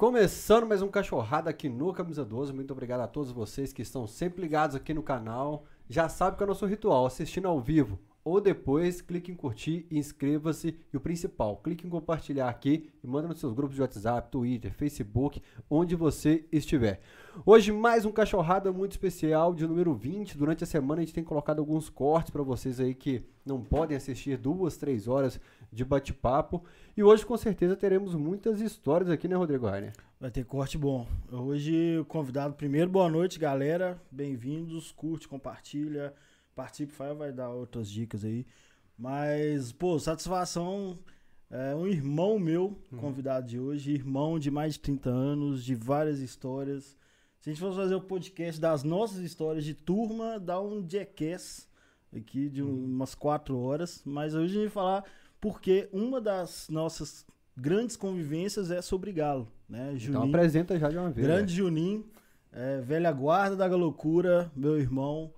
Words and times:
Começando 0.00 0.66
mais 0.66 0.80
um 0.80 0.88
Cachorrada 0.88 1.50
aqui 1.50 1.68
no 1.68 1.92
Camisa 1.92 2.24
12. 2.24 2.54
Muito 2.54 2.70
obrigado 2.70 3.02
a 3.02 3.06
todos 3.06 3.30
vocês 3.30 3.70
que 3.70 3.82
estão 3.82 4.06
sempre 4.06 4.40
ligados 4.40 4.74
aqui 4.74 4.94
no 4.94 5.02
canal. 5.02 5.66
Já 5.90 6.08
sabe 6.08 6.38
que 6.38 6.42
é 6.42 6.46
o 6.46 6.48
nosso 6.48 6.64
ritual, 6.64 7.04
assistindo 7.04 7.46
ao 7.46 7.60
vivo 7.60 7.98
ou 8.24 8.40
depois, 8.40 9.00
clique 9.00 9.32
em 9.32 9.34
curtir, 9.34 9.86
inscreva-se 9.90 10.76
e 10.92 10.96
o 10.96 11.00
principal, 11.00 11.56
clique 11.56 11.86
em 11.86 11.90
compartilhar 11.90 12.48
aqui 12.48 12.90
e 13.02 13.06
manda 13.06 13.28
nos 13.28 13.40
seus 13.40 13.54
grupos 13.54 13.74
de 13.74 13.80
WhatsApp, 13.80 14.30
Twitter, 14.30 14.74
Facebook, 14.74 15.42
onde 15.70 15.96
você 15.96 16.44
estiver. 16.52 17.00
Hoje 17.46 17.72
mais 17.72 18.04
um 18.04 18.12
cachorrada 18.12 18.70
muito 18.72 18.92
especial 18.92 19.54
de 19.54 19.66
número 19.66 19.94
20. 19.94 20.36
Durante 20.36 20.64
a 20.64 20.66
semana 20.66 21.00
a 21.00 21.04
gente 21.04 21.14
tem 21.14 21.24
colocado 21.24 21.60
alguns 21.60 21.88
cortes 21.88 22.30
para 22.30 22.42
vocês 22.42 22.78
aí 22.78 22.94
que 22.94 23.24
não 23.44 23.62
podem 23.62 23.96
assistir 23.96 24.36
duas, 24.36 24.76
três 24.76 25.08
horas 25.08 25.40
de 25.72 25.84
bate-papo. 25.84 26.62
E 26.94 27.02
hoje 27.02 27.24
com 27.24 27.36
certeza 27.38 27.74
teremos 27.74 28.14
muitas 28.14 28.60
histórias 28.60 29.08
aqui, 29.08 29.28
né, 29.28 29.36
Rodrigo 29.36 29.66
Rainer? 29.66 29.92
Vai 30.20 30.30
ter 30.30 30.44
corte 30.44 30.76
bom. 30.76 31.06
Hoje 31.32 32.04
convidado 32.06 32.52
primeiro, 32.52 32.90
boa 32.90 33.08
noite, 33.08 33.38
galera. 33.38 33.98
Bem-vindos, 34.10 34.92
curte, 34.92 35.26
compartilha 35.26 36.12
participe, 36.60 36.92
Fael 36.92 37.16
vai 37.16 37.32
dar 37.32 37.48
outras 37.48 37.90
dicas 37.90 38.22
aí. 38.22 38.46
Mas, 38.98 39.72
pô, 39.72 39.98
satisfação. 39.98 40.98
É 41.50 41.74
um 41.74 41.86
irmão 41.86 42.38
meu, 42.38 42.78
uhum. 42.92 42.98
convidado 42.98 43.48
de 43.48 43.58
hoje, 43.58 43.92
irmão 43.92 44.38
de 44.38 44.52
mais 44.52 44.74
de 44.74 44.80
30 44.80 45.10
anos, 45.10 45.64
de 45.64 45.74
várias 45.74 46.20
histórias. 46.20 46.96
Se 47.40 47.48
a 47.48 47.52
gente 47.52 47.60
fosse 47.60 47.76
fazer 47.76 47.94
o 47.94 48.00
podcast 48.00 48.60
das 48.60 48.84
nossas 48.84 49.18
histórias 49.18 49.64
de 49.64 49.74
turma, 49.74 50.38
dá 50.38 50.60
um 50.60 50.86
jackass 50.88 51.66
aqui 52.14 52.48
de 52.48 52.62
uhum. 52.62 52.84
umas 52.84 53.16
4 53.16 53.58
horas. 53.58 54.02
Mas 54.04 54.34
hoje 54.34 54.44
a 54.44 54.60
gente 54.60 54.72
vai 54.72 54.84
falar 54.84 55.04
porque 55.40 55.88
uma 55.92 56.20
das 56.20 56.68
nossas 56.68 57.26
grandes 57.56 57.96
convivências 57.96 58.70
é 58.70 58.80
sobre 58.80 59.12
Galo, 59.12 59.48
né? 59.68 59.86
Então 59.86 59.98
Juninho, 59.98 60.18
então 60.18 60.28
apresenta 60.28 60.78
já 60.78 60.88
de 60.88 60.98
uma 60.98 61.10
vez. 61.10 61.26
Grande 61.26 61.52
né? 61.52 61.58
Juninho, 61.58 62.04
é, 62.52 62.80
velha 62.80 63.10
guarda 63.10 63.56
da 63.56 63.66
loucura, 63.74 64.52
meu 64.54 64.78
irmão. 64.78 65.32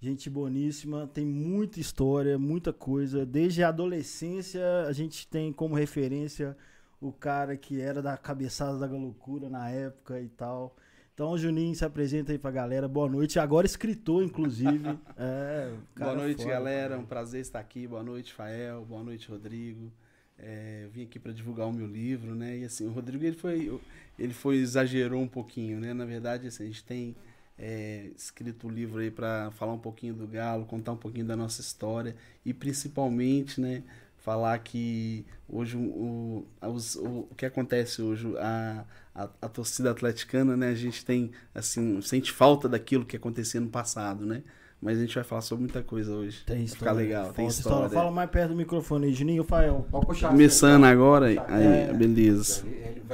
Gente 0.00 0.28
boníssima, 0.28 1.06
tem 1.06 1.24
muita 1.24 1.80
história, 1.80 2.38
muita 2.38 2.72
coisa. 2.72 3.24
Desde 3.24 3.62
a 3.62 3.68
adolescência, 3.68 4.62
a 4.86 4.92
gente 4.92 5.26
tem 5.26 5.52
como 5.52 5.74
referência 5.74 6.56
o 7.00 7.12
cara 7.12 7.56
que 7.56 7.80
era 7.80 8.02
da 8.02 8.16
cabeçada 8.16 8.78
da 8.78 8.86
loucura 8.86 9.48
na 9.48 9.68
época 9.70 10.20
e 10.20 10.28
tal. 10.28 10.76
Então, 11.14 11.30
o 11.30 11.38
Juninho 11.38 11.74
se 11.74 11.82
apresenta 11.82 12.32
aí 12.32 12.38
pra 12.38 12.50
galera. 12.50 12.86
Boa 12.86 13.08
noite. 13.08 13.38
Agora 13.38 13.66
escritor, 13.66 14.22
inclusive. 14.22 14.98
é, 15.16 15.72
Boa 15.98 16.14
noite, 16.14 16.42
foda, 16.42 16.50
galera. 16.50 16.90
Cara. 16.90 17.00
Um 17.00 17.06
prazer 17.06 17.40
estar 17.40 17.58
aqui. 17.58 17.86
Boa 17.86 18.02
noite, 18.02 18.34
Fael. 18.34 18.84
Boa 18.84 19.02
noite, 19.02 19.30
Rodrigo. 19.30 19.90
É, 20.38 20.86
vim 20.92 21.04
aqui 21.04 21.18
para 21.18 21.32
divulgar 21.32 21.66
o 21.66 21.72
meu 21.72 21.86
livro, 21.86 22.34
né? 22.34 22.58
E 22.58 22.64
assim, 22.64 22.86
o 22.86 22.90
Rodrigo 22.90 23.24
ele 23.24 23.36
foi, 23.36 23.80
ele 24.18 24.34
foi 24.34 24.56
exagerou 24.56 25.22
um 25.22 25.28
pouquinho, 25.28 25.80
né? 25.80 25.94
Na 25.94 26.04
verdade, 26.04 26.48
assim, 26.48 26.64
a 26.64 26.66
gente 26.66 26.84
tem 26.84 27.16
é, 27.58 28.10
escrito 28.16 28.66
o 28.66 28.70
livro 28.70 29.00
aí 29.00 29.10
para 29.10 29.50
falar 29.52 29.72
um 29.72 29.78
pouquinho 29.78 30.14
do 30.14 30.26
Galo, 30.26 30.66
contar 30.66 30.92
um 30.92 30.96
pouquinho 30.96 31.26
da 31.26 31.36
nossa 31.36 31.60
história 31.60 32.16
e 32.44 32.52
principalmente, 32.52 33.60
né, 33.60 33.82
falar 34.18 34.58
que 34.58 35.24
hoje 35.48 35.76
o, 35.76 35.80
o, 35.80 36.46
o, 36.62 37.28
o 37.30 37.34
que 37.36 37.46
acontece 37.46 38.02
hoje, 38.02 38.26
a, 38.38 38.84
a, 39.14 39.28
a, 39.42 39.48
torcida 39.48 39.90
atleticana, 39.90 40.56
né, 40.56 40.68
a 40.68 40.74
gente 40.74 41.04
tem, 41.04 41.30
assim, 41.54 42.00
sente 42.02 42.32
falta 42.32 42.68
daquilo 42.68 43.06
que 43.06 43.16
acontecia 43.16 43.60
no 43.60 43.68
passado, 43.68 44.26
né? 44.26 44.42
Mas 44.80 44.98
a 44.98 45.00
gente 45.00 45.14
vai 45.14 45.24
falar 45.24 45.40
sobre 45.40 45.62
muita 45.62 45.82
coisa 45.82 46.12
hoje. 46.12 46.44
Tem 46.44 46.62
história. 46.62 46.78
Ficar 46.78 46.92
legal, 46.92 47.32
tem 47.32 47.46
história. 47.46 47.86
história. 47.86 47.94
Fala 47.94 48.10
mais 48.10 48.30
perto 48.30 48.50
do 48.50 48.56
microfone 48.56 49.06
aí, 49.06 49.12
Juninho, 49.12 49.42
Fael. 49.42 49.86
Começando 49.90 50.84
agora, 50.84 51.26
aí, 51.26 51.38
é, 51.38 51.92
beleza. 51.92 52.64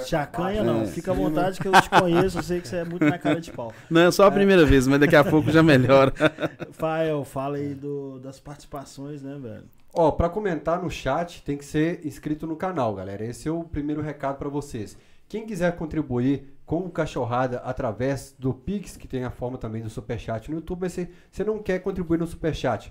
Chacanha 0.07 0.65
não, 0.65 0.83
é. 0.83 0.87
fica 0.87 1.13
à 1.13 1.15
vontade 1.15 1.61
que 1.61 1.69
eu 1.69 1.73
te 1.73 1.89
conheço, 1.89 2.39
eu 2.39 2.43
sei 2.43 2.61
que 2.61 2.69
você 2.69 2.77
é 2.77 2.85
muito 2.85 3.05
na 3.05 3.19
cara 3.19 3.41
de 3.41 3.53
pau. 3.53 3.73
Não, 3.91 4.01
é 4.03 4.11
só 4.11 4.27
a 4.27 4.31
primeira 4.31 4.63
é. 4.63 4.65
vez, 4.65 4.87
mas 4.87 4.99
daqui 4.99 5.15
a 5.15 5.23
pouco 5.23 5.51
já 5.51 5.63
melhora. 5.63 6.13
Fael, 6.73 7.25
fala 7.25 7.59
aí 7.59 7.75
do, 7.75 8.19
das 8.19 8.41
participações, 8.41 9.23
né, 9.23 9.39
velho? 9.41 9.65
Ó, 9.95 10.11
para 10.11 10.31
comentar 10.31 10.83
no 10.83 10.91
chat 10.91 11.43
tem 11.43 11.57
que 11.57 11.65
ser 11.65 12.05
inscrito 12.07 12.47
no 12.47 12.57
canal, 12.57 12.95
galera. 12.95 13.25
Esse 13.25 13.49
é 13.49 13.53
o 13.53 13.63
primeiro 13.63 14.01
recado 14.01 14.39
para 14.39 14.49
vocês. 14.49 14.97
Quem 15.29 15.47
quiser 15.47 15.77
contribuir 15.77 16.55
com 16.73 16.87
o 16.87 16.91
Cachorrada 16.91 17.59
através 17.59 18.35
do 18.39 18.55
Pix, 18.55 18.97
que 18.97 19.07
tem 19.07 19.25
a 19.25 19.31
forma 19.31 19.59
também 19.59 19.83
do 19.83 19.91
Superchat 19.91 20.51
no 20.51 20.57
YouTube, 20.57 20.81
mas 20.81 20.99
você, 21.31 21.45
não 21.45 21.63
quer 21.63 21.81
contribuir 21.81 22.17
no 22.17 22.27
Superchat. 22.27 22.91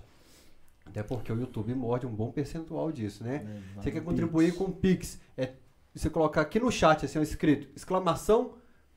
Até 0.86 1.02
porque 1.02 1.34
o 1.34 1.40
YouTube 1.40 1.74
morde 1.74 2.06
um 2.06 2.14
bom 2.14 2.32
percentual 2.32 2.92
disso, 2.92 3.24
né? 3.24 3.44
É, 3.44 3.82
você 3.82 3.90
quer 3.90 4.04
contribuir 4.04 4.52
Pix. 4.52 4.58
com 4.60 4.66
o 4.66 4.72
Pix. 4.72 5.20
É 5.36 5.54
você 5.96 6.12
colocar 6.12 6.42
aqui 6.42 6.60
no 6.60 6.72
chat, 6.72 7.04
assim, 7.04 7.18
ó, 7.18 7.24
escrito, 7.24 7.70
exclamação 7.76 8.54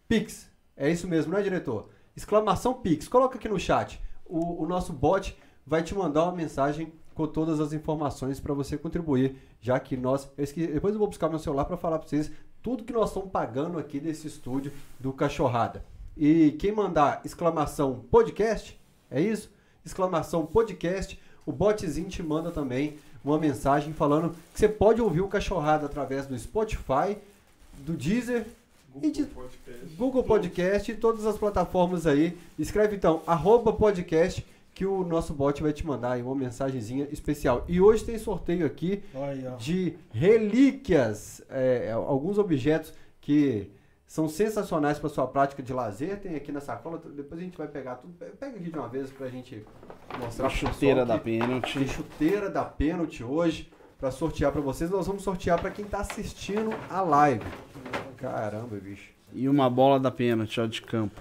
Pix. 0.07 0.51
É 0.77 0.91
isso 0.91 1.09
mesmo, 1.09 1.33
não 1.33 1.39
é, 1.39 1.43
diretor? 1.43 1.89
Exclamação 2.15 2.75
Pix. 2.75 3.09
Coloca 3.09 3.39
aqui 3.39 3.49
no 3.49 3.59
chat. 3.59 4.03
O, 4.27 4.65
o 4.65 4.67
nosso 4.67 4.93
bot 4.93 5.35
vai 5.67 5.83
te 5.83 5.95
mandar 5.95 6.25
uma 6.25 6.33
mensagem 6.33 6.93
com 7.15 7.27
todas 7.27 7.59
as 7.59 7.73
informações 7.73 8.39
para 8.39 8.53
você 8.53 8.77
contribuir, 8.77 9.39
já 9.63 9.81
que 9.81 9.97
nós. 9.97 10.31
Eu 10.37 10.45
esqueci, 10.45 10.67
depois 10.67 10.93
eu 10.93 10.99
vou 10.99 11.09
buscar 11.09 11.31
meu 11.31 11.39
celular 11.39 11.65
para 11.65 11.79
falar 11.79 11.99
para 11.99 12.07
vocês 12.07 12.31
tudo 12.65 12.83
que 12.83 12.95
nós 12.95 13.11
estamos 13.11 13.31
pagando 13.31 13.79
aqui 13.79 14.01
desse 14.01 14.27
estúdio 14.27 14.73
do 14.99 15.13
Cachorrada. 15.13 15.85
E 16.17 16.53
quem 16.53 16.73
mandar 16.73 17.21
exclamação 17.23 18.03
podcast, 18.11 18.81
é 19.11 19.21
isso? 19.21 19.51
Exclamação 19.85 20.47
podcast, 20.47 21.21
o 21.45 21.53
botzinho 21.53 22.09
te 22.09 22.23
manda 22.23 22.51
também 22.51 22.97
uma 23.23 23.39
mensagem 23.39 23.93
falando 23.93 24.31
que 24.55 24.59
você 24.59 24.67
pode 24.67 25.03
ouvir 25.03 25.21
o 25.21 25.29
Cachorrada 25.29 25.85
através 25.85 26.27
do 26.27 26.39
Spotify, 26.39 27.19
do 27.81 27.93
Deezer 27.93 28.47
Google, 28.95 29.11
de, 29.11 29.25
Podcast. 29.25 29.97
Google 29.99 30.25
Podcast 30.25 30.91
e 30.91 30.97
todas 30.97 31.27
as 31.27 31.37
plataformas 31.37 32.07
aí. 32.07 32.35
Escreve 32.59 32.97
então, 32.97 33.21
arroba 33.27 33.75
podcast, 33.75 34.43
que 34.75 34.85
o 34.85 35.05
nosso 35.05 35.33
bot 35.33 35.63
vai 35.63 35.73
te 35.73 35.87
mandar 35.87 36.13
aí 36.13 36.23
uma 36.23 36.35
mensagenzinha 36.35 37.07
especial. 37.13 37.65
E 37.69 37.81
hoje 37.81 38.05
tem 38.05 38.19
sorteio 38.19 38.67
aqui 38.67 39.03
de 39.57 39.97
relíquias, 40.11 41.43
é, 41.49 41.93
alguns 41.93 42.39
objetos 42.39 42.93
que 43.21 43.71
são 44.05 44.29
sensacionais 44.29 44.99
para 44.99 45.09
sua 45.09 45.27
prática 45.27 45.63
de 45.63 45.73
lazer. 45.73 46.21
Tem 46.21 46.35
aqui 46.35 46.51
na 46.51 46.61
sacola, 46.61 47.01
depois 47.15 47.41
a 47.41 47.45
gente 47.45 47.57
vai 47.57 47.69
pegar 47.69 47.97
tudo. 47.97 48.13
Pega 48.15 48.57
aqui 48.57 48.71
de 48.71 48.79
uma 48.79 48.89
vez 48.89 49.11
para 49.11 49.27
a 49.27 49.31
gente 49.31 49.65
mostrar. 50.19 50.47
A 50.47 50.51
chuteira 50.51 51.07
da 51.07 51.19
pênalti. 51.19 51.79
Tem 51.79 51.89
chuteira 51.89 52.51
da 52.51 52.65
pênalti 52.65 53.23
hoje 53.23 53.71
para 53.99 54.11
sortear 54.11 54.51
para 54.53 54.61
vocês. 54.61 54.91
Nós 54.91 55.07
vamos 55.07 55.23
sortear 55.23 55.61
para 55.61 55.71
quem 55.71 55.85
está 55.85 56.01
assistindo 56.01 56.71
a 56.91 57.01
live. 57.01 57.45
Caramba, 58.17 58.77
bicho. 58.77 59.13
E 59.33 59.49
uma 59.49 59.69
bola 59.71 59.99
da 59.99 60.11
pênalti, 60.11 60.61
ó, 60.61 60.67
de 60.67 60.83
campo. 60.83 61.21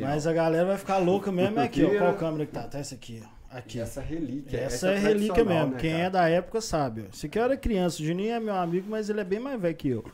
Mas 0.00 0.26
a 0.26 0.32
galera 0.32 0.66
vai 0.66 0.78
ficar 0.78 0.98
louca 0.98 1.32
mesmo 1.32 1.58
é 1.58 1.64
aqui, 1.64 1.84
ó. 1.84 1.98
Qual 1.98 2.14
câmera 2.14 2.46
que 2.46 2.52
tá? 2.52 2.62
Tá 2.62 2.78
essa 2.78 2.94
aqui, 2.94 3.22
ó. 3.24 3.56
Aqui. 3.56 3.80
essa 3.80 4.00
relíquia. 4.00 4.58
Essa, 4.58 4.88
essa 4.88 4.90
é, 4.92 4.94
é 4.94 4.98
relíquia 4.98 5.44
mesmo. 5.44 5.72
Né, 5.72 5.78
Quem 5.78 6.00
é 6.00 6.08
da 6.08 6.28
época 6.28 6.60
sabe. 6.60 7.02
Ó. 7.02 7.04
Esse 7.12 7.26
aqui 7.26 7.38
era 7.38 7.56
criança. 7.56 8.02
O 8.02 8.04
Juninho 8.04 8.32
é 8.32 8.40
meu 8.40 8.54
amigo, 8.54 8.86
mas 8.88 9.10
ele 9.10 9.20
é 9.20 9.24
bem 9.24 9.40
mais 9.40 9.60
velho 9.60 9.74
que 9.74 9.88
eu. 9.88 10.04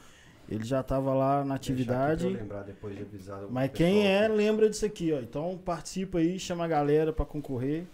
Ele 0.48 0.64
já 0.64 0.80
estava 0.80 1.12
lá 1.14 1.44
na 1.44 1.54
atividade. 1.54 2.26
lembrar 2.26 2.62
depois 2.62 2.96
de 2.96 3.02
avisar 3.02 3.42
Mas 3.50 3.70
quem 3.72 4.06
é, 4.06 4.26
lembra 4.26 4.68
disso 4.68 4.86
aqui, 4.86 5.12
ó. 5.12 5.20
Então 5.20 5.58
participa 5.62 6.18
aí, 6.18 6.38
chama 6.38 6.64
a 6.64 6.68
galera 6.68 7.12
para 7.12 7.26
concorrer. 7.26 7.84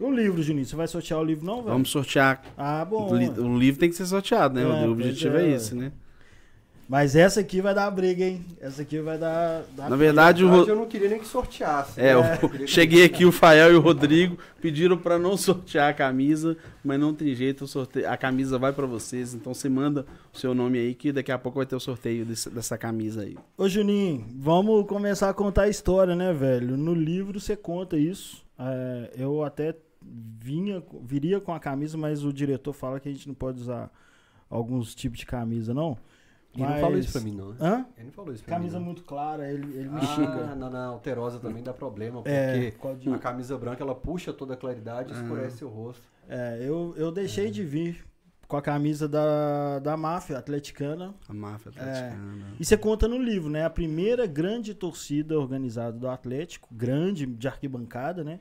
E 0.00 0.04
o 0.04 0.10
livro, 0.10 0.42
Juninho? 0.42 0.66
Você 0.66 0.76
vai 0.76 0.88
sortear 0.88 1.20
o 1.20 1.24
livro, 1.24 1.44
não, 1.44 1.56
velho? 1.56 1.68
Vamos 1.68 1.90
sortear. 1.90 2.42
Ah, 2.56 2.84
bom. 2.84 3.10
O, 3.10 3.58
livro 3.58 3.78
tem 3.78 3.88
que 3.88 3.96
ser 3.96 4.06
sorteado, 4.06 4.54
né? 4.54 4.62
É, 4.62 4.86
o 4.86 4.92
objetivo 4.92 5.36
é, 5.36 5.44
é 5.44 5.50
esse, 5.50 5.74
né? 5.74 5.92
Mas 6.88 7.16
essa 7.16 7.40
aqui 7.40 7.60
vai 7.60 7.74
dar 7.74 7.90
briga, 7.90 8.24
hein? 8.24 8.44
Essa 8.60 8.82
aqui 8.82 9.00
vai 9.00 9.18
dar. 9.18 9.64
dar 9.76 9.90
Na 9.90 9.96
verdade, 9.96 10.44
o 10.44 10.68
eu 10.68 10.76
não 10.76 10.86
queria 10.86 11.08
nem 11.08 11.18
que 11.18 11.26
sorteasse. 11.26 12.00
É, 12.00 12.14
né? 12.14 12.38
eu 12.60 12.66
cheguei 12.66 13.04
aqui, 13.04 13.24
o 13.24 13.32
Fael 13.32 13.72
e 13.72 13.74
o 13.74 13.80
Rodrigo 13.80 14.38
pediram 14.60 14.96
para 14.96 15.18
não 15.18 15.34
sortear 15.38 15.90
a 15.90 15.92
camisa, 15.94 16.56
mas 16.84 17.00
não 17.00 17.12
tem 17.12 17.34
jeito, 17.34 17.64
o 17.64 17.66
sorteio, 17.66 18.08
a 18.08 18.16
camisa 18.16 18.56
vai 18.56 18.72
para 18.72 18.86
vocês. 18.86 19.34
Então 19.34 19.52
você 19.52 19.68
manda 19.68 20.06
o 20.32 20.38
seu 20.38 20.54
nome 20.54 20.78
aí, 20.78 20.94
que 20.94 21.10
daqui 21.10 21.32
a 21.32 21.38
pouco 21.38 21.58
vai 21.58 21.66
ter 21.66 21.74
o 21.74 21.80
sorteio 21.80 22.24
desse, 22.24 22.48
dessa 22.50 22.78
camisa 22.78 23.22
aí. 23.22 23.36
Ô 23.58 23.68
Juninho, 23.68 24.24
vamos 24.36 24.86
começar 24.86 25.28
a 25.28 25.34
contar 25.34 25.62
a 25.62 25.68
história, 25.68 26.14
né, 26.14 26.32
velho? 26.32 26.76
No 26.76 26.94
livro 26.94 27.40
você 27.40 27.56
conta 27.56 27.96
isso. 27.96 28.44
É, 28.56 29.10
eu 29.16 29.42
até 29.42 29.74
vinha, 30.00 30.80
viria 31.02 31.40
com 31.40 31.52
a 31.52 31.58
camisa, 31.58 31.98
mas 31.98 32.24
o 32.24 32.32
diretor 32.32 32.72
fala 32.72 33.00
que 33.00 33.08
a 33.08 33.12
gente 33.12 33.26
não 33.26 33.34
pode 33.34 33.60
usar 33.60 33.90
alguns 34.48 34.94
tipos 34.94 35.18
de 35.18 35.26
camisa, 35.26 35.74
não. 35.74 35.98
Ele 36.56 36.64
Mas... 36.64 36.74
não 36.74 36.80
falou 36.80 36.98
isso 36.98 37.12
pra 37.12 37.20
mim, 37.20 37.32
não. 37.32 37.50
Hã? 37.60 37.86
Ele 37.96 38.06
não 38.06 38.12
falou 38.12 38.32
isso 38.32 38.42
pra 38.42 38.54
camisa 38.54 38.78
mim. 38.78 38.84
Camisa 38.84 38.98
muito 38.98 39.04
clara, 39.04 39.50
ele, 39.50 39.76
ele 39.76 39.88
me 39.88 40.00
ah, 40.00 40.06
xinga. 40.06 40.54
Na, 40.54 40.70
na 40.70 40.86
alterosa 40.86 41.38
também 41.38 41.62
dá 41.62 41.72
problema, 41.72 42.22
é, 42.24 42.70
porque 42.70 43.08
é, 43.08 43.12
a 43.12 43.18
camisa 43.18 43.56
branca 43.58 43.82
ela 43.82 43.94
puxa 43.94 44.32
toda 44.32 44.54
a 44.54 44.56
claridade 44.56 45.12
e 45.12 45.14
ah. 45.14 45.20
escurece 45.20 45.64
o 45.64 45.68
rosto. 45.68 46.02
É, 46.28 46.58
eu, 46.60 46.94
eu 46.96 47.12
deixei 47.12 47.48
é. 47.48 47.50
de 47.50 47.62
vir 47.62 48.04
com 48.48 48.56
a 48.56 48.62
camisa 48.62 49.08
da, 49.08 49.78
da 49.80 49.96
máfia 49.96 50.38
atleticana. 50.38 51.14
A 51.28 51.34
máfia 51.34 51.70
atleticana. 51.70 52.46
É. 52.52 52.56
E 52.58 52.64
você 52.64 52.76
conta 52.76 53.06
no 53.08 53.18
livro, 53.18 53.50
né? 53.50 53.64
A 53.64 53.70
primeira 53.70 54.26
grande 54.26 54.74
torcida 54.74 55.38
organizada 55.38 55.98
do 55.98 56.08
Atlético, 56.08 56.68
grande, 56.72 57.26
de 57.26 57.48
arquibancada, 57.48 58.22
né? 58.24 58.40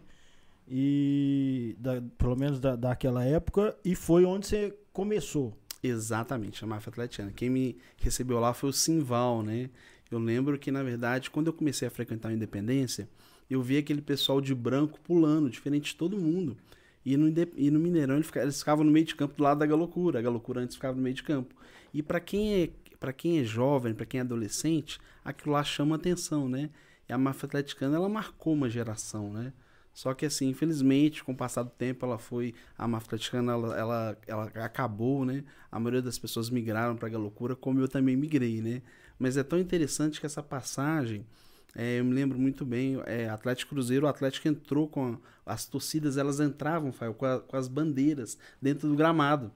E 0.67 1.75
da, 1.79 2.01
pelo 2.17 2.35
menos 2.35 2.59
da, 2.59 2.75
daquela 2.75 3.23
época, 3.23 3.75
e 3.83 3.95
foi 3.95 4.25
onde 4.25 4.47
você 4.47 4.77
começou. 4.91 5.53
Exatamente, 5.85 6.63
a 6.63 6.67
máfia 6.67 6.89
atletiana. 6.89 7.31
Quem 7.31 7.49
me 7.49 7.77
recebeu 7.97 8.39
lá 8.39 8.53
foi 8.53 8.69
o 8.69 8.73
Simval, 8.73 9.43
né? 9.43 9.69
Eu 10.09 10.19
lembro 10.19 10.57
que, 10.57 10.71
na 10.71 10.83
verdade, 10.83 11.29
quando 11.29 11.47
eu 11.47 11.53
comecei 11.53 11.87
a 11.87 11.91
frequentar 11.91 12.29
a 12.29 12.33
Independência, 12.33 13.09
eu 13.49 13.61
vi 13.61 13.77
aquele 13.77 14.01
pessoal 14.01 14.41
de 14.41 14.53
branco 14.53 14.99
pulando, 15.01 15.49
diferente 15.49 15.91
de 15.91 15.95
todo 15.95 16.17
mundo. 16.17 16.57
E 17.05 17.15
no, 17.17 17.31
e 17.55 17.69
no 17.69 17.79
Mineirão 17.79 18.15
eles 18.15 18.25
ficavam, 18.25 18.45
eles 18.45 18.59
ficavam 18.59 18.83
no 18.83 18.91
meio 18.91 19.05
de 19.05 19.15
campo 19.15 19.35
do 19.35 19.43
lado 19.43 19.59
da 19.59 19.65
Galocura. 19.65 20.19
A 20.19 20.21
Galocura 20.21 20.61
antes 20.61 20.75
ficava 20.75 20.95
no 20.95 21.03
meio 21.03 21.15
de 21.15 21.23
campo. 21.23 21.53
E 21.93 22.01
para 22.01 22.19
quem 22.19 22.63
é 22.63 22.69
para 22.99 23.13
quem 23.13 23.39
é 23.39 23.43
jovem, 23.43 23.93
para 23.93 24.05
quem 24.05 24.19
é 24.19 24.21
adolescente, 24.21 24.99
aquilo 25.23 25.53
lá 25.53 25.63
chama 25.63 25.95
atenção, 25.95 26.49
né? 26.49 26.71
E 27.07 27.13
a 27.13 27.17
máfia 27.17 27.45
atleticana 27.45 27.97
ela 27.97 28.09
marcou 28.09 28.53
uma 28.53 28.67
geração, 28.67 29.31
né? 29.31 29.53
Só 29.95 30.13
que 30.13 30.25
assim, 30.25 30.49
infelizmente, 30.49 31.23
com 31.23 31.31
o 31.31 31.35
passar 31.35 31.63
do 31.63 31.69
tempo, 31.69 32.05
ela 32.05 32.17
foi 32.17 32.53
a 32.77 32.85
máfia 32.85 33.07
atleticana, 33.07 33.53
ela, 33.53 33.77
ela, 33.77 34.17
ela 34.27 34.43
acabou, 34.65 35.23
né? 35.23 35.45
A 35.71 35.79
maioria 35.79 36.01
das 36.01 36.19
pessoas 36.19 36.49
migraram 36.49 36.97
para 36.97 37.07
a 37.07 37.17
loucura, 37.17 37.55
como 37.55 37.79
eu 37.79 37.87
também 37.87 38.13
migrei, 38.17 38.61
né? 38.61 38.81
Mas 39.17 39.37
é 39.37 39.43
tão 39.43 39.57
interessante 39.57 40.19
que 40.19 40.25
essa 40.25 40.43
passagem, 40.43 41.25
é, 41.73 42.01
eu 42.01 42.03
me 42.03 42.13
lembro 42.13 42.37
muito 42.37 42.65
bem, 42.65 43.01
é, 43.05 43.29
Atlético 43.29 43.69
Cruzeiro, 43.69 44.05
o 44.05 44.09
Atlético 44.09 44.49
entrou 44.49 44.85
com 44.89 45.17
a, 45.45 45.53
as 45.53 45.65
torcidas, 45.65 46.17
elas 46.17 46.41
entravam, 46.41 46.91
Fael, 46.91 47.13
com, 47.13 47.25
a, 47.25 47.39
com, 47.39 47.55
as 47.55 47.69
bandeiras 47.69 48.37
dentro 48.61 48.89
do 48.89 48.95
gramado. 48.95 49.49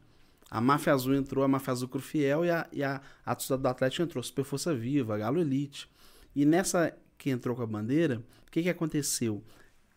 A 0.49 0.61
Máfia 0.61 0.93
Azul 0.93 1.15
entrou, 1.15 1.43
a 1.43 1.49
Máfia 1.49 1.73
Azul 1.73 1.89
Crufiel 1.89 2.45
e 2.45 2.49
a, 2.49 2.65
e 2.71 2.81
a, 2.81 3.01
a 3.25 3.35
torcida 3.35 3.57
do 3.57 3.67
Atlético 3.67 4.03
entrou, 4.03 4.23
Super 4.23 4.45
Força 4.45 4.73
Viva, 4.73 5.17
Galo 5.17 5.41
Elite. 5.41 5.89
E 6.33 6.45
nessa 6.45 6.95
que 7.17 7.29
entrou 7.29 7.57
com 7.57 7.63
a 7.63 7.67
bandeira, 7.67 8.23
o 8.47 8.51
que, 8.51 8.63
que 8.63 8.69
aconteceu? 8.69 9.43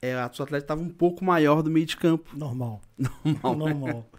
É, 0.03 0.17
a 0.17 0.29
torcida 0.29 0.43
Atlético 0.43 0.65
estava 0.65 0.83
um 0.83 0.89
pouco 0.89 1.25
maior 1.25 1.63
do 1.63 1.71
meio 1.71 1.87
de 1.87 1.97
campo. 1.97 2.37
Normal. 2.37 2.83
Normal. 3.25 3.57
Normal. 3.57 4.11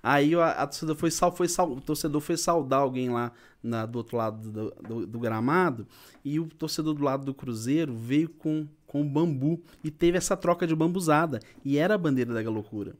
Aí 0.00 0.34
a, 0.36 0.50
a 0.50 0.66
torcida 0.66 0.94
foi, 0.94 1.10
sal, 1.10 1.34
foi 1.34 1.48
sal, 1.48 1.72
o 1.72 1.80
torcedor 1.80 2.20
foi 2.20 2.36
saudar 2.36 2.80
alguém 2.80 3.10
lá 3.10 3.32
na, 3.60 3.86
do 3.86 3.96
outro 3.96 4.16
lado 4.16 4.50
do, 4.50 4.70
do, 4.86 5.06
do, 5.06 5.18
gramado 5.18 5.86
e 6.22 6.38
o 6.38 6.46
torcedor 6.46 6.94
do 6.94 7.02
lado 7.02 7.24
do 7.24 7.32
Cruzeiro 7.34 7.94
veio 7.94 8.28
com, 8.28 8.68
com 8.86 9.08
bambu 9.08 9.60
e 9.82 9.90
teve 9.90 10.18
essa 10.18 10.36
troca 10.36 10.66
de 10.66 10.76
bambuzada. 10.76 11.40
E 11.64 11.76
era 11.78 11.94
a 11.94 11.98
bandeira 11.98 12.32
da 12.32 12.42
Galocura. 12.42 12.94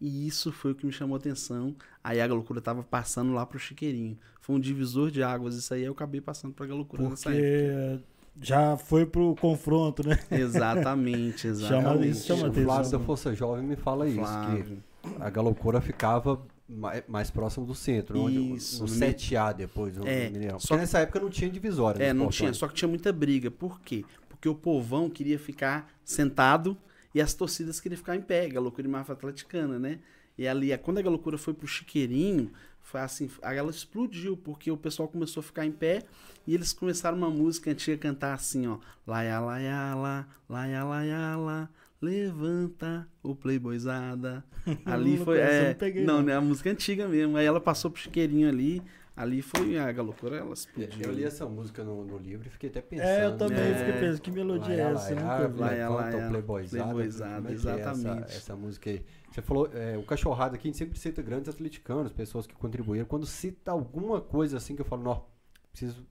E 0.00 0.26
isso 0.28 0.52
foi 0.52 0.72
o 0.72 0.74
que 0.74 0.86
me 0.86 0.92
chamou 0.92 1.16
a 1.16 1.18
atenção. 1.18 1.74
Aí 2.04 2.20
a 2.20 2.26
Galocura 2.28 2.60
estava 2.60 2.82
passando 2.82 3.32
lá 3.32 3.44
pro 3.44 3.58
Chiqueirinho. 3.58 4.16
Foi 4.40 4.54
um 4.54 4.60
divisor 4.60 5.10
de 5.10 5.22
águas 5.22 5.56
isso 5.56 5.74
aí, 5.74 5.82
eu 5.82 5.92
acabei 5.92 6.20
passando 6.20 6.52
pra 6.54 6.66
Galocura 6.66 7.02
Porque... 7.02 7.28
nessa 7.28 7.32
época 7.32 8.09
já 8.40 8.76
foi 8.76 9.06
pro 9.06 9.34
confronto, 9.36 10.06
né? 10.06 10.18
Exatamente, 10.30 11.46
exatamente. 11.48 11.82
Chama, 11.82 12.06
isso 12.06 12.26
chama 12.26 12.48
o 12.48 12.52
Flávio 12.52 12.90
da 12.90 12.98
Força 13.00 13.34
Jovem 13.34 13.64
me 13.64 13.76
fala 13.76 14.08
isso, 14.08 14.18
Flávio. 14.18 14.82
que 15.02 15.22
a 15.22 15.30
Galocura 15.30 15.80
ficava 15.80 16.40
mais, 16.68 17.02
mais 17.08 17.30
próximo 17.30 17.66
do 17.66 17.74
centro, 17.74 18.28
Isso, 18.28 18.82
onde, 18.84 18.92
no 18.92 19.00
7A 19.06 19.54
depois 19.54 19.96
é, 20.04 20.30
Mineirão. 20.30 20.58
Porque 20.58 20.76
nessa 20.76 21.00
época 21.00 21.20
não 21.20 21.30
tinha 21.30 21.50
divisória. 21.50 22.02
É, 22.02 22.12
não 22.12 22.28
tinha, 22.28 22.52
só 22.54 22.68
que 22.68 22.74
tinha 22.74 22.88
muita 22.88 23.12
briga. 23.12 23.50
Por 23.50 23.80
quê? 23.80 24.04
Porque 24.28 24.48
o 24.48 24.54
povão 24.54 25.10
queria 25.10 25.38
ficar 25.38 25.90
sentado 26.04 26.76
e 27.14 27.20
as 27.20 27.34
torcidas 27.34 27.80
queriam 27.80 27.98
ficar 27.98 28.16
em 28.16 28.22
pé, 28.22 28.48
Galocura 28.48 28.86
e 28.86 28.90
Mafia 28.90 29.14
Atleticana, 29.14 29.78
né? 29.78 29.98
E 30.38 30.46
ali, 30.46 30.76
quando 30.78 30.98
a 30.98 31.02
Galocura 31.02 31.36
foi 31.36 31.52
pro 31.52 31.66
Chiqueirinho, 31.66 32.50
foi 32.80 33.00
assim, 33.00 33.28
a 33.42 33.52
ela 33.52 33.70
explodiu, 33.70 34.36
porque 34.36 34.70
o 34.70 34.76
pessoal 34.76 35.08
começou 35.08 35.40
a 35.40 35.44
ficar 35.44 35.66
em 35.66 35.72
pé 35.72 36.02
e 36.46 36.54
eles 36.54 36.72
começaram 36.72 37.16
uma 37.16 37.30
música 37.30 37.70
antiga 37.70 37.96
a 37.96 37.98
cantar 37.98 38.34
assim, 38.34 38.66
ó. 38.66 38.78
Laia, 39.06 39.40
laia, 39.40 39.94
lá, 39.94 40.28
laia, 40.48 40.84
laia, 40.84 41.36
lá, 41.36 41.68
Levanta 42.00 43.06
o 43.22 43.34
Playboyzada. 43.34 44.42
Ali 44.86 45.18
foi. 45.18 45.38
É, 45.38 45.76
não, 45.96 46.16
não, 46.16 46.22
né? 46.22 46.34
A 46.34 46.40
música 46.40 46.70
antiga 46.70 47.06
mesmo. 47.06 47.36
Aí 47.36 47.44
ela 47.44 47.60
passou 47.60 47.90
pro 47.90 48.00
chiqueirinho 48.00 48.48
ali. 48.48 48.82
Ali 49.14 49.42
foi 49.42 49.76
a 49.76 49.92
galocura, 49.92 50.36
ela 50.36 50.54
explodiu. 50.54 51.02
Eu 51.02 51.12
li 51.12 51.24
essa 51.24 51.44
música 51.44 51.84
no, 51.84 52.06
no 52.06 52.16
livro 52.16 52.48
e 52.48 52.50
fiquei 52.50 52.70
até 52.70 52.80
pensando. 52.80 53.06
É, 53.06 53.26
eu 53.26 53.36
também 53.36 53.58
é, 53.58 53.74
fiquei 53.74 54.00
pensando, 54.00 54.20
que 54.22 54.30
melodia 54.30 54.74
é 54.74 54.80
essa? 54.80 55.14
Lá, 55.14 55.38
lá, 55.40 55.88
lá, 55.90 56.26
o 56.26 56.30
Playboyzada. 56.30 56.84
Playboyzada, 56.84 57.52
exatamente. 57.52 58.08
É 58.08 58.24
essa, 58.24 58.36
essa, 58.36 58.56
música 58.56 58.88
aí. 58.88 59.04
Você 59.30 59.42
falou, 59.42 59.68
é, 59.74 59.98
o 59.98 60.02
cachorrado 60.04 60.54
aqui, 60.54 60.68
a 60.68 60.70
gente 60.70 60.78
sempre 60.78 60.98
cita 60.98 61.20
grandes 61.20 61.50
atleticanos, 61.50 62.12
pessoas 62.12 62.46
que 62.46 62.54
contribuíram. 62.54 63.04
Quando 63.04 63.26
cita 63.26 63.72
alguma 63.72 64.22
coisa 64.22 64.56
assim 64.56 64.74
que 64.74 64.80
eu 64.80 64.86
falo, 64.86 65.02
não, 65.02 65.26
preciso. 65.70 66.06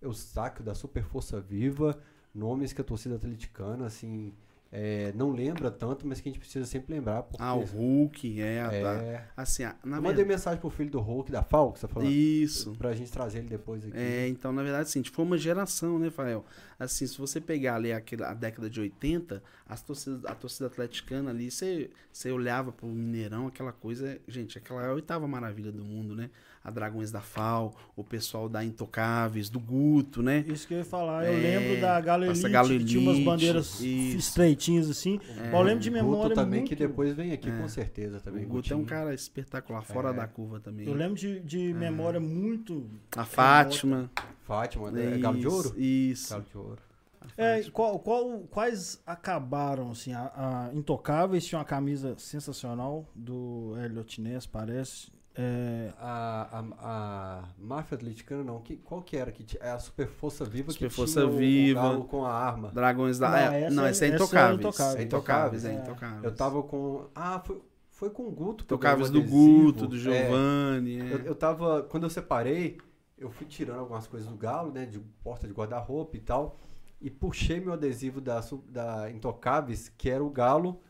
Eu 0.00 0.12
saco 0.12 0.62
da 0.62 0.74
Super 0.74 1.04
Força 1.04 1.40
Viva, 1.40 2.00
nomes 2.34 2.72
que 2.72 2.80
a 2.80 2.84
torcida 2.84 3.16
atleticana, 3.16 3.86
assim 3.86 4.32
é, 4.72 5.12
não 5.16 5.32
lembra 5.32 5.68
tanto, 5.68 6.06
mas 6.06 6.20
que 6.20 6.28
a 6.28 6.32
gente 6.32 6.38
precisa 6.38 6.64
sempre 6.64 6.94
lembrar. 6.94 7.24
Porque, 7.24 7.42
ah, 7.42 7.54
o 7.54 7.64
Hulk, 7.64 8.40
é. 8.40 8.58
é 8.58 8.82
tá. 8.82 9.32
assim, 9.36 9.64
na 9.84 10.00
mandei 10.00 10.24
mensagem 10.24 10.60
pro 10.60 10.70
filho 10.70 10.90
do 10.90 11.00
Hulk, 11.00 11.30
da 11.32 11.42
Falco, 11.42 11.76
você 11.76 11.88
tá 11.88 11.92
falando? 11.92 12.08
Isso. 12.08 12.72
Pra 12.76 12.92
gente 12.92 13.10
trazer 13.10 13.38
ele 13.38 13.48
depois 13.48 13.84
aqui. 13.84 13.96
É, 13.96 14.28
então, 14.28 14.52
na 14.52 14.62
verdade, 14.62 14.82
assim, 14.82 15.02
foi 15.02 15.24
uma 15.24 15.36
geração, 15.36 15.98
né, 15.98 16.08
Fael? 16.08 16.44
Assim, 16.78 17.04
se 17.04 17.18
você 17.18 17.40
pegar 17.40 17.76
ali 17.76 17.92
aquela, 17.92 18.30
a 18.30 18.34
década 18.34 18.70
de 18.70 18.80
80, 18.80 19.42
as 19.66 19.82
torcidas, 19.82 20.24
a 20.24 20.36
torcida 20.36 20.68
atleticana 20.68 21.30
ali, 21.30 21.50
você, 21.50 21.90
você 22.12 22.30
olhava 22.30 22.70
pro 22.70 22.86
Mineirão, 22.86 23.48
aquela 23.48 23.72
coisa, 23.72 24.20
gente, 24.28 24.56
aquela 24.56 24.84
é 24.84 24.86
a 24.88 24.92
oitava 24.92 25.26
maravilha 25.26 25.72
do 25.72 25.84
mundo, 25.84 26.14
né? 26.14 26.30
A 26.62 26.70
Dragões 26.70 27.10
da 27.10 27.20
FAO, 27.20 27.74
o 27.96 28.04
pessoal 28.04 28.48
da 28.48 28.62
Intocáveis, 28.64 29.48
do 29.48 29.58
Guto, 29.58 30.22
né? 30.22 30.44
Isso 30.46 30.68
que 30.68 30.74
eu 30.74 30.78
ia 30.78 30.84
falar. 30.84 31.24
Eu 31.24 31.32
é, 31.32 31.36
lembro 31.36 31.80
da 31.80 32.16
Elite, 32.16 32.78
que 32.78 32.84
tinha 32.84 33.00
umas 33.00 33.18
bandeiras 33.18 33.80
isso. 33.80 34.16
estreitinhas 34.16 34.90
assim. 34.90 35.18
É, 35.38 35.54
eu 35.54 35.62
lembro 35.62 35.80
de 35.80 35.90
memória 35.90 36.22
Guto 36.24 36.34
também, 36.34 36.60
muito... 36.60 36.68
que 36.68 36.76
depois 36.76 37.14
vem 37.14 37.32
aqui 37.32 37.48
é. 37.48 37.58
com 37.58 37.66
certeza 37.68 38.20
também. 38.20 38.44
O 38.44 38.48
Guto 38.48 38.56
Gutinho. 38.56 38.78
é 38.78 38.82
um 38.82 38.84
cara 38.84 39.14
espetacular, 39.14 39.82
fora 39.82 40.10
é. 40.10 40.12
da 40.12 40.26
curva 40.26 40.60
também. 40.60 40.86
Eu 40.86 40.94
lembro 40.94 41.14
de, 41.14 41.40
de 41.40 41.70
é. 41.70 41.74
memória 41.74 42.20
muito... 42.20 42.86
A 43.16 43.24
Fátima. 43.24 44.10
Fátima, 44.42 44.90
né? 44.90 45.16
Galo 45.18 45.38
de 45.38 45.48
Ouro? 45.48 45.74
Isso. 45.78 46.30
Galo 46.30 46.44
de 46.44 46.58
Ouro. 46.58 46.90
É, 47.36 47.62
qual, 47.70 47.98
qual, 47.98 48.40
quais 48.50 49.00
acabaram, 49.06 49.90
assim, 49.90 50.12
a, 50.12 50.68
a 50.70 50.74
Intocáveis 50.74 51.46
tinha 51.46 51.58
uma 51.58 51.64
camisa 51.64 52.14
sensacional 52.18 53.06
do 53.14 53.74
Elliot 53.82 54.20
Ness, 54.20 54.46
parece. 54.46 55.10
É... 55.34 55.92
A, 55.98 56.58
a, 56.58 56.64
a 56.80 57.44
máfia 57.56 57.94
atleticana 57.94 58.42
não, 58.42 58.60
que, 58.60 58.76
qual 58.76 59.00
que 59.00 59.16
era? 59.16 59.30
Que 59.30 59.58
é 59.60 59.70
a 59.70 59.78
Super 59.78 60.08
Força 60.08 60.44
Viva 60.44 60.72
Super 60.72 60.88
que 60.88 60.94
Força 60.94 61.20
tinha 61.20 61.32
Viva, 61.32 61.92
o, 61.92 62.00
o 62.00 62.04
com 62.04 62.24
a 62.24 62.32
arma. 62.32 62.70
Dragões 62.70 63.18
da. 63.18 63.30
Não, 63.30 63.36
é, 63.36 63.62
essa, 63.62 63.74
não, 63.74 63.86
essa 63.86 64.04
é 64.06 64.08
intocáveis. 64.08 64.80
É 64.96 65.02
intocáveis, 65.02 65.64
é, 65.64 65.74
intocáveis. 65.74 66.24
Eu 66.24 66.34
tava 66.34 66.62
com. 66.62 67.06
Ah, 67.14 67.40
foi, 67.44 67.62
foi 67.90 68.10
com 68.10 68.26
o 68.26 68.30
Guto. 68.30 68.64
Intocáveis 68.64 69.08
do 69.08 69.22
Guto, 69.22 69.86
do 69.86 69.96
Giovanni. 69.96 71.00
É, 71.00 71.12
eu, 71.12 71.18
eu 71.26 71.34
tava. 71.34 71.84
Quando 71.84 72.04
eu 72.04 72.10
separei, 72.10 72.78
eu 73.16 73.30
fui 73.30 73.46
tirando 73.46 73.78
algumas 73.78 74.06
coisas 74.06 74.28
do 74.28 74.36
galo, 74.36 74.72
né? 74.72 74.84
De 74.84 74.98
porta 75.22 75.46
de 75.46 75.52
guarda-roupa 75.52 76.16
e 76.16 76.20
tal. 76.20 76.58
E 77.00 77.08
puxei 77.08 77.60
meu 77.60 77.72
adesivo 77.72 78.20
da, 78.20 78.40
da 78.68 79.10
Intocáveis, 79.10 79.88
que 79.96 80.10
era 80.10 80.22
o 80.22 80.28
galo 80.28 80.80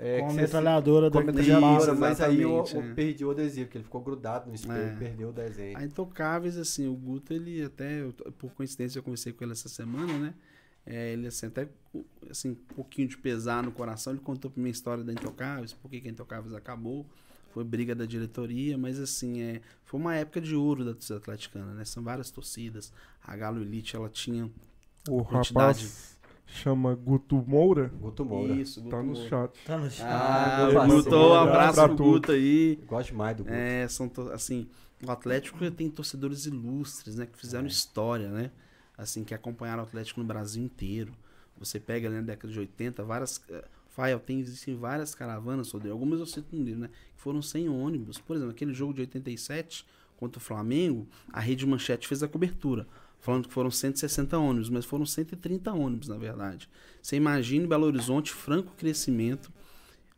é, 0.00 0.20
com 0.20 0.30
a 0.30 0.32
metralhadora 0.32 1.10
da 1.10 1.20
metralhadora, 1.20 1.92
mas 1.92 2.20
aí 2.20 2.40
eu, 2.40 2.64
eu 2.72 2.82
é. 2.82 2.94
perdi 2.94 3.24
o 3.24 3.32
adesivo, 3.32 3.66
porque 3.66 3.78
ele 3.78 3.84
ficou 3.84 4.00
grudado 4.00 4.48
no 4.48 4.54
espelho 4.54 4.90
é. 4.90 4.94
e 4.94 4.96
perdeu 4.96 5.30
o 5.30 5.32
desenho. 5.32 5.76
A 5.76 5.82
Intocáveis, 5.84 6.56
assim, 6.56 6.86
o 6.86 6.94
Guto, 6.94 7.32
ele 7.32 7.64
até, 7.64 8.04
por 8.38 8.52
coincidência, 8.52 9.00
eu 9.00 9.02
conversei 9.02 9.32
com 9.32 9.42
ele 9.42 9.52
essa 9.52 9.68
semana, 9.68 10.16
né? 10.16 10.34
É, 10.86 11.12
ele, 11.12 11.26
assim, 11.26 11.46
até, 11.46 11.68
assim, 12.30 12.50
um 12.50 12.54
pouquinho 12.54 13.08
de 13.08 13.18
pesar 13.18 13.60
no 13.64 13.72
coração, 13.72 14.12
ele 14.12 14.22
contou 14.22 14.48
pra 14.48 14.62
mim 14.62 14.68
a 14.68 14.72
história 14.72 15.02
da 15.02 15.12
Intocáveis, 15.12 15.72
por 15.72 15.90
que 15.90 16.00
a 16.06 16.10
Intocáveis 16.10 16.54
acabou. 16.54 17.04
Foi 17.50 17.64
briga 17.64 17.92
da 17.92 18.06
diretoria, 18.06 18.78
mas, 18.78 19.00
assim, 19.00 19.40
é, 19.42 19.60
foi 19.82 19.98
uma 19.98 20.14
época 20.14 20.40
de 20.40 20.54
ouro 20.54 20.84
da 20.84 20.92
torcida 20.92 21.18
atleticana, 21.18 21.74
né? 21.74 21.84
São 21.84 22.04
várias 22.04 22.30
torcidas. 22.30 22.92
A 23.20 23.36
Galo 23.36 23.60
Elite, 23.60 23.96
ela 23.96 24.08
tinha 24.08 24.48
o 25.08 25.24
quantidade... 25.24 25.84
Rapaz 25.86 26.17
chama 26.48 26.94
Guto 26.94 27.44
Moura. 27.46 27.92
Guto 28.00 28.24
Moura. 28.24 28.54
Isso, 28.54 28.80
Guto 28.80 28.96
tá 28.96 29.02
no 29.02 29.12
Moura. 29.12 29.28
chat. 29.28 29.64
Tá 29.64 29.78
no 29.78 29.90
chat. 29.90 30.06
Ah, 30.06 30.66
ah 30.66 30.86
Guto, 30.86 31.16
um 31.16 31.34
abraço 31.34 31.86
pro 31.86 31.96
Guto 31.96 32.32
aí. 32.32 32.78
Gosto 32.86 33.10
demais 33.10 33.36
do 33.36 33.44
Guto. 33.44 33.54
É, 33.54 33.86
são, 33.88 34.10
assim, 34.32 34.66
o 35.04 35.10
Atlético 35.10 35.70
tem 35.70 35.90
torcedores 35.90 36.46
ilustres, 36.46 37.16
né, 37.16 37.26
que 37.26 37.38
fizeram 37.38 37.66
é. 37.66 37.68
história, 37.68 38.28
né? 38.28 38.50
Assim, 38.96 39.22
que 39.22 39.34
acompanharam 39.34 39.82
o 39.82 39.86
Atlético 39.86 40.20
no 40.20 40.26
Brasil 40.26 40.62
inteiro. 40.64 41.12
Você 41.58 41.78
pega 41.78 42.08
ali 42.08 42.16
na 42.16 42.22
década 42.22 42.52
de 42.52 42.58
80, 42.58 43.04
várias... 43.04 43.40
Eh, 43.48 43.64
Fael, 43.88 44.20
tem, 44.20 44.38
existem 44.38 44.76
várias 44.76 45.12
caravanas, 45.12 45.66
sobre 45.66 45.90
algumas 45.90 46.20
eu 46.20 46.26
cito 46.26 46.54
no 46.54 46.62
livro, 46.62 46.82
né? 46.82 46.90
Que 47.16 47.20
foram 47.20 47.42
sem 47.42 47.68
ônibus. 47.68 48.18
Por 48.18 48.36
exemplo, 48.36 48.52
aquele 48.52 48.72
jogo 48.72 48.94
de 48.94 49.00
87 49.00 49.84
contra 50.16 50.38
o 50.38 50.40
Flamengo, 50.40 51.06
a 51.32 51.40
Rede 51.40 51.66
Manchete 51.66 52.06
fez 52.06 52.22
a 52.22 52.28
cobertura 52.28 52.86
falando 53.20 53.48
que 53.48 53.54
foram 53.54 53.70
160 53.70 54.38
ônibus, 54.38 54.70
mas 54.70 54.84
foram 54.84 55.04
130 55.04 55.72
ônibus, 55.72 56.08
na 56.08 56.16
verdade. 56.16 56.68
Você 57.02 57.16
imagina 57.16 57.66
Belo 57.66 57.86
Horizonte, 57.86 58.32
franco 58.32 58.72
crescimento, 58.76 59.52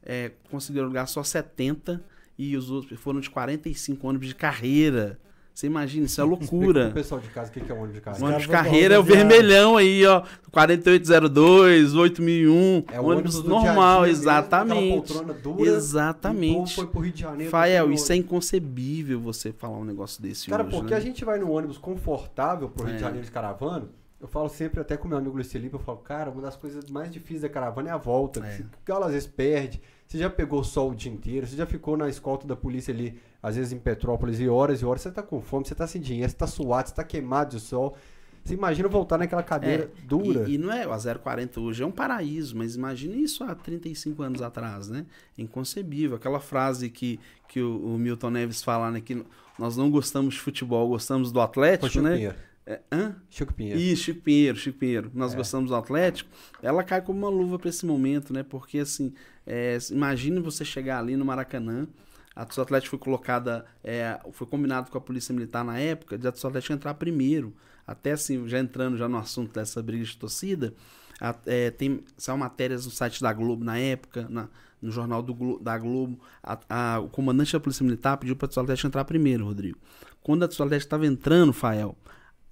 é, 0.03 0.33
conseguiram 0.51 0.87
lugar 0.87 1.07
só 1.07 1.23
70 1.23 2.03
e 2.39 2.57
os 2.57 2.71
outros 2.71 2.99
foram 2.99 3.21
de 3.21 3.29
45 3.29 4.07
ônibus 4.07 4.29
de 4.29 4.35
carreira. 4.35 5.19
Você 5.61 5.67
imagina, 5.67 6.07
isso 6.07 6.19
é 6.19 6.25
loucura. 6.25 6.89
o 6.89 6.93
pessoal 6.95 7.21
de 7.21 7.29
casa, 7.29 7.51
o 7.51 7.53
que 7.53 7.71
é 7.71 7.75
o 7.75 7.77
ônibus 7.77 7.97
de 7.97 8.01
carreira? 8.01 8.25
O 8.25 8.29
ônibus 8.29 8.43
de 8.45 8.49
carreira 8.49 8.95
é 8.95 8.99
o 8.99 9.03
vermelhão 9.03 9.77
aí, 9.77 10.07
ó. 10.07 10.23
4802, 10.51 11.95
8001. 11.95 12.85
É 12.91 12.99
o 12.99 13.05
ônibus, 13.05 13.35
ônibus 13.37 13.45
normal, 13.45 14.05
dia 14.05 14.13
-dia 14.15 14.19
exatamente. 14.19 15.13
Mesmo, 15.13 15.35
dura, 15.35 15.71
exatamente. 15.71 16.75
foi 16.75 16.87
pro 16.87 17.01
Rio 17.01 17.13
de 17.13 17.21
Janeiro. 17.21 17.51
Fael, 17.51 17.93
isso 17.93 18.11
é 18.11 18.17
inconcebível 18.17 19.21
você 19.21 19.53
falar 19.53 19.77
um 19.77 19.85
negócio 19.85 20.23
desse 20.23 20.49
Cara, 20.49 20.63
hoje, 20.63 20.75
porque 20.75 20.93
né? 20.93 20.97
a 20.97 21.01
gente 21.01 21.27
vai 21.27 21.39
num 21.39 21.51
ônibus 21.51 21.77
confortável 21.77 22.71
pro 22.71 22.87
Rio 22.87 22.95
é. 22.95 22.97
de 22.97 23.03
Janeiro 23.03 23.27
de 23.27 23.31
caravana, 23.31 23.87
eu 24.19 24.29
falo 24.29 24.49
sempre 24.49 24.81
até 24.81 24.97
com 24.97 25.09
meu 25.09 25.19
amigo 25.19 25.35
Luiz 25.35 25.53
Felipe, 25.53 25.75
eu 25.75 25.81
falo, 25.81 25.99
cara, 25.99 26.31
uma 26.31 26.41
das 26.41 26.57
coisas 26.57 26.87
mais 26.87 27.13
difíceis 27.13 27.43
da 27.43 27.51
caravana 27.51 27.91
é 27.91 27.93
a 27.93 27.99
volta. 27.99 28.41
É. 28.41 28.61
O 28.61 28.67
galo 28.87 29.05
às 29.05 29.13
vezes 29.13 29.29
perde. 29.29 29.79
Você 30.07 30.17
já 30.17 30.31
pegou 30.31 30.65
sol 30.65 30.93
o 30.93 30.95
dia 30.95 31.13
inteiro, 31.13 31.47
você 31.47 31.55
já 31.55 31.67
ficou 31.67 31.99
na 31.99 32.09
escolta 32.09 32.47
da 32.47 32.57
polícia 32.57 32.93
ali 32.93 33.21
às 33.43 33.57
vezes 33.57 33.73
em 33.73 33.79
Petrópolis, 33.79 34.41
e 34.41 34.49
horas 34.49 34.81
e 34.81 34.85
horas, 34.85 35.03
você 35.03 35.11
tá 35.11 35.23
com 35.23 35.41
fome, 35.41 35.67
você 35.67 35.75
tá 35.75 35.87
sem 35.87 36.01
dinheiro, 36.01 36.31
você 36.31 36.37
tá 36.37 36.47
suado, 36.47 36.89
você 36.89 36.95
tá 36.95 37.05
queimado 37.05 37.57
de 37.57 37.61
sol. 37.61 37.97
Você 38.45 38.55
imagina 38.55 38.89
voltar 38.89 39.19
naquela 39.19 39.43
cadeira 39.43 39.85
é, 39.85 40.07
dura. 40.07 40.49
E, 40.49 40.55
e, 40.55 40.59
não 40.59 40.73
é, 40.73 40.85
a 40.85 41.19
040 41.19 41.61
hoje 41.61 41.83
é 41.83 41.87
um 41.87 41.91
paraíso, 41.91 42.57
mas 42.57 42.75
imagine 42.75 43.23
isso 43.23 43.45
há 43.45 43.55
35 43.55 44.23
anos 44.23 44.43
atrás, 44.43 44.89
né? 44.89 45.05
É 45.39 45.43
inconcebível. 45.43 46.17
Aquela 46.17 46.41
frase 46.41 46.89
que, 46.89 47.21
que 47.47 47.61
o, 47.61 47.95
o 47.95 47.99
Milton 47.99 48.31
Neves 48.31 48.63
fala, 48.63 48.91
né? 48.91 49.01
Que 49.01 49.23
nós 49.59 49.77
não 49.77 49.91
gostamos 49.91 50.35
de 50.35 50.41
futebol, 50.41 50.89
gostamos 50.89 51.31
do 51.31 51.41
Atlético, 51.41 51.91
Chico 51.91 52.03
né? 52.03 52.15
Pinheiro. 52.15 52.37
É, 52.67 52.81
hã? 52.91 53.17
Chico 53.29 53.53
Pinheiro. 53.53 53.79
Isso, 53.79 54.05
Chico 54.05 54.21
Pinheiro, 54.23 54.57
Chico 54.57 54.79
Pinheiro. 54.79 55.11
Nós 55.13 55.35
é. 55.35 55.37
gostamos 55.37 55.71
do 55.71 55.77
Atlético. 55.77 56.31
Ela 56.63 56.83
cai 56.83 57.03
como 57.03 57.19
uma 57.19 57.29
luva 57.29 57.59
para 57.59 57.69
esse 57.69 57.85
momento, 57.85 58.33
né? 58.33 58.43
Porque, 58.43 58.79
assim, 58.79 59.13
é, 59.47 59.77
imagine 59.91 60.41
você 60.41 60.65
chegar 60.65 60.99
ali 60.99 61.17
no 61.17 61.25
Maracanã, 61.25 61.87
a 62.35 62.45
Torcida 62.45 62.63
Atlética 62.63 62.91
foi 62.91 62.99
colocada, 62.99 63.67
é, 63.83 64.19
foi 64.33 64.47
combinado 64.47 64.91
com 64.91 64.99
a 64.99 65.01
Polícia 65.01 65.35
Militar 65.35 65.65
na 65.65 65.79
época 65.79 66.17
de 66.17 66.27
a 66.27 66.31
Torcida 66.31 66.49
Atlética 66.49 66.75
entrar 66.75 66.95
primeiro. 66.95 67.55
Até 67.87 68.13
assim, 68.13 68.47
já 68.49 68.59
entrando 68.59 68.97
já 68.97 69.09
no 69.09 69.19
assunto 69.19 69.53
dessa 69.53 69.83
briga 69.83 70.05
de 70.05 70.17
torcida, 70.17 70.73
a, 71.21 71.35
é, 71.45 71.71
tem 71.71 72.05
são 72.17 72.39
matérias 72.39 72.85
no 72.85 72.91
site 72.91 73.21
da 73.21 73.33
Globo 73.33 73.65
na 73.65 73.79
época, 73.79 74.27
na, 74.31 74.49
no 74.81 74.91
jornal 74.91 75.23
do, 75.23 75.59
da 75.59 75.77
Globo. 75.77 76.19
A, 76.43 76.59
a, 76.69 77.01
o 77.01 77.09
comandante 77.09 77.53
da 77.53 77.61
Polícia 77.61 77.85
Militar 77.85 78.17
pediu 78.17 78.37
para 78.37 78.47
a 78.47 78.49
Torcida 78.49 78.63
Atlética 78.63 78.89
entrar 78.89 79.05
primeiro, 79.05 79.45
Rodrigo. 79.45 79.79
Quando 80.23 80.45
a 80.45 80.49
Torcida 80.49 80.65
Atlética 80.65 80.87
estava 80.87 81.07
entrando, 81.07 81.53
Fael, 81.53 81.97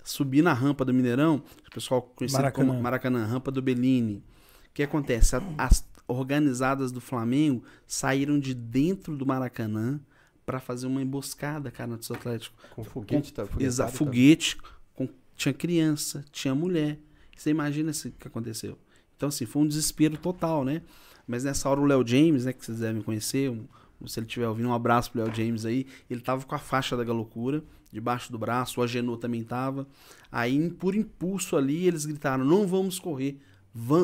subir 0.03 0.43
na 0.43 0.53
rampa 0.53 0.85
do 0.85 0.93
Mineirão, 0.93 1.43
o 1.67 1.71
pessoal 1.71 2.03
conhecido 2.03 2.39
Maracanã. 2.39 2.69
como 2.69 2.83
Maracanã, 2.83 3.25
rampa 3.27 3.51
do 3.51 3.63
Bellini. 3.63 4.25
O 4.71 4.75
que 4.75 4.83
acontece? 4.83 5.37
As, 5.57 5.88
organizadas 6.09 6.91
do 6.91 7.01
Flamengo 7.01 7.63
saíram 7.87 8.41
de 8.41 8.55
dentro 8.55 9.17
do 9.17 9.27
Maracanã 9.27 10.01
para 10.47 10.59
fazer 10.59 10.87
uma 10.87 11.03
emboscada, 11.03 11.71
cara, 11.71 11.91
no 11.91 11.95
Atlético. 11.97 12.57
Com 12.75 12.83
foguete, 12.83 13.33
com, 13.35 13.47
tá? 13.47 13.49
Exa, 13.61 13.87
foguete, 13.87 14.57
com, 14.95 15.07
tinha 15.37 15.53
criança, 15.53 16.25
tinha 16.33 16.55
mulher. 16.55 16.99
Você 17.37 17.51
imagina 17.51 17.93
o 17.93 18.11
que 18.13 18.27
aconteceu. 18.27 18.79
Então, 19.15 19.29
assim, 19.29 19.45
foi 19.45 19.63
um 19.63 19.69
desespero 19.69 20.17
total, 20.17 20.65
né? 20.65 20.83
Mas 21.27 21.45
nessa 21.45 21.69
hora 21.69 21.81
o 21.81 21.85
Léo 21.85 22.07
James, 22.07 22.47
né, 22.47 22.53
que 22.55 22.65
vocês 22.65 22.79
devem 22.79 23.03
conhecer, 23.03 23.51
um, 23.51 23.67
se 24.07 24.19
ele 24.19 24.27
estiver 24.27 24.49
ouvindo, 24.49 24.71
um 24.71 24.75
abraço 24.75 25.13
pro 25.13 25.23
Léo 25.23 25.35
James 25.35 25.67
aí, 25.67 25.87
ele 26.09 26.23
tava 26.23 26.45
com 26.47 26.55
a 26.55 26.59
faixa 26.59 26.97
da 26.97 27.05
galocura 27.05 27.63
debaixo 27.93 28.33
do 28.33 28.39
braço, 28.39 28.81
o 28.81 28.83
Agenor 28.83 29.19
também 29.19 29.45
tava. 29.45 29.87
Aí, 30.33 30.71
por 30.71 30.95
impulso 30.95 31.57
ali, 31.57 31.87
eles 31.87 32.07
gritaram: 32.07 32.45
não 32.45 32.67
vamos 32.67 32.99
correr 32.99 33.39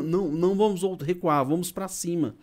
não, 0.02 0.28
não 0.28 0.54
vamos 0.54 0.82
recuar, 1.02 1.44
vamos 1.44 1.72
para 1.72 1.88
cima. 1.88 2.34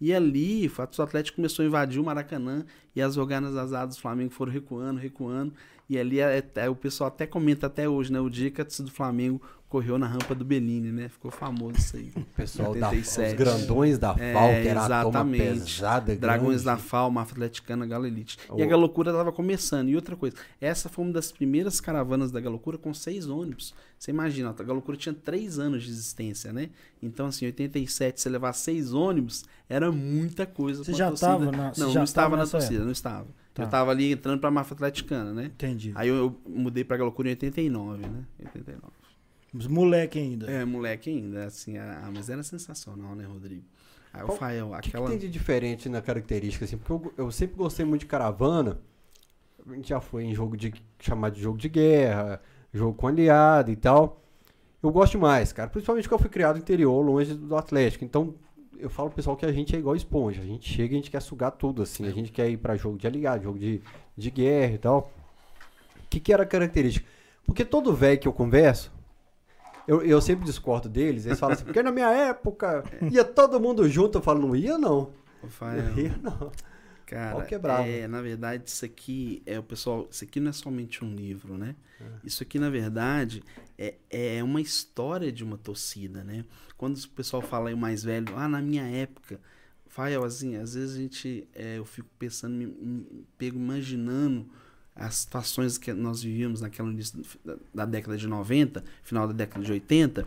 E 0.00 0.14
ali, 0.14 0.66
o 0.66 1.02
Atlético 1.02 1.36
começou 1.36 1.62
a 1.62 1.66
invadir 1.66 2.00
o 2.00 2.04
Maracanã 2.04 2.64
e 2.96 3.02
as 3.02 3.16
organizadas 3.16 3.96
do 3.96 4.00
Flamengo 4.00 4.32
foram 4.32 4.50
recuando, 4.50 4.98
recuando. 4.98 5.52
E 5.90 5.98
ali 5.98 6.20
é, 6.20 6.40
é, 6.54 6.70
o 6.70 6.76
pessoal 6.76 7.08
até 7.08 7.26
comenta 7.26 7.66
até 7.66 7.88
hoje, 7.88 8.12
né? 8.12 8.20
O 8.20 8.30
dia 8.30 8.48
que 8.48 8.60
a 8.60 8.64
do 8.64 8.92
Flamengo 8.92 9.42
correu 9.68 9.98
na 9.98 10.06
rampa 10.06 10.36
do 10.36 10.44
Bellini, 10.44 10.92
né? 10.92 11.08
Ficou 11.08 11.32
famoso 11.32 11.78
isso 11.78 11.96
aí. 11.96 12.12
O 12.14 12.20
pessoal 12.36 12.76
da, 12.76 12.92
os 12.92 13.32
grandões 13.36 13.98
da 13.98 14.14
FAO, 14.14 14.20
é, 14.20 14.62
que 14.62 14.68
era 14.68 14.84
exatamente. 14.84 15.42
a 15.42 15.52
pesada, 15.52 16.14
Dragões 16.14 16.62
grande. 16.62 16.64
da 16.64 16.76
FAO, 16.76 17.10
Mafra 17.10 17.34
Atleticana, 17.34 17.84
Galo 17.88 18.06
Elite. 18.06 18.38
Oh. 18.48 18.56
E 18.56 18.62
a 18.62 18.66
Galocura 18.66 19.10
estava 19.10 19.32
começando. 19.32 19.88
E 19.88 19.96
outra 19.96 20.14
coisa, 20.14 20.36
essa 20.60 20.88
foi 20.88 21.04
uma 21.04 21.12
das 21.12 21.32
primeiras 21.32 21.80
caravanas 21.80 22.30
da 22.30 22.40
Galocura 22.40 22.78
com 22.78 22.94
seis 22.94 23.28
ônibus. 23.28 23.74
Você 23.98 24.12
imagina, 24.12 24.54
a 24.56 24.62
Galocura 24.62 24.96
tinha 24.96 25.12
três 25.12 25.58
anos 25.58 25.82
de 25.82 25.90
existência, 25.90 26.52
né? 26.52 26.70
Então, 27.02 27.26
assim, 27.26 27.46
em 27.46 27.48
87, 27.48 28.20
você 28.20 28.28
levar 28.28 28.52
seis 28.52 28.92
ônibus, 28.92 29.44
era 29.68 29.90
muita 29.90 30.46
coisa. 30.46 30.84
Você 30.84 30.94
já 30.94 31.12
estava 31.12 31.50
na 31.50 31.72
Não, 31.76 31.92
não 31.92 32.04
estava 32.04 32.36
na 32.36 32.46
torcida, 32.46 32.84
não 32.84 32.92
estava. 32.92 33.26
Tá. 33.60 33.64
Eu 33.64 33.66
estava 33.66 33.90
ali 33.90 34.12
entrando 34.12 34.40
pra 34.40 34.50
Mafra 34.50 34.74
Atleticana, 34.74 35.32
né? 35.32 35.44
Entendi. 35.46 35.92
Aí 35.94 36.08
eu, 36.08 36.16
eu 36.16 36.40
mudei 36.46 36.84
pra 36.84 36.96
Galocura 36.96 37.28
em 37.28 37.32
89, 37.32 38.06
né? 38.06 38.24
89. 38.38 38.92
Mas 39.52 39.66
moleque 39.66 40.18
ainda. 40.18 40.50
É, 40.50 40.64
moleque 40.64 41.10
ainda, 41.10 41.44
assim, 41.44 41.76
ah, 41.76 42.08
mas 42.14 42.28
era 42.28 42.42
sensacional, 42.42 43.14
né, 43.14 43.24
Rodrigo? 43.24 43.64
Aí 44.12 44.22
Qual, 44.22 44.36
o 44.36 44.38
Fael, 44.38 44.74
aquela... 44.74 45.04
O 45.04 45.08
que, 45.08 45.14
que, 45.14 45.20
tem 45.20 45.28
de 45.28 45.32
diferente 45.32 45.88
na 45.88 46.00
característica, 46.00 46.64
assim? 46.64 46.76
Porque 46.76 47.08
eu, 47.08 47.26
eu 47.26 47.30
sempre 47.30 47.56
gostei 47.56 47.84
muito 47.84 48.02
de 48.02 48.06
caravana, 48.06 48.78
a 49.66 49.74
gente 49.74 49.88
já 49.88 50.00
foi 50.00 50.24
em 50.24 50.34
jogo 50.34 50.56
de, 50.56 50.72
chamado 50.98 51.34
de 51.34 51.42
jogo 51.42 51.58
de 51.58 51.68
guerra, 51.68 52.40
jogo 52.72 52.94
com 52.94 53.06
aliado 53.06 53.70
e 53.70 53.76
tal. 53.76 54.22
Eu 54.82 54.90
gosto 54.90 55.18
mais, 55.18 55.52
cara, 55.52 55.68
principalmente 55.68 56.04
porque 56.04 56.14
eu 56.14 56.18
fui 56.18 56.30
criado 56.30 56.56
no 56.56 56.62
interior, 56.62 57.04
longe 57.04 57.34
do 57.34 57.56
Atlético, 57.56 58.04
então 58.04 58.34
eu 58.80 58.90
falo 58.90 59.08
pro 59.08 59.16
pessoal 59.16 59.36
que 59.36 59.46
a 59.46 59.52
gente 59.52 59.74
é 59.74 59.78
igual 59.78 59.94
esponja. 59.94 60.42
A 60.42 60.44
gente 60.44 60.72
chega 60.72 60.94
e 60.94 60.96
a 60.96 61.00
gente 61.00 61.10
quer 61.10 61.20
sugar 61.20 61.50
tudo, 61.52 61.82
assim. 61.82 62.06
A 62.06 62.10
gente 62.10 62.32
quer 62.32 62.48
ir 62.48 62.56
para 62.56 62.76
jogo 62.76 62.98
de 62.98 63.06
aliado, 63.06 63.44
jogo 63.44 63.58
de, 63.58 63.80
de 64.16 64.30
guerra 64.30 64.74
e 64.74 64.78
tal. 64.78 65.12
O 65.96 66.08
que, 66.08 66.20
que 66.20 66.32
era 66.32 66.42
a 66.42 66.46
característica? 66.46 67.06
Porque 67.46 67.64
todo 67.64 67.94
velho 67.94 68.18
que 68.18 68.28
eu 68.28 68.32
converso, 68.32 68.92
eu, 69.86 70.02
eu 70.02 70.20
sempre 70.20 70.44
discordo 70.44 70.88
deles. 70.88 71.26
Eles 71.26 71.38
falam 71.38 71.54
assim, 71.54 71.64
porque 71.64 71.82
na 71.82 71.92
minha 71.92 72.10
época 72.10 72.84
ia 73.10 73.24
todo 73.24 73.60
mundo 73.60 73.88
junto. 73.88 74.18
Eu 74.18 74.22
falo, 74.22 74.40
não 74.40 74.56
ia 74.56 74.78
não. 74.78 75.10
Rafael, 75.42 75.82
não 76.22 76.50
Cara, 77.10 77.44
é, 77.88 78.06
na 78.06 78.22
verdade, 78.22 78.62
isso 78.68 78.84
aqui 78.84 79.42
é 79.44 79.58
o 79.58 79.62
pessoal. 79.64 80.06
Isso 80.08 80.22
aqui 80.22 80.38
não 80.38 80.50
é 80.50 80.52
somente 80.52 81.04
um 81.04 81.12
livro, 81.12 81.58
né? 81.58 81.74
É. 82.00 82.04
Isso 82.22 82.44
aqui, 82.44 82.56
na 82.56 82.70
verdade, 82.70 83.42
é, 83.76 83.96
é 84.08 84.44
uma 84.44 84.60
história 84.60 85.32
de 85.32 85.42
uma 85.42 85.58
torcida, 85.58 86.22
né? 86.22 86.44
Quando 86.76 86.96
o 86.96 87.08
pessoal 87.08 87.42
fala 87.42 87.68
aí 87.68 87.74
o 87.74 87.78
mais 87.78 88.04
velho, 88.04 88.36
ah, 88.36 88.48
na 88.48 88.62
minha 88.62 88.84
época, 88.84 89.40
Fael, 89.88 90.22
assim, 90.22 90.54
às 90.54 90.74
vezes 90.74 90.94
a 90.94 90.98
gente, 91.00 91.48
é, 91.52 91.78
eu 91.78 91.84
fico 91.84 92.08
pensando, 92.16 92.54
me, 92.54 92.66
me, 92.66 93.26
pego 93.36 93.58
imaginando 93.58 94.48
as 94.94 95.16
situações 95.16 95.76
que 95.76 95.92
nós 95.92 96.22
vivíamos 96.22 96.60
naquela 96.60 96.90
início 96.90 97.20
da, 97.44 97.56
da 97.74 97.84
década 97.86 98.16
de 98.16 98.28
90, 98.28 98.84
final 99.02 99.26
da 99.26 99.32
década 99.32 99.64
de 99.64 99.72
80, 99.72 100.24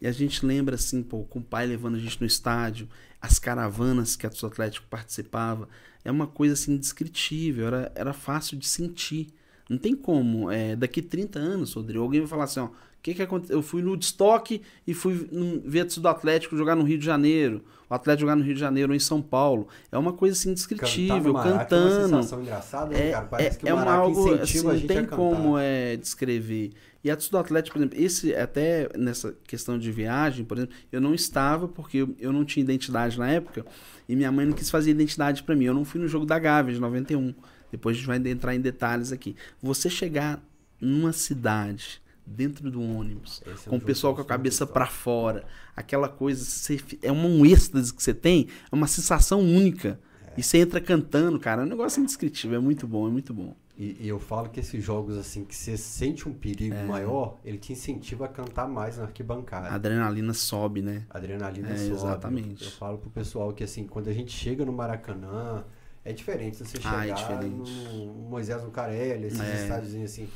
e 0.00 0.06
a 0.06 0.12
gente 0.12 0.46
lembra 0.46 0.76
assim, 0.76 1.02
pô, 1.02 1.24
com 1.24 1.40
o 1.40 1.44
pai 1.44 1.66
levando 1.66 1.96
a 1.96 1.98
gente 1.98 2.18
no 2.22 2.26
estádio, 2.26 2.88
as 3.20 3.38
caravanas 3.38 4.16
que 4.16 4.26
a 4.26 4.30
Atlético 4.30 4.86
participava, 4.88 5.68
é 6.04 6.10
uma 6.10 6.26
coisa 6.26 6.54
assim 6.54 6.72
indescritível, 6.72 7.66
era, 7.66 7.92
era 7.94 8.12
fácil 8.12 8.56
de 8.56 8.66
sentir. 8.66 9.28
Não 9.68 9.78
tem 9.78 9.94
como, 9.94 10.50
é, 10.50 10.76
daqui 10.76 11.00
30 11.00 11.38
anos, 11.38 11.72
Rodrigo, 11.72 12.02
alguém 12.02 12.20
vai 12.20 12.28
falar 12.28 12.44
assim, 12.44 12.60
ó, 12.60 12.68
que 13.02 13.14
que 13.14 13.22
aconteceu? 13.22 13.56
Eu 13.56 13.62
fui 13.62 13.82
no 13.82 13.94
estoque 13.96 14.62
e 14.86 14.94
fui 14.94 15.28
ver 15.64 15.84
do 15.84 16.08
Atlético 16.08 16.56
jogar 16.56 16.76
no 16.76 16.84
Rio 16.84 16.96
de 16.96 17.04
Janeiro. 17.04 17.62
O 17.90 17.94
Atlético 17.94 18.22
jogar 18.22 18.36
no 18.36 18.44
Rio 18.44 18.54
de 18.54 18.60
Janeiro 18.60 18.92
ou 18.92 18.96
em 18.96 19.00
São 19.00 19.20
Paulo. 19.20 19.66
É 19.90 19.98
uma 19.98 20.12
coisa 20.12 20.34
assim 20.34 20.50
indescritível, 20.50 21.34
cantando. 21.34 21.74
É 21.74 22.06
uma 22.06 22.22
sensação 22.22 22.40
engraçada, 22.40 22.94
né, 22.94 23.08
é, 23.08 23.10
cara? 23.10 23.24
Parece 23.26 23.56
é, 23.56 23.58
que 23.58 23.66
o 23.66 23.68
é 23.68 23.74
uma 23.74 23.92
algo 23.92 24.34
assim, 24.34 24.62
não 24.62 24.80
tem 24.80 25.04
como 25.04 25.58
é, 25.58 25.96
descrever. 25.96 26.70
E 27.04 27.10
a 27.10 27.16
do 27.16 27.38
Atlético, 27.38 27.74
por 27.74 27.80
exemplo, 27.80 28.00
esse 28.00 28.34
até 28.34 28.88
nessa 28.96 29.34
questão 29.44 29.76
de 29.76 29.90
viagem, 29.90 30.44
por 30.44 30.56
exemplo, 30.56 30.74
eu 30.90 31.00
não 31.00 31.14
estava 31.14 31.66
porque 31.66 31.98
eu, 31.98 32.14
eu 32.18 32.32
não 32.32 32.44
tinha 32.44 32.62
identidade 32.62 33.18
na 33.18 33.28
época 33.28 33.66
e 34.08 34.14
minha 34.14 34.30
mãe 34.30 34.46
não 34.46 34.52
quis 34.52 34.70
fazer 34.70 34.92
identidade 34.92 35.42
para 35.42 35.56
mim. 35.56 35.64
Eu 35.64 35.74
não 35.74 35.84
fui 35.84 36.00
no 36.00 36.06
jogo 36.06 36.24
da 36.24 36.38
Gávea 36.38 36.74
de 36.74 36.80
91. 36.80 37.34
Depois 37.72 37.96
a 37.96 37.98
gente 37.98 38.06
vai 38.06 38.18
entrar 38.30 38.54
em 38.54 38.60
detalhes 38.60 39.10
aqui. 39.10 39.34
Você 39.60 39.90
chegar 39.90 40.40
numa 40.80 41.12
cidade 41.12 42.00
dentro 42.24 42.70
do 42.70 42.80
ônibus, 42.80 43.42
é 43.46 43.68
com 43.68 43.76
o 43.76 43.80
pessoal 43.80 44.14
com 44.14 44.20
a 44.20 44.24
cabeça 44.24 44.66
para 44.66 44.86
fora, 44.86 45.44
aquela 45.74 46.08
coisa, 46.08 46.44
você, 46.44 46.80
é 47.02 47.10
um 47.10 47.44
êxtase 47.44 47.92
que 47.92 48.02
você 48.02 48.14
tem, 48.14 48.48
é 48.70 48.74
uma 48.74 48.86
sensação 48.86 49.40
única. 49.40 49.98
É. 50.28 50.34
E 50.38 50.42
você 50.42 50.58
entra 50.58 50.80
cantando, 50.80 51.38
cara, 51.40 51.62
é 51.62 51.64
um 51.64 51.68
negócio 51.68 52.00
indescritível, 52.00 52.58
é 52.58 52.60
muito 52.60 52.86
bom, 52.86 53.08
é 53.08 53.10
muito 53.10 53.34
bom. 53.34 53.56
E, 53.82 53.96
e 53.98 54.08
eu 54.08 54.20
falo 54.20 54.48
que 54.48 54.60
esses 54.60 54.82
jogos, 54.84 55.18
assim, 55.18 55.44
que 55.44 55.56
você 55.56 55.76
sente 55.76 56.28
um 56.28 56.32
perigo 56.32 56.76
é. 56.76 56.84
maior, 56.84 57.36
ele 57.44 57.58
te 57.58 57.72
incentiva 57.72 58.26
a 58.26 58.28
cantar 58.28 58.68
mais 58.68 58.96
na 58.96 59.02
arquibancada. 59.02 59.70
A 59.70 59.74
adrenalina 59.74 60.32
sobe, 60.32 60.80
né? 60.80 61.04
A 61.10 61.18
adrenalina 61.18 61.70
é, 61.70 61.76
sobe. 61.76 61.90
Exatamente. 61.90 62.62
Eu, 62.62 62.70
eu 62.70 62.76
falo 62.76 62.98
pro 62.98 63.10
pessoal 63.10 63.52
que, 63.52 63.64
assim, 63.64 63.84
quando 63.84 64.06
a 64.06 64.12
gente 64.12 64.30
chega 64.30 64.64
no 64.64 64.72
Maracanã, 64.72 65.64
é 66.04 66.12
diferente 66.12 66.58
você 66.58 66.80
chegar 66.80 67.00
ah, 67.00 67.08
é 67.08 67.12
diferente. 67.12 67.72
no 67.72 68.28
Moisés 68.30 68.62
Lucarelli, 68.62 69.26
esses 69.26 69.40
é. 69.40 69.62
estádios 69.62 69.94
assim 69.96 70.28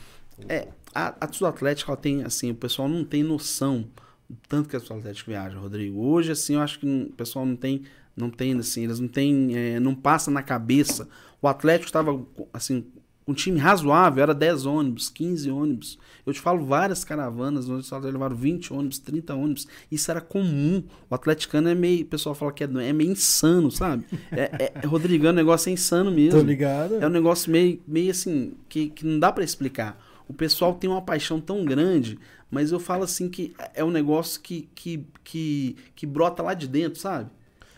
é, 0.48 0.66
a, 0.92 1.14
a 1.20 1.26
Tudo 1.28 1.46
Atlético, 1.46 1.92
ela 1.92 1.96
tem, 1.96 2.24
assim, 2.24 2.50
o 2.50 2.54
pessoal 2.54 2.88
não 2.88 3.04
tem 3.04 3.22
noção 3.22 3.88
do 4.28 4.36
tanto 4.48 4.68
que 4.68 4.74
a 4.74 4.80
Tudo 4.80 4.98
Atlético 4.98 5.30
viaja, 5.30 5.56
Rodrigo. 5.56 6.00
Hoje, 6.00 6.32
assim, 6.32 6.54
eu 6.54 6.60
acho 6.60 6.80
que 6.80 6.86
o 6.86 7.12
pessoal 7.12 7.46
não 7.46 7.54
tem, 7.54 7.84
não 8.16 8.28
tem, 8.28 8.58
assim, 8.58 8.82
eles 8.82 8.98
não 8.98 9.08
tem, 9.08 9.56
é, 9.56 9.78
não 9.78 9.94
passa 9.94 10.32
na 10.32 10.42
cabeça. 10.42 11.08
O 11.40 11.46
Atlético 11.46 11.86
estava, 11.86 12.20
assim, 12.52 12.84
Um 13.28 13.34
time 13.34 13.58
razoável 13.58 14.22
era 14.22 14.32
10 14.32 14.66
ônibus, 14.66 15.08
15 15.08 15.50
ônibus. 15.50 15.98
Eu 16.24 16.32
te 16.32 16.40
falo 16.40 16.64
várias 16.64 17.02
caravanas, 17.02 17.68
onde 17.68 17.84
só 17.84 17.98
levaram 17.98 18.36
20 18.36 18.72
ônibus, 18.72 19.00
30 19.00 19.34
ônibus. 19.34 19.66
Isso 19.90 20.08
era 20.12 20.20
comum. 20.20 20.84
O 21.10 21.14
atleticano 21.14 21.68
é 21.68 21.74
meio. 21.74 22.04
O 22.04 22.06
pessoal 22.06 22.36
fala 22.36 22.52
que 22.52 22.62
é, 22.62 22.66
é 22.66 22.92
meio 22.92 23.10
insano, 23.10 23.68
sabe? 23.70 24.04
É, 24.30 24.72
é, 24.74 24.86
Rodrigão, 24.86 25.30
o 25.30 25.34
negócio 25.34 25.70
é 25.70 25.72
insano 25.72 26.12
mesmo. 26.12 26.38
Tô 26.38 26.46
ligado. 26.46 26.96
É 26.96 27.06
um 27.06 27.10
negócio 27.10 27.50
meio, 27.50 27.80
meio 27.86 28.12
assim, 28.12 28.54
que, 28.68 28.90
que 28.90 29.04
não 29.04 29.18
dá 29.18 29.32
para 29.32 29.42
explicar. 29.42 30.00
O 30.28 30.32
pessoal 30.32 30.74
tem 30.74 30.88
uma 30.88 31.02
paixão 31.02 31.40
tão 31.40 31.64
grande, 31.64 32.18
mas 32.48 32.70
eu 32.70 32.78
falo 32.78 33.02
assim 33.02 33.28
que 33.28 33.54
é 33.74 33.84
um 33.84 33.90
negócio 33.90 34.40
que, 34.40 34.68
que, 34.72 35.04
que, 35.24 35.76
que 35.96 36.06
brota 36.06 36.42
lá 36.44 36.54
de 36.54 36.68
dentro, 36.68 37.00
sabe? 37.00 37.30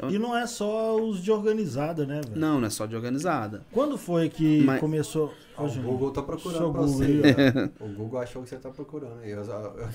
E 0.08 0.18
não 0.18 0.36
é 0.36 0.46
só 0.46 0.96
os 0.96 1.22
de 1.22 1.32
organizada, 1.32 2.06
né, 2.06 2.20
velho? 2.26 2.38
Não, 2.40 2.60
não 2.60 2.66
é 2.66 2.70
só 2.70 2.86
de 2.86 2.94
organizada. 2.94 3.62
Quando 3.72 3.98
foi 3.98 4.28
que 4.28 4.62
Mas... 4.62 4.78
começou. 4.78 5.34
Ah, 5.56 5.64
o 5.64 5.68
Google 5.68 6.12
tá 6.12 6.22
procurando 6.22 6.72
pra 6.72 6.82
Google 6.82 6.86
você. 6.86 7.70
O 7.80 7.88
Google 7.88 8.20
achou 8.20 8.42
que 8.42 8.48
você 8.48 8.56
tá 8.56 8.70
procurando 8.70 9.18
aí. 9.20 9.34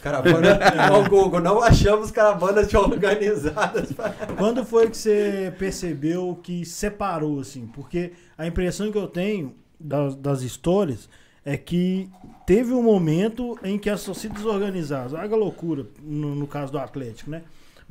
Caravana. 0.02 0.60
o 1.00 1.10
Google, 1.10 1.40
não 1.40 1.64
achamos 1.64 2.12
caravanas 2.12 2.68
de 2.68 2.76
organizadas. 2.76 3.90
Quando 4.38 4.66
foi 4.66 4.90
que 4.90 4.98
você 4.98 5.54
percebeu 5.58 6.38
que 6.44 6.66
separou, 6.66 7.40
assim? 7.40 7.66
Porque 7.68 8.12
a 8.38 8.46
impressão 8.46 8.92
que 8.92 8.98
eu 8.98 9.08
tenho 9.08 9.56
das, 9.80 10.16
das 10.16 10.42
histórias 10.42 11.08
é 11.46 11.56
que 11.56 12.10
teve 12.46 12.74
um 12.74 12.84
momento 12.84 13.58
em 13.64 13.78
que 13.78 13.90
as 13.90 14.04
torcidas 14.04 14.46
organizadas, 14.46 15.14
haga 15.14 15.36
loucura 15.36 15.86
no, 16.02 16.36
no 16.36 16.48
caso 16.48 16.72
do 16.72 16.78
Atlético, 16.78 17.32
né? 17.32 17.44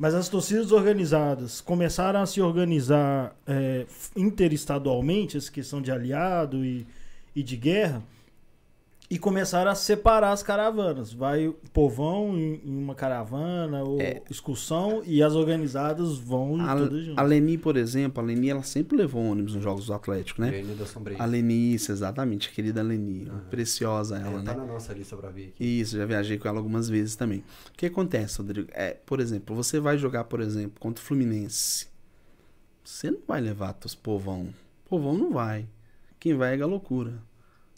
Mas 0.03 0.13
as 0.13 0.27
torcidas 0.27 0.73
organizadas 0.73 1.61
começaram 1.61 2.19
a 2.19 2.25
se 2.25 2.41
organizar 2.41 3.33
é, 3.47 3.85
interestadualmente, 4.17 5.37
essa 5.37 5.49
questão 5.49 5.81
de 5.81 5.93
aliado 5.93 6.65
e, 6.65 6.85
e 7.33 7.41
de 7.41 7.55
guerra, 7.55 8.03
e 9.09 9.19
começaram 9.19 9.69
a 9.69 9.75
separar 9.75 10.31
as 10.31 10.41
caravanas. 10.41 11.13
Vai 11.13 11.47
o 11.47 11.53
povão 11.71 12.37
em, 12.37 12.61
em 12.65 12.77
uma 12.77 12.95
caravana 12.95 13.83
ou 13.83 14.01
é. 14.01 14.21
excursão 14.29 15.01
e 15.05 15.21
as 15.21 15.33
organizadas 15.33 16.17
vão 16.17 16.59
a, 16.61 16.75
todas 16.75 17.05
juntas. 17.05 17.17
A 17.17 17.21
Leni, 17.21 17.57
por 17.57 17.77
exemplo, 17.77 18.23
a 18.23 18.25
Leni 18.25 18.49
ela 18.49 18.63
sempre 18.63 18.97
levou 18.97 19.23
ônibus 19.23 19.55
nos 19.55 19.63
Jogos 19.63 19.85
do 19.85 19.93
Atlético, 19.93 20.41
né? 20.41 20.51
Leni 20.51 20.75
da. 20.75 20.85
A 21.23 21.25
Leni, 21.25 21.75
isso, 21.75 21.91
exatamente, 21.91 22.49
a 22.49 22.51
querida 22.51 22.81
Leni. 22.81 23.29
Uhum. 23.29 23.39
Preciosa 23.49 24.17
ela, 24.17 24.39
é, 24.39 24.43
né? 24.43 24.45
Tá 24.45 24.55
na 24.55 24.65
nossa 24.65 24.93
lista 24.93 25.15
pra 25.15 25.29
ver 25.29 25.49
aqui. 25.49 25.63
Isso, 25.63 25.97
já 25.97 26.05
viajei 26.05 26.37
com 26.37 26.47
ela 26.47 26.57
algumas 26.57 26.89
vezes 26.89 27.15
também. 27.15 27.39
O 27.39 27.77
que 27.77 27.85
acontece, 27.85 28.37
Rodrigo? 28.39 28.69
É, 28.73 28.91
por 29.05 29.19
exemplo, 29.19 29.55
você 29.55 29.79
vai 29.79 29.97
jogar, 29.97 30.23
por 30.23 30.39
exemplo, 30.39 30.79
contra 30.79 31.01
o 31.01 31.05
Fluminense. 31.05 31.87
Você 32.83 33.11
não 33.11 33.21
vai 33.27 33.39
levar 33.39 33.73
teus 33.73 33.95
povão. 33.95 34.53
Povão 34.85 35.17
não 35.17 35.31
vai. 35.31 35.67
Quem 36.19 36.33
vai 36.35 36.57
é 36.57 36.61
a 36.61 36.65
loucura. 36.65 37.13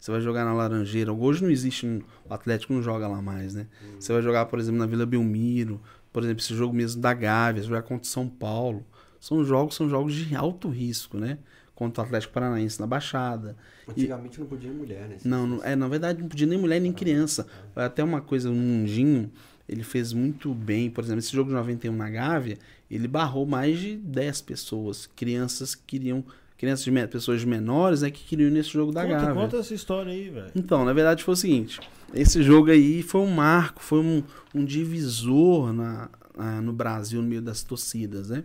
Você 0.06 0.12
vai 0.12 0.20
jogar 0.20 0.44
na 0.44 0.54
Laranjeira. 0.54 1.12
Hoje 1.12 1.42
não 1.42 1.50
existe. 1.50 1.84
O 1.84 2.32
Atlético 2.32 2.72
não 2.72 2.80
joga 2.80 3.08
lá 3.08 3.20
mais, 3.20 3.56
né? 3.56 3.66
Uhum. 3.82 4.00
Você 4.00 4.12
vai 4.12 4.22
jogar, 4.22 4.46
por 4.46 4.60
exemplo, 4.60 4.78
na 4.78 4.86
Vila 4.86 5.04
Belmiro. 5.04 5.80
Por 6.12 6.22
exemplo, 6.22 6.40
esse 6.40 6.54
jogo 6.54 6.72
mesmo 6.72 7.02
da 7.02 7.12
Gávea. 7.12 7.60
Você 7.60 7.68
vai 7.68 7.78
jogar 7.78 7.88
contra 7.88 8.08
São 8.08 8.28
Paulo. 8.28 8.86
São 9.18 9.44
jogos, 9.44 9.74
são 9.74 9.88
jogos 9.88 10.14
de 10.14 10.36
alto 10.36 10.68
risco, 10.68 11.18
né? 11.18 11.38
Contra 11.74 12.04
o 12.04 12.06
Atlético 12.06 12.32
Paranaense 12.32 12.78
na 12.78 12.86
Baixada. 12.86 13.56
Antigamente 13.88 14.36
e... 14.36 14.40
não 14.40 14.46
podia 14.46 14.70
mulher, 14.70 15.08
né? 15.08 15.16
Não, 15.24 15.44
não, 15.44 15.64
é, 15.64 15.74
na 15.74 15.88
verdade 15.88 16.22
não 16.22 16.28
podia 16.28 16.46
nem 16.46 16.56
mulher 16.56 16.80
nem 16.80 16.92
criança. 16.92 17.44
É. 17.74 17.86
Até 17.86 18.04
uma 18.04 18.20
coisa, 18.20 18.48
um 18.48 18.54
mundinho, 18.54 19.28
ele 19.68 19.82
fez 19.82 20.12
muito 20.12 20.54
bem. 20.54 20.88
Por 20.88 21.02
exemplo, 21.02 21.18
esse 21.18 21.32
jogo 21.32 21.50
de 21.50 21.56
91 21.56 21.92
na 21.92 22.08
Gávea, 22.08 22.58
ele 22.88 23.08
barrou 23.08 23.44
mais 23.44 23.76
de 23.76 23.96
10 23.96 24.40
pessoas. 24.42 25.08
Crianças 25.16 25.74
que 25.74 25.82
queriam 25.84 26.24
crianças 26.56 26.84
de 26.84 27.06
pessoas 27.08 27.44
menores 27.44 28.02
é 28.02 28.10
que 28.10 28.24
queriam 28.24 28.50
nesse 28.50 28.70
jogo 28.70 28.92
da 28.92 29.02
conta, 29.02 29.14
Gávea. 29.14 29.34
Conta 29.34 29.56
essa 29.58 29.74
história 29.74 30.12
aí, 30.12 30.30
velho. 30.30 30.50
Então, 30.54 30.84
na 30.84 30.92
verdade 30.92 31.22
foi 31.22 31.34
o 31.34 31.36
seguinte, 31.36 31.80
esse 32.14 32.42
jogo 32.42 32.70
aí 32.70 33.02
foi 33.02 33.20
um 33.20 33.30
marco, 33.30 33.82
foi 33.82 34.00
um, 34.00 34.22
um 34.54 34.64
divisor 34.64 35.72
na, 35.72 36.08
na, 36.36 36.60
no 36.60 36.72
Brasil 36.72 37.20
no 37.20 37.28
meio 37.28 37.42
das 37.42 37.62
torcidas, 37.62 38.30
né? 38.30 38.44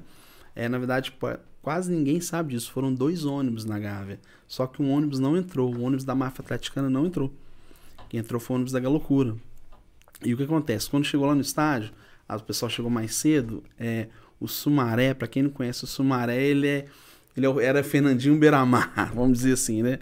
É, 0.55 0.67
na 0.67 0.77
verdade, 0.77 1.13
quase 1.61 1.91
ninguém 1.91 2.19
sabe 2.19 2.53
disso. 2.53 2.71
Foram 2.71 2.93
dois 2.93 3.23
ônibus 3.23 3.63
na 3.63 3.79
Gávea. 3.79 4.19
Só 4.47 4.67
que 4.67 4.81
um 4.81 4.91
ônibus 4.91 5.19
não 5.19 5.37
entrou. 5.37 5.73
O 5.73 5.81
ônibus 5.81 6.03
da 6.03 6.13
máfia 6.13 6.41
atleticana 6.43 6.89
não 6.89 7.05
entrou. 7.05 7.33
Quem 8.09 8.19
entrou 8.19 8.39
foi 8.39 8.53
o 8.53 8.55
ônibus 8.55 8.73
da 8.73 8.79
Galocura. 8.79 9.35
E 10.23 10.33
o 10.33 10.37
que 10.37 10.43
acontece? 10.43 10.89
Quando 10.89 11.05
chegou 11.05 11.25
lá 11.25 11.33
no 11.33 11.41
estádio, 11.41 11.91
o 12.27 12.39
pessoal 12.41 12.69
chegou 12.69 12.91
mais 12.91 13.15
cedo. 13.15 13.63
É, 13.79 14.07
o 14.39 14.47
Sumaré, 14.47 15.13
para 15.13 15.27
quem 15.27 15.43
não 15.43 15.49
conhece 15.49 15.83
o 15.83 15.87
Sumaré, 15.87 16.43
ele 16.43 16.67
é 16.67 16.87
ele 17.35 17.45
é 17.45 17.65
era 17.65 17.83
Fernandinho 17.83 18.37
Beiramar, 18.37 19.11
vamos 19.15 19.39
dizer 19.39 19.53
assim, 19.53 19.81
né? 19.81 19.99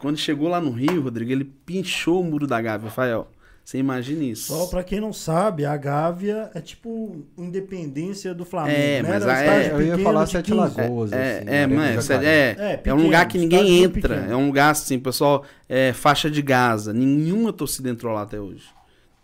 Quando 0.00 0.16
chegou 0.18 0.48
lá 0.48 0.60
no 0.60 0.70
Rio, 0.70 1.02
Rodrigo, 1.02 1.32
ele 1.32 1.44
pinchou 1.44 2.20
o 2.20 2.24
muro 2.24 2.46
da 2.46 2.60
Gávea, 2.60 2.88
Rafael. 2.88 3.28
Você 3.64 3.78
imagina 3.78 4.24
isso. 4.24 4.52
Só 4.52 4.66
pra 4.66 4.82
quem 4.82 5.00
não 5.00 5.12
sabe, 5.12 5.64
a 5.64 5.76
Gávea 5.76 6.50
é 6.54 6.60
tipo 6.60 7.24
independência 7.38 8.34
do 8.34 8.44
Flamengo. 8.44 8.76
É, 8.76 9.02
né? 9.02 9.08
mas 9.08 9.26
a, 9.26 9.44
é, 9.44 9.72
eu 9.72 9.82
ia 9.82 9.98
falar 9.98 10.26
Sete 10.26 10.52
Lagoas. 10.52 11.12
É, 11.12 11.38
assim, 11.38 11.48
é, 11.48 11.66
mas, 11.68 12.10
é, 12.10 12.14
é, 12.14 12.56
é, 12.58 12.80
é, 12.84 12.94
um 12.94 13.02
lugar 13.02 13.28
que 13.28 13.38
ninguém 13.38 13.84
entra. 13.84 14.26
É 14.28 14.34
um 14.34 14.46
lugar 14.46 14.70
assim, 14.70 14.98
pessoal, 14.98 15.44
é, 15.68 15.92
faixa 15.92 16.28
de 16.28 16.42
Gaza. 16.42 16.92
Nenhuma 16.92 17.52
torcida 17.52 17.88
entrou 17.88 18.12
lá 18.12 18.22
até 18.22 18.40
hoje. 18.40 18.64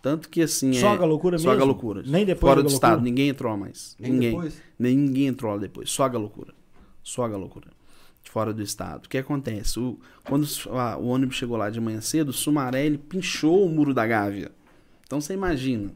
Tanto 0.01 0.29
que 0.29 0.43
assim. 0.43 0.73
Só 0.75 0.91
a 0.91 1.05
loucura 1.05 1.35
mesmo? 1.35 1.51
Só 1.51 1.61
a 1.61 1.65
loucura. 1.65 2.05
Nem 2.07 2.25
depois 2.25 2.49
Fora 2.49 2.63
do 2.63 2.69
estado, 2.69 3.03
ninguém 3.03 3.31
entrou 3.31 3.57
mais. 3.57 3.97
Nem 3.99 4.13
ninguém. 4.13 4.31
Depois? 4.31 4.63
Ninguém 4.79 5.27
entrou 5.27 5.53
lá 5.53 5.59
depois. 5.59 5.91
Só 5.91 6.05
a 6.05 6.09
loucura. 6.13 6.55
Só 7.07 7.23
a 7.23 7.29
loucura. 7.29 7.69
De 8.21 8.29
fora 8.29 8.53
do 8.53 8.61
estado. 8.61 9.07
O 9.07 9.09
que 9.09 9.17
acontece? 9.17 9.79
O, 9.79 9.97
quando 10.25 10.45
a, 10.73 10.97
o 10.97 11.07
ônibus 11.07 11.37
chegou 11.37 11.57
lá 11.57 11.71
de 11.71 11.81
manhã 11.81 12.01
cedo, 12.01 12.31
o 12.31 12.33
Sumaré 12.33 12.85
ele 12.85 12.99
pinchou 12.99 13.65
o 13.65 13.69
muro 13.69 13.95
da 13.95 14.05
Gávea. 14.05 14.51
Então 15.05 15.21
você 15.21 15.33
imagina. 15.33 15.93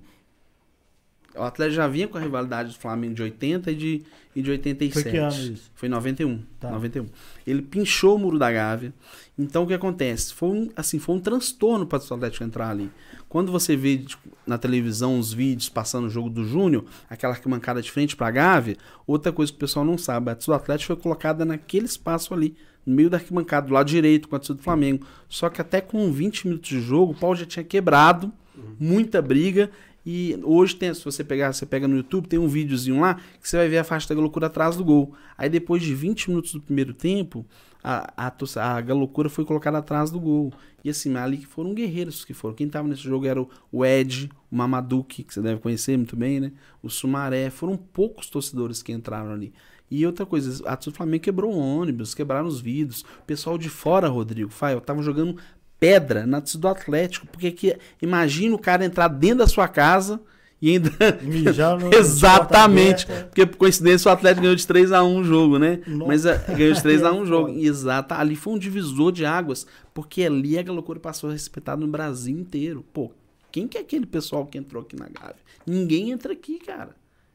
O 1.34 1.42
Atlético 1.42 1.74
já 1.74 1.88
vinha 1.88 2.06
com 2.06 2.16
a 2.16 2.20
rivalidade 2.20 2.72
do 2.72 2.78
Flamengo 2.78 3.14
de 3.14 3.22
80 3.22 3.72
e 3.72 3.74
de, 3.74 4.02
e 4.36 4.40
de 4.40 4.50
87. 4.52 5.02
Foi 5.02 5.10
que 5.10 5.18
ano 5.18 5.52
isso? 5.52 5.70
Foi 5.74 5.88
91, 5.88 6.42
tá. 6.60 6.70
91. 6.70 7.06
Ele 7.44 7.62
pinchou 7.62 8.14
o 8.14 8.18
muro 8.18 8.38
da 8.38 8.52
Gávea. 8.52 8.94
Então 9.36 9.64
o 9.64 9.66
que 9.66 9.74
acontece? 9.74 10.32
Foi 10.32 10.48
um, 10.48 10.70
assim, 10.76 11.00
foi 11.00 11.16
um 11.16 11.20
transtorno 11.20 11.86
para 11.88 11.98
o 11.98 12.14
Atlético 12.14 12.44
entrar 12.44 12.70
ali. 12.70 12.88
Quando 13.30 13.52
você 13.52 13.76
vê 13.76 13.96
tipo, 13.96 14.28
na 14.44 14.58
televisão 14.58 15.16
os 15.16 15.32
vídeos 15.32 15.68
passando 15.68 16.08
o 16.08 16.10
jogo 16.10 16.28
do 16.28 16.44
Júnior, 16.44 16.84
aquela 17.08 17.32
arquibancada 17.32 17.80
de 17.80 17.88
frente 17.88 18.16
para 18.16 18.26
a 18.26 18.30
Gávea, 18.32 18.76
outra 19.06 19.30
coisa 19.30 19.52
que 19.52 19.56
o 19.56 19.60
pessoal 19.60 19.84
não 19.84 19.96
sabe, 19.96 20.32
a 20.32 20.34
torcida 20.34 20.52
do 20.52 20.60
Atlético 20.60 20.94
foi 20.94 21.00
colocada 21.00 21.44
naquele 21.44 21.86
espaço 21.86 22.34
ali, 22.34 22.56
no 22.84 22.92
meio 22.92 23.08
da 23.08 23.18
arquibancada, 23.18 23.68
do 23.68 23.72
lado 23.72 23.86
direito, 23.86 24.28
com 24.28 24.34
a 24.34 24.38
torcida 24.40 24.56
do 24.56 24.64
Flamengo. 24.64 25.06
Só 25.28 25.48
que 25.48 25.60
até 25.60 25.80
com 25.80 26.10
20 26.10 26.48
minutos 26.48 26.68
de 26.68 26.80
jogo, 26.80 27.12
o 27.12 27.14
pau 27.14 27.36
já 27.36 27.46
tinha 27.46 27.62
quebrado, 27.62 28.32
muita 28.80 29.22
briga, 29.22 29.70
e 30.04 30.38
hoje 30.42 30.76
tem, 30.76 30.92
se 30.94 31.04
você 31.04 31.22
pegar, 31.22 31.52
você 31.52 31.66
pega 31.66 31.86
no 31.86 31.96
YouTube, 31.96 32.26
tem 32.26 32.38
um 32.38 32.48
videozinho 32.48 33.00
lá 33.00 33.14
que 33.40 33.48
você 33.48 33.56
vai 33.56 33.68
ver 33.68 33.78
a 33.78 33.84
faixa 33.84 34.12
da 34.14 34.20
loucura 34.20 34.46
atrás 34.46 34.76
do 34.76 34.84
gol. 34.84 35.14
Aí 35.36 35.48
depois 35.48 35.82
de 35.82 35.94
20 35.94 36.30
minutos 36.30 36.52
do 36.52 36.60
primeiro 36.60 36.94
tempo, 36.94 37.44
a, 37.84 38.12
a, 38.16 38.32
a 38.78 38.94
loucura 38.94 39.28
foi 39.28 39.44
colocada 39.44 39.78
atrás 39.78 40.10
do 40.10 40.18
gol. 40.18 40.52
E 40.82 40.88
assim, 40.88 41.14
ali 41.16 41.38
que 41.38 41.46
foram 41.46 41.74
guerreiros 41.74 42.24
que 42.24 42.32
foram. 42.32 42.54
Quem 42.54 42.66
estava 42.66 42.88
nesse 42.88 43.02
jogo 43.02 43.26
era 43.26 43.40
o, 43.70 43.84
Ed, 43.84 44.30
o 44.50 44.56
Mamaduke, 44.56 45.22
que 45.22 45.34
você 45.34 45.42
deve 45.42 45.60
conhecer 45.60 45.96
muito 45.96 46.16
bem, 46.16 46.40
né? 46.40 46.52
O 46.82 46.88
Sumaré. 46.88 47.50
Foram 47.50 47.76
poucos 47.76 48.30
torcedores 48.30 48.82
que 48.82 48.92
entraram 48.92 49.32
ali. 49.32 49.52
E 49.90 50.06
outra 50.06 50.24
coisa, 50.24 50.62
a 50.68 50.76
do 50.76 50.92
Flamengo 50.92 51.24
quebrou 51.24 51.52
ônibus, 51.52 52.14
quebraram 52.14 52.46
os 52.46 52.60
vidros. 52.60 53.02
O 53.02 53.24
pessoal 53.26 53.58
de 53.58 53.68
fora, 53.68 54.08
Rodrigo, 54.08 54.48
Fael, 54.48 54.80
tava 54.80 55.02
jogando 55.02 55.36
pedra 55.80 56.26
na 56.26 56.40
do 56.40 56.68
Atlético. 56.68 57.26
Porque 57.26 57.50
que, 57.50 57.76
imagina 58.00 58.54
o 58.54 58.58
cara 58.58 58.84
entrar 58.84 59.08
dentro 59.08 59.38
da 59.38 59.46
sua 59.46 59.66
casa 59.66 60.20
e 60.60 60.70
ainda. 60.70 60.90
Exatamente. 61.98 63.06
Porque 63.06 63.46
por 63.46 63.56
coincidência 63.56 64.10
o 64.10 64.12
Atlético 64.12 64.42
ganhou 64.42 64.54
de 64.54 64.64
3x1 64.64 65.20
o 65.20 65.24
jogo, 65.24 65.58
né? 65.58 65.80
Nossa. 65.86 66.06
Mas 66.06 66.24
uh, 66.26 66.38
ganhou 66.54 66.74
de 66.74 66.80
3x1 66.80 67.22
o 67.22 67.24
jogo. 67.26 67.48
Exato. 67.58 68.14
Ali 68.14 68.36
foi 68.36 68.52
um 68.52 68.58
divisor 68.58 69.10
de 69.10 69.24
águas. 69.24 69.66
Porque 69.94 70.22
ali 70.22 70.58
a 70.58 70.62
loucura 70.70 71.00
passou 71.00 71.30
a 71.30 71.32
respeitar 71.32 71.76
no 71.76 71.88
Brasil 71.88 72.38
inteiro. 72.38 72.84
Pô, 72.92 73.10
quem 73.50 73.66
que 73.66 73.78
é 73.78 73.80
aquele 73.80 74.06
pessoal 74.06 74.46
que 74.46 74.58
entrou 74.58 74.82
aqui 74.82 74.94
na 74.94 75.08
Gávea? 75.08 75.36
Ninguém 75.66 76.10
entra 76.10 76.32
aqui, 76.34 76.58
cara. 76.58 76.94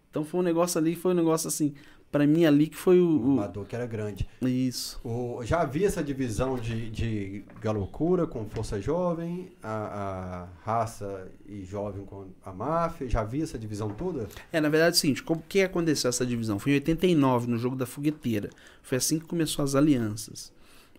Então 0.10 0.24
foi 0.24 0.40
um 0.40 0.44
negócio 0.44 0.80
ali, 0.80 0.96
foi 0.96 1.12
um 1.12 1.16
negócio 1.16 1.48
assim 1.48 1.74
para 2.12 2.26
mim 2.26 2.46
ali 2.46 2.68
que 2.68 2.78
foi 2.78 3.00
o. 3.00 3.40
O 3.40 3.48
dor 3.48 3.66
que 3.66 3.76
era 3.76 3.86
grande. 3.86 4.28
Isso. 4.42 5.00
O, 5.04 5.44
já 5.44 5.62
havia 5.62 5.88
essa 5.88 6.04
divisão 6.04 6.58
de, 6.58 6.90
de 6.90 7.44
galocura 7.60 8.26
com 8.26 8.46
força 8.46 8.80
jovem, 8.82 9.52
a, 9.62 10.48
a, 10.48 10.48
raça 10.64 11.30
e 11.46 11.64
jovem 11.64 12.06
com 12.06 12.28
a 12.44 12.54
máfia? 12.54 13.10
Já 13.10 13.22
havia 13.22 13.44
essa 13.44 13.60
divisão 13.60 13.90
toda? 13.90 14.28
É, 14.52 14.62
na 14.62 14.70
verdade, 14.70 14.96
é 14.96 14.98
o 14.98 15.00
seguinte: 15.00 15.24
como 15.24 15.44
que 15.48 15.62
aconteceu 15.62 16.10
essa 16.10 16.26
divisão? 16.26 16.58
Foi 16.58 16.72
em 16.72 16.76
89, 16.76 17.48
no 17.48 17.58
jogo 17.58 17.76
da 17.76 17.86
fogueteira. 17.86 18.50
Foi 18.82 18.98
assim 18.98 19.20
que 19.20 19.26
começou 19.26 19.64
as 19.64 19.76
alianças. 19.76 20.54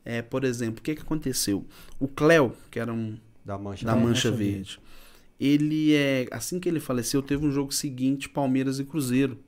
É, 0.04 0.22
por 0.22 0.44
exemplo, 0.44 0.80
o 0.80 0.82
que, 0.82 0.94
que 0.94 1.02
aconteceu? 1.02 1.64
O 1.98 2.06
Cléo, 2.06 2.52
que 2.70 2.78
era 2.78 2.92
um. 2.92 3.18
Da 3.44 3.56
Mancha, 3.56 3.86
da 3.86 3.94
mancha, 3.94 4.06
mancha 4.06 4.30
verde. 4.30 4.52
verde. 4.52 4.80
Ele 5.38 5.94
é. 5.94 6.26
Assim 6.30 6.60
que 6.60 6.68
ele 6.68 6.80
faleceu, 6.80 7.22
teve 7.22 7.46
um 7.46 7.50
jogo 7.50 7.72
seguinte, 7.72 8.28
Palmeiras 8.28 8.78
e 8.78 8.84
Cruzeiro. 8.84 9.38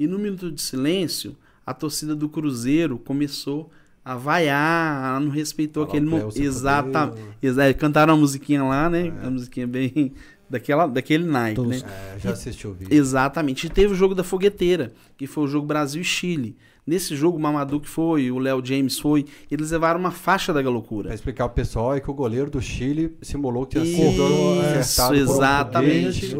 E 0.00 0.06
no 0.06 0.18
minuto 0.18 0.50
de 0.50 0.62
silêncio, 0.62 1.36
a 1.66 1.74
torcida 1.74 2.16
do 2.16 2.26
Cruzeiro 2.26 2.98
começou 2.98 3.70
a 4.02 4.16
vaiar, 4.16 5.10
ela 5.10 5.20
não 5.20 5.30
respeitou 5.30 5.82
aquele 5.82 6.06
momento. 6.06 6.40
Exatamente. 6.40 7.20
Exa 7.42 7.74
cantaram 7.74 8.14
a 8.14 8.16
musiquinha 8.16 8.64
lá, 8.64 8.88
né? 8.88 9.12
É. 9.22 9.26
A 9.26 9.30
musiquinha 9.30 9.66
bem 9.66 10.14
daquela, 10.48 10.86
daquele 10.86 11.24
night, 11.24 11.60
né? 11.60 11.82
É, 11.84 12.18
já 12.18 12.30
assistiu 12.30 12.70
o 12.70 12.72
vídeo. 12.72 12.96
Exatamente. 12.96 13.66
E 13.66 13.70
teve 13.70 13.92
o 13.92 13.94
jogo 13.94 14.14
da 14.14 14.24
fogueteira, 14.24 14.90
que 15.18 15.26
foi 15.26 15.44
o 15.44 15.46
jogo 15.46 15.66
Brasil 15.66 16.00
e 16.00 16.04
Chile. 16.04 16.56
Nesse 16.86 17.14
jogo, 17.14 17.36
o 17.36 17.40
Mamadou 17.40 17.78
que 17.78 17.88
foi, 17.88 18.30
o 18.30 18.38
Léo 18.38 18.64
James 18.64 18.98
foi, 18.98 19.26
eles 19.50 19.70
levaram 19.70 20.00
uma 20.00 20.10
faixa 20.10 20.50
da 20.50 20.62
galocura. 20.62 21.08
Pra 21.08 21.14
explicar 21.14 21.44
o 21.44 21.50
pessoal, 21.50 21.94
é 21.94 22.00
que 22.00 22.10
o 22.10 22.14
goleiro 22.14 22.50
do 22.50 22.62
Chile 22.62 23.14
simulou 23.20 23.66
que 23.66 23.78
tinha 23.78 23.84
sido 23.84 24.80
Isso, 24.80 25.14
exatamente. 25.14 26.34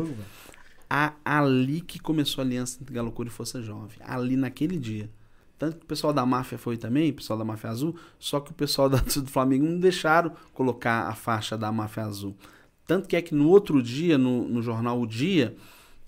A, 0.93 1.15
ali 1.25 1.81
que 1.81 2.01
começou 2.01 2.43
a 2.43 2.45
aliança 2.45 2.79
entre 2.83 2.93
Galocura 2.93 3.29
e 3.29 3.33
Força 3.33 3.63
Jovem. 3.63 3.97
Ali 4.01 4.37
naquele 4.37 4.77
dia. 4.77 5.09
Tanto 5.57 5.77
que 5.77 5.85
o 5.85 5.87
pessoal 5.87 6.13
da 6.13 6.27
máfia 6.27 6.59
foi 6.59 6.77
também, 6.77 7.11
o 7.11 7.15
pessoal 7.15 7.39
da 7.39 7.45
máfia 7.45 7.71
azul, 7.71 7.95
só 8.19 8.41
que 8.41 8.51
o 8.51 8.55
pessoal 8.55 8.89
da, 8.89 8.97
do 8.99 9.27
Flamengo 9.27 9.67
não 9.67 9.79
deixaram 9.79 10.33
colocar 10.55 11.03
a 11.07 11.15
faixa 11.15 11.57
da 11.57 11.71
máfia 11.71 12.05
azul. 12.05 12.35
Tanto 12.87 13.07
que 13.07 13.15
é 13.15 13.23
que 13.23 13.35
no 13.35 13.49
outro 13.49 13.83
dia, 13.83 14.19
no, 14.19 14.49
no 14.49 14.63
jornal 14.63 15.01
O 15.01 15.07
Dia, 15.07 15.55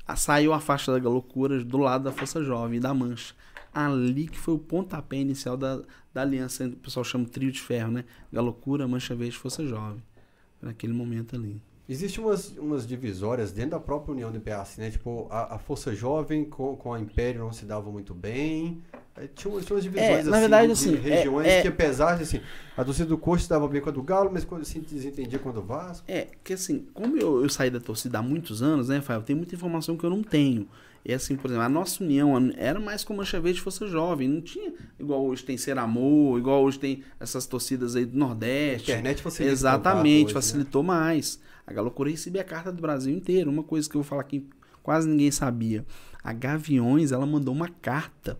a, 0.07 0.17
saiu 0.17 0.53
a 0.53 0.59
faixa 0.59 0.99
da 0.99 1.09
loucura 1.09 1.63
do 1.63 1.79
lado 1.79 2.05
da 2.05 2.13
Força 2.13 2.43
Jovem, 2.43 2.81
da 2.81 2.93
Mancha. 2.93 3.35
Ali 3.73 4.27
que 4.27 4.39
foi 4.39 4.55
o 4.55 4.59
pontapé 4.59 5.19
inicial 5.19 5.57
da, 5.57 5.81
da 6.13 6.23
aliança, 6.23 6.67
o 6.67 6.77
pessoal 6.77 7.05
chama 7.05 7.25
trio 7.27 7.53
de 7.53 7.61
ferro, 7.61 7.93
né? 7.93 8.05
Galocura, 8.33 8.89
Mancha 8.89 9.15
Verde, 9.15 9.37
Força 9.37 9.67
Jovem. 9.67 10.03
Naquele 10.61 10.93
momento 10.93 11.37
ali. 11.37 11.63
Existem 11.89 12.25
umas, 12.25 12.57
umas 12.57 12.87
divisórias 12.87 13.51
dentro 13.51 13.73
da 13.73 13.81
própria 13.81 14.13
União 14.13 14.31
do 14.31 14.41
PAC, 14.41 14.79
né? 14.79 14.91
Tipo, 14.91 15.27
a, 15.31 15.57
a 15.57 15.59
Força 15.59 15.95
Jovem 15.95 16.45
com, 16.45 16.77
com 16.77 16.95
a 16.95 17.01
Império 17.01 17.41
não 17.41 17.53
se 17.53 17.65
dava 17.65 17.91
muito 17.91 18.15
bem. 18.15 18.83
Tinha 19.35 19.53
umas, 19.53 19.67
tinha 19.67 19.77
umas 19.77 19.85
divisões 19.85 20.09
é, 20.09 20.21
assim, 20.21 20.31
na 20.31 20.41
verdade, 20.41 20.73
assim, 20.73 20.95
regiões 20.95 21.47
é, 21.47 21.59
é, 21.59 21.63
que 21.63 21.69
apesar 21.69 22.17
de 22.17 22.23
assim, 22.23 22.41
a 22.75 22.83
torcida 22.83 23.09
do 23.09 23.19
Coxa 23.19 23.43
se 23.43 23.51
dava 23.51 23.69
bem 23.69 23.81
com 23.81 23.91
a 23.91 23.93
do 23.93 24.03
Galo, 24.03 24.31
mas 24.33 24.43
quando 24.43 24.65
se 24.65 24.79
desentendia 24.79 25.39
com 25.39 25.51
a 25.51 25.53
do 25.53 25.61
Vasco. 25.61 26.05
É, 26.09 26.29
que 26.43 26.55
assim, 26.55 26.87
como 26.95 27.19
eu, 27.19 27.43
eu 27.43 27.49
saí 27.51 27.69
da 27.69 27.79
torcida 27.79 28.21
há 28.21 28.23
muitos 28.23 28.63
anos, 28.63 28.89
né, 28.89 28.97
Rafael, 28.97 29.21
tem 29.21 29.37
muita 29.37 29.55
informação 29.55 29.99
que 29.99 30.05
eu 30.05 30.11
não 30.11 30.23
tenho. 30.23 30.67
E 31.05 31.13
assim, 31.13 31.37
por 31.37 31.49
exemplo, 31.49 31.65
a 31.65 31.69
nossa 31.69 32.03
união 32.03 32.53
era 32.57 32.79
mais 32.79 33.05
como 33.05 33.21
a 33.21 33.25
Verde 33.25 33.61
fosse 33.61 33.87
jovem, 33.89 34.29
não 34.29 34.41
tinha 34.41 34.73
igual 34.99 35.27
hoje 35.27 35.45
tem 35.45 35.59
Ser 35.59 35.77
Amor, 35.77 36.39
igual 36.39 36.63
hoje 36.63 36.79
tem 36.79 37.03
essas 37.19 37.45
torcidas 37.45 37.97
aí 37.97 38.07
do 38.07 38.17
Nordeste. 38.17 38.93
A 38.93 38.95
internet 38.95 39.21
facilitou. 39.21 39.53
Exatamente, 39.53 40.29
né? 40.29 40.33
facilitou 40.33 40.83
né? 40.83 40.89
mais. 40.89 41.41
A 41.67 41.73
Galocura 41.73 42.11
recebia 42.11 42.43
a 42.43 42.45
carta 42.45 42.73
do 42.73 42.81
Brasil 42.81 43.15
inteiro. 43.15 43.51
Uma 43.51 43.63
coisa 43.63 43.89
que 43.89 43.97
eu 43.97 44.03
vou 44.03 44.09
falar 44.09 44.25
que 44.25 44.47
quase 44.83 45.09
ninguém 45.09 45.31
sabia. 45.31 45.85
A 46.23 46.33
Gaviões, 46.33 47.13
ela 47.13 47.27
mandou 47.27 47.55
uma 47.55 47.69
carta, 47.69 48.39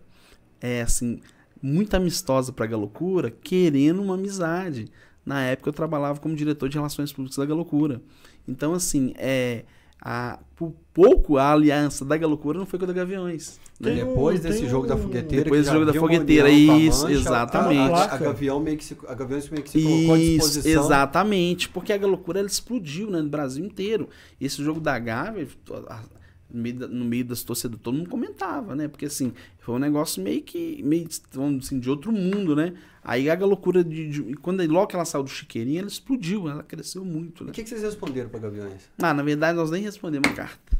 é 0.61 0.81
assim, 0.81 1.19
muito 1.61 1.95
amistosa 1.95 2.51
para 2.51 2.65
a 2.65 2.67
Galocura, 2.67 3.31
querendo 3.31 4.01
uma 4.01 4.15
amizade. 4.15 4.91
Na 5.25 5.41
época 5.41 5.69
eu 5.69 5.73
trabalhava 5.73 6.19
como 6.19 6.35
diretor 6.35 6.67
de 6.67 6.77
relações 6.77 7.11
públicas 7.13 7.37
da 7.37 7.45
Galocura. 7.45 8.01
Então, 8.47 8.73
assim, 8.73 9.13
é, 9.17 9.63
a, 10.05 10.37
por 10.53 10.73
pouco 10.93 11.37
a 11.37 11.53
aliança 11.53 12.03
da 12.03 12.17
Galocura 12.17 12.59
não 12.59 12.65
foi 12.65 12.77
com 12.77 12.83
a 12.83 12.87
da 12.89 12.93
Gaviões. 12.93 13.57
Né? 13.79 13.95
Depois 13.95 14.41
desse 14.41 14.67
jogo 14.67 14.85
da 14.85 14.97
fogueteira. 14.97 15.45
Depois 15.45 15.65
do 15.65 15.71
jogo 15.71 15.85
da 15.85 15.93
fogueteira, 15.93 16.49
isso, 16.49 17.03
mancha, 17.03 17.15
exatamente. 17.15 17.93
A, 17.93 18.03
a, 18.03 18.15
a, 18.15 18.17
Gavião 18.17 18.59
meio 18.59 18.77
que 18.77 18.83
se, 18.83 18.97
a 19.07 19.13
Gaviões 19.13 19.49
meio 19.49 19.63
que 19.63 19.69
se 19.69 19.81
colocou 19.81 20.17
isso, 20.17 20.35
à 20.35 20.47
disposição. 20.47 20.83
Exatamente, 20.83 21.69
porque 21.69 21.93
a 21.93 21.97
Galocura 21.97 22.39
ela 22.39 22.47
explodiu 22.49 23.09
né, 23.09 23.21
no 23.21 23.29
Brasil 23.29 23.63
inteiro. 23.63 24.09
Esse 24.41 24.61
jogo 24.61 24.81
da 24.81 24.99
Gávea, 24.99 25.47
no 26.53 26.61
meio, 26.61 26.75
da, 26.75 26.87
no 26.87 27.03
meio 27.03 27.25
das 27.25 27.43
torcidas, 27.43 27.79
todo 27.81 27.97
mundo 27.97 28.09
comentava, 28.09 28.75
né? 28.75 28.87
Porque 28.87 29.05
assim, 29.05 29.33
foi 29.59 29.75
um 29.75 29.79
negócio 29.79 30.21
meio 30.21 30.41
que, 30.43 30.81
meio 30.83 31.07
assim, 31.59 31.79
de 31.79 31.89
outro 31.89 32.11
mundo, 32.11 32.55
né? 32.55 32.73
Aí 33.03 33.29
a 33.29 33.35
loucura 33.35 33.83
de, 33.83 34.07
de, 34.09 34.35
Quando 34.35 34.65
logo 34.71 34.87
que 34.87 34.95
ela 34.95 35.03
saiu 35.03 35.23
do 35.23 35.29
chiqueirinho, 35.29 35.79
ela 35.79 35.87
explodiu, 35.87 36.47
ela 36.47 36.63
cresceu 36.63 37.03
muito. 37.03 37.43
Né? 37.43 37.49
O 37.49 37.53
que, 37.53 37.63
que 37.63 37.69
vocês 37.69 37.81
responderam 37.81 38.29
para 38.29 38.39
Gaviões? 38.39 38.89
Ah, 38.97 39.13
na 39.13 39.23
verdade, 39.23 39.57
nós 39.57 39.71
nem 39.71 39.83
respondemos 39.83 40.29
a 40.29 40.33
carta. 40.33 40.77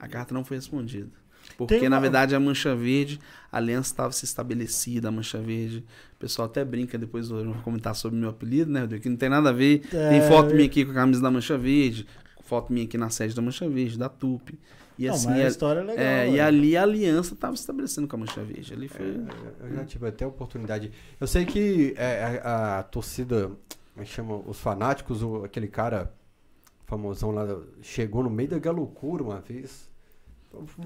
A 0.00 0.08
carta 0.08 0.32
não 0.34 0.44
foi 0.44 0.56
respondida. 0.56 1.10
Porque, 1.56 1.78
uma... 1.80 1.90
na 1.90 2.00
verdade, 2.00 2.34
a 2.34 2.40
Mancha 2.40 2.74
Verde, 2.74 3.18
a 3.50 3.56
aliança 3.56 3.90
estava 3.90 4.12
se 4.12 4.24
estabelecida, 4.24 5.08
a 5.08 5.10
Mancha 5.10 5.38
Verde. 5.38 5.84
O 6.14 6.18
pessoal 6.18 6.46
até 6.46 6.64
brinca, 6.64 6.98
depois 6.98 7.30
eu 7.30 7.44
vou 7.44 7.62
comentar 7.62 7.94
sobre 7.94 8.18
o 8.18 8.20
meu 8.20 8.30
apelido, 8.30 8.70
né, 8.70 8.86
Que 9.00 9.08
não 9.08 9.16
tem 9.16 9.28
nada 9.28 9.50
a 9.50 9.52
ver. 9.52 9.82
É... 9.92 10.10
Tem 10.10 10.28
foto 10.28 10.54
minha 10.54 10.66
aqui 10.66 10.84
com 10.84 10.90
a 10.90 10.94
camisa 10.94 11.22
da 11.22 11.30
Mancha 11.30 11.56
Verde, 11.56 12.06
foto 12.48 12.72
minha 12.72 12.86
aqui 12.86 12.96
na 12.96 13.10
sede 13.10 13.34
da 13.34 13.42
Mancha 13.42 13.68
Verde, 13.68 13.98
da 13.98 14.08
TUP. 14.08 14.58
E 14.98 15.06
não, 15.06 15.14
assim, 15.14 15.28
mas 15.28 15.44
a 15.44 15.48
história 15.48 15.80
é 15.80 15.84
legal. 15.84 16.04
É, 16.04 16.30
e 16.30 16.40
ali 16.40 16.76
a 16.76 16.82
aliança 16.82 17.34
estava 17.34 17.54
se 17.54 17.60
estabelecendo 17.60 18.08
com 18.08 18.16
a 18.16 18.18
Mancha 18.18 18.42
Verde. 18.42 18.72
Ali 18.72 18.88
foi... 18.88 19.06
É, 19.06 19.66
eu 19.66 19.74
já 19.74 19.84
tive 19.84 20.08
até 20.08 20.24
a 20.24 20.28
oportunidade. 20.28 20.90
Eu 21.20 21.26
sei 21.26 21.44
que 21.44 21.94
é, 21.96 22.40
a, 22.42 22.78
a, 22.78 22.82
torcida, 22.82 23.52
como 23.92 24.02
é 24.02 24.04
chama, 24.04 24.36
os 24.46 24.58
fanáticos, 24.58 25.22
o, 25.22 25.44
aquele 25.44 25.68
cara 25.68 26.12
famosão 26.86 27.30
lá, 27.30 27.46
chegou 27.82 28.22
no 28.22 28.30
meio 28.30 28.48
da 28.48 28.58
galocura 28.58 29.22
uma 29.22 29.40
vez. 29.40 29.87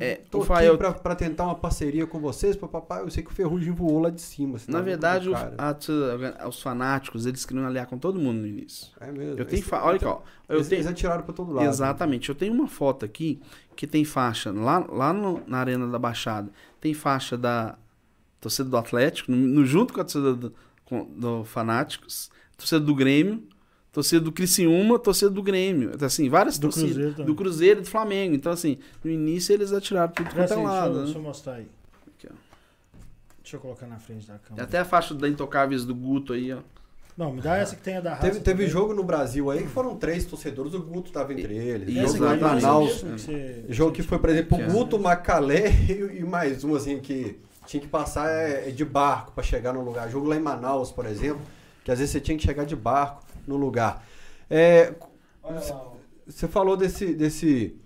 É, 0.01 0.17
Tô 0.31 0.41
o 0.41 0.45
Fael... 0.45 0.77
pra, 0.77 0.93
pra, 0.93 1.15
tentar 1.15 1.45
uma 1.45 1.55
parceria 1.55 2.07
com 2.07 2.19
vocês, 2.19 2.57
papai. 2.57 3.03
Eu 3.03 3.11
sei 3.11 3.23
que 3.23 3.31
o 3.31 3.35
Ferrugem 3.35 3.73
voou 3.73 4.01
lá 4.01 4.11
de 4.11 4.21
cima. 4.21 4.59
Na 4.69 4.81
verdade, 4.81 5.29
o, 5.29 5.35
a, 5.35 6.49
os 6.49 6.61
fanáticos, 6.61 7.27
eles 7.27 7.45
queriam 7.47 7.65
aliar 7.67 7.87
com 7.87 7.97
todo 7.97 8.19
mundo 8.19 8.41
no 8.41 8.47
início. 8.47 8.89
É 9.01 9.11
mesmo. 9.11 9.39
Eu 9.39 9.45
tenho 9.45 9.63
fa... 9.63 9.85
Olha 9.85 9.97
aqui, 9.97 10.05
ó. 10.05 10.21
Eu 10.49 10.57
eles, 10.57 10.69
tenho... 10.69 10.81
eles 10.81 10.91
atiraram 10.91 11.23
pra 11.23 11.33
todo 11.33 11.53
lado. 11.53 11.67
Exatamente. 11.67 12.29
Eu 12.29 12.35
tenho 12.35 12.53
uma 12.53 12.67
foto 12.67 13.05
aqui 13.05 13.41
que 13.77 13.87
tem 13.87 14.05
faixa 14.05 14.51
lá, 14.51 14.85
lá 14.89 15.13
no, 15.13 15.43
na 15.47 15.59
Arena 15.59 15.87
da 15.87 15.99
Baixada. 15.99 16.51
Tem 16.81 16.93
faixa 16.93 17.39
da 17.39 17.79
torcida 18.41 18.69
do 18.69 18.77
Atlético, 18.77 19.31
no, 19.31 19.37
no 19.37 19.65
junto 19.65 19.95
com 19.95 20.01
a 20.01 20.05
torcida 20.05 20.35
do, 20.35 20.53
com, 20.85 21.05
do 21.05 21.45
Fanáticos, 21.45 22.31
torcida 22.57 22.81
do 22.81 22.95
Grêmio, 22.95 23.45
torcida 23.93 24.21
do 24.25 24.33
Criciúma, 24.33 24.99
torcida 24.99 25.31
do 25.31 25.43
Grêmio. 25.43 25.93
Então, 25.95 26.07
assim, 26.07 26.29
várias 26.29 26.59
do 26.59 26.69
torcidas. 26.69 26.93
Cruzeiro 26.95 27.25
do 27.25 27.35
Cruzeiro 27.35 27.81
e 27.81 27.83
do 27.83 27.89
Flamengo. 27.89 28.35
Então, 28.35 28.51
assim, 28.51 28.79
no 29.05 29.11
início 29.11 29.53
eles 29.53 29.73
atiraram 29.73 30.13
tudo 30.13 30.31
quanto 30.31 30.41
é 30.41 30.45
assim, 30.45 30.65
lado. 30.65 30.85
Deixa, 30.85 30.99
né? 30.99 31.05
deixa 31.05 31.19
eu 31.19 31.23
mostrar 31.23 31.53
aí. 31.55 31.69
Aqui, 32.07 32.29
ó. 32.31 32.35
Deixa 33.43 33.57
eu 33.57 33.61
colocar 33.61 33.87
na 33.87 33.99
frente 33.99 34.27
da 34.27 34.39
câmera. 34.39 34.65
Até 34.65 34.79
a 34.79 34.85
faixa 34.85 35.15
da 35.15 35.29
Intocáveis 35.29 35.85
do 35.85 35.95
Guto 35.95 36.33
aí, 36.33 36.53
ó. 36.53 36.59
Não, 37.15 37.31
me 37.31 37.43
dá 37.43 37.59
essa 37.59 37.77
que 37.77 37.83
tem 37.83 37.99
a 37.99 38.01
da 38.01 38.15
raça. 38.15 38.23
Teve, 38.23 38.41
teve 38.41 38.67
jogo 38.67 38.95
no 38.95 39.05
Brasil 39.05 39.51
aí 39.51 39.63
que 39.63 39.69
foram 39.69 39.97
três 39.97 40.25
torcedores, 40.25 40.73
o 40.73 40.81
Guto 40.81 41.09
estava 41.09 41.31
entre 41.35 41.55
eles. 41.55 41.95
Esse 41.95 42.17
jogo 42.17 42.25
lá 42.25 42.37
em 42.37 42.41
Manaus. 42.41 43.05
Jogo 43.69 43.93
que 43.93 44.03
foi, 44.03 44.19
por 44.19 44.31
exemplo, 44.31 44.59
o 44.59 44.73
Guto, 44.73 44.99
Macalé 44.99 45.71
e 46.19 46.25
mais 46.25 46.65
um, 46.65 46.75
assim, 46.75 46.99
que 47.01 47.39
tinha 47.67 47.83
que 47.83 47.87
passar 47.87 48.31
é, 48.31 48.71
de 48.71 48.85
barco 48.85 49.33
para 49.33 49.45
chegar 49.45 49.75
no 49.75 49.83
lugar. 49.83 50.09
Jogo 50.11 50.27
lá 50.27 50.37
em 50.37 50.41
Manaus, 50.41 50.91
por 50.91 51.05
exemplo, 51.05 51.43
que 51.85 51.91
às 51.91 51.99
vezes 51.99 52.13
você 52.13 52.21
tinha 52.21 52.37
que 52.37 52.43
chegar 52.43 52.65
de 52.65 52.75
barco 52.75 53.22
no 53.47 53.57
lugar. 53.57 54.05
É, 54.49 54.95
você 56.27 56.47
falou 56.49 56.77
desse, 56.77 57.15
desse 57.15 57.77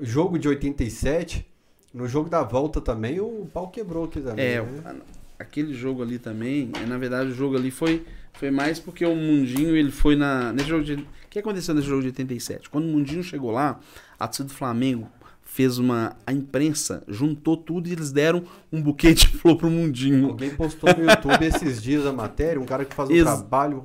jogo 0.00 0.38
de 0.38 0.48
87. 0.48 1.46
No 1.94 2.06
jogo 2.06 2.28
da 2.28 2.42
volta 2.42 2.80
também, 2.80 3.20
o 3.20 3.48
pau 3.52 3.68
quebrou 3.68 4.04
aqui 4.04 4.20
também. 4.20 4.44
É, 4.44 4.62
né? 4.62 4.96
aquele 5.38 5.74
jogo 5.74 6.02
ali 6.02 6.18
também, 6.18 6.70
é, 6.80 6.86
na 6.86 6.98
verdade, 6.98 7.30
o 7.30 7.34
jogo 7.34 7.56
ali 7.56 7.70
foi, 7.70 8.04
foi 8.34 8.50
mais 8.50 8.78
porque 8.78 9.04
o 9.04 9.14
Mundinho, 9.14 9.76
ele 9.76 9.90
foi 9.90 10.16
na. 10.16 10.52
Nesse 10.52 10.68
jogo 10.68 10.84
de, 10.84 10.94
o 10.94 11.06
que 11.30 11.38
aconteceu 11.38 11.74
nesse 11.74 11.86
jogo 11.86 12.02
de 12.02 12.08
87? 12.08 12.70
Quando 12.70 12.84
o 12.84 12.88
Mundinho 12.88 13.22
chegou 13.22 13.50
lá, 13.50 13.80
a 14.18 14.26
torcida 14.26 14.48
do 14.48 14.54
Flamengo 14.54 15.08
fez 15.42 15.78
uma. 15.78 16.16
A 16.26 16.32
imprensa 16.32 17.02
juntou 17.08 17.56
tudo 17.56 17.88
e 17.88 17.92
eles 17.92 18.12
deram 18.12 18.44
um 18.72 18.80
buquê 18.82 19.14
de 19.14 19.28
flor 19.28 19.56
pro 19.56 19.70
Mundinho. 19.70 20.28
Alguém 20.28 20.50
postou 20.50 20.90
no 20.96 21.10
YouTube 21.10 21.44
esses 21.44 21.82
dias 21.82 22.06
a 22.06 22.12
matéria, 22.12 22.60
um 22.60 22.66
cara 22.66 22.84
que 22.84 22.94
faz 22.94 23.08
um 23.08 23.12
Ex 23.12 23.24
trabalho. 23.24 23.84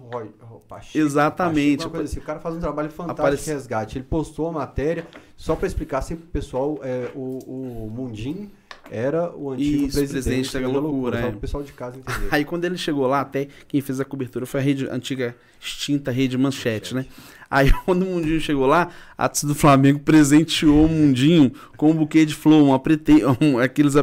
Pacheco, 0.71 0.97
Exatamente. 0.97 1.83
Pacheco, 1.83 2.01
assim. 2.01 2.19
O 2.19 2.23
cara 2.23 2.39
faz 2.39 2.55
um 2.55 2.59
trabalho 2.59 2.89
fantástico 2.89 3.21
Aparece... 3.21 3.43
de 3.43 3.51
resgate. 3.51 3.97
Ele 3.97 4.05
postou 4.05 4.47
a 4.47 4.51
matéria, 4.53 5.05
só 5.35 5.53
para 5.53 5.67
explicar 5.67 6.01
sempre 6.01 6.23
pro 6.23 6.31
pessoal, 6.31 6.79
é, 6.81 7.11
o, 7.13 7.39
o 7.85 7.91
Mundinho 7.93 8.49
era 8.89 9.35
o 9.35 9.51
antigo 9.51 9.87
Isso, 9.87 9.97
presidente, 9.97 10.49
presidente 10.49 10.73
da 10.73 10.79
loucura, 10.79 11.19
é. 11.19 11.29
o 11.29 11.37
pessoal 11.37 11.61
de 11.61 11.73
casa 11.73 11.97
entender. 11.97 12.27
Aí 12.31 12.45
quando 12.45 12.63
ele 12.63 12.77
chegou 12.77 13.05
lá, 13.05 13.19
até 13.19 13.49
quem 13.67 13.81
fez 13.81 13.99
a 13.99 14.05
cobertura 14.05 14.45
foi 14.45 14.61
a 14.61 14.63
rede 14.63 14.87
antiga 14.87 15.35
extinta 15.59 16.09
rede 16.09 16.37
Manchete, 16.37 16.93
Manchete. 16.93 16.95
né? 16.95 17.05
Aí 17.49 17.69
quando 17.83 18.03
o 18.03 18.05
Mundinho 18.05 18.39
chegou 18.39 18.65
lá, 18.65 18.89
a 19.17 19.27
do 19.27 19.53
Flamengo 19.53 19.99
presenteou 19.99 20.85
o 20.85 20.89
Mundinho 20.89 21.51
com 21.75 21.91
um 21.91 21.95
buquê 21.95 22.25
de 22.25 22.33
flor, 22.33 22.63
um 22.63 22.71
um, 23.41 23.59
aqueles 23.59 23.95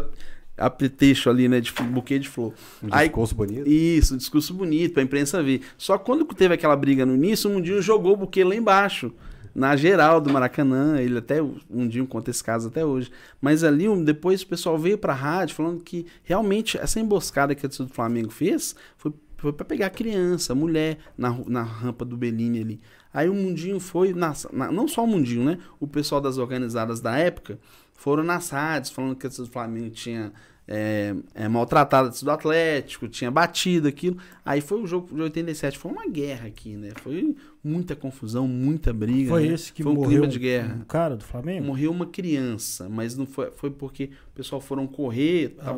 apreteixo 0.59 1.31
ali, 1.31 1.49
né, 1.49 1.61
de 1.61 1.73
buquê 1.73 2.19
de 2.19 2.29
flor. 2.29 2.53
Um 2.83 2.89
Aí, 2.91 3.09
discurso 3.09 3.35
bonito. 3.35 3.69
Isso, 3.69 4.15
um 4.15 4.17
discurso 4.17 4.55
bonito 4.55 4.95
pra 4.95 5.03
imprensa 5.03 5.43
ver. 5.43 5.63
Só 5.77 5.99
quando 5.99 6.25
teve 6.27 6.55
aquela 6.55 6.77
briga 6.77 7.07
no 7.07 7.15
início, 7.15 7.51
o 7.51 7.55
Mundinho 7.55 7.81
jogou 7.81 8.15
o 8.15 8.17
buquê 8.17 8.45
lá 8.45 8.55
embaixo 8.55 9.13
na 9.55 9.75
geral 9.75 10.21
do 10.21 10.31
Maracanã, 10.31 11.01
ele 11.01 11.19
até 11.19 11.43
um 11.43 11.89
dia 11.89 12.05
conta 12.07 12.31
esse 12.31 12.45
caso 12.45 12.69
até 12.69 12.85
hoje. 12.85 13.11
Mas 13.41 13.65
ali 13.65 13.85
depois 14.05 14.43
o 14.43 14.47
pessoal 14.47 14.79
veio 14.79 14.97
para 14.97 15.13
a 15.13 15.17
rádio 15.17 15.57
falando 15.57 15.83
que 15.83 16.07
realmente 16.23 16.79
essa 16.79 17.01
emboscada 17.01 17.55
que 17.55 17.67
a 17.67 17.69
torcida 17.69 17.89
do 17.89 17.95
Flamengo 17.95 18.31
fez 18.31 18.77
foi 18.97 19.13
foi 19.39 19.53
para 19.53 19.65
pegar 19.65 19.91
criança, 19.91 20.53
mulher 20.55 20.99
na, 21.17 21.31
na 21.47 21.63
rampa 21.63 22.05
do 22.05 22.17
Bellini 22.17 22.61
ali. 22.61 22.81
Aí 23.15 23.29
o 23.29 23.35
Mundinho 23.35 23.79
foi, 23.79 24.13
na, 24.13 24.35
na, 24.53 24.71
não 24.71 24.87
só 24.87 25.05
o 25.05 25.07
Mundinho, 25.07 25.45
né? 25.45 25.59
O 25.81 25.87
pessoal 25.87 26.21
das 26.21 26.39
organizadas 26.39 27.01
da 27.01 27.17
época 27.17 27.59
foram 27.99 28.23
nas 28.23 28.51
rádios, 28.51 28.93
falando 28.93 29.17
que 29.17 29.27
o 29.27 29.47
Flamengo 29.47 29.91
tinha 29.91 30.33
é, 30.69 31.17
é, 31.35 31.49
maltratado 31.49 32.11
do 32.23 32.31
Atlético, 32.31 33.09
tinha 33.09 33.29
batido 33.29 33.89
aquilo. 33.89 34.17
Aí 34.45 34.61
foi 34.61 34.81
o 34.81 34.87
jogo 34.87 35.13
de 35.13 35.21
87, 35.21 35.77
foi 35.77 35.91
uma 35.91 36.07
guerra 36.07 36.47
aqui, 36.47 36.77
né? 36.77 36.93
Foi 37.03 37.35
muita 37.63 37.97
confusão, 37.97 38.47
muita 38.47 38.93
briga. 38.93 39.31
Foi 39.31 39.49
né? 39.49 39.55
esse 39.55 39.73
que 39.73 39.83
foi 39.83 39.91
um 39.91 39.97
morreu 39.97 40.11
clima 40.11 40.29
de 40.29 40.39
guerra. 40.39 40.77
Um 40.81 40.85
cara 40.85 41.17
do 41.17 41.25
Flamengo? 41.25 41.67
Morreu 41.67 41.91
uma 41.91 42.07
criança, 42.07 42.89
mas 42.89 43.17
não 43.17 43.27
foi, 43.27 43.51
foi 43.51 43.71
porque 43.73 44.11
o 44.31 44.37
pessoal 44.37 44.61
foram 44.61 44.87
correr, 44.87 45.57
ah. 45.59 45.77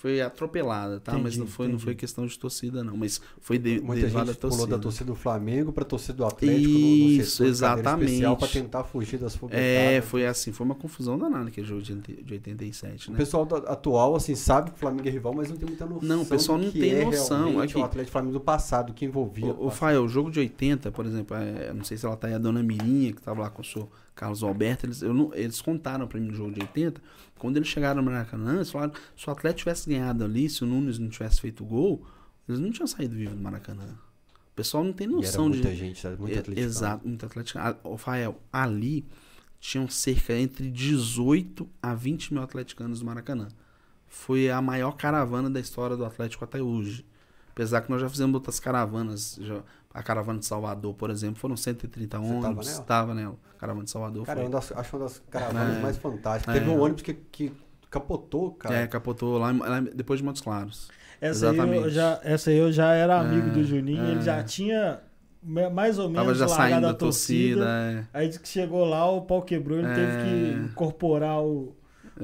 Foi 0.00 0.18
atropelada, 0.22 0.98
tá? 0.98 1.12
Entendi, 1.12 1.24
mas 1.24 1.36
não 1.36 1.46
foi, 1.46 1.68
não 1.68 1.78
foi 1.78 1.94
questão 1.94 2.26
de 2.26 2.38
torcida, 2.38 2.82
não. 2.82 2.96
Mas 2.96 3.20
foi 3.38 3.58
de, 3.58 3.82
Muita 3.82 4.00
derivada 4.00 4.28
gente 4.28 4.36
da 4.36 4.40
torcida. 4.40 4.62
pulou 4.62 4.78
da 4.78 4.82
torcida 4.82 5.04
do 5.04 5.14
Flamengo 5.14 5.74
para 5.74 5.84
torcida 5.84 6.14
do 6.14 6.24
Atlético 6.24 6.70
Isso, 6.70 7.42
no, 7.42 7.46
no 7.46 7.52
exatamente. 7.52 8.22
para 8.38 8.48
tentar 8.48 8.84
fugir 8.84 9.18
das 9.18 9.36
foguetadas. 9.36 9.62
É, 9.62 10.00
foi 10.00 10.24
assim, 10.26 10.52
foi 10.52 10.64
uma 10.64 10.74
confusão 10.74 11.18
danada 11.18 11.50
que 11.50 11.62
jogo 11.62 11.82
de, 11.82 11.94
de 11.94 12.32
87, 12.32 13.10
né? 13.10 13.14
O 13.14 13.18
pessoal 13.18 13.44
do, 13.44 13.56
atual, 13.56 14.16
assim, 14.16 14.34
sabe 14.34 14.70
que 14.70 14.76
o 14.76 14.80
Flamengo 14.80 15.06
é 15.06 15.10
rival, 15.10 15.34
mas 15.34 15.50
não 15.50 15.58
tem 15.58 15.68
muita 15.68 15.84
noção. 15.84 16.08
Não, 16.08 16.22
o 16.22 16.26
pessoal 16.26 16.56
não 16.56 16.72
tem 16.72 16.94
é 16.94 17.04
noção. 17.04 17.60
Aqui, 17.60 17.76
o 17.76 17.84
Atlético 17.84 18.12
Flamengo 18.12 18.32
do 18.32 18.40
passado, 18.40 18.94
que 18.94 19.04
envolvia. 19.04 19.52
O, 19.52 19.66
o 19.66 19.70
Fael, 19.70 20.04
o 20.04 20.08
jogo 20.08 20.30
de 20.30 20.40
80, 20.40 20.90
por 20.92 21.04
exemplo, 21.04 21.36
é, 21.36 21.74
não 21.74 21.84
sei 21.84 21.98
se 21.98 22.06
ela 22.06 22.16
tá 22.16 22.26
aí, 22.26 22.32
a 22.32 22.38
dona 22.38 22.62
Mirinha, 22.62 23.12
que 23.12 23.20
tava 23.20 23.42
lá 23.42 23.50
com 23.50 23.60
o 23.60 23.64
senhor 23.64 23.86
Carlos 24.14 24.42
Alberto, 24.42 24.86
eles, 24.86 25.02
eu 25.02 25.12
não, 25.12 25.30
eles 25.34 25.60
contaram 25.60 26.06
para 26.06 26.18
mim 26.18 26.28
no 26.28 26.34
jogo 26.34 26.52
de 26.52 26.60
80 26.60 27.02
quando 27.40 27.56
eles 27.56 27.68
chegaram 27.68 28.02
no 28.02 28.10
Maracanã, 28.10 28.56
eles 28.56 28.70
falaram: 28.70 28.92
se 29.16 29.26
o 29.26 29.32
Atlético 29.32 29.60
tivesse 29.60 29.88
ganhado 29.88 30.22
ali, 30.22 30.48
se 30.48 30.62
o 30.62 30.66
Nunes 30.66 30.98
não 30.98 31.08
tivesse 31.08 31.40
feito 31.40 31.64
gol, 31.64 32.06
eles 32.46 32.60
não 32.60 32.70
tinham 32.70 32.86
saído 32.86 33.16
vivo 33.16 33.34
do 33.34 33.42
Maracanã. 33.42 33.98
O 34.52 34.54
pessoal 34.54 34.84
não 34.84 34.92
tem 34.92 35.06
noção 35.06 35.48
e 35.48 35.52
era 35.52 35.54
muita 35.54 35.70
de. 35.70 35.76
gente, 35.76 36.06
muito 36.06 36.38
atleticano. 36.38 36.58
Exato, 36.58 37.08
muito 37.08 37.26
atleticano. 37.26 37.76
O 37.82 37.92
Rafael, 37.92 38.38
ali 38.52 39.06
tinham 39.58 39.88
cerca 39.88 40.34
entre 40.34 40.70
18 40.70 41.66
a 41.82 41.94
20 41.94 42.34
mil 42.34 42.42
atleticanos 42.42 43.00
no 43.00 43.06
Maracanã. 43.06 43.48
Foi 44.06 44.50
a 44.50 44.60
maior 44.60 44.92
caravana 44.92 45.48
da 45.48 45.60
história 45.60 45.96
do 45.96 46.04
Atlético 46.04 46.44
até 46.44 46.60
hoje. 46.60 47.06
Apesar 47.52 47.80
que 47.80 47.90
nós 47.90 48.02
já 48.02 48.08
fizemos 48.08 48.34
outras 48.34 48.60
caravanas. 48.60 49.38
Já, 49.40 49.62
a 49.92 50.02
caravana 50.02 50.38
de 50.38 50.46
Salvador, 50.46 50.94
por 50.94 51.10
exemplo, 51.10 51.36
foram 51.36 51.56
130 51.56 52.18
Você 52.18 52.32
ônibus. 52.32 52.68
Estava 52.68 53.14
nela? 53.14 53.34
Caravana 53.58 53.84
de 53.84 53.90
Salvador. 53.90 54.24
Cara, 54.24 54.40
foi. 54.40 54.48
Eu 54.48 54.58
acho 54.58 54.96
uma 54.96 55.04
das 55.04 55.22
caravanas 55.30 55.76
é, 55.76 55.80
mais 55.80 55.96
fantásticas. 55.96 56.54
É. 56.54 56.58
Teve 56.58 56.70
um 56.70 56.80
ônibus 56.80 57.02
que, 57.02 57.14
que 57.14 57.52
capotou, 57.90 58.52
cara. 58.52 58.76
É, 58.76 58.86
capotou 58.86 59.36
lá, 59.36 59.50
lá 59.50 59.80
depois 59.80 60.20
de 60.20 60.24
Montes 60.24 60.40
Claros. 60.40 60.88
Essa 61.20 61.48
Exatamente. 61.48 61.78
Aí 61.78 61.84
eu 61.84 61.90
já, 61.90 62.20
essa 62.22 62.50
aí 62.50 62.56
eu 62.56 62.72
já 62.72 62.94
era 62.94 63.20
amigo 63.20 63.48
é, 63.48 63.50
do 63.50 63.64
Juninho, 63.64 64.06
ele 64.06 64.22
já 64.22 64.36
é. 64.36 64.42
tinha 64.42 65.00
mais 65.42 65.98
ou 65.98 66.08
menos 66.08 66.26
Tava 66.26 66.34
já 66.34 66.48
saindo 66.48 66.82
da 66.82 66.94
torcida. 66.94 67.60
torcida 67.60 68.06
é. 68.14 68.18
Aí 68.18 68.28
que 68.28 68.48
chegou 68.48 68.84
lá, 68.84 69.10
o 69.10 69.22
pau 69.22 69.42
quebrou, 69.42 69.78
ele 69.78 69.88
teve 69.88 70.22
que 70.22 70.70
incorporar 70.70 71.42
o, 71.42 71.74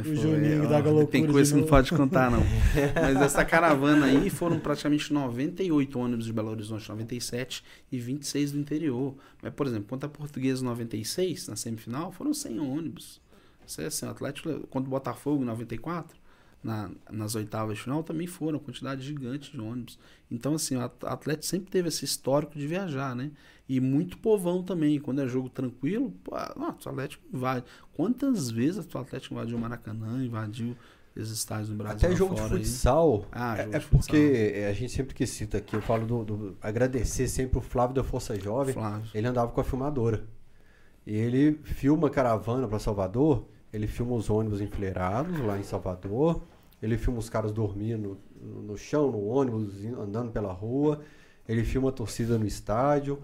o 0.00 0.14
Juninho 0.14 0.68
da 0.68 0.78
loucura. 0.78 1.06
Tem 1.06 1.26
coisa 1.26 1.54
que 1.54 1.60
não 1.60 1.66
pode 1.66 1.90
contar, 1.92 2.30
não. 2.30 2.42
Mas 2.94 3.16
essa 3.22 3.44
caravana 3.44 4.06
aí 4.06 4.28
foram 4.30 4.58
praticamente 4.58 5.12
98 5.12 5.98
ônibus 5.98 6.26
de 6.26 6.32
Belo 6.32 6.50
Horizonte, 6.50 6.88
97 6.88 7.64
e 7.90 7.98
26 7.98 8.52
do 8.52 8.58
interior. 8.58 9.14
Mas, 9.42 9.52
por 9.54 9.66
exemplo, 9.66 9.86
quanto 9.88 10.04
a 10.04 10.08
Portuguesa 10.08 10.64
96, 10.64 11.48
na 11.48 11.56
semifinal, 11.56 12.12
foram 12.12 12.34
100 12.34 12.60
ônibus. 12.60 13.20
Isso 13.66 13.80
é 13.80 13.86
assim, 13.86 14.06
o 14.06 14.10
Atlético, 14.10 14.66
contra 14.68 14.86
o 14.86 14.90
Botafogo 14.90 15.42
em 15.42 15.46
94, 15.46 16.16
na, 16.62 16.90
nas 17.10 17.34
oitavas 17.34 17.76
de 17.76 17.82
final, 17.82 18.02
também 18.02 18.26
foram, 18.26 18.58
quantidade 18.58 19.02
gigante 19.02 19.52
de 19.52 19.60
ônibus. 19.60 19.98
Então, 20.30 20.54
assim, 20.54 20.76
o 20.76 20.80
Atlético 20.80 21.46
sempre 21.46 21.70
teve 21.70 21.88
esse 21.88 22.04
histórico 22.04 22.58
de 22.58 22.66
viajar, 22.66 23.14
né? 23.14 23.30
E 23.68 23.80
muito 23.80 24.18
povão 24.18 24.62
também. 24.62 25.00
Quando 25.00 25.20
é 25.20 25.26
jogo 25.26 25.48
tranquilo, 25.48 26.12
pô, 26.22 26.32
o 26.34 26.88
Atlético 26.88 27.24
invade. 27.32 27.64
Quantas 27.94 28.50
vezes 28.50 28.86
o 28.94 28.98
Atlético 28.98 29.34
invadiu 29.34 29.56
o 29.56 29.60
Maracanã, 29.60 30.24
invadiu 30.24 30.76
esses 31.16 31.32
estádios 31.32 31.70
no 31.70 31.76
Brasil? 31.76 32.08
Até 32.08 32.14
jogo 32.14 32.34
de 32.34 32.42
futsal. 32.42 33.26
Ah, 33.32 33.56
jogo 33.56 33.76
é, 33.76 33.78
de 33.78 33.86
porque 33.86 34.66
a 34.68 34.72
gente 34.72 34.92
sempre 34.92 35.14
que 35.14 35.26
cita 35.26 35.58
aqui, 35.58 35.74
eu 35.74 35.82
falo 35.82 36.06
do, 36.06 36.24
do, 36.24 36.56
agradecer 36.60 37.26
sempre 37.26 37.58
o 37.58 37.60
Flávio 37.60 37.96
da 37.96 38.04
Força 38.04 38.38
Jovem. 38.38 38.74
Flávio. 38.74 39.10
Ele 39.12 39.26
andava 39.26 39.50
com 39.50 39.60
a 39.60 39.64
filmadora. 39.64 40.24
E 41.04 41.14
ele 41.14 41.58
filma 41.64 42.08
caravana 42.08 42.68
para 42.68 42.78
Salvador. 42.78 43.46
Ele 43.72 43.86
filma 43.86 44.14
os 44.14 44.30
ônibus 44.30 44.60
enfileirados 44.60 45.38
lá 45.40 45.58
em 45.58 45.62
Salvador. 45.62 46.42
Ele 46.80 46.96
filma 46.96 47.18
os 47.18 47.28
caras 47.28 47.52
dormindo 47.52 48.18
no 48.40 48.76
chão, 48.76 49.10
no 49.10 49.24
ônibus, 49.24 49.84
andando 49.84 50.30
pela 50.30 50.52
rua. 50.52 51.00
Ele 51.48 51.64
filma 51.64 51.88
a 51.88 51.92
torcida 51.92 52.38
no 52.38 52.46
estádio. 52.46 53.20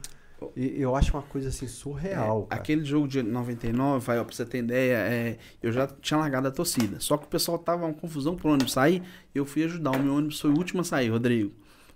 Eu 0.57 0.97
acho 0.97 1.13
uma 1.13 1.23
coisa 1.23 1.49
assim 1.49 1.67
surreal. 1.67 2.47
É, 2.51 2.55
aquele 2.55 2.85
jogo 2.85 3.07
de 3.07 3.23
99, 3.23 4.05
vai, 4.05 4.19
ó, 4.19 4.25
pra 4.25 4.35
você 4.35 4.45
ter 4.45 4.59
ideia, 4.59 4.97
é, 4.97 5.39
eu 5.63 5.73
já 5.73 5.87
tinha 5.87 6.19
largado 6.19 6.49
a 6.49 6.51
torcida. 6.51 7.01
Só 7.01 7.17
que 7.17 7.25
o 7.25 7.29
pessoal 7.29 7.59
tava 7.59 7.85
uma 7.85 7.95
confusão 7.95 8.37
pro 8.37 8.51
ônibus 8.51 8.73
sair. 8.73 9.03
Eu 9.35 9.45
fui 9.45 9.65
ajudar. 9.65 9.93
O 9.93 10.03
meu 10.03 10.15
ônibus 10.15 10.41
foi 10.41 10.51
o 10.51 10.57
último 10.57 10.81
a 10.81 10.85
sair, 10.85 11.09
Rodrigo. 11.09 11.53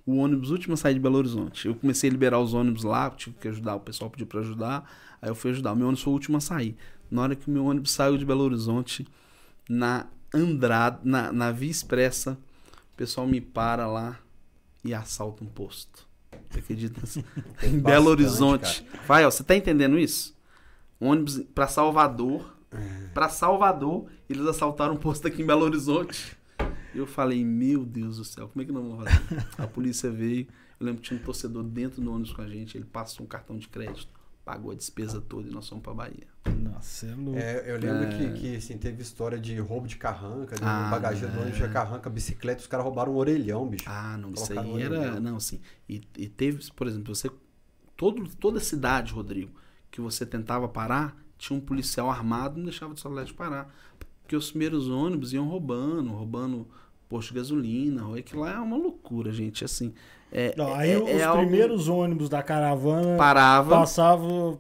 O 0.06 0.16
ônibus 0.16 0.50
último 0.50 0.74
a 0.74 0.76
sair 0.76 0.94
de 0.94 1.00
Belo 1.00 1.18
Horizonte. 1.18 1.66
Eu 1.66 1.74
comecei 1.74 2.08
a 2.08 2.12
liberar 2.12 2.38
os 2.38 2.54
ônibus 2.54 2.84
lá, 2.84 3.10
tive 3.10 3.36
que 3.40 3.48
ajudar. 3.48 3.74
O 3.74 3.80
pessoal 3.80 4.10
pediu 4.10 4.26
para 4.26 4.40
ajudar. 4.40 4.90
Aí 5.20 5.28
eu 5.28 5.34
fui 5.34 5.50
ajudar. 5.50 5.72
O 5.72 5.76
meu 5.76 5.86
ônibus 5.88 6.02
foi 6.02 6.12
o 6.12 6.14
último 6.14 6.36
a 6.36 6.40
sair. 6.40 6.76
Na 7.10 7.22
hora 7.22 7.34
que 7.34 7.48
o 7.48 7.50
meu 7.50 7.64
ônibus 7.64 7.92
saiu 7.92 8.16
de 8.16 8.24
Belo 8.24 8.44
Horizonte, 8.44 9.06
na 9.68 10.06
Andrade, 10.32 10.98
na, 11.04 11.32
na 11.32 11.50
Via 11.50 11.70
Expressa, 11.70 12.38
o 12.92 12.96
pessoal 12.96 13.26
me 13.26 13.40
para 13.40 13.86
lá 13.86 14.18
e 14.84 14.94
assalta 14.94 15.42
um 15.42 15.46
posto. 15.46 16.05
Você 16.48 16.58
acredita? 16.58 17.00
em 17.62 17.78
Belo 17.78 18.08
Horizonte. 18.08 18.82
Cara. 18.82 19.04
Vai, 19.06 19.26
ó, 19.26 19.30
você 19.30 19.42
tá 19.42 19.54
entendendo 19.54 19.98
isso? 19.98 20.36
Ônibus 21.00 21.38
para 21.54 21.68
Salvador. 21.68 22.54
É. 22.72 23.08
Para 23.14 23.28
Salvador, 23.28 24.10
eles 24.28 24.46
assaltaram 24.46 24.94
um 24.94 24.98
posto 24.98 25.26
aqui 25.26 25.42
em 25.42 25.46
Belo 25.46 25.64
Horizonte. 25.64 26.36
Eu 26.94 27.06
falei, 27.06 27.44
meu 27.44 27.84
Deus 27.84 28.16
do 28.16 28.24
céu, 28.24 28.48
como 28.48 28.62
é 28.62 28.64
que 28.64 28.72
não 28.72 28.82
vou 28.82 29.04
fazer? 29.04 29.46
A 29.58 29.66
polícia 29.66 30.10
veio. 30.10 30.46
Eu 30.80 30.86
lembro 30.86 31.02
que 31.02 31.08
tinha 31.08 31.20
um 31.20 31.22
torcedor 31.22 31.62
dentro 31.62 32.00
do 32.00 32.10
ônibus 32.10 32.32
com 32.32 32.42
a 32.42 32.48
gente. 32.48 32.76
Ele 32.76 32.84
passou 32.84 33.24
um 33.24 33.28
cartão 33.28 33.56
de 33.58 33.68
crédito 33.68 34.15
pagou 34.46 34.70
a 34.70 34.74
despesa 34.76 35.20
toda 35.20 35.48
e 35.48 35.52
nós 35.52 35.68
fomos 35.68 35.82
pra 35.82 35.92
Bahia. 35.92 36.28
Nossa, 36.62 37.06
é 37.06 37.14
louco. 37.16 37.36
É, 37.36 37.64
eu 37.66 37.78
lembro 37.80 38.04
é... 38.04 38.16
que, 38.16 38.40
que 38.40 38.56
assim, 38.56 38.78
teve 38.78 39.02
história 39.02 39.40
de 39.40 39.58
roubo 39.58 39.88
de 39.88 39.96
carranca, 39.96 40.54
de 40.54 40.62
ah, 40.62 40.88
bagageiro 40.88 41.34
do 41.34 41.40
ônibus 41.40 41.58
de 41.58 41.68
carranca, 41.68 42.08
bicicleta, 42.08 42.60
os 42.60 42.68
caras 42.68 42.84
roubaram 42.84 43.12
um 43.12 43.16
orelhão, 43.16 43.66
bicho. 43.66 43.84
Ah, 43.88 44.16
não, 44.16 44.32
isso 44.32 44.56
aí 44.56 44.82
era. 44.82 45.18
Não, 45.18 45.36
assim. 45.36 45.60
E, 45.88 46.00
e 46.16 46.28
teve, 46.28 46.64
por 46.76 46.86
exemplo, 46.86 47.12
você. 47.12 47.28
Todo, 47.96 48.28
toda 48.36 48.60
cidade, 48.60 49.12
Rodrigo, 49.12 49.50
que 49.90 50.00
você 50.00 50.24
tentava 50.24 50.68
parar, 50.68 51.16
tinha 51.36 51.58
um 51.58 51.60
policial 51.60 52.08
armado 52.08 52.54
e 52.54 52.58
não 52.58 52.66
deixava 52.66 52.94
de 52.94 53.00
celular 53.00 53.24
de 53.24 53.34
parar. 53.34 53.74
Porque 54.22 54.36
os 54.36 54.50
primeiros 54.50 54.88
ônibus 54.88 55.32
iam 55.32 55.48
roubando, 55.48 56.12
roubando 56.12 56.68
posto 57.08 57.30
de 57.30 57.34
gasolina. 57.34 58.22
Que 58.22 58.36
lá 58.36 58.52
é 58.52 58.60
uma 58.60 58.76
loucura, 58.76 59.32
gente. 59.32 59.64
Assim. 59.64 59.92
É, 60.32 60.54
Não, 60.56 60.74
aí 60.74 60.92
é, 60.92 60.98
os 60.98 61.08
é 61.08 61.32
primeiros 61.32 61.88
algo... 61.88 62.02
ônibus 62.02 62.28
da 62.28 62.42
caravana 62.42 63.16
Parava, 63.16 63.76
passavam 63.78 64.58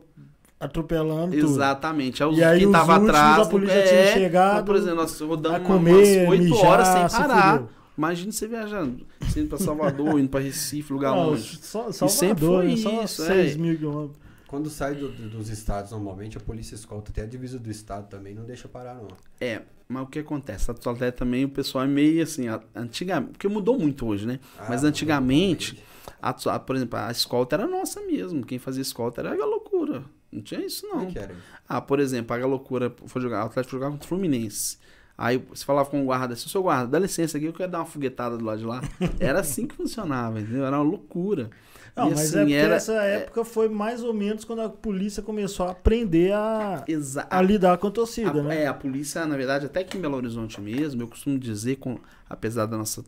atropelando 0.58 1.34
Exatamente. 1.34 2.22
Aí, 2.22 2.34
e 2.34 2.44
aí 2.44 2.60
quem 2.60 2.72
tava 2.72 2.96
atrás. 2.96 3.46
A 3.46 3.50
polícia 3.50 3.74
é, 3.74 3.86
tinha 3.86 4.12
chegado. 4.14 4.64
Por 4.64 4.76
exemplo, 4.76 4.96
nós 4.96 5.20
rodamos 5.20 5.66
comer, 5.66 6.26
umas 6.26 6.30
8 6.30 6.42
mijar, 6.42 6.66
horas 6.66 6.88
sem 6.88 7.20
parar. 7.20 7.62
Imagina 7.96 8.30
você 8.30 8.46
viajando, 8.46 9.06
indo 9.34 9.48
pra 9.48 9.58
Salvador, 9.58 10.20
indo 10.20 10.28
pra 10.28 10.40
Recife, 10.40 10.92
lugar 10.92 11.12
Não, 11.12 11.30
longe. 11.30 11.58
Só, 11.62 11.90
Salvador, 11.90 12.06
e 12.06 12.10
sempre 12.10 12.46
foi 12.46 12.92
né? 12.92 13.04
isso. 13.04 13.24
6 13.24 13.54
é. 13.54 13.58
mil 13.58 13.78
quilômetros. 13.78 14.25
Quando 14.46 14.70
sai 14.70 14.94
do, 14.94 15.08
dos 15.10 15.48
estados, 15.48 15.90
normalmente, 15.90 16.36
a 16.36 16.40
polícia 16.40 16.74
escolta 16.74 17.10
até 17.10 17.22
a 17.22 17.26
divisa 17.26 17.58
do 17.58 17.70
estado 17.70 18.08
também, 18.08 18.34
não 18.34 18.44
deixa 18.44 18.68
parar, 18.68 18.94
não. 18.94 19.08
É, 19.40 19.62
mas 19.88 20.02
o 20.04 20.06
que 20.06 20.20
acontece? 20.20 20.70
A 20.70 20.74
Atualidade 20.74 21.16
também, 21.16 21.44
o 21.44 21.48
pessoal 21.48 21.84
é 21.84 21.88
meio 21.88 22.22
assim, 22.22 22.46
antigamente, 22.74 23.32
porque 23.32 23.48
mudou 23.48 23.78
muito 23.78 24.06
hoje, 24.06 24.26
né? 24.26 24.40
Ah, 24.58 24.66
mas 24.68 24.84
antigamente, 24.84 25.82
a, 26.20 26.30
a, 26.30 26.58
por 26.58 26.76
exemplo, 26.76 26.98
a 26.98 27.10
escolta 27.10 27.56
era 27.56 27.66
nossa 27.66 28.00
mesmo. 28.00 28.44
Quem 28.44 28.58
fazia 28.58 28.82
escolta 28.82 29.20
era 29.20 29.30
a 29.30 29.46
loucura. 29.46 30.04
Não 30.30 30.42
tinha 30.42 30.64
isso, 30.64 30.86
não. 30.86 31.06
Que 31.06 31.14
que 31.14 31.34
ah, 31.68 31.80
por 31.80 31.98
exemplo, 31.98 32.36
a 32.36 32.46
loucura 32.46 32.94
foi 33.06 33.22
jogar, 33.22 33.44
o 33.44 33.46
Atlético 33.46 33.72
jogava 33.72 33.92
contra 33.92 34.06
o 34.06 34.08
Fluminense. 34.08 34.78
Aí 35.18 35.38
você 35.38 35.64
falava 35.64 35.88
com 35.88 36.02
o 36.02 36.04
guarda, 36.04 36.34
assim, 36.34 36.48
seu 36.48 36.62
guarda, 36.62 36.88
dá 36.88 36.98
licença 36.98 37.38
aqui, 37.38 37.46
eu 37.46 37.52
quero 37.52 37.72
dar 37.72 37.78
uma 37.78 37.86
foguetada 37.86 38.36
do 38.36 38.44
lado 38.44 38.58
de 38.58 38.66
lá. 38.66 38.82
Era 39.18 39.40
assim 39.40 39.66
que 39.66 39.74
funcionava, 39.74 40.40
entendeu? 40.40 40.66
Era 40.66 40.76
uma 40.76 40.84
loucura. 40.84 41.50
Não, 41.96 42.08
e 42.08 42.10
mas 42.10 42.20
assim, 42.20 42.36
é 42.36 42.40
porque 42.40 42.54
era, 42.54 42.74
essa 42.74 42.92
época 42.92 43.44
foi 43.44 43.68
mais 43.70 44.02
ou 44.02 44.12
menos 44.12 44.44
quando 44.44 44.60
a 44.60 44.68
polícia 44.68 45.22
começou 45.22 45.66
a 45.66 45.70
aprender 45.70 46.30
a, 46.32 46.84
a 47.30 47.42
lidar 47.42 47.78
com 47.78 47.86
a 47.86 47.90
torcida, 47.90 48.38
a, 48.38 48.42
né? 48.42 48.64
É, 48.64 48.66
a 48.66 48.74
polícia, 48.74 49.24
na 49.24 49.34
verdade, 49.34 49.64
até 49.64 49.80
aqui 49.80 49.96
em 49.96 50.00
Belo 50.00 50.16
Horizonte 50.16 50.60
mesmo, 50.60 51.00
eu 51.00 51.08
costumo 51.08 51.38
dizer, 51.38 51.76
com, 51.76 51.98
apesar 52.28 52.66
da 52.66 52.76
nossa 52.76 53.02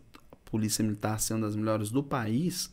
polícia 0.47 0.83
militar 0.83 1.21
ser 1.21 1.35
uma 1.35 1.47
das 1.47 1.55
melhores 1.55 1.91
do 1.91 2.03
país, 2.03 2.73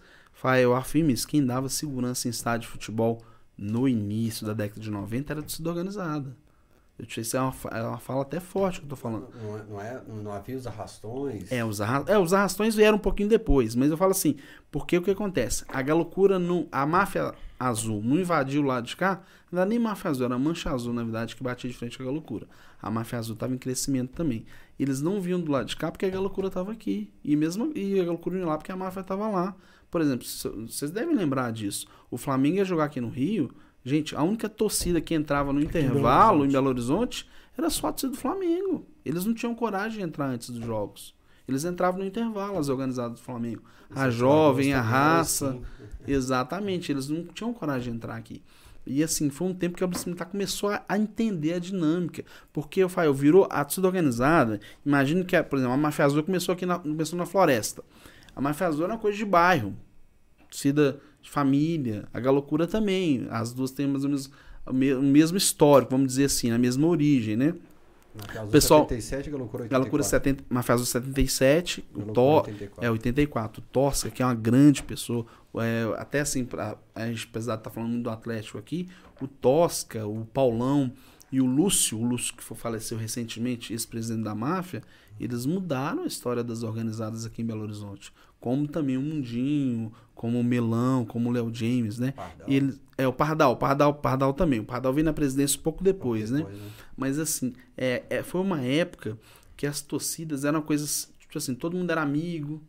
eu 0.62 0.74
afirmo 0.74 1.12
isso, 1.12 1.28
quem 1.28 1.46
dava 1.46 1.68
segurança 1.68 2.28
em 2.28 2.32
estádio 2.32 2.68
de 2.68 2.72
futebol 2.72 3.22
no 3.58 3.88
início 3.88 4.46
da 4.46 4.54
década 4.54 4.80
de 4.80 4.92
90 4.92 5.34
era 5.34 5.40
a 5.40 5.44
torcida 5.44 5.70
organizada. 5.70 6.36
Isso 6.98 7.36
é 7.36 7.42
uma, 7.42 7.54
é 7.72 7.82
uma 7.82 7.98
fala 7.98 8.22
até 8.22 8.40
forte 8.40 8.80
que 8.80 8.86
eu 8.86 8.90
tô 8.90 8.96
falando. 8.96 9.28
Não, 9.36 9.66
não, 9.66 9.82
é, 9.82 10.02
não, 10.08 10.16
não 10.24 10.32
havia 10.32 10.56
os 10.56 10.66
arrastões? 10.66 11.52
É 11.52 11.64
os, 11.64 11.82
arra 11.82 12.06
é, 12.08 12.18
os 12.18 12.34
arrastões 12.34 12.74
vieram 12.74 12.98
um 12.98 13.02
pouquinho 13.02 13.28
depois, 13.28 13.76
mas 13.76 13.92
eu 13.92 13.98
falo 13.98 14.12
assim, 14.12 14.38
porque 14.72 14.98
o 14.98 15.02
que 15.02 15.12
acontece? 15.12 15.66
A 15.68 15.82
galocura, 15.82 16.40
não, 16.40 16.68
a 16.72 16.86
máfia 16.86 17.34
azul 17.60 18.02
não 18.02 18.18
invadiu 18.18 18.62
o 18.62 18.66
lado 18.66 18.88
de 18.88 18.96
cá, 18.96 19.22
não 19.52 19.62
era 19.62 19.70
nem 19.70 19.78
máfia 19.78 20.10
azul, 20.10 20.26
era 20.26 20.36
a 20.36 20.40
mancha 20.40 20.72
azul, 20.72 20.94
na 20.94 21.04
verdade, 21.04 21.36
que 21.36 21.44
batia 21.44 21.70
de 21.70 21.76
frente 21.76 21.98
com 21.98 22.04
a 22.04 22.06
galocura. 22.06 22.48
A 22.82 22.90
máfia 22.90 23.20
azul 23.20 23.34
estava 23.34 23.54
em 23.54 23.58
crescimento 23.58 24.12
também. 24.12 24.46
Eles 24.80 25.02
não 25.02 25.20
vinham 25.20 25.42
do 25.42 25.52
lado 25.52 25.68
de 25.68 25.76
cá 25.76 25.92
porque 25.92 26.06
a 26.06 26.10
galocura 26.10 26.48
estava 26.48 26.72
aqui. 26.72 27.12
E 27.24 27.36
mesmo 27.36 27.72
e 27.76 28.00
a 28.00 28.06
galocura 28.06 28.38
ia 28.38 28.46
lá 28.46 28.58
porque 28.58 28.72
a 28.72 28.76
máfia 28.76 29.02
estava 29.02 29.28
lá. 29.28 29.56
Por 29.90 30.02
exemplo, 30.02 30.26
vocês 30.68 30.92
devem 30.92 31.16
lembrar 31.16 31.52
disso. 31.52 31.88
O 32.12 32.18
Flamengo 32.18 32.58
ia 32.58 32.66
jogar 32.66 32.86
aqui 32.86 33.00
no 33.00 33.10
Rio, 33.10 33.50
Gente, 33.86 34.16
a 34.16 34.24
única 34.24 34.50
torcida 34.50 35.00
que 35.00 35.14
entrava 35.14 35.54
no 35.54 35.62
intervalo 35.62 36.44
em 36.44 36.50
Belo 36.50 36.70
Horizonte 36.70 37.30
era 37.56 37.70
só 37.70 37.88
a 37.88 37.92
torcida 37.92 38.14
do 38.14 38.18
Flamengo. 38.18 38.84
Eles 39.06 39.26
não 39.26 39.34
tinham 39.36 39.54
coragem 39.54 40.00
de 40.00 40.04
entrar 40.04 40.26
antes 40.26 40.50
dos 40.50 40.66
jogos. 40.66 41.14
Eles 41.48 41.64
entravam 41.64 42.00
no 42.00 42.06
intervalo, 42.08 42.58
as 42.58 42.68
organizadas 42.68 43.20
do 43.20 43.24
Flamengo. 43.24 43.62
A 43.94 44.10
jovem, 44.10 44.74
a 44.74 44.82
raça. 44.82 45.50
Assim. 45.50 45.62
Exatamente, 46.12 46.92
eles 46.92 47.08
não 47.08 47.24
tinham 47.26 47.54
coragem 47.54 47.92
de 47.92 47.98
entrar 47.98 48.16
aqui. 48.16 48.42
E 48.88 49.04
assim, 49.04 49.30
foi 49.30 49.48
um 49.48 49.54
tempo 49.54 49.78
que 49.78 49.84
a 49.84 49.88
Polícia 49.88 50.10
Militar 50.10 50.26
começou 50.26 50.70
a, 50.70 50.84
a 50.90 50.98
entender 50.98 51.54
a 51.54 51.60
dinâmica. 51.60 52.26
Porque 52.52 52.80
eu 52.80 52.90
falo, 52.90 53.14
virou 53.14 53.48
a 53.52 53.64
torcida 53.64 53.86
organizada. 53.86 54.60
Imagina 54.84 55.24
que, 55.24 55.42
por 55.44 55.58
exemplo, 55.58 55.76
a 55.76 55.78
Mafia 55.78 56.06
Azul 56.06 56.24
começou 56.24 56.54
aqui 56.54 56.66
na, 56.66 56.80
começou 56.80 57.18
na 57.18 57.26
floresta. 57.28 57.84
A 58.36 58.42
Mafia 58.42 58.66
Azul 58.66 58.84
era 58.84 58.94
uma 58.94 59.00
coisa 59.00 59.16
de 59.16 59.26
bairro. 59.26 59.76
Torcida 60.50 61.00
família. 61.30 62.08
A 62.14 62.20
Galocura 62.20 62.68
também. 62.68 63.28
As 63.30 63.54
duas 63.54 63.72
têm 63.72 63.88
mais 63.88 64.04
ou 64.04 64.10
menos 64.10 64.32
o 64.66 64.74
mesmo 64.74 65.38
histórico, 65.38 65.92
vamos 65.92 66.08
dizer 66.08 66.26
assim, 66.26 66.52
a 66.52 66.58
mesma 66.58 66.88
origem, 66.88 67.36
né? 67.36 67.54
Mafia 68.16 68.44
Pessoal, 68.44 68.84
77, 68.84 69.30
Galocura 69.30 69.64
84. 69.64 69.70
Galocura 69.70 70.04
70, 70.04 70.44
Mafia 70.50 70.78
77, 70.78 71.86
o 71.94 72.02
Tó, 72.14 72.38
84. 72.38 72.86
é 72.86 72.92
84. 72.92 73.62
O 73.62 73.66
Tosca, 73.72 74.10
que 74.10 74.24
é 74.24 74.26
uma 74.26 74.34
grande 74.34 74.82
pessoa, 74.82 75.26
é, 75.56 75.84
até 75.98 76.22
assim, 76.22 76.46
pra, 76.46 76.78
a 76.96 77.08
gente 77.08 77.28
apesar 77.30 77.56
de 77.56 77.60
estar 77.60 77.70
tá 77.70 77.74
falando 77.76 78.02
do 78.02 78.10
Atlético 78.10 78.58
aqui, 78.58 78.88
o 79.22 79.28
Tosca, 79.28 80.08
o 80.08 80.26
Paulão 80.26 80.92
e 81.30 81.42
o 81.42 81.46
Lúcio, 81.46 82.00
o 82.00 82.06
Lúcio 82.06 82.34
que 82.36 82.44
faleceu 82.44 82.98
recentemente, 82.98 83.74
ex-presidente 83.74 84.24
da 84.24 84.34
máfia, 84.34 84.82
eles 85.20 85.46
mudaram 85.46 86.04
a 86.04 86.08
história 86.08 86.44
das 86.44 86.64
organizadas 86.64 87.26
aqui 87.26 87.42
em 87.42 87.46
Belo 87.46 87.64
Horizonte. 87.64 88.14
Como 88.46 88.68
também 88.68 88.96
o 88.96 89.02
Mundinho, 89.02 89.92
como 90.14 90.40
o 90.40 90.44
Melão, 90.44 91.04
como 91.04 91.32
o 91.32 91.32
Léo 91.32 91.52
James, 91.52 91.98
né? 91.98 92.12
Pardal. 92.12 92.48
Ele, 92.48 92.80
é 92.96 93.08
o 93.08 93.12
Pardal, 93.12 93.54
o 93.54 93.56
Pardal, 93.56 93.92
Pardal 93.96 94.34
também. 94.36 94.60
O 94.60 94.64
Pardal 94.64 94.94
veio 94.94 95.04
na 95.04 95.14
presidência 95.14 95.60
pouco 95.60 95.84
depois, 95.84 96.30
pouco 96.30 96.44
depois 96.44 96.60
né? 96.60 96.64
né? 96.64 96.72
Mas 96.96 97.18
assim, 97.18 97.54
é, 97.76 98.04
é, 98.08 98.22
foi 98.22 98.40
uma 98.40 98.62
época 98.62 99.18
que 99.58 99.66
as 99.66 99.82
torcidas 99.82 100.46
eram 100.46 100.62
coisas, 100.62 101.12
tipo 101.18 101.36
assim, 101.36 101.56
todo 101.56 101.76
mundo 101.76 101.90
era 101.90 102.04
amigo, 102.04 102.62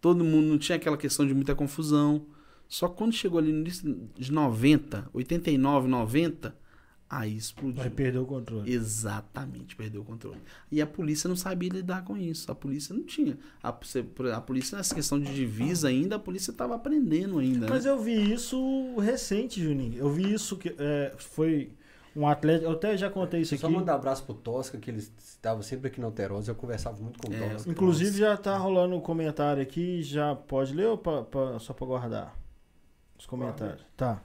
todo 0.00 0.22
mundo 0.22 0.46
não 0.46 0.58
tinha 0.58 0.76
aquela 0.76 0.96
questão 0.96 1.26
de 1.26 1.34
muita 1.34 1.56
confusão. 1.56 2.24
Só 2.68 2.86
quando 2.86 3.12
chegou 3.12 3.40
ali 3.40 3.50
no 3.50 3.62
início 3.62 4.08
de 4.16 4.30
90, 4.30 5.10
89, 5.12 5.88
90, 5.88 6.56
Aí 7.08 7.36
explodiu. 7.36 7.82
Aí 7.82 7.90
perdeu 7.90 8.22
o 8.22 8.26
controle. 8.26 8.72
Exatamente, 8.72 9.76
perdeu 9.76 10.02
o 10.02 10.04
controle. 10.04 10.40
E 10.70 10.82
a 10.82 10.86
polícia 10.86 11.28
não 11.28 11.36
sabia 11.36 11.68
lidar 11.68 12.04
com 12.04 12.16
isso. 12.16 12.50
A 12.50 12.54
polícia 12.54 12.92
não 12.94 13.04
tinha. 13.04 13.38
A, 13.62 13.68
a 13.68 14.40
polícia, 14.40 14.76
nessa 14.76 14.94
questão 14.94 15.20
de 15.20 15.32
divisa 15.32 15.86
ainda, 15.86 16.16
a 16.16 16.18
polícia 16.18 16.50
estava 16.50 16.74
aprendendo 16.74 17.38
ainda. 17.38 17.68
Mas 17.68 17.84
né? 17.84 17.90
eu 17.92 18.02
vi 18.02 18.32
isso 18.32 18.96
recente, 18.98 19.62
Juninho. 19.62 19.96
Eu 19.96 20.10
vi 20.10 20.32
isso 20.32 20.56
que 20.56 20.74
é, 20.76 21.14
foi 21.16 21.70
um 22.16 22.26
atleta. 22.26 22.64
Eu 22.64 22.72
até 22.72 22.96
já 22.96 23.08
contei 23.08 23.42
isso 23.42 23.50
Só 23.50 23.66
aqui. 23.66 23.74
Só 23.74 23.80
mandar 23.80 23.92
um 23.92 23.96
abraço 23.96 24.24
pro 24.24 24.34
Tosca, 24.34 24.76
que 24.76 24.90
ele 24.90 24.98
estava 24.98 25.62
sempre 25.62 25.86
aqui 25.86 26.00
na 26.00 26.08
Alterosa. 26.08 26.50
Eu 26.50 26.56
conversava 26.56 27.00
muito 27.00 27.20
com 27.20 27.30
o 27.30 27.34
é, 27.34 27.50
Tosca. 27.50 27.70
Inclusive 27.70 28.18
já 28.18 28.36
tá 28.36 28.56
rolando 28.56 28.96
um 28.96 29.00
comentário 29.00 29.62
aqui. 29.62 30.02
Já 30.02 30.34
pode 30.34 30.74
ler 30.74 30.86
ou 30.86 30.98
pra, 30.98 31.22
pra, 31.22 31.58
só 31.60 31.72
para 31.72 31.86
guardar? 31.86 32.36
Os 33.18 33.26
comentários. 33.26 33.86
Tá. 33.96 34.20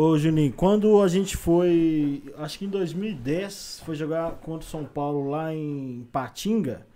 Ô 0.00 0.16
Juninho, 0.16 0.52
quando 0.52 1.02
a 1.02 1.08
gente 1.08 1.36
foi, 1.36 2.22
acho 2.36 2.56
que 2.56 2.66
em 2.66 2.68
2010, 2.68 3.82
foi 3.84 3.96
jogar 3.96 4.30
contra 4.36 4.64
o 4.64 4.70
São 4.70 4.84
Paulo 4.84 5.28
lá 5.28 5.52
em 5.52 6.06
Patinga, 6.12 6.86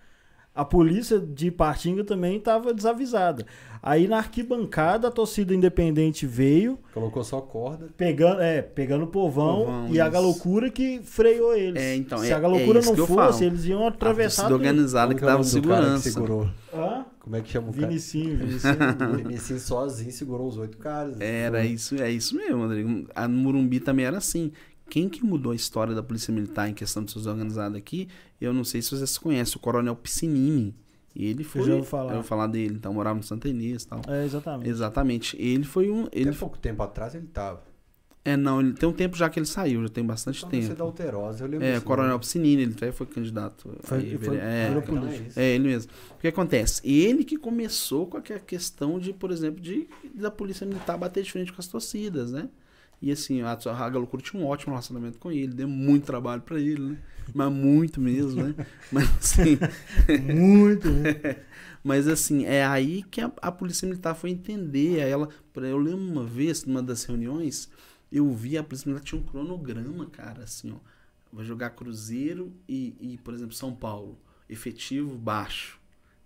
a 0.55 0.65
polícia 0.65 1.19
de 1.19 1.51
Patinga 1.51 2.05
também 2.05 2.37
estava 2.37 2.75
desavisada. 2.75 3.47
Aí 3.83 4.07
na 4.07 4.19
arquibancada 4.19 5.09
a 5.09 5.11
torcida 5.11 5.55
independente 5.55 6.27
veio. 6.27 6.79
Colocou 6.93 7.25
só 7.25 7.41
corda. 7.41 7.89
Pegando, 7.97 8.41
é, 8.41 8.63
pegando 8.63 9.05
o 9.05 9.07
povão, 9.09 9.65
povão 9.65 9.89
e 9.89 9.93
isso. 9.93 10.03
a 10.03 10.09
galocura 10.09 10.71
que 10.71 11.01
freou 11.03 11.55
eles. 11.57 11.83
É, 11.83 11.97
então, 11.97 12.19
Se 12.19 12.31
é, 12.31 12.35
a 12.35 12.39
galocura 12.39 12.81
é 12.81 12.85
não 12.85 12.95
fosse, 13.07 13.45
eles 13.45 13.65
iam 13.65 13.87
atravessar. 13.87 14.51
A 14.51 14.55
organizada 14.55 15.15
que 15.15 15.23
dava 15.23 15.43
segurança. 15.43 16.05
Que 16.05 16.15
segurou. 16.15 16.49
Hã? 16.73 17.05
Como 17.19 17.37
é 17.37 17.41
que 17.41 17.51
chama 17.51 17.71
o 17.71 17.73
cara? 17.73 17.87
Vinicinho, 17.87 18.37
Vinicinho. 18.39 19.17
Vinicinho 19.17 19.59
sozinho 19.59 20.13
segurou 20.13 20.49
os 20.49 20.59
oito 20.59 20.77
caras. 20.77 21.21
Era 21.21 21.65
isso, 21.65 22.01
é 22.01 22.11
isso 22.11 22.37
mesmo, 22.37 22.59
Rodrigo. 22.59 23.07
A 23.15 23.27
Murumbi 23.27 23.81
também 23.81 24.05
era 24.05 24.19
assim. 24.19 24.53
Quem 24.93 25.09
que 25.09 25.25
mudou 25.25 25.53
a 25.53 25.55
história 25.55 25.95
da 25.95 26.03
Polícia 26.03 26.31
Militar 26.35 26.69
em 26.69 26.75
questão 26.75 27.03
de 27.03 27.11
seus 27.11 27.25
organizados 27.25 27.79
aqui, 27.79 28.11
eu 28.39 28.53
não 28.53 28.63
sei 28.63 28.83
se 28.83 28.95
vocês 28.95 29.17
conhecem, 29.17 29.57
o 29.57 29.59
Coronel 29.59 29.97
Piscinini. 29.97 30.75
Ele 31.17 31.43
foi. 31.43 31.63
Eu 31.63 31.67
já 31.67 31.75
ouvi 31.77 31.87
falar. 31.87 32.11
Eu 32.11 32.17
vou 32.17 32.23
falar 32.23 32.47
dele, 32.47 32.75
então 32.75 32.93
morava 32.93 33.17
no 33.17 33.23
Santa 33.23 33.49
Inês 33.49 33.85
e 33.85 33.87
tal. 33.87 34.03
É, 34.07 34.23
exatamente. 34.23 34.69
Exatamente. 34.69 35.37
Ele 35.41 35.65
foi 35.65 35.91
um. 35.91 36.09
Ele 36.13 36.29
Até 36.29 36.39
pouco 36.39 36.59
tempo 36.59 36.83
atrás 36.83 37.15
ele 37.15 37.27
tava. 37.27 37.63
É, 38.23 38.37
não, 38.37 38.61
ele 38.61 38.75
tem 38.75 38.87
um 38.87 38.93
tempo 38.93 39.17
já 39.17 39.31
que 39.31 39.39
ele 39.39 39.47
saiu, 39.47 39.81
já 39.81 39.89
tem 39.89 40.05
bastante 40.05 40.41
então, 40.41 40.51
tempo. 40.51 40.67
Você 40.67 40.75
da 40.75 40.85
Alterosa, 40.85 41.43
eu 41.43 41.49
lembro. 41.49 41.67
É, 41.67 41.81
Coronel 41.81 42.19
Piscinini, 42.19 42.61
ele 42.61 42.75
até 42.75 42.93
foi 42.93 43.07
candidato. 43.07 43.75
Foi, 43.81 43.97
aí, 43.97 44.19
foi, 44.19 44.37
é, 44.37 44.75
então 44.77 45.09
é, 45.09 45.23
é, 45.37 45.55
ele 45.55 45.69
mesmo. 45.69 45.91
O 46.11 46.21
que 46.21 46.29
acontece? 46.29 46.87
Ele 46.87 47.25
que 47.25 47.39
começou 47.39 48.07
com 48.07 48.19
a 48.19 48.21
questão 48.21 48.99
de, 48.99 49.15
por 49.15 49.31
exemplo, 49.31 49.59
de 49.59 49.89
da 50.15 50.31
polícia 50.31 50.67
militar 50.67 50.99
bater 50.99 51.23
de 51.23 51.33
frente 51.33 51.51
com 51.51 51.63
as 51.63 51.67
torcidas, 51.67 52.31
né? 52.31 52.51
E 53.03 53.11
assim, 53.11 53.43
a, 53.43 53.53
a 53.53 53.91
Galocura 53.91 54.23
tinha 54.23 54.41
um 54.41 54.47
ótimo 54.47 54.73
relacionamento 54.73 55.19
com 55.19 55.33
ele, 55.33 55.53
deu 55.53 55.67
muito 55.67 56.07
trabalho 56.07 56.41
para 56.41 56.61
ele, 56.61 56.81
né? 56.81 56.99
Mas 57.35 57.53
muito 57.53 58.01
mesmo, 58.01 58.45
né? 58.45 58.55
Mas 58.93 59.11
assim. 59.19 59.59
muito, 60.33 60.89
né? 60.89 61.43
Mas 61.83 62.07
assim, 62.07 62.45
é 62.45 62.65
aí 62.65 63.03
que 63.03 63.21
a, 63.21 63.33
a 63.43 63.51
Polícia 63.51 63.89
Militar 63.89 64.15
foi 64.15 64.31
entender. 64.31 65.01
Ela, 65.01 65.29
eu 65.57 65.79
lembro 65.79 66.01
uma 66.01 66.25
vez, 66.25 66.65
numa 66.65 66.81
das 66.81 67.03
reuniões, 67.03 67.69
eu 68.11 68.33
vi 68.33 68.57
a 68.57 68.63
Polícia 68.63 68.89
Militar 68.89 69.05
tinha 69.05 69.21
um 69.21 69.25
cronograma, 69.25 70.07
cara, 70.07 70.45
assim, 70.45 70.71
ó. 70.71 70.77
Vai 71.33 71.45
jogar 71.45 71.71
Cruzeiro 71.71 72.53
e, 72.69 72.95
e, 73.01 73.19
por 73.19 73.35
exemplo, 73.35 73.55
São 73.55 73.75
Paulo. 73.75 74.17
Efetivo 74.49 75.17
baixo. 75.17 75.81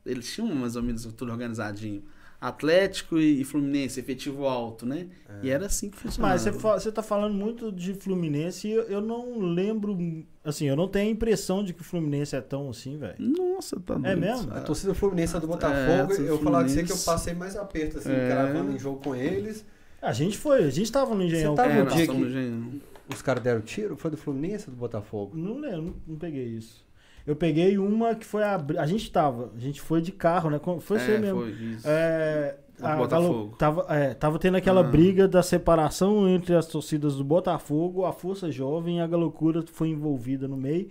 Eles 0.04 0.30
tinham 0.30 0.54
mais 0.54 0.76
ou 0.76 0.82
menos 0.82 1.04
tudo 1.06 1.30
organizadinho. 1.32 2.02
Atlético 2.48 3.18
e, 3.18 3.42
Fluminense, 3.44 3.98
efetivo 3.98 4.46
alto, 4.46 4.86
né? 4.86 5.08
É. 5.28 5.46
E 5.46 5.50
era 5.50 5.66
assim 5.66 5.90
que 5.90 5.96
funcionava. 5.96 6.34
Mas 6.34 6.42
você, 6.42 6.50
você 6.50 6.92
tá 6.92 7.02
falando 7.02 7.34
muito 7.34 7.72
de 7.72 7.94
Fluminense 7.94 8.68
e 8.68 8.72
eu, 8.72 8.82
eu, 8.84 9.00
não 9.00 9.38
lembro. 9.40 9.98
Assim, 10.44 10.66
eu 10.66 10.76
não 10.76 10.86
tenho 10.86 11.08
a 11.08 11.10
impressão 11.10 11.64
de 11.64 11.72
que 11.72 11.80
o 11.80 11.84
Fluminense 11.84 12.36
é 12.36 12.40
tão 12.40 12.70
assim, 12.70 12.96
velho. 12.96 13.16
Nossa, 13.18 13.80
tá 13.80 13.98
É 14.04 14.14
mesmo? 14.14 14.52
A 14.54 14.60
torcida 14.60 14.94
Fluminense 14.94 15.36
é 15.36 15.40
do 15.40 15.48
Botafogo. 15.48 16.12
É, 16.12 16.28
eu 16.28 16.38
falar 16.38 16.62
que 16.64 16.70
sei 16.70 16.84
que 16.84 16.92
eu 16.92 16.98
passei 16.98 17.34
mais 17.34 17.56
aperto, 17.56 17.98
assim, 17.98 18.12
é. 18.12 18.28
gravando 18.28 18.70
em 18.70 18.78
jogo 18.78 19.02
com 19.02 19.14
eles. 19.14 19.64
A 20.00 20.12
gente 20.12 20.38
foi, 20.38 20.64
a 20.64 20.70
gente 20.70 20.92
tava 20.92 21.14
no 21.14 21.24
Engenhão. 21.24 21.56
Você 21.56 21.62
tava 21.62 21.74
é, 21.74 21.82
no 21.82 21.90
dia 21.90 22.06
que 22.06 22.12
no 22.12 22.80
os 23.12 23.22
caras 23.22 23.42
deram 23.42 23.60
tiro? 23.60 23.96
Foi 23.96 24.10
do 24.10 24.16
Fluminense 24.16 24.66
ou 24.68 24.74
do 24.74 24.78
Botafogo? 24.78 25.36
Não 25.36 25.58
lembro, 25.58 25.82
não, 25.82 25.94
não 26.06 26.16
peguei 26.16 26.44
isso. 26.44 26.85
Eu 27.26 27.34
peguei 27.34 27.76
uma 27.76 28.14
que 28.14 28.24
foi 28.24 28.44
a. 28.44 28.64
A 28.78 28.86
gente 28.86 29.10
tava. 29.10 29.50
A 29.56 29.58
gente 29.58 29.80
foi 29.80 30.00
de 30.00 30.12
carro, 30.12 30.48
né? 30.48 30.60
Foi 30.80 30.98
é, 30.98 31.18
mesmo. 31.18 31.40
Foi 31.40 31.50
isso. 31.50 31.88
É, 31.88 32.56
a 32.80 32.94
Botafogo. 32.94 33.56
tava, 33.56 33.86
é, 33.88 34.14
tava 34.14 34.38
tendo 34.38 34.56
aquela 34.56 34.80
ah. 34.80 34.84
briga 34.84 35.26
da 35.26 35.42
separação 35.42 36.28
entre 36.28 36.54
as 36.54 36.66
torcidas 36.66 37.16
do 37.16 37.24
Botafogo, 37.24 38.04
a 38.04 38.12
Força 38.12 38.50
Jovem 38.50 38.98
e 38.98 39.00
a 39.00 39.06
Galocura 39.06 39.64
foi 39.72 39.88
envolvida 39.88 40.46
no 40.46 40.56
meio. 40.56 40.88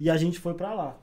E 0.00 0.10
a 0.10 0.16
gente 0.16 0.38
foi 0.38 0.54
para 0.54 0.74
lá. 0.74 0.98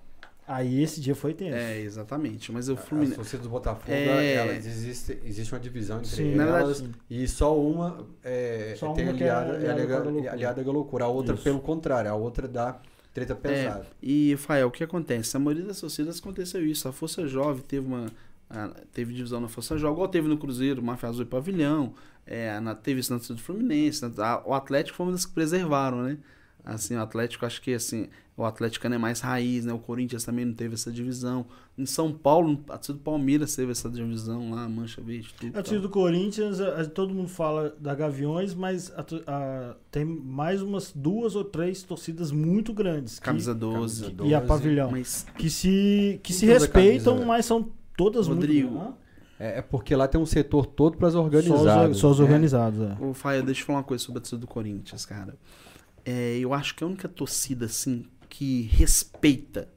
Aí 0.45 0.83
esse 0.83 0.99
dia 0.99 1.15
foi 1.15 1.33
tenso. 1.33 1.55
É, 1.55 1.79
exatamente. 1.79 2.51
Mas 2.51 2.67
o 2.67 2.75
Fluminense. 2.75 3.13
As 3.13 3.17
torcidas 3.17 3.45
do 3.45 3.49
Botafogo, 3.49 3.91
é... 3.91 4.33
elas 4.33 4.65
existe, 4.65 5.17
existe 5.23 5.53
uma 5.53 5.59
divisão 5.59 5.99
entre 5.99 6.09
sim, 6.09 6.33
elas. 6.33 6.81
Verdade, 6.81 6.99
e 7.09 7.27
só 7.27 7.57
uma 7.57 8.05
é, 8.21 8.75
só 8.77 8.91
tem 8.91 9.05
uma 9.05 9.13
aliada, 9.13 9.53
é 9.53 9.71
aliada, 9.71 10.11
é 10.19 10.27
aliada 10.27 10.61
à 10.61 10.63
Galocura. 10.63 11.05
A 11.05 11.07
outra, 11.07 11.35
Isso. 11.35 11.43
pelo 11.43 11.61
contrário, 11.61 12.11
a 12.11 12.15
outra 12.15 12.47
dá 12.47 12.77
Treta 13.13 13.35
pesada. 13.35 13.83
É, 13.83 13.85
e, 14.01 14.35
Fael, 14.37 14.67
o 14.67 14.71
que 14.71 14.83
acontece? 14.83 15.37
A 15.37 15.39
maioria 15.39 15.65
das 15.65 15.79
torcidas 15.79 16.19
aconteceu 16.19 16.65
isso. 16.65 16.87
A 16.87 16.91
Força 16.91 17.27
Jovem 17.27 17.63
teve 17.63 17.85
uma. 17.85 18.07
A, 18.49 18.69
teve 18.91 19.13
divisão 19.13 19.39
na 19.39 19.47
Força 19.47 19.77
Jovem, 19.77 19.93
igual 19.93 20.07
teve 20.07 20.27
no 20.27 20.37
Cruzeiro, 20.37 20.81
Mafia 20.81 21.09
Azul 21.09 21.23
e 21.23 21.27
Pavilhão. 21.27 21.93
É, 22.25 22.59
na, 22.59 22.73
teve 22.73 23.01
isso 23.01 23.13
na 23.13 23.19
torcida 23.19 23.35
do 23.35 23.43
Fluminense. 23.43 24.01
Na, 24.01 24.25
a, 24.25 24.47
o 24.47 24.53
Atlético 24.53 24.97
foi 24.97 25.05
uma 25.05 25.11
das 25.11 25.25
que 25.25 25.33
preservaram, 25.33 26.01
né? 26.01 26.17
Assim, 26.65 26.95
o 26.95 27.01
Atlético, 27.01 27.45
acho 27.45 27.61
que 27.61 27.73
assim, 27.73 28.09
o 28.35 28.43
Atlético 28.43 28.87
é 28.87 28.97
mais 28.97 29.19
raiz, 29.19 29.63
né? 29.63 29.71
O 29.73 29.77
Corinthians 29.77 30.23
também 30.23 30.43
não 30.43 30.53
teve 30.55 30.73
essa 30.73 30.91
divisão. 30.91 31.45
Em 31.77 31.85
São 31.85 32.11
Paulo, 32.11 32.63
a 32.67 32.77
torcida 32.77 32.97
do 32.97 33.03
Palmeiras 33.03 33.55
teve 33.55 33.71
essa 33.71 33.87
divisão 33.89 34.51
lá, 34.51 34.67
Mancha 34.67 35.01
Verde, 35.01 35.33
tudo. 35.39 35.49
A 35.49 35.61
torcida 35.61 35.81
do 35.81 35.89
Corinthians, 35.89 36.59
a, 36.59 36.81
a, 36.81 36.85
todo 36.85 37.13
mundo 37.13 37.27
fala 37.29 37.75
da 37.79 37.93
Gaviões, 37.93 38.55
mas 38.55 38.91
a, 39.27 39.75
tem 39.91 40.03
mais 40.03 40.63
umas 40.63 40.91
duas 40.95 41.35
ou 41.35 41.43
três 41.43 41.83
torcidas 41.83 42.31
muito 42.31 42.73
grandes. 42.73 43.19
Camisa 43.19 43.53
12. 43.53 44.01
Camisa 44.01 44.17
12 44.17 44.31
e 44.31 44.35
a 44.35 44.41
Pavilhão. 44.41 44.89
Mas, 44.89 45.27
que 45.37 45.49
se, 45.49 46.19
que 46.23 46.33
se 46.33 46.47
respeitam, 46.47 47.23
mas 47.25 47.45
são 47.45 47.69
todas 47.95 48.27
Rodrigo, 48.27 48.71
muito... 48.71 49.03
É, 49.39 49.59
é 49.59 49.61
porque 49.61 49.95
lá 49.95 50.07
tem 50.07 50.19
um 50.19 50.25
setor 50.25 50.65
todo 50.65 50.97
para 50.97 51.07
as 51.07 51.15
organizadas. 51.15 51.97
Só 51.97 52.09
os, 52.09 52.15
os 52.15 52.19
organizados, 52.19 52.79
é. 52.81 52.97
Ô, 52.99 53.13
Faia, 53.13 53.43
deixa 53.43 53.61
eu 53.61 53.65
falar 53.67 53.79
uma 53.79 53.83
coisa 53.83 54.03
sobre 54.03 54.17
a 54.17 54.21
torcida 54.21 54.41
do 54.41 54.47
Corinthians, 54.47 55.05
cara. 55.05 55.35
É, 56.03 56.37
eu 56.37 56.53
acho 56.53 56.75
que 56.75 56.83
a 56.83 56.87
única 56.87 57.07
torcida, 57.07 57.65
assim, 57.65 58.05
que 58.33 58.63
respeita, 58.63 59.69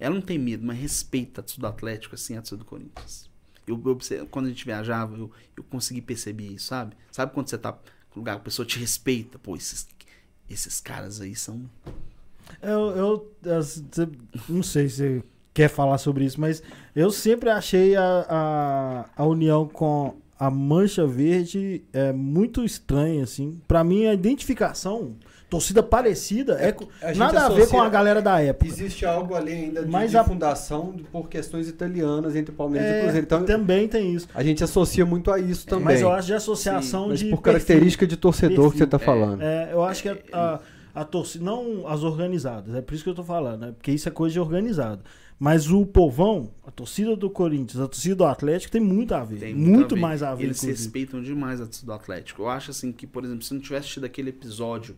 ela 0.00 0.14
não 0.14 0.22
tem 0.22 0.38
medo, 0.38 0.64
mas 0.64 0.78
respeita 0.78 1.42
a 1.42 1.60
do 1.60 1.66
Atlético, 1.66 2.14
assim, 2.14 2.38
a 2.38 2.40
do 2.40 2.64
Corinthians. 2.64 3.28
Eu, 3.66 3.80
eu, 4.10 4.26
quando 4.28 4.46
a 4.46 4.48
gente 4.48 4.64
viajava, 4.64 5.14
eu, 5.14 5.30
eu 5.54 5.62
consegui 5.64 6.00
perceber 6.00 6.46
isso, 6.46 6.68
sabe? 6.68 6.96
Sabe 7.10 7.34
quando 7.34 7.50
você 7.50 7.58
tá 7.58 7.72
no 7.72 8.16
lugar, 8.16 8.36
a 8.36 8.40
pessoa 8.40 8.64
te 8.64 8.78
respeita, 8.78 9.38
pô, 9.38 9.54
esses, 9.56 9.86
esses 10.48 10.80
caras 10.80 11.20
aí 11.20 11.36
são. 11.36 11.68
Eu, 12.62 12.96
eu, 12.96 13.32
eu 13.44 14.12
não 14.48 14.62
sei 14.62 14.88
se 14.88 15.22
quer 15.52 15.68
falar 15.68 15.98
sobre 15.98 16.24
isso, 16.24 16.40
mas 16.40 16.62
eu 16.96 17.10
sempre 17.10 17.50
achei 17.50 17.94
a, 17.94 18.26
a, 18.26 19.22
a 19.22 19.26
união 19.26 19.68
com 19.68 20.16
a 20.38 20.50
Mancha 20.50 21.06
Verde 21.06 21.84
é 21.92 22.10
muito 22.10 22.64
estranha, 22.64 23.22
assim. 23.22 23.60
Para 23.68 23.84
mim, 23.84 24.06
a 24.06 24.14
identificação 24.14 25.14
torcida 25.52 25.82
parecida, 25.82 26.54
é, 26.58 26.74
é 27.02 27.14
nada 27.14 27.44
a 27.44 27.48
ver 27.50 27.68
com 27.68 27.78
a 27.78 27.86
galera 27.86 28.22
da 28.22 28.40
época. 28.40 28.66
Existe 28.66 29.04
algo 29.04 29.34
ali 29.34 29.52
ainda 29.52 29.84
de, 29.84 29.90
Mas 29.90 30.10
de 30.10 30.16
a... 30.16 30.24
fundação 30.24 30.96
por 31.12 31.28
questões 31.28 31.68
italianas 31.68 32.34
entre 32.34 32.54
Palmeiras 32.54 32.88
é, 32.88 32.98
e 32.98 33.02
Cruzeiro. 33.02 33.26
Então, 33.26 33.44
também 33.44 33.86
tem 33.86 34.14
isso. 34.14 34.26
A 34.34 34.42
gente 34.42 34.64
associa 34.64 35.04
muito 35.04 35.30
a 35.30 35.38
isso 35.38 35.66
também. 35.66 35.84
Mas 35.84 36.00
eu 36.00 36.10
acho 36.10 36.28
de 36.28 36.32
associação 36.32 37.14
Sim, 37.14 37.26
de. 37.26 37.30
por 37.30 37.42
característica 37.42 38.06
de 38.06 38.16
torcedor 38.16 38.56
perfil. 38.56 38.70
que 38.70 38.78
você 38.78 38.84
está 38.84 38.98
falando. 38.98 39.42
É, 39.42 39.68
eu 39.70 39.84
acho 39.84 40.02
que 40.02 40.08
a, 40.08 40.16
a, 40.32 40.60
a, 40.94 41.04
torcida, 41.04 41.44
não 41.44 41.86
as 41.86 42.02
organizadas, 42.02 42.74
é 42.74 42.80
por 42.80 42.94
isso 42.94 43.02
que 43.02 43.10
eu 43.10 43.12
estou 43.12 43.24
falando, 43.24 43.60
né? 43.60 43.72
porque 43.72 43.92
isso 43.92 44.08
é 44.08 44.10
coisa 44.10 44.32
de 44.32 44.40
organizado. 44.40 45.02
Mas 45.38 45.70
o 45.70 45.84
povão, 45.84 46.50
a 46.66 46.70
torcida 46.70 47.14
do 47.14 47.28
Corinthians, 47.28 47.82
a 47.82 47.88
torcida 47.88 48.14
do 48.14 48.24
Atlético 48.24 48.72
tem 48.72 48.80
muito 48.80 49.14
a 49.14 49.22
ver. 49.22 49.38
Tem 49.38 49.54
muito, 49.54 49.70
muito 49.70 49.94
a 49.94 49.96
ver. 49.96 50.00
mais 50.00 50.22
a 50.22 50.34
ver. 50.34 50.44
Eles 50.44 50.62
inclusive. 50.62 50.82
respeitam 50.82 51.22
demais 51.22 51.60
a 51.60 51.66
torcida 51.66 51.86
do 51.88 51.92
Atlético. 51.92 52.42
Eu 52.42 52.48
acho 52.48 52.70
assim 52.70 52.90
que, 52.90 53.06
por 53.06 53.22
exemplo, 53.22 53.42
se 53.42 53.52
não 53.52 53.60
tivesse 53.60 53.88
tido 53.88 54.06
aquele 54.06 54.30
episódio 54.30 54.96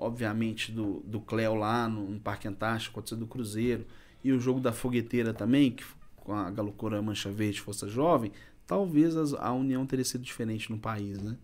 obviamente, 0.00 0.72
do, 0.72 1.00
do 1.06 1.20
Cléo 1.20 1.54
lá 1.54 1.86
no, 1.88 2.10
no 2.10 2.18
Parque 2.18 2.48
Antártico, 2.48 3.00
a 3.00 3.14
do 3.14 3.26
Cruzeiro, 3.26 3.84
e 4.24 4.32
o 4.32 4.40
jogo 4.40 4.58
da 4.58 4.72
Fogueteira 4.72 5.32
também, 5.34 5.70
que 5.72 5.84
com 6.16 6.32
a 6.34 6.50
Galocura 6.50 7.00
Mancha 7.02 7.30
Verde 7.30 7.60
Força 7.60 7.86
Jovem, 7.88 8.32
talvez 8.66 9.16
as, 9.16 9.34
a 9.34 9.52
união 9.52 9.84
teria 9.86 10.04
sido 10.04 10.22
diferente 10.22 10.70
no 10.70 10.78
país, 10.78 11.20
né? 11.20 11.36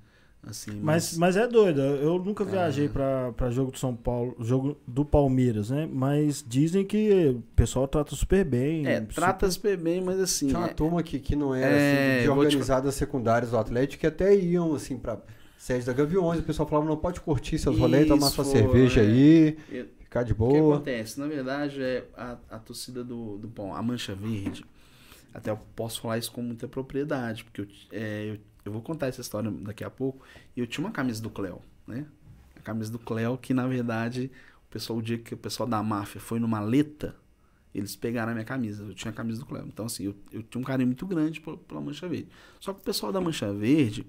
Assim, 0.48 0.70
mas... 0.80 1.16
mas, 1.16 1.18
mas 1.18 1.36
é 1.36 1.48
doido, 1.48 1.80
eu 1.80 2.20
nunca 2.20 2.44
é. 2.44 2.46
viajei 2.46 2.86
é... 2.86 2.88
para 2.88 3.50
jogo 3.50 3.72
do 3.72 3.78
São 3.78 3.96
Paulo, 3.96 4.36
jogo 4.38 4.78
do 4.86 5.04
Palmeiras, 5.04 5.70
né? 5.70 5.88
Mas 5.92 6.44
dizem 6.46 6.84
que 6.84 7.34
o 7.36 7.42
pessoal 7.56 7.88
trata 7.88 8.14
super 8.14 8.44
bem. 8.44 8.86
É, 8.86 9.00
super... 9.00 9.14
trata 9.14 9.50
super 9.50 9.76
bem, 9.76 10.00
mas 10.00 10.20
assim. 10.20 10.46
Tinha 10.46 10.60
uma 10.60 10.68
é... 10.68 10.74
turma 10.74 11.02
que, 11.02 11.18
que 11.18 11.34
não 11.34 11.52
era 11.52 11.74
é, 11.74 12.18
assim, 12.18 12.22
de 12.22 12.30
organizadas 12.30 12.94
te... 12.94 12.98
secundárias 12.98 13.50
do 13.50 13.58
Atlético 13.58 14.02
que 14.02 14.06
até 14.06 14.36
iam 14.36 14.72
assim 14.72 14.96
para 14.96 15.18
sede 15.66 15.84
da 15.84 15.92
Gaviões, 15.92 16.38
o 16.38 16.44
pessoal 16.44 16.68
falava, 16.68 16.86
não 16.86 16.96
pode 16.96 17.20
curtir 17.20 17.58
seus 17.58 17.76
rolês, 17.76 18.06
tomar 18.06 18.30
sua 18.30 18.44
cerveja 18.44 19.00
é. 19.00 19.04
aí, 19.04 19.58
ficar 19.98 20.22
de 20.22 20.32
boa. 20.32 20.50
O 20.50 20.52
que 20.52 20.74
acontece? 20.74 21.18
Na 21.18 21.26
verdade, 21.26 21.82
é 21.82 22.06
a, 22.16 22.38
a 22.50 22.58
torcida 22.60 23.02
do, 23.02 23.36
do 23.36 23.48
bom, 23.48 23.74
a 23.74 23.82
Mancha 23.82 24.14
Verde, 24.14 24.64
até 25.34 25.50
eu 25.50 25.58
posso 25.74 26.00
falar 26.00 26.18
isso 26.18 26.30
com 26.30 26.40
muita 26.40 26.68
propriedade, 26.68 27.42
porque 27.42 27.62
eu, 27.62 27.66
é, 27.90 28.30
eu, 28.30 28.38
eu, 28.64 28.70
vou 28.70 28.80
contar 28.80 29.08
essa 29.08 29.20
história 29.20 29.50
daqui 29.50 29.82
a 29.82 29.90
pouco, 29.90 30.24
e 30.56 30.60
eu 30.60 30.68
tinha 30.68 30.86
uma 30.86 30.92
camisa 30.92 31.20
do 31.20 31.30
Cléo, 31.30 31.60
né? 31.84 32.06
A 32.54 32.60
camisa 32.60 32.92
do 32.92 33.00
Cléo, 33.00 33.36
que 33.36 33.52
na 33.52 33.66
verdade, 33.66 34.30
o 34.68 34.72
pessoal, 34.72 35.00
o 35.00 35.02
dia 35.02 35.18
que 35.18 35.34
o 35.34 35.36
pessoal 35.36 35.68
da 35.68 35.82
máfia 35.82 36.20
foi 36.20 36.38
numa 36.38 36.60
maleta, 36.60 37.12
eles 37.74 37.96
pegaram 37.96 38.30
a 38.30 38.34
minha 38.34 38.44
camisa. 38.44 38.84
Eu 38.84 38.94
tinha 38.94 39.10
a 39.10 39.14
camisa 39.14 39.40
do 39.40 39.44
Cléo. 39.44 39.66
Então, 39.66 39.84
assim, 39.84 40.04
eu, 40.04 40.16
eu 40.32 40.42
tinha 40.42 40.60
um 40.60 40.64
carinho 40.64 40.86
muito 40.86 41.06
grande 41.06 41.40
pela 41.40 41.80
Mancha 41.80 42.08
Verde. 42.08 42.28
Só 42.58 42.72
que 42.72 42.80
o 42.80 42.82
pessoal 42.82 43.12
da 43.12 43.20
Mancha 43.20 43.52
Verde, 43.52 44.06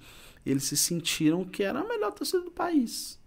eles 0.49 0.63
se 0.63 0.77
sentiram 0.77 1.43
que 1.43 1.63
era 1.63 1.79
a 1.79 1.87
melhor 1.87 2.11
torcida 2.11 2.43
do 2.43 2.51
país. 2.51 3.19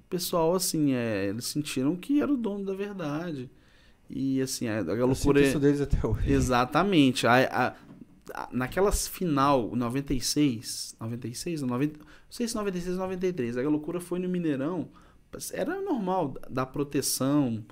O 0.00 0.08
pessoal, 0.08 0.54
assim, 0.54 0.92
é, 0.92 1.28
eles 1.28 1.46
sentiram 1.46 1.96
que 1.96 2.20
era 2.20 2.32
o 2.32 2.36
dono 2.36 2.64
da 2.64 2.74
verdade. 2.74 3.50
E, 4.08 4.40
assim, 4.40 4.68
a, 4.68 4.78
a 4.80 5.04
loucura... 5.04 5.40
isso 5.40 5.58
deles 5.58 5.80
até 5.80 6.06
hoje. 6.06 6.30
Exatamente. 6.30 7.26
A, 7.26 7.76
a, 8.34 8.48
naquelas 8.52 9.08
final, 9.08 9.74
96, 9.74 10.96
96 11.00 11.62
ou 11.62 11.68
90... 11.68 11.98
Não 11.98 12.06
sei 12.28 12.48
se 12.48 12.54
96 12.54 12.96
ou 12.96 13.02
93. 13.02 13.56
A 13.56 13.62
loucura 13.62 14.00
foi 14.00 14.18
no 14.18 14.28
Mineirão. 14.28 14.88
Era 15.52 15.80
normal 15.80 16.34
dar 16.48 16.66
proteção 16.66 17.64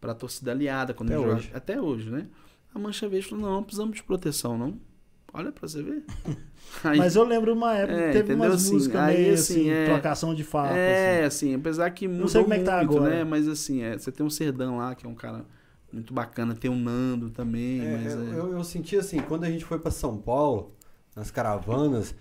para 0.00 0.12
a 0.12 0.14
torcida 0.14 0.52
aliada 0.52 0.94
quando 0.94 1.10
até 1.10 1.18
hoje. 1.18 1.50
até 1.52 1.80
hoje, 1.80 2.10
né? 2.10 2.28
A 2.74 2.78
Mancha 2.78 3.08
Verde 3.08 3.28
falou: 3.28 3.44
não, 3.44 3.52
não 3.54 3.62
precisamos 3.62 3.96
de 3.96 4.02
proteção, 4.02 4.56
não. 4.56 4.78
Olha 5.32 5.52
pra 5.52 5.68
você 5.68 5.82
ver. 5.82 6.04
Aí, 6.84 6.98
Mas 6.98 7.16
eu 7.16 7.24
lembro 7.24 7.52
uma 7.54 7.74
época 7.74 7.98
é, 7.98 8.06
que 8.08 8.12
teve 8.18 8.34
umas 8.34 8.54
assim, 8.54 8.72
músicas 8.74 9.00
aí, 9.00 9.16
meio 9.16 9.34
assim, 9.34 9.54
assim 9.54 9.70
é, 9.70 9.84
trocação 9.86 10.34
de 10.34 10.44
fato. 10.44 10.74
É, 10.74 11.24
assim. 11.24 11.46
assim, 11.48 11.54
apesar 11.54 11.90
que 11.90 12.06
mudou 12.06 12.22
Não 12.22 12.28
sei 12.28 12.42
como 12.42 12.54
é 12.54 12.58
que 12.58 12.64
tá 12.64 12.76
muito, 12.78 12.96
agora. 12.96 13.10
né? 13.10 13.24
Mas 13.24 13.48
assim, 13.48 13.82
é, 13.82 13.96
você 13.96 14.12
tem 14.12 14.24
um 14.24 14.30
Serdão 14.30 14.76
lá, 14.76 14.94
que 14.94 15.06
é 15.06 15.08
um 15.08 15.14
cara 15.14 15.44
muito 15.92 16.12
bacana. 16.12 16.54
Tem 16.54 16.70
o 16.70 16.74
um 16.74 16.78
Nando 16.78 17.30
também. 17.30 17.80
É, 17.80 17.92
mas, 17.96 18.12
é. 18.12 18.38
eu, 18.38 18.52
eu, 18.52 18.64
senti 18.64 18.96
assim, 18.96 19.18
quando 19.20 19.44
a 19.44 19.50
gente 19.50 19.64
foi 19.64 19.78
para 19.78 19.90
São 19.90 20.18
Paulo, 20.18 20.74
nas 21.16 21.30
caravanas, 21.30 22.14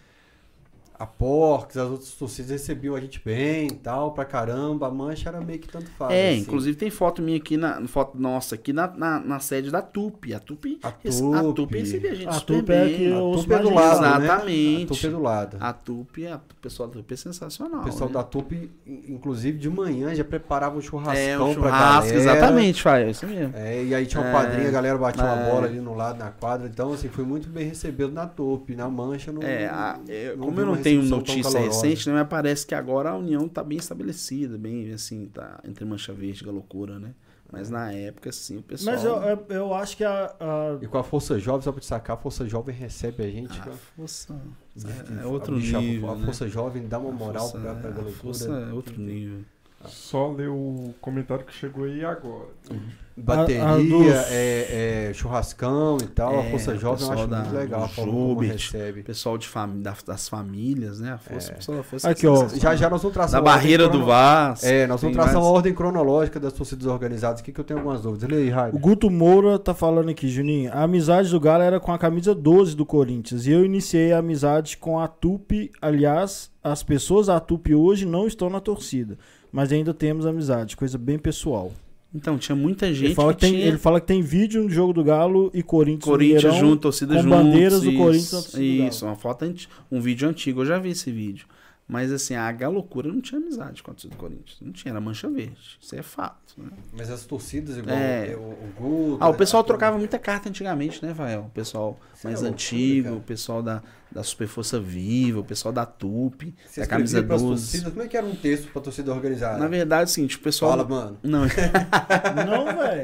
a 1.00 1.06
Porcs, 1.06 1.78
as 1.78 1.89
outras 1.89 2.12
torcidas 2.12 2.52
recebiam 2.52 2.95
a 2.95 3.00
gente 3.00 3.22
bem 3.24 3.68
e 3.68 3.76
tal, 3.76 4.12
pra 4.12 4.26
caramba. 4.26 4.88
A 4.88 4.91
mancha 4.91 5.30
era 5.30 5.39
meio 5.39 5.60
que 5.60 5.68
tanto 5.68 5.89
faz. 5.91 6.12
É, 6.12 6.32
assim. 6.32 6.39
inclusive 6.39 6.76
tem 6.76 6.89
foto 6.89 7.22
minha 7.22 7.38
aqui, 7.38 7.56
na 7.56 7.86
foto 7.88 8.18
nossa, 8.18 8.56
aqui 8.56 8.74
na, 8.74 8.88
na, 8.88 9.20
na 9.20 9.39
sede 9.39 9.70
da 9.70 9.82
TUP. 9.82 10.34
A 10.34 10.39
TUP, 10.39 10.80
a 10.82 10.91
TUP, 10.91 11.36
a 11.36 11.54
TUP 11.54 11.72
recebia 11.78 12.12
a 12.12 12.16
gente 12.16 12.28
a 12.28 12.39
TUP 12.39 12.70
é 12.72 12.89
que 12.89 13.14
a 13.14 13.20
TUP 13.20 13.52
é 13.52 13.60
do 13.60 13.74
lado, 13.74 14.02
né? 14.02 14.26
Exatamente. 14.26 14.78
Né? 14.78 14.84
A 14.84 14.88
TUP 14.88 15.06
é 15.06 15.10
do 15.10 15.22
lado. 15.22 15.58
A 15.60 15.74
TUP, 15.74 16.28
a, 16.28 16.36
o 16.38 16.56
pessoal 16.62 16.89
da 16.89 16.95
TUP 16.95 17.12
é 17.12 17.16
sensacional. 17.16 17.82
O 17.82 17.86
pessoal 17.86 18.10
né? 18.10 18.14
da 18.16 18.24
TUP, 18.24 18.72
inclusive 18.88 19.60
de 19.60 19.70
manhã, 19.70 20.16
já 20.16 20.24
preparava 20.24 20.78
um 20.78 20.82
churrascão 20.82 21.16
é, 21.16 21.38
um 21.38 21.54
churrasco, 21.54 21.62
pra 21.62 21.70
galera. 21.70 22.16
Exatamente, 22.16 22.82
Fai, 22.82 23.10
isso 23.10 23.28
mesmo. 23.28 23.54
É, 23.56 23.84
e 23.84 23.93
aí 23.93 24.06
tinha 24.08 24.22
uma 24.22 24.30
é, 24.30 24.34
quadrinha, 24.34 24.68
a 24.68 24.72
galera 24.72 24.98
batia 24.98 25.24
é. 25.24 25.26
uma 25.26 25.52
bola 25.52 25.68
ali 25.68 25.80
no 25.80 25.93
lado, 25.93 26.18
na 26.18 26.32
quadra. 26.32 26.68
Então, 26.68 26.93
assim, 26.93 27.08
foi 27.08 27.24
muito 27.24 27.48
bem 27.50 27.68
recebido 27.68 28.12
na 28.12 28.26
TUP. 28.26 28.76
Na 28.76 28.89
mancha, 28.89 29.32
não. 29.32 29.43
É, 29.43 29.68
a, 29.68 30.00
eu, 30.08 30.38
não 30.38 30.48
como 30.48 30.60
eu 30.60 30.66
não 30.66 30.86
tenho 30.89 31.03
notícia 31.03 31.59
recente, 31.59 32.09
né? 32.09 32.15
Mas 32.15 32.27
parece 32.27 32.65
que 32.65 32.75
agora 32.75 33.11
a 33.11 33.17
união 33.17 33.45
está 33.45 33.63
bem 33.63 33.77
estabelecida, 33.77 34.57
bem 34.57 34.91
assim, 34.91 35.25
tá 35.27 35.59
entre 35.63 35.85
Mancha 35.85 36.13
Verde 36.13 36.45
e 36.45 36.49
a 36.49 36.51
loucura, 36.51 36.99
né? 36.99 37.13
Mas 37.51 37.69
na 37.69 37.93
época, 37.93 38.29
sim, 38.31 38.57
o 38.57 38.61
pessoal. 38.61 38.95
Mas 38.95 39.05
eu, 39.05 39.15
eu, 39.15 39.45
eu 39.49 39.73
acho 39.73 39.95
que 39.95 40.03
a, 40.03 40.35
a, 40.38 40.77
E 40.81 40.88
com 40.88 40.97
a 40.97 41.03
Força 41.03 41.39
Jovem, 41.39 41.61
só 41.61 41.71
pra 41.71 41.79
te 41.79 41.88
sacar, 41.88 42.17
a 42.17 42.19
Força 42.19 42.47
Jovem 42.47 42.75
recebe 42.75 43.23
a 43.23 43.29
gente. 43.29 43.57
A 43.57 43.71
Força. 43.95 44.38
É, 44.83 45.23
é 45.23 45.25
outro 45.25 45.55
a 45.55 45.59
nível. 45.59 46.11
A 46.11 46.15
né? 46.15 46.25
Força 46.25 46.47
Jovem 46.49 46.88
dá 46.88 46.99
uma 46.99 47.11
moral 47.11 47.49
força, 47.49 47.59
pra, 47.59 47.91
pra. 47.91 48.01
A 48.01 48.11
Força 48.11 48.51
é 48.51 48.73
outro 48.73 48.99
nível. 48.99 49.45
Só 49.88 50.31
ler 50.31 50.49
o 50.49 50.93
comentário 51.01 51.45
que 51.45 51.53
chegou 51.53 51.85
aí 51.85 52.03
agora. 52.03 52.49
Uhum. 52.69 52.79
Bateria, 53.19 53.63
a, 53.63 53.73
a 53.73 53.77
dos... 53.77 54.07
é, 54.29 55.07
é, 55.09 55.13
churrascão 55.13 55.97
e 55.99 56.05
tal. 56.05 56.35
É, 56.35 56.47
a 56.47 56.51
Força 56.51 56.77
Jovem 56.77 57.03
eu 57.03 57.13
acho 57.13 57.27
da, 57.27 57.39
muito 57.39 57.55
legal. 57.55 57.83
A 57.83 57.88
Jubert, 57.88 58.51
recebe. 58.51 59.01
Pessoal 59.01 59.39
de 59.39 59.47
fam 59.47 59.81
das 60.05 60.29
famílias, 60.29 60.99
né? 60.99 61.13
A 61.13 61.17
Força, 61.17 61.51
é. 61.51 61.55
pessoal 61.55 61.77
da 61.79 61.83
Força 61.83 62.09
Aqui, 62.11 62.27
ó, 62.27 62.47
já, 62.47 62.75
já 62.75 62.88
nós 62.88 63.01
vamos 63.01 63.15
traçar. 63.15 63.41
Da 63.41 63.43
barreira 63.43 63.89
do 63.89 64.05
Vaz. 64.05 64.63
É, 64.63 64.85
nós 64.85 65.01
vamos 65.01 65.15
traçar 65.15 65.33
mais... 65.33 65.45
uma 65.45 65.51
ordem 65.51 65.73
cronológica 65.73 66.39
das 66.39 66.53
torcidas 66.53 66.85
organizadas 66.85 67.41
aqui 67.41 67.51
que 67.51 67.59
eu 67.59 67.63
tenho 67.63 67.79
algumas 67.79 68.01
dúvidas. 68.01 68.29
Lê 68.29 68.38
aí, 68.38 68.49
Raio. 68.51 68.75
O 68.75 68.79
Guto 68.79 69.09
Moura 69.09 69.57
tá 69.57 69.73
falando 69.73 70.09
aqui, 70.09 70.27
Juninho. 70.27 70.71
A 70.71 70.83
amizade 70.83 71.31
do 71.31 71.39
Galo 71.39 71.63
era 71.63 71.79
com 71.79 71.91
a 71.91 71.97
camisa 71.97 72.35
12 72.35 72.75
do 72.75 72.85
Corinthians. 72.85 73.47
E 73.47 73.51
eu 73.51 73.65
iniciei 73.65 74.13
a 74.13 74.19
amizade 74.19 74.77
com 74.77 74.99
a 74.99 75.07
Tupi. 75.07 75.71
Aliás, 75.81 76.51
as 76.63 76.83
pessoas 76.83 77.27
da 77.27 77.39
Tupi 77.39 77.73
hoje 77.73 78.05
não 78.05 78.27
estão 78.27 78.47
na 78.47 78.59
torcida. 78.59 79.17
Mas 79.58 79.72
ainda 79.72 79.91
temos 79.91 80.28
amizade, 80.28 80.78
coisa 80.78 80.99
bem 80.99 81.18
pessoal. 81.18 81.74
Então, 82.14 82.38
tinha 82.38 82.55
muita 82.55 82.93
gente 82.93 83.05
ele 83.05 83.16
fala 83.16 83.34
que, 83.34 83.39
que 83.39 83.51
tem, 83.51 83.60
Ele 83.60 83.78
fala 83.80 83.99
que 83.99 84.05
tem 84.05 84.22
vídeo 84.22 84.62
no 84.62 84.70
jogo 84.70 84.93
do 84.93 85.03
Galo 85.03 85.49
e 85.51 85.64
Corinthians 85.64 86.05
Corinthians 86.05 86.55
junto, 86.58 86.82
torcida 86.84 87.16
com 87.16 87.24
juntos, 87.24 87.38
bandeiras 87.39 87.82
do 87.82 87.91
Corinthians 87.95 88.53
Isso, 88.53 89.03
uma 89.08 89.16
foto, 89.16 89.51
um 89.91 89.99
vídeo 89.99 90.30
antigo, 90.30 90.62
eu 90.62 90.66
já 90.68 90.78
vi 90.78 90.91
esse 90.91 91.12
vídeo. 91.12 91.47
Mas 91.88 92.12
assim, 92.12 92.36
a 92.36 92.51
Galocura 92.51 93.12
não 93.12 93.20
tinha 93.20 93.41
amizade 93.41 93.82
com 93.82 93.89
a 93.89 93.95
torcida 93.95 94.14
do 94.14 94.20
Corinthians. 94.20 94.58
Não 94.62 94.72
tinha, 94.72 94.91
era 94.91 95.01
mancha 95.01 95.28
verde. 95.28 95.80
Isso 95.82 95.95
é 95.95 96.03
fato. 96.03 96.53
Né? 96.55 96.70
Mas 96.95 97.10
as 97.10 97.26
torcidas, 97.26 97.78
igual 97.78 97.97
é... 97.97 98.36
o, 98.36 98.41
o 98.41 98.74
Guto, 98.78 99.24
Ah, 99.24 99.30
o 99.30 99.34
pessoal 99.34 99.64
trocava 99.64 99.97
muita 99.97 100.20
carta 100.20 100.49
antigamente, 100.49 101.03
né, 101.03 101.14
Vael? 101.14 101.45
O 101.47 101.49
pessoal 101.49 101.99
Isso 102.14 102.28
mais 102.28 102.43
é 102.43 102.47
antigo, 102.47 103.16
o 103.16 103.22
pessoal 103.22 103.64
da, 103.64 103.82
da 104.18 104.24
Super 104.24 104.47
Força 104.47 104.80
Viva, 104.80 105.39
o 105.41 105.43
pessoal 105.43 105.72
da 105.72 105.86
TUP, 105.86 106.51
Você 106.65 106.82
da 106.82 106.88
Camisa 106.88 107.20
escrevia 107.20 107.28
pras 107.28 107.41
12. 107.43 107.61
torcidas, 107.61 107.93
como 107.93 108.03
é 108.03 108.07
que 108.07 108.18
era 108.18 108.26
um 108.26 108.36
texto 108.36 108.72
pra 108.72 108.82
torcida 108.82 109.13
organizada? 109.13 109.59
Na 109.59 109.68
verdade, 109.68 110.01
é 110.01 110.05
o 110.05 110.07
seguinte, 110.07 110.38
o 110.38 110.39
pessoal. 110.39 110.72
Fala, 110.72 110.84
mano. 110.88 111.18
Não, 111.22 111.41
Não, 111.45 112.65
velho. 112.65 113.03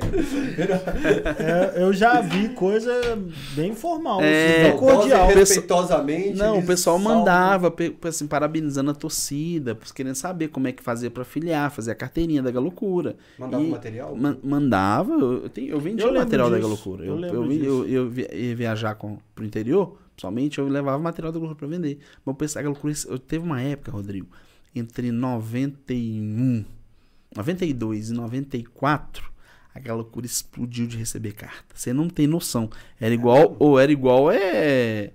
É, 1.38 1.84
eu 1.84 1.94
já 1.94 2.20
vi 2.20 2.50
coisa 2.50 2.92
bem 3.56 3.76
formal, 3.76 4.22
É, 4.22 4.56
assim, 4.64 4.70
bem 4.72 4.78
cordial. 4.80 5.28
Respeitosamente. 5.28 6.36
Não, 6.38 6.58
o 6.58 6.66
pessoal 6.66 6.98
salvam- 7.00 7.20
mandava, 7.20 7.74
assim, 8.08 8.26
parabenizando 8.26 8.90
a 8.90 8.96
torcida, 8.96 9.78
querendo 9.94 10.16
saber 10.16 10.48
como 10.48 10.68
é 10.68 10.72
que 10.72 10.82
fazia 10.82 11.12
pra 11.12 11.24
filiar, 11.24 11.70
fazer 11.70 11.92
a 11.92 11.96
carteirinha 11.96 12.42
da 12.42 12.50
Galocura. 12.50 13.16
Mandava 13.38 13.64
E 13.64 13.70
material? 13.70 14.16
man- 14.16 14.38
mandava, 14.44 15.14
eu, 15.14 15.44
eu, 15.44 15.50
tenho- 15.50 15.70
eu 15.70 15.80
vendia 15.80 16.06
Eu 16.06 16.12
o 16.12 16.16
material 16.16 16.50
da 16.50 16.56
disso, 16.58 16.68
Galocura. 16.70 17.06
eu 17.06 17.14
Eu, 17.14 17.20
lembro 17.20 17.54
eu, 17.54 17.86
eu, 17.86 17.88
eu 17.88 18.10
vi- 18.10 18.28
ia 18.34 18.56
viajar 18.56 18.96
com, 18.96 19.18
pro 19.36 19.46
interior, 19.46 19.96
pessoalmente, 20.24 20.60
eu 20.60 20.68
levava 20.68 20.98
material 21.00 21.32
da 21.32 21.40
Galocura 21.40 21.58
pra 21.58 21.68
vender. 21.68 22.00
Mas 22.26 22.34
eu 22.34 22.34
pensei, 22.34 22.60
a 22.60 22.64
Galocura, 22.64 22.94
eu 23.08 23.20
teve 23.20 23.44
uma 23.44 23.62
época, 23.62 23.92
Rodrigo, 23.92 24.28
entre 24.74 25.12
91, 25.12 26.64
92 27.36 28.10
e 28.10 28.14
94, 28.14 29.32
a 29.74 29.80
Galocura 29.80 30.26
explodiu 30.26 30.88
de 30.88 30.98
receber 30.98 31.34
carta. 31.34 31.76
Você 31.76 31.92
não 31.92 32.08
tem 32.08 32.28
noção. 32.28 32.70
Era 33.00 33.14
igual, 33.14 33.56
ou 33.60 33.78
era 33.80 33.92
igual, 33.92 34.32
é... 34.32 35.12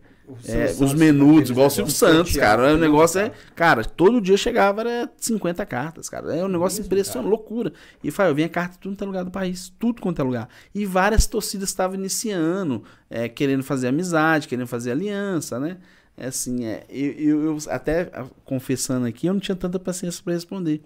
É, 0.46 0.74
os 0.78 0.92
menudos, 0.94 1.50
igual 1.50 1.68
o 1.68 1.70
Silvio 1.70 1.92
Santos, 1.92 2.36
cara. 2.36 2.74
O 2.74 2.76
negócio 2.76 3.20
é. 3.20 3.32
cara? 3.54 3.84
Todo 3.84 4.20
dia 4.20 4.36
chegava, 4.36 4.82
era 4.82 5.10
50 5.16 5.64
cartas, 5.64 6.08
cara. 6.08 6.36
É 6.36 6.44
um 6.44 6.48
negócio 6.48 6.78
Mesmo, 6.78 6.86
impressionante, 6.86 7.24
cara? 7.24 7.28
loucura. 7.28 7.72
E 8.04 8.10
Fael, 8.10 8.34
vinha 8.34 8.48
carta 8.48 8.72
de 8.74 8.78
tudo 8.80 8.92
quanto 8.92 9.02
é 9.02 9.06
lugar 9.06 9.24
do 9.24 9.30
país, 9.30 9.72
tudo 9.78 10.02
quanto 10.02 10.20
é 10.20 10.24
lugar. 10.24 10.48
E 10.74 10.84
várias 10.84 11.26
torcidas 11.26 11.68
estavam 11.68 11.96
iniciando, 11.96 12.84
é, 13.08 13.28
querendo 13.28 13.62
fazer 13.62 13.88
amizade, 13.88 14.48
querendo 14.48 14.66
fazer 14.66 14.90
aliança, 14.92 15.58
né? 15.58 15.78
É 16.16 16.26
assim, 16.26 16.64
é, 16.64 16.84
eu, 16.90 17.12
eu- 17.12 17.44
eu 17.44 17.58
até 17.68 18.10
confessando 18.44 19.06
aqui, 19.06 19.26
eu 19.28 19.32
não 19.32 19.40
tinha 19.40 19.54
tanta 19.56 19.78
paciência 19.78 20.20
para 20.22 20.32
responder. 20.34 20.82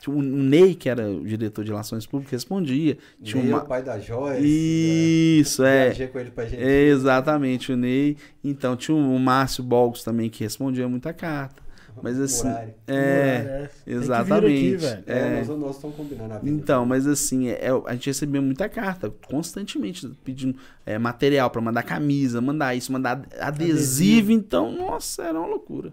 Tinha 0.00 0.16
O 0.16 0.22
Ney, 0.22 0.74
que 0.74 0.88
era 0.88 1.10
o 1.10 1.24
diretor 1.24 1.62
de 1.62 1.70
relações 1.70 2.06
públicas, 2.06 2.32
respondia. 2.32 2.96
Tinha 3.22 3.42
Ney 3.42 3.52
uma... 3.52 3.62
o 3.62 3.66
pai 3.66 3.82
da 3.82 3.98
Joyce. 3.98 4.40
Isso, 4.42 5.62
né? 5.62 5.76
é. 5.76 5.84
Viajei 5.84 6.06
com 6.08 6.18
ele 6.18 6.30
pra 6.30 6.46
gente. 6.46 6.62
É, 6.62 6.86
exatamente, 6.86 7.70
o 7.70 7.76
Ney. 7.76 8.16
Então, 8.42 8.76
tinha 8.76 8.96
o 8.96 9.18
Márcio 9.18 9.62
Bolgos 9.62 10.02
também 10.02 10.30
que 10.30 10.42
respondia 10.42 10.88
muita 10.88 11.12
carta. 11.12 11.62
Mas 12.02 12.18
assim, 12.18 12.48
Horário. 12.48 12.74
é, 12.86 13.68
exatamente. 13.86 14.86
aqui. 14.86 15.02
É, 15.06 15.40
é. 15.40 15.44
nós, 15.44 15.76
estamos 15.76 15.96
combinando 15.96 16.34
a 16.34 16.38
vida. 16.38 16.50
Então, 16.50 16.86
mas 16.86 17.06
assim, 17.06 17.48
é, 17.48 17.68
a 17.86 17.92
gente 17.92 18.06
recebia 18.06 18.40
muita 18.40 18.68
carta, 18.68 19.12
constantemente, 19.28 20.06
pedindo 20.24 20.56
é, 20.86 20.98
material 20.98 21.50
pra 21.50 21.60
mandar 21.60 21.82
camisa, 21.82 22.40
mandar 22.40 22.74
isso, 22.74 22.92
mandar 22.92 23.26
adesivo. 23.38 23.42
Adesivo. 23.42 24.32
Então, 24.32 24.72
nossa, 24.72 25.24
era 25.24 25.38
uma 25.38 25.48
loucura. 25.48 25.92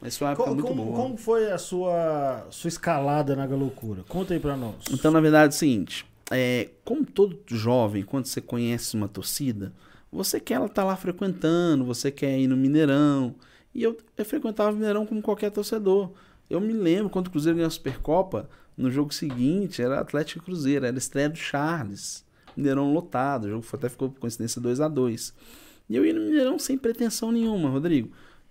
Mas 0.00 0.16
foi 0.16 0.26
uma 0.26 0.32
época 0.32 0.48
Como, 0.48 0.54
muito 0.62 0.68
como- 0.68 0.84
boa. 0.86 0.96
como 0.96 1.16
foi 1.16 1.50
a 1.50 1.58
sua, 1.58 2.46
sua 2.50 2.68
escalada 2.68 3.36
na 3.36 3.46
Galocura? 3.46 4.02
Conta 4.08 4.32
aí 4.34 4.40
pra 4.40 4.56
nós. 4.56 4.76
Então, 4.90 5.10
na 5.10 5.20
verdade, 5.20 5.52
é 5.52 5.56
o 5.56 5.58
seguinte: 5.58 6.06
é, 6.30 6.70
como 6.84 7.04
todo 7.04 7.38
jovem, 7.46 8.02
quando 8.02 8.26
você 8.26 8.40
conhece 8.40 8.96
uma 8.96 9.08
torcida, 9.08 9.72
você 10.10 10.40
quer 10.40 10.54
ela 10.54 10.66
estar 10.66 10.84
lá 10.84 10.96
frequentando, 10.96 11.84
você 11.84 12.10
quer 12.10 12.38
ir 12.38 12.46
no 12.46 12.56
Mineirão. 12.56 13.34
E 13.74 13.82
eu, 13.82 13.96
eu 14.16 14.24
frequentava 14.24 14.70
o 14.70 14.74
Mineirão 14.74 15.04
como 15.06 15.20
qualquer 15.22 15.50
torcedor. 15.50 16.10
Eu 16.48 16.60
me 16.60 16.72
lembro 16.72 17.08
quando 17.10 17.28
o 17.28 17.30
Cruzeiro 17.30 17.56
ganhou 17.56 17.68
a 17.68 17.70
Supercopa, 17.70 18.48
no 18.76 18.90
jogo 18.90 19.12
seguinte, 19.14 19.80
era 19.82 20.00
Atlético 20.00 20.40
e 20.40 20.44
Cruzeiro, 20.44 20.86
era 20.86 20.96
estreia 20.98 21.28
do 21.28 21.36
Charles. 21.38 22.24
Mineirão 22.56 22.92
lotado, 22.92 23.44
o 23.44 23.50
jogo 23.50 23.64
até 23.72 23.88
ficou 23.88 24.08
por 24.08 24.18
coincidência 24.18 24.60
2 24.60 24.80
a 24.80 24.88
2 24.88 25.32
E 25.88 25.94
eu 25.94 26.04
ia 26.04 26.12
no 26.12 26.20
Mineirão 26.22 26.58
sem 26.58 26.76
pretensão 26.76 27.30
nenhuma, 27.30 27.68
Rodrigo. 27.70 28.10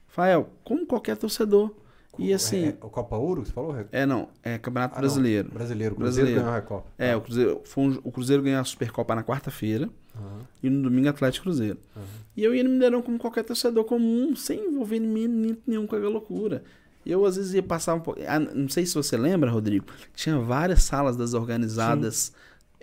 Fael, 0.09 0.49
como 0.63 0.85
qualquer 0.85 1.15
torcedor. 1.17 1.71
E 2.17 2.33
assim, 2.33 2.65
É, 2.65 2.67
é 2.69 2.77
o 2.81 2.89
Copa 2.89 3.15
Ouro 3.15 3.43
que 3.43 3.47
você 3.47 3.53
falou? 3.53 3.75
é 3.91 4.05
não, 4.05 4.27
é 4.43 4.57
Campeonato 4.57 4.95
Ah, 4.95 4.97
não. 4.97 5.01
Brasileiro. 5.07 5.49
Brasileiro. 5.51 5.93
O 5.93 5.97
Cruzeiro 5.97 6.25
Brasileiro. 6.27 6.39
ganhou 6.41 6.51
a 6.51 6.55
Recopa. 6.59 6.87
É, 6.97 7.15
o 7.15 7.21
Cruzeiro, 7.21 7.61
foi 7.63 7.83
um- 7.85 7.99
o 8.03 8.11
Cruzeiro 8.11 8.43
ganhou 8.43 8.59
a 8.59 8.63
Supercopa 8.65 9.15
na 9.15 9.23
quarta-feira 9.23 9.89
Aham. 10.15 10.39
e 10.61 10.69
no 10.69 10.81
domingo 10.83 11.07
Atlético 11.07 11.43
Cruzeiro. 11.43 11.77
Aham. 11.95 12.03
E 12.35 12.43
eu 12.43 12.53
ia 12.53 12.63
no 12.63 12.71
Mineirão 12.71 13.01
como 13.01 13.17
qualquer 13.17 13.43
torcedor 13.45 13.85
comum, 13.85 14.35
sem 14.35 14.65
envolver 14.65 14.99
nenhum, 14.99 15.55
nenhum 15.65 15.87
com 15.87 15.95
a 15.95 15.99
loucura. 15.99 16.63
Eu 17.05 17.25
às 17.25 17.37
vezes 17.37 17.53
ia 17.53 17.63
passar 17.63 17.95
um 17.95 18.01
pouco. 18.01 18.19
Ah, 18.27 18.37
não 18.39 18.67
sei 18.67 18.85
se 18.85 18.93
você 18.95 19.15
lembra, 19.15 19.49
Rodrigo, 19.49 19.85
tinha 20.13 20.37
várias 20.39 20.83
salas 20.83 21.15
das 21.15 21.33
organizadas 21.33 22.33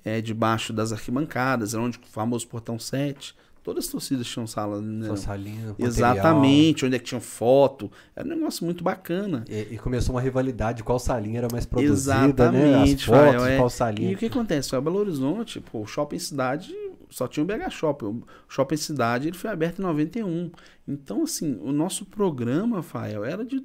é, 0.03 0.21
debaixo 0.23 0.73
das 0.73 0.93
arquibancadas, 0.93 1.75
era 1.75 1.83
onde 1.83 1.99
o 1.99 2.07
famoso 2.07 2.47
portão 2.49 2.79
7. 2.79 3.37
Todas 3.67 3.87
as 3.87 3.91
torcidas 3.91 4.29
tinham 4.29 4.47
sala 4.47 4.77
Sua 4.77 4.83
Mineirão. 4.87 5.17
salinha, 5.17 5.67
material. 5.71 5.89
Exatamente, 5.89 6.87
onde 6.87 6.95
é 6.95 6.99
que 7.01 7.05
tinha 7.05 7.21
foto. 7.21 7.91
Era 8.15 8.25
um 8.25 8.31
negócio 8.31 8.65
muito 8.65 8.85
bacana. 8.85 9.45
E, 9.49 9.75
e 9.75 9.77
começou 9.77 10.15
uma 10.15 10.21
rivalidade, 10.21 10.85
qual 10.85 11.01
salinha 11.01 11.39
era 11.39 11.49
mais 11.51 11.67
produzida, 11.67 12.53
né? 12.53 12.75
As 12.77 12.91
Exatamente, 12.91 13.07
fotos, 13.07 13.21
Fael, 13.25 13.45
é. 13.45 13.57
qual 13.57 13.67
E 13.67 13.71
salinha. 13.73 14.15
o 14.15 14.17
que 14.17 14.27
acontece? 14.27 14.71
Foi 14.71 14.79
a 14.79 14.81
Belo 14.81 15.01
Horizonte, 15.01 15.61
pô, 15.61 15.81
o 15.81 15.87
Shopping 15.87 16.21
Cidade 16.21 16.73
só 17.11 17.27
tinha 17.27 17.43
o 17.43 17.47
BH 17.47 17.71
Shopping. 17.71 18.07
O 18.07 18.25
Shopping 18.49 18.77
Cidade 18.77 19.27
ele 19.27 19.37
foi 19.37 19.51
aberto 19.51 19.81
em 19.81 19.83
91. 19.83 20.53
Então, 20.87 21.25
assim, 21.25 21.59
o 21.61 21.73
nosso 21.73 22.05
programa, 22.07 22.85
Fael, 22.85 23.25
era 23.25 23.45
de. 23.45 23.65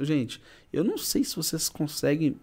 Gente, 0.00 0.40
eu 0.72 0.82
não 0.82 0.96
sei 0.96 1.22
se 1.22 1.36
vocês 1.36 1.68
conseguem 1.68 2.34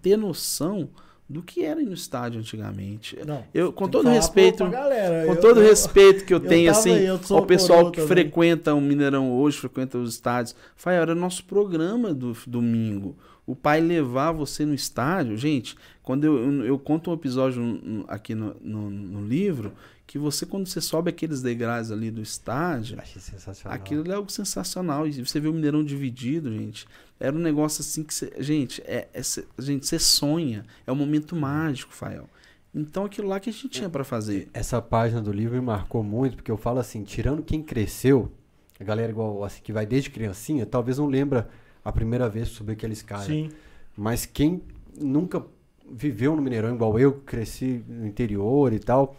ter 0.00 0.16
noção 0.16 0.88
do 1.30 1.42
que 1.42 1.64
era 1.64 1.80
ir 1.80 1.86
no 1.86 1.94
estádio 1.94 2.40
antigamente. 2.40 3.16
Não, 3.24 3.44
Eu, 3.54 3.72
com 3.72 3.88
todo 3.88 4.08
respeito. 4.08 4.68
galera. 4.68 5.26
Com 5.26 5.34
Eu- 5.34 5.40
todo 5.40 5.60
eu- 5.60 5.68
respeito 5.68 6.24
que 6.24 6.34
eu, 6.34 6.38
eu 6.42 6.48
tenho, 6.48 6.68
assim, 6.68 6.90
aí, 6.92 7.06
ao 7.06 7.46
pessoal 7.46 7.92
que 7.92 8.00
também. 8.00 8.08
frequenta 8.08 8.74
o 8.74 8.80
Mineirão 8.80 9.32
hoje, 9.32 9.56
frequenta 9.58 9.96
os 9.96 10.14
estádios. 10.14 10.56
Fael, 10.74 11.02
era 11.02 11.14
nosso 11.14 11.44
programa 11.44 12.12
do 12.12 12.36
domingo. 12.48 13.16
O 13.46 13.54
pai 13.54 13.80
levar 13.80 14.32
você 14.32 14.64
no 14.66 14.74
estádio. 14.74 15.36
Gente, 15.36 15.76
quando 16.02 16.24
eu, 16.24 16.64
eu, 16.64 16.78
conto 16.78 17.10
um 17.10 17.14
episódio 17.14 18.04
aqui 18.08 18.34
no, 18.34 18.56
no, 18.60 18.90
no 18.90 19.24
livro, 19.24 19.72
que 20.10 20.18
você, 20.18 20.44
quando 20.44 20.66
você 20.66 20.80
sobe 20.80 21.08
aqueles 21.08 21.40
degraus 21.40 21.92
ali 21.92 22.10
do 22.10 22.20
estádio, 22.20 22.98
Achei 22.98 23.22
sensacional. 23.22 23.78
Aquilo 23.78 24.10
é 24.10 24.14
algo 24.16 24.28
sensacional. 24.28 25.06
E 25.06 25.24
você 25.24 25.38
vê 25.38 25.46
o 25.46 25.52
Mineirão 25.52 25.84
dividido, 25.84 26.52
gente. 26.52 26.84
Era 27.20 27.36
um 27.36 27.38
negócio 27.38 27.80
assim 27.80 28.02
que 28.02 28.12
você. 28.12 28.32
Gente, 28.40 28.82
é, 28.84 29.08
é 29.14 29.22
gente, 29.60 29.86
você 29.86 30.00
sonha. 30.00 30.64
É 30.84 30.90
um 30.90 30.96
momento 30.96 31.36
mágico, 31.36 31.94
Fael. 31.94 32.28
Então 32.74 33.04
aquilo 33.04 33.28
lá 33.28 33.38
que 33.38 33.50
a 33.50 33.52
gente 33.52 33.68
tinha 33.68 33.88
pra 33.88 34.02
fazer. 34.02 34.48
Essa 34.52 34.82
página 34.82 35.22
do 35.22 35.30
livro 35.30 35.54
me 35.54 35.60
marcou 35.60 36.02
muito, 36.02 36.38
porque 36.38 36.50
eu 36.50 36.56
falo 36.56 36.80
assim, 36.80 37.04
tirando 37.04 37.40
quem 37.40 37.62
cresceu, 37.62 38.32
a 38.80 38.82
galera 38.82 39.12
igual 39.12 39.44
assim, 39.44 39.62
que 39.62 39.72
vai 39.72 39.86
desde 39.86 40.10
criancinha, 40.10 40.66
talvez 40.66 40.98
não 40.98 41.06
lembra 41.06 41.48
a 41.84 41.92
primeira 41.92 42.28
vez 42.28 42.48
que 42.48 42.56
subiu 42.56 42.72
aquela 42.72 42.92
escada. 42.92 43.26
Sim. 43.26 43.48
Mas 43.96 44.26
quem 44.26 44.60
nunca 45.00 45.40
viveu 45.88 46.34
no 46.34 46.42
Mineirão, 46.42 46.74
igual 46.74 46.98
eu, 46.98 47.12
que 47.12 47.20
cresci 47.20 47.84
no 47.86 48.08
interior 48.08 48.72
e 48.72 48.80
tal, 48.80 49.14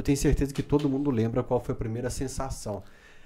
eu 0.00 0.04
tenho 0.04 0.16
certeza 0.18 0.52
que 0.52 0.62
todo 0.62 0.88
mundo 0.88 1.10
lembra 1.10 1.42
qual 1.42 1.60
foi 1.60 1.72
a 1.74 1.76
primeira 1.76 2.10
sensação. 2.10 2.82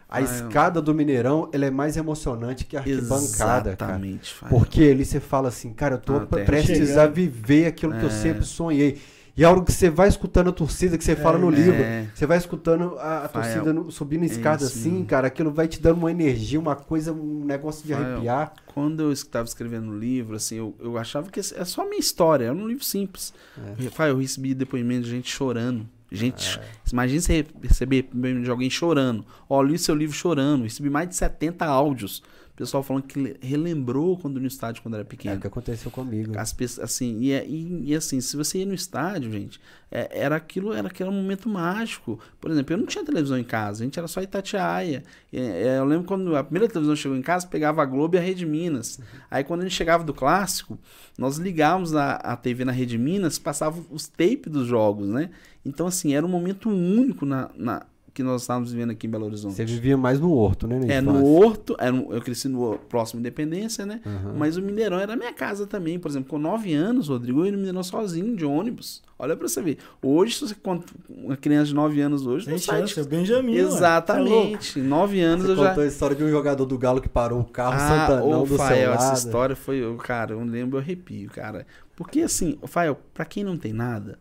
A 0.09 0.17
Ah, 0.19 0.21
eu- 0.21 0.25
escada 0.27 0.83
do 0.83 0.95
Mineirão, 0.95 1.49
ela 1.53 1.65
é 1.65 1.71
mais 1.71 1.97
emocionante 1.97 2.67
que 2.67 2.77
a 2.77 2.81
arquibancada, 2.81 3.75
cara. 3.77 3.93
Exatamente, 3.93 4.35
Fael. 4.35 4.51
Porque 4.51 4.83
ali 4.85 5.05
você 5.05 5.21
fala 5.21 5.49
assim, 5.49 5.73
cara, 5.73 5.95
eu 5.95 5.99
tô 5.99 6.17
Ah, 6.17 6.27
prestes 6.27 6.77
chegando. 6.89 6.99
a 6.99 7.07
viver 7.07 7.67
aquilo 7.67 7.93
que 7.95 8.03
eu 8.03 8.09
É. 8.09 8.11
sempre 8.11 8.45
sonhei. 8.45 9.01
E 9.35 9.43
a 9.43 9.51
hora 9.51 9.63
que 9.63 9.73
você 9.73 9.89
vai 9.89 10.09
escutando 10.09 10.51
a 10.51 10.53
torcida, 10.53 10.99
que 10.99 11.05
você 11.05 11.17
fala 11.17 11.39
no 11.39 11.51
É. 11.51 11.57
livro, 11.57 11.79
você 12.15 12.27
vai 12.27 12.37
escutando 12.37 12.99
a, 12.99 13.25
a 13.25 13.29
torcida 13.29 13.73
no- 13.73 13.91
subindo 13.91 14.21
a 14.21 14.25
é 14.25 14.27
escada 14.27 14.63
isso 14.67 14.77
assim, 14.79 15.03
cara, 15.07 15.29
aquilo 15.29 15.51
vai 15.51 15.67
te 15.67 15.81
dando 15.81 15.97
uma 15.97 16.11
energia, 16.11 16.61
uma 16.61 16.77
coisa, 16.77 17.15
um 17.15 17.43
negócio 17.47 17.87
de 17.87 17.95
Fael, 17.95 18.05
arrepiar. 18.13 18.53
Quando 18.67 19.01
eu 19.05 19.11
estava 19.13 19.49
escrevendo 19.49 19.91
o 19.91 19.99
livro, 19.99 20.37
assim, 20.37 20.57
eu, 20.57 20.75
eu 20.79 20.99
achava 20.99 21.31
que 21.31 21.41
é 21.41 21.65
só 21.65 21.81
a 21.81 21.87
minha 21.87 21.99
história, 21.99 22.45
era 22.45 22.55
um 22.55 22.67
livro 22.69 22.85
simples. 22.85 23.33
É. 23.79 23.89
Fael, 23.89 24.11
eu 24.11 24.19
recebi 24.19 24.53
depoimento 24.53 25.05
de 25.05 25.11
gente 25.13 25.31
chorando. 25.31 25.89
Gente, 26.15 26.59
É. 26.59 26.63
imagina 26.93 27.21
você 27.21 27.47
receber 27.63 28.09
de 28.43 28.51
alguém 28.51 28.69
chorando. 28.71 29.25
Ó, 29.49 29.63
li 29.63 29.79
seu 29.79 29.95
livro 29.95 30.15
chorando. 30.15 30.63
Recebi 30.65 30.91
mais 30.91 31.09
de 31.09 31.17
70 31.17 31.65
áudios. 31.65 32.23
O 32.53 32.55
pessoal 32.55 32.83
falando 32.83 33.05
que 33.05 33.19
le- 33.19 33.37
relembrou 33.41 34.19
quando 34.19 34.39
no 34.39 34.47
estádio, 34.47 34.83
quando 34.83 34.93
era 34.95 35.03
É 35.03 35.07
pequeno. 35.07 35.37
o 35.37 35.41
que 35.41 35.47
aconteceu 35.47 35.91
comigo. 35.91 36.39
As 36.39 36.53
pessoas, 36.53 36.85
assim, 36.91 37.19
e, 37.21 37.33
é- 37.33 37.47
e, 37.47 37.85
e 37.91 37.95
assim, 37.95 38.21
se 38.21 38.37
você 38.37 38.59
ia 38.59 38.67
no 38.67 38.75
estádio, 38.75 39.33
gente, 39.33 39.59
é- 39.91 40.11
era 40.21 40.37
aquilo, 40.37 40.73
era 40.75 40.87
aquele 40.89 41.09
momento 41.11 41.49
mágico. 41.49 42.21
Por 42.39 42.51
exemplo, 42.51 42.75
eu 42.75 42.79
não 42.79 42.85
tinha 42.87 43.03
televisão 43.05 43.39
em 43.39 43.43
casa, 43.45 43.83
a 43.83 43.85
gente 43.87 43.99
era 43.99 44.07
só 44.07 44.21
Itatiaia. 44.21 45.03
É, 45.33 45.39
é, 45.41 45.79
eu 45.79 45.85
lembro 45.87 46.07
quando 46.07 46.37
a 46.37 46.45
primeira 46.45 46.69
televisão 46.69 46.95
chegou 46.95 47.17
em 47.17 47.23
casa, 47.23 47.47
pegava 47.47 47.81
a 47.83 47.87
Globo 47.87 48.17
e 48.17 48.19
a 48.19 48.23
Rede 48.23 48.45
Minas. 48.45 49.01
Aí 49.31 49.43
quando 49.43 49.61
a 49.61 49.63
gente 49.65 49.75
chegava 49.75 50.05
do 50.05 50.13
clássico, 50.13 50.79
nós 51.19 51.39
ligávamos 51.39 51.95
a, 51.97 52.17
a 52.17 52.37
TV 52.37 52.67
na 52.67 52.73
Rede 52.73 52.99
Minas, 52.99 53.39
passava 53.39 53.83
os 53.91 54.07
tapes 54.09 54.53
dos 54.53 54.67
jogos, 54.67 55.09
né? 55.09 55.31
Então, 55.65 55.87
assim, 55.87 56.13
era 56.15 56.27
um 56.27 56.29
momento 56.29 56.69
único 56.69 57.25
na, 57.25 57.49
na- 57.57 57.87
que 58.15 58.23
nós 58.23 58.43
estávamos 58.43 58.73
vivendo 58.73 58.91
aqui 58.91 59.07
em 59.07 59.11
Belo 59.11 59.25
Horizonte. 59.25 59.55
Você 59.55 59.65
vivia 59.65 59.97
mais 59.97 60.21
no 60.21 60.33
Horto, 60.33 60.67
né? 60.67 60.81
É, 60.89 61.01
no 61.01 61.25
Horto, 61.25 61.75
era 61.79 61.95
eu 61.95 62.21
cresci 62.21 62.49
no 62.49 62.79
próximo 62.89 63.21
Independência, 63.21 63.87
né? 63.87 64.01
Uhum. 64.05 64.35
Mas 64.37 64.57
o 64.57 64.63
Mineirão 64.63 64.99
era 64.99 65.17
minha 65.17 65.33
casa 65.33 65.67
também. 65.67 65.99
Por 65.99 66.11
exemplo, 66.11 66.29
com 66.29 66.39
nove 66.39 66.75
anos, 66.75 67.09
Rodrigo, 67.09 67.41
eu 67.41 67.47
ia 67.47 67.53
no 67.53 67.59
Mineirão 67.59 67.83
sozinho, 67.83 68.37
de 68.37 68.45
ônibus. 68.45 69.03
Olha 69.19 69.37
pra 69.37 69.49
você 69.49 69.63
ver. 69.63 69.79
Hoje, 70.03 70.35
se 70.35 70.41
você 70.41 70.55
conta 70.55 70.93
uma 71.09 71.37
criança 71.37 71.67
de 71.67 71.75
nove 71.75 72.01
anos 72.01 72.27
hoje, 72.27 72.45
Tem 72.45 72.59
chance, 72.59 72.95
sai. 72.95 73.05
É 73.05 73.07
Benjamin, 73.07 73.55
Exatamente. 73.55 74.81
É 74.81 74.83
nove 74.83 75.21
anos 75.21 75.47
você 75.47 75.53
eu 75.53 75.57
já... 75.57 75.69
contou 75.71 75.85
a 75.85 75.87
história 75.87 76.17
de 76.17 76.25
um 76.25 76.31
jogador 76.31 76.67
do 76.67 76.77
Galo 76.77 77.01
que 77.01 77.09
parou 77.09 77.41
o 77.41 77.45
carro 77.45 77.77
ah, 77.77 77.79
Santanão 78.09 78.45
do 78.45 78.57
Fael, 78.57 78.77
seu 78.77 78.91
lado. 78.91 79.03
essa 79.03 79.15
história 79.27 79.57
foi... 79.57 79.97
Cara, 79.99 80.33
eu 80.33 80.45
lembro, 80.45 80.77
eu 80.77 80.83
arrepio, 80.83 81.31
cara. 81.31 81.67
Porque 81.97 82.21
assim, 82.21 82.59
Fael, 82.67 82.99
pra 83.15 83.25
quem 83.25 83.45
não 83.45 83.57
tem 83.57 83.73
nada 83.73 84.19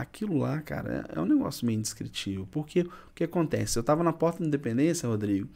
aquilo 0.00 0.38
lá, 0.38 0.60
cara, 0.60 1.06
é 1.08 1.20
um 1.20 1.26
negócio 1.26 1.66
meio 1.66 1.78
indescritível. 1.78 2.46
Porque 2.50 2.82
o 2.82 3.14
que 3.14 3.24
acontece? 3.24 3.78
Eu 3.78 3.82
tava 3.82 4.02
na 4.02 4.12
porta 4.12 4.40
da 4.40 4.46
Independência, 4.46 5.08
Rodrigo, 5.08 5.48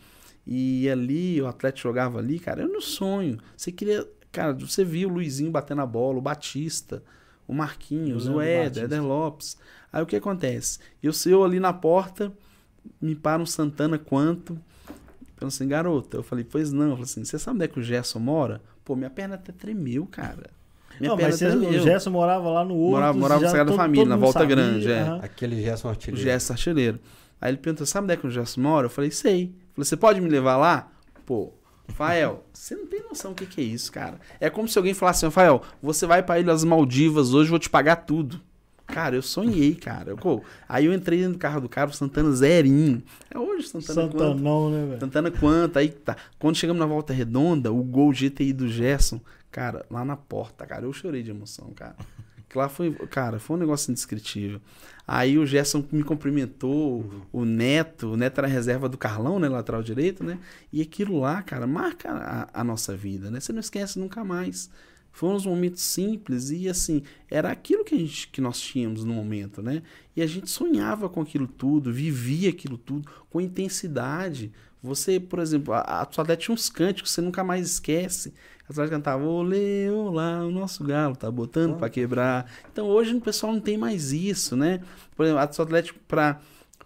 e 0.47 0.89
ali, 0.91 1.41
o 1.41 1.47
atleta 1.47 1.79
jogava 1.79 2.19
ali, 2.19 2.39
cara, 2.39 2.63
era 2.63 2.71
no 2.71 2.81
sonho. 2.81 3.39
Você 3.57 3.73
queria. 3.73 4.07
Cara, 4.31 4.53
você 4.53 4.85
viu 4.85 5.09
o 5.09 5.13
Luizinho 5.13 5.51
batendo 5.51 5.81
a 5.81 5.87
bola, 5.87 6.19
o 6.19 6.23
Batista, 6.23 7.03
o 7.47 7.55
Marquinhos, 7.55 8.27
o 8.27 8.41
Éder, 8.41 8.85
Éder 8.85 9.03
Lopes. 9.03 9.57
Aí 9.93 10.03
o 10.03 10.07
que 10.07 10.17
acontece? 10.17 10.81
Eu, 11.03 11.13
eu 11.27 11.45
ali 11.45 11.61
na 11.61 11.73
porta, 11.73 12.33
me 13.01 13.15
para 13.15 13.41
um 13.41 13.47
Santana 13.47 13.97
quanto. 13.97 14.59
Falando 15.37 15.53
assim, 15.53 15.69
garota. 15.69 16.17
Eu 16.17 16.23
falei, 16.23 16.45
pois 16.45 16.73
não. 16.73 16.87
Eu 16.87 16.91
falei 16.91 17.05
assim, 17.05 17.25
você 17.25 17.39
sabe 17.39 17.57
onde 17.57 17.65
é 17.65 17.69
que 17.69 17.79
o 17.79 17.83
Gerson 17.83 18.19
mora? 18.19 18.61
Pô, 18.85 18.97
minha 18.97 19.11
perna 19.11 19.37
até 19.37 19.53
tremeu, 19.53 20.07
cara. 20.07 20.51
Minha 21.01 21.11
não, 21.11 21.17
mas 21.17 21.39
você, 21.39 21.49
o 21.49 21.83
Gerson 21.83 22.11
morava 22.11 22.49
lá 22.51 22.65
no 22.65 22.75
outro. 22.75 22.93
Morava, 22.93 23.19
morava 23.19 23.41
no 23.43 23.49
Sagrada 23.49 23.73
Família, 23.73 24.07
na 24.07 24.17
Volta 24.17 24.41
sabia, 24.41 24.57
Grande. 24.57 24.91
É. 24.91 25.05
Uhum. 25.05 25.21
Aquele 25.23 25.63
Gerson 25.63 25.89
artilheiro. 25.89 26.21
O 26.21 26.25
Gerson 26.25 26.53
artilheiro. 26.53 27.01
Aí 27.41 27.51
ele 27.51 27.59
perguntou, 27.59 27.87
sabe 27.87 28.05
onde 28.05 28.15
é 28.15 28.17
que 28.17 28.27
o 28.27 28.31
Gerson 28.31 28.61
mora? 28.61 28.87
Eu 28.87 28.91
falei, 28.91 29.11
sei. 29.11 29.55
Falei, 29.75 29.85
você 29.85 29.97
pode 29.97 30.21
me 30.21 30.29
levar 30.29 30.57
lá? 30.57 30.91
Pô, 31.27 31.53
Rafael, 31.89 32.45
você 32.53 32.75
não 32.75 32.87
tem 32.87 33.03
noção 33.03 33.33
do 33.33 33.37
que, 33.37 33.47
que 33.47 33.61
é 33.61 33.65
isso, 33.65 33.93
cara. 33.93 34.19
É 34.41 34.49
como 34.49 34.69
se 34.69 34.79
alguém 34.79 34.95
falasse 34.95 35.19
assim, 35.19 35.27
Rafael, 35.27 35.63
você 35.83 36.07
vai 36.07 36.23
para 36.23 36.41
Ilhas 36.41 36.65
Maldivas 36.65 37.35
hoje, 37.35 37.51
vou 37.51 37.59
te 37.59 37.69
pagar 37.69 37.97
tudo. 37.97 38.41
Cara, 38.87 39.17
eu 39.17 39.23
sonhei, 39.23 39.75
cara. 39.75 40.15
Pô, 40.15 40.43
aí 40.69 40.87
eu 40.87 40.93
entrei 40.93 41.19
dentro 41.19 41.35
do 41.35 41.39
carro 41.39 41.61
do 41.61 41.69
cara, 41.69 41.91
o 41.91 41.93
Santana 41.93 42.31
zerinho. 42.33 43.03
É 43.31 43.39
hoje 43.39 43.67
Santana 43.69 44.03
Santanão, 44.03 44.35
quanto? 44.35 44.71
né, 44.71 44.87
velho? 44.87 45.01
Santana 45.01 45.31
quanto? 45.31 45.79
Aí 45.79 45.89
tá. 45.89 46.17
Quando 46.39 46.57
chegamos 46.57 46.81
na 46.81 46.87
volta 46.87 47.13
redonda, 47.13 47.73
o 47.73 47.83
gol 47.83 48.13
GTI 48.13 48.53
do 48.53 48.69
Gerson, 48.69 49.21
Cara, 49.55 49.87
lá 49.89 50.05
na 50.05 50.17
porta, 50.17 50.67
cara, 50.67 50.85
eu 50.85 50.93
chorei 50.93 51.23
de 51.23 51.31
emoção, 51.31 51.71
cara. 51.77 51.95
Que 52.49 52.59
lá 52.59 52.69
foi, 52.69 52.93
cara, 52.93 53.39
foi 53.39 53.57
um 53.57 53.61
negócio 53.61 53.89
indescritível. 53.89 54.61
Aí 55.07 55.39
o 55.39 55.47
Gerson 55.47 55.87
me 55.93 56.03
cumprimentou, 56.03 57.03
uhum. 57.03 57.21
o 57.33 57.45
Neto, 57.45 58.15
o 58.15 58.17
Neto 58.17 58.39
era 58.39 58.49
reserva 58.49 58.89
do 58.89 58.99
Carlão, 58.99 59.39
né, 59.39 59.49
lateral 59.49 59.81
direito, 59.81 60.25
né? 60.25 60.41
E 60.73 60.83
aquilo 60.83 61.21
lá, 61.21 61.41
cara, 61.41 61.69
marca 61.69 62.11
a, 62.11 62.63
a 62.63 62.65
nossa 62.65 62.97
vida, 62.97 63.31
né? 63.31 63.39
Você 63.39 63.53
não 63.53 63.61
esquece 63.61 63.97
nunca 63.97 64.25
mais. 64.25 64.69
Foram 65.13 65.37
uns 65.37 65.47
momentos 65.47 65.83
simples 65.83 66.51
e 66.51 66.69
assim, 66.69 67.05
era 67.31 67.49
aquilo 67.49 67.85
que, 67.85 67.95
a 67.95 67.99
gente, 67.99 68.27
que 68.27 68.41
nós 68.41 68.61
tínhamos 68.61 69.05
no 69.05 69.15
momento, 69.15 69.63
né? 69.63 69.85
E 70.17 70.21
a 70.21 70.27
gente 70.27 70.51
sonhava 70.51 71.09
com 71.09 71.21
aquilo 71.21 71.47
tudo, 71.47 71.93
vivia 71.93 72.51
aquilo 72.51 72.77
tudo 72.77 73.09
com 73.31 73.41
intensidade. 73.41 74.51
Você, 74.85 75.19
por 75.19 75.39
exemplo, 75.39 75.73
a, 75.73 75.81
a 75.81 76.09
Sudete 76.11 76.45
tinha 76.45 76.55
uns 76.55 76.69
cânticos 76.69 77.11
que 77.11 77.15
você 77.15 77.23
nunca 77.23 77.43
mais 77.43 77.67
esquece. 77.67 78.35
A 78.69 78.73
Sudete 78.73 78.91
cantava, 78.91 79.25
olê, 79.25 79.89
olá, 79.91 80.45
o 80.45 80.51
nosso 80.51 80.85
galo 80.85 81.17
tá 81.17 81.31
botando 81.31 81.73
ah. 81.73 81.77
para 81.77 81.89
quebrar. 81.89 82.47
Então 82.71 82.87
hoje 82.87 83.15
o 83.15 83.21
pessoal 83.21 83.55
não 83.55 83.61
tem 83.61 83.79
mais 83.79 84.13
isso, 84.13 84.55
né? 84.55 84.81
Por 85.17 85.25
exemplo, 85.25 85.41
a 85.41 85.45
Atlético 85.45 85.99
para 86.07 86.39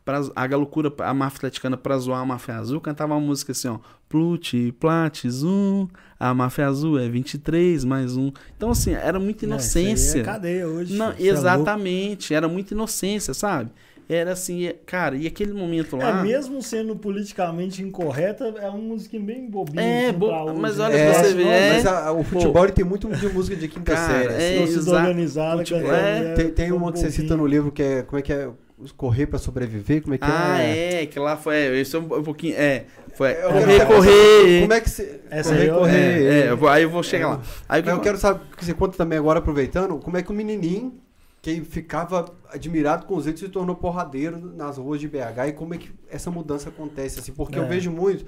pra, 0.05 0.21
a 0.35 0.47
Galocura, 0.47 0.91
a 1.01 1.13
máfia 1.13 1.39
atleticana 1.39 1.77
pra 1.77 1.99
zoar 1.99 2.21
a 2.21 2.25
máfia 2.25 2.55
azul, 2.55 2.81
cantava 2.81 3.15
uma 3.15 3.21
música 3.21 3.53
assim, 3.53 3.69
ó. 3.69 3.79
Plut, 4.09 4.73
plat, 4.81 5.27
zoom, 5.29 5.87
a 6.19 6.33
máfia 6.33 6.67
azul 6.67 6.99
é 6.99 7.09
23 7.09 7.85
mais 7.85 8.17
um. 8.17 8.33
Então, 8.57 8.71
assim, 8.71 8.93
era 8.93 9.21
muita 9.21 9.45
é, 9.45 9.47
inocência. 9.47 10.19
É, 10.19 10.23
é 10.23 10.25
cadeia 10.25 10.69
hoje. 10.69 10.97
Não, 10.97 11.13
exatamente, 11.19 12.33
é 12.33 12.37
era 12.37 12.49
muita 12.49 12.73
inocência, 12.73 13.35
sabe? 13.35 13.71
Era 14.09 14.33
assim, 14.33 14.67
é, 14.67 14.75
cara, 14.87 15.17
e 15.17 15.27
aquele 15.27 15.53
momento 15.53 15.95
lá. 15.95 16.21
É, 16.21 16.23
mesmo 16.23 16.63
sendo 16.63 16.97
politicamente 16.97 17.83
incorreta, 17.83 18.55
é 18.59 18.67
uma 18.71 18.79
música 18.79 19.19
bem 19.19 19.47
bobinha. 19.47 19.83
É, 19.83 20.09
assim, 20.09 20.19
bo... 20.19 20.55
mas 20.55 20.81
olha 20.81 20.95
é, 20.95 21.13
você 21.13 21.35
vê. 21.35 21.43
É, 21.43 21.73
mas 21.75 21.87
a, 21.87 22.13
o 22.13 22.25
futebol 22.25 22.67
tem 22.71 22.87
muito 22.87 23.07
de 23.07 23.29
música 23.29 23.55
de 23.55 23.69
quinta 23.69 23.95
cara, 23.95 24.13
série. 24.13 24.65
Assim. 24.65 24.91
É, 24.91 24.95
organizada, 24.95 25.63
é, 25.63 26.33
tem, 26.33 26.49
tem 26.49 26.73
uma 26.73 26.91
que 26.91 27.01
você 27.01 27.11
cita 27.11 27.37
no 27.37 27.47
livro 27.47 27.71
que 27.71 27.83
é. 27.83 28.03
Como 28.03 28.19
é 28.19 28.23
que 28.23 28.33
é? 28.33 28.49
Correr 28.97 29.27
para 29.27 29.39
sobreviver? 29.39 30.01
Como 30.01 30.15
é 30.15 30.19
que 30.19 30.25
ah, 30.25 30.59
é? 30.59 30.63
Ah, 30.63 31.03
é, 31.03 31.07
que 31.07 31.19
lá 31.19 31.37
foi. 31.37 31.57
É, 31.57 31.79
isso 31.79 31.99
é 31.99 32.01
um, 32.01 32.05
um 32.05 32.23
pouquinho. 32.23 32.55
É. 32.57 32.87
Foi. 33.13 33.35
Correr, 33.35 33.87
correr. 33.87 34.61
Como 34.63 34.73
é 34.73 34.81
que 34.81 34.89
você. 34.89 35.21
Essa 35.29 35.51
correr, 35.51 35.71
correr. 35.71 36.23
É, 36.23 36.47
é, 36.47 36.71
aí 36.71 36.83
eu 36.83 36.89
vou 36.89 37.03
chegar 37.03 37.29
lá. 37.29 37.43
Aí, 37.69 37.83
eu, 37.85 37.89
eu 37.89 38.01
quero 38.01 38.17
saber 38.17 38.41
que 38.57 38.65
você 38.65 38.73
conta 38.73 38.97
também 38.97 39.19
agora, 39.19 39.41
aproveitando, 39.41 39.99
como 39.99 40.17
é 40.17 40.23
que 40.23 40.31
o 40.31 40.35
menininho 40.35 40.95
que 41.41 41.61
ficava 41.62 42.34
admirado 42.49 43.07
com 43.07 43.16
os 43.16 43.26
outros 43.26 43.45
se 43.45 43.49
tornou 43.49 43.76
porradeiro 43.76 44.39
nas 44.39 44.76
ruas 44.76 45.01
de 45.01 45.09
BH 45.09 45.49
e 45.49 45.53
como 45.53 45.74
é 45.74 45.78
que 45.78 45.91
essa 46.11 46.30
mudança 46.30 46.68
acontece 46.68 47.20
assim? 47.20 47.32
Porque 47.32 47.59
é. 47.59 47.62
eu 47.62 47.68
vejo 47.68 47.91
muito 47.91 48.24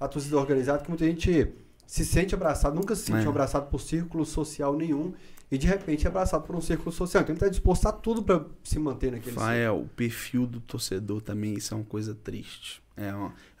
a 0.00 0.08
torcida 0.08 0.36
organizada 0.36 0.82
que 0.82 0.88
muita 0.88 1.04
gente 1.04 1.52
se 1.86 2.04
sente 2.04 2.34
abraçado 2.34 2.74
nunca 2.74 2.94
se 2.94 3.02
sentiu 3.02 3.26
é. 3.26 3.28
abraçado 3.28 3.68
por 3.70 3.80
círculo 3.80 4.24
social 4.24 4.76
nenhum. 4.76 5.12
E 5.50 5.58
de 5.58 5.66
repente 5.66 6.06
é 6.06 6.08
abraçado 6.08 6.42
por 6.44 6.56
um 6.56 6.60
círculo 6.60 6.90
social. 6.90 7.22
Então 7.22 7.34
ele 7.34 7.38
está 7.38 7.48
disposto 7.48 7.86
a 7.86 7.92
tudo 7.92 8.22
para 8.22 8.44
se 8.64 8.78
manter 8.78 9.12
naquele 9.12 9.36
Fael, 9.36 9.82
o 9.82 9.88
perfil 9.88 10.46
do 10.46 10.58
torcedor 10.58 11.20
também 11.20 11.54
isso 11.54 11.74
é 11.74 11.76
uma 11.76 11.84
coisa 11.84 12.14
triste. 12.14 12.82
É, 12.96 13.08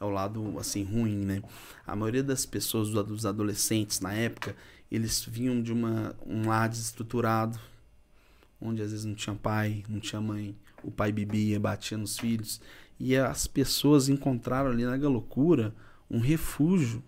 é 0.00 0.04
o 0.04 0.08
lado 0.08 0.58
assim 0.58 0.82
ruim 0.84 1.24
né? 1.24 1.42
A 1.86 1.94
maioria 1.94 2.22
das 2.22 2.46
pessoas 2.46 2.88
dos 2.90 3.26
adolescentes 3.26 4.00
na 4.00 4.12
época 4.12 4.56
eles 4.90 5.24
vinham 5.24 5.60
de 5.60 5.72
uma 5.72 6.14
um 6.24 6.48
lar 6.48 6.68
desestruturado 6.68 7.58
onde 8.64 8.82
às 8.82 8.90
vezes 8.90 9.04
não 9.04 9.14
tinha 9.14 9.36
pai, 9.36 9.84
não 9.88 10.00
tinha 10.00 10.20
mãe, 10.20 10.56
o 10.82 10.90
pai 10.90 11.12
bebia, 11.12 11.60
batia 11.60 11.98
nos 11.98 12.18
filhos, 12.18 12.60
e 12.98 13.16
as 13.16 13.46
pessoas 13.46 14.08
encontraram 14.08 14.70
ali 14.70 14.84
na 14.84 14.96
loucura 15.08 15.74
um 16.10 16.18
refúgio. 16.18 17.02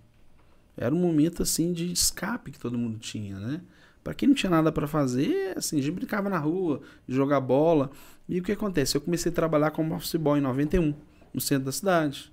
Era 0.77 0.95
um 0.95 0.99
momento 0.99 1.43
assim 1.43 1.73
de 1.73 1.91
escape 1.91 2.51
que 2.51 2.59
todo 2.59 2.79
mundo 2.79 2.99
tinha, 2.99 3.39
né? 3.39 3.63
Para 4.05 4.15
quem 4.15 4.29
não 4.29 4.37
tinha 4.37 4.51
nada 4.51 4.71
para 4.71 4.87
fazer, 4.87 5.57
assim, 5.57 5.79
a 5.79 5.83
gente 5.83 5.95
brincava 5.95 6.29
na 6.29 6.39
rua, 6.39 6.81
jogar 7.09 7.41
bola. 7.41 7.91
E 8.29 8.39
o 8.39 8.43
que 8.43 8.53
acontece? 8.53 8.97
Eu 8.97 9.01
comecei 9.01 9.33
a 9.33 9.35
trabalhar 9.35 9.71
como 9.73 9.95
office 9.95 10.15
boy 10.15 10.39
em 10.39 10.43
91, 10.43 10.95
no 11.35 11.41
centro 11.41 11.65
da 11.65 11.73
cidade. 11.73 12.33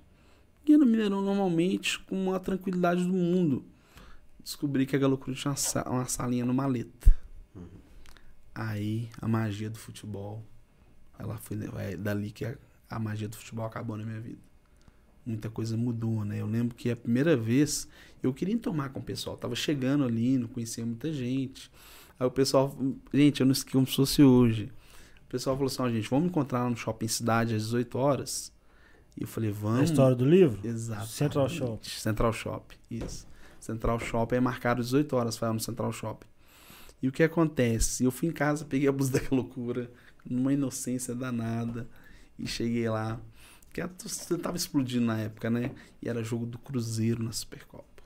E 0.66 0.76
no 0.76 0.86
Mineirão 0.86 1.20
normalmente 1.20 1.98
com 2.00 2.32
a 2.32 2.38
tranquilidade 2.38 3.02
do 3.04 3.12
mundo. 3.12 3.64
Descobri 4.42 4.86
que 4.86 4.94
a 4.94 4.98
Galocruz 4.98 5.40
tinha 5.40 5.54
uma 5.86 6.04
salinha 6.04 6.44
no 6.44 6.54
maleta. 6.54 7.23
Aí 8.54 9.08
a 9.20 9.26
magia 9.26 9.68
do 9.68 9.78
futebol, 9.78 10.42
ela 11.18 11.36
foi 11.38 11.58
é 11.78 11.96
dali 11.96 12.30
que 12.30 12.44
a, 12.44 12.56
a 12.88 12.98
magia 12.98 13.28
do 13.28 13.36
futebol 13.36 13.66
acabou 13.66 13.96
na 13.96 14.04
minha 14.04 14.20
vida. 14.20 14.38
Muita 15.26 15.48
coisa 15.48 15.76
mudou, 15.76 16.24
né? 16.24 16.40
Eu 16.40 16.46
lembro 16.46 16.74
que 16.74 16.90
a 16.90 16.96
primeira 16.96 17.36
vez 17.36 17.88
eu 18.22 18.32
queria 18.32 18.56
tomar 18.58 18.90
com 18.90 19.00
o 19.00 19.02
pessoal, 19.02 19.36
tava 19.36 19.56
chegando 19.56 20.04
ali, 20.04 20.38
não 20.38 20.48
conhecia 20.48 20.84
muita 20.84 21.12
gente. 21.12 21.70
Aí 22.18 22.26
o 22.26 22.30
pessoal, 22.30 22.76
gente, 23.12 23.40
eu 23.40 23.46
não 23.46 23.52
esqueci 23.52 23.72
como 23.72 23.86
se 23.86 23.96
fosse 23.96 24.22
hoje. 24.22 24.70
O 25.26 25.30
pessoal 25.30 25.56
falou 25.56 25.66
assim: 25.66 25.82
ó, 25.82 25.88
gente, 25.88 26.08
vamos 26.08 26.28
encontrar 26.28 26.68
no 26.68 26.76
shopping 26.76 27.08
cidade 27.08 27.54
às 27.54 27.62
18 27.62 27.98
horas. 27.98 28.52
E 29.16 29.22
eu 29.22 29.28
falei, 29.28 29.50
vamos. 29.50 29.80
A 29.80 29.84
história 29.84 30.16
do 30.16 30.24
livro? 30.24 30.60
Exato. 30.66 31.06
Central 31.06 31.48
Shop. 31.48 31.88
Central 31.88 32.32
Shop, 32.32 32.76
isso. 32.90 33.26
Central 33.60 33.98
Shop 33.98 34.34
é 34.34 34.40
marcado 34.40 34.82
18 34.82 35.16
horas, 35.16 35.36
foi 35.36 35.50
no 35.52 35.60
Central 35.60 35.92
Shop. 35.92 36.26
E 37.04 37.08
o 37.08 37.12
que 37.12 37.22
acontece? 37.22 38.02
Eu 38.02 38.10
fui 38.10 38.28
em 38.28 38.32
casa, 38.32 38.64
peguei 38.64 38.88
a 38.88 38.92
blusa 38.92 39.12
daquela 39.20 39.42
loucura, 39.42 39.92
numa 40.24 40.54
inocência 40.54 41.14
danada, 41.14 41.86
e 42.38 42.46
cheguei 42.46 42.88
lá. 42.88 43.20
Que 43.74 43.86
tava 44.38 44.56
explodindo 44.56 45.04
na 45.04 45.20
época, 45.20 45.50
né? 45.50 45.72
E 46.00 46.08
era 46.08 46.24
jogo 46.24 46.46
do 46.46 46.56
Cruzeiro 46.56 47.22
na 47.22 47.30
Supercopa. 47.30 48.02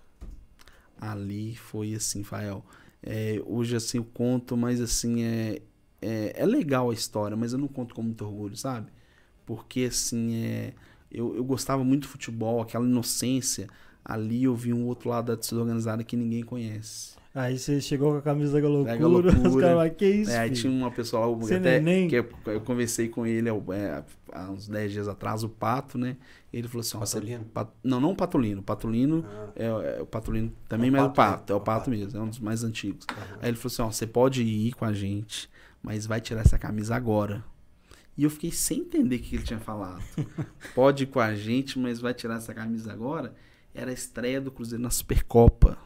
Ali 1.01 1.55
foi 1.55 1.95
assim, 1.95 2.25
Fael. 2.25 2.67
É, 3.01 3.41
hoje, 3.47 3.77
assim, 3.77 3.99
eu 3.99 4.05
conto, 4.05 4.57
mas 4.57 4.81
assim, 4.81 5.23
é, 5.23 5.63
é, 6.03 6.33
é, 6.35 6.45
legal 6.45 6.91
a 6.91 6.93
história, 6.93 7.37
mas 7.37 7.53
eu 7.53 7.59
não 7.61 7.69
conto 7.69 7.95
com 7.95 8.03
muito 8.03 8.25
orgulho, 8.25 8.57
sabe? 8.57 8.91
Porque, 9.47 9.83
assim, 9.83 10.35
é, 10.45 10.75
eu, 11.09 11.37
eu 11.37 11.45
gostava 11.45 11.85
muito 11.85 12.03
do 12.03 12.09
futebol, 12.09 12.61
aquela 12.61 12.85
inocência. 12.85 13.69
Ali 14.05 14.43
eu 14.43 14.57
vi 14.57 14.73
um 14.73 14.87
outro 14.87 15.09
lado 15.09 15.27
da 15.27 15.37
torcida 15.37 15.61
organizada 15.61 16.03
que 16.03 16.17
ninguém 16.17 16.43
conhece. 16.43 17.18
Aí 17.35 17.59
você 17.59 17.81
chegou 17.81 18.13
com 18.13 18.19
a 18.19 18.23
camisa 18.23 18.55
da 18.55 18.61
Galocura, 18.61 18.93
da 18.93 18.97
Galocura. 18.99 19.49
os 19.49 19.57
caras, 19.61 19.97
que 19.97 20.07
isso? 20.07 20.31
É, 20.31 20.39
aí 20.39 20.51
tinha 20.51 20.73
uma 20.73 20.91
pessoa 20.91 21.27
lá, 21.27 21.57
até, 21.57 21.79
nem... 21.79 22.09
que 22.09 22.17
eu, 22.17 22.29
eu, 22.47 22.61
conversei 22.61 23.09
com 23.09 23.27
ele 23.27 23.49
é, 23.49 24.05
há 24.33 24.51
uns 24.51 24.67
10 24.67 24.93
dias 24.93 25.09
atrás, 25.09 25.45
o 25.45 25.49
Pato, 25.49 25.99
né? 25.99 26.17
Ele 26.53 26.67
falou 26.67 26.81
assim: 26.81 26.99
Patolino? 26.99 27.45
Pat, 27.45 27.69
não, 27.85 28.01
não 28.01 28.13
o 28.13 28.17
Patolino. 28.17 28.61
O 28.61 28.65
Patolino 28.65 29.25
ah. 29.27 29.49
é, 29.55 29.67
é, 29.67 30.03
o 30.03 30.07
Patolino 30.07 30.53
também, 30.69 30.89
é 30.89 30.91
mas 30.91 31.03
o 31.05 31.11
Pato, 31.11 31.53
é 31.53 31.57
o 31.57 31.61
Pato, 31.61 31.91
mesmo, 31.91 32.19
é 32.19 32.23
um 32.23 32.29
dos 32.29 32.41
mais 32.41 32.65
antigos. 32.65 33.07
Uhum. 33.11 33.39
Aí 33.43 33.51
ele 33.51 33.57
falou 33.57 33.73
assim: 33.73 33.83
ó, 33.83 33.91
você 33.93 34.07
pode 34.07 34.43
ir 34.43 34.73
com 34.73 34.85
a 34.85 34.93
gente, 34.93 35.51
mas 35.83 36.07
vai 36.07 36.21
tirar 36.21 36.41
essa 36.41 36.59
camisa 36.59 36.97
agora. 36.97 37.45
E 38.17 38.25
eu 38.25 38.31
fiquei 38.31 38.51
sem 38.51 38.81
entender 38.81 39.17
o 39.17 39.19
que 39.21 39.37
ele 39.37 39.45
tinha 39.45 39.61
falado. 39.61 40.03
Pode 40.75 41.05
ir 41.05 41.07
com 41.07 41.21
a 41.21 41.37
gente, 41.37 41.79
mas 41.79 42.01
vai 42.01 42.13
tirar 42.13 42.39
essa 42.39 42.53
camisa 42.53 42.93
agora. 42.93 43.33
Era 43.73 43.93
a 43.93 43.95
estreia 43.95 44.41
do 44.41 44.51
Cruzeiro 44.51 44.83
na 44.83 44.91
Supercopa. 44.91 45.79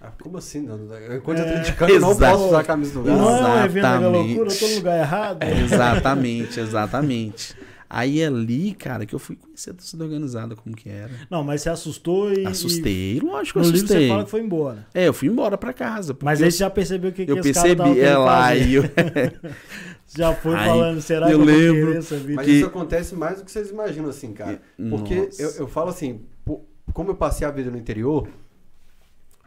Ah, 0.00 0.12
como 0.22 0.38
assim? 0.38 0.62
Não? 0.62 0.78
Enquanto 1.14 1.40
é, 1.40 1.42
atleticano, 1.42 1.92
eu 1.92 2.00
não 2.00 2.16
posso 2.16 2.46
usar 2.46 2.60
a 2.60 2.64
camisa 2.64 2.94
do 2.94 3.02
Galo. 3.02 3.18
Não 3.18 3.36
é 3.36 3.60
um 3.60 3.64
evento 3.64 3.82
da 3.82 4.08
loucura, 4.08 4.50
eu 4.50 4.58
tô 4.58 4.68
no 4.68 4.74
lugar 4.76 4.98
errado. 4.98 5.42
exatamente, 5.44 6.58
exatamente. 6.58 7.54
Aí 7.92 8.22
ali, 8.24 8.72
cara, 8.72 9.04
que 9.04 9.14
eu 9.14 9.18
fui 9.18 9.36
conhecer 9.36 9.70
a 9.70 9.74
torcida 9.74 10.04
organizada, 10.04 10.56
como 10.56 10.74
que 10.74 10.88
era. 10.88 11.10
Não, 11.28 11.44
mas 11.44 11.60
você 11.60 11.68
assustou 11.70 12.32
e. 12.32 12.46
Assustei, 12.46 13.20
lógico, 13.20 13.58
no 13.58 13.64
assustei. 13.66 13.80
livro 13.80 13.88
você 13.88 14.08
fala 14.08 14.24
que 14.24 14.30
foi 14.30 14.40
embora. 14.40 14.86
É, 14.94 15.08
eu 15.08 15.12
fui 15.12 15.28
embora 15.28 15.58
pra 15.58 15.72
casa. 15.72 16.16
Mas 16.22 16.40
aí 16.40 16.50
você 16.50 16.58
já 16.58 16.70
percebeu 16.70 17.10
o 17.10 17.12
que, 17.12 17.22
eu 17.22 17.36
que 17.36 17.42
percebi, 17.42 18.00
é 18.00 18.16
lá, 18.16 18.54
e 18.54 18.74
eu. 18.74 18.84
já 20.16 20.32
foi 20.34 20.54
aí, 20.54 20.66
falando, 20.66 21.00
será 21.02 21.30
eu 21.30 21.42
que 21.42 21.42
eu 21.42 21.44
lembro 21.44 21.94
Mas 22.36 22.46
que... 22.46 22.52
isso 22.52 22.66
acontece 22.66 23.14
mais 23.14 23.38
do 23.38 23.44
que 23.44 23.50
vocês 23.50 23.70
imaginam, 23.70 24.08
assim, 24.08 24.32
cara. 24.32 24.62
Porque 24.88 25.28
eu, 25.38 25.50
eu 25.58 25.66
falo 25.66 25.90
assim, 25.90 26.22
como 26.94 27.10
eu 27.10 27.16
passei 27.16 27.46
a 27.46 27.50
vida 27.50 27.70
no 27.70 27.76
interior, 27.76 28.28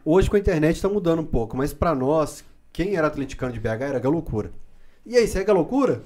hoje 0.06 0.30
com 0.30 0.36
a 0.36 0.39
internet 0.39 0.82
tá 0.82 0.89
mudando 0.89 1.20
um 1.20 1.26
pouco, 1.26 1.56
mas 1.56 1.74
pra 1.74 1.93
nós, 1.95 2.43
quem 2.72 2.95
era 2.95 3.08
atleticano 3.08 3.54
de 3.54 3.60
BH 3.60 3.82
era 3.82 3.99
galocura. 3.99 4.51
E 5.06 5.18
aí, 5.18 5.28
você 5.28 5.39
é 5.39 5.43
galocura? 5.43 6.01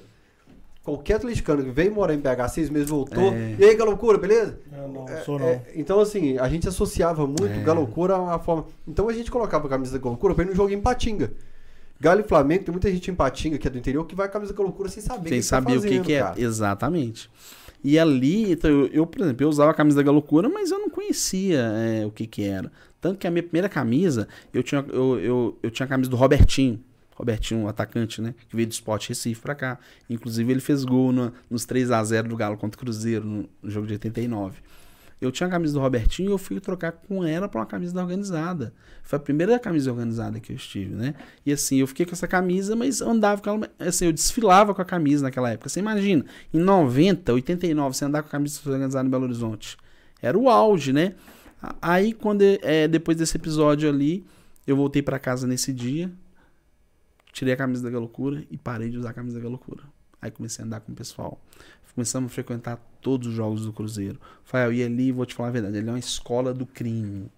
Qualquer 0.88 1.16
atleticano 1.16 1.62
que 1.62 1.70
veio 1.70 1.94
morar 1.94 2.14
em 2.14 2.18
BH 2.18 2.48
seis 2.48 2.70
meses 2.70 2.88
voltou. 2.88 3.30
É. 3.30 3.56
E 3.58 3.64
aí, 3.64 3.76
Galocura, 3.76 4.16
beleza? 4.16 4.58
Não, 4.72 4.88
não, 4.88 5.06
é, 5.06 5.20
sou 5.20 5.38
não. 5.38 5.46
É, 5.46 5.62
então, 5.74 6.00
assim, 6.00 6.38
a 6.38 6.48
gente 6.48 6.66
associava 6.66 7.26
muito 7.26 7.44
é. 7.44 7.62
Galocura 7.62 8.14
a 8.14 8.18
uma 8.18 8.38
forma. 8.38 8.64
Então 8.86 9.06
a 9.06 9.12
gente 9.12 9.30
colocava 9.30 9.66
a 9.66 9.68
camisa 9.68 9.92
da 9.92 10.02
Galocura 10.02 10.34
pra 10.34 10.44
ir 10.44 10.46
no 10.46 10.54
jogo 10.54 10.72
em 10.72 10.80
Patinga. 10.80 11.30
Galo 12.00 12.20
e 12.20 12.24
Flamengo, 12.24 12.64
tem 12.64 12.72
muita 12.72 12.90
gente 12.90 13.10
em 13.10 13.14
Patinga, 13.14 13.58
que 13.58 13.66
é 13.66 13.70
do 13.70 13.76
interior, 13.76 14.06
que 14.06 14.14
vai 14.14 14.28
com 14.28 14.30
a 14.30 14.32
camisa 14.34 14.54
da 14.54 14.56
Galocura 14.56 14.88
sem 14.88 15.02
saber 15.02 15.28
sem 15.28 15.42
saber 15.42 15.66
tá 15.66 15.74
fazendo, 15.74 15.92
o 15.92 16.00
que, 16.00 16.06
que 16.06 16.14
é. 16.14 16.32
Exatamente. 16.38 17.30
E 17.84 17.98
ali, 17.98 18.52
então, 18.52 18.70
eu, 18.70 18.86
eu, 18.86 19.06
por 19.06 19.20
exemplo, 19.20 19.44
eu 19.44 19.48
usava 19.50 19.72
a 19.72 19.74
camisa 19.74 19.96
da 19.96 20.02
Galocura, 20.02 20.48
mas 20.48 20.70
eu 20.70 20.78
não 20.78 20.88
conhecia 20.88 21.60
é, 21.60 22.06
o 22.06 22.10
que 22.10 22.26
que 22.26 22.44
era. 22.44 22.72
Tanto 23.00 23.18
que 23.18 23.26
a 23.26 23.30
minha 23.30 23.42
primeira 23.42 23.68
camisa, 23.68 24.28
eu 24.52 24.62
tinha, 24.62 24.84
eu, 24.88 25.20
eu, 25.20 25.58
eu 25.62 25.70
tinha 25.70 25.86
a 25.86 25.88
camisa 25.88 26.10
do 26.10 26.16
Robertinho. 26.16 26.82
Robertinho, 27.18 27.60
um 27.60 27.68
atacante, 27.68 28.22
né? 28.22 28.34
Que 28.48 28.54
veio 28.54 28.68
do 28.68 28.72
Sport 28.72 29.08
Recife 29.08 29.40
pra 29.40 29.54
cá. 29.54 29.78
Inclusive, 30.08 30.52
ele 30.52 30.60
fez 30.60 30.84
gol 30.84 31.10
no, 31.10 31.32
nos 31.50 31.64
3 31.64 31.90
a 31.90 32.02
0 32.02 32.28
do 32.28 32.36
Galo 32.36 32.56
contra 32.56 32.78
o 32.78 32.80
Cruzeiro, 32.80 33.24
no, 33.24 33.48
no, 33.60 33.70
jogo 33.70 33.88
de 33.88 33.94
89. 33.94 34.60
Eu 35.20 35.32
tinha 35.32 35.48
a 35.48 35.50
camisa 35.50 35.74
do 35.74 35.80
Robertinho 35.80 36.28
e 36.28 36.32
eu 36.32 36.38
fui 36.38 36.60
trocar 36.60 36.92
com 36.92 37.24
ela 37.24 37.48
pra 37.48 37.60
uma 37.60 37.66
camisa 37.66 37.92
da 37.92 38.02
organizada. 38.02 38.72
Foi 39.02 39.16
a 39.16 39.20
primeira 39.20 39.58
camisa 39.58 39.90
organizada 39.90 40.38
que 40.38 40.52
eu 40.52 40.56
estive, 40.56 40.94
né? 40.94 41.14
E 41.44 41.52
assim, 41.52 41.78
eu 41.78 41.88
fiquei 41.88 42.06
com 42.06 42.12
essa 42.12 42.28
camisa, 42.28 42.76
mas 42.76 43.00
andava 43.00 43.42
com 43.42 43.50
ela. 43.50 43.68
Assim, 43.80 44.06
eu 44.06 44.12
desfilava 44.12 44.72
com 44.72 44.80
a 44.80 44.84
camisa 44.84 45.24
naquela 45.24 45.50
época. 45.50 45.68
Você 45.68 45.80
imagina, 45.80 46.24
em 46.54 46.60
90, 46.60 47.32
89, 47.32 47.96
você 47.96 48.04
andar 48.04 48.22
com 48.22 48.28
a 48.28 48.30
camisa 48.30 48.60
organizada 48.64 49.08
em 49.08 49.10
Belo 49.10 49.24
Horizonte. 49.24 49.76
Era 50.22 50.38
o 50.38 50.48
auge, 50.48 50.92
né? 50.92 51.14
Aí, 51.80 52.12
quando 52.12 52.42
é, 52.42 52.86
depois 52.86 53.16
desse 53.16 53.36
episódio 53.36 53.88
ali, 53.88 54.24
eu 54.66 54.76
voltei 54.76 55.02
para 55.02 55.18
casa 55.18 55.46
nesse 55.46 55.72
dia, 55.72 56.10
tirei 57.32 57.54
a 57.54 57.56
camisa 57.56 57.82
da 57.82 57.90
Galocura 57.90 58.44
e 58.50 58.56
parei 58.56 58.90
de 58.90 58.98
usar 58.98 59.10
a 59.10 59.12
camisa 59.12 59.38
da 59.38 59.42
Galocura. 59.42 59.82
Aí 60.20 60.30
comecei 60.30 60.62
a 60.62 60.66
andar 60.66 60.80
com 60.80 60.92
o 60.92 60.94
pessoal. 60.94 61.40
Começamos 61.94 62.30
a 62.30 62.34
frequentar 62.34 62.78
todos 63.00 63.26
os 63.28 63.34
jogos 63.34 63.64
do 63.64 63.72
Cruzeiro. 63.72 64.20
Fael, 64.44 64.72
e 64.72 64.84
ali, 64.84 65.10
vou 65.10 65.26
te 65.26 65.34
falar 65.34 65.48
a 65.48 65.52
verdade, 65.52 65.78
ele 65.78 65.88
é 65.88 65.92
uma 65.92 65.98
escola 65.98 66.54
do 66.54 66.64
crime. 66.64 67.28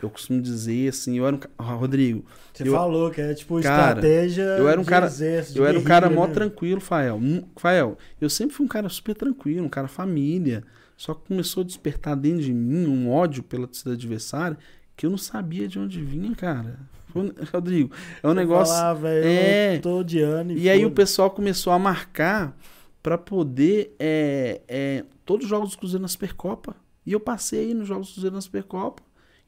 Eu 0.00 0.10
costumo 0.10 0.42
dizer 0.42 0.88
assim, 0.88 1.18
eu 1.18 1.26
era 1.26 1.36
um 1.36 1.62
Rodrigo. 1.62 2.24
Você 2.52 2.66
eu, 2.66 2.72
falou 2.72 3.10
que 3.10 3.20
é 3.20 3.32
tipo 3.32 3.60
cara, 3.62 3.88
estratégia. 3.88 4.42
Eu 4.42 4.68
era 4.68 4.80
um 4.80 4.84
cara, 4.84 5.08
eu 5.54 5.66
era 5.66 5.78
um 5.78 5.84
cara 5.84 6.10
mó 6.10 6.26
né? 6.26 6.32
tranquilo, 6.32 6.80
Fael. 6.80 7.20
Fael, 7.56 7.96
eu 8.20 8.28
sempre 8.28 8.54
fui 8.54 8.66
um 8.66 8.68
cara 8.68 8.88
super 8.88 9.14
tranquilo, 9.14 9.64
um 9.64 9.68
cara 9.68 9.86
família. 9.86 10.64
Só 10.96 11.14
que 11.14 11.28
começou 11.28 11.62
a 11.62 11.66
despertar 11.66 12.16
dentro 12.16 12.42
de 12.42 12.52
mim 12.52 12.86
um 12.86 13.10
ódio 13.10 13.42
pela 13.42 13.66
torcida 13.66 13.92
adversária 13.92 14.56
que 14.96 15.06
eu 15.06 15.10
não 15.10 15.18
sabia 15.18 15.66
de 15.66 15.78
onde 15.78 16.02
vinha, 16.02 16.34
cara. 16.34 16.78
Rodrigo, 17.52 17.94
é 18.22 18.28
um 18.28 18.34
negócio. 18.34 18.74
Falar, 18.74 18.94
véio, 18.94 19.24
é. 19.24 19.78
tô 19.78 19.98
odiando. 19.98 20.52
E, 20.52 20.62
e 20.62 20.70
aí 20.70 20.84
o 20.84 20.90
pessoal 20.90 21.30
começou 21.30 21.72
a 21.72 21.78
marcar 21.78 22.56
para 23.02 23.18
poder. 23.18 23.94
É, 23.98 24.60
é, 24.68 25.04
todos 25.24 25.44
os 25.44 25.50
jogos 25.50 25.72
do 25.72 25.78
Cruzeiro 25.78 26.02
na 26.02 26.08
Supercopa. 26.08 26.76
E 27.06 27.12
eu 27.12 27.20
passei 27.20 27.66
aí 27.66 27.74
nos 27.74 27.86
jogos 27.86 28.08
do 28.08 28.12
Cruzeiro 28.14 28.34
na 28.34 28.40
Supercopa. 28.40 29.02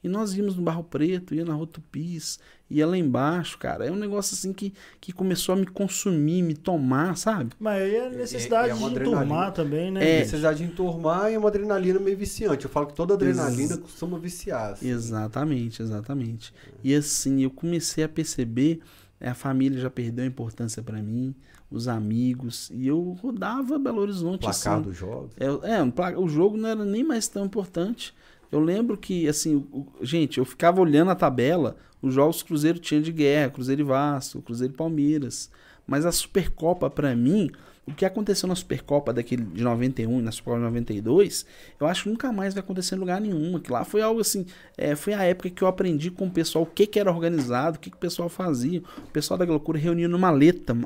E 0.07 0.09
nós 0.09 0.33
íamos 0.33 0.55
no 0.55 0.61
Barro 0.63 0.83
Preto, 0.83 1.35
ia 1.35 1.43
na 1.43 1.53
Rua 1.53 1.67
Tupis, 1.67 2.39
ia 2.69 2.87
lá 2.87 2.97
embaixo, 2.97 3.57
cara. 3.57 3.85
É 3.85 3.91
um 3.91 3.95
negócio 3.95 4.33
assim 4.33 4.53
que, 4.53 4.73
que 5.01 5.11
começou 5.11 5.53
a 5.53 5.57
me 5.57 5.65
consumir, 5.65 6.41
me 6.41 6.53
tomar, 6.53 7.17
sabe? 7.17 7.51
Mas 7.59 7.81
aí 7.81 7.95
é 7.95 8.09
necessidade 8.09 8.69
é, 8.69 8.71
é 8.71 8.75
de 8.75 8.83
enturmar 8.83 9.51
também, 9.51 9.91
né? 9.91 10.17
É. 10.17 10.19
Necessidade 10.19 10.59
de 10.59 10.63
enturmar 10.63 11.31
e 11.31 11.37
uma 11.37 11.49
adrenalina 11.49 11.99
meio 11.99 12.17
viciante. 12.17 12.65
Eu 12.65 12.71
falo 12.71 12.87
que 12.87 12.93
toda 12.93 13.13
adrenalina 13.13 13.73
Ex 13.73 13.81
costuma 13.81 14.17
viciar. 14.17 14.73
Assim. 14.73 14.89
Exatamente, 14.89 15.81
exatamente. 15.81 16.53
E 16.83 16.95
assim, 16.95 17.43
eu 17.43 17.51
comecei 17.51 18.03
a 18.03 18.09
perceber, 18.09 18.79
a 19.19 19.33
família 19.33 19.79
já 19.79 19.89
perdeu 19.89 20.23
a 20.23 20.27
importância 20.27 20.81
para 20.81 21.01
mim, 21.01 21.35
os 21.69 21.89
amigos, 21.89 22.71
e 22.73 22.87
eu 22.87 23.17
rodava 23.21 23.77
Belo 23.77 23.99
Horizonte. 23.99 24.39
Placar 24.39 24.75
assim. 24.75 24.83
dos 24.83 24.95
jogos. 24.95 25.31
É, 25.37 25.47
é, 25.47 26.17
o 26.17 26.27
jogo 26.29 26.55
não 26.55 26.69
era 26.69 26.85
nem 26.85 27.03
mais 27.03 27.27
tão 27.27 27.45
importante. 27.45 28.15
Eu 28.51 28.59
lembro 28.59 28.97
que, 28.97 29.27
assim, 29.27 29.55
o, 29.71 29.87
gente, 30.01 30.37
eu 30.37 30.45
ficava 30.45 30.81
olhando 30.81 31.11
a 31.11 31.15
tabela, 31.15 31.77
os 32.01 32.13
jogos 32.13 32.43
Cruzeiro 32.43 32.79
tinha 32.79 33.01
de 33.01 33.11
guerra, 33.11 33.51
Cruzeiro 33.51 33.81
e 33.81 33.85
Vasco, 33.85 34.41
Cruzeiro 34.41 34.73
e 34.73 34.77
Palmeiras. 34.77 35.49
Mas 35.85 36.05
a 36.05 36.11
Supercopa, 36.11 36.89
para 36.89 37.15
mim, 37.15 37.49
o 37.87 37.93
que 37.93 38.03
aconteceu 38.03 38.49
na 38.49 38.55
Supercopa 38.55 39.13
daquele 39.13 39.43
de 39.43 39.63
91 39.63 40.21
na 40.21 40.31
Supercopa 40.31 40.57
de 40.57 40.65
92, 40.65 41.45
eu 41.79 41.87
acho 41.87 42.03
que 42.03 42.09
nunca 42.09 42.31
mais 42.33 42.53
vai 42.53 42.61
acontecer 42.61 42.95
em 42.95 42.99
lugar 42.99 43.21
nenhum. 43.21 43.57
Que 43.59 43.71
lá 43.71 43.85
foi 43.85 44.01
algo 44.01 44.19
assim, 44.19 44.45
é, 44.77 44.93
foi 44.93 45.13
a 45.13 45.23
época 45.23 45.49
que 45.49 45.61
eu 45.61 45.67
aprendi 45.67 46.11
com 46.11 46.27
o 46.27 46.31
pessoal 46.31 46.63
o 46.63 46.67
que, 46.67 46.85
que 46.85 46.99
era 46.99 47.09
organizado, 47.09 47.77
o 47.77 47.79
que, 47.79 47.89
que 47.89 47.95
o 47.95 47.99
pessoal 47.99 48.27
fazia. 48.27 48.83
O 48.97 49.11
pessoal 49.11 49.37
da 49.37 49.45
loucura 49.45 49.79
reunia 49.79 50.09
numa 50.09 50.27
maleta. 50.27 50.77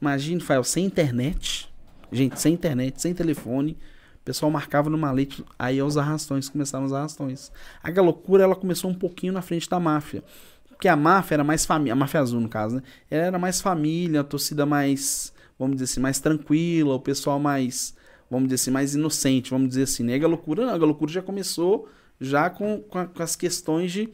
Imagine, 0.00 0.40
Fael, 0.40 0.64
sem 0.64 0.84
internet. 0.84 1.72
Gente, 2.10 2.40
sem 2.40 2.52
internet, 2.52 3.00
sem 3.00 3.14
telefone. 3.14 3.78
O 4.22 4.24
pessoal 4.24 4.52
marcava 4.52 4.88
no 4.88 4.96
malete, 4.96 5.44
aí 5.58 5.82
os 5.82 5.96
arrastões, 5.96 6.48
começaram 6.48 6.84
os 6.84 6.92
arrastões. 6.92 7.50
A 7.82 8.00
loucura 8.00 8.44
ela 8.44 8.54
começou 8.54 8.88
um 8.88 8.94
pouquinho 8.94 9.32
na 9.32 9.42
frente 9.42 9.68
da 9.68 9.80
máfia. 9.80 10.22
Porque 10.68 10.86
a 10.86 10.94
máfia 10.94 11.34
era 11.34 11.44
mais 11.44 11.66
família, 11.66 11.92
a 11.92 11.96
máfia 11.96 12.20
azul 12.20 12.40
no 12.40 12.48
caso, 12.48 12.76
né? 12.76 12.82
Ela 13.10 13.24
era 13.24 13.38
mais 13.38 13.60
família, 13.60 14.20
a 14.20 14.24
torcida 14.24 14.64
mais, 14.64 15.32
vamos 15.58 15.74
dizer 15.74 15.84
assim, 15.84 16.00
mais 16.00 16.20
tranquila, 16.20 16.94
o 16.94 17.00
pessoal 17.00 17.40
mais, 17.40 17.96
vamos 18.30 18.48
dizer 18.48 18.62
assim, 18.62 18.70
mais 18.70 18.94
inocente, 18.94 19.50
vamos 19.50 19.68
dizer 19.68 19.82
assim. 19.82 20.04
Né? 20.04 20.16
a 20.22 20.28
loucura 20.28 20.66
não, 20.66 20.72
a 20.72 20.76
loucura 20.76 21.10
já 21.10 21.22
começou 21.22 21.88
já 22.20 22.48
com, 22.48 22.80
com, 22.80 22.98
a, 22.98 23.06
com 23.06 23.22
as 23.22 23.34
questões 23.34 23.90
de, 23.90 24.08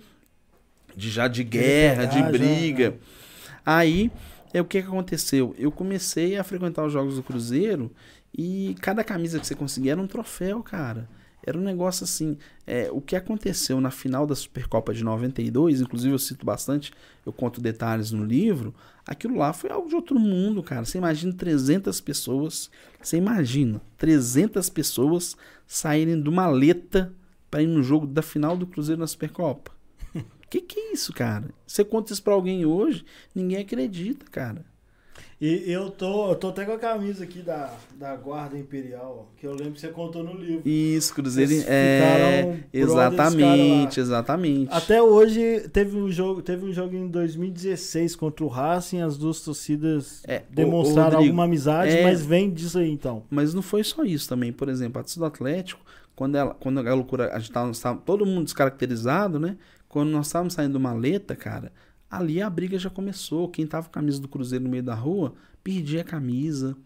de 0.96 1.10
já 1.10 1.28
de 1.28 1.44
guerra, 1.44 2.06
de, 2.06 2.22
de 2.22 2.30
briga. 2.30 2.90
Já, 2.90 3.18
Aí, 3.64 4.10
é 4.54 4.62
o 4.62 4.64
que, 4.64 4.80
que 4.80 4.88
aconteceu? 4.88 5.54
Eu 5.58 5.70
comecei 5.70 6.38
a 6.38 6.44
frequentar 6.44 6.86
os 6.86 6.92
jogos 6.92 7.16
do 7.16 7.22
Cruzeiro 7.22 7.90
e 8.38 8.76
cada 8.80 9.02
camisa 9.02 9.40
que 9.40 9.46
você 9.48 9.56
conseguia 9.56 9.90
era 9.90 10.00
um 10.00 10.06
troféu, 10.06 10.62
cara. 10.62 11.08
Era 11.44 11.58
um 11.58 11.62
negócio 11.62 12.04
assim. 12.04 12.38
É, 12.64 12.88
o 12.92 13.00
que 13.00 13.16
aconteceu 13.16 13.80
na 13.80 13.90
final 13.90 14.28
da 14.28 14.34
Supercopa 14.36 14.94
de 14.94 15.02
92, 15.02 15.80
inclusive 15.80 16.14
eu 16.14 16.18
cito 16.20 16.46
bastante, 16.46 16.92
eu 17.26 17.32
conto 17.32 17.60
detalhes 17.60 18.12
no 18.12 18.24
livro. 18.24 18.72
Aquilo 19.04 19.36
lá 19.36 19.52
foi 19.52 19.70
algo 19.70 19.88
de 19.88 19.96
outro 19.96 20.20
mundo, 20.20 20.62
cara. 20.62 20.84
Você 20.84 20.98
imagina 20.98 21.32
300 21.32 22.00
pessoas. 22.00 22.70
Você 23.02 23.16
imagina 23.16 23.80
300 23.96 24.70
pessoas 24.70 25.36
saírem 25.66 26.22
de 26.22 26.28
uma 26.28 26.42
maleta 26.42 27.12
para 27.50 27.62
ir 27.62 27.66
no 27.66 27.82
jogo 27.82 28.06
da 28.06 28.22
final 28.22 28.56
do 28.56 28.68
Cruzeiro 28.68 29.00
na 29.00 29.06
Supercopa. 29.08 29.72
que 30.48 30.60
que 30.60 30.78
é 30.78 30.92
isso, 30.92 31.12
cara? 31.12 31.50
Você 31.66 31.84
conta 31.84 32.12
isso 32.12 32.22
pra 32.22 32.34
alguém 32.34 32.64
hoje, 32.64 33.04
ninguém 33.34 33.58
acredita, 33.58 34.26
cara. 34.30 34.64
E 35.40 35.70
eu 35.70 35.88
tô, 35.88 36.30
eu 36.30 36.34
tô 36.34 36.48
até 36.48 36.64
com 36.64 36.72
a 36.72 36.78
camisa 36.78 37.22
aqui 37.22 37.42
da, 37.42 37.72
da 37.96 38.16
Guarda 38.16 38.58
Imperial, 38.58 39.30
que 39.36 39.46
eu 39.46 39.52
lembro 39.52 39.74
que 39.74 39.80
você 39.80 39.86
contou 39.86 40.24
no 40.24 40.32
livro. 40.32 40.68
Isso, 40.68 41.14
Cruzeiro. 41.14 41.52
É, 41.68 42.58
exatamente, 42.72 44.00
exatamente. 44.00 44.72
Até 44.72 45.00
hoje 45.00 45.68
teve 45.72 45.96
um 45.96 46.10
jogo, 46.10 46.42
teve 46.42 46.66
um 46.66 46.72
jogo 46.72 46.96
em 46.96 47.06
2016 47.06 48.16
contra 48.16 48.44
o 48.44 48.48
Racing, 48.48 49.00
as 49.00 49.16
duas 49.16 49.40
torcidas 49.40 50.22
é, 50.26 50.42
demonstraram 50.50 51.10
Rodrigo, 51.10 51.30
alguma 51.30 51.44
amizade, 51.44 51.96
é, 51.96 52.02
mas 52.02 52.26
vem 52.26 52.50
disso 52.50 52.80
aí 52.80 52.90
então. 52.90 53.22
Mas 53.30 53.54
não 53.54 53.62
foi 53.62 53.84
só 53.84 54.02
isso 54.02 54.28
também, 54.28 54.52
por 54.52 54.68
exemplo, 54.68 54.98
a 54.98 55.04
torcida 55.04 55.24
do 55.24 55.28
Atlético, 55.28 55.80
quando 56.16 56.34
ela, 56.34 56.52
quando 56.52 56.80
a 56.80 56.94
loucura, 56.94 57.32
a 57.32 57.38
gente 57.38 57.52
tava, 57.52 57.70
tava 57.80 58.00
todo 58.04 58.26
mundo 58.26 58.42
descaracterizado, 58.42 59.38
né? 59.38 59.56
Quando 59.88 60.08
nós 60.10 60.26
estávamos 60.26 60.54
saindo 60.54 60.76
de 60.76 60.82
maleta, 60.82 61.36
cara, 61.36 61.70
ali 62.10 62.40
a 62.40 62.48
briga 62.48 62.78
já 62.78 62.90
começou. 62.90 63.48
Quem 63.48 63.66
tava 63.66 63.84
com 63.84 63.90
a 63.90 63.94
camisa 63.94 64.20
do 64.20 64.28
Cruzeiro 64.28 64.64
no 64.64 64.70
meio 64.70 64.82
da 64.82 64.94
rua, 64.94 65.34
perdia 65.62 66.00
a 66.00 66.04
camisa. 66.04 66.76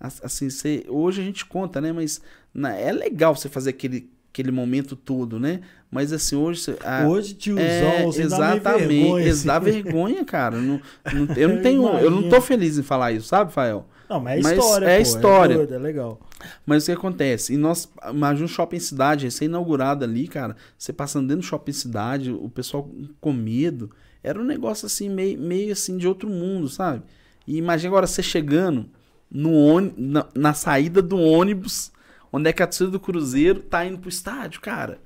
Assim, 0.00 0.48
você, 0.48 0.84
hoje 0.88 1.20
a 1.20 1.24
gente 1.24 1.44
conta, 1.44 1.80
né? 1.80 1.92
Mas 1.92 2.20
na, 2.54 2.72
é 2.74 2.92
legal 2.92 3.34
você 3.34 3.48
fazer 3.48 3.70
aquele, 3.70 4.10
aquele 4.32 4.52
momento 4.52 4.94
todo, 4.94 5.40
né? 5.40 5.60
Mas 5.90 6.12
assim, 6.12 6.36
hoje. 6.36 6.60
Você, 6.60 6.78
hoje, 7.06 7.34
tiozão, 7.34 7.64
é, 7.64 8.04
você 8.04 8.22
exatamente, 8.22 8.62
dá 8.62 8.76
vergonha. 8.76 9.30
Assim. 9.32 9.46
Dá 9.46 9.58
vergonha, 9.58 10.24
cara. 10.24 10.56
Não, 10.56 10.80
não, 11.12 11.34
eu 11.34 11.48
não 11.48 11.62
tenho. 11.62 11.88
eu 11.98 12.10
não 12.10 12.28
tô 12.28 12.40
feliz 12.40 12.78
em 12.78 12.82
falar 12.82 13.12
isso, 13.12 13.26
sabe, 13.26 13.52
Fael? 13.52 13.88
Não, 14.08 14.20
mas 14.20 14.46
é 14.46 14.56
história, 14.56 14.86
é 14.86 14.96
pô, 14.96 15.02
história. 15.02 15.54
É, 15.54 15.56
doido, 15.56 15.74
é 15.74 15.78
legal. 15.78 16.20
Mas 16.64 16.84
o 16.84 16.86
que 16.86 16.92
acontece? 16.92 17.52
E 17.52 17.56
nós, 17.56 17.90
imagina 18.08 18.44
um 18.44 18.48
shopping 18.48 18.78
cidade, 18.78 19.24
recém-inaugurado 19.24 20.04
ali, 20.04 20.26
cara. 20.28 20.56
Você 20.78 20.92
passando 20.92 21.26
dentro 21.26 21.42
do 21.42 21.46
shopping 21.46 21.72
cidade, 21.72 22.30
o 22.30 22.48
pessoal 22.48 22.88
com 23.20 23.32
medo. 23.32 23.90
Era 24.22 24.40
um 24.40 24.44
negócio 24.44 24.86
assim, 24.86 25.08
meio, 25.08 25.38
meio 25.38 25.72
assim, 25.72 25.96
de 25.96 26.06
outro 26.06 26.28
mundo, 26.28 26.68
sabe? 26.68 27.02
E 27.46 27.56
imagina 27.56 27.88
agora 27.88 28.06
você 28.06 28.22
chegando 28.22 28.88
no 29.30 29.80
na, 29.96 30.26
na, 30.34 30.54
saída 30.54 31.00
do 31.00 31.18
ônibus, 31.18 31.92
onde 32.32 32.48
é 32.48 32.52
que 32.52 32.62
a 32.62 32.66
torcida 32.66 32.90
do 32.90 33.00
Cruzeiro 33.00 33.60
tá 33.60 33.84
indo 33.84 33.98
pro 33.98 34.08
estádio, 34.08 34.60
cara. 34.60 35.00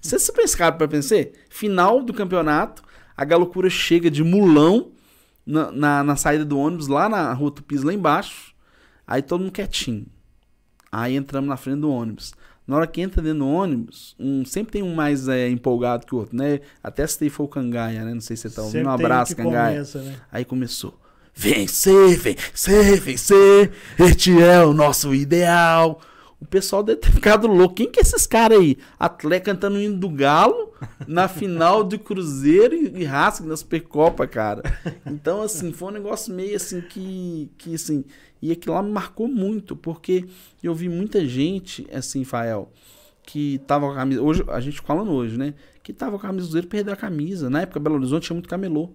Você 0.00 0.18
se 0.18 0.32
pensa, 0.32 0.72
pra 0.72 0.86
pensar? 0.86 1.26
Final 1.48 2.02
do 2.02 2.14
campeonato, 2.14 2.82
a 3.16 3.24
galocura 3.24 3.68
chega 3.68 4.10
de 4.10 4.22
mulão 4.22 4.92
na, 5.44 5.72
na, 5.72 6.04
na, 6.04 6.16
saída 6.16 6.44
do 6.44 6.58
ônibus, 6.58 6.86
lá 6.86 7.08
na 7.08 7.32
rua 7.32 7.50
Tupis, 7.50 7.82
lá 7.82 7.92
embaixo. 7.92 8.54
Aí 9.06 9.22
todo 9.22 9.40
mundo 9.40 9.52
quietinho. 9.52 10.06
Aí 10.90 11.16
entramos 11.16 11.48
na 11.48 11.56
frente 11.56 11.80
do 11.80 11.90
ônibus. 11.90 12.32
Na 12.68 12.76
hora 12.76 12.86
que 12.86 13.00
entra 13.00 13.22
dentro 13.22 13.38
do 13.38 13.48
ônibus, 13.48 14.14
um, 14.20 14.44
sempre 14.44 14.72
tem 14.72 14.82
um 14.82 14.94
mais 14.94 15.26
é, 15.26 15.48
empolgado 15.48 16.04
que 16.04 16.14
o 16.14 16.18
outro, 16.18 16.36
né? 16.36 16.60
Até 16.82 17.06
se 17.06 17.30
foi 17.30 17.46
o 17.46 17.48
Cangaia, 17.48 18.04
né? 18.04 18.12
Não 18.12 18.20
sei 18.20 18.36
se 18.36 18.42
você 18.42 18.54
tá 18.54 18.62
ouvindo. 18.62 18.86
Um 18.86 18.90
abraço, 18.90 19.34
Cangaia. 19.34 19.76
Começa, 19.76 20.02
né? 20.02 20.16
Aí 20.30 20.44
começou. 20.44 20.94
Vencer, 21.34 22.18
vencer, 22.18 23.00
vencer. 23.00 23.72
Este 23.98 24.42
é 24.42 24.62
o 24.62 24.74
nosso 24.74 25.14
ideal. 25.14 25.98
O 26.40 26.44
pessoal 26.44 26.82
deve 26.82 27.00
ter 27.00 27.10
ficado 27.10 27.46
louco. 27.46 27.76
Quem 27.76 27.90
que 27.90 28.00
é 28.00 28.02
esses 28.02 28.26
caras 28.26 28.58
aí? 28.58 28.76
Atleta 28.98 29.46
cantando 29.46 29.78
o 29.78 29.80
hino 29.80 29.96
do 29.96 30.10
Galo 30.10 30.72
na 31.06 31.26
final 31.26 31.82
de 31.82 31.96
Cruzeiro 31.96 32.74
e, 32.74 33.00
e 33.00 33.04
Racing 33.04 33.46
na 33.46 33.56
Supercopa, 33.56 34.26
cara. 34.26 34.62
Então, 35.06 35.40
assim, 35.40 35.72
foi 35.72 35.88
um 35.88 35.92
negócio 35.92 36.34
meio 36.34 36.54
assim 36.54 36.80
que, 36.82 37.50
que 37.56 37.74
assim, 37.74 38.04
e 38.40 38.52
aquilo 38.52 38.74
lá 38.74 38.82
me 38.82 38.90
marcou 38.90 39.28
muito, 39.28 39.76
porque 39.76 40.24
eu 40.62 40.74
vi 40.74 40.88
muita 40.88 41.26
gente, 41.26 41.86
assim, 41.92 42.24
Fael, 42.24 42.72
que 43.22 43.58
tava 43.66 43.86
com 43.86 43.92
a 43.92 43.96
camisa, 43.96 44.22
hoje, 44.22 44.44
a 44.48 44.60
gente 44.60 44.80
falando 44.80 45.10
hoje, 45.10 45.36
né? 45.36 45.54
Que 45.82 45.92
tava 45.92 46.12
com 46.12 46.26
a 46.26 46.28
camisa 46.28 46.46
do 46.46 46.50
Cruzeiro 46.50 46.68
perdeu 46.68 46.94
a 46.94 46.96
camisa. 46.96 47.50
Na 47.50 47.62
época, 47.62 47.80
Belo 47.80 47.96
Horizonte 47.96 48.26
tinha 48.26 48.34
muito 48.34 48.48
camelô. 48.48 48.90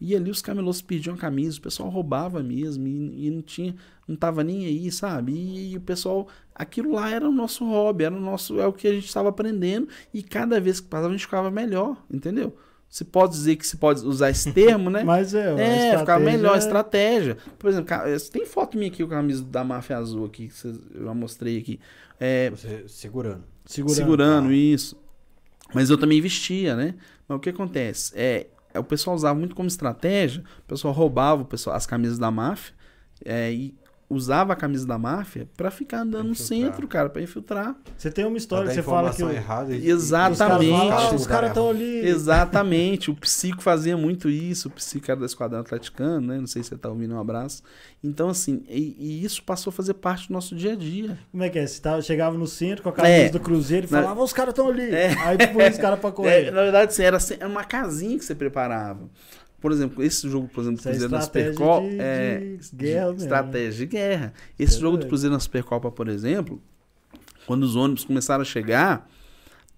E 0.00 0.16
ali 0.16 0.30
os 0.30 0.40
camelôs 0.40 0.80
pediam 0.80 1.14
a 1.14 1.18
camisa, 1.18 1.58
o 1.58 1.60
pessoal 1.60 1.90
roubava 1.90 2.42
mesmo 2.42 2.86
e, 2.88 3.26
e, 3.26 3.30
não 3.30 3.42
tinha, 3.42 3.76
não 4.08 4.16
tava 4.16 4.42
nem 4.42 4.64
aí, 4.64 4.90
sabe? 4.90 5.32
E, 5.32 5.72
e, 5.72 5.76
o 5.76 5.80
pessoal, 5.80 6.26
aquilo 6.54 6.92
lá 6.92 7.10
era 7.10 7.28
o 7.28 7.32
nosso 7.32 7.66
hobby, 7.66 8.04
era 8.04 8.14
o 8.14 8.20
nosso, 8.20 8.58
é 8.58 8.66
o 8.66 8.72
que 8.72 8.88
a 8.88 8.92
gente 8.94 9.06
estava 9.06 9.28
aprendendo 9.28 9.88
e 10.14 10.22
cada 10.22 10.58
vez 10.58 10.80
que 10.80 10.88
passava 10.88 11.08
a 11.08 11.12
gente 11.12 11.26
ficava 11.26 11.50
melhor, 11.50 12.02
entendeu? 12.10 12.56
Se 12.90 13.04
pode 13.04 13.34
dizer 13.34 13.54
que 13.54 13.64
se 13.64 13.76
pode 13.76 14.04
usar 14.04 14.30
esse 14.30 14.52
termo, 14.52 14.90
né? 14.90 15.04
Mas 15.06 15.32
é, 15.32 15.92
é 15.92 15.98
ficava 15.98 16.18
melhor 16.18 16.56
a 16.56 16.58
estratégia. 16.58 17.38
Por 17.56 17.70
exemplo, 17.70 17.94
tem 18.32 18.44
foto 18.44 18.76
minha 18.76 18.90
aqui 18.90 19.04
com 19.04 19.12
a 19.12 19.16
camisa 19.16 19.44
da 19.44 19.62
máfia 19.62 19.96
azul 19.96 20.26
aqui 20.26 20.48
que 20.48 20.66
eu 20.66 21.04
já 21.04 21.14
mostrei 21.14 21.58
aqui. 21.58 21.78
É, 22.18 22.50
Você 22.50 22.84
segurando. 22.88 23.44
Segurando, 23.64 23.96
segurando 23.96 24.48
ah. 24.48 24.54
isso. 24.54 25.00
Mas 25.72 25.88
eu 25.88 25.96
também 25.96 26.20
vestia, 26.20 26.74
né? 26.74 26.96
Mas 27.28 27.38
o 27.38 27.40
que 27.40 27.50
acontece? 27.50 28.12
É, 28.16 28.48
é, 28.74 28.78
o 28.80 28.84
pessoal 28.84 29.14
usava 29.14 29.38
muito 29.38 29.54
como 29.54 29.68
estratégia, 29.68 30.42
o 30.64 30.68
pessoal 30.68 30.92
roubava 30.92 31.42
o 31.42 31.44
pessoal, 31.44 31.76
as 31.76 31.86
camisas 31.86 32.18
da 32.18 32.30
máfia 32.30 32.74
é, 33.24 33.52
e 33.52 33.74
usava 34.10 34.52
a 34.52 34.56
camisa 34.56 34.84
da 34.84 34.98
máfia 34.98 35.48
para 35.56 35.70
ficar 35.70 36.00
andando 36.00 36.28
no 36.28 36.34
centro, 36.34 36.86
cara, 36.88 37.08
para 37.08 37.22
infiltrar. 37.22 37.76
Você 37.96 38.10
tem 38.10 38.26
uma 38.26 38.36
história 38.36 38.68
que 38.68 38.74
você 38.74 38.82
fala 38.82 39.14
que. 39.14 39.22
Errada 39.22 39.74
Exatamente. 39.74 41.14
Os 41.14 41.26
caras 41.26 41.50
estão 41.50 41.70
ali. 41.70 42.06
Exatamente. 42.06 43.10
O 43.10 43.14
Psico 43.14 43.62
fazia 43.62 43.96
muito 43.96 44.28
isso. 44.28 44.68
O 44.68 44.70
Psico 44.72 45.10
era 45.10 45.20
da 45.20 45.26
Esquadrão 45.26 45.60
Atleticano, 45.60 46.26
né? 46.26 46.38
Não 46.38 46.46
sei 46.46 46.62
se 46.64 46.70
você 46.70 46.76
tá 46.76 46.88
ouvindo, 46.88 47.14
um 47.14 47.20
abraço. 47.20 47.62
Então, 48.02 48.30
assim, 48.30 48.64
e, 48.68 48.96
e, 48.98 49.24
isso 49.24 49.42
passou 49.42 49.70
a 49.70 49.72
fazer 49.72 49.94
parte 49.94 50.28
do 50.28 50.32
nosso 50.32 50.56
dia 50.56 50.72
a 50.72 50.76
dia. 50.76 51.18
Como 51.30 51.44
é 51.44 51.50
que 51.50 51.58
é? 51.58 51.66
Você 51.66 51.80
tava, 51.80 52.02
chegava 52.02 52.36
no 52.36 52.46
centro 52.46 52.82
com 52.82 52.88
a 52.88 52.92
camisa 52.92 53.14
é, 53.14 53.28
do 53.28 53.38
Cruzeiro 53.38 53.86
e 53.86 53.88
falava, 53.88 54.14
na... 54.14 54.22
os 54.22 54.32
caras 54.32 54.52
estão 54.52 54.68
ali. 54.68 54.90
É. 54.90 55.14
Aí 55.18 55.36
põe 55.52 55.68
os 55.68 55.78
caras 55.78 56.00
pra 56.00 56.10
correr. 56.12 56.46
É, 56.46 56.50
na 56.50 56.62
verdade, 56.62 56.90
assim, 56.90 57.02
era, 57.02 57.18
era 57.38 57.48
uma 57.48 57.64
casinha 57.64 58.18
que 58.18 58.24
você 58.24 58.34
preparava. 58.34 59.08
Por 59.60 59.72
exemplo, 59.72 60.02
esse 60.02 60.28
jogo, 60.28 60.48
por 60.48 60.62
exemplo, 60.62 60.78
do 60.78 60.82
Cruzeiro 60.82 61.14
é 61.14 61.16
na 61.16 61.20
Supercopa. 61.20 61.86
É 61.86 62.56
de 62.58 62.76
guerra 62.76 63.12
de, 63.12 63.22
estratégia 63.22 63.86
de 63.86 63.86
guerra. 63.86 64.32
Esse 64.58 64.76
é 64.76 64.80
jogo 64.80 64.96
do 64.96 65.06
Cruzeiro 65.06 65.34
na 65.34 65.40
Supercopa, 65.40 65.90
por 65.90 66.08
exemplo, 66.08 66.60
quando 67.46 67.64
os 67.64 67.76
ônibus 67.76 68.04
começaram 68.04 68.42
a 68.42 68.44
chegar, 68.44 69.08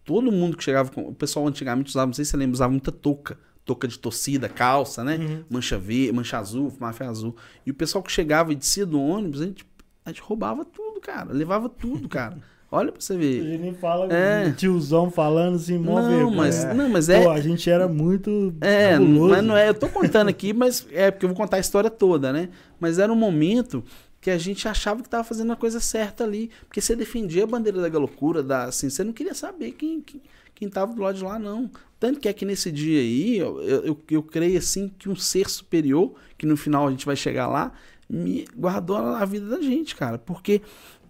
todo 0.05 0.31
mundo 0.31 0.57
que 0.57 0.63
chegava. 0.63 0.91
Com, 0.91 1.09
o 1.09 1.15
pessoal 1.15 1.47
antigamente 1.49 1.91
usava, 1.91 2.07
não 2.07 2.13
sei 2.13 2.25
se 2.25 2.31
você 2.31 2.37
lembra, 2.37 2.55
usava 2.55 2.71
muita 2.71 2.93
touca. 2.93 3.39
Touca 3.65 3.87
de 3.87 3.99
torcida, 3.99 4.49
calça, 4.49 5.05
né? 5.05 5.17
Uhum. 5.17 5.45
Mancha 5.49 5.79
verde, 5.79 6.13
mancha 6.13 6.39
azul, 6.39 6.73
máfia 6.81 7.09
azul. 7.09 7.37
E 7.65 7.71
o 7.71 7.75
pessoal 7.75 8.03
que 8.03 8.11
chegava 8.11 8.53
e 8.53 8.57
descia 8.57 8.85
do 8.85 9.01
ônibus, 9.01 9.41
a 9.41 9.47
gente, 9.47 9.65
a 10.05 10.11
gente 10.11 10.21
roubava 10.21 10.65
tudo, 10.65 11.01
cara. 11.01 11.33
Levava 11.33 11.69
tudo, 11.69 12.09
cara. 12.09 12.39
Olha 12.75 12.91
pra 12.91 13.03
você 13.03 13.15
ver. 13.19 13.43
A 13.43 13.59
gente 13.59 13.79
fala 13.79 14.11
é. 14.11 14.51
tiozão 14.53 15.11
falando 15.11 15.57
assim, 15.57 15.77
mó 15.77 16.01
não, 16.01 16.31
mas, 16.31 16.65
não, 16.75 16.89
mas 16.89 17.11
é. 17.11 17.23
Pô, 17.23 17.31
a 17.31 17.39
gente 17.39 17.69
era 17.69 17.87
muito. 17.87 18.55
É, 18.63 18.95
fabuloso. 18.95 19.29
mas 19.29 19.45
não 19.45 19.55
é. 19.55 19.69
Eu 19.69 19.75
tô 19.75 19.91
contando 19.91 20.29
aqui, 20.29 20.55
mas 20.55 20.87
é 20.91 21.11
porque 21.11 21.27
eu 21.27 21.29
vou 21.29 21.37
contar 21.37 21.59
a 21.59 21.61
história 21.61 21.91
toda, 21.91 22.33
né? 22.33 22.49
Mas 22.81 22.99
era 22.99 23.13
um 23.13 23.17
momento 23.17 23.85
que 24.23 24.31
a 24.31 24.39
gente 24.39 24.67
achava 24.67 25.03
que 25.03 25.09
tava 25.09 25.23
fazendo 25.23 25.53
a 25.53 25.57
coisa 25.57 25.81
certa 25.81 26.25
ali. 26.25 26.51
Porque 26.67 26.81
você 26.81 26.97
defendia 26.97 27.45
a 27.45 27.47
bandeira 27.47 27.91
da 27.91 27.99
loucura, 27.99 28.43
da, 28.43 28.65
assim, 28.65 28.89
você 28.89 29.05
não 29.05 29.13
queria 29.13 29.35
saber 29.35 29.73
quem, 29.73 30.01
quem, 30.01 30.23
quem 30.55 30.69
tava 30.71 30.95
do 30.95 31.03
lado 31.03 31.19
de 31.19 31.25
lá, 31.25 31.39
não. 31.39 31.71
Tanto 32.01 32.21
que 32.21 32.27
é 32.27 32.33
que 32.33 32.47
nesse 32.47 32.73
dia 32.73 33.01
aí, 33.01 33.37
eu, 33.37 33.61
eu, 33.61 34.01
eu 34.11 34.23
creio 34.23 34.57
assim 34.57 34.91
que 34.99 35.11
um 35.11 35.17
ser 35.17 35.51
superior, 35.51 36.15
que 36.39 36.47
no 36.47 36.57
final 36.57 36.89
a 36.89 36.91
gente 36.91 37.05
vai 37.05 37.17
chegar 37.17 37.49
lá, 37.49 37.71
me 38.09 38.47
guardou 38.57 38.97
a 38.97 39.25
vida 39.27 39.47
da 39.47 39.61
gente, 39.61 39.95
cara. 39.95 40.17
Porque 40.17 40.63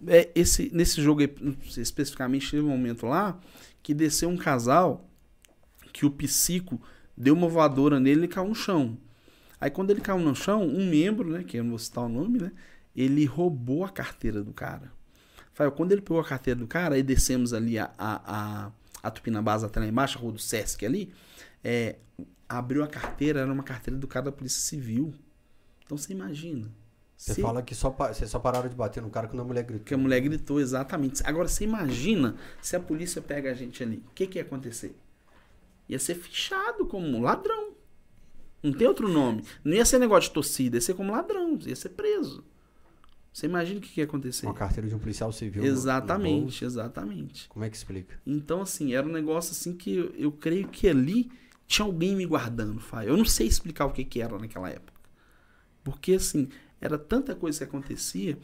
é, 0.07 0.31
esse, 0.35 0.69
nesse 0.73 1.01
jogo, 1.01 1.21
especificamente, 1.65 2.51
teve 2.51 2.63
um 2.63 2.69
momento 2.69 3.05
lá 3.05 3.39
que 3.81 3.93
desceu 3.93 4.29
um 4.29 4.37
casal 4.37 5.09
que 5.91 6.05
o 6.05 6.11
psico 6.11 6.81
deu 7.15 7.35
uma 7.35 7.47
voadora 7.47 7.99
nele 7.99 8.25
e 8.25 8.27
caiu 8.27 8.47
no 8.47 8.55
chão. 8.55 8.97
Aí 9.59 9.69
quando 9.69 9.91
ele 9.91 10.01
caiu 10.01 10.19
no 10.19 10.35
chão, 10.35 10.63
um 10.63 10.89
membro, 10.89 11.29
né, 11.29 11.43
que 11.43 11.57
eu 11.57 11.63
não 11.63 11.71
vou 11.71 11.79
citar 11.79 12.03
o 12.03 12.09
nome, 12.09 12.39
né, 12.39 12.51
ele 12.95 13.25
roubou 13.25 13.85
a 13.85 13.89
carteira 13.89 14.43
do 14.43 14.51
cara. 14.51 14.91
Quando 15.75 15.91
ele 15.91 16.01
pegou 16.01 16.19
a 16.19 16.25
carteira 16.25 16.59
do 16.59 16.67
cara, 16.67 16.95
aí 16.95 17.03
descemos 17.03 17.53
ali 17.53 17.77
a, 17.77 17.91
a, 17.97 18.65
a, 18.65 18.71
a 19.03 19.11
Tupinambás 19.11 19.63
até 19.63 19.79
lá 19.79 19.85
embaixo, 19.85 20.17
a 20.17 20.21
rua 20.21 20.31
do 20.31 20.39
Sesc 20.39 20.83
ali, 20.83 21.13
é, 21.63 21.97
abriu 22.49 22.83
a 22.83 22.87
carteira, 22.87 23.41
era 23.41 23.53
uma 23.53 23.63
carteira 23.63 23.99
do 23.99 24.07
cara 24.07 24.25
da 24.25 24.31
Polícia 24.31 24.61
Civil. 24.61 25.13
Então 25.85 25.97
você 25.97 26.11
imagina. 26.11 26.71
Você 27.23 27.41
fala 27.41 27.61
que 27.61 27.73
só, 27.73 27.89
você 27.89 28.27
só 28.27 28.37
pararam 28.37 28.67
de 28.67 28.75
bater 28.75 29.01
no 29.01 29.09
cara 29.09 29.29
quando 29.29 29.39
a 29.39 29.45
mulher 29.45 29.63
gritou. 29.63 29.85
Que 29.85 29.93
a 29.93 29.97
mulher 29.97 30.19
gritou, 30.19 30.59
exatamente. 30.59 31.21
Agora, 31.25 31.47
você 31.47 31.63
imagina 31.63 32.35
se 32.61 32.75
a 32.75 32.81
polícia 32.81 33.21
pega 33.21 33.49
a 33.49 33.53
gente 33.53 33.81
ali. 33.81 34.03
O 34.07 34.11
que, 34.13 34.27
que 34.27 34.37
ia 34.37 34.41
acontecer? 34.41 34.93
Ia 35.87 35.99
ser 35.99 36.15
fichado 36.15 36.85
como 36.85 37.21
ladrão. 37.21 37.71
Não 38.61 38.73
tem 38.73 38.85
outro 38.85 39.07
nome. 39.07 39.43
Não 39.63 39.73
ia 39.73 39.85
ser 39.85 39.99
negócio 39.99 40.29
de 40.29 40.33
torcida, 40.33 40.75
ia 40.75 40.81
ser 40.81 40.95
como 40.95 41.13
ladrão. 41.13 41.57
Ia 41.65 41.75
ser 41.77 41.89
preso. 41.89 42.43
Você 43.31 43.45
imagina 43.45 43.79
o 43.79 43.81
que, 43.81 43.89
que 43.89 44.01
ia 44.01 44.05
acontecer? 44.05 44.45
Uma 44.45 44.53
carteira 44.53 44.89
de 44.89 44.93
um 44.93 44.99
policial 44.99 45.31
civil. 45.31 45.63
Exatamente, 45.63 46.61
no 46.61 46.67
exatamente. 46.67 47.47
Como 47.47 47.63
é 47.63 47.69
que 47.69 47.77
explica? 47.77 48.19
Então, 48.27 48.61
assim, 48.61 48.93
era 48.93 49.07
um 49.07 49.11
negócio 49.11 49.51
assim 49.51 49.73
que 49.73 49.95
eu, 49.95 50.13
eu 50.15 50.31
creio 50.31 50.67
que 50.67 50.89
ali 50.89 51.31
tinha 51.65 51.85
alguém 51.85 52.17
me 52.17 52.25
guardando, 52.25 52.81
Fábio. 52.81 53.09
Eu 53.09 53.17
não 53.17 53.25
sei 53.25 53.47
explicar 53.47 53.85
o 53.85 53.91
que, 53.91 54.03
que 54.03 54.21
era 54.21 54.37
naquela 54.37 54.69
época. 54.69 54.93
Porque, 55.83 56.13
assim, 56.13 56.49
era 56.83 56.97
tanta 56.97 57.33
coisa 57.33 57.59
que 57.59 57.63
acontecia. 57.63 58.37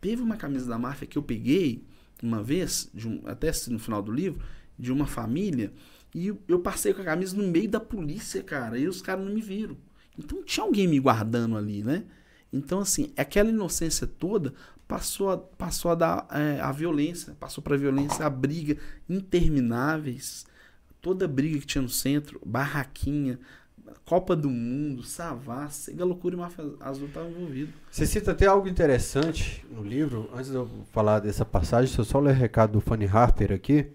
Teve 0.00 0.22
uma 0.22 0.36
camisa 0.36 0.66
da 0.66 0.78
máfia 0.78 1.06
que 1.06 1.18
eu 1.18 1.22
peguei 1.22 1.84
uma 2.22 2.42
vez, 2.42 2.90
um, 3.04 3.20
até 3.26 3.50
no 3.68 3.78
final 3.78 4.00
do 4.00 4.10
livro, 4.10 4.40
de 4.78 4.90
uma 4.90 5.06
família, 5.06 5.72
e 6.14 6.32
eu 6.48 6.58
passei 6.60 6.94
com 6.94 7.02
a 7.02 7.04
camisa 7.04 7.36
no 7.36 7.46
meio 7.46 7.68
da 7.68 7.80
polícia, 7.80 8.42
cara, 8.42 8.78
e 8.78 8.88
os 8.88 9.02
caras 9.02 9.24
não 9.24 9.34
me 9.34 9.42
viram. 9.42 9.76
Então 10.18 10.42
tinha 10.42 10.64
alguém 10.64 10.88
me 10.88 10.98
guardando 10.98 11.56
ali, 11.56 11.82
né? 11.82 12.04
Então, 12.50 12.80
assim, 12.80 13.12
aquela 13.16 13.50
inocência 13.50 14.06
toda 14.06 14.54
passou 14.86 15.30
a, 15.30 15.38
passou 15.38 15.90
a 15.90 15.94
dar 15.94 16.26
é, 16.30 16.60
a 16.60 16.70
violência, 16.70 17.34
passou 17.38 17.62
para 17.62 17.74
a 17.74 17.78
violência, 17.78 18.24
a 18.24 18.30
briga 18.30 18.76
intermináveis, 19.08 20.46
toda 21.00 21.28
briga 21.28 21.58
que 21.58 21.66
tinha 21.66 21.82
no 21.82 21.88
centro, 21.88 22.40
barraquinha, 22.44 23.38
Copa 24.04 24.34
do 24.34 24.50
Mundo, 24.50 25.02
Savassi, 25.02 25.90
Sega 25.90 26.04
Loucura 26.04 26.34
e 26.34 26.38
Máfia 26.38 26.64
Azul 26.80 27.06
estavam 27.06 27.30
envolvidos. 27.30 27.74
Você 27.90 28.06
cita 28.06 28.32
até 28.32 28.46
algo 28.46 28.68
interessante 28.68 29.64
no 29.70 29.82
livro. 29.82 30.28
Antes 30.34 30.50
de 30.50 30.56
eu 30.56 30.68
falar 30.92 31.20
dessa 31.20 31.44
passagem, 31.44 31.92
se 31.92 31.98
eu 31.98 32.04
só 32.04 32.18
ler 32.18 32.30
o 32.30 32.38
recado 32.38 32.72
do 32.72 32.80
Fanny 32.80 33.06
Harper 33.06 33.52
aqui. 33.52 33.86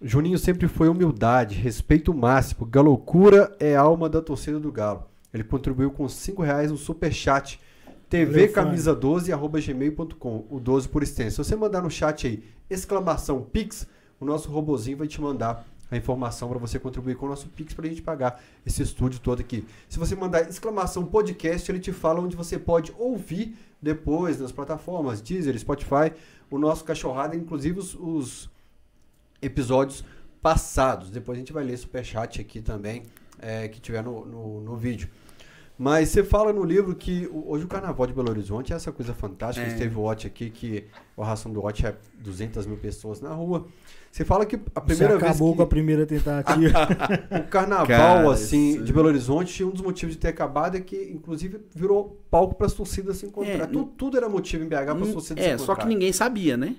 Juninho 0.00 0.38
sempre 0.38 0.66
foi 0.66 0.88
humildade, 0.88 1.54
respeito 1.54 2.12
máximo. 2.12 2.66
Galocura 2.66 3.54
é 3.60 3.76
alma 3.76 4.08
da 4.08 4.20
torcida 4.20 4.58
do 4.58 4.72
Galo. 4.72 5.04
Ele 5.32 5.44
contribuiu 5.44 5.90
com 5.90 6.08
5 6.08 6.42
reais 6.42 6.70
no 6.70 6.76
superchat. 6.76 7.60
tvcamisa12 8.10 9.32
arroba 9.32 9.60
gmail.com, 9.60 10.46
o 10.50 10.58
12 10.58 10.88
por 10.88 11.02
extenso. 11.02 11.44
Se 11.44 11.50
você 11.50 11.56
mandar 11.56 11.82
no 11.82 11.90
chat 11.90 12.26
aí, 12.26 12.42
exclamação 12.68 13.42
Pix, 13.42 13.86
o 14.18 14.24
nosso 14.24 14.50
robozinho 14.50 14.98
vai 14.98 15.06
te 15.06 15.20
mandar 15.20 15.64
a 15.92 15.98
informação 15.98 16.48
para 16.48 16.58
você 16.58 16.78
contribuir 16.78 17.16
com 17.16 17.26
o 17.26 17.28
nosso 17.28 17.48
Pix 17.48 17.74
para 17.74 17.86
a 17.86 17.88
gente 17.88 18.00
pagar 18.00 18.42
esse 18.64 18.82
estúdio 18.82 19.20
todo 19.20 19.40
aqui. 19.40 19.66
Se 19.88 19.98
você 19.98 20.16
mandar 20.16 20.48
exclamação 20.48 21.04
podcast, 21.04 21.70
ele 21.70 21.78
te 21.78 21.92
fala 21.92 22.20
onde 22.20 22.34
você 22.34 22.58
pode 22.58 22.92
ouvir 22.98 23.56
depois 23.80 24.40
nas 24.40 24.50
plataformas 24.50 25.20
Deezer, 25.20 25.58
Spotify, 25.58 26.12
o 26.50 26.58
nosso 26.58 26.84
cachorrada, 26.84 27.36
inclusive 27.36 27.78
os, 27.78 27.94
os 27.94 28.50
episódios 29.42 30.02
passados. 30.40 31.10
Depois 31.10 31.36
a 31.36 31.40
gente 31.40 31.52
vai 31.52 31.62
ler 31.62 31.76
superchat 31.76 32.40
aqui 32.40 32.62
também, 32.62 33.02
é, 33.38 33.68
que 33.68 33.80
tiver 33.80 34.02
no, 34.02 34.24
no, 34.24 34.60
no 34.62 34.76
vídeo. 34.76 35.10
Mas 35.78 36.10
você 36.10 36.22
fala 36.22 36.52
no 36.52 36.64
livro 36.64 36.94
que 36.94 37.28
hoje 37.32 37.64
o 37.64 37.68
Carnaval 37.68 38.06
de 38.06 38.12
Belo 38.12 38.30
Horizonte 38.30 38.72
é 38.72 38.76
essa 38.76 38.92
coisa 38.92 39.12
fantástica. 39.12 39.66
É. 39.66 39.74
Teve 39.74 39.96
o 39.96 40.02
Watch 40.02 40.26
aqui, 40.26 40.48
que 40.48 40.86
a 41.18 41.24
ração 41.24 41.52
do 41.52 41.60
Watch 41.60 41.84
é 41.84 41.96
200 42.18 42.66
mil 42.66 42.76
pessoas 42.76 43.20
na 43.20 43.34
rua. 43.34 43.66
Você 44.12 44.26
fala 44.26 44.44
que 44.44 44.60
a 44.74 44.80
primeira 44.82 45.18
Você 45.18 45.24
acabou 45.24 45.48
vez. 45.48 45.50
Que... 45.52 45.56
com 45.56 45.62
a 45.62 45.66
primeira 45.66 46.06
tentativa. 46.06 46.78
o 47.40 47.48
carnaval, 47.48 47.86
Cara, 47.86 48.30
assim, 48.30 48.74
isso... 48.74 48.84
de 48.84 48.92
Belo 48.92 49.08
Horizonte, 49.08 49.64
um 49.64 49.70
dos 49.70 49.80
motivos 49.80 50.14
de 50.14 50.20
ter 50.20 50.28
acabado 50.28 50.76
é 50.76 50.80
que, 50.82 51.10
inclusive, 51.10 51.62
virou 51.74 52.22
palco 52.30 52.54
para 52.54 52.66
as 52.66 52.74
torcidas 52.74 53.16
se 53.16 53.24
encontrar. 53.24 53.64
É, 53.64 53.66
tudo, 53.66 53.86
tudo, 53.96 54.18
era 54.18 54.28
motivo 54.28 54.64
em 54.64 54.68
BH 54.68 54.70
para 54.70 54.92
as 54.92 55.12
torcidas 55.12 55.42
é, 55.42 55.48
se 55.48 55.54
encontrar. 55.54 55.54
É, 55.54 55.58
só 55.58 55.74
que 55.74 55.86
ninguém 55.86 56.12
sabia, 56.12 56.58
né? 56.58 56.76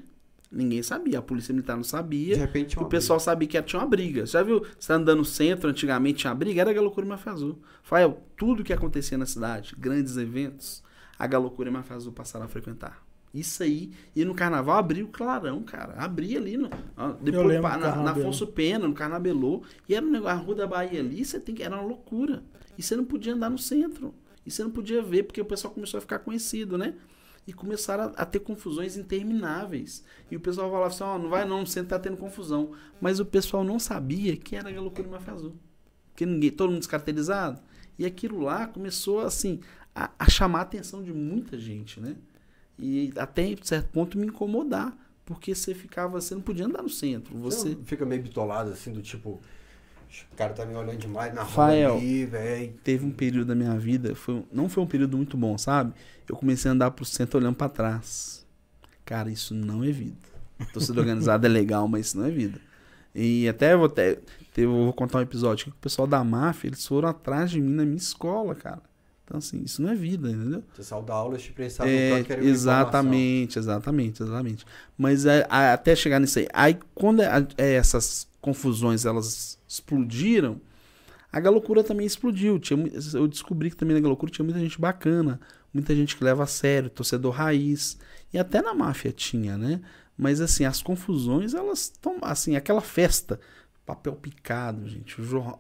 Ninguém 0.51 0.84
sabia. 0.84 1.17
A 1.17 1.21
polícia 1.23 1.51
militar 1.51 1.75
não 1.75 1.84
sabia. 1.84 2.36
De 2.36 2.39
repente, 2.39 2.77
o 2.77 2.86
pessoal 2.86 3.17
briga. 3.17 3.31
sabia 3.31 3.47
que 3.47 3.61
tinha 3.63 3.81
uma 3.81 3.88
briga. 3.88 4.27
Já 4.27 4.43
viu? 4.43 4.63
Você 4.77 4.89
tá 4.89 4.93
andando 4.93 5.17
no 5.17 5.25
centro, 5.25 5.67
antigamente 5.71 6.19
tinha 6.19 6.36
briga, 6.36 6.61
era 6.61 6.69
a 6.69 6.73
Galocura 6.73 7.03
e 7.03 7.09
Mafia 7.09 7.31
Azul. 7.31 7.57
Fael, 7.81 8.21
tudo 8.38 8.63
que 8.63 8.71
acontecia 8.71 9.17
na 9.17 9.25
cidade, 9.25 9.75
grandes 9.75 10.17
eventos, 10.17 10.84
a 11.17 11.25
Galocura 11.25 11.67
e 11.67 11.73
Mafia 11.73 11.95
Azul 11.95 12.13
passaram 12.13 12.45
a 12.45 12.47
frequentar. 12.47 13.03
Isso 13.34 13.63
aí. 13.63 13.91
E 14.15 14.23
no 14.23 14.36
carnaval 14.36 14.77
abriu 14.77 15.05
o 15.07 15.09
clarão, 15.09 15.63
cara. 15.63 15.95
Abria 15.97 16.38
ali 16.38 16.55
no. 16.55 16.69
Depois 17.19 17.59
na, 17.59 17.95
na 17.95 18.11
Afonso 18.11 18.45
Pena, 18.45 18.88
no 18.88 18.93
Carnabelô. 18.93 19.63
E 19.89 19.95
era 19.95 20.05
um 20.05 20.11
negócio, 20.11 20.38
a 20.38 20.39
Rua 20.39 20.55
da 20.55 20.67
Bahia 20.67 20.99
ali, 20.99 21.25
você 21.25 21.39
tem 21.39 21.55
que. 21.55 21.63
Era 21.63 21.75
uma 21.75 21.84
loucura. 21.84 22.43
E 22.77 22.84
você 22.84 22.95
não 22.95 23.03
podia 23.03 23.34
andar 23.34 23.49
no 23.49 23.57
centro. 23.57 24.13
E 24.45 24.51
você 24.51 24.63
não 24.63 24.69
podia 24.69 25.01
ver, 25.01 25.23
porque 25.23 25.41
o 25.41 25.45
pessoal 25.45 25.73
começou 25.73 25.97
a 25.97 26.01
ficar 26.01 26.19
conhecido, 26.19 26.77
né? 26.77 26.93
E 27.47 27.53
começaram 27.53 28.03
a, 28.15 28.21
a 28.21 28.25
ter 28.25 28.39
confusões 28.39 28.97
intermináveis. 28.97 30.03
E 30.29 30.36
o 30.36 30.39
pessoal 30.39 30.69
falava 30.69 30.88
assim: 30.88 31.03
ó, 31.03 31.15
oh, 31.15 31.19
não 31.19 31.29
vai 31.29 31.43
não, 31.43 31.61
no 31.61 31.67
centro 31.67 31.89
tá 31.89 31.99
tendo 31.99 32.17
confusão. 32.17 32.71
Mas 33.01 33.19
o 33.19 33.25
pessoal 33.25 33.63
não 33.63 33.79
sabia 33.79 34.38
que 34.38 34.55
era 34.55 34.69
a 34.69 34.81
loucura 34.81 35.07
Mafia 35.07 35.34
Azul. 35.34 35.55
Porque 36.11 36.25
ninguém, 36.25 36.51
todo 36.51 36.69
mundo 36.69 36.79
descaracterizado. 36.79 37.59
E 37.97 38.05
aquilo 38.05 38.41
lá 38.41 38.67
começou, 38.67 39.21
assim, 39.21 39.59
a, 39.95 40.11
a 40.19 40.29
chamar 40.29 40.59
a 40.59 40.63
atenção 40.63 41.01
de 41.03 41.11
muita 41.11 41.57
gente, 41.57 41.99
né? 41.99 42.15
E 42.78 43.13
até 43.17 43.55
certo 43.61 43.89
ponto 43.89 44.17
me 44.17 44.28
incomodar. 44.28 44.95
Porque 45.26 45.55
você 45.55 45.74
ficava, 45.74 46.19
você 46.19 46.36
não 46.36 46.41
podia 46.41 46.65
andar 46.65 46.84
no 46.84 46.89
centro. 46.89 47.38
Você, 47.38 47.69
você 47.69 47.78
fica 47.86 48.05
meio 48.05 48.21
bitolado 48.21 48.71
assim, 48.71 48.91
do 48.91 49.01
tipo. 49.01 49.39
O 50.32 50.36
cara 50.36 50.53
tá 50.53 50.65
me 50.65 50.76
olhando 50.76 50.97
demais 50.97 51.34
na 51.34 51.41
Rafael, 51.41 51.97
velho. 51.97 52.74
Teve 52.84 53.05
um 53.05 53.11
período 53.11 53.47
da 53.47 53.55
minha 53.55 53.76
vida, 53.80 54.13
foi, 54.13 54.43
não 54.51 54.69
foi 54.69 54.84
um 54.84 54.88
período 54.88 55.17
muito 55.17 55.36
bom, 55.36 55.57
sabe? 55.57 55.93
Eu 56.30 56.36
comecei 56.36 56.69
a 56.69 56.74
andar 56.74 56.91
pro 56.91 57.03
centro 57.03 57.39
olhando 57.39 57.55
para 57.55 57.69
trás. 57.69 58.45
Cara, 59.05 59.32
isso 59.32 59.55
não 59.55 59.84
é 59.84 59.91
vida. 59.91 60.15
Torcida 60.71 60.99
organizada 60.99 61.47
é 61.47 61.49
legal, 61.49 61.88
mas 61.88 62.07
isso 62.07 62.19
não 62.19 62.28
é 62.28 62.30
vida. 62.30 62.59
E 63.15 63.47
até 63.47 63.76
vou, 63.76 63.86
até, 63.86 64.19
vou 64.57 64.93
contar 64.93 65.19
um 65.19 65.21
episódio 65.21 65.65
que 65.65 65.71
o 65.71 65.82
pessoal 65.82 66.07
da 66.07 66.24
máfia, 66.24 66.67
eles 66.67 66.86
foram 66.86 67.09
atrás 67.09 67.49
de 67.49 67.59
mim 67.59 67.74
na 67.74 67.84
minha 67.84 67.97
escola, 67.97 68.53
cara. 68.55 68.82
Então, 69.34 69.39
assim, 69.39 69.63
isso 69.63 69.81
não 69.81 69.89
é 69.89 69.95
vida, 69.95 70.29
entendeu? 70.29 70.63
Você 70.75 70.84
saiu 70.84 71.01
da 71.01 71.15
aula, 71.15 71.39
te 71.39 71.51
pensava 71.51 71.89
é, 71.89 72.23
que 72.23 72.34
era 72.34 72.45
Exatamente, 72.45 73.57
exatamente, 73.57 74.21
exatamente. 74.21 74.63
Mas 74.95 75.25
é, 75.25 75.43
a, 75.49 75.73
até 75.73 75.95
chegar 75.95 76.19
nisso 76.19 76.38
aí. 76.38 76.47
Aí, 76.53 76.77
quando 76.93 77.23
é, 77.23 77.47
é, 77.57 77.73
essas 77.73 78.27
confusões 78.39 79.05
elas 79.05 79.57
explodiram, 79.67 80.61
a 81.31 81.39
galocura 81.39 81.84
também 81.84 82.05
explodiu. 82.05 82.59
Tinha, 82.59 82.88
eu 83.15 83.27
descobri 83.27 83.71
que 83.71 83.75
também 83.75 83.95
na 83.95 84.01
galocura 84.01 84.31
tinha 84.31 84.45
muita 84.45 84.59
gente 84.59 84.79
bacana, 84.79 85.39
muita 85.73 85.95
gente 85.95 86.15
que 86.15 86.23
leva 86.23 86.43
a 86.43 86.47
sério, 86.47 86.91
torcedor 86.91 87.34
raiz. 87.34 87.97
E 88.31 88.38
até 88.38 88.61
na 88.61 88.75
máfia 88.75 89.11
tinha, 89.11 89.57
né? 89.57 89.81
Mas 90.15 90.41
assim, 90.41 90.63
as 90.63 90.79
confusões, 90.84 91.55
elas 91.55 91.86
estão. 91.86 92.19
Assim, 92.21 92.55
aquela 92.55 92.81
festa, 92.81 93.39
papel 93.84 94.13
picado, 94.13 94.88
gente. 94.88 95.19
O 95.19 95.25
jornal 95.25 95.59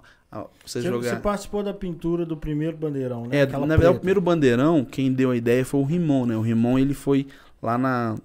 você, 0.65 0.81
você, 0.81 0.87
jogar... 0.87 1.09
você 1.09 1.15
participou 1.17 1.63
da 1.63 1.73
pintura 1.73 2.25
do 2.25 2.35
primeiro 2.35 2.75
bandeirão, 2.75 3.27
né? 3.27 3.37
É, 3.37 3.41
Aquela 3.43 3.65
na 3.65 3.75
verdade, 3.75 3.95
o 3.95 3.99
primeiro 3.99 4.21
bandeirão, 4.21 4.83
quem 4.83 5.13
deu 5.13 5.31
a 5.31 5.35
ideia 5.35 5.63
foi 5.63 5.79
o 5.79 5.83
Rimon, 5.83 6.25
né? 6.25 6.35
O 6.35 6.41
Rimon, 6.41 6.79
ele 6.79 6.93
foi 6.93 7.27
lá 7.61 7.77
na. 7.77 8.17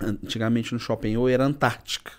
Antigamente 0.00 0.72
no 0.72 0.80
Shopping 0.80 1.16
O 1.16 1.28
era 1.28 1.44
Antártica. 1.44 2.12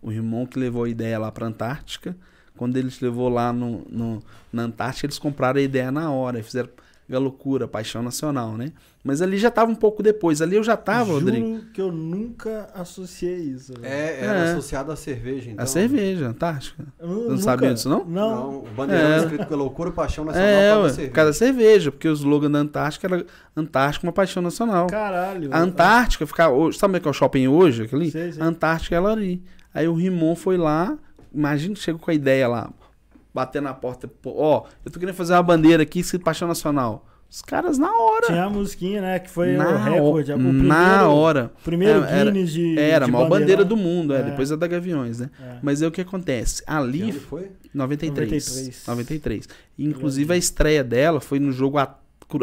O 0.00 0.08
Rimon 0.08 0.46
que 0.46 0.58
levou 0.58 0.84
a 0.84 0.88
ideia 0.88 1.18
lá 1.18 1.30
pra 1.30 1.46
Antártica. 1.46 2.16
Quando 2.56 2.76
eles 2.76 3.00
levou 3.00 3.28
lá 3.28 3.52
no, 3.52 3.86
no, 3.88 4.22
na 4.52 4.64
Antártica, 4.64 5.06
eles 5.06 5.18
compraram 5.18 5.60
a 5.60 5.62
ideia 5.62 5.92
na 5.92 6.10
hora. 6.10 6.42
Fizeram 6.42 6.70
loucura, 7.16 7.66
paixão 7.66 8.02
nacional, 8.02 8.54
né? 8.56 8.72
Mas 9.02 9.22
ali 9.22 9.38
já 9.38 9.50
tava 9.50 9.70
um 9.70 9.74
pouco 9.74 10.02
depois. 10.02 10.42
Ali 10.42 10.56
eu 10.56 10.62
já 10.62 10.76
tava, 10.76 11.12
Juro 11.12 11.24
Rodrigo. 11.24 11.60
que 11.72 11.80
eu 11.80 11.90
nunca 11.90 12.68
associei 12.74 13.36
isso. 13.36 13.72
É, 13.82 14.22
era 14.22 14.38
é. 14.40 14.52
associado 14.52 14.92
à 14.92 14.96
cerveja, 14.96 15.50
então. 15.50 15.64
A 15.64 15.66
cerveja, 15.66 16.28
Antártica. 16.28 16.84
Eu, 16.98 17.08
não 17.08 17.16
nunca... 17.30 17.38
sabia 17.38 17.72
disso, 17.72 17.88
não? 17.88 18.04
Não. 18.04 18.30
não 18.30 18.58
o 18.58 18.68
bandeirão 18.76 19.08
é. 19.08 19.18
escrito 19.20 19.46
pela 19.46 19.62
loucura, 19.62 19.90
paixão 19.90 20.26
nacional, 20.26 20.50
é, 20.50 20.70
cada 20.70 20.88
cerveja. 20.90 21.12
Cada 21.12 21.32
cerveja, 21.32 21.92
porque 21.92 22.08
o 22.08 22.12
slogan 22.12 22.50
da 22.50 22.58
Antártica 22.58 23.06
era 23.06 23.26
Antártica, 23.56 24.06
uma 24.06 24.12
paixão 24.12 24.42
nacional. 24.42 24.88
Caralho. 24.88 25.48
A 25.50 25.60
Antártica, 25.60 26.26
ficar 26.26 26.50
hoje, 26.50 26.76
sabe 26.78 26.98
é 26.98 27.00
que 27.00 27.08
é 27.08 27.10
o 27.10 27.14
shopping 27.14 27.48
hoje, 27.48 27.84
aquele? 27.84 28.10
Sei, 28.10 28.32
sei. 28.32 28.42
A 28.42 28.46
Antártica 28.46 28.94
ela 28.94 29.12
ali. 29.12 29.42
Aí 29.72 29.88
o 29.88 29.94
Rimon 29.94 30.34
foi 30.34 30.58
lá, 30.58 30.98
imagina 31.32 31.74
que 31.74 31.80
chegou 31.80 32.00
com 32.00 32.10
a 32.10 32.14
ideia 32.14 32.46
lá, 32.46 32.70
bater 33.32 33.62
na 33.62 33.74
porta, 33.74 34.10
ó, 34.26 34.64
oh, 34.64 34.68
eu 34.84 34.90
tô 34.90 34.98
querendo 34.98 35.14
fazer 35.14 35.34
uma 35.34 35.42
bandeira 35.42 35.82
aqui, 35.82 36.02
se 36.02 36.18
paixão 36.18 36.48
nacional. 36.48 37.04
Os 37.30 37.42
caras 37.42 37.76
na 37.76 37.94
hora. 37.94 38.26
Tinha 38.26 38.44
a 38.44 38.50
musiquinha, 38.50 39.02
né? 39.02 39.18
Que 39.18 39.28
foi 39.28 39.52
na 39.52 39.68
o 39.68 39.76
recorde. 39.76 40.32
O 40.32 40.36
primeiro, 40.36 40.66
na 40.66 41.08
hora. 41.08 41.52
Primeiro 41.62 42.02
era, 42.04 42.30
Guinness 42.30 42.50
de. 42.50 42.78
Era, 42.78 43.04
a 43.04 43.08
maior 43.08 43.28
bandeira 43.28 43.66
do 43.66 43.76
mundo, 43.76 44.14
é, 44.14 44.20
é. 44.20 44.22
depois 44.22 44.50
a 44.50 44.56
da 44.56 44.66
Gaviões, 44.66 45.18
né? 45.20 45.28
É. 45.38 45.58
Mas 45.62 45.82
é 45.82 45.86
o 45.86 45.90
que 45.90 46.00
acontece. 46.00 46.62
Ali. 46.66 47.12
foi? 47.12 47.50
93. 47.74 48.30
93. 48.30 48.86
93. 48.86 49.48
Inclusive 49.78 50.32
a 50.32 50.36
estreia 50.38 50.82
dela 50.82 51.20
foi 51.20 51.38
no 51.38 51.52
jogo 51.52 51.76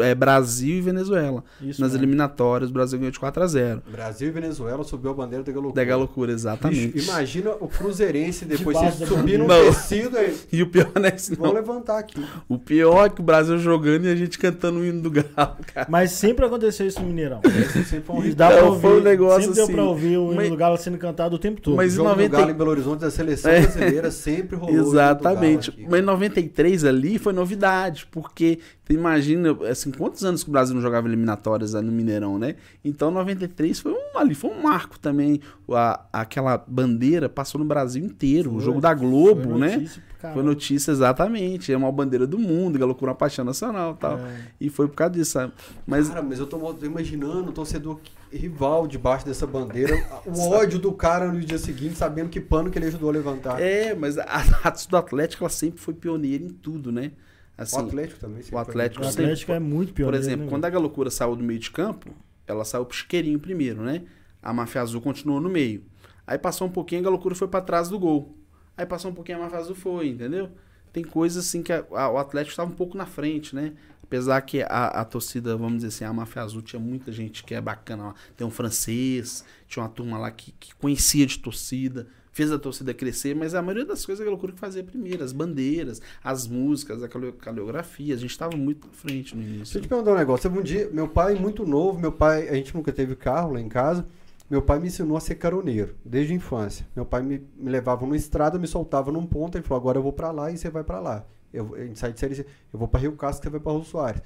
é, 0.00 0.14
Brasil 0.14 0.76
e 0.76 0.80
Venezuela. 0.80 1.44
Isso 1.60 1.80
Nas 1.80 1.92
mesmo. 1.92 2.04
eliminatórias, 2.04 2.70
o 2.70 2.72
Brasil 2.72 2.98
ganhou 2.98 3.12
de 3.12 3.18
4 3.20 3.42
a 3.42 3.46
0 3.46 3.82
Brasil 3.90 4.28
e 4.28 4.30
Venezuela 4.30 4.82
subiu 4.84 5.10
a 5.10 5.14
bandeira 5.14 5.44
da 5.44 5.52
Galocura. 5.52 5.74
Da 5.74 5.84
Galocura, 5.84 6.32
exatamente. 6.32 6.88
Bicho, 6.88 7.10
imagina 7.10 7.52
o 7.60 7.68
Cruzeirense 7.68 8.44
depois 8.44 8.78
de 8.78 9.06
subir 9.06 9.38
num 9.38 9.46
tecido 9.46 10.18
aí. 10.18 10.36
E 10.52 10.62
o 10.62 10.68
pior 10.68 10.90
é 11.02 11.14
isso. 11.14 11.34
Vamos 11.36 11.54
levantar 11.54 11.98
aqui. 11.98 12.24
O 12.48 12.58
pior 12.58 13.06
é 13.06 13.08
que 13.10 13.20
o 13.20 13.24
Brasil 13.24 13.58
jogando 13.58 14.06
e 14.06 14.08
a 14.08 14.16
gente 14.16 14.38
cantando 14.38 14.80
o 14.80 14.84
hino 14.84 15.02
do 15.02 15.10
Galo, 15.10 15.56
cara. 15.74 15.86
Mas 15.88 16.12
sempre 16.12 16.44
aconteceu 16.44 16.86
isso 16.86 17.00
no 17.00 17.06
Mineirão. 17.06 17.40
sempre 17.86 18.00
foi 18.00 18.16
um 18.16 18.34
dá 18.34 18.52
então, 18.52 18.68
ouvir, 18.68 18.80
foi 18.80 19.00
um 19.00 19.02
negócio 19.02 19.42
sempre 19.42 19.60
assim. 19.60 19.66
deu 19.66 19.76
pra 19.76 19.84
ouvir 19.84 20.16
o 20.18 20.26
hino 20.26 20.36
mas, 20.36 20.48
do 20.48 20.56
Galo 20.56 20.76
sendo 20.76 20.98
cantado 20.98 21.36
o 21.36 21.38
tempo 21.38 21.60
todo. 21.60 21.76
Mas 21.76 21.92
o 21.92 21.96
jogo 21.96 22.08
90... 22.10 22.28
do 22.28 22.38
Galo 22.38 22.50
em 22.50 22.54
Belo 22.54 22.70
Horizonte 22.70 23.00
da 23.00 23.10
seleção 23.10 23.50
é. 23.50 23.60
brasileira 23.60 24.10
sempre 24.10 24.56
rolou. 24.56 24.74
Exatamente. 24.74 25.86
Mas 25.88 26.00
em 26.00 26.04
93 26.04 26.84
ali 26.84 27.18
foi 27.18 27.32
novidade, 27.32 28.06
porque 28.10 28.58
imagina, 28.94 29.56
assim, 29.68 29.90
quantos 29.90 30.24
anos 30.24 30.44
que 30.44 30.48
o 30.48 30.52
Brasil 30.52 30.74
não 30.74 30.80
jogava 30.80 31.08
eliminatórias 31.08 31.74
no 31.74 31.90
Mineirão, 31.90 32.38
né? 32.38 32.54
Então 32.84 33.10
93 33.10 33.80
foi 33.80 33.92
um 33.92 34.18
ali, 34.18 34.34
foi 34.34 34.50
um 34.50 34.62
marco 34.62 34.98
também. 34.98 35.40
A, 35.70 36.04
aquela 36.12 36.56
bandeira 36.56 37.28
passou 37.28 37.58
no 37.58 37.64
Brasil 37.64 38.04
inteiro, 38.04 38.50
foi, 38.50 38.58
o 38.58 38.60
jogo 38.60 38.80
da 38.80 38.94
Globo, 38.94 39.50
foi 39.50 39.58
né? 39.58 39.76
notícia, 39.76 40.02
né? 40.22 40.32
Foi 40.32 40.42
notícia 40.42 40.90
exatamente, 40.92 41.72
é 41.72 41.76
uma 41.76 41.90
bandeira 41.90 42.26
do 42.26 42.38
mundo, 42.38 42.76
ela 42.76 42.86
loucura 42.86 43.10
uma 43.10 43.16
paixão 43.16 43.44
nacional, 43.44 43.96
tal. 43.96 44.18
É. 44.18 44.46
E 44.60 44.70
foi 44.70 44.86
por 44.86 44.94
causa 44.94 45.14
disso, 45.14 45.32
sabe? 45.32 45.52
Mas 45.84 46.08
Cara, 46.08 46.22
mas 46.22 46.38
eu 46.38 46.46
tô, 46.46 46.58
tô 46.74 46.86
imaginando 46.86 47.50
o 47.50 47.52
torcedor 47.52 48.00
rival 48.32 48.86
debaixo 48.86 49.26
dessa 49.26 49.46
bandeira, 49.46 49.96
o 50.26 50.50
ódio 50.50 50.78
do 50.78 50.92
cara 50.92 51.32
no 51.32 51.40
dia 51.40 51.58
seguinte, 51.58 51.96
sabendo 51.96 52.28
que 52.28 52.40
pano 52.40 52.70
que 52.70 52.78
ele 52.78 52.86
ajudou 52.86 53.10
a 53.10 53.12
levantar. 53.12 53.60
É, 53.60 53.94
mas 53.94 54.16
a, 54.18 54.24
a 54.62 54.70
do 54.70 54.96
Atlético 54.96 55.44
ela 55.44 55.50
sempre 55.50 55.80
foi 55.80 55.94
pioneira 55.94 56.44
em 56.44 56.50
tudo, 56.50 56.92
né? 56.92 57.12
Assim, 57.56 57.76
o 57.76 57.80
Atlético 57.80 58.20
também. 58.20 58.42
O 58.52 58.58
Atlético, 58.58 59.04
o 59.04 59.08
Atlético 59.08 59.52
é 59.52 59.58
muito 59.58 59.92
pior. 59.94 60.06
Por 60.06 60.14
exemplo, 60.14 60.44
né? 60.44 60.50
quando 60.50 60.64
a 60.64 60.70
Galocura 60.70 61.10
saiu 61.10 61.34
do 61.34 61.42
meio 61.42 61.58
de 61.58 61.70
campo, 61.70 62.10
ela 62.46 62.64
saiu 62.64 62.84
pro 62.84 62.96
Chiqueirinho 62.96 63.38
primeiro, 63.38 63.82
né? 63.82 64.02
A 64.42 64.52
Máfia 64.52 64.82
Azul 64.82 65.00
continuou 65.00 65.40
no 65.40 65.48
meio. 65.48 65.82
Aí 66.26 66.38
passou 66.38 66.66
um 66.66 66.70
pouquinho, 66.70 67.00
a 67.00 67.04
Galocura 67.04 67.34
foi 67.34 67.48
para 67.48 67.62
trás 67.62 67.88
do 67.88 67.98
gol. 67.98 68.36
Aí 68.76 68.84
passou 68.84 69.10
um 69.10 69.14
pouquinho, 69.14 69.38
a 69.38 69.42
Máfia 69.42 69.58
Azul 69.58 69.74
foi, 69.74 70.08
entendeu? 70.08 70.50
Tem 70.92 71.02
coisas 71.02 71.46
assim 71.46 71.62
que 71.62 71.72
a, 71.72 71.84
a, 71.92 72.10
o 72.10 72.18
Atlético 72.18 72.50
estava 72.50 72.70
um 72.70 72.74
pouco 72.74 72.96
na 72.96 73.06
frente, 73.06 73.54
né? 73.54 73.72
Apesar 74.06 74.40
que 74.42 74.62
a, 74.62 74.86
a 74.86 75.04
torcida, 75.04 75.56
vamos 75.56 75.76
dizer 75.76 75.88
assim, 75.88 76.04
a 76.04 76.12
Máfia 76.12 76.42
Azul 76.42 76.62
tinha 76.62 76.80
muita 76.80 77.10
gente 77.10 77.42
que 77.42 77.54
é 77.54 77.60
bacana 77.60 78.04
lá. 78.04 78.14
Tem 78.36 78.46
um 78.46 78.50
francês, 78.50 79.44
tinha 79.66 79.82
uma 79.82 79.88
turma 79.88 80.16
lá 80.16 80.30
que, 80.30 80.52
que 80.52 80.74
conhecia 80.76 81.26
de 81.26 81.38
torcida 81.38 82.06
fez 82.36 82.52
a 82.52 82.58
torcida 82.58 82.92
crescer, 82.92 83.34
mas 83.34 83.54
a 83.54 83.62
maioria 83.62 83.86
das 83.86 84.04
coisas 84.04 84.24
é 84.24 84.28
loucura 84.28 84.52
que 84.52 84.60
fazia 84.60 84.84
primeiro, 84.84 85.24
as 85.24 85.32
bandeiras, 85.32 86.02
as 86.22 86.46
músicas, 86.46 87.02
a 87.02 87.08
coreografia, 87.08 88.14
a 88.14 88.18
gente 88.18 88.28
estava 88.28 88.54
muito 88.54 88.86
à 88.86 88.90
frente 88.94 89.34
no 89.34 89.40
início. 89.40 89.62
Deixa 89.62 89.78
eu 89.78 89.82
te 89.82 89.88
perguntar 89.88 90.12
um 90.12 90.18
negócio, 90.18 90.50
um 90.50 90.62
dia, 90.62 90.90
meu 90.92 91.08
pai 91.08 91.34
muito 91.34 91.64
novo, 91.64 91.98
meu 91.98 92.12
pai, 92.12 92.46
a 92.46 92.52
gente 92.52 92.74
nunca 92.74 92.92
teve 92.92 93.16
carro 93.16 93.54
lá 93.54 93.60
em 93.60 93.70
casa, 93.70 94.06
Meu 94.50 94.62
pai 94.62 94.78
me 94.78 94.86
ensinou 94.86 95.16
a 95.16 95.20
ser 95.20 95.36
caroneiro, 95.36 95.96
desde 96.04 96.32
a 96.32 96.36
infância. 96.36 96.86
Meu 96.94 97.04
pai 97.04 97.22
me, 97.22 97.42
me 97.56 97.70
levava 97.70 98.02
numa 98.02 98.16
estrada, 98.16 98.58
me 98.58 98.66
soltava 98.66 99.10
num 99.10 99.26
ponto, 99.26 99.56
ele 99.56 99.64
falou, 99.64 99.80
agora 99.80 99.98
eu 99.98 100.02
vou 100.02 100.12
para 100.12 100.30
lá 100.30 100.52
e 100.52 100.58
você 100.58 100.70
vai 100.70 100.84
para 100.84 101.00
lá. 101.00 101.24
Eu, 101.56 101.74
a 101.74 101.80
gente 101.80 101.98
sai 101.98 102.12
de 102.12 102.20
série, 102.20 102.46
eu 102.72 102.78
vou 102.78 102.86
para 102.86 103.00
Rio 103.00 103.12
Casco, 103.12 103.42
você 103.42 103.50
vai 103.50 103.60
para 103.60 103.72
Rio 103.72 103.84
Soares. 103.84 104.22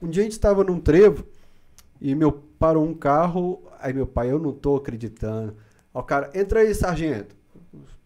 Um 0.00 0.08
dia 0.08 0.22
a 0.22 0.24
gente 0.24 0.32
estava 0.32 0.64
num 0.64 0.80
trevo 0.80 1.24
e 2.00 2.14
meu 2.14 2.32
parou 2.58 2.84
um 2.84 2.94
carro, 2.94 3.62
aí 3.80 3.92
meu 3.92 4.06
pai, 4.06 4.30
eu 4.30 4.38
não 4.38 4.52
tô 4.52 4.76
acreditando. 4.76 5.56
Ó, 5.94 6.00
o 6.00 6.02
cara, 6.02 6.30
entra 6.34 6.60
aí, 6.60 6.74
sargento. 6.74 7.36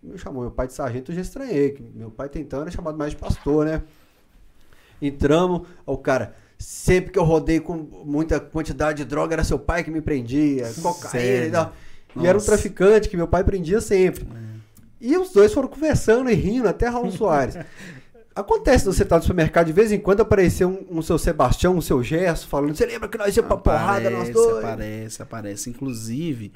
Me 0.03 0.19
chamou 0.19 0.43
meu 0.43 0.51
pai 0.51 0.67
de 0.67 0.75
sargento, 0.75 1.11
eu 1.11 1.17
já 1.17 1.23
estranhei. 1.23 1.91
Meu 1.95 2.11
pai 2.11 2.29
tentando 2.29 2.69
é 2.69 2.71
chamado 2.71 2.99
mais 2.99 3.13
de 3.13 3.17
pastor, 3.17 3.65
né? 3.65 3.83
Entramos, 5.01 5.67
ó, 5.87 5.95
o 5.95 5.99
cara, 5.99 6.35
sempre 6.59 7.11
que 7.11 7.19
eu 7.19 7.25
rodei 7.25 7.61
com 7.61 7.75
muita 7.75 8.39
quantidade 8.39 8.99
de 8.99 9.05
droga, 9.05 9.35
era 9.35 9.45
seu 9.45 9.59
pai 9.59 9.83
que 9.83 9.91
me 9.91 10.01
prendia, 10.01 10.71
cocaína 10.83 11.47
e 11.47 11.51
tal. 11.51 11.73
E 12.17 12.27
era 12.27 12.37
um 12.37 12.41
traficante 12.41 13.09
que 13.09 13.17
meu 13.17 13.29
pai 13.29 13.45
prendia 13.45 13.81
sempre. 13.81 14.25
É. 14.25 14.57
E 15.01 15.17
os 15.17 15.31
dois 15.31 15.53
foram 15.53 15.69
conversando 15.69 16.31
e 16.31 16.35
rindo 16.35 16.69
até 16.69 16.89
Raul 16.89 17.11
Soares. 17.13 17.57
Acontece 18.37 18.85
você 18.85 19.03
tá 19.03 19.17
no 19.17 19.23
supermercado, 19.23 19.67
de 19.67 19.73
vez 19.73 19.91
em 19.91 19.99
quando 19.99 20.21
aparecer 20.21 20.67
um, 20.67 20.85
um 20.91 21.01
seu 21.01 21.17
Sebastião, 21.17 21.75
um 21.75 21.81
seu 21.81 22.03
Gesso, 22.03 22.47
falando, 22.47 22.77
você 22.77 22.85
lembra 22.85 23.09
que 23.09 23.17
nós 23.17 23.35
ia 23.35 23.43
pra 23.43 23.57
porrada 23.57 24.11
nós 24.11 24.29
dois? 24.29 24.59
Aparece, 24.63 25.23
aparece. 25.23 25.71
Inclusive, 25.71 26.53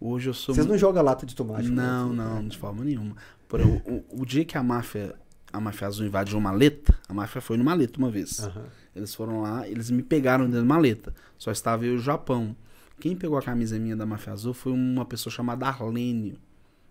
hoje 0.00 0.30
eu 0.30 0.34
sou... 0.34 0.54
Vocês 0.54 0.64
não 0.64 0.78
jogam 0.78 1.02
lata 1.02 1.26
de 1.26 1.34
tomate? 1.34 1.68
Não, 1.68 2.12
não, 2.12 2.36
não, 2.36 2.46
de 2.46 2.56
forma 2.56 2.84
nenhuma. 2.84 3.16
Por, 3.48 3.60
o, 3.60 3.82
o, 3.84 4.04
o, 4.20 4.24
dia 4.24 4.44
que 4.44 4.56
a 4.56 4.62
máfia, 4.62 5.12
a 5.52 5.58
máfia 5.58 5.88
azul 5.88 6.06
invadiu 6.06 6.38
uma 6.38 6.52
maleta, 6.52 6.96
a 7.08 7.12
máfia 7.12 7.40
foi 7.40 7.56
no 7.56 7.64
maleta 7.64 7.98
uma 7.98 8.12
vez. 8.12 8.38
Uhum. 8.38 8.62
Eles 8.94 9.12
foram 9.12 9.42
lá, 9.42 9.68
eles 9.68 9.90
me 9.90 10.04
pegaram 10.04 10.44
dentro 10.44 10.60
da 10.60 10.64
maleta. 10.64 11.12
Só 11.36 11.50
estava 11.50 11.84
eu 11.84 11.94
e 11.94 11.96
o 11.96 12.00
Japão. 12.00 12.54
Quem 13.00 13.16
pegou 13.16 13.36
a 13.36 13.42
camisa 13.42 13.76
minha 13.76 13.96
da 13.96 14.06
máfia 14.06 14.32
azul 14.32 14.54
foi 14.54 14.70
uma 14.70 15.04
pessoa 15.04 15.32
chamada 15.32 15.66
Arlênio. 15.66 16.38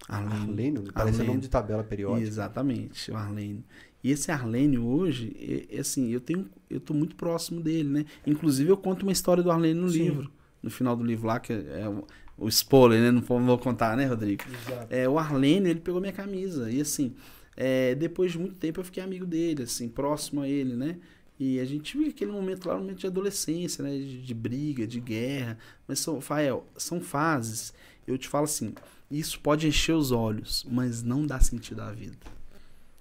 Arlênio? 0.10 0.42
Arlênio? 0.42 0.84
Parece 0.94 1.16
Arlênio. 1.16 1.28
nome 1.28 1.40
de 1.40 1.50
tabela 1.50 1.82
periódica. 1.82 2.28
Exatamente, 2.28 3.10
o 3.10 3.16
Arlênio. 3.16 3.64
E 4.04 4.12
esse 4.12 4.32
Arlênio 4.32 4.86
hoje, 4.86 5.36
é, 5.40 5.78
é, 5.78 5.80
assim, 5.80 6.12
eu 6.12 6.20
tenho, 6.20 6.50
eu 6.70 6.80
tô 6.80 6.94
muito 6.94 7.16
próximo 7.16 7.62
dele, 7.62 7.90
né? 7.90 8.06
Inclusive 8.28 8.70
eu 8.70 8.78
conto 8.78 9.04
uma 9.04 9.12
história 9.12 9.42
do 9.42 9.50
Arlênio 9.50 9.84
no 9.84 9.90
Sim. 9.90 10.04
livro, 10.04 10.32
no 10.62 10.70
final 10.70 10.96
do 10.96 11.04
livro 11.04 11.28
lá 11.28 11.40
que 11.40 11.54
é, 11.54 11.88
o, 11.88 12.06
o 12.38 12.50
spoiler, 12.50 13.00
né? 13.00 13.12
Não 13.12 13.22
vou 13.22 13.58
contar, 13.58 13.96
né, 13.96 14.06
Rodrigo? 14.06 14.44
Exato. 14.48 14.88
É, 14.94 15.08
o 15.08 15.18
Arlênio, 15.18 15.70
ele 15.70 15.80
pegou 15.80 16.02
minha 16.02 16.12
camisa 16.12 16.70
e 16.70 16.82
assim, 16.82 17.16
é, 17.56 17.96
depois 17.96 18.34
de 18.34 18.40
muito 18.40 18.56
tempo 18.56 18.82
eu 18.82 18.84
fiquei 18.84 19.02
amigo 19.02 19.26
dele, 19.26 19.64
assim, 19.64 19.88
próximo 19.88 20.42
a 20.42 20.50
ele, 20.50 20.76
né? 20.76 20.98
E 21.40 21.60
a 21.60 21.66
gente 21.66 21.98
viu 21.98 22.08
aquele 22.08 22.32
momento 22.32 22.68
lá, 22.68 22.76
um 22.76 22.80
momento 22.80 23.00
de 23.00 23.08
adolescência, 23.08 23.84
né? 23.84 23.98
De, 23.98 24.22
de 24.22 24.34
briga, 24.34 24.86
de 24.86 25.00
guerra. 25.00 25.58
Mas, 25.88 26.00
são, 26.00 26.20
Fael, 26.20 26.68
são 26.78 27.00
fases. 27.00 27.74
Eu 28.06 28.18
te 28.18 28.28
falo 28.28 28.44
assim, 28.44 28.74
isso 29.10 29.40
pode 29.40 29.66
encher 29.68 29.94
os 29.94 30.12
olhos, 30.12 30.66
mas 30.70 31.02
não 31.02 31.26
dá 31.26 31.40
sentido 31.40 31.82
à 31.82 31.92
vida. 31.92 32.18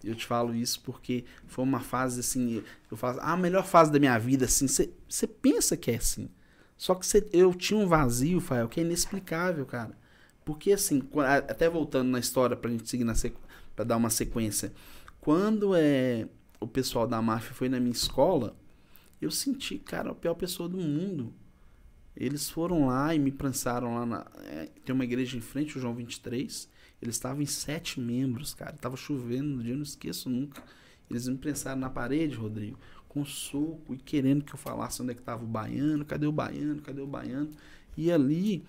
Eu 0.05 0.15
te 0.15 0.27
falo 0.27 0.55
isso 0.55 0.81
porque 0.81 1.25
foi 1.47 1.65
uma 1.65 1.81
fase 1.81 2.21
assim, 2.21 2.63
eu 2.91 2.97
falo, 2.97 3.21
ah, 3.21 3.33
a 3.33 3.37
melhor 3.37 3.65
fase 3.65 3.91
da 3.91 3.99
minha 3.99 4.19
vida, 4.19 4.47
assim, 4.47 4.67
você 4.67 5.27
pensa 5.27 5.77
que 5.77 5.91
é 5.91 5.97
assim. 5.97 6.29
Só 6.77 6.95
que 6.95 7.07
cê, 7.07 7.29
eu 7.33 7.55
tinha 7.55 7.79
um 7.79 7.87
vazio, 7.87 8.41
Fael, 8.41 8.69
que 8.69 8.81
é 8.81 8.83
inexplicável, 8.83 9.65
cara. 9.65 9.97
Porque 10.45 10.73
assim, 10.73 11.03
até 11.49 11.69
voltando 11.69 12.11
na 12.11 12.19
história 12.19 12.57
pra 12.57 12.71
gente 12.71 12.89
seguir 12.89 13.05
na 13.05 13.15
pra 13.77 13.85
dar 13.85 13.97
uma 13.97 14.11
sequência. 14.11 14.73
Quando 15.21 15.75
é 15.77 16.27
o 16.59 16.67
pessoal 16.67 17.07
da 17.07 17.21
máfia 17.21 17.55
foi 17.55 17.69
na 17.69 17.81
minha 17.81 17.93
escola, 17.93 18.57
eu 19.21 19.31
senti, 19.31 19.79
cara, 19.79 20.11
a 20.11 20.15
pior 20.15 20.35
pessoa 20.35 20.69
do 20.69 20.79
mundo. 20.79 21.33
Eles 22.17 22.51
foram 22.51 22.87
lá 22.87 23.15
e 23.15 23.19
me 23.19 23.31
prançaram 23.31 23.95
lá 23.95 24.05
na. 24.05 24.27
É, 24.45 24.69
tem 24.85 24.95
uma 24.95 25.05
igreja 25.05 25.37
em 25.37 25.41
frente, 25.41 25.79
o 25.79 25.81
João 25.81 25.95
23. 25.95 26.69
Eles 27.03 27.17
estavam 27.17 27.43
em 27.43 27.47
sete 27.47 28.01
membros, 28.01 28.55
cara. 28.55 28.77
Tava 28.81 28.97
chovendo 28.97 29.49
no 29.49 29.63
dia, 29.63 29.73
eu 29.73 29.77
não 29.77 29.83
esqueço 29.83 30.31
nunca. 30.31 30.63
Eles 31.11 31.27
me 31.29 31.37
prensaram 31.37 31.81
na 31.81 31.91
parede, 31.91 32.37
Rodrigo, 32.37 32.79
com 33.09 33.25
soco 33.25 33.93
e 33.93 33.97
querendo 33.97 34.45
que 34.45 34.55
eu 34.55 34.59
falasse 34.59 35.03
onde 35.03 35.11
é 35.11 35.15
que 35.15 35.21
tava 35.21 35.43
o 35.43 35.47
baiano, 35.47 36.05
cadê 36.05 36.27
o 36.27 36.33
baiano, 36.33 36.81
cadê 36.81 37.03
o 37.03 37.07
baiano. 37.07 37.51
E 37.97 38.11
ali. 38.11 38.65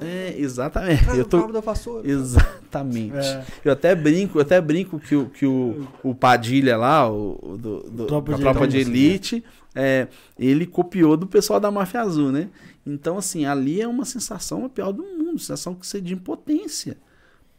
É, 0.00 0.34
exatamente. 0.38 1.04
eu 1.14 1.24
tô, 1.24 1.48
da 1.48 1.60
vassoura, 1.60 2.08
exatamente. 2.08 3.16
É. 3.16 3.44
Eu 3.64 3.72
até 3.72 3.94
brinco, 3.94 4.38
eu 4.38 4.42
até 4.42 4.60
brinco 4.60 4.98
que, 4.98 5.14
o, 5.14 5.28
que 5.28 5.44
o, 5.44 5.86
o 6.02 6.14
Padilha 6.14 6.76
lá, 6.76 7.10
o, 7.10 7.58
do, 7.58 7.82
do 7.82 8.06
tropa, 8.06 8.34
de, 8.34 8.40
tropa 8.40 8.68
de 8.68 8.78
elite, 8.78 9.44
é, 9.74 10.08
ele 10.38 10.64
copiou 10.64 11.16
do 11.16 11.26
pessoal 11.26 11.60
da 11.60 11.70
Máfia 11.70 12.00
Azul, 12.00 12.32
né? 12.32 12.48
Então, 12.86 13.18
assim, 13.18 13.44
ali 13.44 13.82
é 13.82 13.88
uma 13.88 14.06
sensação 14.06 14.64
a 14.64 14.68
pior 14.68 14.92
do 14.92 15.02
mundo, 15.02 15.38
sensação 15.38 15.74
que 15.74 15.86
você 15.86 16.00
de 16.00 16.14
impotência. 16.14 16.96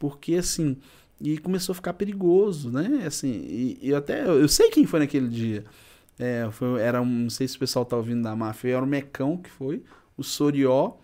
Porque, 0.00 0.36
assim, 0.36 0.78
e 1.20 1.36
começou 1.36 1.74
a 1.74 1.76
ficar 1.76 1.92
perigoso, 1.92 2.72
né? 2.72 3.04
Assim, 3.06 3.28
e, 3.28 3.78
e 3.82 3.94
até, 3.94 4.24
eu 4.26 4.48
sei 4.48 4.70
quem 4.70 4.86
foi 4.86 5.00
naquele 5.00 5.28
dia. 5.28 5.64
É, 6.18 6.48
foi, 6.50 6.80
era 6.80 7.02
um, 7.02 7.06
não 7.06 7.30
sei 7.30 7.46
se 7.46 7.56
o 7.56 7.60
pessoal 7.60 7.84
tá 7.84 7.96
ouvindo 7.96 8.22
da 8.22 8.34
máfia, 8.34 8.76
era 8.76 8.82
o 8.84 8.88
Mecão 8.88 9.36
que 9.36 9.50
foi, 9.50 9.82
o 10.16 10.24
Sorió 10.24 10.94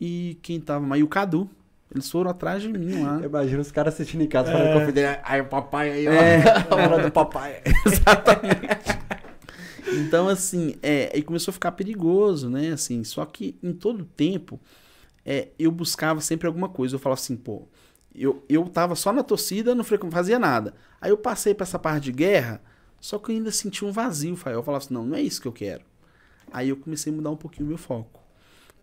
e 0.00 0.38
quem 0.42 0.60
tava 0.60 0.84
mais, 0.84 1.00
e 1.00 1.04
o 1.04 1.08
Cadu. 1.08 1.48
Eles 1.94 2.10
foram 2.10 2.30
atrás 2.30 2.62
de 2.62 2.68
mim 2.68 3.02
lá. 3.02 3.20
Imagina 3.22 3.60
os 3.60 3.70
caras 3.70 3.94
assistindo 3.94 4.22
em 4.22 4.26
casa 4.26 4.50
é. 4.50 4.52
falando 4.52 4.72
com 4.72 4.82
o 4.82 4.86
filho 4.86 5.20
aí 5.22 5.40
o 5.40 5.44
papai 5.44 5.90
aí, 5.90 6.08
ó. 6.08 6.12
É. 6.12 6.42
a 6.68 6.74
hora 6.74 7.02
do 7.04 7.12
papai. 7.12 7.62
Exatamente. 7.86 8.98
então, 9.92 10.26
assim, 10.26 10.74
é, 10.82 11.16
e 11.16 11.22
começou 11.22 11.52
a 11.52 11.54
ficar 11.54 11.72
perigoso, 11.72 12.50
né? 12.50 12.72
Assim, 12.72 13.04
só 13.04 13.24
que 13.24 13.56
em 13.62 13.72
todo 13.72 14.04
tempo, 14.04 14.58
é, 15.24 15.48
eu 15.58 15.70
buscava 15.70 16.20
sempre 16.20 16.46
alguma 16.48 16.68
coisa. 16.68 16.96
Eu 16.96 16.98
falava 16.98 17.20
assim, 17.20 17.36
pô, 17.36 17.68
eu, 18.14 18.44
eu 18.48 18.64
tava 18.68 18.94
só 18.94 19.12
na 19.12 19.22
torcida, 19.22 19.74
não 19.74 19.84
fazia 19.84 20.38
nada. 20.38 20.74
Aí 21.00 21.10
eu 21.10 21.16
passei 21.16 21.54
pra 21.54 21.64
essa 21.64 21.78
parte 21.78 22.04
de 22.04 22.12
guerra, 22.12 22.62
só 23.00 23.18
que 23.18 23.32
eu 23.32 23.36
ainda 23.36 23.50
senti 23.50 23.84
um 23.84 23.92
vazio, 23.92 24.36
Fael. 24.36 24.58
Eu 24.58 24.62
falava 24.62 24.84
assim, 24.84 24.94
não, 24.94 25.04
não 25.04 25.16
é 25.16 25.22
isso 25.22 25.40
que 25.40 25.48
eu 25.48 25.52
quero. 25.52 25.84
Aí 26.52 26.68
eu 26.68 26.76
comecei 26.76 27.12
a 27.12 27.16
mudar 27.16 27.30
um 27.30 27.36
pouquinho 27.36 27.66
o 27.66 27.68
meu 27.68 27.78
foco. 27.78 28.20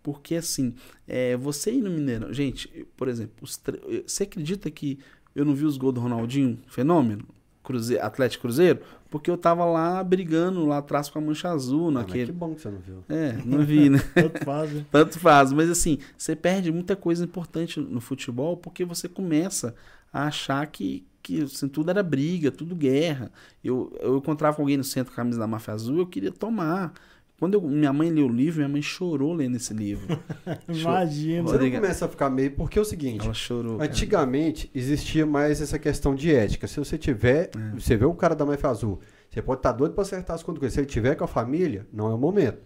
Porque 0.02 0.34
assim, 0.34 0.74
é, 1.06 1.36
você 1.36 1.72
ir 1.72 1.82
no 1.82 1.90
Mineirão. 1.90 2.32
Gente, 2.32 2.86
por 2.96 3.08
exemplo, 3.08 3.46
tre... 3.62 4.04
você 4.06 4.24
acredita 4.24 4.70
que 4.70 4.98
eu 5.34 5.44
não 5.44 5.54
vi 5.54 5.64
os 5.64 5.76
gols 5.76 5.94
do 5.94 6.00
Ronaldinho? 6.00 6.58
Fenômeno? 6.66 7.24
Cruzeiro, 7.62 8.04
Atlético 8.04 8.42
Cruzeiro? 8.42 8.80
Porque 9.10 9.28
eu 9.28 9.36
tava 9.36 9.64
lá 9.64 10.02
brigando 10.04 10.64
lá 10.64 10.78
atrás 10.78 11.10
com 11.10 11.18
a 11.18 11.22
mancha 11.22 11.50
azul. 11.50 11.88
Ah, 11.88 11.92
naquele... 11.92 12.26
que 12.26 12.32
bom 12.32 12.54
que 12.54 12.60
você 12.60 12.70
não 12.70 12.78
viu. 12.78 13.04
É, 13.08 13.32
não 13.44 13.64
vi, 13.64 13.90
né? 13.90 13.98
Tanto 14.14 14.44
faz, 14.44 14.72
né? 14.72 14.86
Tanto 14.90 15.18
faz. 15.18 15.52
Mas 15.52 15.68
assim, 15.68 15.98
você 16.16 16.36
perde 16.36 16.70
muita 16.70 16.94
coisa 16.94 17.24
importante 17.24 17.80
no 17.80 18.00
futebol 18.00 18.56
porque 18.56 18.84
você 18.84 19.08
começa 19.08 19.74
a 20.12 20.28
achar 20.28 20.64
que, 20.68 21.04
que 21.22 21.42
assim, 21.42 21.68
tudo 21.68 21.90
era 21.90 22.04
briga, 22.04 22.52
tudo 22.52 22.76
guerra. 22.76 23.32
Eu, 23.64 23.92
eu 24.00 24.18
encontrava 24.18 24.62
alguém 24.62 24.76
no 24.76 24.84
centro 24.84 25.12
com 25.12 25.20
a 25.20 25.24
camisa 25.24 25.40
da 25.40 25.46
Máfia 25.46 25.74
Azul, 25.74 25.98
eu 25.98 26.06
queria 26.06 26.30
tomar. 26.30 26.92
Quando 27.40 27.54
eu, 27.54 27.62
minha 27.62 27.90
mãe 27.90 28.10
leu 28.10 28.26
o 28.26 28.28
livro, 28.28 28.58
minha 28.58 28.68
mãe 28.68 28.82
chorou 28.82 29.32
lendo 29.32 29.56
esse 29.56 29.72
livro. 29.72 30.20
Imagina. 30.68 31.42
Você 31.44 31.58
não 31.58 31.70
começa 31.70 32.04
a 32.04 32.08
ficar 32.08 32.28
meio... 32.28 32.50
Porque 32.50 32.78
é 32.78 32.82
o 32.82 32.84
seguinte... 32.84 33.24
Ela 33.24 33.32
chorou. 33.32 33.80
Antigamente, 33.80 34.66
cara. 34.66 34.78
existia 34.78 35.24
mais 35.24 35.62
essa 35.62 35.78
questão 35.78 36.14
de 36.14 36.34
ética. 36.34 36.68
Se 36.68 36.78
você 36.78 36.98
tiver... 36.98 37.50
É. 37.56 37.80
Você 37.80 37.96
vê 37.96 38.04
um 38.04 38.14
cara 38.14 38.34
da 38.34 38.44
Máfia 38.44 38.68
Azul, 38.68 39.00
você 39.30 39.40
pode 39.40 39.60
estar 39.60 39.72
tá 39.72 39.78
doido 39.78 39.94
para 39.94 40.02
acertar 40.02 40.36
as 40.36 40.42
contas. 40.42 40.70
Se 40.70 40.80
ele 40.80 40.86
tiver 40.86 41.14
com 41.14 41.24
a 41.24 41.26
família, 41.26 41.86
não 41.90 42.10
é 42.10 42.14
o 42.14 42.18
momento. 42.18 42.58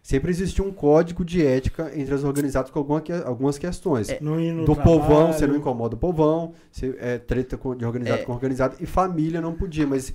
Sempre 0.00 0.30
existia 0.30 0.64
um 0.64 0.72
código 0.72 1.24
de 1.24 1.44
ética 1.44 1.90
entre 1.94 2.14
as 2.14 2.22
organizadas 2.22 2.70
com 2.70 2.78
alguma, 2.78 3.02
algumas 3.24 3.58
questões. 3.58 4.08
É, 4.08 4.18
do 4.18 4.64
trabalho. 4.64 4.82
povão, 4.82 5.32
você 5.32 5.46
não 5.46 5.56
incomoda 5.56 5.96
o 5.96 5.98
povão, 5.98 6.54
você 6.70 6.96
é, 7.00 7.18
treta 7.18 7.58
de 7.76 7.84
organizado 7.84 8.22
é. 8.22 8.24
com 8.24 8.32
organizado, 8.32 8.76
e 8.80 8.86
família 8.86 9.40
não 9.40 9.54
podia, 9.54 9.86
mas 9.86 10.14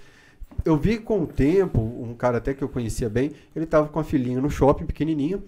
eu 0.66 0.76
vi 0.76 0.98
com 0.98 1.22
o 1.22 1.28
tempo, 1.28 1.80
um 1.80 2.16
cara 2.16 2.40
até 2.40 2.54
que 2.54 2.64
eu 2.64 2.68
conhecia 2.68 3.08
bem, 3.08 3.32
ele 3.56 3.68
tava 3.68 3.88
com 3.88 4.00
a 4.00 4.04
filhinha 4.04 4.42
no 4.42 4.50
shopping, 4.50 4.88
pequenininho. 4.88 5.44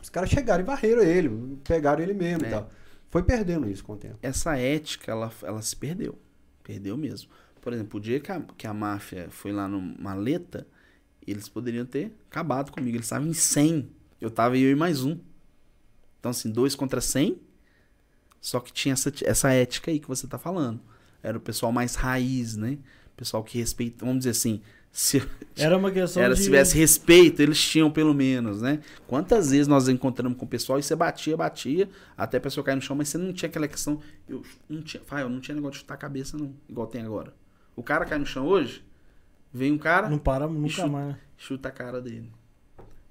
Os 0.00 0.08
caras 0.08 0.30
chegaram 0.30 0.62
e 0.62 0.66
varreram 0.66 1.02
ele, 1.02 1.58
pegaram 1.64 2.00
ele 2.00 2.14
mesmo 2.14 2.44
é. 2.44 2.48
e 2.48 2.50
tal. 2.52 2.70
Foi 3.10 3.24
perdendo 3.24 3.68
isso 3.68 3.84
com 3.84 3.94
o 3.94 3.96
tempo. 3.96 4.16
Essa 4.22 4.56
ética, 4.56 5.10
ela, 5.10 5.32
ela 5.42 5.60
se 5.60 5.74
perdeu. 5.74 6.16
Perdeu 6.62 6.96
mesmo. 6.96 7.28
Por 7.60 7.72
exemplo, 7.72 7.98
o 7.98 8.00
dia 8.00 8.20
que 8.20 8.30
a, 8.30 8.40
que 8.56 8.66
a 8.68 8.72
máfia 8.72 9.26
foi 9.30 9.50
lá 9.50 9.66
no 9.66 9.80
Maleta, 9.80 10.64
eles 11.26 11.48
poderiam 11.48 11.84
ter 11.84 12.16
acabado 12.30 12.70
comigo. 12.70 12.96
Eles 12.96 13.06
estavam 13.06 13.26
em 13.26 13.34
100. 13.34 13.90
Eu 14.20 14.30
tava 14.30 14.56
eu 14.56 14.70
e 14.70 14.76
mais 14.76 15.02
um. 15.02 15.18
Então, 16.20 16.30
assim, 16.30 16.50
dois 16.50 16.76
contra 16.76 17.00
100. 17.00 17.40
Só 18.40 18.60
que 18.60 18.72
tinha 18.72 18.92
essa, 18.92 19.12
essa 19.24 19.50
ética 19.50 19.90
aí 19.90 19.98
que 19.98 20.06
você 20.06 20.28
tá 20.28 20.38
falando. 20.38 20.80
Era 21.20 21.36
o 21.36 21.40
pessoal 21.40 21.72
mais 21.72 21.96
raiz, 21.96 22.56
né? 22.56 22.78
Pessoal 23.16 23.42
que 23.42 23.58
respeita, 23.58 24.04
vamos 24.04 24.20
dizer 24.20 24.30
assim, 24.30 24.60
se 24.92 25.22
era 25.56 25.76
uma 25.76 25.90
questão 25.90 26.22
era, 26.22 26.34
de... 26.34 26.40
se 26.40 26.46
tivesse 26.46 26.76
respeito, 26.76 27.40
eles 27.40 27.60
tinham 27.60 27.90
pelo 27.90 28.14
menos, 28.14 28.62
né? 28.62 28.80
Quantas 29.06 29.50
vezes 29.50 29.66
nós 29.66 29.88
encontramos 29.88 30.38
com 30.38 30.44
o 30.44 30.48
pessoal 30.48 30.78
e 30.78 30.82
você 30.82 30.96
batia, 30.96 31.36
batia, 31.36 31.88
até 32.16 32.38
a 32.38 32.40
pessoa 32.40 32.64
cair 32.64 32.76
no 32.76 32.82
chão, 32.82 32.96
mas 32.96 33.08
você 33.08 33.18
não 33.18 33.32
tinha 33.32 33.48
aquela 33.48 33.68
questão, 33.68 34.00
eu 34.28 34.42
não 34.68 34.82
tinha, 34.82 35.02
eu 35.18 35.28
não 35.28 35.40
tinha 35.40 35.54
negócio 35.54 35.72
de 35.74 35.78
chutar 35.80 35.94
a 35.94 35.98
cabeça 35.98 36.38
não, 36.38 36.54
igual 36.68 36.86
tem 36.86 37.02
agora. 37.02 37.34
O 37.74 37.82
cara 37.82 38.04
cai 38.06 38.18
no 38.18 38.26
chão 38.26 38.46
hoje, 38.46 38.82
vem 39.52 39.72
um 39.72 39.78
cara, 39.78 40.08
não 40.08 40.18
para 40.18 40.46
nunca 40.46 40.68
chuta, 40.68 40.88
mais. 40.88 41.16
Chuta 41.36 41.68
a 41.68 41.72
cara 41.72 42.00
dele. 42.00 42.30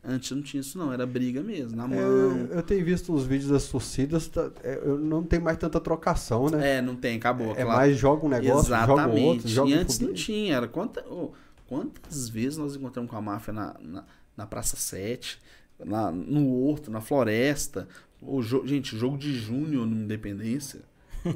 Antes 0.08 0.32
não 0.32 0.42
tinha 0.42 0.62
isso, 0.62 0.78
não. 0.78 0.94
Era 0.94 1.06
briga 1.06 1.42
mesmo, 1.42 1.76
na 1.76 1.88
mão. 1.88 1.98
Eu, 1.98 2.48
eu 2.48 2.64
tenho 2.64 2.86
visto 2.86 3.12
os 3.12 3.26
vídeos 3.26 3.50
das 3.50 3.68
torcidas, 3.68 4.28
tá, 4.28 4.52
é, 4.64 4.80
eu 4.84 5.00
não 5.00 5.24
tem 5.24 5.40
mais 5.40 5.58
tanta 5.58 5.80
trocação, 5.80 6.48
né? 6.48 6.78
É, 6.78 6.82
não 6.82 6.96
tem, 6.96 7.18
acabou. 7.18 7.52
É, 7.52 7.64
claro. 7.64 7.70
mais 7.70 7.98
joga 7.98 8.26
um 8.26 8.30
negócio, 8.30 8.68
Exatamente. 8.68 9.00
joga 9.00 9.20
outro. 9.20 9.48
Joga 9.48 9.70
e 9.72 9.74
antes 9.74 10.00
não 10.00 10.14
tinha. 10.14 10.56
Era 10.58 10.68
quanta, 10.68 11.04
oh, 11.10 11.32
quantas 11.68 12.30
vezes 12.30 12.58
nós 12.58 12.76
encontramos 12.76 13.10
com 13.10 13.18
a 13.18 13.22
máfia 13.22 13.52
na, 13.52 13.76
na, 13.82 14.04
na 14.38 14.46
Praça 14.46 14.76
7, 14.76 15.40
na, 15.84 16.12
no 16.12 16.54
Horto, 16.54 16.92
na 16.92 17.02
Floresta. 17.02 17.88
O 18.22 18.44
jo 18.44 18.66
gente, 18.66 18.96
jogo 18.96 19.18
de 19.18 19.34
junho 19.34 19.88
no 19.88 19.96
Independência. 19.96 20.82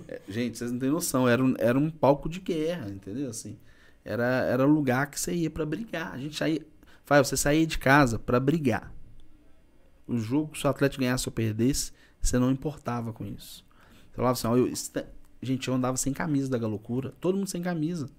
é, 0.07 0.22
gente, 0.30 0.60
vocês 0.60 0.72
não 0.72 0.77
têm 0.77 0.91
noção. 0.91 1.27
Era 1.27 1.44
um, 1.44 1.56
era 1.57 1.77
um 1.77 1.89
palco 1.89 2.30
de 2.30 2.39
guerra, 2.39 2.88
entendeu? 2.89 3.31
Assim, 3.31 3.57
era, 4.06 4.44
era 4.45 4.64
lugar 4.64 5.10
que 5.10 5.19
você 5.19 5.34
ia 5.34 5.49
para 5.49 5.65
brigar. 5.65 6.14
A 6.14 6.18
gente 6.19 6.38
saía 6.38 6.61
Fala, 7.10 7.23
você 7.23 7.36
saía 7.36 7.65
de 7.65 7.80
casa 7.80 8.19
para 8.19 8.40
brigar. 8.40 8.94
O 10.07 10.19
jogo, 10.19 10.56
se 10.56 10.68
o 10.68 10.69
Atlético 10.69 11.02
ganhasse 11.02 11.27
ou 11.27 11.34
perdesse, 11.34 11.91
você 12.22 12.38
não 12.38 12.52
importava 12.52 13.11
com 13.11 13.26
isso. 13.26 13.65
Você 14.11 14.15
falava 14.15 14.34
assim, 14.34 14.45
ó, 14.48 14.56
eu, 14.56 14.72
gente, 15.41 15.68
eu 15.68 15.73
andava 15.73 15.98
sem 15.98 16.14
camisa 16.14 16.52
da 16.52 16.60
galocura, 16.60 17.15
todo 17.19 17.36
mundo 17.36 17.49
sem 17.49 17.64
camisa. 17.64 18.11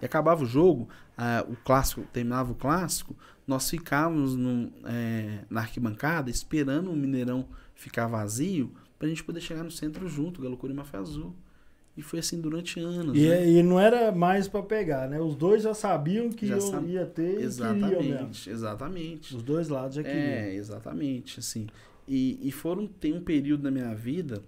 E 0.00 0.06
acabava 0.06 0.42
o 0.42 0.46
jogo, 0.46 0.88
ah, 1.18 1.44
o 1.46 1.54
clássico, 1.54 2.00
terminava 2.14 2.50
o 2.50 2.54
clássico, 2.54 3.14
nós 3.46 3.68
ficávamos 3.68 4.34
no, 4.34 4.72
é, 4.86 5.44
na 5.50 5.60
arquibancada 5.60 6.30
esperando 6.30 6.90
o 6.90 6.96
Mineirão 6.96 7.46
ficar 7.74 8.06
vazio 8.06 8.74
pra 8.98 9.06
gente 9.06 9.22
poder 9.22 9.42
chegar 9.42 9.62
no 9.62 9.70
centro 9.70 10.08
junto, 10.08 10.40
Galocura 10.40 10.72
e 10.72 10.76
Mafia 10.76 11.00
Azul. 11.00 11.36
E 12.00 12.02
foi 12.02 12.20
assim 12.20 12.40
durante 12.40 12.80
anos. 12.80 13.14
E, 13.14 13.28
né? 13.28 13.46
e 13.46 13.62
não 13.62 13.78
era 13.78 14.10
mais 14.10 14.48
para 14.48 14.62
pegar, 14.62 15.06
né? 15.06 15.20
Os 15.20 15.36
dois 15.36 15.62
já 15.62 15.74
sabiam 15.74 16.30
que 16.30 16.46
já 16.46 16.58
sab... 16.58 16.88
ia 16.88 17.04
ter 17.04 17.42
Exatamente, 17.42 18.48
exatamente. 18.48 19.36
Os 19.36 19.42
dois 19.42 19.68
lados 19.68 19.96
já 19.96 20.02
queriam. 20.02 20.18
É, 20.18 20.54
exatamente, 20.54 21.38
assim. 21.38 21.66
E, 22.08 22.40
e 22.42 22.50
foram, 22.50 22.86
tem 22.86 23.12
um 23.12 23.20
período 23.20 23.64
da 23.64 23.70
minha 23.70 23.94
vida 23.94 24.42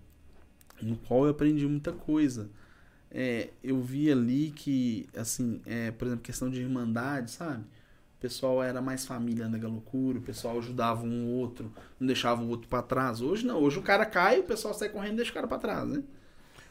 no 0.80 0.96
qual 0.96 1.26
eu 1.26 1.30
aprendi 1.30 1.66
muita 1.66 1.92
coisa. 1.92 2.48
É, 3.10 3.50
eu 3.62 3.82
vi 3.82 4.10
ali 4.10 4.50
que, 4.56 5.06
assim, 5.14 5.60
é, 5.66 5.90
por 5.90 6.06
exemplo, 6.06 6.24
questão 6.24 6.48
de 6.48 6.58
irmandade, 6.58 7.32
sabe? 7.32 7.60
O 8.16 8.20
pessoal 8.22 8.62
era 8.62 8.80
mais 8.80 9.04
família 9.04 9.46
na 9.46 9.58
loucura, 9.68 10.18
o 10.18 10.22
pessoal 10.22 10.56
ajudava 10.56 11.04
um 11.04 11.26
ou 11.26 11.40
outro, 11.40 11.70
não 12.00 12.06
deixava 12.06 12.42
o 12.42 12.48
outro 12.48 12.66
para 12.66 12.82
trás. 12.82 13.20
Hoje 13.20 13.44
não, 13.44 13.62
hoje 13.62 13.78
o 13.78 13.82
cara 13.82 14.06
cai, 14.06 14.40
o 14.40 14.44
pessoal 14.44 14.72
sai 14.72 14.88
correndo 14.88 15.12
e 15.12 15.16
deixa 15.16 15.32
o 15.32 15.34
cara 15.34 15.46
para 15.46 15.58
trás, 15.58 15.86
né? 15.86 16.02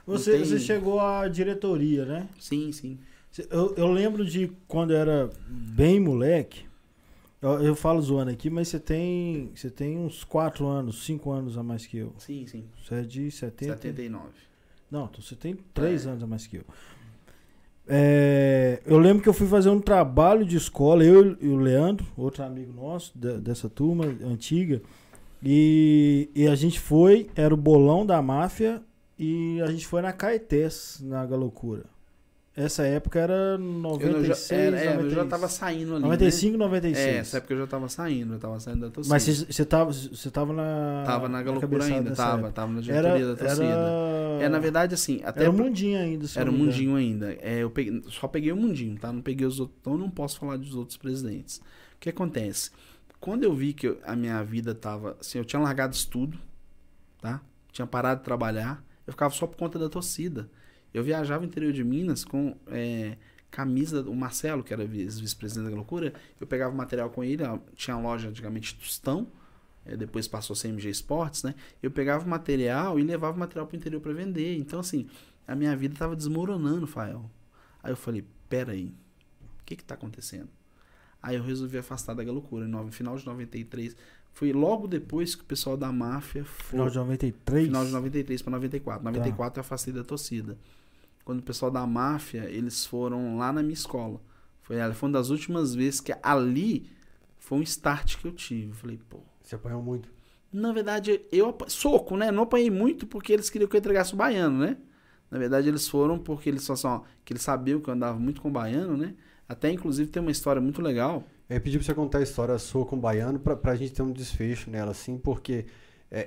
Você, 0.06 0.32
tem... 0.32 0.46
você 0.46 0.60
chegou 0.60 1.00
à 1.00 1.28
diretoria, 1.28 2.06
né? 2.06 2.28
Sim, 2.40 2.72
sim. 2.72 2.98
Eu, 3.50 3.74
eu 3.76 3.88
lembro 3.88 4.26
de 4.26 4.52
quando 4.68 4.92
eu 4.92 4.98
era 4.98 5.30
bem 5.48 6.00
moleque. 6.00 6.66
Eu, 7.42 7.62
eu, 7.64 7.76
falo 7.76 8.00
zoando 8.02 8.30
aqui, 8.30 8.50
mas 8.50 8.68
você 8.68 8.80
tem, 8.80 9.52
você 9.56 9.70
tem 9.70 9.98
uns 9.98 10.24
4 10.24 10.68
anos, 10.68 11.04
5 11.06 11.32
anos 11.32 11.58
a 11.58 11.64
mais 11.64 11.86
que 11.86 11.98
eu. 11.98 12.14
Sim, 12.20 12.46
sim. 12.46 12.66
Você 12.84 12.96
é 12.96 13.02
de 13.02 13.32
70... 13.32 13.74
79. 13.78 14.28
Não, 14.92 15.06
então 15.06 15.22
você 15.22 15.36
tem 15.36 15.58
3 15.74 16.06
é. 16.06 16.10
anos 16.10 16.24
a 16.24 16.28
mais 16.28 16.46
que 16.46 16.58
eu. 16.58 16.66
É, 17.88 18.82
eu 18.86 19.00
lembro 19.00 19.24
que 19.24 19.30
eu 19.30 19.34
fui 19.34 19.48
fazer 19.48 19.70
um 19.70 19.82
trabalho 19.82 20.46
de 20.46 20.56
escola, 20.56 21.04
eu 21.04 21.36
e 21.42 21.48
o 21.48 21.56
Leandro, 21.56 22.06
outro 22.16 22.44
amigo 22.44 22.72
nosso 22.74 23.12
de, 23.16 23.40
dessa 23.40 23.68
turma 23.68 24.06
antiga, 24.24 24.82
e, 25.44 26.30
e 26.36 26.48
a 26.48 26.54
gente 26.54 26.80
foi, 26.80 27.30
era 27.36 27.54
o 27.54 27.58
bolão 27.58 28.06
da 28.06 28.22
máfia 28.22 28.84
e 29.18 29.62
a 29.62 29.68
gente 29.68 29.86
foi 29.86 30.02
na 30.02 30.14
Caetés, 30.14 31.00
na 31.02 31.26
Galocura. 31.26 31.86
Essa 32.54 32.84
época 32.84 33.18
era 33.18 33.58
96, 33.58 34.52
eu, 34.52 34.58
era, 34.58 34.78
é, 34.78 34.94
90, 34.96 35.04
eu 35.04 35.10
já 35.12 35.26
tava 35.26 35.48
saindo 35.48 35.96
ali. 35.96 36.04
95, 36.04 36.52
né? 36.52 36.66
96. 36.66 37.08
É, 37.08 37.18
essa 37.18 37.38
época 37.38 37.54
eu 37.54 37.58
já 37.60 37.68
tava 37.68 37.88
saindo, 37.88 38.34
eu 38.34 38.40
tava 38.40 38.60
saindo 38.60 38.82
da 38.82 38.90
torcida. 38.90 39.16
Mas 39.16 39.24
você 39.26 39.64
tava, 39.64 39.94
você 39.94 40.30
tava 40.30 40.52
na. 40.52 41.04
Tava 41.06 41.30
na 41.30 41.42
Galocura 41.42 41.86
ainda, 41.86 42.14
tava, 42.14 42.40
época. 42.40 42.52
tava 42.52 42.74
na 42.74 42.82
diretoria 42.82 43.10
era, 43.10 43.28
da 43.28 43.36
torcida. 43.38 43.64
Era... 43.64 44.44
É, 44.44 44.50
na 44.50 44.60
verdade, 44.60 44.94
assim. 44.94 45.22
Até 45.24 45.44
era 45.44 45.50
o 45.50 45.54
Mundinho 45.54 45.98
ainda, 45.98 46.26
Era 46.36 46.50
o 46.50 46.54
Mundinho 46.54 46.96
ainda. 46.98 47.34
É, 47.40 47.60
eu 47.60 47.72
peguei, 47.72 48.04
só 48.10 48.28
peguei 48.28 48.52
o 48.52 48.58
Mundinho, 48.58 49.00
tá? 49.00 49.14
Não 49.14 49.22
peguei 49.22 49.48
os 49.48 49.62
outros. 49.62 49.78
Então 49.80 49.94
eu 49.94 50.00
não 50.00 50.10
posso 50.10 50.38
falar 50.38 50.58
dos 50.58 50.76
outros 50.76 50.98
presidentes. 50.98 51.60
O 51.96 52.00
que 52.02 52.10
acontece? 52.10 52.72
Quando 53.22 53.46
eu 53.46 53.54
vi 53.54 53.72
que 53.72 53.88
eu, 53.88 53.98
a 54.04 54.14
minha 54.14 54.44
vida 54.44 54.76
tava. 54.76 55.16
Assim, 55.22 55.38
eu 55.38 55.46
tinha 55.46 55.62
largado 55.62 55.96
estudo, 55.96 56.38
tá? 57.22 57.40
Tinha 57.72 57.88
parado 57.88 58.20
de 58.20 58.26
trabalhar 58.26 58.84
eu 59.06 59.14
ficava 59.14 59.34
só 59.34 59.48
por 59.48 59.58
conta 59.58 59.78
da 59.78 59.90
torcida. 59.90 60.50
Eu 60.94 61.04
viajava 61.04 61.42
no 61.42 61.48
interior 61.48 61.72
de 61.72 61.84
Minas 61.84 62.24
com 62.24 62.56
é, 62.68 63.18
camisa, 63.50 64.02
o 64.02 64.16
Marcelo, 64.16 64.64
que 64.64 64.74
era 64.74 64.86
vice-presidente 64.86 65.70
da 65.70 65.76
Loucura, 65.76 66.14
eu 66.40 66.48
pegava 66.48 66.74
material 66.74 67.10
com 67.10 67.24
ele, 67.24 67.44
tinha 67.76 67.96
uma 67.96 68.10
loja 68.10 68.30
antigamente 68.30 68.76
Tostão, 68.76 69.28
é, 69.86 69.98
depois 69.98 70.28
passou 70.28 70.54
a 70.54 70.58
CMG 70.58 70.90
Esportes, 70.90 71.44
né? 71.44 71.56
Eu 71.82 71.92
pegava 71.92 72.26
material 72.26 73.00
e 73.00 73.04
levava 73.04 73.38
material 73.38 73.68
para 73.68 73.76
o 73.76 73.78
interior 73.78 74.00
para 74.00 74.14
vender. 74.14 74.58
Então, 74.58 74.80
assim, 74.80 75.08
a 75.48 75.56
minha 75.56 75.76
vida 75.76 75.96
estava 75.96 76.16
desmoronando, 76.16 76.86
Fael. 76.86 77.30
Aí 77.82 77.92
eu 77.92 77.98
falei, 77.98 78.24
peraí, 78.48 78.94
o 79.42 79.66
que 79.66 79.76
que 79.76 79.84
tá 79.84 79.96
acontecendo? 79.96 80.50
Aí 81.22 81.36
eu 81.36 81.44
resolvi 81.44 81.78
afastar 81.78 82.16
da 82.16 82.24
loucura. 82.24 82.68
No 82.68 82.92
final 82.92 83.16
de 83.16 83.26
93, 83.26 83.96
foi 84.34 84.54
logo 84.54 84.88
depois 84.88 85.36
que 85.36 85.44
o 85.44 85.46
pessoal 85.46 85.78
da 85.78 85.92
máfia 85.92 86.44
foi. 86.44 86.72
Final 86.72 86.90
de 86.90 86.96
93? 86.98 87.66
Final 87.66 87.86
de 87.86 87.92
93 87.92 88.42
para 88.42 88.52
94. 88.52 89.04
94 89.04 89.54
tá. 89.54 89.60
eu 89.60 89.62
afastei 89.62 89.94
da 89.94 90.04
torcida. 90.04 90.58
Quando 91.24 91.40
o 91.40 91.44
pessoal 91.44 91.70
da 91.70 91.86
máfia, 91.86 92.50
eles 92.50 92.86
foram 92.86 93.38
lá 93.38 93.54
na 93.54 93.62
minha 93.62 93.74
escola. 93.74 94.20
Foi, 94.62 94.78
foi 94.94 95.10
uma 95.10 95.20
das 95.20 95.30
últimas 95.30 95.76
vezes 95.76 96.00
que 96.00 96.14
ali 96.24 96.90
foi 97.38 97.60
um 97.60 97.62
start 97.62 98.18
que 98.18 98.26
eu 98.26 98.32
tive. 98.32 98.70
Eu 98.70 98.76
falei, 98.76 99.00
pô. 99.10 99.20
Você 99.42 99.56
apanhou 99.56 99.82
muito? 99.82 100.10
Na 100.52 100.72
verdade, 100.74 101.22
eu 101.32 101.56
soco, 101.68 102.18
né? 102.18 102.32
Não 102.32 102.44
apanhei 102.44 102.70
muito 102.70 103.08
porque 103.08 103.32
eles 103.32 103.50
queriam 103.50 103.70
que 103.70 103.76
eu 103.76 103.80
entregasse 103.80 104.14
o 104.14 104.18
baiano, 104.18 104.60
né? 104.60 104.78
Na 105.30 105.40
verdade, 105.40 105.70
eles 105.70 105.88
foram 105.88 106.20
porque 106.20 106.50
eles 106.50 106.64
só 106.64 106.76
são, 106.76 107.04
que 107.24 107.32
eles 107.32 107.42
sabiam 107.42 107.80
que 107.80 107.90
eu 107.90 107.94
andava 107.94 108.20
muito 108.20 108.42
com 108.42 108.50
o 108.50 108.52
baiano, 108.52 108.98
né? 108.98 109.16
Até 109.48 109.72
inclusive 109.72 110.10
tem 110.10 110.22
uma 110.22 110.32
história 110.32 110.62
muito 110.62 110.82
legal. 110.82 111.26
Eu 111.52 111.60
pedi 111.60 111.78
pra 111.78 111.86
você 111.86 111.94
contar 111.94 112.20
a 112.20 112.22
história 112.22 112.58
sua 112.58 112.86
com 112.86 112.96
o 112.96 113.00
Baiano 113.00 113.38
pra, 113.38 113.58
pra 113.58 113.76
gente 113.76 113.92
ter 113.92 114.02
um 114.02 114.12
desfecho 114.12 114.70
nela, 114.70 114.92
assim, 114.92 115.18
porque 115.18 115.66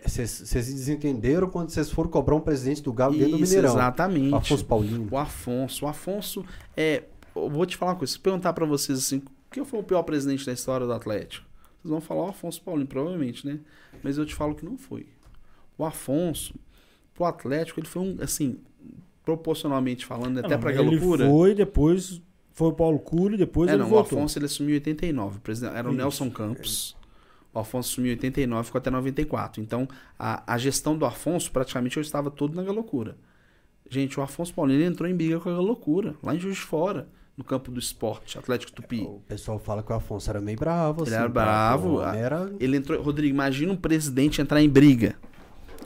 vocês 0.07 0.41
é, 0.41 0.63
se 0.63 0.73
desentenderam 0.73 1.49
quando 1.49 1.71
vocês 1.71 1.91
foram 1.91 2.11
cobrar 2.11 2.35
um 2.35 2.41
presidente 2.41 2.83
do 2.83 2.93
Galo 2.93 3.15
dentro 3.15 3.33
do 3.33 3.39
Mineirão. 3.39 3.73
Exatamente. 3.73 4.33
O 4.33 4.37
Afonso 4.37 4.65
Paulinho. 4.65 5.09
O 5.11 5.17
Afonso. 5.17 5.85
O 5.85 5.89
Afonso 5.89 6.45
é. 6.77 7.05
Eu 7.35 7.51
vou 7.51 7.65
te 7.65 7.77
falar 7.77 7.93
uma 7.93 7.99
coisa. 7.99 8.13
Se 8.13 8.21
perguntar 8.21 8.53
para 8.53 8.67
vocês 8.67 8.99
assim, 8.99 9.23
quem 9.51 9.65
foi 9.65 9.81
o 9.81 9.83
pior 9.83 10.03
presidente 10.03 10.45
da 10.45 10.53
história 10.53 10.87
do 10.87 10.93
Atlético? 10.93 11.47
Vocês 11.81 11.91
vão 11.91 12.01
falar 12.01 12.25
o 12.25 12.29
Afonso 12.29 12.63
Paulinho, 12.63 12.87
provavelmente, 12.87 13.47
né? 13.47 13.61
Mas 14.03 14.19
eu 14.19 14.27
te 14.27 14.35
falo 14.35 14.55
que 14.55 14.65
não 14.65 14.77
foi. 14.77 15.07
O 15.77 15.85
Afonso, 15.85 16.55
pro 17.15 17.25
Atlético, 17.25 17.81
ele 17.81 17.87
foi 17.87 18.03
um, 18.03 18.17
assim, 18.21 18.59
proporcionalmente 19.25 20.07
falando, 20.07 20.39
até 20.39 20.51
não, 20.51 20.61
pra 20.61 20.73
Galocura. 20.73 21.25
Ele 21.25 21.33
foi, 21.33 21.55
depois 21.55 22.23
foi 22.55 22.69
o 22.69 22.73
Paulo 22.73 23.01
Cury, 23.01 23.37
depois 23.37 23.69
é, 23.69 23.73
ele 23.73 23.83
não, 23.83 23.89
voltou. 23.89 24.17
O 24.17 24.23
Afonso 24.23 24.39
ele 24.39 24.47
assumiu 24.47 24.71
em 24.71 24.79
89. 24.79 25.41
Era 25.75 25.89
o 25.89 25.91
Isso. 25.91 25.99
Nelson 25.99 26.31
Campos. 26.31 26.97
O 27.53 27.59
Afonso 27.59 27.91
assumiu 27.91 28.13
em 28.13 28.15
89 28.15 28.67
ficou 28.67 28.79
até 28.79 28.91
94. 28.91 29.61
Então, 29.61 29.89
a, 30.17 30.55
a 30.55 30.57
gestão 30.57 30.97
do 30.97 31.05
Afonso, 31.05 31.51
praticamente, 31.51 31.97
eu 31.97 32.01
estava 32.01 32.31
todo 32.31 32.55
na 32.55 32.63
loucura. 32.71 33.17
Gente, 33.91 34.19
o 34.19 34.23
Afonso 34.23 34.55
Paulino 34.55 34.85
entrou 34.85 35.09
em 35.09 35.15
briga 35.15 35.41
com 35.41 35.51
a 35.51 35.59
loucura, 35.59 36.15
lá 36.23 36.35
em 36.35 36.39
Juiz 36.39 36.57
de 36.57 36.63
Fora, 36.63 37.09
no 37.37 37.43
campo 37.43 37.73
do 37.73 37.79
esporte, 37.81 38.39
Atlético 38.39 38.73
Tupi. 38.73 39.03
O 39.03 39.21
pessoal 39.27 39.59
fala 39.59 39.83
que 39.83 39.93
o 39.93 39.95
Afonso 39.97 40.31
era 40.31 40.41
meio 40.41 40.57
bravo. 40.57 41.03
Ele 41.03 41.11
assim, 41.11 41.19
era 41.19 41.29
bravo. 41.29 42.03
Era... 42.03 42.53
Ele 42.61 42.77
entrou. 42.77 43.03
Rodrigo, 43.03 43.35
imagina 43.35 43.73
um 43.73 43.77
presidente 43.77 44.41
entrar 44.41 44.63
em 44.63 44.69
briga 44.69 45.17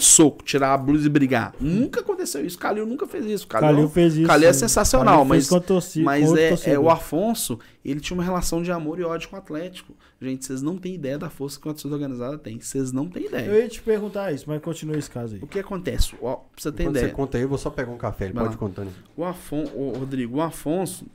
soco, 0.04 0.42
tirar 0.42 0.74
a 0.74 0.78
blusa 0.78 1.06
e 1.06 1.10
brigar. 1.10 1.54
Nunca 1.60 2.00
aconteceu 2.00 2.44
isso. 2.44 2.58
Calil 2.58 2.86
nunca 2.86 3.06
fez 3.06 3.24
isso. 3.26 3.46
Calil, 3.46 3.68
Calil 3.68 3.88
fez 3.88 4.16
isso. 4.16 4.26
Calil 4.26 4.48
é 4.48 4.52
sensacional, 4.52 5.24
mas, 5.24 5.48
torcida, 5.48 6.04
mas 6.04 6.32
é, 6.34 6.72
é, 6.72 6.78
o 6.78 6.88
Afonso, 6.90 7.58
ele 7.84 8.00
tinha 8.00 8.16
uma 8.16 8.24
relação 8.24 8.62
de 8.62 8.70
amor 8.70 8.98
e 8.98 9.04
ódio 9.04 9.28
com 9.28 9.36
o 9.36 9.38
Atlético. 9.38 9.94
Gente, 10.20 10.44
vocês 10.44 10.62
não 10.62 10.76
têm 10.76 10.94
ideia 10.94 11.18
da 11.18 11.30
força 11.30 11.60
que 11.60 11.68
a 11.68 11.72
torcida 11.72 11.94
organizada 11.94 12.36
tem. 12.36 12.60
Vocês 12.60 12.92
não 12.92 13.08
têm 13.08 13.26
ideia. 13.26 13.46
Eu 13.46 13.60
ia 13.60 13.68
te 13.68 13.80
perguntar 13.80 14.32
isso, 14.32 14.44
mas 14.48 14.60
continua 14.60 14.96
esse 14.96 15.10
caso 15.10 15.36
aí. 15.36 15.40
O 15.42 15.46
que 15.46 15.58
acontece? 15.58 16.16
Pra 16.16 16.38
você 16.56 16.72
ter 16.72 16.84
Quando 16.84 16.96
ideia. 16.96 17.08
você 17.08 17.14
conta 17.14 17.38
aí, 17.38 17.42
eu 17.44 17.48
vou 17.48 17.58
só 17.58 17.70
pegar 17.70 17.92
um 17.92 17.98
café. 17.98 18.26
Ele 18.26 18.34
pode 18.34 18.56
contar. 18.56 18.86
O 19.16 19.24
Afonso, 19.24 19.72
o 19.76 19.90
Rodrigo, 19.90 20.38
o 20.38 20.40
Afonso, 20.40 21.06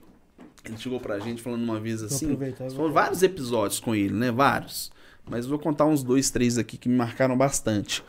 ele 0.66 0.78
chegou 0.78 1.00
pra 1.00 1.20
gente 1.20 1.42
falando 1.42 1.64
uma 1.64 1.80
vez 1.80 2.02
assim. 2.02 2.38
Foram 2.76 2.94
vários 2.94 3.22
episódios 3.22 3.80
com 3.80 3.94
ele, 3.94 4.14
né? 4.14 4.32
Vários. 4.32 4.92
Mas 5.30 5.46
vou 5.46 5.60
contar 5.60 5.86
uns 5.86 6.04
dois, 6.04 6.30
três 6.30 6.58
aqui 6.58 6.78
que 6.78 6.90
me 6.90 6.96
marcaram 6.96 7.38
bastante. 7.38 8.04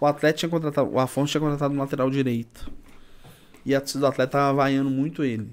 O 0.00 0.06
Atlético 0.06 0.38
tinha 0.38 0.48
contratado, 0.48 0.90
o 0.90 0.98
Afonso 0.98 1.30
tinha 1.30 1.40
contratado 1.40 1.74
um 1.74 1.78
lateral 1.78 2.10
direito. 2.10 2.70
E 3.64 3.74
a 3.74 3.80
torcida 3.80 4.00
do 4.00 4.06
Atlético 4.06 4.32
tava 4.32 4.54
vaiando 4.54 4.90
muito 4.90 5.22
ele. 5.22 5.48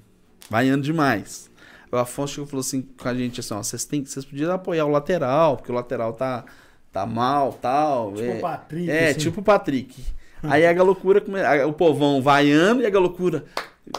Vaiando 0.49 0.83
demais. 0.83 1.51
O 1.91 1.97
Afonso 1.97 2.35
chegou 2.35 2.47
falou 2.47 2.61
assim 2.61 2.81
com 2.81 3.07
a 3.07 3.13
gente 3.13 3.39
assim, 3.39 3.53
ó, 3.53 3.61
vocês 3.61 3.85
têm, 3.85 4.05
vocês 4.05 4.25
podiam 4.25 4.51
apoiar 4.51 4.85
o 4.85 4.89
lateral, 4.89 5.57
porque 5.57 5.71
o 5.71 5.75
lateral 5.75 6.13
tá 6.13 6.45
tá 6.91 7.05
mal, 7.05 7.53
tal. 7.53 8.13
Tipo 8.13 8.31
é, 8.31 8.37
o 8.37 8.41
Patrick. 8.41 8.89
É, 8.89 9.09
assim. 9.09 9.19
tipo 9.19 9.41
o 9.41 9.43
Patrick. 9.43 10.03
Aí 10.43 10.65
a 10.65 10.73
galocura, 10.73 11.23
o 11.67 11.73
povão 11.73 12.21
vaiando 12.21 12.81
e 12.81 12.85
a 12.85 12.89
galocura 12.89 13.45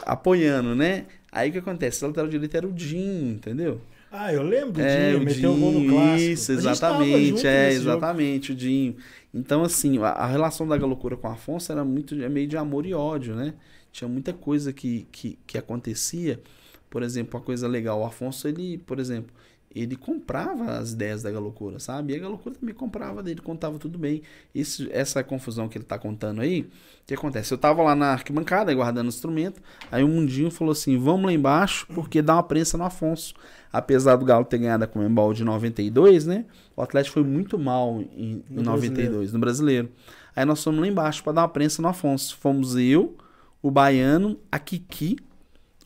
apoiando, 0.02 0.74
né? 0.74 1.04
Aí 1.30 1.50
o 1.50 1.52
que 1.52 1.58
acontece? 1.58 2.04
O 2.04 2.08
lateral 2.08 2.28
direito 2.28 2.56
era 2.56 2.66
o 2.66 2.72
Dinho, 2.72 3.34
entendeu? 3.34 3.80
Ah, 4.10 4.32
eu 4.32 4.42
lembro 4.42 4.72
do 4.72 4.80
é, 4.80 5.10
Dinho, 5.10 5.24
meteu 5.24 5.52
o 5.52 5.56
gol 5.56 5.72
no 5.72 5.90
clássico. 5.90 6.30
Isso, 6.30 6.52
exatamente, 6.52 7.46
é, 7.46 7.72
exatamente, 7.72 8.48
jogo. 8.48 8.58
o 8.58 8.62
Dinho. 8.62 8.96
Então, 9.32 9.62
assim, 9.62 9.98
a, 9.98 10.08
a, 10.08 10.26
relação 10.26 10.66
da 10.66 10.76
Galocura 10.76 11.16
com 11.16 11.28
Afonso 11.28 11.70
era 11.70 11.84
muito, 11.84 12.14
é 12.22 12.28
meio 12.28 12.46
de 12.48 12.56
amor 12.56 12.86
e 12.86 12.94
ódio, 12.94 13.34
né? 13.34 13.54
Tinha 13.92 14.08
muita 14.08 14.32
coisa 14.32 14.72
que, 14.72 15.06
que, 15.12 15.38
que 15.46 15.58
acontecia. 15.58 16.42
Por 16.88 17.02
exemplo, 17.02 17.38
uma 17.38 17.44
coisa 17.44 17.68
legal, 17.68 18.00
o 18.00 18.04
Afonso, 18.04 18.48
ele, 18.48 18.78
por 18.78 18.98
exemplo, 18.98 19.32
ele 19.74 19.96
comprava 19.96 20.78
as 20.78 20.92
ideias 20.92 21.22
da 21.22 21.30
Galocura, 21.30 21.78
sabe? 21.78 22.12
E 22.12 22.16
a 22.16 22.18
Galocura 22.18 22.54
também 22.54 22.74
comprava 22.74 23.22
dele, 23.22 23.40
contava 23.40 23.78
tudo 23.78 23.98
bem. 23.98 24.22
Isso, 24.54 24.88
essa 24.90 25.22
confusão 25.22 25.68
que 25.68 25.78
ele 25.78 25.84
tá 25.84 25.98
contando 25.98 26.40
aí, 26.40 26.62
o 26.62 26.68
que 27.06 27.14
acontece? 27.14 27.52
Eu 27.52 27.58
tava 27.58 27.82
lá 27.82 27.94
na 27.94 28.12
arquibancada 28.12 28.72
guardando 28.74 29.06
o 29.06 29.10
instrumento, 29.10 29.60
aí 29.90 30.02
o 30.02 30.08
Mundinho 30.08 30.50
falou 30.50 30.72
assim: 30.72 30.98
vamos 30.98 31.26
lá 31.26 31.32
embaixo, 31.32 31.86
porque 31.94 32.22
dá 32.22 32.34
uma 32.34 32.42
prensa 32.42 32.78
no 32.78 32.84
Afonso. 32.84 33.34
Apesar 33.70 34.16
do 34.16 34.24
Galo 34.24 34.46
ter 34.46 34.58
ganhado 34.58 34.84
a 34.84 34.86
Comembol 34.86 35.34
de 35.34 35.44
92, 35.44 36.26
né? 36.26 36.46
O 36.74 36.82
Atlético 36.82 37.14
foi 37.14 37.22
muito 37.22 37.58
mal 37.58 38.00
em, 38.16 38.42
no 38.48 38.62
em 38.62 38.64
92, 38.64 39.08
brasileiro. 39.10 39.32
no 39.32 39.38
brasileiro. 39.38 39.92
Aí 40.34 40.44
nós 40.44 40.62
fomos 40.62 40.80
lá 40.80 40.86
embaixo 40.86 41.22
para 41.22 41.32
dar 41.32 41.42
uma 41.42 41.48
prensa 41.48 41.82
no 41.82 41.88
Afonso. 41.88 42.36
Fomos 42.36 42.76
eu, 42.76 43.16
o 43.60 43.70
Baiano, 43.70 44.38
a 44.50 44.58
Kiki. 44.58 45.18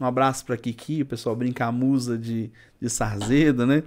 Um 0.00 0.04
abraço 0.04 0.44
pra 0.44 0.56
Kiki, 0.56 1.02
o 1.02 1.06
pessoal 1.06 1.36
brinca 1.36 1.66
a 1.66 1.72
musa 1.72 2.18
de, 2.18 2.50
de 2.80 2.88
Sarzeda, 2.88 3.66
né? 3.66 3.82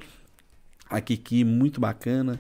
A 0.90 1.02
Kiki, 1.02 1.44
muito 1.44 1.82
bacana, 1.82 2.40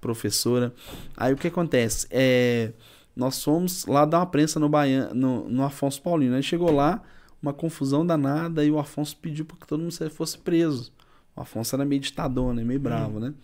professora. 0.00 0.74
Aí 1.16 1.32
o 1.32 1.36
que 1.36 1.48
acontece? 1.48 2.06
É, 2.10 2.72
nós 3.16 3.42
fomos 3.42 3.86
lá 3.86 4.04
dar 4.04 4.20
uma 4.20 4.26
prensa 4.26 4.60
no, 4.60 4.68
Baiano, 4.68 5.14
no, 5.14 5.48
no 5.48 5.64
Afonso 5.64 6.00
Paulino. 6.00 6.36
Aí 6.36 6.42
chegou 6.42 6.70
lá, 6.70 7.02
uma 7.42 7.52
confusão 7.52 8.06
danada, 8.06 8.64
e 8.64 8.70
o 8.70 8.78
Afonso 8.78 9.16
pediu 9.16 9.44
para 9.44 9.56
que 9.56 9.66
todo 9.66 9.80
mundo 9.80 10.10
fosse 10.10 10.38
preso. 10.38 10.92
O 11.34 11.40
Afonso 11.40 11.74
era 11.74 11.84
meio 11.84 12.00
ditador, 12.00 12.54
né? 12.54 12.62
Meio 12.62 12.80
bravo, 12.80 13.16
hum. 13.16 13.20
né? 13.20 13.34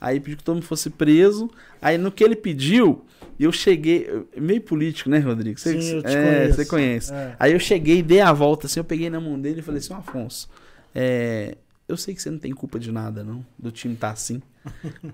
Aí 0.00 0.18
pediu 0.18 0.36
que 0.36 0.44
todo 0.44 0.56
mundo 0.56 0.66
fosse 0.66 0.90
preso. 0.90 1.48
Aí 1.80 1.96
no 1.96 2.10
que 2.10 2.24
ele 2.24 2.34
pediu, 2.34 3.04
eu 3.38 3.52
cheguei. 3.52 4.08
Meio 4.36 4.60
político, 4.60 5.10
né, 5.10 5.18
Rodrigo? 5.18 5.58
Você, 5.58 5.80
Sim, 5.80 5.96
eu 5.96 6.02
te 6.02 6.14
é, 6.14 6.22
conheço. 6.22 6.54
Você 6.54 6.66
conhece. 6.66 7.12
É. 7.12 7.36
Aí 7.38 7.52
eu 7.52 7.60
cheguei, 7.60 8.02
dei 8.02 8.20
a 8.20 8.32
volta, 8.32 8.66
assim, 8.66 8.80
eu 8.80 8.84
peguei 8.84 9.10
na 9.10 9.20
mão 9.20 9.40
dele 9.40 9.60
e 9.60 9.62
falei 9.62 9.78
assim, 9.78 9.94
Afonso, 9.94 10.48
é, 10.94 11.56
eu 11.88 11.96
sei 11.96 12.14
que 12.14 12.22
você 12.22 12.30
não 12.30 12.38
tem 12.38 12.52
culpa 12.52 12.78
de 12.78 12.92
nada, 12.92 13.24
não. 13.24 13.44
Do 13.58 13.70
time 13.70 13.96
tá 13.96 14.10
assim. 14.10 14.42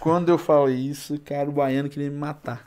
Quando 0.00 0.30
eu 0.30 0.38
falei 0.38 0.76
isso, 0.76 1.18
cara, 1.20 1.48
o 1.48 1.52
baiano 1.52 1.88
queria 1.88 2.10
me 2.10 2.16
matar. 2.16 2.66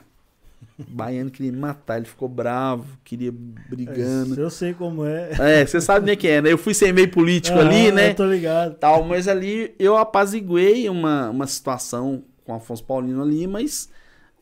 O 0.78 0.90
baiano 0.90 1.30
queria 1.30 1.52
me 1.52 1.58
matar, 1.58 1.98
ele 1.98 2.06
ficou 2.06 2.28
bravo, 2.28 2.86
queria 3.04 3.32
brigando. 3.32 4.40
eu 4.40 4.50
sei 4.50 4.72
como 4.72 5.04
é. 5.04 5.30
É, 5.38 5.66
você 5.66 5.80
sabe 5.80 6.06
nem 6.06 6.16
que 6.16 6.28
é, 6.28 6.40
né? 6.40 6.52
Eu 6.52 6.58
fui 6.58 6.72
ser 6.72 6.92
meio 6.92 7.10
político 7.10 7.58
ah, 7.58 7.62
ali, 7.62 7.90
né? 7.90 8.10
Eu 8.10 8.14
tô 8.14 8.26
ligado. 8.26 8.74
Tal, 8.76 9.04
mas 9.04 9.28
ali 9.28 9.74
eu 9.78 9.96
apaziguei 9.96 10.88
uma, 10.88 11.30
uma 11.30 11.46
situação 11.46 12.22
com 12.44 12.52
o 12.52 12.56
Afonso 12.56 12.84
Paulino 12.84 13.22
ali, 13.22 13.46
mas. 13.46 13.88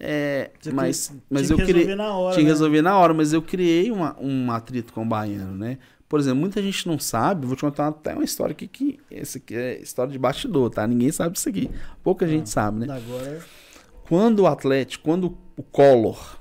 É, 0.00 0.50
mas, 0.72 1.12
mas 1.28 1.50
eu 1.50 1.56
criei. 1.56 1.94
Na 1.94 2.12
hora, 2.14 2.34
tinha 2.34 2.44
que 2.44 2.48
né? 2.48 2.54
resolver 2.54 2.82
na 2.82 2.96
hora, 2.96 3.12
mas 3.12 3.32
eu 3.32 3.42
criei 3.42 3.90
uma, 3.90 4.16
um 4.20 4.50
atrito 4.52 4.92
com 4.92 5.02
o 5.02 5.06
baiano, 5.06 5.56
né? 5.56 5.78
Por 6.08 6.18
exemplo, 6.18 6.40
muita 6.40 6.62
gente 6.62 6.86
não 6.86 6.98
sabe, 6.98 7.46
vou 7.46 7.54
te 7.54 7.60
contar 7.60 7.88
até 7.88 8.14
uma 8.14 8.24
história 8.24 8.52
aqui 8.52 8.66
que. 8.66 8.98
Essa 9.10 9.38
aqui 9.38 9.54
é 9.54 9.80
história 9.80 10.10
de 10.10 10.18
bastidor, 10.18 10.70
tá? 10.70 10.86
Ninguém 10.86 11.12
sabe 11.12 11.36
isso 11.36 11.48
aqui. 11.48 11.70
Pouca 12.02 12.24
ah, 12.24 12.28
gente 12.28 12.48
sabe, 12.48 12.86
né? 12.86 12.94
Agora. 12.94 13.44
Quando 14.08 14.40
o 14.40 14.46
Atlético, 14.46 15.04
quando 15.04 15.36
o 15.54 15.62
Collor, 15.62 16.38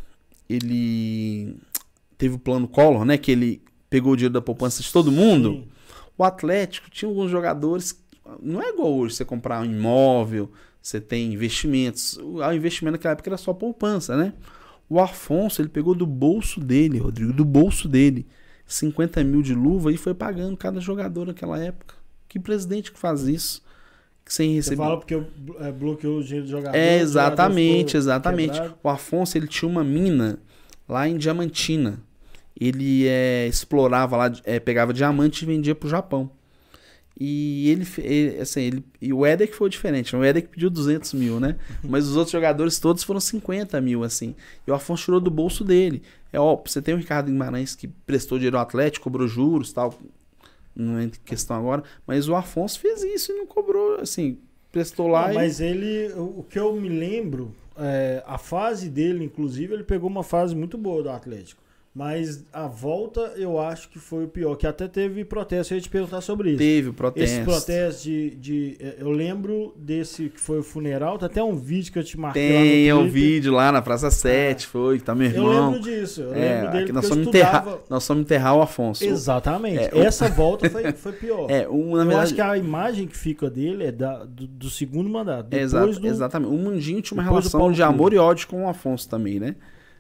ele 0.50 1.58
teve 2.18 2.36
o 2.36 2.40
plano 2.40 2.66
Collor, 2.68 3.04
né? 3.04 3.18
Que 3.18 3.32
ele 3.32 3.62
pegou 3.90 4.14
o 4.14 4.16
dinheiro 4.16 4.34
da 4.34 4.42
poupança 4.42 4.82
de 4.82 4.92
todo 4.92 5.12
mundo. 5.12 5.52
Sim. 5.52 5.68
O 6.18 6.24
Atlético 6.24 6.90
tinha 6.90 7.10
alguns 7.10 7.30
jogadores. 7.30 8.02
Não 8.42 8.62
é 8.62 8.70
igual 8.70 8.94
hoje 8.94 9.16
você 9.16 9.26
comprar 9.26 9.62
um 9.62 9.66
imóvel, 9.66 10.50
você 10.88 11.02
tem 11.02 11.34
investimentos. 11.34 12.18
O 12.18 12.42
investimento 12.54 12.94
naquela 12.94 13.12
época 13.12 13.30
era 13.30 13.38
só 13.38 13.54
poupança, 13.54 14.16
né? 14.16 14.34
O 14.90 15.02
Afonso, 15.02 15.62
ele 15.62 15.68
pegou 15.68 15.94
do 15.94 16.06
bolso 16.06 16.62
dele, 16.62 16.98
Rodrigo, 16.98 17.34
do 17.34 17.44
bolso 17.44 17.90
dele, 17.90 18.26
50 18.66 19.22
mil 19.26 19.42
de 19.42 19.54
luva 19.54 19.92
e 19.92 19.98
foi 19.98 20.14
pagando 20.14 20.56
cada 20.56 20.80
jogador 20.80 21.28
naquela 21.28 21.60
época. 21.60 21.96
Que 22.30 22.40
presidente 22.40 22.92
que 22.92 22.98
faz 22.98 23.24
isso? 23.24 23.62
sem 24.26 24.54
receber. 24.56 24.76
Você 24.76 24.82
fala 24.84 24.98
porque 24.98 25.22
é, 25.60 25.72
bloqueou 25.72 26.20
o 26.20 26.24
dinheiro 26.24 26.46
do 26.46 26.52
jogador. 26.52 26.78
É, 26.78 27.00
exatamente, 27.00 27.96
exatamente. 27.96 28.54
Quebrado. 28.54 28.78
O 28.84 28.90
Afonso, 28.90 29.38
ele 29.38 29.48
tinha 29.48 29.70
uma 29.70 29.86
mina 29.86 30.38
lá 30.88 31.08
em 31.08 31.18
Diamantina. 31.18 32.00
Ele 32.60 33.08
é, 33.08 33.48
explorava 33.48 34.18
lá, 34.18 34.32
é, 34.44 34.60
pegava 34.60 34.94
diamante 34.94 35.44
e 35.44 35.46
vendia 35.46 35.74
pro 35.74 35.88
Japão. 35.88 36.30
E 37.20 37.70
ele, 37.72 37.88
ele 37.98 38.40
assim, 38.40 38.62
ele, 38.62 38.86
e 39.02 39.12
o 39.12 39.26
Edek 39.26 39.56
foi 39.56 39.70
diferente. 39.70 40.16
O 40.16 40.24
Edek 40.24 40.50
pediu 40.50 40.70
200 40.70 41.14
mil, 41.14 41.40
né? 41.40 41.56
Mas 41.84 42.08
os 42.08 42.16
outros 42.16 42.32
jogadores 42.32 42.80
todos 42.80 43.04
foram 43.04 43.20
50 43.20 43.80
mil, 43.82 44.04
assim. 44.04 44.36
E 44.68 44.72
o 44.72 44.74
Afonso 44.74 45.06
tirou 45.06 45.20
do 45.20 45.32
bolso 45.32 45.64
dele. 45.64 46.04
É 46.32 46.40
ó, 46.40 46.56
você 46.64 46.82
tem 46.82 46.94
o 46.94 46.98
Ricardo 46.98 47.28
Guimarães 47.28 47.76
que 47.76 47.88
prestou 47.88 48.38
dinheiro 48.38 48.58
ao 48.58 48.64
Atlético, 48.64 49.06
cobrou 49.06 49.28
juros 49.28 49.74
tal 49.74 49.98
não 50.78 51.00
é 51.00 51.10
questão 51.26 51.58
agora, 51.58 51.84
mas 52.06 52.30
o 52.30 52.36
Afonso 52.36 52.80
fez 52.80 53.02
isso 53.02 53.32
e 53.32 53.36
não 53.36 53.48
cobrou, 53.48 54.00
assim, 54.00 54.38
prestou 54.72 55.08
lá. 55.08 55.26
Não, 55.26 55.34
e... 55.34 55.36
Mas 55.36 55.60
ele, 55.60 56.14
o 56.14 56.46
que 56.48 56.60
eu 56.60 56.76
me 56.76 56.88
lembro, 56.88 57.54
é, 57.76 58.24
a 58.26 58.38
fase 58.38 58.90
dele, 58.90 59.26
inclusive, 59.26 59.74
ele 59.74 59.84
pegou 59.84 60.08
uma 60.08 60.24
fase 60.24 60.56
muito 60.56 60.78
boa 60.78 61.02
do 61.02 61.10
Atlético. 61.10 61.62
Mas 61.98 62.46
a 62.54 62.68
volta 62.68 63.34
eu 63.38 63.60
acho 63.60 63.90
que 63.90 63.98
foi 63.98 64.26
o 64.26 64.28
pior, 64.28 64.56
que 64.56 64.68
até 64.68 64.88
teve 64.88 65.26
protesto, 65.26 65.74
eu 65.74 65.78
ia 65.78 65.82
te 65.82 65.90
perguntar 65.90 66.22
sobre 66.22 66.52
isso. 66.52 66.60
Teve 66.60 66.92
protesto. 66.92 67.36
Esse 67.36 67.44
protesto 67.44 68.04
de, 68.04 68.36
de. 68.36 68.78
Eh, 68.80 68.98
eu 69.00 69.10
lembro 69.10 69.74
desse 69.76 70.30
que 70.30 70.40
foi 70.40 70.60
o 70.60 70.64
funeral, 70.64 71.18
tá 71.18 71.26
até 71.26 71.44
um 71.44 71.56
vídeo 71.56 71.92
que 71.92 71.98
eu 71.98 72.04
te 72.04 72.16
marquei 72.16 72.50
Tem, 72.50 72.88
é 72.88 72.94
um 72.94 73.08
vídeo 73.08 73.52
lá 73.52 73.72
na 73.72 73.82
Praça 73.82 74.12
7, 74.12 74.64
é. 74.64 74.70
foi, 74.70 75.00
tá 75.00 75.16
meu 75.16 75.26
irmão. 75.26 75.52
Eu 75.52 75.72
lembro 75.72 75.82
disso, 75.82 76.22
eu 76.22 76.36
é, 76.36 76.62
lembro 76.62 76.72
dele. 76.72 76.92
Nós 76.92 77.10
fomos, 77.10 77.28
enterrar, 77.28 77.78
nós 77.90 78.06
fomos 78.06 78.22
enterrar 78.22 78.56
o 78.56 78.62
Afonso. 78.62 79.04
Exatamente. 79.04 79.80
É, 79.80 79.98
Essa 79.98 80.30
volta 80.30 80.70
foi, 80.70 80.92
foi 80.92 81.14
pior. 81.14 81.50
É, 81.50 81.68
um, 81.68 81.96
na 81.96 82.04
eu 82.04 82.10
verdade... 82.10 82.16
acho 82.26 82.36
que 82.36 82.42
a 82.42 82.56
imagem 82.56 83.08
que 83.08 83.18
fica 83.18 83.50
dele 83.50 83.86
é 83.86 83.92
da, 83.92 84.24
do, 84.24 84.46
do 84.46 84.70
segundo 84.70 85.10
mandato. 85.10 85.52
Exato, 85.52 86.00
do... 86.00 86.08
Exatamente. 86.08 86.54
O 86.54 86.58
Mundinho 86.60 87.02
tinha 87.02 87.18
uma 87.18 87.24
relação 87.24 87.72
de 87.72 87.82
amor 87.82 88.14
e 88.14 88.20
ódio 88.20 88.48
com 88.48 88.66
o 88.66 88.70
Afonso 88.70 89.10
também, 89.10 89.40
né? 89.40 89.56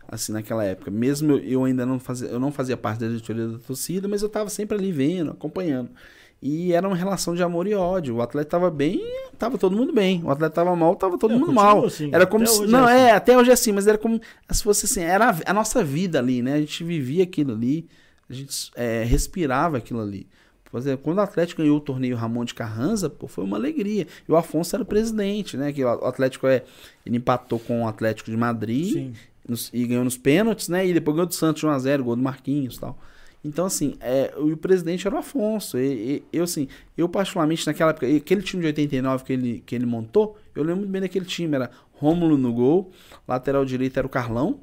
Assim 0.07 0.31
naquela 0.31 0.63
época. 0.63 0.89
Mesmo 0.89 1.38
eu 1.38 1.63
ainda 1.65 1.85
não 1.85 1.99
fazia, 1.99 2.27
eu 2.27 2.39
não 2.39 2.51
fazia 2.51 2.77
parte 2.77 2.99
da 2.99 3.07
diretoria 3.07 3.47
da 3.47 3.57
torcida, 3.59 4.07
mas 4.07 4.21
eu 4.21 4.27
estava 4.27 4.49
sempre 4.49 4.77
ali 4.77 4.91
vendo, 4.91 5.31
acompanhando. 5.31 5.89
E 6.41 6.71
era 6.71 6.88
uma 6.88 6.95
relação 6.95 7.34
de 7.34 7.41
amor 7.41 7.67
e 7.67 7.73
ódio. 7.73 8.15
O 8.15 8.21
atleta 8.21 8.47
estava 8.47 8.69
bem, 8.69 9.01
estava 9.34 9.57
todo 9.57 9.75
mundo 9.75 9.91
bem. 9.91 10.23
O 10.23 10.29
atleta 10.29 10.51
estava 10.51 10.75
mal, 10.75 10.93
estava 10.93 11.17
todo 11.17 11.34
é, 11.34 11.38
mundo 11.38 11.51
mal. 11.51 11.85
Assim, 11.85 12.11
era 12.13 12.27
como 12.27 12.45
se, 12.45 12.67
não, 12.67 12.88
é, 12.88 12.93
assim. 12.93 13.09
é, 13.09 13.11
até 13.11 13.38
hoje 13.38 13.49
é 13.49 13.53
assim, 13.53 13.71
mas 13.71 13.88
era 13.88 13.97
como 13.97 14.21
se 14.51 14.63
fosse 14.63 14.85
assim, 14.85 15.01
era 15.01 15.31
a, 15.31 15.51
a 15.51 15.53
nossa 15.53 15.84
vida 15.84 16.19
ali, 16.19 16.41
né? 16.41 16.53
A 16.53 16.59
gente 16.59 16.84
vivia 16.84 17.23
aquilo 17.23 17.53
ali, 17.53 17.88
a 18.29 18.34
gente 18.34 18.71
é, 18.75 19.03
respirava 19.03 19.77
aquilo 19.77 19.99
ali. 19.99 20.27
Por 20.69 20.77
exemplo, 20.79 21.05
quando 21.05 21.17
o 21.17 21.21
Atlético 21.21 21.61
ganhou 21.61 21.77
o 21.77 21.81
torneio 21.81 22.15
Ramon 22.15 22.45
de 22.45 22.53
Carranza, 22.53 23.09
pô, 23.09 23.27
foi 23.27 23.43
uma 23.43 23.57
alegria. 23.57 24.05
E 24.27 24.31
o 24.31 24.35
Afonso 24.35 24.75
era 24.75 24.84
o 24.84 24.85
presidente, 24.85 25.57
né? 25.57 25.71
Que 25.71 25.84
o 25.84 25.89
Atlético 26.05 26.45
é, 26.45 26.63
ele 27.05 27.17
empatou 27.17 27.57
com 27.57 27.84
o 27.84 27.88
Atlético 27.88 28.29
de 28.29 28.38
Madrid. 28.38 28.93
Sim 28.93 29.13
nos, 29.48 29.69
e 29.74 29.86
ganhou 29.86 30.03
nos 30.03 30.18
pênaltis, 30.18 30.69
né? 30.69 30.86
E 30.86 30.94
depois 30.94 31.15
ganhou 31.15 31.28
do 31.28 31.34
Santos 31.34 31.64
1x0, 31.64 32.02
gol 32.02 32.15
do 32.15 32.22
Marquinhos 32.22 32.76
e 32.76 32.80
tal. 32.80 32.98
Então, 33.44 33.65
assim, 33.65 33.95
é, 34.02 34.34
o 34.38 34.56
presidente 34.57 35.07
era 35.07 35.15
o 35.15 35.19
Afonso. 35.19 35.78
E, 35.78 36.24
e, 36.32 36.38
eu, 36.38 36.44
assim, 36.44 36.68
eu 36.98 37.07
particularmente 37.07 37.65
naquela 37.65 37.91
época, 37.91 38.07
aquele 38.07 38.41
time 38.41 38.61
de 38.61 38.68
89 38.68 39.24
que 39.24 39.34
ele, 39.34 39.64
que 39.65 39.76
ele 39.76 39.86
montou, 39.86 40.38
eu 40.56 40.64
lembro 40.64 40.78
muito 40.80 40.91
bem 40.91 41.02
daquele 41.02 41.26
time. 41.26 41.56
Era 41.56 41.69
Rômulo 41.94 42.38
no 42.38 42.53
gol, 42.53 42.91
lateral 43.28 43.65
direito 43.65 43.98
era 43.98 44.06
o 44.06 44.10
Carlão. 44.10 44.60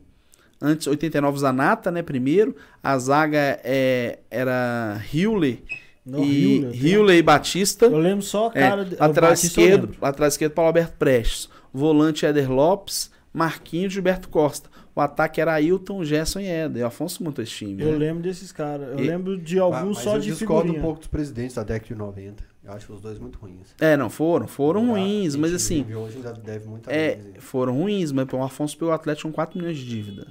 Antes, 0.60 0.86
89 0.86 1.38
Zanata, 1.38 1.90
né? 1.90 2.02
Primeiro. 2.02 2.54
A 2.82 2.98
zaga 2.98 3.60
é, 3.64 4.20
era 4.30 5.00
Hewley. 5.12 5.64
e 6.06 6.64
Hewley 6.74 7.18
e 7.18 7.22
Batista. 7.22 7.86
Eu 7.86 7.98
lembro 7.98 8.24
só 8.24 8.46
a 8.46 8.50
cara 8.52 8.82
é, 8.82 8.96
lateral 9.00 9.32
esquerdo, 9.32 9.96
lateral 10.00 10.28
esquerdo 10.28 10.52
Paulo 10.52 10.68
Alberto 10.68 10.96
Prestes. 10.98 11.48
Volante 11.72 12.24
Éder 12.24 12.50
Lopes, 12.50 13.10
Marquinhos 13.34 13.92
e 13.92 13.94
Gilberto 13.94 14.28
Costa. 14.28 14.70
O 14.94 15.00
ataque 15.00 15.40
era 15.40 15.52
Ailton, 15.54 16.04
Gerson 16.04 16.38
e 16.38 16.46
Éder. 16.46 16.82
E 16.82 16.84
Afonso 16.84 17.24
montou 17.24 17.42
esse 17.42 17.52
time. 17.52 17.82
Eu 17.82 17.90
né? 17.90 17.98
lembro 17.98 18.22
desses 18.22 18.52
caras. 18.52 18.90
Eu 18.92 19.00
e... 19.00 19.08
lembro 19.08 19.36
de 19.36 19.58
alguns 19.58 19.98
só 19.98 20.16
de 20.16 20.32
figurinha. 20.32 20.32
Eu 20.32 20.36
discordo 20.36 20.72
um 20.72 20.80
pouco 20.80 21.00
dos 21.00 21.08
presidentes 21.08 21.56
da 21.56 21.64
década 21.64 21.92
de 21.92 21.94
90. 21.96 22.44
Eu 22.62 22.72
acho 22.72 22.92
os 22.92 23.00
dois 23.00 23.18
muito 23.18 23.36
ruins. 23.38 23.74
É, 23.80 23.96
não, 23.96 24.08
foram. 24.08 24.46
Foram 24.46 24.86
ruins, 24.86 25.34
mas 25.34 25.52
assim... 25.52 25.84
Hoje 25.92 26.16
ainda 26.16 26.32
deve 26.32 26.68
muito 26.68 26.88
é, 26.88 27.18
foram 27.38 27.76
ruins, 27.76 28.12
mas 28.12 28.32
o 28.32 28.40
Afonso 28.40 28.78
pegou 28.78 28.90
o 28.90 28.94
Atlético 28.94 29.28
com 29.28 29.34
4 29.34 29.58
milhões 29.58 29.76
de 29.76 29.84
dívida. 29.84 30.26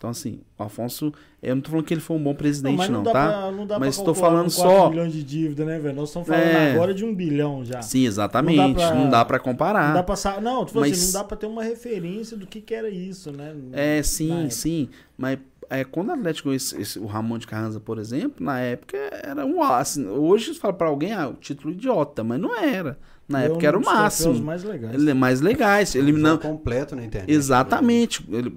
Então, 0.00 0.08
assim, 0.08 0.40
o 0.58 0.62
Afonso, 0.62 1.12
eu 1.42 1.54
não 1.54 1.60
tô 1.60 1.68
falando 1.68 1.84
que 1.84 1.92
ele 1.92 2.00
foi 2.00 2.16
um 2.16 2.24
bom 2.24 2.34
presidente, 2.34 2.78
não, 2.78 2.86
não, 2.86 3.02
não 3.02 3.12
tá? 3.12 3.12
Pra, 3.12 3.52
não 3.52 3.66
dá 3.66 3.78
mas 3.78 3.98
estou 3.98 4.14
falando 4.14 4.48
só. 4.48 4.88
milhões 4.88 5.12
de 5.12 5.22
dívida, 5.22 5.62
né, 5.66 5.78
velho? 5.78 5.94
Nós 5.94 6.08
estamos 6.08 6.26
falando 6.26 6.42
é... 6.42 6.72
agora 6.72 6.94
de 6.94 7.04
um 7.04 7.14
bilhão 7.14 7.62
já. 7.66 7.82
Sim, 7.82 8.06
exatamente. 8.06 8.78
Não 8.78 9.10
dá 9.10 9.26
para 9.26 9.38
comparar. 9.38 9.88
Não 9.88 9.94
dá 9.96 10.02
pra. 10.02 10.40
Não, 10.40 10.64
tu 10.64 10.80
mas... 10.80 10.92
assim, 10.92 11.12
não 11.12 11.20
dá 11.20 11.24
para 11.28 11.36
ter 11.36 11.46
uma 11.46 11.62
referência 11.62 12.34
do 12.34 12.46
que, 12.46 12.62
que 12.62 12.72
era 12.72 12.88
isso, 12.88 13.30
né? 13.30 13.54
É, 13.74 14.02
sim, 14.02 14.48
sim. 14.48 14.88
Mas 15.18 15.38
é, 15.68 15.84
quando 15.84 16.08
o 16.08 16.12
Atlético 16.12 16.50
esse, 16.50 16.80
esse, 16.80 16.98
o 16.98 17.04
Ramon 17.04 17.36
de 17.36 17.46
Carranza, 17.46 17.78
por 17.78 17.98
exemplo, 17.98 18.42
na 18.42 18.58
época 18.58 18.96
era 19.22 19.44
um 19.44 19.62
assim, 19.62 20.06
hoje 20.08 20.54
você 20.54 20.60
fala 20.60 20.72
para 20.72 20.88
alguém, 20.88 21.12
ah, 21.12 21.28
o 21.28 21.34
título 21.34 21.74
idiota, 21.74 22.24
mas 22.24 22.40
não 22.40 22.58
era. 22.58 22.98
Na 23.30 23.42
época 23.42 23.64
era 23.64 23.78
o 23.78 23.84
máximo. 23.84 24.42
mais 24.42 24.64
legais. 24.64 24.92
Ele 24.92 25.08
é 25.08 25.14
mais 25.14 25.40
legais. 25.40 25.94
Ele 25.94 26.10
não 26.10 26.36
completo 26.36 26.96
na 26.96 27.04
internet. 27.04 27.30
Exatamente. 27.30 28.26
Ele, 28.28 28.52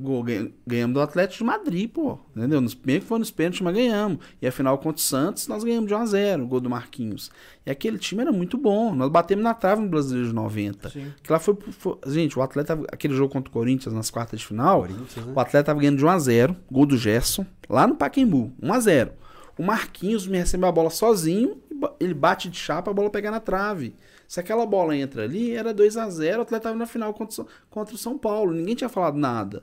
ganhamos 0.65 0.95
do 0.95 0.99
Atlético 0.99 1.37
de 1.37 1.43
Madrid, 1.43 1.91
pô. 1.91 2.17
Entendeu? 2.35 2.59
Nos, 2.59 2.73
bem 2.73 2.99
que 2.99 3.05
foi 3.05 3.19
nos 3.19 3.29
pênaltis, 3.29 3.61
mas 3.61 3.75
ganhamos. 3.75 4.17
E 4.41 4.47
afinal 4.47 4.75
contra 4.79 4.97
o 4.97 4.99
Santos, 4.99 5.47
nós 5.47 5.63
ganhamos 5.63 5.87
de 5.87 5.93
1 5.93 5.97
a 5.97 6.05
0 6.07 6.43
o 6.43 6.47
gol 6.47 6.59
do 6.59 6.71
Marquinhos. 6.71 7.29
E 7.63 7.69
aquele 7.69 7.99
time 7.99 8.23
era 8.23 8.31
muito 8.31 8.57
bom. 8.57 8.95
Nós 8.95 9.11
batemos 9.11 9.43
na 9.43 9.53
trave 9.53 9.83
no 9.83 9.89
Brasileiro 9.89 10.27
de 10.27 10.33
90. 10.33 10.89
Sim. 10.89 11.13
Que 11.21 11.31
lá 11.31 11.37
foi, 11.37 11.55
foi, 11.77 11.97
Gente, 12.07 12.39
o 12.39 12.41
Atleta. 12.41 12.73
Aquele 12.91 13.13
jogo 13.13 13.31
contra 13.31 13.51
o 13.51 13.53
Corinthians 13.53 13.93
nas 13.93 14.09
quartas 14.09 14.39
de 14.39 14.47
final. 14.47 14.85
Né? 14.85 14.95
O 15.35 15.39
Atleta 15.39 15.65
tava 15.67 15.79
ganhando 15.79 15.97
de 15.99 16.05
1 16.05 16.09
a 16.09 16.17
0 16.17 16.55
Gol 16.71 16.87
do 16.87 16.97
Gerson. 16.97 17.45
Lá 17.69 17.85
no 17.85 17.93
Pacaembu. 17.93 18.51
1 18.59 18.73
a 18.73 18.79
0 18.79 19.11
O 19.55 19.61
Marquinhos 19.61 20.25
me 20.25 20.39
recebeu 20.39 20.67
a 20.67 20.71
bola 20.71 20.89
sozinho. 20.89 21.61
Ele 21.99 22.15
bate 22.15 22.49
de 22.49 22.57
chapa, 22.57 22.89
a 22.89 22.93
bola 22.93 23.11
pega 23.11 23.29
na 23.29 23.39
trave. 23.39 23.93
Se 24.33 24.39
aquela 24.39 24.65
bola 24.65 24.97
entra 24.97 25.25
ali, 25.25 25.51
era 25.51 25.71
2 25.71 25.95
a 25.95 26.09
0 26.09 26.39
o 26.39 26.41
Atlético 26.41 26.55
estava 26.55 26.75
na 26.75 26.87
final 26.87 27.13
contra, 27.13 27.45
contra 27.69 27.93
o 27.93 27.97
São 27.99 28.17
Paulo. 28.17 28.51
Ninguém 28.51 28.73
tinha 28.73 28.89
falado 28.89 29.15
nada. 29.15 29.61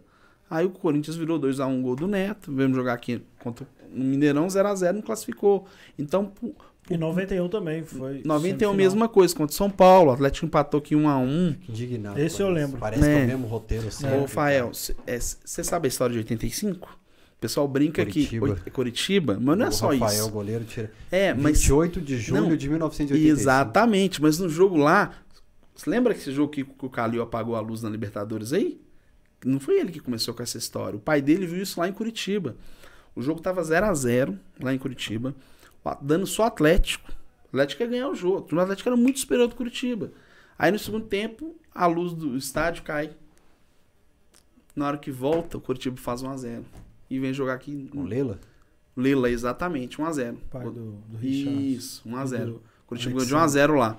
Aí 0.49 0.65
o 0.65 0.71
Corinthians 0.71 1.17
virou 1.17 1.41
2 1.41 1.59
a 1.59 1.67
1 1.67 1.83
gol 1.83 1.97
do 1.97 2.07
Neto. 2.07 2.55
Vemos 2.55 2.77
jogar 2.77 2.93
aqui 2.93 3.21
contra 3.41 3.67
no 3.91 4.05
Mineirão 4.05 4.49
0 4.49 4.69
a 4.69 4.75
0 4.77 4.95
não 4.95 5.03
classificou. 5.03 5.67
Então, 5.99 6.31
e 6.89 6.97
91 6.97 7.49
também 7.49 7.83
foi. 7.83 8.23
91 8.25 8.73
mesma 8.73 9.09
coisa 9.09 9.35
contra 9.35 9.53
o 9.53 9.57
São 9.57 9.69
Paulo. 9.69 10.13
O 10.13 10.15
Atlético 10.15 10.47
empatou 10.47 10.79
aqui 10.79 10.95
1 10.95 11.09
a 11.09 11.19
1. 11.19 11.57
Indignado. 11.69 12.21
Esse 12.21 12.41
eu 12.41 12.49
lembro. 12.49 12.79
Parece 12.79 13.03
é. 13.03 13.13
que 13.13 13.21
é 13.23 13.25
o 13.25 13.27
mesmo 13.27 13.49
roteiro 13.49 13.91
sempre. 13.91 14.19
Ô, 14.19 14.29
Fael, 14.29 14.69
você 14.69 14.95
é, 15.05 15.19
sabe 15.19 15.87
a 15.87 15.89
história 15.89 16.13
de 16.13 16.19
85? 16.21 17.00
O 17.41 17.47
pessoal 17.49 17.67
brinca 17.67 18.05
Curitiba. 18.05 18.55
que 18.57 18.71
Curitiba, 18.71 19.39
mas 19.41 19.57
não 19.57 19.67
é 19.67 19.71
só 19.71 19.89
Rafael, 19.91 20.25
isso. 20.25 20.31
Goleiro, 20.31 20.63
tira. 20.65 20.93
É, 21.11 21.33
mas 21.33 21.61
28 21.61 21.99
de 22.03 22.19
julho 22.19 22.43
não, 22.43 22.55
de 22.55 22.69
1985. 22.69 23.41
Exatamente, 23.41 24.21
mas 24.21 24.39
no 24.39 24.47
jogo 24.47 24.77
lá, 24.77 25.15
você 25.75 25.89
lembra 25.89 26.13
que 26.13 26.21
esse 26.21 26.33
jogo 26.33 26.53
que, 26.53 26.65
que 26.65 26.85
o 26.85 26.91
Calil 26.91 27.23
apagou 27.23 27.57
a 27.57 27.61
luz 27.61 27.81
na 27.81 27.89
Libertadores 27.89 28.53
aí? 28.53 28.79
Não 29.43 29.59
foi 29.59 29.81
ele 29.81 29.91
que 29.91 30.01
começou 30.01 30.35
com 30.35 30.43
essa 30.43 30.59
história. 30.59 30.99
O 30.99 31.01
pai 31.01 31.23
dele 31.23 31.47
viu 31.47 31.63
isso 31.63 31.81
lá 31.81 31.89
em 31.89 31.95
Curitiba. 31.95 32.57
O 33.17 33.23
jogo 33.23 33.41
tava 33.41 33.65
0 33.65 33.87
a 33.87 33.95
0 33.95 34.39
lá 34.61 34.75
em 34.75 34.79
Curitiba, 34.79 35.35
dando 36.03 36.27
só 36.27 36.45
Atlético. 36.45 37.11
O 37.45 37.57
Atlético 37.57 37.83
ia 37.85 37.89
ganhar 37.89 38.11
o 38.11 38.15
jogo. 38.15 38.55
O 38.55 38.61
Atlético 38.61 38.91
era 38.91 38.97
muito 38.99 39.19
superior 39.19 39.49
do 39.49 39.55
Curitiba. 39.55 40.13
Aí 40.59 40.71
no 40.71 40.79
segundo 40.79 41.07
tempo, 41.07 41.57
a 41.75 41.87
luz 41.87 42.13
do 42.13 42.37
estádio 42.37 42.83
cai. 42.83 43.17
Na 44.77 44.89
hora 44.89 44.99
que 44.99 45.11
volta, 45.11 45.57
o 45.57 45.61
Curitiba 45.63 45.97
faz 45.97 46.21
1 46.21 46.31
a 46.31 46.37
0 46.37 46.65
e 47.11 47.19
vem 47.19 47.35
jogar 47.35 47.55
aqui. 47.55 47.89
Com 47.91 48.05
Lela? 48.05 48.39
Lela, 48.97 49.29
exatamente, 49.29 49.99
1x0. 49.99 50.37
Pai 50.51 50.65
do, 50.65 50.93
do 51.09 51.27
Isso, 51.27 52.03
1x0. 52.09 52.59
Curitiba 52.87 53.13
ganhou 53.15 53.27
de 53.27 53.35
1x0 53.35 53.77
lá. 53.77 53.99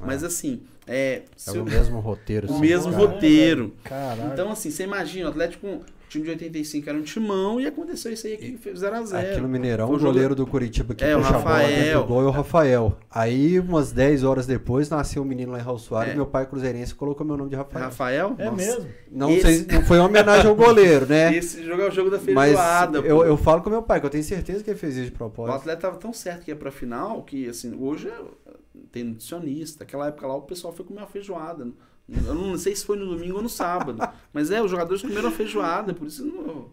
É. 0.00 0.06
Mas 0.06 0.24
assim, 0.24 0.62
é. 0.86 1.22
É 1.46 1.52
o 1.52 1.64
mesmo 1.64 2.00
roteiro. 2.00 2.48
O 2.52 2.58
mesmo 2.58 2.92
roteiro. 2.92 3.74
Caralho. 3.84 4.32
Então, 4.32 4.50
assim, 4.50 4.70
você 4.70 4.84
imagina, 4.84 5.26
o 5.26 5.30
Atlético 5.30 5.80
time 6.12 6.24
de 6.24 6.30
85 6.30 6.88
era 6.88 6.98
um 6.98 7.02
timão 7.02 7.60
e 7.60 7.66
aconteceu 7.66 8.12
isso 8.12 8.26
aí 8.26 8.36
que 8.36 8.56
fez 8.58 8.80
0x0. 8.80 9.14
Aqui 9.14 9.40
no 9.40 9.48
Mineirão, 9.48 9.92
o 9.92 9.98
goleiro 9.98 10.34
do 10.34 10.46
Curitiba 10.46 10.94
que 10.94 11.04
é, 11.04 11.16
puxa 11.16 11.30
o 11.30 11.32
Rafael. 11.32 12.00
a 12.00 12.02
bola 12.02 12.24
é 12.24 12.26
o 12.26 12.30
Rafael. 12.30 12.98
Aí, 13.10 13.58
umas 13.58 13.92
10 13.92 14.24
horas 14.24 14.46
depois, 14.46 14.90
nasceu 14.90 15.22
um 15.22 15.24
menino 15.24 15.52
lá 15.52 15.58
em 15.58 15.62
Raul 15.62 15.78
Soares, 15.78 16.12
é. 16.12 16.16
meu 16.16 16.26
pai 16.26 16.46
cruzeirense 16.46 16.94
colocou 16.94 17.26
meu 17.26 17.36
nome 17.36 17.50
de 17.50 17.56
Rafael. 17.56 17.84
Rafael? 17.86 18.36
É 18.38 18.44
Nossa. 18.44 18.56
mesmo? 18.56 18.86
Não, 19.10 19.30
Esse... 19.30 19.64
sei, 19.64 19.66
não 19.76 19.82
foi 19.84 19.98
uma 19.98 20.08
homenagem 20.08 20.46
ao 20.46 20.54
goleiro, 20.54 21.06
né? 21.06 21.32
Esse 21.36 21.64
jogo 21.64 21.82
é 21.82 21.88
o 21.88 21.90
jogo 21.90 22.10
da 22.10 22.18
feijoada. 22.18 23.00
Mas 23.00 23.10
eu, 23.10 23.24
eu 23.24 23.36
falo 23.36 23.62
com 23.62 23.70
meu 23.70 23.82
pai, 23.82 24.00
que 24.00 24.06
eu 24.06 24.10
tenho 24.10 24.24
certeza 24.24 24.62
que 24.62 24.70
ele 24.70 24.78
fez 24.78 24.96
isso 24.96 25.06
de 25.06 25.12
propósito. 25.12 25.54
O 25.54 25.56
atleta 25.56 25.80
tava 25.80 25.96
tão 25.96 26.12
certo 26.12 26.44
que 26.44 26.50
ia 26.50 26.56
pra 26.56 26.70
final, 26.70 27.22
que 27.22 27.48
assim, 27.48 27.74
hoje 27.80 28.08
é, 28.08 28.52
tem 28.90 29.04
nutricionista. 29.04 29.84
Aquela 29.84 30.08
época 30.08 30.26
lá 30.26 30.36
o 30.36 30.42
pessoal 30.42 30.72
foi 30.74 30.84
comer 30.84 31.00
uma 31.00 31.06
feijoada. 31.06 31.66
Eu 32.08 32.34
não 32.34 32.58
sei 32.58 32.74
se 32.74 32.84
foi 32.84 32.96
no 32.96 33.06
domingo 33.06 33.36
ou 33.36 33.42
no 33.42 33.48
sábado. 33.48 33.98
mas 34.32 34.50
é, 34.50 34.62
os 34.62 34.70
jogadores 34.70 35.02
comeram 35.02 35.28
a 35.28 35.32
feijoada, 35.32 35.94
por 35.94 36.06
isso 36.06 36.24
não 36.24 36.70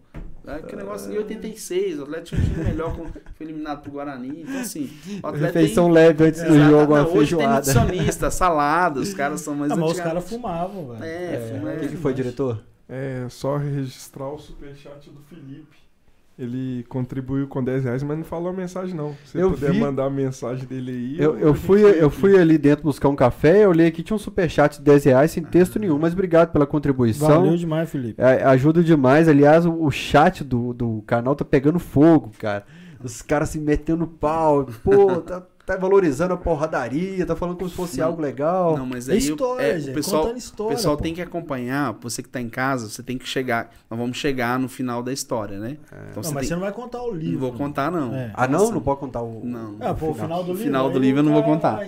é 0.48 0.62
que 0.62 0.76
negócio 0.76 1.12
em 1.12 1.18
86, 1.18 2.00
o 2.00 2.04
Atlético 2.04 2.42
tinha 2.42 2.50
um 2.50 2.54
time 2.54 2.66
melhor, 2.66 2.96
com, 2.96 3.06
foi 3.06 3.46
eliminado 3.46 3.82
pro 3.82 3.92
Guarani. 3.92 4.42
Então, 4.42 4.60
assim. 4.60 4.90
O 5.22 5.28
Atlético 5.28 5.60
Refeição 5.60 5.86
tem, 5.86 5.94
leve 5.94 6.24
antes 6.24 6.44
do 6.44 6.60
jogo, 6.60 6.94
uma 6.94 7.02
hoje 7.08 7.36
feijoada. 7.36 7.62
tem 7.62 7.76
nutricionista, 7.76 8.32
salada, 8.32 9.00
os 9.00 9.14
caras 9.14 9.42
são 9.42 9.54
mais. 9.54 9.72
Ah, 9.72 9.76
mas 9.76 9.92
os 9.92 10.00
caras 10.00 10.28
fumavam, 10.28 10.88
velho. 10.90 11.04
É, 11.04 11.34
é. 11.34 11.76
O 11.76 11.80
que, 11.80 11.88
que 11.90 11.98
foi, 11.98 12.14
diretor? 12.14 12.64
É, 12.88 13.28
só 13.30 13.58
registrar 13.58 14.30
o 14.30 14.40
superchat 14.40 15.10
do 15.12 15.22
Felipe. 15.22 15.78
Ele 16.40 16.86
contribuiu 16.88 17.50
com 17.50 17.62
10 17.62 17.84
reais, 17.84 18.02
mas 18.02 18.18
não 18.18 18.24
falou 18.24 18.50
a 18.50 18.54
mensagem, 18.54 18.96
não. 18.96 19.14
Se 19.26 19.38
eu 19.38 19.52
puder 19.52 19.74
vi... 19.74 19.80
mandar 19.80 20.06
a 20.06 20.10
mensagem 20.10 20.66
dele 20.66 20.92
aí. 20.92 21.22
Eu, 21.22 21.38
eu, 21.38 21.54
fui, 21.54 21.82
eu 21.82 22.10
fui 22.10 22.40
ali 22.40 22.58
dentro 22.58 22.86
buscar 22.86 23.10
um 23.10 23.16
café, 23.16 23.66
eu 23.66 23.70
olhei 23.72 23.88
aqui, 23.88 24.02
tinha 24.02 24.16
um 24.16 24.20
superchat 24.20 24.78
de 24.78 24.84
10 24.84 25.04
reais 25.04 25.32
sem 25.32 25.44
texto 25.44 25.78
nenhum, 25.78 26.00
mas 26.00 26.14
obrigado 26.14 26.54
pela 26.54 26.66
contribuição. 26.66 27.28
Valeu 27.28 27.58
demais, 27.58 27.90
Felipe. 27.90 28.22
É, 28.22 28.42
ajuda 28.46 28.82
demais. 28.82 29.28
Aliás, 29.28 29.66
o, 29.66 29.84
o, 29.84 29.92
chat 29.92 30.42
do, 30.42 30.74
do 30.74 31.04
canal 31.06 31.36
tá 31.36 31.44
pegando 31.44 31.78
fogo, 31.78 32.32
cara. 32.40 32.66
Os 33.04 33.22
caras 33.22 33.50
se 33.50 33.60
metendo 33.60 34.00
no 34.00 34.08
pau. 34.08 34.66
Pô, 34.82 35.18
tá 35.20 35.44
tá 35.70 35.78
valorizando 35.78 36.34
a 36.34 36.38
porradaria, 36.38 37.24
tá 37.28 37.36
falando 37.36 37.56
como 37.56 37.70
se 37.70 37.76
fosse 37.76 38.00
não, 38.00 38.08
algo 38.08 38.20
legal. 38.20 38.76
Não, 38.76 38.88
mas 38.88 39.08
aí 39.08 39.18
é 39.18 39.20
história, 39.20 39.64
é, 39.64 39.80
gente, 39.80 39.92
o 39.92 39.94
pessoal, 39.94 40.36
história, 40.36 40.74
o 40.74 40.76
pessoal 40.76 40.98
tem 40.98 41.14
que 41.14 41.22
acompanhar, 41.22 41.96
você 42.02 42.24
que 42.24 42.30
tá 42.30 42.42
em 42.42 42.50
casa, 42.50 42.90
você 42.90 43.04
tem 43.04 43.20
que 43.20 43.28
chegar, 43.28 43.70
nós 43.88 44.00
vamos 44.00 44.18
chegar 44.18 44.58
no 44.58 44.68
final 44.68 45.04
da 45.04 45.14
história, 45.14 45.60
né? 45.60 45.78
É. 45.92 45.96
Então, 46.10 46.16
não, 46.16 46.24
você 46.24 46.34
mas 46.34 46.42
tem... 46.42 46.48
você 46.48 46.54
não 46.56 46.62
vai 46.62 46.72
contar 46.72 47.04
o 47.04 47.12
livro. 47.12 47.34
Não 47.34 47.40
vou 47.40 47.54
contar, 47.54 47.92
não. 47.92 48.16
É. 48.16 48.32
Ah, 48.34 48.48
não? 48.48 48.72
Não 48.72 48.82
pode 48.82 49.00
contar 49.00 49.22
o... 49.22 49.46
Não. 49.46 49.76
Ah, 49.80 49.94
pô, 49.94 50.10
o 50.10 50.16
final 50.16 50.44
do 50.44 50.54
livro. 50.54 50.62
O 50.62 50.66
final 50.66 50.90
do 50.90 51.00
livro 51.00 51.20
eu 51.20 51.24
não 51.24 51.34
vou 51.34 51.44
contar. 51.44 51.82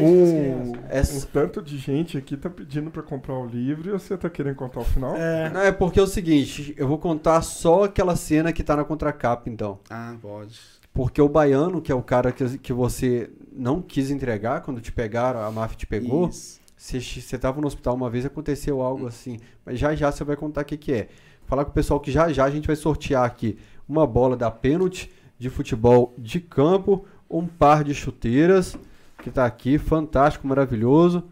Um, 0.00 0.72
um 0.72 1.20
tanto 1.32 1.62
de 1.62 1.78
gente 1.78 2.18
aqui 2.18 2.36
tá 2.36 2.50
pedindo 2.50 2.90
pra 2.90 3.04
comprar 3.04 3.34
o 3.34 3.46
livro 3.46 3.88
e 3.88 3.92
você 3.92 4.16
tá 4.16 4.28
querendo 4.28 4.56
contar 4.56 4.80
o 4.80 4.84
final? 4.84 5.14
É. 5.14 5.48
Não, 5.50 5.60
é 5.60 5.70
porque 5.70 6.00
é 6.00 6.02
o 6.02 6.08
seguinte, 6.08 6.74
eu 6.76 6.88
vou 6.88 6.98
contar 6.98 7.40
só 7.42 7.84
aquela 7.84 8.16
cena 8.16 8.52
que 8.52 8.64
tá 8.64 8.74
na 8.74 8.82
contracapa, 8.82 9.48
então. 9.48 9.78
Ah, 9.88 10.16
pode. 10.20 10.77
Porque 10.98 11.22
o 11.22 11.28
baiano, 11.28 11.80
que 11.80 11.92
é 11.92 11.94
o 11.94 12.02
cara 12.02 12.32
que, 12.32 12.58
que 12.58 12.72
você 12.72 13.30
não 13.52 13.80
quis 13.80 14.10
entregar 14.10 14.62
quando 14.62 14.80
te 14.80 14.90
pegaram, 14.90 15.38
a 15.38 15.48
máfia 15.48 15.78
te 15.78 15.86
pegou. 15.86 16.28
Você 16.76 16.96
estava 16.96 17.60
no 17.60 17.68
hospital 17.68 17.94
uma 17.94 18.10
vez, 18.10 18.26
aconteceu 18.26 18.82
algo 18.82 19.04
hum. 19.04 19.06
assim. 19.06 19.38
Mas 19.64 19.78
já 19.78 19.94
já 19.94 20.10
você 20.10 20.24
vai 20.24 20.34
contar 20.34 20.62
o 20.62 20.64
que, 20.64 20.76
que 20.76 20.92
é. 20.92 21.08
Falar 21.46 21.64
com 21.64 21.70
o 21.70 21.74
pessoal 21.74 22.00
que 22.00 22.10
já 22.10 22.32
já 22.32 22.44
a 22.44 22.50
gente 22.50 22.66
vai 22.66 22.74
sortear 22.74 23.24
aqui 23.24 23.56
uma 23.88 24.04
bola 24.08 24.36
da 24.36 24.50
pênalti 24.50 25.08
de 25.38 25.48
futebol 25.48 26.12
de 26.18 26.40
campo, 26.40 27.04
um 27.30 27.46
par 27.46 27.84
de 27.84 27.94
chuteiras, 27.94 28.76
que 29.22 29.28
está 29.28 29.46
aqui, 29.46 29.78
fantástico, 29.78 30.48
maravilhoso. 30.48 31.22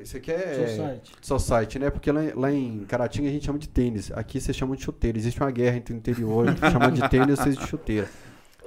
Esse 0.00 0.16
aqui 0.16 0.30
é 0.30 0.66
Society. 0.66 1.12
Society, 1.20 1.78
né? 1.78 1.90
Porque 1.90 2.10
lá, 2.10 2.20
lá 2.34 2.50
em 2.50 2.84
Caratinga 2.86 3.28
a 3.28 3.32
gente 3.32 3.44
chama 3.44 3.58
de 3.58 3.68
tênis. 3.68 4.10
Aqui 4.12 4.40
vocês 4.40 4.56
chamam 4.56 4.74
de 4.74 4.82
chuteira. 4.82 5.18
Existe 5.18 5.40
uma 5.40 5.50
guerra 5.50 5.76
entre 5.76 5.94
o 5.94 5.96
interior, 5.96 6.46
chama 6.70 6.90
de 6.90 7.06
tênis 7.08 7.38
e 7.38 7.42
vocês 7.42 7.56
de 7.58 7.66
chuteira. 7.66 8.08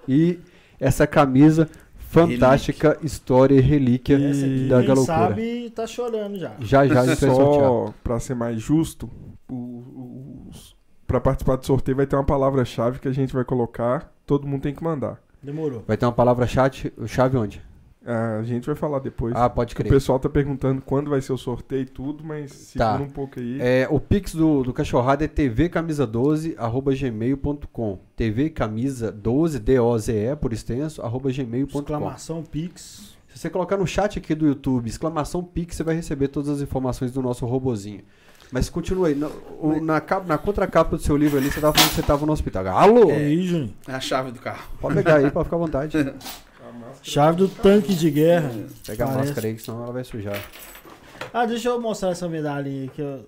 E 0.07 0.39
essa 0.79 1.07
camisa 1.07 1.67
fantástica 1.95 2.89
relíquia. 2.89 3.05
história 3.05 3.55
e 3.55 3.61
relíquia 3.61 4.17
e 4.17 4.69
da 4.69 4.81
Galocura. 4.81 5.05
sabe 5.05 5.69
tá 5.71 5.87
chorando 5.87 6.37
já. 6.37 6.55
Já 6.59 6.87
já 6.87 7.01
a 7.01 7.05
gente 7.07 7.25
vai 7.25 7.35
Só 7.35 7.93
para 8.03 8.19
ser 8.19 8.35
mais 8.35 8.61
justo, 8.61 9.09
para 11.07 11.19
participar 11.19 11.55
do 11.55 11.65
sorteio 11.65 11.97
vai 11.97 12.05
ter 12.05 12.15
uma 12.15 12.23
palavra-chave 12.23 12.99
que 12.99 13.07
a 13.07 13.11
gente 13.11 13.33
vai 13.33 13.43
colocar, 13.43 14.13
todo 14.25 14.47
mundo 14.47 14.61
tem 14.61 14.73
que 14.73 14.83
mandar. 14.83 15.21
Demorou. 15.41 15.83
Vai 15.87 15.97
ter 15.97 16.05
uma 16.05 16.11
palavra-chave 16.11 17.37
onde? 17.37 17.61
A 18.05 18.43
gente 18.43 18.67
vai 18.67 18.75
falar 18.75 18.99
depois. 18.99 19.33
Ah, 19.35 19.49
pode 19.49 19.73
crer. 19.73 19.87
O 19.87 19.93
pessoal 19.93 20.19
tá 20.19 20.29
perguntando 20.29 20.79
quando 20.79 21.09
vai 21.09 21.19
ser 21.21 21.33
o 21.33 21.37
sorteio 21.37 21.81
e 21.81 21.85
tudo, 21.85 22.23
mas 22.23 22.51
segura 22.51 22.97
tá. 22.97 23.03
um 23.03 23.09
pouco 23.09 23.39
aí. 23.39 23.57
É, 23.59 23.87
o 23.89 23.99
pix 23.99 24.35
do, 24.35 24.61
do 24.61 24.71
Cachorrada 24.71 25.25
é 25.25 25.27
tvcamisa12, 25.27 26.53
arroba 26.57 26.93
gmail.com. 26.93 27.99
tvcamisa12, 28.15 29.57
D-O-Z-E, 29.57 30.35
por 30.35 30.53
extenso, 30.53 31.01
arroba 31.01 31.31
gmail.com. 31.31 31.79
Exclamação 31.79 32.43
pix. 32.43 33.15
Se 33.27 33.39
você 33.39 33.49
colocar 33.49 33.75
no 33.75 33.87
chat 33.87 34.19
aqui 34.19 34.35
do 34.35 34.47
YouTube, 34.47 34.87
exclamação 34.87 35.43
pix, 35.43 35.75
você 35.75 35.83
vai 35.83 35.95
receber 35.95 36.27
todas 36.27 36.49
as 36.49 36.61
informações 36.61 37.11
do 37.11 37.23
nosso 37.23 37.45
robozinho. 37.47 38.03
Mas 38.51 38.69
continue 38.69 39.09
aí. 39.09 39.15
Na, 39.15 39.27
o, 39.59 39.81
na, 39.81 39.99
capa, 39.99 40.27
na 40.27 40.37
contracapa 40.37 40.95
do 40.95 41.01
seu 41.01 41.17
livro 41.17 41.37
ali, 41.37 41.51
você 41.51 41.59
tava 41.59 41.73
falando 41.73 41.89
que 41.89 41.95
você 41.95 42.03
tava 42.03 42.25
no 42.25 42.31
hospital. 42.31 42.67
Alô? 42.67 43.09
É, 43.09 43.17
aí, 43.17 43.43
Júnior. 43.43 43.71
É 43.87 43.93
a 43.93 43.99
chave 43.99 44.31
do 44.31 44.39
carro. 44.39 44.63
Pode 44.79 44.95
pegar 44.95 45.15
aí, 45.15 45.31
pode 45.31 45.45
ficar 45.45 45.57
à 45.57 45.59
vontade. 45.59 45.97
Chave 47.01 47.37
do 47.37 47.47
tanque 47.47 47.93
de 47.93 48.09
guerra. 48.09 48.49
Pega 48.85 49.05
Parece. 49.05 49.19
a 49.19 49.23
máscara 49.25 49.47
aí, 49.47 49.55
que 49.55 49.61
senão 49.61 49.83
ela 49.83 49.91
vai 49.91 50.03
sujar. 50.03 50.41
Ah, 51.33 51.45
deixa 51.45 51.69
eu 51.69 51.79
mostrar 51.81 52.09
essa 52.09 52.27
medalha 52.29 52.69
aí 52.71 52.89
que 52.93 53.01
eu... 53.01 53.25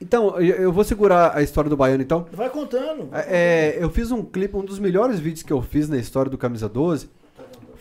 Então, 0.00 0.40
eu 0.40 0.72
vou 0.72 0.82
segurar 0.82 1.36
a 1.36 1.42
história 1.42 1.70
do 1.70 1.76
Baiano, 1.76 2.02
então. 2.02 2.26
Vai 2.32 2.50
contando. 2.50 3.08
Vai 3.08 3.24
é, 3.28 3.76
eu 3.78 3.88
fiz 3.88 4.10
um 4.10 4.24
clipe, 4.24 4.56
um 4.56 4.64
dos 4.64 4.80
melhores 4.80 5.20
vídeos 5.20 5.44
que 5.44 5.52
eu 5.52 5.62
fiz 5.62 5.88
na 5.88 5.96
história 5.96 6.28
do 6.28 6.36
Camisa 6.36 6.68
12 6.68 7.08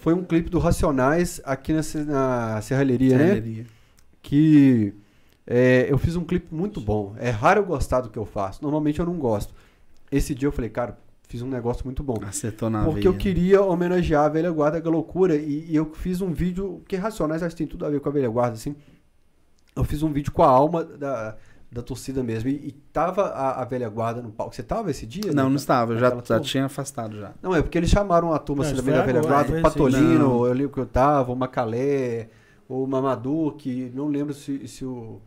foi 0.02 0.16
um 0.16 0.24
clipe 0.24 0.50
do 0.50 0.58
Racionais 0.58 1.40
aqui 1.44 1.72
na, 1.74 1.82
na 2.06 2.62
Serralheria, 2.62 3.18
né? 3.18 3.66
Que 4.22 4.94
É, 5.46 5.86
eu 5.90 5.98
fiz 5.98 6.16
um 6.16 6.24
clipe 6.24 6.54
muito 6.54 6.82
bom. 6.82 7.16
É 7.20 7.30
raro 7.30 7.62
eu 7.62 7.66
gostar 7.66 8.02
do 8.02 8.10
que 8.10 8.18
eu 8.18 8.26
faço. 8.26 8.64
Normalmente 8.64 9.00
eu 9.00 9.06
não 9.06 9.16
gosto. 9.16 9.54
Esse 10.12 10.34
dia 10.34 10.48
eu 10.48 10.52
falei, 10.52 10.70
cara, 10.72 10.98
fiz 11.32 11.42
um 11.42 11.48
negócio 11.48 11.86
muito 11.86 12.04
bom. 12.04 12.18
Acertou 12.28 12.70
na 12.70 12.84
Porque 12.84 13.00
veia. 13.00 13.10
eu 13.10 13.18
queria 13.18 13.62
homenagear 13.62 14.26
a 14.26 14.30
velha 14.30 14.52
guarda 14.52 14.82
da 14.82 14.90
loucura 14.90 15.34
e, 15.36 15.72
e, 15.72 15.76
eu 15.76 15.86
fiz 15.94 16.22
um 16.22 16.34
vídeo 16.34 16.84
que 16.86 16.98
Racionais 16.98 17.42
acho 17.42 17.56
que 17.56 17.60
tem 17.60 17.68
tudo 17.68 17.86
a 17.86 17.90
ver 17.90 18.02
com 18.02 18.10
a 18.10 18.12
velha 18.12 18.30
guarda, 18.30 18.56
assim. 18.56 18.76
Eu 19.74 19.86
fiz 19.86 20.04
um 20.04 20.12
vídeo 20.12 20.34
com 20.34 20.44
a 20.44 20.50
alma 20.50 20.84
da, 20.84 21.38
da 21.72 21.82
torcida 21.82 22.22
mesmo. 22.22 22.50
E, 22.50 22.68
e 22.68 22.72
tava 22.92 23.28
a, 23.28 23.62
a, 23.62 23.66
velha 23.66 23.88
guarda 23.88 24.22
no 24.22 24.30
palco. 24.30 24.54
Você 24.54 24.62
tava 24.62 24.92
esse 24.92 25.06
dia? 25.06 25.32
Não, 25.32 25.44
né? 25.46 25.50
não 25.50 25.56
estava. 25.56 25.94
Eu 25.94 26.00
já, 26.00 26.22
já 26.22 26.40
tinha 26.42 26.66
afastado 26.66 27.18
já. 27.18 27.32
Não, 27.42 27.56
é 27.56 27.62
porque 27.62 27.78
eles 27.78 27.90
chamaram 27.90 28.34
a 28.34 28.40
turma 28.40 28.66
assim, 28.66 28.76
também 28.76 28.94
da 28.94 29.02
velha 29.02 29.22
guarda. 29.22 29.58
O 29.58 29.62
Patolino, 29.62 30.46
eu 30.46 30.54
lembro 30.54 30.74
que 30.74 30.80
eu 30.82 30.86
tava, 30.86 31.32
o 31.32 31.36
Macalé, 31.36 32.28
o 32.68 32.86
Mamadou, 32.86 33.54
que 33.54 33.90
não 33.96 34.10
lembro 34.10 34.34
se, 34.34 34.68
se 34.68 34.84
o 34.84 35.22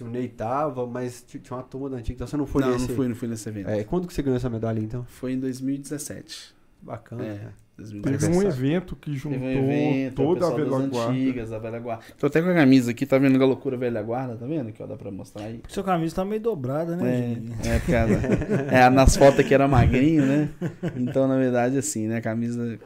se 0.00 0.04
o 0.04 0.08
Ney 0.08 0.28
tava, 0.28 0.86
mas 0.86 1.22
tinha 1.26 1.42
uma 1.50 1.62
turma 1.62 1.90
da 1.90 1.98
antiga, 1.98 2.14
então 2.14 2.26
você 2.26 2.36
não 2.36 2.46
foi 2.46 2.62
não, 2.62 2.72
nesse... 2.72 2.88
Não, 2.88 2.96
fui, 2.96 3.08
não 3.08 3.14
fui 3.14 3.28
nesse 3.28 3.48
evento. 3.48 3.68
É, 3.68 3.84
quando 3.84 4.08
que 4.08 4.14
você 4.14 4.22
ganhou 4.22 4.36
essa 4.38 4.48
medalha, 4.48 4.80
então? 4.80 5.04
Foi 5.04 5.32
em 5.32 5.38
2017. 5.38 6.54
Bacana. 6.80 7.22
É. 7.22 7.48
2017. 7.76 8.32
Teve 8.32 8.46
um 8.46 8.48
evento 8.48 8.96
que 8.96 9.14
juntou 9.14 9.40
um 9.40 9.50
evento, 9.50 10.14
toda 10.14 10.46
a 10.46 10.50
velha 10.50 10.68
guarda. 10.68 11.10
antigas, 11.10 11.52
a 11.52 11.58
velha 11.58 11.78
guarda. 11.78 12.04
Tô 12.18 12.26
até 12.26 12.40
com 12.40 12.48
a 12.48 12.54
camisa 12.54 12.90
aqui, 12.90 13.04
tá 13.04 13.18
vendo 13.18 13.42
a 13.42 13.46
loucura 13.46 13.76
velha 13.76 14.02
guarda, 14.02 14.36
tá 14.36 14.46
vendo? 14.46 14.72
Que 14.72 14.82
ó, 14.82 14.86
dá 14.86 14.96
pra 14.96 15.10
mostrar 15.10 15.44
aí. 15.44 15.58
Porque 15.58 15.74
sua 15.74 15.84
camisa 15.84 16.16
tá 16.16 16.24
meio 16.24 16.40
dobrada, 16.40 16.96
né, 16.96 17.36
É, 17.64 18.76
é, 18.76 18.84
é, 18.84 18.90
nas 18.90 19.16
fotos 19.16 19.40
aqui 19.40 19.52
era 19.52 19.68
magrinho, 19.68 20.24
né? 20.24 20.48
Então, 20.96 21.28
na 21.28 21.36
verdade, 21.36 21.76
assim, 21.76 22.06
né, 22.06 22.16
a 22.16 22.22
camisa... 22.22 22.78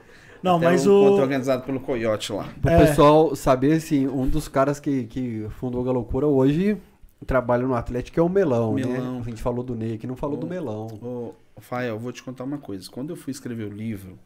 Não, 0.43 0.57
Até 0.57 0.67
mas 0.67 0.87
um 0.87 0.93
o. 0.93 1.13
organizado 1.13 1.63
pelo 1.63 1.81
Coyote 1.81 2.33
lá. 2.33 2.49
Pro 2.61 2.71
é. 2.71 2.87
pessoal 2.87 3.35
saber, 3.35 3.73
assim, 3.75 4.07
um 4.07 4.29
dos 4.29 4.47
caras 4.47 4.79
que, 4.79 5.05
que 5.05 5.47
fundou 5.59 5.89
a 5.89 5.93
loucura 5.93 6.27
hoje 6.27 6.77
trabalha 7.25 7.67
no 7.67 7.75
Atlético 7.75 8.19
é 8.21 8.23
o 8.23 8.29
Melão, 8.29 8.75
né? 8.75 8.87
Melão. 8.87 9.15
né? 9.17 9.21
A 9.21 9.29
gente 9.31 9.43
falou 9.43 9.65
do 9.65 9.75
Ney 9.75 9.95
aqui, 9.95 10.07
não 10.07 10.17
falou 10.17 10.37
Ô, 10.37 10.41
do 10.41 10.47
Melão. 10.47 10.87
Ô, 10.87 11.35
Fael, 11.61 11.99
vou 11.99 12.13
te 12.13 12.23
contar 12.23 12.45
uma 12.45 12.59
coisa. 12.59 12.89
Quando 12.91 13.11
eu 13.11 13.17
fui 13.17 13.31
escrever 13.31 13.65
o 13.65 13.75
livro, 13.75 14.19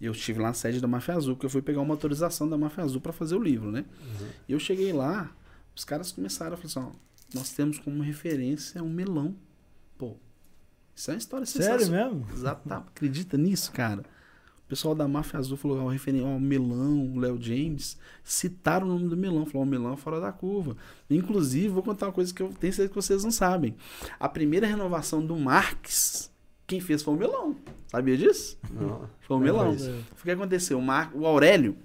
eu 0.00 0.12
estive 0.12 0.40
lá 0.40 0.48
na 0.48 0.54
sede 0.54 0.80
da 0.80 0.86
Máfia 0.88 1.14
Azul, 1.14 1.34
porque 1.34 1.46
eu 1.46 1.50
fui 1.50 1.62
pegar 1.62 1.80
uma 1.80 1.94
autorização 1.94 2.48
da 2.48 2.56
Máfia 2.58 2.84
Azul 2.84 3.00
para 3.00 3.12
fazer 3.12 3.34
o 3.36 3.42
livro, 3.42 3.70
né? 3.70 3.84
Uhum. 4.00 4.28
E 4.48 4.52
eu 4.52 4.58
cheguei 4.58 4.92
lá, 4.92 5.30
os 5.74 5.84
caras 5.84 6.12
começaram 6.12 6.54
a 6.54 6.56
falar 6.56 6.66
assim, 6.86 6.96
ó, 6.96 7.36
nós 7.38 7.50
temos 7.52 7.78
como 7.78 8.02
referência 8.02 8.82
um 8.82 8.90
melão. 8.90 9.34
Pô, 9.98 10.16
isso 10.94 11.10
é 11.10 11.14
uma 11.14 11.18
história 11.18 11.46
Sério 11.46 11.78
sensacional. 11.80 12.14
mesmo? 12.14 12.26
Exato. 12.32 12.72
Acredita 12.72 13.36
nisso, 13.36 13.72
cara? 13.72 14.04
O 14.66 14.68
pessoal 14.68 14.96
da 14.96 15.06
Máfia 15.06 15.38
Azul 15.38 15.56
falou, 15.56 15.78
ó, 15.78 15.88
referência, 15.88 16.26
ó, 16.26 16.40
Melão, 16.40 17.12
o 17.14 17.20
Léo 17.20 17.40
James, 17.40 17.96
citaram 18.24 18.88
o 18.88 18.90
nome 18.90 19.08
do 19.08 19.16
Melão, 19.16 19.46
falou, 19.46 19.64
o 19.64 19.70
Melão 19.70 19.92
é 19.92 19.96
fora 19.96 20.20
da 20.20 20.32
curva. 20.32 20.76
Inclusive, 21.08 21.68
vou 21.68 21.84
contar 21.84 22.06
uma 22.06 22.12
coisa 22.12 22.34
que 22.34 22.42
eu 22.42 22.48
tenho 22.48 22.72
certeza 22.72 22.88
que 22.88 22.94
vocês 22.96 23.22
não 23.22 23.30
sabem. 23.30 23.76
A 24.18 24.28
primeira 24.28 24.66
renovação 24.66 25.24
do 25.24 25.36
Marx, 25.36 26.32
quem 26.66 26.80
fez 26.80 27.00
foi 27.00 27.14
o 27.14 27.16
Melão. 27.16 27.56
Sabia 27.86 28.16
disso? 28.16 28.58
Não. 28.72 29.08
Foi 29.20 29.36
o 29.36 29.40
Melão. 29.40 29.70
O 29.70 30.22
que 30.24 30.30
aconteceu? 30.32 30.78
O, 30.78 30.82
Mar... 30.82 31.12
o 31.14 31.24
Aurélio, 31.24 31.76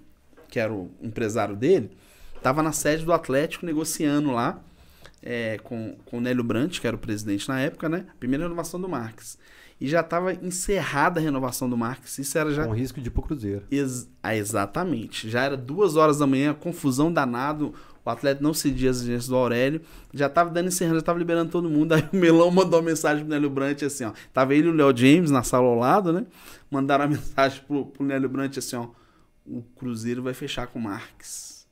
que 0.47 0.59
era 0.59 0.73
o 0.73 0.89
empresário 1.03 1.55
dele, 1.55 1.91
estava 2.35 2.63
na 2.63 2.71
sede 2.71 3.05
do 3.05 3.13
Atlético 3.13 3.63
negociando 3.63 4.31
lá 4.31 4.59
é, 5.21 5.59
com, 5.59 5.95
com 6.05 6.17
o 6.17 6.21
Nélio 6.21 6.43
Brant, 6.43 6.79
que 6.79 6.87
era 6.87 6.95
o 6.95 6.99
presidente 6.99 7.47
na 7.47 7.59
época, 7.59 7.87
né? 7.87 8.07
Primeira 8.19 8.45
renovação 8.45 8.81
do 8.81 8.89
Marx. 8.89 9.37
E 9.81 9.87
já 9.87 10.01
estava 10.01 10.31
encerrada 10.31 11.19
a 11.19 11.23
renovação 11.23 11.67
do 11.67 11.75
Marx. 11.75 12.19
Isso 12.19 12.37
era 12.37 12.53
já. 12.53 12.67
Com 12.67 12.75
risco 12.75 13.01
de 13.01 13.07
ir 13.07 13.09
pro 13.09 13.23
Cruzeiro. 13.23 13.63
Ex... 13.71 14.07
Ah, 14.21 14.35
exatamente. 14.35 15.27
Já 15.27 15.41
era 15.41 15.57
duas 15.57 15.95
horas 15.95 16.19
da 16.19 16.27
manhã, 16.27 16.53
confusão 16.53 17.11
danado. 17.11 17.73
O 18.05 18.09
atleta 18.11 18.43
não 18.43 18.53
cedia 18.53 18.91
as 18.91 18.97
exigências 18.97 19.27
do 19.27 19.35
Aurélio. 19.35 19.81
Já 20.13 20.29
tava 20.29 20.51
dando 20.51 20.67
encerrando, 20.67 20.99
já 20.99 21.01
tava 21.01 21.17
liberando 21.17 21.49
todo 21.49 21.67
mundo. 21.67 21.93
Aí 21.97 22.07
o 22.13 22.15
Melão 22.15 22.51
mandou 22.51 22.79
uma 22.79 22.85
mensagem 22.85 23.25
pro 23.25 23.33
Nélio 23.33 23.49
Brant 23.49 23.81
assim, 23.81 24.05
ó. 24.05 24.13
Tava 24.31 24.53
ele 24.53 24.67
e 24.67 24.69
o 24.69 24.73
Léo 24.73 24.95
James 24.95 25.31
na 25.31 25.41
sala 25.41 25.65
ao 25.65 25.75
lado, 25.75 26.13
né? 26.13 26.27
Mandaram 26.69 27.05
a 27.05 27.07
mensagem 27.09 27.63
pro, 27.67 27.87
pro 27.87 28.05
Nélio 28.05 28.29
Brant 28.29 28.55
assim, 28.59 28.75
ó. 28.75 28.87
O 29.47 29.63
Cruzeiro 29.75 30.21
vai 30.21 30.35
fechar 30.35 30.67
com 30.67 30.77
o 30.77 30.81
Marx. 30.83 31.65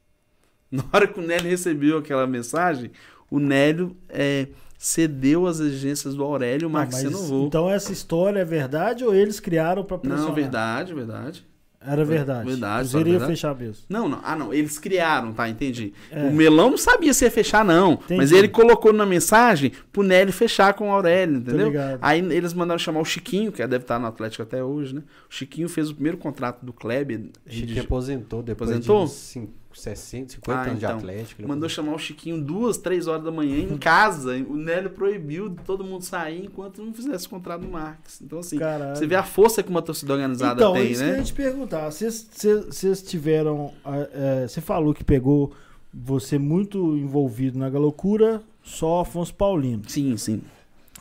Na 0.71 0.83
hora 0.91 1.07
que 1.07 1.19
o 1.19 1.23
Nélio 1.23 1.47
recebeu 1.47 1.99
aquela 1.99 2.25
mensagem, 2.25 2.89
o 3.29 3.39
Nélio 3.39 3.95
é, 4.09 4.47
cedeu 4.79 5.45
as 5.45 5.59
exigências 5.59 6.15
do 6.15 6.23
Aurélio, 6.23 6.69
o 6.69 6.71
Marx 6.71 6.95
Ah, 6.95 6.99
renovou. 7.01 7.45
Então 7.47 7.69
essa 7.69 7.91
história 7.91 8.39
é 8.39 8.45
verdade 8.45 9.03
ou 9.03 9.13
eles 9.13 9.37
criaram 9.39 9.83
pra 9.83 9.97
pressionar? 9.97 10.25
Não, 10.27 10.33
verdade, 10.33 10.93
verdade. 10.93 11.45
Era 11.81 12.03
verdade. 12.03 12.45
Verdade, 12.49 12.73
O 12.75 12.81
Cruzeiro 12.91 13.07
ia 13.07 13.11
verdade. 13.13 13.31
fechar 13.31 13.55
mesmo. 13.55 13.83
Não, 13.87 14.09
não. 14.09 14.19
Ah, 14.21 14.35
não. 14.35 14.53
Eles 14.53 14.77
criaram, 14.77 15.31
tá? 15.31 15.47
Entendi. 15.47 15.93
É. 16.11 16.23
O 16.27 16.33
Melão 16.33 16.71
não 16.71 16.77
sabia 16.77 17.13
se 17.13 17.23
ia 17.23 17.31
fechar, 17.31 17.63
não. 17.63 17.93
Entendi. 17.93 18.17
Mas 18.17 18.31
ele 18.33 18.49
colocou 18.49 18.91
na 18.91 19.05
mensagem 19.05 19.71
pro 19.91 20.03
Nélio 20.03 20.33
fechar 20.33 20.73
com 20.73 20.89
o 20.89 20.91
Aurélio, 20.91 21.37
entendeu? 21.37 21.71
Aí 22.01 22.19
eles 22.19 22.53
mandaram 22.53 22.77
chamar 22.79 22.99
o 22.99 23.05
Chiquinho, 23.05 23.49
que 23.51 23.65
deve 23.65 23.83
estar 23.85 23.97
no 23.97 24.07
Atlético 24.07 24.43
até 24.43 24.61
hoje, 24.61 24.95
né? 24.95 25.03
O 25.29 25.33
Chiquinho 25.33 25.69
fez 25.69 25.89
o 25.89 25.93
primeiro 25.93 26.17
contrato 26.17 26.65
do 26.65 26.73
Kleber. 26.73 27.27
Chiquinho 27.47 27.81
aposentou 27.81 28.43
depois 28.43 28.69
Aposentou? 28.71 29.05
de 29.05 29.49
60, 29.79 30.33
50 30.33 30.59
Ah, 30.59 30.63
anos 30.63 30.79
de 30.79 30.85
então. 30.85 30.97
Atlético. 30.97 31.41
ele 31.41 31.47
Mandou 31.47 31.67
chamar 31.69 31.93
o 31.93 31.97
Chiquinho 31.99 32.41
duas, 32.41 32.77
três 32.77 33.07
horas 33.07 33.23
da 33.23 33.31
manhã 33.31 33.57
em 33.57 33.77
casa. 33.77 34.35
O 34.47 34.55
Nélio 34.55 34.89
proibiu 34.89 35.55
todo 35.65 35.83
mundo 35.83 36.03
sair 36.03 36.45
enquanto 36.45 36.83
não 36.83 36.93
fizesse 36.93 37.27
o 37.27 37.29
contrato 37.29 37.61
do 37.61 37.67
Marx. 37.69 38.21
Então, 38.21 38.39
assim, 38.39 38.57
Caralho. 38.57 38.95
você 38.95 39.07
vê 39.07 39.15
a 39.15 39.23
força 39.23 39.63
que 39.63 39.69
uma 39.69 39.81
torcida 39.81 40.13
organizada 40.13 40.53
então, 40.61 40.73
tem, 40.73 40.91
isso 40.91 41.01
que 41.03 41.07
eu 41.07 41.11
né? 41.13 41.17
ia 41.19 41.23
te 41.23 41.33
perguntar. 41.33 41.91
Vocês- 41.91 43.01
tiveram. 43.03 43.73
é, 44.13 44.47
Você 44.47 44.61
falou 44.61 44.93
que 44.93 45.03
pegou 45.03 45.51
você 45.93 46.37
muito 46.37 46.95
envolvido 46.97 47.57
na 47.57 47.67
loucura, 47.67 48.41
só 48.63 49.01
Afonso 49.01 49.33
Paulino. 49.33 49.83
Sim, 49.87 50.15
sim. 50.17 50.41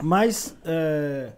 Mas 0.02 0.56
é, 0.64 1.32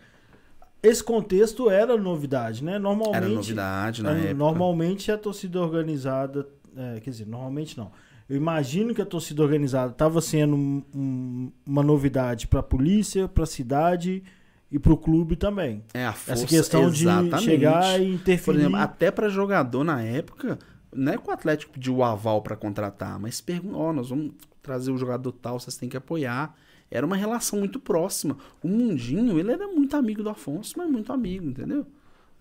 esse 0.83 1.03
contexto 1.03 1.69
era 1.69 1.97
novidade, 1.97 2.63
né? 2.65 2.79
Normalmente. 2.79 3.17
Era 3.17 3.29
novidade 3.29 4.03
na 4.03 4.13
é, 4.13 4.19
época. 4.21 4.35
Normalmente 4.35 5.11
a 5.13 5.19
torcida 5.19 5.61
organizada. 5.61 6.47
É, 6.77 7.01
quer 7.01 7.11
dizer, 7.11 7.27
normalmente 7.27 7.77
não. 7.77 7.91
Eu 8.29 8.37
imagino 8.37 8.95
que 8.95 9.03
a 9.03 9.07
torcida 9.07 9.43
organizada 9.43 9.91
estava 9.93 10.21
sendo 10.21 10.55
um- 10.55 10.83
um- 10.95 11.53
uma 11.67 11.83
novidade 11.83 12.47
para 12.47 12.61
a 12.61 12.63
polícia, 12.63 13.27
para 13.27 13.43
a 13.43 13.47
cidade 13.47 14.23
e 14.71 14.79
para 14.79 14.93
o 14.93 14.97
clube 14.97 15.35
também. 15.35 15.83
É 15.93 16.07
a 16.07 16.13
força, 16.13 16.33
Essa 16.45 16.47
questão 16.47 16.91
de 16.91 17.03
exatamente. 17.05 17.43
chegar 17.43 18.01
e 18.01 18.05
Por 18.07 18.15
interferir. 18.15 18.59
exemplo, 18.61 18.77
até 18.77 19.11
para 19.11 19.29
jogador 19.29 19.83
na 19.83 20.01
época, 20.03 20.59
não 20.95 21.13
é 21.13 21.19
que 21.19 21.29
o 21.29 21.33
Atlético 21.33 21.73
pediu 21.73 21.97
o 21.97 22.05
aval 22.05 22.41
para 22.41 22.55
contratar, 22.57 23.19
mas 23.19 23.41
perguntou, 23.41 23.81
ó, 23.81 23.93
nós 23.93 24.11
vamos 24.11 24.33
trazer 24.63 24.93
o 24.93 24.97
jogador 24.97 25.33
tal, 25.33 25.59
vocês 25.59 25.77
têm 25.77 25.89
que 25.89 25.97
apoiar. 25.97 26.55
Era 26.89 27.05
uma 27.07 27.17
relação 27.17 27.59
muito 27.59 27.79
próxima. 27.81 28.37
O 28.63 28.69
Mundinho, 28.69 29.39
ele 29.39 29.51
era 29.53 29.67
muito 29.67 29.97
amigo 29.97 30.23
do 30.23 30.29
Afonso, 30.29 30.75
mas 30.77 30.89
muito 30.91 31.13
amigo, 31.13 31.49
entendeu? 31.49 31.85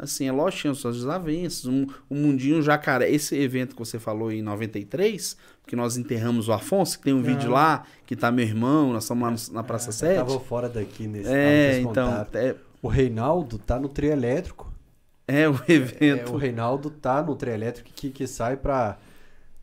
Assim, 0.02 0.28
é 0.28 0.32
lógico, 0.32 0.62
tinha 0.62 0.74
suas 0.74 0.96
desavenças. 0.96 1.66
Um, 1.66 1.86
o 2.10 2.16
Mundinho 2.16 2.62
Jacaré, 2.62 3.12
esse 3.12 3.36
evento 3.36 3.76
que 3.76 3.80
você 3.80 4.00
falou 4.00 4.32
em 4.32 4.42
93, 4.42 5.36
que 5.68 5.76
nós 5.76 5.98
enterramos 5.98 6.48
o 6.48 6.54
Afonso, 6.54 6.98
que 6.98 7.04
tem 7.04 7.14
um 7.14 7.22
vídeo 7.22 7.52
lá, 7.52 7.84
que 8.06 8.16
tá 8.16 8.32
meu 8.32 8.46
irmão, 8.46 8.94
nós 8.94 9.04
estamos 9.04 9.22
lá 9.24 9.32
no- 9.32 9.54
na 9.56 9.64
Praça 9.64 9.90
Eu 9.90 9.94
7. 9.94 10.16
tava 10.16 10.40
fora 10.40 10.70
daqui 10.70 11.06
nesse, 11.06 11.30
É, 11.30 11.82
então, 11.82 12.26
é, 12.34 12.56
O 12.82 12.88
Reinaldo 12.88 13.58
tá 13.60 13.78
no 13.78 13.90
trio 13.90 14.10
elétrico. 14.12 14.72
é 15.28 15.50
o 15.50 15.56
É, 15.68 15.74
evento. 15.74 16.32
o 16.34 16.38
Reinaldo 16.38 16.90
tá 16.90 17.22
no 17.22 17.36
trio 17.36 17.54
elétrico 17.54 17.90
que, 17.94 18.10
que 18.10 18.26
sai 18.26 18.56
pra, 18.56 18.98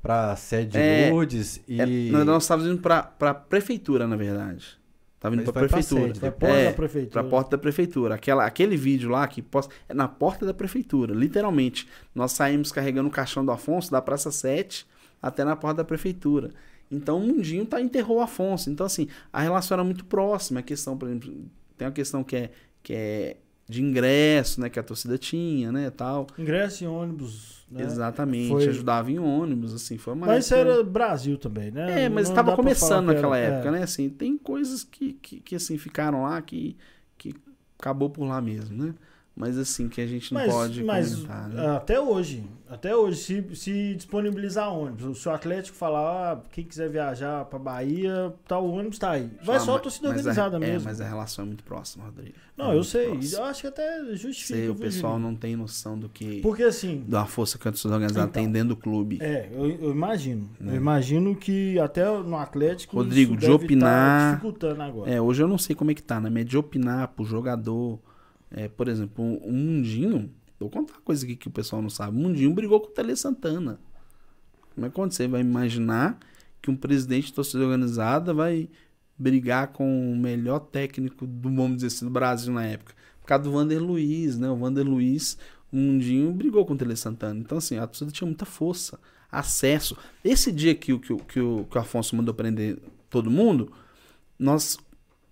pra 0.03 0.37
sede 0.37 0.73
de 0.73 0.79
É, 0.79 1.09
Lourdes 1.11 1.61
e... 1.67 1.81
É, 1.81 1.87
nós, 2.25 2.43
estávamos 2.45 2.71
indo 2.71 2.83
pra, 2.83 3.03
pra 3.03 3.33
prefeitura, 3.35 4.07
na 4.07 4.17
verdade. 4.17 4.79
Tava 5.27 5.35
indo 5.35 5.43
Mas 5.45 5.51
pra 5.51 5.61
vai 5.63 5.69
pra 5.69 5.79
prefeitura. 5.79 6.15
sede, 6.15 6.27
É, 6.47 6.65
da 6.67 6.73
prefeitura. 6.73 7.11
Pra 7.11 7.25
porta 7.25 7.51
da 7.51 7.59
prefeitura. 7.59 8.15
Aquela, 8.15 8.47
aquele 8.47 8.77
vídeo 8.77 9.11
lá 9.11 9.27
que 9.27 9.43
posta, 9.43 9.75
é 9.89 9.93
na 9.93 10.07
porta 10.07 10.47
da 10.47 10.55
prefeitura, 10.55 11.13
literalmente. 11.13 11.89
Nós 12.15 12.31
saímos 12.31 12.71
carregando 12.71 13.09
o 13.09 13.11
caixão 13.13 13.45
do 13.45 13.51
Afonso 13.51 13.91
da 13.91 14.01
Praça 14.01 14.31
7 14.31 14.87
até 15.21 15.43
na 15.43 15.57
porta 15.57 15.79
da 15.79 15.85
prefeitura. 15.85 16.53
Então 16.89 17.19
o 17.19 17.27
Mundinho 17.27 17.67
tá, 17.67 17.81
enterrou 17.81 18.19
o 18.19 18.21
Afonso. 18.21 18.71
Então, 18.71 18.87
assim, 18.87 19.09
a 19.33 19.41
relação 19.41 19.75
era 19.75 19.83
muito 19.83 20.05
próxima. 20.05 20.61
A 20.61 20.63
questão, 20.63 20.97
por 20.97 21.09
exemplo, 21.09 21.35
tem 21.77 21.89
uma 21.89 21.93
questão 21.93 22.23
que 22.23 22.37
é, 22.37 22.51
que 22.81 22.93
é 22.95 23.37
de 23.69 23.83
ingresso, 23.83 24.61
né? 24.61 24.69
Que 24.71 24.79
a 24.79 24.83
torcida 24.83 25.19
tinha, 25.19 25.73
né? 25.73 25.91
Tal. 25.91 26.27
Ingresso 26.39 26.85
em 26.85 26.87
ônibus. 26.87 27.57
Né? 27.71 27.83
Exatamente. 27.83 28.49
Foi- 28.51 28.69
ajudava 28.69 29.11
em 29.11 29.19
ônibus, 29.19 29.75
assim. 29.75 29.99
Foi 29.99 30.15
uma 30.15 30.27
Mas 30.27 30.45
isso 30.45 30.55
época- 30.55 30.73
era 30.75 30.85
Brasil 30.85 31.37
também, 31.37 31.71
né? 31.73 32.05
É, 32.05 32.09
mas 32.09 32.29
estava 32.29 32.55
começando 32.55 33.07
naquela 33.07 33.37
era- 33.37 33.55
época, 33.57 33.69
é. 33.69 33.73
né? 33.73 33.83
Assim, 33.83 34.09
tem 34.09 34.39
coisas 34.39 34.85
que, 34.85 35.15
que, 35.15 35.41
que, 35.41 35.57
assim, 35.57 35.77
ficaram 35.77 36.23
lá 36.23 36.41
que, 36.41 36.77
que 37.19 37.35
acabou 37.79 38.09
por 38.09 38.25
lá 38.25 38.41
mesmo, 38.41 38.77
né? 38.85 38.95
Mas 39.37 39.59
assim, 39.59 39.87
que 39.87 40.01
a 40.01 40.07
gente 40.07 40.33
não 40.33 40.41
mas, 40.41 40.51
pode 40.51 40.83
mas, 40.83 41.15
comentar. 41.15 41.49
Né? 41.51 41.77
Até 41.77 42.01
hoje, 42.01 42.43
até 42.71 42.97
hoje, 42.97 43.19
se, 43.19 43.55
se 43.55 43.95
disponibilizar 43.95 44.73
ônibus, 44.73 45.21
se 45.21 45.29
o 45.29 45.31
Atlético 45.31 45.77
falar, 45.77 46.33
ah, 46.33 46.43
quem 46.51 46.65
quiser 46.65 46.89
viajar 46.89 47.45
pra 47.45 47.59
Bahia, 47.59 48.33
tá, 48.49 48.59
o 48.59 48.73
ônibus 48.73 48.99
tá 48.99 49.11
aí. 49.11 49.31
Vai 49.43 49.57
ah, 49.57 49.61
só 49.61 49.77
a 49.77 49.79
torcida 49.79 50.09
organizada 50.09 50.57
a, 50.57 50.61
mesmo. 50.61 50.89
É, 50.89 50.91
mas 50.91 51.03
a 51.03 51.07
relação 51.07 51.45
é 51.45 51.49
muito 51.49 51.63
próxima, 51.65 52.07
Rodrigo. 52.07 52.35
Não, 52.57 52.73
é 52.73 52.77
eu 52.77 52.83
sei. 52.83 53.11
Eu 53.35 53.45
acho 53.45 53.61
que 53.61 53.67
até 53.67 54.07
justifica. 54.15 54.59
Sei, 54.59 54.69
o 54.71 54.75
pessoal 54.75 55.19
não 55.19 55.35
tem 55.35 55.55
noção 55.55 55.99
do 55.99 56.09
que. 56.09 56.41
Porque 56.41 56.63
assim. 56.63 57.05
Da 57.07 57.27
força 57.27 57.59
que 57.59 57.69
a 57.69 57.71
torcida 57.71 57.93
organizada 57.93 58.29
então, 58.31 58.43
tem 58.43 58.51
dentro 58.51 58.71
do 58.71 58.77
clube. 58.77 59.19
É, 59.21 59.51
eu, 59.53 59.69
eu 59.69 59.91
imagino. 59.91 60.49
Né? 60.59 60.73
Eu 60.73 60.77
imagino 60.77 61.37
que 61.37 61.79
até 61.79 62.05
no 62.07 62.39
Atlético. 62.39 62.97
Rodrigo, 62.97 63.37
de 63.37 63.51
opinar. 63.51 63.91
Tá 63.91 64.31
dificultando 64.31 64.83
agora. 64.83 65.11
É, 65.11 65.21
hoje 65.21 65.43
eu 65.43 65.47
não 65.47 65.59
sei 65.59 65.77
como 65.77 65.91
é 65.91 65.95
que 65.95 66.03
tá, 66.03 66.19
né? 66.19 66.31
Mas 66.31 66.47
de 66.47 66.57
opinar 66.57 67.09
pro 67.09 67.25
jogador 67.27 68.01
é, 68.57 68.69
por 68.69 68.89
exemplo, 68.89 69.23
o 69.23 69.53
Mundinho, 69.53 70.31
vou 70.59 70.71
contar 70.71 70.95
uma 70.95 71.03
coisa 71.03 71.27
aqui 71.27 71.37
que 71.37 71.47
o 71.47 71.51
pessoal 71.51 71.83
não 71.83 71.91
sabe. 71.91 72.17
O 72.17 72.21
Mundinho 72.21 72.55
brigou 72.55 72.81
com 72.81 72.87
o 72.87 72.91
Tele 72.91 73.15
Santana. 73.15 73.79
Como 74.75 74.87
é 74.87 74.91
que 74.91 74.97
você 74.99 75.29
vai 75.29 75.43
imaginar 75.43 76.19
que 76.63 76.71
um 76.71 76.77
presidente 76.77 77.27
de 77.27 77.35
torcida 77.35 77.63
organizada 77.63 78.33
vai 78.33 78.71
brigar 79.19 79.69
com 79.69 80.11
o 80.11 80.17
melhor 80.17 80.61
técnico 80.61 81.27
do, 81.27 81.55
vamos 81.55 81.77
dizer 81.77 81.89
assim, 81.89 82.07
do 82.07 82.11
Brasil 82.11 82.53
na 82.53 82.65
época? 82.65 82.95
Por 83.21 83.27
causa 83.27 83.45
do 83.45 83.53
Vander 83.53 83.83
Luiz, 83.83 84.39
né? 84.39 84.49
O 84.49 84.57
Vander 84.57 84.87
Luiz, 84.87 85.37
o 85.71 85.77
Mundinho 85.77 86.33
brigou 86.33 86.65
com 86.65 86.73
o 86.73 86.79
Tele 86.79 86.97
Santana. 86.97 87.39
Então, 87.39 87.59
assim, 87.59 87.77
a 87.77 87.87
torcida 87.87 88.11
tinha 88.11 88.27
muita 88.27 88.47
força, 88.47 88.99
acesso. 89.31 89.99
Esse 90.25 90.51
dia 90.51 90.75
que, 90.75 90.99
que, 90.99 91.15
que, 91.15 91.41
o, 91.41 91.65
que 91.65 91.77
o 91.77 91.81
Afonso 91.81 92.17
mandou 92.17 92.33
prender 92.33 92.79
todo 93.11 93.31
mundo, 93.31 93.71
nós 94.39 94.79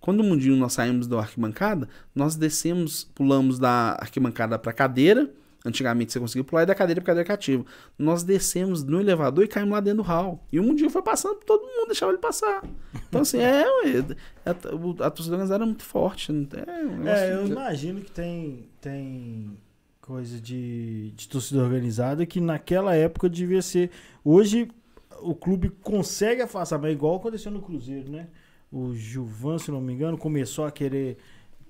quando 0.05 0.19
o 0.19 0.23
mundinho 0.23 0.55
nós 0.55 0.73
saímos 0.73 1.07
da 1.07 1.17
arquibancada, 1.17 1.89
nós 2.13 2.35
descemos, 2.35 3.05
pulamos 3.15 3.57
da 3.57 3.97
arquibancada 3.99 4.59
para 4.59 4.71
cadeira. 4.71 5.31
Antigamente 5.65 6.13
você 6.13 6.19
conseguia 6.19 6.43
pular 6.43 6.61
e 6.61 6.65
da 6.67 6.75
cadeira 6.75 7.01
para 7.01 7.07
cadeira 7.07 7.27
cativa. 7.27 7.65
Nós 7.97 8.21
descemos 8.21 8.83
no 8.83 9.01
elevador 9.01 9.43
e 9.43 9.47
caímos 9.47 9.71
lá 9.71 9.79
dentro 9.79 10.03
do 10.03 10.07
hall. 10.07 10.45
E 10.51 10.59
o 10.59 10.63
mundinho 10.63 10.91
foi 10.91 11.01
passando, 11.01 11.37
todo 11.37 11.63
mundo 11.63 11.87
deixava 11.87 12.11
ele 12.11 12.21
passar. 12.21 12.63
Então, 13.09 13.21
assim, 13.21 13.39
é. 13.39 13.63
é, 13.63 14.51
a, 14.51 15.07
a 15.07 15.09
torcida 15.09 15.37
organizada 15.37 15.63
é 15.63 15.65
muito 15.65 15.83
forte. 15.83 16.31
É, 16.31 17.09
é 17.09 17.33
eu 17.33 17.47
imagino 17.47 18.01
que 18.01 18.11
tem, 18.11 18.69
tem 18.79 19.57
coisa 19.99 20.39
de, 20.39 21.13
de 21.15 21.27
torcida 21.27 21.63
organizada 21.63 22.27
que 22.27 22.39
naquela 22.39 22.93
época 22.93 23.27
devia 23.27 23.63
ser. 23.63 23.89
Hoje 24.23 24.69
o 25.19 25.33
clube 25.33 25.71
consegue 25.81 26.43
afastar, 26.43 26.77
mas 26.77 26.91
é 26.91 26.93
igual 26.93 27.15
aconteceu 27.15 27.51
no 27.51 27.59
Cruzeiro, 27.59 28.11
né? 28.11 28.27
O 28.75 28.93
Gilvan, 28.93 29.57
se 29.57 29.71
não 29.71 29.79
me 29.79 29.93
engano, 29.93 30.17
começou 30.17 30.65
a 30.65 30.71
querer 30.71 31.17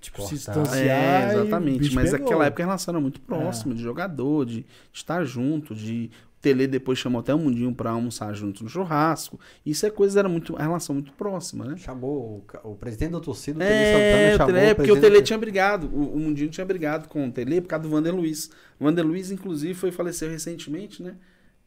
tipo, 0.02 0.24
se 0.24 0.36
distanciar. 0.36 1.30
É, 1.30 1.34
exatamente. 1.34 1.94
Mas 1.94 2.10
pegou. 2.10 2.26
naquela 2.26 2.46
época 2.48 2.64
a 2.64 2.66
relação 2.66 2.92
era 2.94 3.00
muito 3.00 3.22
próxima, 3.22 3.74
é. 3.74 3.78
de 3.78 3.84
jogador, 3.84 4.44
de, 4.44 4.62
de 4.62 4.66
estar 4.92 5.24
junto, 5.24 5.76
de. 5.76 6.10
O 6.38 6.46
Tele 6.46 6.68
depois 6.68 7.00
chamou 7.00 7.22
até 7.22 7.34
o 7.34 7.40
Mundinho 7.40 7.74
para 7.74 7.92
almoçar 7.92 8.34
junto 8.34 8.64
no 8.64 8.70
churrasco. 8.70 9.40
Isso 9.64 9.86
é 9.86 9.90
coisa, 9.90 10.20
era 10.20 10.30
muito, 10.30 10.56
a 10.56 10.62
relação 10.62 10.94
muito 10.94 11.12
próxima, 11.14 11.66
né? 11.66 11.78
Chamou 11.78 12.46
o, 12.64 12.72
o 12.72 12.76
presidente 12.76 13.12
da 13.12 13.20
torcida, 13.20 13.58
o 13.58 13.68
Tele 13.68 13.74
é, 13.74 14.32
Santana, 14.32 14.48
chamou. 14.48 14.62
É, 14.62 14.74
porque 14.74 14.92
o 14.92 15.00
Tele 15.00 15.22
tinha 15.22 15.38
brigado. 15.38 15.88
O, 15.88 16.16
o, 16.16 16.20
Mundinho 16.20 16.50
tinha 16.50 16.66
brigado 16.66 17.08
com 17.08 17.28
o 17.28 17.32
Tele 17.32 17.62
por 17.62 17.68
causa 17.68 17.84
do 17.84 17.90
Vander 17.90 18.16
Luiz. 18.16 18.50
O 18.80 18.86
Vander 18.86 19.06
Luiz, 19.06 19.30
inclusive, 19.30 19.76
foi 19.76 19.92
faleceu 19.92 20.30
recentemente, 20.30 21.04
né? 21.04 21.16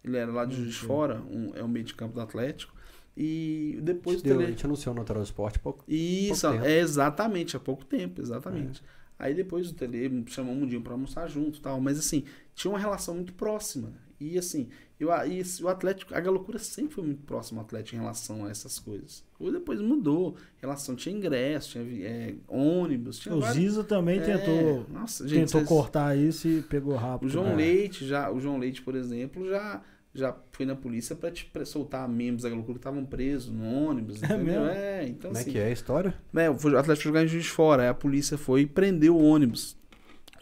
Ele 0.05 0.17
era 0.17 0.33
lá 0.33 0.45
de 0.45 0.57
Juiz 0.57 0.75
de 0.75 0.81
Fora, 0.81 1.23
um, 1.31 1.53
é 1.55 1.63
o 1.63 1.69
meio 1.69 1.85
de 1.85 1.95
campo 1.95 2.15
do 2.15 2.21
Atlético. 2.21 2.78
E 3.21 3.81
depois 3.83 4.23
Deu, 4.23 4.37
tele... 4.37 4.47
A 4.47 4.51
gente 4.53 4.65
anunciou 4.65 4.95
no 4.95 5.03
Transporte 5.03 5.59
pouco. 5.59 5.85
Isso, 5.89 6.49
pouco 6.49 6.65
é 6.65 6.79
exatamente, 6.79 7.57
há 7.57 7.61
pouco 7.61 7.85
tempo, 7.85 8.23
exatamente. 8.23 8.81
É. 8.95 8.99
Aí 9.19 9.35
depois 9.35 9.69
o 9.69 9.75
Tele 9.75 10.25
chamou 10.29 10.55
um 10.55 10.61
Mundinho 10.61 10.81
para 10.81 10.93
almoçar 10.93 11.29
junto 11.29 11.61
tal. 11.61 11.81
Mas 11.81 11.99
assim, 11.99 12.23
tinha 12.55 12.71
uma 12.71 12.79
relação 12.79 13.17
muito 13.17 13.33
próxima. 13.33 13.93
E 14.21 14.39
assim, 14.39 14.69
eu, 15.01 15.11
e 15.27 15.43
o 15.63 15.69
Atlético, 15.69 16.15
a 16.15 16.21
Galocura 16.21 16.61
sempre 16.61 16.95
foi 16.95 17.03
muito 17.03 17.25
próximo 17.25 17.59
ao 17.59 17.67
Atlético 17.67 17.97
em 17.97 17.99
relação 17.99 18.45
a 18.45 18.51
essas 18.51 18.79
coisas. 18.79 19.25
Ou 19.41 19.51
depois 19.51 19.81
mudou. 19.81 20.37
Relação 20.63 20.95
tinha 20.95 21.17
ingresso, 21.17 21.71
tinha 21.71 21.85
é, 22.07 22.37
ônibus. 22.47 23.19
Tinha 23.19 23.35
o 23.35 23.41
vários... 23.41 23.57
Ziza 23.61 23.83
também 23.83 24.21
é, 24.21 24.23
tentou, 24.23 24.87
nossa, 24.89 25.27
gente, 25.27 25.47
tentou 25.47 25.61
vocês... 25.63 25.69
cortar 25.69 26.17
isso 26.17 26.47
e 26.47 26.63
pegou 26.63 26.95
rápido. 26.95 27.27
O 27.29 27.31
João 27.33 27.47
né? 27.47 27.57
Leite, 27.57 28.07
já, 28.07 28.31
o 28.31 28.39
João 28.39 28.59
Leite, 28.59 28.81
por 28.83 28.95
exemplo, 28.95 29.49
já 29.49 29.83
já 30.19 30.35
fui 30.53 30.67
na 30.67 30.75
polícia 30.75 31.15
para 31.15 31.31
te 31.31 31.45
pra 31.47 31.65
soltar 31.65 32.09
membros 32.09 32.43
da 32.43 32.49
loucura 32.49 32.75
que 32.75 32.81
estavam 32.81 33.05
presos 33.05 33.53
no 33.53 33.65
ônibus. 33.65 34.21
É 34.29 34.37
mesmo? 34.37 34.67
É, 34.67 35.07
então 35.07 35.31
Como 35.31 35.41
assim, 35.41 35.51
é 35.51 35.53
que 35.53 35.59
é 35.59 35.67
a 35.67 35.71
história? 35.71 36.15
É, 36.35 36.51
o 36.51 36.55
Atlético 36.55 37.05
jogar 37.05 37.25
em 37.25 37.29
Juiz 37.29 37.45
de 37.45 37.51
Fora. 37.51 37.83
Aí 37.83 37.89
a 37.89 37.95
polícia 37.95 38.37
foi 38.37 38.63
e 38.63 38.67
prendeu 38.67 39.17
o 39.17 39.23
ônibus. 39.23 39.77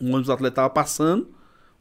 O 0.00 0.06
ônibus 0.06 0.26
do 0.26 0.32
atleta 0.32 0.56
tava 0.56 0.70
passando, 0.70 1.28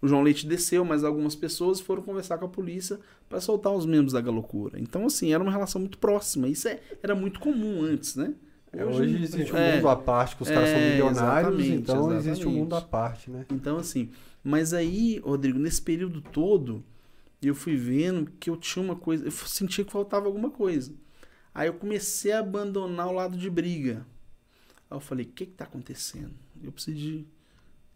o 0.01 0.07
João 0.07 0.21
Leite 0.21 0.47
desceu, 0.47 0.85
mas 0.85 1.03
algumas 1.03 1.35
pessoas 1.35 1.79
foram 1.79 2.01
conversar 2.01 2.37
com 2.37 2.45
a 2.45 2.49
polícia 2.49 2.99
para 3.27 3.41
soltar 3.41 3.73
os 3.73 3.85
membros 3.85 4.13
da 4.13 4.21
Galocura. 4.21 4.79
Então, 4.79 5.05
assim, 5.05 5.33
era 5.33 5.41
uma 5.41 5.51
relação 5.51 5.81
muito 5.81 5.97
próxima. 5.97 6.47
Isso 6.47 6.67
é, 6.67 6.79
era 7.01 7.15
muito 7.15 7.39
comum 7.39 7.83
antes, 7.83 8.15
né? 8.15 8.33
É, 8.71 8.85
hoje, 8.85 9.01
hoje 9.03 9.23
existe 9.23 9.53
um 9.53 9.57
é, 9.57 9.75
mundo 9.75 9.87
à 9.87 9.95
parte, 9.95 10.35
que 10.35 10.43
os 10.43 10.49
caras 10.49 10.69
são 10.69 10.77
é, 10.77 10.89
milionários, 10.91 11.53
exatamente, 11.53 11.71
então 11.71 11.95
exatamente. 11.95 12.27
existe 12.27 12.47
um 12.47 12.51
mundo 12.51 12.75
à 12.75 12.81
parte, 12.81 13.31
né? 13.31 13.45
Então, 13.49 13.77
assim, 13.77 14.09
mas 14.43 14.73
aí, 14.73 15.19
Rodrigo, 15.19 15.57
nesse 15.57 15.81
período 15.81 16.21
todo, 16.21 16.83
e 17.45 17.47
eu 17.47 17.53
fui 17.53 17.75
vendo 17.75 18.31
que 18.39 18.49
eu 18.49 18.57
tinha 18.57 18.83
uma 18.83 18.95
coisa, 18.95 19.23
eu 19.23 19.29
sentia 19.29 19.85
que 19.85 19.91
faltava 19.91 20.25
alguma 20.25 20.49
coisa. 20.49 20.91
Aí 21.53 21.67
eu 21.67 21.75
comecei 21.75 22.31
a 22.31 22.39
abandonar 22.39 23.07
o 23.07 23.11
lado 23.11 23.37
de 23.37 23.51
briga. 23.51 24.03
Aí 24.89 24.97
eu 24.97 24.99
falei, 24.99 25.27
o 25.27 25.29
que 25.29 25.45
que 25.45 25.51
tá 25.51 25.65
acontecendo? 25.65 26.33
Eu 26.63 26.71
preciso 26.71 26.97
de... 26.97 27.27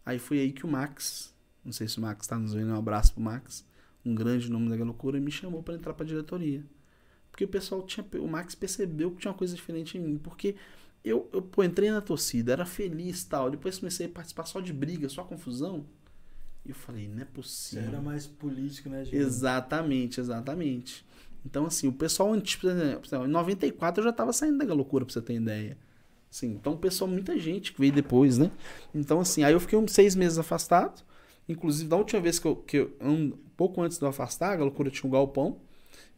Aí 0.06 0.20
foi 0.20 0.38
aí 0.38 0.52
que 0.52 0.64
o 0.64 0.68
Max, 0.68 1.34
não 1.64 1.72
sei 1.72 1.88
se 1.88 1.98
o 1.98 2.00
Max 2.00 2.28
tá 2.28 2.38
nos 2.38 2.54
vendo, 2.54 2.70
um 2.70 2.76
abraço 2.76 3.12
pro 3.12 3.20
Max, 3.20 3.66
um 4.06 4.14
grande 4.14 4.48
nome 4.48 4.70
da 4.70 4.84
loucura, 4.84 5.18
me 5.18 5.32
chamou 5.32 5.64
para 5.64 5.74
entrar 5.74 5.94
pra 5.94 6.06
diretoria. 6.06 6.64
Porque 7.32 7.44
o 7.44 7.48
pessoal 7.48 7.82
tinha, 7.82 8.06
o 8.20 8.28
Max 8.28 8.54
percebeu 8.54 9.10
que 9.10 9.16
tinha 9.16 9.32
uma 9.32 9.36
coisa 9.36 9.56
diferente 9.56 9.98
em 9.98 10.00
mim, 10.00 10.16
porque 10.16 10.54
eu, 11.04 11.28
eu 11.32 11.42
pô, 11.42 11.64
entrei 11.64 11.90
na 11.90 12.00
torcida, 12.00 12.52
era 12.52 12.64
feliz 12.64 13.24
tal, 13.24 13.50
depois 13.50 13.80
comecei 13.80 14.06
a 14.06 14.10
participar 14.10 14.46
só 14.46 14.60
de 14.60 14.72
briga, 14.72 15.08
só 15.08 15.24
confusão. 15.24 15.84
E 16.64 16.70
eu 16.70 16.74
falei, 16.74 17.08
não 17.08 17.22
é 17.22 17.24
possível. 17.24 17.84
Você 17.84 17.88
era 17.88 18.00
mais 18.02 18.26
político, 18.26 18.88
né, 18.88 19.04
gente? 19.04 19.16
Exatamente, 19.16 20.20
exatamente. 20.20 21.04
Então, 21.44 21.64
assim, 21.64 21.88
o 21.88 21.92
pessoal 21.92 22.34
exemplo, 22.34 23.24
em 23.24 23.28
94 23.28 24.00
eu 24.00 24.04
já 24.04 24.12
tava 24.12 24.32
saindo 24.32 24.58
da 24.58 24.74
loucura, 24.74 25.04
pra 25.04 25.12
você 25.12 25.22
ter 25.22 25.34
ideia. 25.34 25.76
Assim, 26.30 26.48
então, 26.52 26.74
o 26.74 26.78
pessoal, 26.78 27.10
muita 27.10 27.38
gente 27.38 27.72
que 27.72 27.80
veio 27.80 27.92
depois, 27.92 28.38
né? 28.38 28.50
Então, 28.94 29.20
assim, 29.20 29.42
aí 29.42 29.52
eu 29.52 29.60
fiquei 29.60 29.78
uns 29.78 29.92
seis 29.92 30.14
meses 30.14 30.38
afastado. 30.38 31.02
Inclusive, 31.48 31.88
da 31.88 31.96
última 31.96 32.20
vez 32.20 32.38
que 32.38 32.46
eu, 32.46 32.56
que 32.56 32.76
eu 32.76 32.96
um 33.00 33.32
pouco 33.56 33.82
antes 33.82 33.98
de 33.98 34.04
eu 34.04 34.08
afastar, 34.08 34.58
a 34.58 34.62
loucura 34.62 34.90
tinha 34.90 35.08
um 35.08 35.10
galpão. 35.10 35.58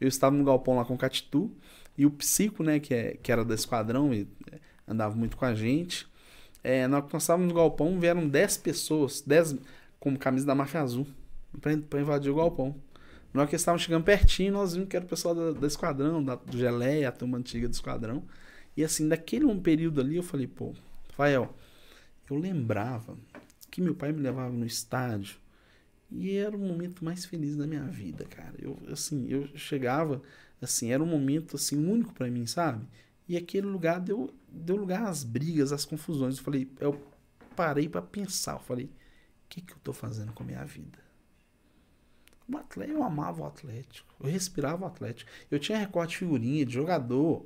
Eu 0.01 0.09
estava 0.09 0.37
no 0.37 0.45
galpão 0.45 0.77
lá 0.77 0.85
com 0.85 0.95
o 0.95 0.99
Catitu. 0.99 1.51
E 1.97 2.05
o 2.05 2.11
Psico, 2.11 2.63
né, 2.63 2.81
que, 2.81 2.93
é, 2.93 3.17
que 3.23 3.31
era 3.31 3.45
da 3.45 3.55
esquadrão, 3.55 4.13
e 4.13 4.29
é, 4.51 4.59
andava 4.87 5.15
muito 5.15 5.37
com 5.37 5.45
a 5.45 5.55
gente. 5.55 6.07
É, 6.63 6.87
nós 6.87 7.05
estávamos 7.23 7.49
no 7.49 7.55
galpão, 7.55 7.99
vieram 7.99 8.29
10 8.29 8.59
pessoas, 8.59 9.21
10, 9.21 9.57
com 10.03 10.17
camisa 10.17 10.45
da 10.45 10.53
máfia 10.53 10.83
azul 10.83 11.07
pra, 11.61 12.01
invadir 12.01 12.29
o 12.29 12.35
galpão. 12.35 12.75
Na 13.33 13.43
hora 13.43 13.49
que 13.49 13.55
eles 13.55 13.63
estavam 13.63 13.79
chegando 13.79 14.03
pertinho, 14.03 14.53
nós 14.53 14.75
vimos 14.75 14.89
que 14.89 14.97
era 14.97 15.05
o 15.05 15.09
pessoal 15.09 15.33
da, 15.33 15.53
da 15.53 15.67
esquadrão, 15.67 16.23
da, 16.23 16.35
do 16.35 16.59
Geleia, 16.59 17.09
a 17.09 17.13
turma 17.13 17.39
antiga 17.39 17.69
do 17.69 17.73
esquadrão. 17.73 18.25
E 18.77 18.83
assim, 18.83 19.09
daquele 19.09 19.45
um 19.45 19.63
período 19.63 20.01
ali, 20.01 20.17
eu 20.17 20.23
falei, 20.25 20.49
pô, 20.49 20.75
Rafael, 21.09 21.55
eu 22.29 22.37
lembrava 22.37 23.17
que 23.71 23.81
meu 23.81 23.95
pai 23.95 24.11
me 24.11 24.21
levava 24.21 24.53
no 24.53 24.67
estádio 24.67 25.37
e 26.11 26.37
era 26.37 26.57
o 26.57 26.59
momento 26.59 27.05
mais 27.05 27.25
feliz 27.25 27.55
da 27.55 27.65
minha 27.65 27.85
vida, 27.85 28.25
cara. 28.25 28.55
Eu, 28.59 28.77
assim, 28.91 29.29
eu 29.29 29.49
chegava, 29.57 30.21
assim, 30.61 30.91
era 30.91 31.01
um 31.01 31.07
momento, 31.07 31.55
assim, 31.55 31.77
único 31.77 32.13
para 32.13 32.29
mim, 32.29 32.45
sabe? 32.45 32.85
E 33.29 33.37
aquele 33.37 33.69
lugar 33.69 34.01
deu, 34.01 34.35
deu 34.49 34.75
lugar 34.75 35.05
às 35.05 35.23
brigas, 35.23 35.73
às 35.73 35.85
confusões. 35.85 36.39
Eu 36.39 36.43
falei, 36.43 36.69
eu 36.81 37.01
parei 37.55 37.89
para 37.89 38.03
pensar, 38.03 38.55
eu 38.55 38.61
falei, 38.61 38.91
que, 39.53 39.61
que 39.61 39.73
eu 39.73 39.77
estou 39.77 39.93
fazendo 39.93 40.33
com 40.33 40.43
a 40.43 40.47
minha 40.47 40.65
vida? 40.65 40.99
O 42.49 42.57
Atlético, 42.57 42.99
eu 42.99 43.05
amava 43.05 43.43
o 43.43 43.47
Atlético. 43.47 44.12
Eu 44.23 44.31
respirava 44.31 44.85
o 44.85 44.87
Atlético. 44.87 45.31
Eu 45.51 45.59
tinha 45.59 45.79
recorte 45.79 46.11
de 46.11 46.19
figurinha, 46.19 46.65
de 46.65 46.73
jogador. 46.73 47.45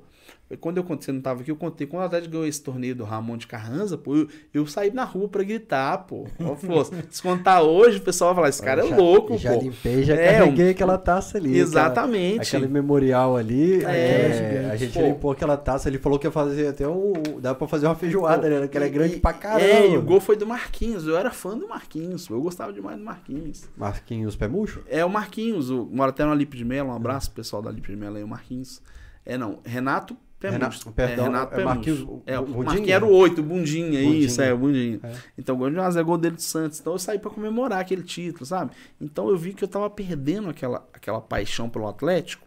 Quando 0.61 0.77
eu 0.77 0.83
contei, 0.83 1.13
não 1.13 1.19
tava 1.19 1.41
aqui, 1.41 1.51
eu 1.51 1.57
contei. 1.57 1.85
Quando 1.85 2.03
o 2.03 2.05
Atlético 2.05 2.31
ganhou 2.31 2.47
esse 2.47 2.63
torneio 2.63 2.95
do 2.95 3.03
Ramon 3.03 3.35
de 3.35 3.45
Carranza, 3.45 3.97
pô, 3.97 4.15
eu, 4.15 4.27
eu 4.53 4.65
saí 4.65 4.91
na 4.91 5.03
rua 5.03 5.27
pra 5.27 5.43
gritar, 5.43 5.97
pô. 6.05 6.25
Se 7.11 7.21
contar 7.21 7.63
hoje, 7.63 7.97
o 7.97 8.01
pessoal 8.01 8.29
vai 8.29 8.35
falar, 8.35 8.49
esse 8.49 8.61
cara 8.61 8.81
é 8.81 8.95
louco, 8.95 9.37
já 9.37 9.51
pô. 9.51 9.61
Limpei, 9.61 10.03
já 10.03 10.15
é, 10.15 10.39
carreguei 10.39 10.67
um... 10.67 10.71
aquela 10.71 10.97
taça 10.97 11.37
ali. 11.37 11.57
Exatamente. 11.57 12.47
Aquela, 12.47 12.63
aquele 12.63 12.67
memorial 12.67 13.35
ali. 13.35 13.83
É, 13.83 14.67
é, 14.67 14.69
a 14.71 14.77
gente 14.77 14.97
pô. 14.97 15.05
limpou 15.05 15.31
aquela 15.31 15.57
taça, 15.57 15.89
ele 15.89 15.97
falou 15.97 16.17
que 16.17 16.25
ia 16.25 16.31
fazer 16.31 16.67
até 16.67 16.87
um. 16.87 17.11
Dá 17.41 17.53
pra 17.53 17.67
fazer 17.67 17.85
uma 17.87 17.95
feijoada, 17.95 18.43
pô, 18.43 18.47
né? 18.47 18.67
Que 18.69 18.77
ela 18.77 18.85
é 18.85 18.89
grande 18.89 19.15
e, 19.15 19.19
pra 19.19 19.33
caramba. 19.33 19.65
É, 19.65 19.91
e 19.91 19.97
o 19.97 20.01
gol 20.01 20.21
foi 20.21 20.37
do 20.37 20.47
Marquinhos. 20.47 21.05
Eu 21.05 21.17
era 21.17 21.29
fã 21.29 21.57
do 21.57 21.67
Marquinhos. 21.67 22.29
Eu 22.29 22.41
gostava 22.41 22.71
demais 22.71 22.97
do 22.97 23.03
Marquinhos. 23.03 23.65
Marquinhos 23.75 24.37
Pé 24.37 24.47
Murcho? 24.47 24.81
É, 24.87 25.03
o 25.03 25.09
Marquinhos. 25.09 25.69
O, 25.69 25.85
mora 25.91 26.11
até 26.11 26.23
no 26.23 26.31
Alipe 26.31 26.55
de 26.55 26.63
Melo. 26.67 26.89
Um 26.89 26.95
abraço, 26.95 27.31
pessoal 27.31 27.61
da 27.61 27.69
Alipe 27.69 27.89
de 27.89 27.95
Melo 27.95 28.17
aí, 28.17 28.23
o 28.23 28.27
Marquinhos. 28.27 28.81
É, 29.25 29.37
não. 29.37 29.59
Renato 29.63 30.17
Renato, 30.39 30.91
perdão, 30.91 31.25
é, 31.25 31.27
Renato 31.29 31.59
é 31.59 31.63
Marquinhos, 31.63 32.07
é, 32.27 32.39
o 32.39 32.63
Marquinhos 32.63 32.89
era 32.89 33.03
o 33.03 33.11
8, 33.11 33.41
Bundinha, 33.41 34.03
Bundinha. 34.03 34.25
isso, 34.25 34.39
é, 34.39 34.53
o 34.53 34.57
Bundinha. 34.57 34.99
É. 35.01 35.15
Então 35.35 35.55
o 35.55 35.57
gol 35.57 35.71
de 35.71 35.79
é 35.79 36.03
gol 36.03 36.17
dele 36.17 36.35
de 36.35 36.43
Santos. 36.43 36.79
Então 36.79 36.93
eu 36.93 36.99
saí 36.99 37.17
para 37.17 37.31
comemorar 37.31 37.79
aquele 37.79 38.03
título, 38.03 38.45
sabe? 38.45 38.71
Então 39.01 39.29
eu 39.29 39.37
vi 39.37 39.55
que 39.55 39.63
eu 39.63 39.67
tava 39.67 39.89
perdendo 39.89 40.49
aquela, 40.49 40.87
aquela 40.93 41.19
paixão 41.19 41.67
pelo 41.67 41.87
Atlético, 41.87 42.45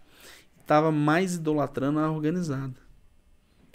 tava 0.64 0.92
mais 0.92 1.34
idolatrando 1.34 1.98
a 1.98 2.08
organizada. 2.08 2.74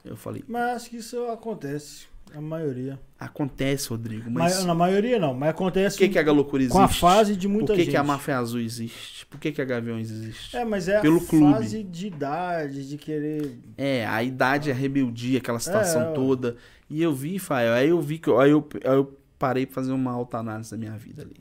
Eu 0.06 0.16
falei. 0.16 0.46
Mas 0.48 0.76
acho 0.78 0.90
que 0.92 0.98
isso 0.98 1.26
acontece. 1.26 2.08
A 2.34 2.42
maioria. 2.42 3.00
Acontece, 3.18 3.90
Rodrigo. 3.90 4.30
Mas... 4.30 4.64
Na 4.66 4.76
maioria 4.76 5.18
não, 5.18 5.34
mas 5.34 5.50
acontece. 5.50 5.96
Por 5.98 6.04
que, 6.04 6.10
que 6.10 6.20
a 6.20 6.24
Galocura 6.24 6.64
existe? 6.64 6.78
Com 6.78 6.84
a 6.84 6.88
fase 6.88 7.36
de 7.36 7.48
muita 7.48 7.68
gente. 7.68 7.68
Por 7.68 7.76
que, 7.76 7.84
gente. 7.84 7.92
que 7.92 7.98
a 7.98 8.04
Máfia 8.04 8.38
Azul 8.38 8.60
existe? 8.60 9.26
Por 9.26 9.40
que, 9.40 9.52
que 9.52 9.62
a 9.62 9.66
Gaviões 9.66 10.12
existe? 10.12 10.56
É, 10.56 10.66
mas 10.66 10.90
é 10.90 11.00
Pelo 11.00 11.18
a 11.18 11.26
clube. 11.26 11.54
fase 11.54 11.84
de 11.84 12.08
idade, 12.08 12.90
de 12.90 12.98
querer. 12.98 13.58
É, 13.78 14.06
a 14.06 14.22
idade, 14.22 14.70
a 14.70 14.74
rebeldia, 14.74 15.38
aquela 15.38 15.60
situação 15.60 16.02
é, 16.02 16.14
toda. 16.14 16.58
E 16.90 17.02
eu 17.02 17.14
vi, 17.14 17.40
Fael, 17.40 17.74
aí 17.74 17.90
eu 17.90 18.02
vi 18.02 18.18
que. 18.18 18.30
Aí 18.32 18.52
eu, 18.52 18.68
aí 18.84 18.96
eu 18.96 19.18
parei 19.40 19.66
pra 19.66 19.76
fazer 19.76 19.92
uma 19.92 20.12
alta 20.12 20.38
análise 20.38 20.72
da 20.72 20.78
minha 20.78 20.98
vida 20.98 21.22
ali. 21.22 21.38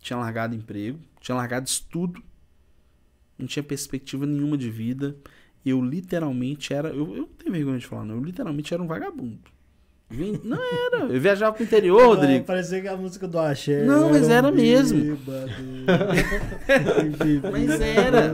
Tinha 0.00 0.18
largado 0.18 0.54
emprego, 0.54 0.98
tinha 1.20 1.34
largado 1.34 1.66
estudo, 1.66 2.22
não 3.38 3.46
tinha 3.46 3.62
perspectiva 3.62 4.24
nenhuma 4.24 4.56
de 4.56 4.70
vida. 4.70 5.16
Eu 5.64 5.80
literalmente 5.80 6.72
era. 6.72 6.88
Eu, 6.88 7.14
eu 7.14 7.22
não 7.22 7.26
tenho 7.26 7.52
vergonha 7.52 7.78
de 7.78 7.86
falar, 7.86 8.04
não. 8.04 8.16
Eu 8.16 8.22
literalmente 8.22 8.72
era 8.72 8.82
um 8.82 8.86
vagabundo. 8.86 9.51
Não 10.44 10.58
era. 10.58 11.04
Eu 11.04 11.20
viajava 11.20 11.54
pro 11.54 11.64
interior, 11.64 12.06
Rodrigo. 12.06 12.44
Parecia 12.44 12.80
que 12.80 12.88
a 12.88 12.96
música 12.96 13.26
do 13.26 13.38
Axé. 13.38 13.84
Não, 13.84 14.10
mas 14.10 14.28
era 14.28 14.50
mesmo. 14.50 15.18
mas 17.50 17.80
era. 17.80 18.32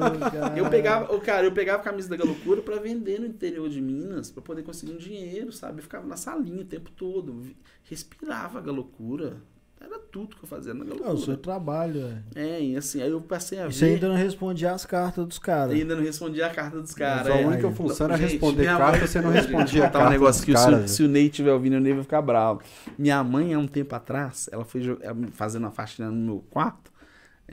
Eu 0.56 0.68
pegava, 0.68 1.14
oh, 1.14 1.20
cara, 1.20 1.46
eu 1.46 1.52
pegava 1.52 1.80
a 1.80 1.84
camisa 1.84 2.08
da 2.08 2.16
Galocura 2.16 2.60
pra 2.60 2.76
vender 2.76 3.20
no 3.20 3.26
interior 3.26 3.68
de 3.68 3.80
Minas, 3.80 4.30
pra 4.30 4.42
poder 4.42 4.62
conseguir 4.62 4.92
um 4.92 4.98
dinheiro, 4.98 5.52
sabe? 5.52 5.78
Eu 5.78 5.82
ficava 5.82 6.06
na 6.06 6.16
salinha 6.16 6.62
o 6.62 6.66
tempo 6.66 6.90
todo. 6.90 7.42
Respirava 7.84 8.58
a 8.58 8.62
Galocura. 8.62 9.36
Era 9.80 9.98
tudo 9.98 10.34
que 10.34 10.42
eu 10.42 10.48
fazia 10.48 10.74
na 10.74 10.84
Galocura. 10.84 11.10
É 11.10 11.12
o 11.12 11.18
seu 11.18 11.36
trabalho, 11.36 12.20
é. 12.34 12.40
É, 12.40 12.62
e 12.62 12.76
assim, 12.76 13.00
aí 13.00 13.10
eu 13.10 13.20
passei 13.20 13.60
a 13.60 13.66
ver. 13.66 13.72
Você 13.72 13.84
ainda 13.84 14.08
não 14.08 14.16
respondia 14.16 14.72
as 14.72 14.84
cartas 14.84 15.24
dos 15.24 15.38
caras. 15.38 15.72
Ainda 15.72 15.94
não 15.94 16.02
respondia 16.02 16.46
a 16.46 16.50
carta 16.50 16.80
dos 16.80 16.94
caras. 16.94 17.28
A 17.28 17.36
única 17.36 17.70
função 17.70 18.06
era 18.06 18.16
responder 18.16 18.66
carta, 18.66 19.06
você 19.06 19.20
não 19.20 19.30
respondia 19.32 19.86
a 19.86 19.90
carta. 19.90 20.08
um 20.08 20.10
negócio 20.10 20.44
que 20.44 20.56
se, 20.56 20.88
se, 20.88 21.02
o 21.04 21.08
Ney 21.08 21.26
estiver 21.26 21.52
ouvindo, 21.52 21.76
o 21.76 21.80
Ney 21.80 21.92
vai 21.92 22.02
ficar 22.02 22.20
bravo. 22.20 22.60
Minha 22.98 23.22
mãe, 23.22 23.54
há 23.54 23.58
um 23.58 23.68
tempo 23.68 23.94
atrás, 23.94 24.48
ela 24.50 24.64
foi 24.64 24.82
fazendo 25.32 25.62
uma 25.62 25.70
faxina 25.70 26.10
no 26.10 26.16
meu 26.16 26.44
quarto. 26.50 26.90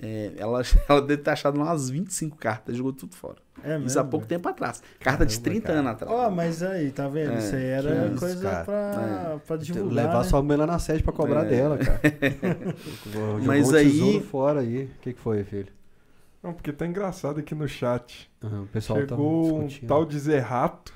É, 0.01 0.33
ela, 0.37 0.61
ela 0.89 1.01
deve 1.01 1.21
ter 1.21 1.31
achado 1.31 1.55
umas 1.55 1.89
25 1.89 2.37
cartas, 2.37 2.75
jogou 2.75 2.93
tudo 2.93 3.15
fora. 3.15 3.37
É 3.63 3.77
Isso 3.79 3.99
há 3.99 4.03
pouco 4.03 4.27
tempo 4.27 4.47
atrás. 4.47 4.83
Carta 4.99 5.19
Caramba, 5.19 5.25
de 5.25 5.39
30 5.39 5.67
cara. 5.67 5.79
anos 5.79 5.91
atrás. 5.91 6.13
Ó, 6.13 6.27
oh, 6.27 6.31
mas 6.31 6.61
aí, 6.61 6.91
tá 6.91 7.07
vendo? 7.07 7.33
É, 7.33 7.39
Isso 7.39 7.55
aí 7.55 7.63
era 7.63 8.07
isso, 8.07 8.19
coisa 8.19 8.49
cara. 8.49 8.65
pra, 8.65 9.33
é. 9.33 9.39
pra 9.39 9.57
divulgar. 9.57 10.05
Levar 10.05 10.17
né? 10.19 10.23
sua 10.25 10.43
mãe 10.43 10.57
lá 10.57 10.67
na 10.67 10.77
sede 10.77 11.01
pra 11.01 11.13
cobrar 11.13 11.45
é. 11.45 11.49
dela, 11.49 11.77
cara. 11.77 12.01
mas 13.43 13.71
um 13.71 13.75
aí. 13.75 14.21
fora 14.21 14.59
aí. 14.59 14.83
O 14.83 14.99
que, 15.01 15.13
que 15.13 15.19
foi, 15.19 15.43
filho? 15.43 15.69
Não, 16.43 16.53
porque 16.53 16.71
tá 16.71 16.85
engraçado 16.85 17.39
aqui 17.39 17.55
no 17.55 17.67
chat. 17.67 18.29
Uhum, 18.43 18.63
o 18.63 18.67
pessoal 18.67 18.99
tá 18.99 19.15
Chegou 19.15 19.59
tá 19.61 19.65
um 19.65 19.87
tal 19.87 20.05
de 20.05 20.19
Zé 20.19 20.37
Rato. 20.37 20.93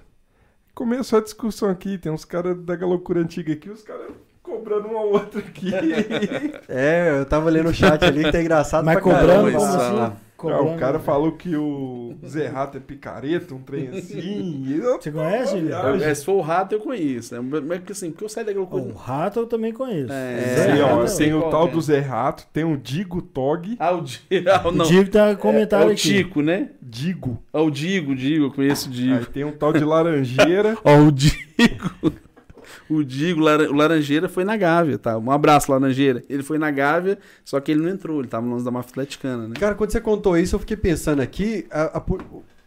Começou 0.75 1.17
a 1.17 1.23
discussão 1.23 1.69
aqui. 1.69 1.97
Tem 1.97 2.11
uns 2.11 2.23
caras 2.23 2.55
da 2.61 2.75
loucura 2.85 3.21
antiga 3.21 3.53
aqui, 3.53 3.69
os 3.69 3.81
caras 3.81 4.11
cobrando 4.59 4.87
uma 4.87 5.01
outra 5.01 5.39
aqui. 5.39 5.71
é, 6.67 7.19
eu 7.19 7.25
tava 7.25 7.49
lendo 7.49 7.69
o 7.69 7.73
chat 7.73 8.03
ali 8.03 8.23
que 8.23 8.31
tá 8.31 8.41
engraçado 8.41 8.85
Mas 8.85 8.99
cobrando 8.99 9.51
como 9.51 9.65
assim? 9.65 10.13
Ah, 10.47 10.61
o 10.61 10.77
cara 10.77 10.99
falou 10.99 11.33
que 11.33 11.55
o 11.55 12.15
Zé 12.25 12.47
Rato 12.47 12.77
é 12.77 12.79
picareta, 12.79 13.53
um 13.53 13.59
trem 13.59 13.89
assim. 13.89 14.79
Você 14.81 15.11
conhece, 15.11 15.57
ele? 15.57 15.73
É, 15.73 16.13
se 16.13 16.23
for 16.23 16.35
o 16.35 16.41
Rato, 16.41 16.73
eu 16.73 16.79
conheço. 16.79 17.35
Né? 17.35 17.61
Mas 17.61 17.79
porque 17.79 17.91
assim, 17.91 18.11
porque 18.11 18.23
eu 18.23 18.29
saio 18.29 18.45
daquela 18.45 18.65
coisa. 18.65 18.87
O 18.87 18.93
Rato 18.93 19.39
eu 19.39 19.47
também 19.47 19.73
conheço. 19.73 20.13
É, 20.13 20.79
é, 20.79 20.83
ó, 20.83 21.03
tem 21.05 21.33
o 21.33 21.49
tal 21.49 21.67
do 21.67 21.81
Zé 21.81 21.99
Rato, 21.99 22.47
tem 22.53 22.63
o 22.63 22.77
Digo 22.77 23.21
Tog. 23.21 23.75
Ah, 23.77 23.91
o 23.91 24.01
Digo. 24.01 24.19
Ah, 24.49 24.67
o 24.67 24.83
Digo 24.83 25.09
tá 25.09 25.35
comentando 25.35 25.87
é, 25.87 25.91
é 25.91 25.93
o 25.93 25.95
Tico, 25.95 26.41
né? 26.41 26.69
Digo. 26.81 27.41
Ah, 27.51 27.61
o 27.61 27.69
Digo, 27.69 28.15
Digo, 28.15 28.45
eu 28.45 28.51
conheço 28.51 28.87
o 28.87 28.91
Digo. 28.91 29.15
Aí 29.15 29.25
tem 29.25 29.43
um 29.43 29.51
tal 29.51 29.73
de 29.73 29.83
Laranjeira. 29.83 30.77
Ó, 30.83 30.97
o 30.99 31.11
Digo. 31.11 32.13
O 32.89 33.03
Digo, 33.03 33.41
o 33.41 33.73
Laranjeira, 33.73 34.27
foi 34.27 34.43
na 34.43 34.57
Gávea, 34.57 34.97
tá? 34.97 35.17
Um 35.17 35.31
abraço, 35.31 35.71
Laranjeira. 35.71 36.23
Ele 36.27 36.41
foi 36.41 36.57
na 36.57 36.71
Gávea, 36.71 37.19
só 37.45 37.59
que 37.59 37.71
ele 37.71 37.81
não 37.81 37.89
entrou, 37.89 38.19
ele 38.19 38.27
tava 38.27 38.45
no 38.45 38.53
lance 38.53 38.65
da 38.65 38.71
máfia 38.71 38.91
atleticana, 38.91 39.47
né? 39.47 39.55
Cara, 39.59 39.75
quando 39.75 39.91
você 39.91 40.01
contou 40.01 40.37
isso, 40.37 40.55
eu 40.55 40.59
fiquei 40.59 40.75
pensando 40.75 41.21
aqui, 41.21 41.67
a, 41.69 41.99
a, 41.99 42.03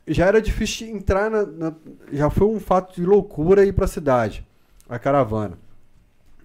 já 0.06 0.26
era 0.26 0.40
difícil 0.40 0.88
entrar 0.88 1.30
na, 1.30 1.44
na, 1.44 1.72
Já 2.12 2.28
foi 2.30 2.46
um 2.46 2.60
fato 2.60 2.94
de 2.94 3.06
loucura 3.06 3.64
ir 3.64 3.72
pra 3.72 3.86
cidade, 3.86 4.46
a 4.88 4.98
caravana. 4.98 5.58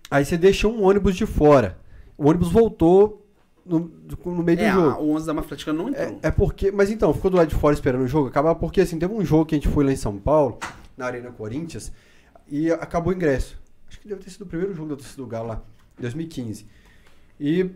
Aí 0.09 0.23
você 0.23 0.37
deixou 0.37 0.73
um 0.73 0.83
ônibus 0.83 1.15
de 1.15 1.25
fora. 1.25 1.77
O 2.17 2.29
ônibus 2.29 2.51
voltou 2.51 3.25
no, 3.65 3.91
no 4.25 4.43
meio 4.43 4.59
é, 4.59 4.71
do 4.71 4.73
jogo. 4.73 5.01
O 5.01 5.11
11 5.11 5.25
da 5.25 5.33
Atleticana 5.33 5.77
não 5.77 5.89
entrou. 5.89 6.19
É, 6.23 6.27
é, 6.27 6.31
porque. 6.31 6.71
Mas 6.71 6.89
então, 6.89 7.13
ficou 7.13 7.29
do 7.29 7.37
lado 7.37 7.49
de 7.49 7.55
fora 7.55 7.73
esperando 7.73 8.03
o 8.03 8.07
jogo. 8.07 8.27
Acabava 8.27 8.57
porque 8.57 8.81
assim, 8.81 8.97
teve 8.97 9.13
um 9.13 9.25
jogo 9.25 9.45
que 9.45 9.55
a 9.55 9.57
gente 9.57 9.67
foi 9.67 9.83
lá 9.83 9.91
em 9.91 9.97
São 9.97 10.17
Paulo, 10.17 10.57
na 10.95 11.05
Arena 11.05 11.31
Corinthians, 11.31 11.91
e 12.49 12.71
acabou 12.71 13.11
o 13.11 13.15
ingresso. 13.15 13.59
Acho 13.89 13.99
que 13.99 14.07
deve 14.07 14.21
ter 14.21 14.29
sido 14.29 14.43
o 14.43 14.45
primeiro 14.45 14.73
jogo 14.73 14.89
da 14.89 14.95
torcida 14.95 15.21
do 15.21 15.27
Galo 15.27 15.47
lá, 15.47 15.63
2015. 15.99 16.65
E 17.39 17.69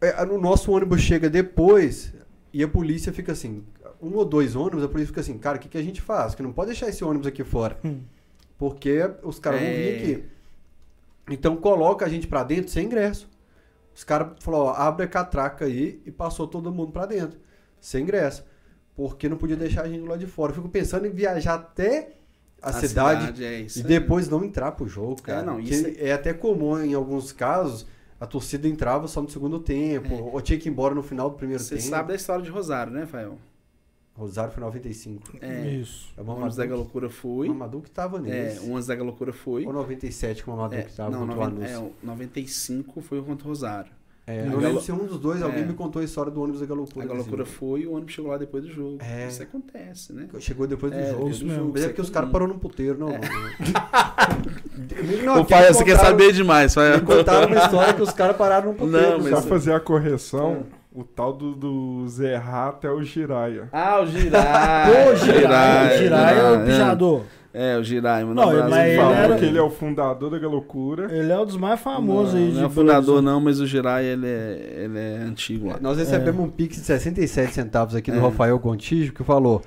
é, 0.00 0.22
o 0.24 0.40
nosso 0.40 0.72
ônibus 0.72 1.00
chega 1.00 1.28
depois 1.28 2.12
e 2.52 2.62
a 2.62 2.68
polícia 2.68 3.12
fica 3.12 3.32
assim, 3.32 3.64
um 4.00 4.14
ou 4.14 4.24
dois 4.24 4.54
ônibus, 4.54 4.84
a 4.84 4.88
polícia 4.88 5.08
fica 5.08 5.20
assim, 5.20 5.38
cara, 5.38 5.58
o 5.58 5.60
que, 5.60 5.68
que 5.68 5.78
a 5.78 5.82
gente 5.82 6.00
faz? 6.00 6.34
Que 6.34 6.42
não 6.42 6.52
pode 6.52 6.70
deixar 6.70 6.88
esse 6.88 7.04
ônibus 7.04 7.26
aqui 7.26 7.44
fora. 7.44 7.78
Hum. 7.84 8.00
Porque 8.58 8.98
os 9.22 9.38
caras 9.38 9.60
é... 9.60 9.64
vão 9.64 9.74
vir 9.74 9.94
aqui. 9.94 10.24
Então 11.30 11.56
coloca 11.56 12.06
a 12.06 12.08
gente 12.08 12.26
pra 12.26 12.44
dentro 12.44 12.70
sem 12.70 12.86
ingresso. 12.86 13.28
Os 13.94 14.04
caras 14.04 14.32
falaram, 14.40 14.66
ó, 14.66 14.70
abre 14.74 15.06
a 15.06 15.08
catraca 15.08 15.64
aí 15.64 16.00
e 16.04 16.10
passou 16.10 16.46
todo 16.46 16.72
mundo 16.72 16.92
pra 16.92 17.06
dentro. 17.06 17.38
Sem 17.80 18.02
ingresso. 18.02 18.44
Porque 18.94 19.28
não 19.28 19.36
podia 19.36 19.56
deixar 19.56 19.82
a 19.82 19.88
gente 19.88 20.06
lá 20.06 20.16
de 20.16 20.26
fora. 20.26 20.52
Eu 20.52 20.56
fico 20.56 20.68
pensando 20.68 21.06
em 21.06 21.10
viajar 21.10 21.54
até 21.54 22.16
a, 22.62 22.70
a 22.70 22.72
cidade, 22.72 23.26
cidade 23.26 23.44
é 23.44 23.60
e 23.60 23.82
depois 23.82 24.28
não 24.28 24.44
entrar 24.44 24.72
pro 24.72 24.88
jogo, 24.88 25.20
cara. 25.22 25.40
É, 25.40 25.44
não, 25.44 25.60
isso 25.60 25.86
é... 25.86 26.08
é 26.08 26.12
até 26.12 26.32
comum 26.32 26.78
em 26.78 26.94
alguns 26.94 27.32
casos 27.32 27.86
a 28.18 28.26
torcida 28.26 28.66
entrava 28.66 29.06
só 29.08 29.20
no 29.20 29.28
segundo 29.28 29.58
tempo, 29.58 30.14
é. 30.14 30.20
ou 30.32 30.40
tinha 30.40 30.58
que 30.58 30.68
ir 30.68 30.72
embora 30.72 30.94
no 30.94 31.02
final 31.02 31.28
do 31.30 31.36
primeiro 31.36 31.62
Você 31.62 31.70
tempo. 31.70 31.82
Você 31.82 31.90
sabe 31.90 32.08
da 32.08 32.14
história 32.14 32.42
de 32.42 32.50
Rosário, 32.50 32.92
né, 32.92 33.06
Fael? 33.06 33.38
Rosário 34.14 34.50
foi 34.50 34.62
95. 34.62 35.36
É, 35.42 35.68
isso. 35.68 36.08
É 36.16 36.22
o 36.22 36.24
Mamadou 36.24 36.50
Zega 36.50 36.74
Loucura 36.74 37.10
foi. 37.10 37.48
O 37.48 37.52
Mamadou 37.52 37.82
que 37.82 37.90
tava 37.90 38.18
nesse. 38.18 38.66
É, 38.66 39.00
o 39.00 39.04
Loucura 39.04 39.32
foi. 39.32 39.66
Ou 39.66 39.72
97 39.74 40.42
que 40.42 40.48
o 40.48 40.56
Mamadou 40.56 40.78
é, 40.78 40.82
que 40.82 40.94
tava 40.94 41.10
não, 41.10 41.26
contra 41.26 41.50
90, 41.50 41.80
o 41.80 41.86
É, 41.86 41.90
95 42.02 43.00
foi 43.02 43.22
contra 43.22 43.46
o 43.46 43.48
Rosário. 43.50 43.92
É, 44.28 44.44
eu 44.44 44.58
lembro 44.58 44.80
se 44.80 44.90
um 44.90 45.06
dos 45.06 45.20
dois, 45.20 45.40
alguém 45.40 45.62
é. 45.62 45.66
me 45.66 45.72
contou 45.72 46.02
a 46.02 46.04
história 46.04 46.32
do 46.32 46.42
ônibus 46.42 46.60
da 46.60 46.66
Galocura. 46.66 47.04
A 47.04 47.08
Galocura 47.08 47.44
foi 47.44 47.82
e 47.82 47.86
o 47.86 47.92
ônibus 47.92 48.12
chegou 48.12 48.32
lá 48.32 48.36
depois 48.36 48.64
do 48.64 48.70
jogo. 48.70 48.98
É. 49.00 49.28
Isso 49.28 49.40
acontece, 49.40 50.12
né? 50.12 50.26
Chegou 50.40 50.66
depois 50.66 50.92
do 50.92 50.98
é, 50.98 51.12
jogo. 51.12 51.30
Isso 51.30 51.46
mesmo. 51.46 51.70
Mas 51.72 51.84
é 51.84 51.86
porque 51.86 52.00
os 52.00 52.10
caras 52.10 52.28
pararam 52.30 52.52
no 52.52 52.58
puteiro, 52.58 52.98
não. 52.98 53.10
É. 53.10 53.20
não, 55.24 55.44
pai, 55.46 55.72
você 55.72 55.84
quer 55.84 55.96
saber 55.96 56.32
demais. 56.32 56.74
Me 56.74 57.02
contaram 57.02 57.46
uma 57.46 57.56
história 57.56 57.94
que 57.94 58.02
os 58.02 58.10
caras 58.10 58.36
pararam 58.36 58.72
no 58.72 58.74
puteiro. 58.74 59.10
Não, 59.12 59.20
mas 59.20 59.30
só 59.30 59.42
fazer 59.42 59.72
a 59.72 59.78
correção. 59.78 60.66
O 60.92 61.04
tal 61.04 61.32
do, 61.32 61.54
do 61.54 62.08
Zé 62.08 62.36
Rato 62.36 62.86
é 62.86 62.90
o 62.90 63.02
Giraia. 63.02 63.68
Ah, 63.70 64.00
o 64.00 64.06
Giraia. 64.06 65.12
o 65.12 65.16
Giraia. 65.16 65.94
O 65.94 65.98
Giraia 65.98 66.38
é 66.38 66.50
o 66.52 66.64
pijador. 66.64 67.20
É, 67.20 67.35
é, 67.58 67.78
o 67.78 67.82
Giraima. 67.82 68.34
Não, 68.34 68.52
é? 68.52 68.68
mas 68.68 68.90
ele, 68.90 69.00
era... 69.00 69.38
que 69.38 69.46
ele 69.46 69.56
é 69.56 69.62
o 69.62 69.70
fundador 69.70 70.38
da 70.38 70.46
loucura. 70.46 71.10
Ele 71.10 71.32
é 71.32 71.40
um 71.40 71.46
dos 71.46 71.56
mais 71.56 71.80
famosos 71.80 72.34
não, 72.34 72.40
aí. 72.40 72.52
Não 72.52 72.66
é 72.66 72.68
fundador 72.68 73.22
não, 73.22 73.40
mas 73.40 73.60
o 73.60 73.66
Girai, 73.66 74.04
ele 74.04 74.26
é, 74.26 74.82
ele 74.84 74.98
é 74.98 75.22
antigo 75.26 75.68
lá. 75.68 75.78
Nós 75.80 75.96
recebemos 75.96 76.38
é. 76.38 76.44
um 76.44 76.50
pix 76.50 76.76
de 76.76 76.82
67 76.82 77.54
centavos 77.54 77.94
aqui 77.94 78.12
do 78.12 78.18
é. 78.18 78.20
Rafael 78.20 78.58
Gontijo, 78.58 79.14
que 79.14 79.24
falou... 79.24 79.62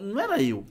não 0.00 0.20
era 0.20 0.40
eu. 0.40 0.64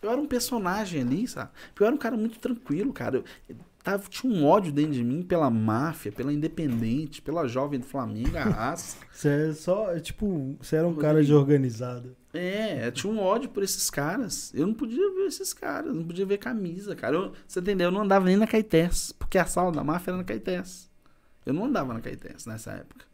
Eu 0.00 0.12
era 0.12 0.20
um 0.20 0.26
personagem 0.26 1.00
ali, 1.00 1.26
sabe? 1.26 1.50
Eu 1.78 1.86
era 1.86 1.94
um 1.94 1.98
cara 1.98 2.16
muito 2.16 2.38
tranquilo, 2.38 2.92
cara. 2.92 3.16
Eu, 3.48 3.56
tava, 3.82 4.08
tinha 4.08 4.32
um 4.32 4.46
ódio 4.46 4.70
dentro 4.70 4.92
de 4.92 5.02
mim 5.02 5.24
pela 5.24 5.50
máfia, 5.50 6.12
pela 6.12 6.32
independente, 6.32 7.20
pela 7.20 7.48
jovem 7.48 7.80
do 7.80 7.86
Flamengo, 7.86 8.36
a 8.36 8.44
raça. 8.44 8.98
Você 9.10 9.28
é 9.28 9.52
só, 9.54 9.98
tipo, 9.98 10.56
você 10.60 10.76
era 10.76 10.86
um 10.86 10.94
cara 10.94 11.24
de 11.24 11.34
organizado. 11.34 12.16
É, 12.34 12.86
eu 12.86 12.92
tinha 12.92 13.12
um 13.12 13.18
ódio 13.18 13.50
por 13.50 13.62
esses 13.62 13.90
caras. 13.90 14.52
Eu 14.54 14.66
não 14.66 14.74
podia 14.74 15.10
ver 15.14 15.26
esses 15.26 15.52
caras, 15.52 15.94
não 15.94 16.04
podia 16.04 16.24
ver 16.24 16.38
camisa, 16.38 16.96
cara. 16.96 17.16
Eu, 17.16 17.32
você 17.46 17.60
entendeu? 17.60 17.88
Eu 17.88 17.92
não 17.92 18.02
andava 18.02 18.24
nem 18.24 18.36
na 18.36 18.46
Caetés, 18.46 19.12
porque 19.12 19.36
a 19.38 19.44
sala 19.44 19.70
da 19.70 19.84
máfia 19.84 20.10
era 20.12 20.18
na 20.18 20.24
Caetés. 20.24 20.90
Eu 21.44 21.52
não 21.52 21.66
andava 21.66 21.92
na 21.92 22.00
Caetés 22.00 22.46
nessa 22.46 22.72
época. 22.72 23.04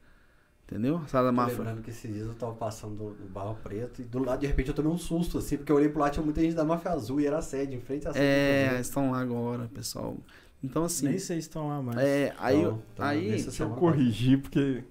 Entendeu? 0.70 1.02
Sala 1.08 1.26
da 1.26 1.32
máfia. 1.32 1.56
Lembrando 1.58 1.82
que 1.82 1.90
esses 1.90 2.12
dias 2.12 2.26
eu 2.26 2.34
tava 2.34 2.52
passando 2.52 3.16
no 3.18 3.28
Barro 3.28 3.56
Preto 3.62 4.02
e 4.02 4.04
do 4.04 4.22
lado 4.22 4.40
de 4.40 4.46
repente 4.46 4.68
eu 4.68 4.74
tomei 4.74 4.92
um 4.92 4.98
susto, 4.98 5.38
assim, 5.38 5.56
porque 5.56 5.72
eu 5.72 5.76
olhei 5.76 5.88
pro 5.88 6.00
lado 6.00 6.12
tinha 6.12 6.22
muita 6.22 6.42
gente 6.42 6.54
da 6.54 6.64
máfia 6.64 6.90
azul 6.92 7.20
e 7.20 7.26
era 7.26 7.38
a 7.38 7.42
sede, 7.42 7.74
em 7.74 7.80
frente 7.80 8.06
à 8.06 8.12
sede. 8.12 8.24
É, 8.24 8.78
estão 8.78 9.10
lá 9.10 9.18
agora, 9.18 9.68
pessoal. 9.72 10.16
Então 10.62 10.84
assim. 10.84 11.08
Nem 11.08 11.18
sei 11.18 11.40
se 11.40 11.48
estão 11.48 11.68
lá 11.68 11.80
mais. 11.80 11.98
É, 11.98 12.34
aí. 12.38 12.60
Então, 12.60 12.82
então, 12.92 13.06
aí 13.06 13.30
deixa 13.30 13.62
eu 13.62 13.70
corrigir, 13.70 14.42
porque 14.42 14.84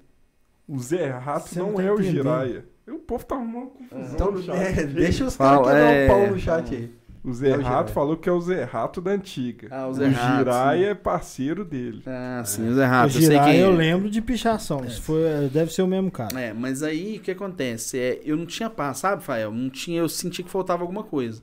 o 0.68 0.80
Zé 0.80 1.12
Rato 1.12 1.56
não, 1.58 1.68
não 1.68 1.76
tá 1.76 1.84
é 1.84 1.92
o 1.92 2.02
Jiraya. 2.02 2.66
O 2.88 3.00
povo 3.00 3.26
tá 3.26 3.36
arrumando 3.36 3.68
confusão. 3.68 4.40
Então, 4.40 4.56
é, 4.56 4.84
deixa 4.84 5.26
os 5.26 5.36
caras 5.36 5.60
quebrar 5.60 5.78
é... 5.78 6.06
o 6.06 6.08
pau 6.08 6.28
no 6.28 6.40
chat 6.40 6.74
aí. 6.74 6.92
O 7.28 7.34
Zé 7.34 7.50
é 7.50 7.56
Rato 7.56 7.92
falou 7.92 8.16
que 8.16 8.30
é 8.30 8.32
o 8.32 8.40
Zé 8.40 8.64
Rato 8.64 9.02
da 9.02 9.12
antiga. 9.12 9.68
Ah, 9.70 9.88
o 9.88 9.94
Zé 9.94 10.08
o 10.08 10.12
Jiraya 10.12 10.86
é 10.88 10.96
parceiro 10.96 11.66
dele. 11.66 12.02
Ah, 12.06 12.42
sim, 12.46 12.70
o 12.70 12.74
Zé 12.74 12.86
Rato. 12.86 13.08
O 13.08 13.20
Jiraya 13.20 13.40
eu, 13.40 13.44
sei 13.44 13.54
que... 13.54 13.60
eu 13.60 13.72
lembro 13.72 14.10
de 14.10 14.22
pichação. 14.22 14.82
É. 14.86 14.90
Foi, 14.90 15.50
deve 15.52 15.74
ser 15.74 15.82
o 15.82 15.88
mesmo 15.88 16.10
cara. 16.10 16.40
É, 16.40 16.54
mas 16.54 16.84
aí 16.84 17.18
o 17.18 17.20
que 17.20 17.32
acontece? 17.32 18.00
É, 18.00 18.22
eu 18.24 18.38
não 18.38 18.46
tinha 18.46 18.70
paz, 18.70 19.00
sabe, 19.00 19.22
Fael? 19.22 19.52
Não 19.52 19.70
tinha, 19.70 20.00
eu 20.00 20.08
senti 20.08 20.42
que 20.42 20.50
faltava 20.50 20.84
alguma 20.84 21.04
coisa. 21.04 21.42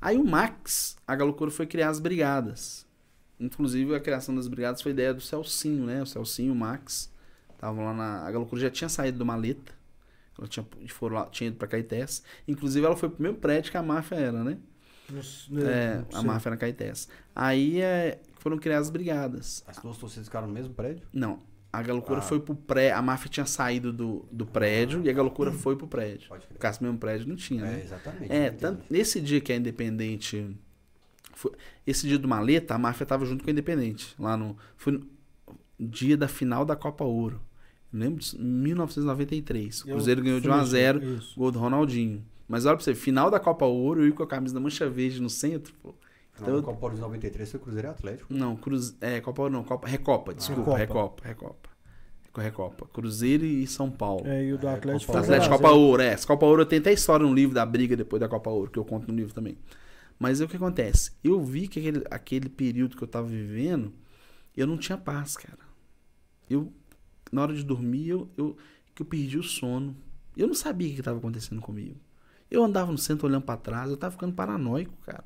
Aí 0.00 0.16
o 0.16 0.24
Max, 0.24 0.96
a 1.06 1.14
Galocura 1.14 1.50
foi 1.50 1.66
criar 1.66 1.90
as 1.90 2.00
brigadas. 2.00 2.86
Inclusive 3.38 3.94
a 3.94 4.00
criação 4.00 4.34
das 4.34 4.48
brigadas 4.48 4.80
foi 4.80 4.92
ideia 4.92 5.12
do 5.12 5.20
Celcinho, 5.20 5.84
né? 5.84 6.00
O 6.00 6.06
Celcinho, 6.06 6.54
o 6.54 6.56
Max. 6.56 7.12
Estavam 7.52 7.84
lá 7.84 7.92
na. 7.92 8.26
A 8.26 8.30
Galocura 8.30 8.60
já 8.60 8.70
tinha 8.70 8.88
saído 8.88 9.18
do 9.18 9.26
maleta. 9.26 9.72
Ela 10.38 10.48
tinha, 10.48 10.66
foram 10.88 11.16
lá, 11.16 11.26
tinha 11.26 11.48
ido 11.48 11.56
pra 11.56 11.68
Caetés. 11.68 12.22
Inclusive 12.46 12.84
ela 12.84 12.96
foi 12.96 13.08
pro 13.08 13.22
mesmo 13.22 13.38
prédio 13.38 13.70
que 13.70 13.76
a 13.76 13.82
máfia 13.82 14.16
era, 14.16 14.44
né? 14.44 14.58
é, 15.62 16.04
a 16.12 16.22
máfia 16.22 16.50
na 16.50 16.56
Caetés. 16.56 17.08
Aí 17.34 17.80
é, 17.80 18.20
foram 18.38 18.58
criadas 18.58 18.88
as 18.88 18.90
brigadas. 18.90 19.64
As 19.66 19.78
duas 19.78 19.98
torcidas 19.98 20.26
ficaram 20.26 20.46
no 20.46 20.52
mesmo 20.52 20.74
prédio? 20.74 21.06
Não. 21.12 21.40
A 21.72 21.82
Galocura 21.82 22.20
ah. 22.20 22.22
foi 22.22 22.40
pro 22.40 22.54
prédio. 22.54 22.96
A 22.96 23.02
máfia 23.02 23.28
tinha 23.28 23.46
saído 23.46 23.92
do, 23.92 24.28
do 24.30 24.46
prédio 24.46 25.00
ah. 25.00 25.06
e 25.06 25.10
a 25.10 25.12
Galocura 25.12 25.50
hum. 25.50 25.54
foi 25.54 25.76
pro 25.76 25.88
prédio. 25.88 26.28
Pode 26.28 26.46
crer. 26.46 26.58
Porque 26.58 26.84
mesmo 26.84 26.98
prédio 26.98 27.28
não 27.28 27.36
tinha, 27.36 27.62
né? 27.62 27.80
É, 27.80 27.82
exatamente. 27.82 28.32
É, 28.32 28.50
tanto, 28.50 28.84
nesse 28.88 29.20
dia 29.20 29.40
que 29.40 29.52
a 29.52 29.56
Independente. 29.56 30.56
Foi, 31.32 31.50
esse 31.84 32.06
dia 32.06 32.18
do 32.18 32.28
Maleta, 32.28 32.74
a 32.74 32.78
máfia 32.78 33.04
tava 33.04 33.26
junto 33.26 33.42
com 33.42 33.50
a 33.50 33.52
Independente. 33.52 34.14
Lá 34.18 34.36
no. 34.36 34.56
Foi 34.76 34.92
no 34.92 35.08
dia 35.78 36.16
da 36.16 36.28
final 36.28 36.64
da 36.64 36.76
Copa 36.76 37.04
Ouro. 37.04 37.40
Lembro 37.94 38.20
de 38.20 38.38
1993. 38.38 39.82
O 39.82 39.84
Cruzeiro 39.86 40.22
ganhou 40.22 40.40
de 40.40 40.48
1x0, 40.48 41.34
gol 41.36 41.50
do 41.50 41.58
Ronaldinho. 41.58 42.24
Mas 42.48 42.66
olha 42.66 42.76
pra 42.76 42.84
você, 42.84 42.94
final 42.94 43.30
da 43.30 43.40
Copa 43.40 43.64
Ouro, 43.64 44.02
eu 44.02 44.08
ir 44.08 44.12
com 44.12 44.22
a 44.22 44.26
camisa 44.26 44.54
da 44.54 44.60
Mancha 44.60 44.88
Verde 44.88 45.20
no 45.20 45.30
centro, 45.30 45.72
pô. 45.82 45.94
Então, 46.40 46.54
não, 46.54 46.62
Copa 46.62 46.86
Ouro 46.86 46.96
de 46.96 47.00
93 47.00 47.50
foi 47.50 47.60
Cruzeiro 47.60 47.88
e 47.88 47.90
Atlético. 47.90 48.34
Não, 48.34 48.56
Cruz, 48.56 48.96
é, 49.00 49.20
Copa 49.20 49.42
Ouro 49.42 49.54
não, 49.54 49.62
Copa, 49.62 49.86
Recopa, 49.86 50.34
desculpa, 50.34 50.76
Recopa, 50.76 51.26
Recopa. 51.26 51.74
Recopa. 52.36 52.86
Cruzeiro 52.92 53.44
e 53.44 53.64
São 53.66 53.88
Paulo. 53.88 54.26
É, 54.26 54.44
e 54.44 54.52
o 54.52 54.58
do 54.58 54.66
é, 54.66 54.74
Atlético. 54.74 55.12
Copa, 55.12 55.24
Atlético 55.24 55.54
Copa 55.54 55.70
Ouro, 55.70 56.02
é. 56.02 56.08
Essa 56.08 56.26
Copa 56.26 56.44
Ouro 56.44 56.66
tem 56.66 56.80
até 56.80 56.92
história 56.92 57.24
no 57.24 57.32
livro 57.32 57.54
da 57.54 57.64
briga 57.64 57.96
depois 57.96 58.18
da 58.18 58.28
Copa 58.28 58.50
Ouro, 58.50 58.70
que 58.70 58.78
eu 58.78 58.84
conto 58.84 59.06
no 59.06 59.14
livro 59.16 59.32
também. 59.32 59.56
Mas 60.18 60.40
o 60.40 60.48
que 60.48 60.56
acontece? 60.56 61.12
Eu 61.22 61.40
vi 61.40 61.68
que 61.68 61.78
aquele, 61.78 62.04
aquele 62.10 62.48
período 62.48 62.96
que 62.96 63.04
eu 63.04 63.08
tava 63.08 63.26
vivendo, 63.26 63.92
eu 64.56 64.66
não 64.66 64.76
tinha 64.76 64.98
paz, 64.98 65.36
cara. 65.36 65.58
Eu, 66.50 66.72
na 67.34 67.42
hora 67.42 67.52
de 67.52 67.64
dormir, 67.64 68.08
eu, 68.08 68.28
eu, 68.36 68.56
que 68.94 69.02
eu 69.02 69.06
perdi 69.06 69.36
o 69.36 69.42
sono. 69.42 69.96
Eu 70.36 70.46
não 70.46 70.54
sabia 70.54 70.88
o 70.88 70.94
que 70.94 71.00
estava 71.00 71.18
acontecendo 71.18 71.60
comigo. 71.60 71.96
Eu 72.50 72.62
andava 72.62 72.92
no 72.92 72.98
centro 72.98 73.26
olhando 73.26 73.42
para 73.42 73.56
trás, 73.58 73.90
eu 73.90 73.96
tava 73.96 74.12
ficando 74.12 74.32
paranoico, 74.32 74.94
cara. 75.04 75.24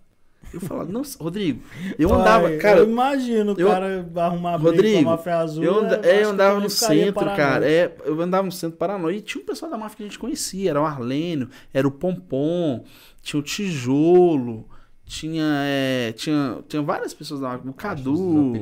Eu 0.55 0.61
falava, 0.61 0.91
não, 0.91 1.03
Rodrigo, 1.21 1.63
eu 1.99 2.09
Pai, 2.09 2.21
andava, 2.21 2.57
cara. 2.57 2.79
Eu 2.79 2.89
imagino 2.89 3.53
o 3.53 3.57
cara 3.57 4.09
arrumar 4.17 4.57
Rodrigo, 4.57 5.03
com 5.03 5.11
a 5.11 5.17
máfia 5.17 5.37
azul. 5.37 5.63
Eu, 5.63 5.79
anda, 5.81 6.01
é, 6.03 6.25
eu 6.25 6.31
andava 6.31 6.59
no 6.59 6.71
centro, 6.71 7.13
paranoico. 7.13 7.37
cara. 7.37 7.71
É, 7.71 7.95
eu 8.07 8.21
andava 8.23 8.47
no 8.47 8.53
centro 8.53 8.79
paranoico. 8.79 9.19
E 9.19 9.23
tinha 9.23 9.43
um 9.43 9.47
pessoal 9.47 9.71
da 9.71 9.77
máfia 9.77 9.97
que 9.99 10.03
a 10.05 10.07
gente 10.07 10.19
conhecia, 10.19 10.71
era 10.71 10.81
o 10.81 10.87
Arlênio, 10.87 11.51
era 11.75 11.87
o 11.87 11.91
Pompom, 11.91 12.85
tinha 13.21 13.39
o 13.39 13.43
Tijolo 13.43 14.67
tinha, 15.09 15.63
é, 15.65 16.13
tinha, 16.13 16.63
tinha 16.69 16.83
várias 16.83 17.15
pessoas 17.15 17.41
da 17.41 17.49
máfia, 17.49 17.71
o 17.71 17.75
Cadu. 17.75 18.53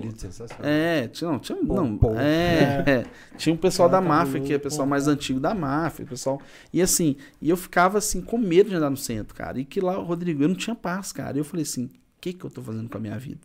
É, 0.62 1.08
tinha, 1.08 1.28
não, 1.28 1.40
tinha, 1.40 1.58
não, 1.60 1.98
é, 2.16 2.84
é. 2.86 3.06
tinha 3.36 3.52
um 3.52 3.58
pessoal 3.58 3.88
da 3.88 4.00
máfia, 4.00 4.40
que 4.40 4.52
é 4.52 4.56
o 4.56 4.60
pessoal 4.60 4.86
mais 4.86 5.08
antigo 5.08 5.40
da 5.40 5.52
máfia, 5.52 6.06
pessoal. 6.06 6.40
E 6.72 6.80
assim, 6.80 7.16
e 7.42 7.50
eu 7.50 7.56
ficava 7.56 7.98
assim, 7.98 8.20
com 8.22 8.38
medo 8.38 8.70
de 8.70 8.76
andar 8.76 8.90
no 8.90 8.96
centro, 8.96 9.34
cara. 9.34 9.58
E 9.58 9.64
que 9.64 9.80
lá, 9.80 9.96
Rodrigo, 9.96 10.44
eu 10.44 10.48
não 10.48 10.54
tinha 10.54 10.76
paz, 10.76 11.10
cara. 11.12 11.36
E 11.36 11.40
eu 11.40 11.44
falei 11.44 11.64
assim, 11.64 11.86
o 11.86 11.90
que 12.20 12.32
que 12.32 12.44
eu 12.44 12.50
tô 12.50 12.62
fazendo 12.62 12.88
com 12.88 12.96
a 12.96 13.00
minha 13.00 13.18
vida? 13.18 13.40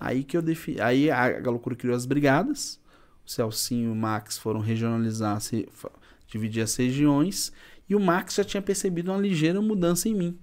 Aí 0.00 0.24
que 0.24 0.34
eu 0.34 0.40
defini, 0.40 0.80
aí 0.80 1.10
a 1.10 1.40
Galocura 1.40 1.76
criou 1.76 1.94
as 1.94 2.06
brigadas, 2.06 2.80
o 3.24 3.30
Celcinho 3.30 3.90
e 3.90 3.92
o 3.92 3.94
Max 3.94 4.38
foram 4.38 4.60
regionalizar, 4.60 5.38
se, 5.42 5.68
dividir 6.26 6.62
as 6.62 6.74
regiões, 6.74 7.52
e 7.86 7.94
o 7.94 8.00
Max 8.00 8.34
já 8.34 8.44
tinha 8.44 8.62
percebido 8.62 9.12
uma 9.12 9.20
ligeira 9.20 9.60
mudança 9.60 10.08
em 10.08 10.14
mim. 10.14 10.38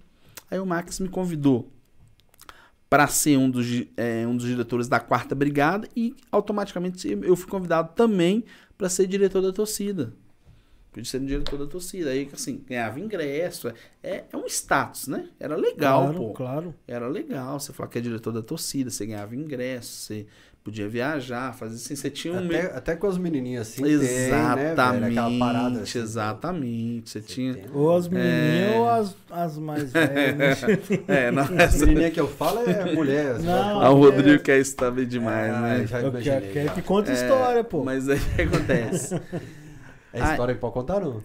Aí 0.49 0.59
o 0.59 0.65
Max 0.65 0.99
me 0.99 1.09
convidou 1.09 1.71
para 2.89 3.07
ser 3.07 3.37
um 3.37 3.49
dos, 3.49 3.67
é, 3.95 4.25
um 4.25 4.35
dos 4.35 4.47
diretores 4.47 4.87
da 4.87 4.99
quarta 4.99 5.35
brigada 5.35 5.87
e 5.95 6.15
automaticamente 6.31 7.07
eu 7.07 7.35
fui 7.35 7.49
convidado 7.49 7.93
também 7.93 8.43
para 8.77 8.89
ser 8.89 9.05
diretor 9.05 9.41
da 9.41 9.53
torcida. 9.53 10.13
Pude 10.91 11.07
ser 11.07 11.19
diretor 11.19 11.57
da 11.57 11.67
torcida. 11.67 12.09
Aí, 12.09 12.27
assim, 12.33 12.63
ganhava 12.67 12.99
ingresso. 12.99 13.71
É, 14.01 14.23
é 14.31 14.37
um 14.37 14.47
status, 14.47 15.07
né? 15.07 15.29
Era 15.39 15.55
legal, 15.55 16.05
claro, 16.05 16.17
pô. 16.17 16.33
Claro. 16.33 16.75
Era 16.87 17.07
legal. 17.07 17.59
Você 17.59 17.71
falar 17.71 17.89
que 17.89 17.99
é 17.99 18.01
diretor 18.01 18.31
da 18.31 18.41
torcida, 18.41 18.89
você 18.89 19.05
ganhava 19.05 19.35
ingresso, 19.35 19.91
você 19.91 20.27
podia 20.63 20.87
viajar, 20.87 21.53
fazer 21.53 21.75
assim, 21.75 21.95
você 21.95 22.09
tinha 22.09 22.33
um... 22.33 22.45
Até, 22.45 22.61
até 22.75 22.95
com 22.95 23.07
as 23.07 23.17
menininhas 23.17 23.67
assim 23.67 23.85
Exatamente, 23.85 25.15
tem, 25.15 25.31
né, 25.31 25.39
parada 25.39 25.81
assim, 25.81 25.99
exatamente, 25.99 27.09
você, 27.09 27.21
você 27.21 27.27
tinha... 27.27 27.53
Tem. 27.53 27.65
Ou 27.73 27.95
as 27.95 28.07
menininhas 28.07 28.73
é... 28.73 28.77
ou 28.77 28.89
as, 28.89 29.15
as 29.31 29.57
mais 29.57 29.91
velhas. 29.91 30.63
é, 31.07 31.31
não, 31.31 31.43
essa... 31.57 31.83
A 31.83 31.87
menininha 31.87 32.11
que 32.11 32.19
eu 32.19 32.27
falo 32.27 32.69
é 32.69 32.93
mulher. 32.93 33.39
Não, 33.39 33.81
ah, 33.81 33.89
o 33.89 33.95
Rodrigo 33.95 34.43
quer 34.43 34.59
isso 34.59 34.75
também 34.75 35.07
demais, 35.07 35.53
é, 35.53 35.59
né? 35.59 35.87
Já 35.87 36.01
imaginei, 36.01 36.41
quer, 36.41 36.51
quer 36.65 36.73
que 36.73 36.81
conta 36.81 37.11
história, 37.11 37.63
pô. 37.63 37.83
Mas 37.83 38.09
aí 38.09 38.17
o 38.17 38.35
que 38.35 38.41
acontece? 38.41 39.19
É 40.11 40.31
história 40.31 40.55
que 40.55 40.59
pode 40.59 40.73
contar, 40.73 40.99
não? 40.99 41.21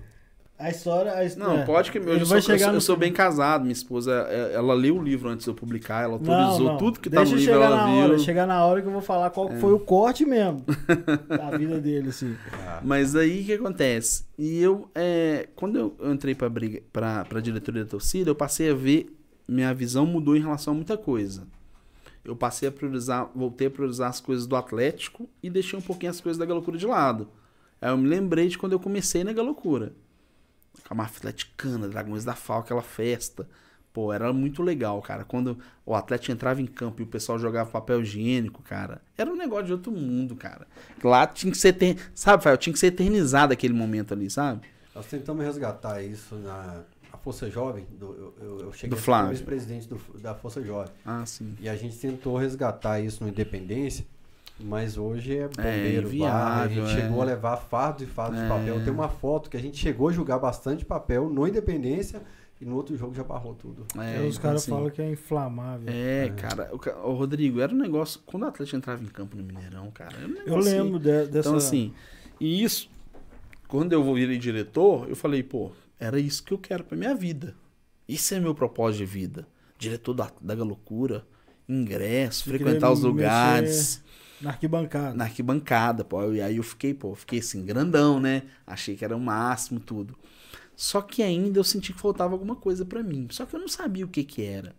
A 0.56 0.70
história. 0.70 1.12
A 1.12 1.24
história 1.24 1.58
não, 1.58 1.66
pode 1.66 1.90
que. 1.90 1.98
Eu, 1.98 2.04
eu, 2.04 2.24
sou, 2.26 2.38
eu, 2.38 2.72
eu 2.74 2.80
sou 2.80 2.96
bem 2.96 3.12
casado. 3.12 3.62
Minha 3.62 3.72
esposa, 3.72 4.26
é, 4.30 4.54
ela 4.54 4.72
leu 4.72 4.96
o 4.96 5.02
livro 5.02 5.28
antes 5.28 5.44
de 5.44 5.50
eu 5.50 5.54
publicar, 5.54 6.04
ela 6.04 6.12
autorizou 6.12 6.60
não, 6.60 6.72
não. 6.72 6.76
tudo 6.78 7.00
que 7.00 7.10
tá 7.10 7.24
no 7.24 7.34
livro, 7.34 7.54
ela 7.54 7.86
viu. 7.86 8.04
Hora, 8.04 8.18
chegar 8.18 8.46
na 8.46 8.64
hora 8.64 8.80
que 8.80 8.86
eu 8.86 8.92
vou 8.92 9.02
falar 9.02 9.30
qual 9.30 9.50
é. 9.50 9.58
foi 9.58 9.72
o 9.72 9.80
corte 9.80 10.24
mesmo 10.24 10.64
da 11.26 11.56
vida 11.56 11.80
dele, 11.80 12.10
assim. 12.10 12.36
Ah. 12.52 12.80
Mas 12.84 13.16
aí 13.16 13.42
o 13.42 13.44
que 13.44 13.52
acontece? 13.54 14.24
E 14.38 14.60
eu, 14.60 14.88
é, 14.94 15.48
quando 15.56 15.76
eu 15.76 16.12
entrei 16.12 16.36
pra, 16.36 16.48
briga, 16.48 16.80
pra, 16.92 17.24
pra 17.24 17.40
diretoria 17.40 17.82
da 17.82 17.90
torcida, 17.90 18.30
eu 18.30 18.34
passei 18.34 18.70
a 18.70 18.74
ver. 18.74 19.12
Minha 19.46 19.74
visão 19.74 20.06
mudou 20.06 20.34
em 20.34 20.40
relação 20.40 20.72
a 20.72 20.76
muita 20.76 20.96
coisa. 20.96 21.46
Eu 22.24 22.34
passei 22.34 22.66
a 22.66 22.72
priorizar, 22.72 23.28
voltei 23.34 23.66
a 23.66 23.70
priorizar 23.70 24.08
as 24.08 24.20
coisas 24.20 24.46
do 24.46 24.56
Atlético 24.56 25.28
e 25.42 25.50
deixei 25.50 25.78
um 25.78 25.82
pouquinho 25.82 26.10
as 26.10 26.20
coisas 26.20 26.38
da 26.38 26.46
Galocura 26.46 26.78
de 26.78 26.86
lado. 26.86 27.28
Aí 27.82 27.90
eu 27.90 27.98
me 27.98 28.08
lembrei 28.08 28.48
de 28.48 28.56
quando 28.56 28.72
eu 28.72 28.80
comecei 28.80 29.22
na 29.22 29.34
Galocura 29.34 29.92
com 30.86 30.94
a 30.94 30.96
máfia 30.96 31.18
atleticana, 31.18 31.88
Dragões 31.88 32.24
da 32.24 32.34
FAO, 32.34 32.60
aquela 32.60 32.82
festa. 32.82 33.46
Pô, 33.92 34.12
era 34.12 34.32
muito 34.32 34.60
legal, 34.60 35.00
cara. 35.00 35.24
Quando 35.24 35.56
o 35.86 35.94
atleta 35.94 36.32
entrava 36.32 36.60
em 36.60 36.66
campo 36.66 37.00
e 37.00 37.04
o 37.04 37.06
pessoal 37.06 37.38
jogava 37.38 37.70
papel 37.70 38.02
higiênico, 38.02 38.60
cara. 38.62 39.00
Era 39.16 39.30
um 39.30 39.36
negócio 39.36 39.66
de 39.66 39.72
outro 39.72 39.92
mundo, 39.92 40.34
cara. 40.34 40.66
Lá 41.02 41.26
tinha 41.28 41.52
que 41.52 41.58
ser. 41.58 41.76
Sabe, 42.12 42.42
Fael? 42.42 42.56
Tinha 42.56 42.72
que 42.72 42.78
ser 42.78 42.88
eternizado 42.88 43.52
aquele 43.52 43.72
momento 43.72 44.12
ali, 44.12 44.28
sabe? 44.28 44.66
Nós 44.92 45.06
tentamos 45.06 45.44
resgatar 45.44 46.02
isso 46.02 46.34
na 46.36 46.82
Força 47.24 47.48
Jovem, 47.48 47.86
do, 47.98 48.34
eu, 48.38 48.60
eu 48.60 48.72
cheguei 48.74 48.90
do 48.90 48.96
Flávio. 48.98 49.30
vice-presidente 49.30 49.88
da 50.20 50.34
Força 50.34 50.62
Jovem. 50.62 50.92
Ah, 51.06 51.24
sim. 51.24 51.56
E 51.58 51.70
a 51.70 51.74
gente 51.74 51.96
tentou 51.96 52.36
resgatar 52.36 53.00
isso 53.00 53.24
no 53.24 53.30
Independência, 53.30 54.04
mas 54.58 54.96
hoje 54.96 55.36
é 55.36 55.48
bombeiro, 55.48 56.08
é, 56.08 56.10
inviável, 56.10 56.84
a 56.84 56.88
gente 56.88 56.98
é. 56.98 57.02
chegou 57.02 57.22
a 57.22 57.24
levar 57.24 57.56
fardos 57.56 58.02
e 58.02 58.06
fardos 58.06 58.38
é. 58.38 58.42
de 58.42 58.48
papel. 58.48 58.84
Tem 58.84 58.92
uma 58.92 59.08
foto 59.08 59.50
que 59.50 59.56
a 59.56 59.60
gente 59.60 59.76
chegou 59.76 60.08
a 60.08 60.12
jogar 60.12 60.38
bastante 60.38 60.84
papel 60.84 61.28
no 61.28 61.46
Independência 61.46 62.22
e 62.60 62.64
no 62.64 62.76
outro 62.76 62.96
jogo 62.96 63.14
já 63.14 63.24
barrou 63.24 63.54
tudo. 63.54 63.84
É, 63.96 64.20
os 64.20 64.36
então, 64.36 64.42
caras 64.42 64.62
assim, 64.62 64.70
falam 64.70 64.90
que 64.90 65.02
é 65.02 65.10
inflamável. 65.10 65.92
É, 65.92 66.26
é. 66.26 66.30
cara. 66.30 66.70
O, 66.72 67.10
o, 67.10 67.14
Rodrigo, 67.14 67.60
era 67.60 67.72
um 67.72 67.76
negócio. 67.76 68.20
Quando 68.24 68.44
o 68.44 68.46
Atlético 68.46 68.76
entrava 68.76 69.02
em 69.02 69.08
campo 69.08 69.36
no 69.36 69.42
Mineirão, 69.42 69.90
cara. 69.90 70.16
Um 70.18 70.36
eu 70.46 70.56
lembro 70.58 70.98
de, 70.98 71.26
dessa. 71.26 71.48
Então, 71.48 71.56
assim. 71.56 71.92
E 72.40 72.62
isso. 72.62 72.88
Quando 73.66 73.92
eu 73.92 74.14
virei 74.14 74.38
diretor, 74.38 75.08
eu 75.08 75.16
falei, 75.16 75.42
pô, 75.42 75.72
era 75.98 76.20
isso 76.20 76.44
que 76.44 76.52
eu 76.52 76.58
quero 76.58 76.84
pra 76.84 76.96
minha 76.96 77.14
vida. 77.14 77.56
Isso 78.08 78.34
é 78.34 78.38
meu 78.38 78.54
propósito 78.54 78.98
de 78.98 79.06
vida. 79.06 79.48
Diretor 79.78 80.14
da, 80.14 80.30
da 80.40 80.54
loucura, 80.54 81.26
ingresso, 81.68 82.44
frequentar 82.44 82.92
os 82.92 83.00
lugares. 83.00 84.02
Na 84.40 84.50
arquibancada. 84.50 85.14
Na 85.14 85.24
arquibancada, 85.24 86.04
pô. 86.04 86.32
E 86.32 86.40
aí 86.40 86.56
eu 86.56 86.62
fiquei, 86.62 86.92
pô, 86.94 87.14
fiquei 87.14 87.38
assim, 87.38 87.64
grandão, 87.64 88.20
né? 88.20 88.42
Achei 88.66 88.96
que 88.96 89.04
era 89.04 89.16
o 89.16 89.20
máximo, 89.20 89.80
tudo. 89.80 90.16
Só 90.76 91.00
que 91.00 91.22
ainda 91.22 91.58
eu 91.58 91.64
senti 91.64 91.92
que 91.92 92.00
faltava 92.00 92.32
alguma 92.34 92.56
coisa 92.56 92.84
para 92.84 93.02
mim. 93.02 93.28
Só 93.30 93.46
que 93.46 93.54
eu 93.54 93.60
não 93.60 93.68
sabia 93.68 94.04
o 94.04 94.08
que 94.08 94.24
que 94.24 94.42
era. 94.42 94.74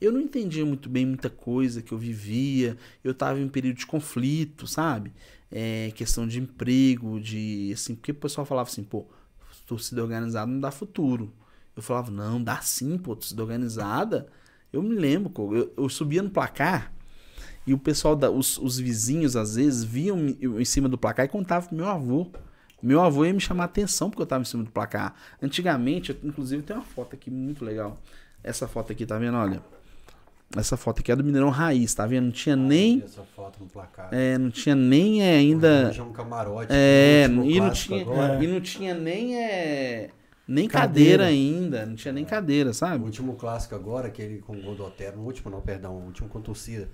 Eu 0.00 0.12
não 0.12 0.20
entendia 0.20 0.64
muito 0.64 0.88
bem 0.88 1.06
muita 1.06 1.30
coisa 1.30 1.82
que 1.82 1.92
eu 1.92 1.98
vivia. 1.98 2.76
Eu 3.02 3.14
tava 3.14 3.38
em 3.40 3.44
um 3.44 3.48
período 3.48 3.76
de 3.76 3.86
conflito, 3.86 4.66
sabe? 4.66 5.12
É, 5.50 5.90
questão 5.94 6.26
de 6.26 6.38
emprego, 6.40 7.20
de 7.20 7.70
assim, 7.74 7.94
porque 7.94 8.12
o 8.12 8.14
pessoal 8.14 8.44
falava 8.44 8.68
assim, 8.68 8.84
pô, 8.84 9.06
torcida 9.66 10.02
organizada 10.02 10.50
não 10.50 10.60
dá 10.60 10.70
futuro. 10.70 11.32
Eu 11.76 11.82
falava, 11.82 12.10
não, 12.10 12.42
dá 12.42 12.60
sim, 12.60 12.98
pô, 12.98 13.16
torcida 13.16 13.42
organizada. 13.42 14.28
Eu 14.72 14.82
me 14.82 14.94
lembro, 14.94 15.32
eu, 15.54 15.72
eu 15.76 15.88
subia 15.88 16.22
no 16.22 16.30
placar 16.30 16.92
e 17.70 17.72
o 17.72 17.78
pessoal, 17.78 18.16
da, 18.16 18.28
os, 18.28 18.58
os 18.58 18.80
vizinhos 18.80 19.36
às 19.36 19.54
vezes 19.54 19.84
viam 19.84 20.18
em 20.18 20.64
cima 20.64 20.88
do 20.88 20.98
placar 20.98 21.24
e 21.24 21.28
contavam 21.28 21.68
pro 21.68 21.76
meu 21.76 21.86
avô. 21.86 22.26
Meu 22.82 23.00
avô 23.00 23.24
ia 23.24 23.32
me 23.32 23.38
chamar 23.38 23.62
a 23.62 23.66
atenção 23.66 24.10
porque 24.10 24.22
eu 24.22 24.26
tava 24.26 24.42
em 24.42 24.44
cima 24.44 24.64
do 24.64 24.72
placar. 24.72 25.14
Antigamente, 25.40 26.18
inclusive 26.24 26.64
tem 26.64 26.74
uma 26.74 26.82
foto 26.82 27.14
aqui 27.14 27.30
muito 27.30 27.64
legal. 27.64 28.00
Essa 28.42 28.66
foto 28.66 28.90
aqui, 28.90 29.06
tá 29.06 29.16
vendo? 29.18 29.36
Olha. 29.36 29.62
Essa 30.56 30.76
foto 30.76 30.98
aqui 30.98 31.12
é 31.12 31.14
do 31.14 31.22
Mineirão 31.22 31.48
Raiz, 31.48 31.94
tá 31.94 32.08
vendo? 32.08 32.24
Não 32.24 32.32
tinha 32.32 32.56
nem. 32.56 33.04
Essa 33.04 33.22
foto 33.36 33.60
no 33.60 33.68
placar. 33.68 34.08
É, 34.10 34.36
não 34.36 34.50
tinha 34.50 34.74
nem 34.74 35.22
é, 35.22 35.36
ainda. 35.36 35.92
Um 36.00 36.10
camarote. 36.10 36.72
É, 36.72 37.26
e 37.26 37.60
não, 37.60 37.70
tinha, 37.70 38.02
agora. 38.02 38.42
e 38.42 38.46
não 38.48 38.60
tinha 38.60 38.94
nem 38.94 39.40
é. 39.40 40.10
Nem 40.48 40.66
cadeira. 40.66 41.22
cadeira. 41.22 41.26
ainda, 41.26 41.86
não 41.86 41.94
tinha 41.94 42.12
nem 42.12 42.24
cadeira, 42.24 42.72
sabe? 42.72 43.00
O 43.00 43.06
último 43.06 43.36
clássico 43.36 43.76
agora, 43.76 44.08
aquele 44.08 44.38
com 44.38 44.56
o 44.56 44.60
gol 44.60 44.74
do 44.74 44.84
Otero, 44.84 45.18
no 45.18 45.22
último 45.22 45.48
não, 45.48 45.60
perdão, 45.60 45.94
o 45.94 46.06
último 46.06 46.28
com 46.28 46.40
torcida. 46.40 46.88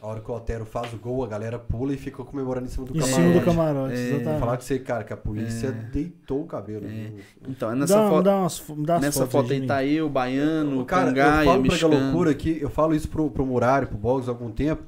A 0.00 0.06
hora 0.06 0.20
que 0.20 0.30
o 0.30 0.34
Otero 0.34 0.64
faz 0.64 0.92
o 0.92 0.96
gol, 0.96 1.24
a 1.24 1.26
galera 1.26 1.58
pula 1.58 1.92
e 1.92 1.96
fica 1.96 2.22
comemorando 2.22 2.66
em 2.66 2.70
cima 2.70 2.86
do 2.86 2.92
camarote. 2.92 3.10
Em 3.10 3.22
cima 3.22 3.40
do 3.40 3.44
camarote, 3.44 3.94
é. 3.94 4.10
exatamente. 4.10 4.40
Falar 4.40 4.56
com 4.56 4.62
você, 4.62 4.78
cara, 4.78 5.04
que 5.04 5.12
a 5.12 5.16
polícia 5.16 5.66
é. 5.68 5.72
deitou 5.72 6.42
o 6.42 6.46
cabelo. 6.46 6.86
É. 6.86 7.10
Então, 7.48 7.74
nessa 7.74 7.96
dá, 7.96 8.08
foto, 8.08 8.22
dá 8.22 8.36
umas, 8.36 8.64
dá 8.78 9.00
nessa 9.00 9.26
foto 9.26 9.52
aí 9.52 9.66
tá 9.66 9.84
eu, 9.84 10.06
o 10.06 10.08
Baiano, 10.08 10.82
o 10.82 10.84
cara, 10.84 11.06
Cangaia, 11.06 11.40
eu 11.40 11.52
falo 11.52 11.62
pra 11.64 11.88
loucura 11.88 12.30
aqui, 12.30 12.58
eu 12.60 12.70
falo 12.70 12.94
isso 12.94 13.08
pro, 13.08 13.28
pro 13.28 13.44
Murário, 13.44 13.88
pro 13.88 13.98
Boggs 13.98 14.28
há 14.28 14.32
algum 14.32 14.52
tempo, 14.52 14.84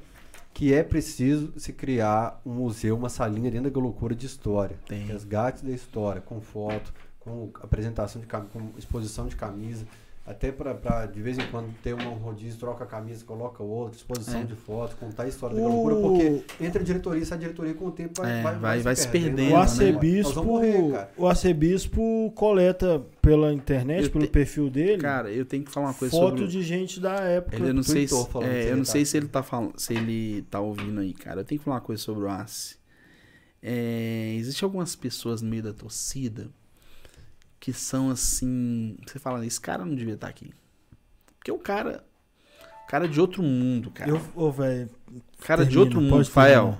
que 0.53 0.73
é 0.73 0.81
preciso 0.81 1.51
se 1.57 1.73
criar 1.73 2.39
um 2.45 2.53
museu, 2.53 2.95
uma 2.95 3.09
salinha 3.09 3.51
dentro 3.51 3.69
da 3.69 3.79
loucura 3.81 4.15
de 4.15 4.25
história. 4.25 4.77
Tem. 4.87 5.05
Resgate 5.07 5.65
da 5.65 5.71
história, 5.71 6.21
com 6.21 6.39
foto, 6.39 6.93
com 7.19 7.49
apresentação 7.61 8.21
de 8.21 8.27
com 8.27 8.71
exposição 8.77 9.27
de 9.27 9.35
camisa. 9.35 9.85
Até 10.31 10.49
para 10.49 11.05
de 11.07 11.21
vez 11.21 11.37
em 11.37 11.45
quando 11.47 11.73
ter 11.83 11.93
um 11.93 12.13
rodízio, 12.13 12.57
troca 12.57 12.85
a 12.85 12.87
camisa, 12.87 13.25
coloca 13.25 13.61
outra, 13.61 13.97
exposição 13.97 14.39
é. 14.39 14.43
de 14.45 14.55
foto, 14.55 14.95
contar 14.95 15.23
a 15.23 15.27
história 15.27 15.57
da 15.57 15.67
loucura, 15.67 15.95
porque 15.95 16.43
entre 16.63 16.81
a 16.81 16.85
diretoria 16.85 17.19
e 17.19 17.23
essa 17.23 17.37
diretoria 17.37 17.73
com 17.73 17.87
o 17.87 17.91
tempo 17.91 18.21
vai, 18.21 18.39
é, 18.39 18.41
vai, 18.41 18.55
vai, 18.57 18.79
vai, 18.79 18.95
se 18.95 19.09
perdendo. 19.09 19.35
perdendo. 19.35 19.51
O 19.51 19.55
né? 19.55 19.61
arcebispo, 19.61 20.39
né? 20.39 20.45
morrer, 20.45 21.07
o 21.17 21.27
arcebispo 21.27 22.31
coleta 22.33 23.05
pela 23.21 23.51
internet, 23.51 24.05
eu 24.05 24.11
pelo 24.11 24.25
te... 24.25 24.31
perfil 24.31 24.69
dele. 24.69 25.01
Cara, 25.01 25.29
eu 25.29 25.45
tenho 25.45 25.65
que 25.65 25.71
falar 25.71 25.87
uma 25.87 25.93
coisa 25.93 26.15
foto 26.15 26.37
sobre... 26.37 26.47
de 26.47 26.63
gente 26.63 27.01
da 27.01 27.15
época. 27.15 27.57
Ele, 27.57 27.67
eu 27.67 27.73
não 27.73 27.83
sei, 27.83 28.07
se, 28.07 28.15
é, 28.41 28.71
eu 28.71 28.77
não 28.77 28.85
tá 28.85 28.91
sei 28.91 29.03
se 29.03 29.17
ele 29.17 29.27
tá 29.27 29.43
falando, 29.43 29.73
se 29.77 29.93
ele 29.93 30.43
tá 30.43 30.61
ouvindo 30.61 31.01
aí, 31.01 31.13
cara. 31.13 31.41
Eu 31.41 31.45
tenho 31.45 31.59
que 31.59 31.65
falar 31.65 31.75
uma 31.75 31.81
coisa 31.81 32.01
sobre 32.01 32.23
o 32.23 32.29
Arce. 32.29 32.77
É, 33.61 34.33
existe 34.37 34.63
algumas 34.63 34.95
pessoas 34.95 35.41
no 35.41 35.49
meio 35.49 35.61
da 35.61 35.73
torcida 35.73 36.49
que 37.61 37.71
são 37.71 38.09
assim. 38.09 38.97
Você 39.07 39.19
fala, 39.19 39.45
esse 39.45 39.61
cara 39.61 39.85
não 39.85 39.95
devia 39.95 40.15
estar 40.15 40.27
aqui. 40.27 40.51
Porque 41.37 41.51
o 41.51 41.59
cara. 41.59 42.03
O 42.83 42.87
cara 42.87 43.05
é 43.05 43.07
de 43.07 43.21
outro 43.21 43.41
mundo, 43.41 43.91
cara. 43.91 44.09
Eu, 44.09 44.21
oh, 44.35 44.51
velho. 44.51 44.89
Cara 45.39 45.65
de 45.65 45.79
outro 45.79 46.01
mundo, 46.01 46.25
Fael. 46.25 46.77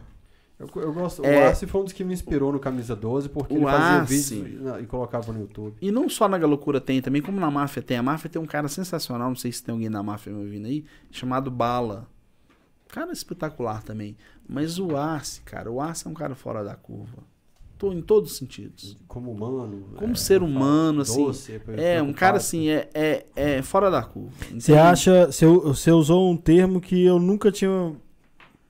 Eu, 0.60 0.70
eu, 0.76 0.92
gosto. 0.92 1.24
É, 1.24 1.46
o 1.46 1.48
Arce 1.48 1.66
foi 1.66 1.82
um 1.82 1.84
dos 1.86 1.94
que 1.94 2.04
me 2.04 2.14
inspirou 2.14 2.52
no 2.52 2.60
Camisa 2.60 2.96
12, 2.96 3.30
porque 3.30 3.54
ele 3.54 3.64
fazia 3.64 4.04
vídeos 4.04 4.32
e, 4.32 4.84
e 4.84 4.86
colocava 4.88 5.32
no 5.32 5.40
YouTube. 5.40 5.78
E 5.82 5.92
não 5.92 6.10
só 6.10 6.28
na 6.28 6.38
Galocura 6.38 6.82
tem, 6.82 7.02
também 7.02 7.22
como 7.22 7.40
na 7.40 7.50
Máfia 7.50 7.82
tem. 7.82 7.98
A 7.98 8.04
Máfia 8.04 8.30
tem 8.30 8.42
um 8.42 8.46
cara 8.46 8.68
sensacional, 8.68 9.30
não 9.30 9.36
sei 9.36 9.52
se 9.52 9.64
tem 9.64 9.72
alguém 9.72 9.90
na 9.90 10.04
Máfia 10.04 10.34
me 10.34 10.40
ouvindo 10.40 10.66
aí, 10.66 10.84
chamado 11.10 11.50
Bala. 11.50 12.08
Cara 12.90 13.12
espetacular 13.12 13.82
também. 13.82 14.18
Mas 14.48 14.78
o 14.78 14.98
Arce, 14.98 15.42
cara, 15.42 15.72
o 15.72 15.80
Arce 15.80 16.06
é 16.06 16.10
um 16.10 16.14
cara 16.14 16.36
fora 16.36 16.64
da 16.64 16.76
curva 16.76 17.31
em 17.88 18.02
todos 18.02 18.32
os 18.32 18.38
sentidos. 18.38 18.98
Como 19.08 19.32
humano. 19.32 19.90
Como 19.96 20.14
é, 20.14 20.16
ser 20.16 20.44
humano, 20.44 21.02
assim. 21.02 21.26
Doce, 21.26 21.62
é, 21.78 22.02
um 22.02 22.14
cara 22.14 22.38
assim, 22.38 22.70
é, 22.70 22.90
é, 22.94 23.26
é 23.36 23.62
fora 23.62 23.90
da 23.90 24.04
curva. 24.04 24.32
Você 24.54 24.74
acha. 24.74 25.28
Você 25.28 25.92
usou 25.92 26.32
um 26.32 26.38
termo 26.38 26.80
que 26.80 27.04
eu 27.04 27.20
nunca 27.20 27.52
tinha 27.52 27.94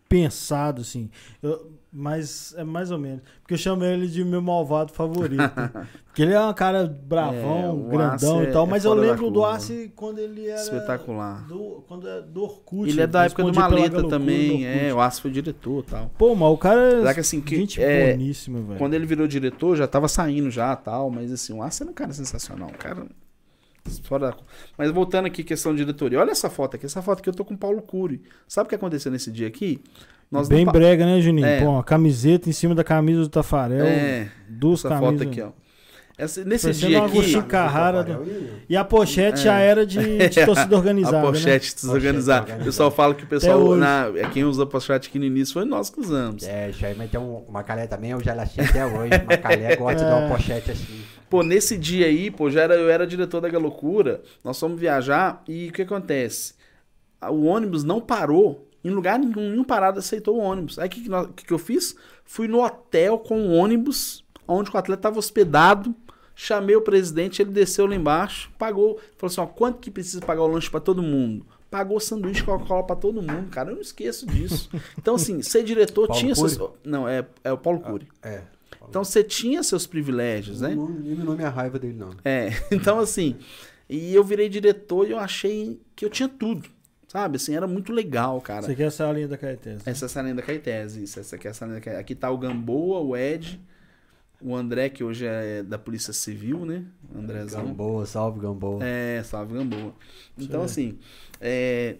pensado, 0.07 0.81
assim. 0.81 1.09
Eu, 1.41 1.70
mas 1.91 2.53
é 2.57 2.63
mais 2.63 2.89
ou 2.89 2.97
menos. 2.97 3.21
Porque 3.41 3.55
eu 3.55 3.57
chamo 3.57 3.83
ele 3.83 4.07
de 4.07 4.23
meu 4.23 4.41
malvado 4.41 4.93
favorito. 4.93 5.41
porque 6.05 6.21
ele 6.21 6.33
é 6.33 6.39
um 6.39 6.53
cara 6.53 6.85
bravão, 6.85 7.87
é, 7.87 7.91
grandão 7.91 8.43
e 8.43 8.47
tal. 8.47 8.65
É, 8.65 8.69
mas 8.69 8.85
eu 8.85 8.93
lembro 8.93 9.29
do 9.29 9.43
Arce 9.43 9.91
quando 9.93 10.19
ele 10.19 10.47
era. 10.47 10.61
Espetacular. 10.61 11.45
Do, 11.47 11.83
quando 11.87 12.07
é 12.07 12.21
do 12.21 12.43
Orkut. 12.43 12.89
Ele 12.89 13.01
é 13.01 13.07
da 13.07 13.25
época 13.25 13.43
do 13.43 13.53
Maleta 13.53 14.07
também. 14.07 14.65
É, 14.65 14.93
o 14.93 15.01
Arce 15.01 15.21
foi 15.21 15.31
diretor 15.31 15.83
e 15.85 15.91
tal. 15.91 16.11
Pô, 16.17 16.33
mas 16.33 16.49
o 16.49 16.57
cara 16.57 17.09
é. 17.09 17.13
Que, 17.13 17.19
assim, 17.19 17.41
que, 17.41 17.57
gente 17.57 17.83
é, 17.83 18.13
boníssima, 18.13 18.61
velho. 18.61 18.77
Quando 18.77 18.93
ele 18.93 19.05
virou 19.05 19.27
diretor, 19.27 19.75
já 19.75 19.85
tava 19.85 20.07
saindo 20.07 20.49
já 20.49 20.73
tal. 20.77 21.11
Mas 21.11 21.31
assim, 21.31 21.53
o 21.53 21.61
Arce 21.61 21.83
era 21.83 21.91
um 21.91 21.93
cara 21.93 22.13
sensacional. 22.13 22.69
Um 22.69 22.73
cara. 22.73 23.05
Fora 24.03 24.27
da... 24.27 24.37
Mas 24.77 24.91
voltando 24.91 25.25
aqui, 25.25 25.43
questão 25.43 25.73
de 25.73 25.79
diretoria. 25.79 26.19
Olha 26.19 26.31
essa 26.31 26.49
foto 26.49 26.75
aqui. 26.75 26.85
Essa 26.85 27.01
foto 27.01 27.19
aqui 27.19 27.27
eu 27.27 27.33
tô 27.33 27.43
com 27.43 27.55
o 27.55 27.57
Paulo 27.57 27.81
Cury. 27.81 28.21
Sabe 28.47 28.67
o 28.67 28.69
que 28.69 28.75
aconteceu 28.75 29.11
nesse 29.11 29.31
dia 29.31 29.47
aqui? 29.47 29.81
Nós 30.31 30.47
Bem 30.47 30.63
não... 30.63 30.71
brega, 30.71 31.05
né, 31.05 31.19
Juninho? 31.19 31.45
É. 31.45 31.59
Pô, 31.59 31.83
camiseta 31.83 32.49
em 32.49 32.53
cima 32.53 32.73
da 32.73 32.83
camisa 32.83 33.21
do 33.21 33.29
Tafarel. 33.29 33.85
É. 33.85 34.29
Duas 34.47 34.79
essa 34.79 34.89
camisas. 34.89 35.19
foto 35.19 35.29
aqui, 35.29 35.41
ó. 35.41 35.61
Essa, 36.17 36.45
nesse 36.45 36.71
dia 36.71 37.03
aqui. 37.03 37.41
Carrara 37.43 38.03
do... 38.03 38.25
E 38.69 38.77
a 38.77 38.85
pochete 38.85 39.39
é. 39.39 39.43
já 39.43 39.57
era 39.57 39.85
de, 39.85 40.29
de 40.29 40.45
torcida 40.45 40.77
organizada. 40.77 41.19
a 41.19 41.21
pochete 41.21 41.69
né? 41.69 41.75
desorganizada. 41.81 42.57
O 42.61 42.63
pessoal 42.63 42.91
fala 42.91 43.15
que 43.15 43.23
o 43.23 43.27
pessoal. 43.27 43.75
Na, 43.75 44.11
é, 44.15 44.29
quem 44.29 44.43
usa 44.43 44.63
a 44.63 44.65
pochete 44.65 45.09
aqui 45.09 45.17
no 45.17 45.25
início 45.25 45.53
foi 45.53 45.65
nós 45.65 45.89
que 45.89 45.99
usamos. 45.99 46.43
É, 46.43 46.69
isso 46.69 46.85
aí, 46.85 46.93
mas 46.95 47.09
tem 47.09 47.19
um, 47.19 47.37
uma 47.47 47.63
calé 47.63 47.87
também, 47.87 48.11
eu 48.11 48.23
já 48.23 48.33
achei 48.33 48.63
até 48.63 48.85
hoje. 48.85 49.11
Uma 49.23 49.37
calé 49.37 49.75
gosta 49.75 50.03
é. 50.03 50.07
de 50.07 50.13
uma 50.13 50.29
pochete 50.29 50.71
assim. 50.71 51.01
Pô, 51.29 51.43
nesse 51.43 51.77
dia 51.77 52.05
aí, 52.05 52.29
pô, 52.29 52.49
já 52.49 52.61
era, 52.61 52.75
eu 52.75 52.89
era 52.89 53.07
diretor 53.07 53.41
da 53.41 53.49
Galocura. 53.49 54.21
Nós 54.43 54.59
fomos 54.59 54.79
viajar 54.79 55.43
e 55.47 55.69
o 55.69 55.73
que 55.73 55.81
acontece? 55.81 56.53
O 57.29 57.45
ônibus 57.45 57.83
não 57.83 57.99
parou 57.99 58.70
em 58.83 58.89
lugar 58.89 59.19
nenhum, 59.19 59.51
nenhum 59.51 59.63
parado 59.63 59.99
aceitou 59.99 60.37
o 60.37 60.39
ônibus. 60.39 60.79
Aí 60.79 60.87
o 60.87 60.89
que, 60.89 61.01
que, 61.35 61.45
que, 61.45 61.53
eu 61.53 61.59
fiz? 61.59 61.95
Fui 62.25 62.47
no 62.47 62.63
hotel 62.63 63.19
com 63.19 63.39
o 63.39 63.53
ônibus, 63.53 64.23
onde 64.47 64.71
o 64.71 64.77
atleta 64.77 64.99
estava 64.99 65.19
hospedado. 65.19 65.95
Chamei 66.35 66.75
o 66.75 66.81
presidente, 66.81 67.41
ele 67.41 67.51
desceu 67.51 67.85
lá 67.85 67.95
embaixo, 67.95 68.51
pagou. 68.57 68.99
Falou 69.17 69.31
assim: 69.31 69.41
ó, 69.41 69.45
quanto 69.45 69.79
que 69.79 69.91
precisa 69.91 70.21
pagar 70.21 70.41
o 70.41 70.47
lanche 70.47 70.69
para 70.69 70.79
todo 70.79 71.03
mundo? 71.03 71.45
Pagou 71.69 71.99
sanduíche 71.99 72.43
Coca-Cola 72.43 72.83
para 72.83 72.95
todo 72.95 73.21
mundo, 73.21 73.49
cara. 73.49 73.69
Eu 73.69 73.75
não 73.75 73.81
esqueço 73.81 74.25
disso. 74.25 74.69
Então, 74.97 75.15
assim, 75.15 75.41
ser 75.43 75.63
diretor 75.63 76.07
Paulo 76.07 76.19
tinha 76.19 76.35
Cury? 76.35 76.49
seus. 76.49 76.69
Não, 76.83 77.07
é, 77.07 77.25
é 77.43 77.51
o 77.51 77.57
Paulo 77.57 77.79
Cury. 77.79 78.07
Ah, 78.21 78.29
é. 78.29 78.43
Então 78.89 79.03
você 79.03 79.23
tinha 79.23 79.63
seus 79.63 79.85
privilégios, 79.85 80.61
né? 80.61 80.75
Não 80.75 80.87
diminuiu 80.87 81.35
minha 81.35 81.49
raiva 81.49 81.77
dele, 81.77 81.93
não. 81.97 82.09
É, 82.25 82.49
então 82.71 82.99
assim, 82.99 83.37
e 83.89 84.13
eu 84.13 84.23
virei 84.23 84.49
diretor 84.49 85.07
e 85.07 85.11
eu 85.11 85.19
achei 85.19 85.79
que 85.95 86.03
eu 86.03 86.09
tinha 86.09 86.27
tudo. 86.27 86.67
Sabe, 87.11 87.35
assim, 87.35 87.53
era 87.53 87.67
muito 87.67 87.91
legal, 87.91 88.39
cara. 88.39 88.61
Você 88.61 88.73
quer 88.73 88.83
essa 88.83 89.11
linha 89.11 89.27
da 89.27 89.37
Caetese? 89.37 89.81
Essa 89.85 90.05
é 90.05 90.19
a 90.21 90.23
linha 90.23 90.35
da 90.35 90.41
Caetese, 90.41 91.03
isso. 91.03 91.19
Essa 91.19 91.35
aqui 91.35 91.45
é 91.45 91.49
essa 91.49 91.65
linha 91.65 91.77
da 91.77 91.81
Caetese. 91.83 92.01
Aqui 92.01 92.15
tá 92.15 92.31
o 92.31 92.37
Gamboa, 92.37 93.01
o 93.01 93.17
Ed, 93.17 93.59
o 94.41 94.55
André, 94.55 94.87
que 94.87 95.03
hoje 95.03 95.25
é 95.25 95.61
da 95.61 95.77
Polícia 95.77 96.13
Civil, 96.13 96.65
né? 96.65 96.85
Andrézão. 97.13 97.65
Gamboa, 97.65 98.05
salve 98.05 98.39
Gamboa. 98.39 98.81
É, 98.81 99.21
salve 99.25 99.55
Gamboa. 99.55 99.93
Então, 100.37 100.61
assim, 100.61 100.99
é, 101.41 101.97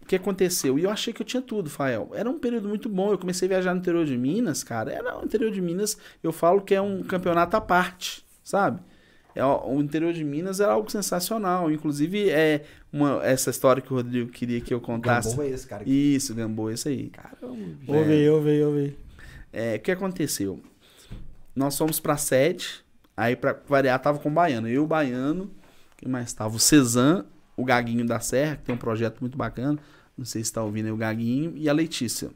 o 0.00 0.06
que 0.06 0.16
aconteceu? 0.16 0.78
E 0.78 0.84
eu 0.84 0.90
achei 0.90 1.12
que 1.12 1.20
eu 1.20 1.26
tinha 1.26 1.42
tudo, 1.42 1.68
Fael. 1.68 2.12
Era 2.14 2.30
um 2.30 2.38
período 2.38 2.70
muito 2.70 2.88
bom. 2.88 3.12
Eu 3.12 3.18
comecei 3.18 3.46
a 3.48 3.50
viajar 3.50 3.74
no 3.74 3.80
interior 3.80 4.06
de 4.06 4.16
Minas, 4.16 4.64
cara. 4.64 4.90
Era 4.90 5.20
o 5.20 5.26
interior 5.26 5.50
de 5.50 5.60
Minas, 5.60 5.98
eu 6.22 6.32
falo 6.32 6.62
que 6.62 6.74
é 6.74 6.80
um 6.80 7.02
campeonato 7.02 7.54
à 7.54 7.60
parte, 7.60 8.24
sabe? 8.42 8.80
É, 9.34 9.44
o 9.44 9.80
interior 9.80 10.12
de 10.12 10.24
Minas 10.24 10.60
era 10.60 10.72
algo 10.72 10.90
sensacional. 10.90 11.70
Inclusive, 11.70 12.28
é 12.30 12.64
uma, 12.92 13.24
essa 13.24 13.50
história 13.50 13.80
que 13.82 13.92
o 13.92 13.96
Rodrigo 13.96 14.30
queria 14.30 14.60
que 14.60 14.72
eu 14.72 14.80
contasse. 14.80 15.30
Gamboa 15.30 15.46
é 15.46 15.50
esse, 15.50 15.66
cara. 15.66 15.82
Isso, 15.86 16.34
Gamboa, 16.34 16.72
esse 16.72 16.88
aí. 16.88 17.10
Caramba. 17.10 17.56
Ouve 17.86 18.12
aí, 18.12 18.28
ouve 18.28 18.50
aí, 18.50 18.62
ouve 18.62 18.78
aí. 18.80 18.96
É, 19.52 19.76
o 19.76 19.80
que 19.80 19.90
aconteceu? 19.90 20.60
Nós 21.54 21.76
fomos 21.76 21.98
pra 21.98 22.16
sede, 22.16 22.84
aí 23.16 23.34
pra 23.34 23.56
variar 23.66 23.98
tava 24.00 24.18
com 24.18 24.28
o 24.28 24.32
Baiano. 24.32 24.68
Eu, 24.68 24.84
o 24.84 24.86
Baiano, 24.86 25.50
quem 25.96 26.08
mais 26.08 26.32
tava? 26.32 26.56
O 26.56 26.58
Cezan, 26.58 27.24
o 27.56 27.64
Gaguinho 27.64 28.06
da 28.06 28.20
Serra, 28.20 28.56
que 28.56 28.64
tem 28.64 28.74
um 28.74 28.78
projeto 28.78 29.20
muito 29.20 29.36
bacana. 29.36 29.78
Não 30.16 30.24
sei 30.24 30.42
se 30.42 30.52
tá 30.52 30.62
ouvindo 30.62 30.86
aí 30.86 30.92
o 30.92 30.96
Gaguinho, 30.96 31.52
e 31.56 31.68
a 31.68 31.72
Letícia. 31.72 32.30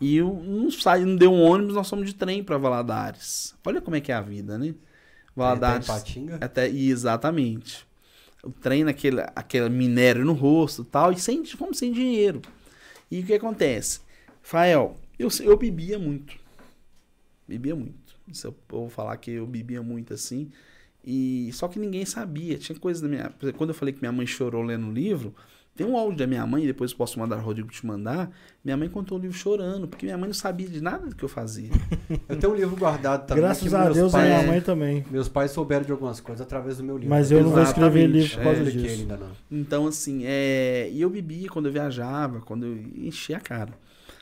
E 0.00 0.16
eu 0.16 0.42
não 0.44 0.70
sai, 0.70 1.04
não 1.04 1.16
deu 1.16 1.32
um 1.32 1.42
ônibus, 1.42 1.74
nós 1.74 1.88
fomos 1.88 2.06
de 2.06 2.14
trem 2.14 2.42
para 2.42 2.58
Valadares. 2.58 3.54
Olha 3.66 3.80
como 3.80 3.96
é 3.96 4.00
que 4.00 4.12
é 4.12 4.14
a 4.14 4.20
vida, 4.20 4.58
né? 4.58 4.74
Valadares. 5.36 5.88
Até, 5.90 6.36
até 6.40 6.68
exatamente. 6.68 7.86
O 8.42 8.50
trem 8.50 8.84
naquele 8.84 9.20
aquele 9.34 9.68
minério 9.68 10.24
no 10.24 10.32
rosto, 10.32 10.84
tal, 10.84 11.12
e 11.12 11.18
sem, 11.18 11.44
fomos 11.44 11.78
sem 11.78 11.92
dinheiro. 11.92 12.40
E 13.10 13.20
o 13.20 13.26
que 13.26 13.34
acontece? 13.34 14.00
Fael, 14.42 14.96
eu, 15.18 15.28
eu 15.42 15.56
bebia 15.56 15.98
muito. 15.98 16.38
Bebia 17.46 17.76
muito. 17.76 18.16
Se 18.32 18.46
eu, 18.46 18.54
eu 18.72 18.78
vou 18.78 18.88
falar 18.88 19.16
que 19.18 19.32
eu 19.32 19.46
bebia 19.46 19.82
muito 19.82 20.14
assim. 20.14 20.50
E 21.04 21.50
só 21.52 21.68
que 21.68 21.78
ninguém 21.78 22.04
sabia. 22.04 22.58
Tinha 22.58 22.78
coisas 22.78 23.00
da 23.00 23.08
minha. 23.08 23.32
Quando 23.56 23.70
eu 23.70 23.74
falei 23.74 23.92
que 23.92 24.00
minha 24.00 24.12
mãe 24.12 24.26
chorou 24.26 24.62
lendo 24.62 24.88
o 24.88 24.92
livro, 24.92 25.34
tem 25.76 25.86
um 25.86 25.96
áudio 25.96 26.18
da 26.18 26.26
minha 26.26 26.46
mãe, 26.46 26.64
depois 26.64 26.94
posso 26.94 27.18
mandar 27.18 27.36
o 27.36 27.40
Rodrigo 27.40 27.68
te 27.68 27.84
mandar. 27.84 28.30
Minha 28.64 28.78
mãe 28.78 28.88
contou 28.88 29.18
o 29.18 29.20
livro 29.20 29.36
chorando, 29.36 29.86
porque 29.86 30.06
minha 30.06 30.16
mãe 30.16 30.26
não 30.26 30.34
sabia 30.34 30.66
de 30.66 30.80
nada 30.80 31.06
do 31.06 31.14
que 31.14 31.22
eu 31.22 31.28
fazia. 31.28 31.68
Eu 32.26 32.38
tenho 32.38 32.52
um 32.52 32.56
livro 32.56 32.74
guardado 32.76 33.26
também. 33.26 33.42
Graças 33.42 33.74
a 33.74 33.90
Deus, 33.90 34.10
pais, 34.10 34.24
a 34.24 34.38
minha 34.38 34.46
mãe 34.52 34.60
também. 34.62 35.04
Meus 35.10 35.28
pais 35.28 35.50
souberam 35.50 35.84
de 35.84 35.92
algumas 35.92 36.18
coisas 36.18 36.40
através 36.40 36.78
do 36.78 36.84
meu 36.84 36.96
livro. 36.96 37.10
Mas 37.10 37.30
eu 37.30 37.42
não 37.42 37.50
vou 37.50 37.62
escrever 37.62 38.06
livro 38.06 38.36
por 38.36 38.44
causa 38.44 38.62
é, 38.62 38.64
disso. 38.64 39.00
Ainda 39.02 39.16
não. 39.18 39.30
Então, 39.50 39.86
assim, 39.86 40.22
é... 40.24 40.88
e 40.90 41.00
eu 41.00 41.10
bebia 41.10 41.48
quando 41.50 41.66
eu 41.66 41.72
viajava, 41.72 42.40
quando 42.40 42.64
eu 42.64 42.76
enchia 42.96 43.36
a 43.36 43.40
cara. 43.40 43.72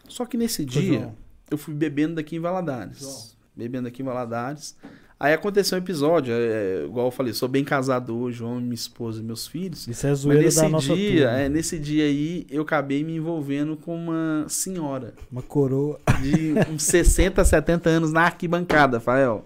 Só 0.09 0.27
que 0.27 0.37
nesse 0.37 0.65
dia, 0.65 1.15
eu 1.51 1.57
fui 1.57 1.73
bebendo 1.73 2.17
daqui 2.17 2.37
em 2.37 2.41
Valadares. 2.41 2.99
João. 2.99 3.23
Bebendo 3.55 3.87
aqui 3.87 4.03
em 4.03 4.05
Valadares. 4.05 4.77
Aí 5.19 5.33
aconteceu 5.33 5.79
um 5.79 5.81
episódio, 5.81 6.35
é, 6.35 6.39
é, 6.39 6.85
igual 6.85 7.07
eu 7.07 7.11
falei, 7.11 7.33
sou 7.33 7.49
bem 7.49 7.65
casado 7.65 8.17
hoje, 8.19 8.43
homem, 8.43 8.63
minha 8.65 8.75
esposa 8.75 9.21
e 9.21 9.23
meus 9.23 9.47
filhos. 9.47 9.87
Isso 9.87 10.07
é 10.07 10.15
zoeira 10.15 10.43
mas 10.43 10.55
nesse 10.55 10.63
da 10.63 10.69
nossa 10.69 10.95
dia, 10.95 11.31
é, 11.31 11.49
nesse 11.49 11.79
dia 11.79 12.05
aí, 12.05 12.47
eu 12.51 12.63
acabei 12.63 13.05
me 13.05 13.17
envolvendo 13.17 13.77
com 13.77 13.97
uma 13.97 14.45
senhora. 14.49 15.15
Uma 15.31 15.43
coroa. 15.43 16.01
De 16.21 16.55
uns 16.71 16.83
60, 16.83 17.45
70 17.45 17.89
anos 17.89 18.13
na 18.13 18.23
arquibancada, 18.23 18.99
Fael. 18.99 19.45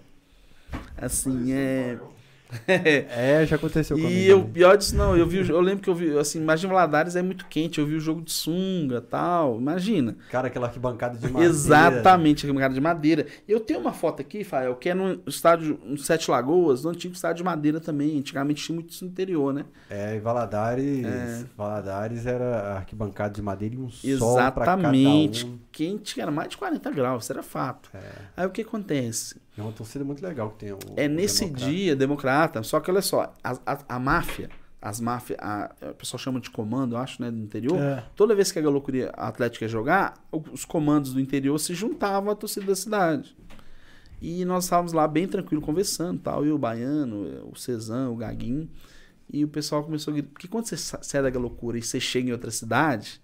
Assim, 0.96 1.52
é... 1.52 1.98
é, 2.66 3.44
já 3.46 3.56
aconteceu 3.56 3.96
comigo. 3.96 4.12
E 4.12 4.26
eu, 4.26 4.44
pior 4.44 4.76
disso, 4.76 4.96
não, 4.96 5.16
eu 5.16 5.26
vi, 5.26 5.48
eu 5.48 5.60
lembro 5.60 5.82
que 5.82 5.90
eu 5.90 5.94
vi, 5.94 6.16
assim, 6.18 6.40
imagina 6.40 6.72
Valadares 6.72 7.14
é 7.14 7.22
muito 7.22 7.46
quente, 7.46 7.78
eu 7.78 7.86
vi 7.86 7.94
o 7.94 8.00
jogo 8.00 8.22
de 8.22 8.32
sunga 8.32 9.00
tal, 9.00 9.58
imagina. 9.58 10.16
Cara, 10.30 10.48
aquela 10.48 10.66
arquibancada 10.66 11.18
de 11.18 11.26
madeira. 11.28 11.50
Exatamente, 11.50 12.46
arquibancada 12.46 12.74
de 12.74 12.80
madeira. 12.80 13.26
Eu 13.46 13.60
tenho 13.60 13.80
uma 13.80 13.92
foto 13.92 14.20
aqui, 14.22 14.44
Fael, 14.44 14.76
que 14.76 14.88
é 14.88 14.94
no 14.94 15.20
estádio, 15.26 15.78
no 15.84 15.98
Sete 15.98 16.30
Lagoas, 16.30 16.84
no 16.84 16.90
antigo 16.90 17.14
estádio 17.14 17.38
de 17.38 17.44
madeira 17.44 17.80
também, 17.80 18.18
antigamente 18.18 18.64
tinha 18.64 18.74
muito 18.74 18.90
isso 18.90 19.04
no 19.04 19.10
interior, 19.10 19.52
né? 19.52 19.64
É, 19.90 20.16
e 20.16 20.20
Valadares, 20.20 21.04
é. 21.04 21.44
Valadares 21.56 22.26
era 22.26 22.76
arquibancada 22.76 23.34
de 23.34 23.42
madeira 23.42 23.74
e 23.74 23.78
um 23.78 23.88
Exatamente. 23.88 24.18
sol 24.18 24.52
pra 24.52 24.64
cada 24.64 24.88
um. 24.88 25.58
quente, 25.70 26.20
era 26.20 26.30
mais 26.30 26.48
de 26.48 26.56
40 26.56 26.90
graus, 26.90 27.24
isso 27.24 27.32
era 27.32 27.42
fato. 27.42 27.90
É. 27.94 28.00
Aí 28.36 28.46
o 28.46 28.50
que 28.50 28.62
acontece? 28.62 29.36
É 29.58 29.62
uma 29.62 29.72
torcida 29.72 30.04
muito 30.04 30.22
legal 30.22 30.50
que 30.50 30.58
tem 30.58 30.72
o. 30.72 30.78
É 30.96 31.08
nesse 31.08 31.44
democrata. 31.46 31.70
dia, 31.70 31.96
democrata. 31.96 32.62
Só 32.62 32.78
que 32.78 32.90
olha 32.90 33.02
só, 33.02 33.34
a, 33.42 33.58
a, 33.66 33.96
a 33.96 33.98
máfia, 33.98 34.48
as 34.80 35.00
máfias, 35.00 35.36
a, 35.42 35.74
o 35.90 35.94
pessoal 35.94 36.18
chama 36.18 36.38
de 36.40 36.48
comando, 36.48 36.94
eu 36.94 36.98
acho, 37.00 37.20
né, 37.20 37.28
do 37.28 37.38
interior. 37.38 37.76
É. 37.76 38.04
Toda 38.14 38.36
vez 38.36 38.52
que 38.52 38.58
a 38.60 38.62
Galo 38.62 38.80
a 39.14 39.26
Atlética 39.26 39.64
ia 39.64 39.68
jogar, 39.68 40.14
os 40.30 40.64
comandos 40.64 41.12
do 41.12 41.20
interior 41.20 41.58
se 41.58 41.74
juntavam 41.74 42.30
à 42.30 42.36
torcida 42.36 42.66
da 42.66 42.76
cidade. 42.76 43.36
E 44.22 44.44
nós 44.44 44.64
estávamos 44.64 44.92
lá 44.92 45.08
bem 45.08 45.26
tranquilo 45.26 45.60
conversando, 45.60 46.20
tal, 46.20 46.46
eu, 46.46 46.54
o 46.54 46.58
Baiano, 46.58 47.50
o 47.50 47.56
Cezan, 47.56 48.10
o 48.10 48.16
Gaguinho. 48.16 48.70
E 49.28 49.44
o 49.44 49.48
pessoal 49.48 49.82
começou 49.82 50.12
a 50.12 50.14
gritar. 50.14 50.30
Porque 50.32 50.46
quando 50.46 50.66
você 50.66 50.76
sai 50.76 51.30
da 51.30 51.38
loucura 51.38 51.76
e 51.76 51.82
você 51.82 51.98
chega 51.98 52.28
em 52.28 52.32
outra 52.32 52.50
cidade, 52.50 53.20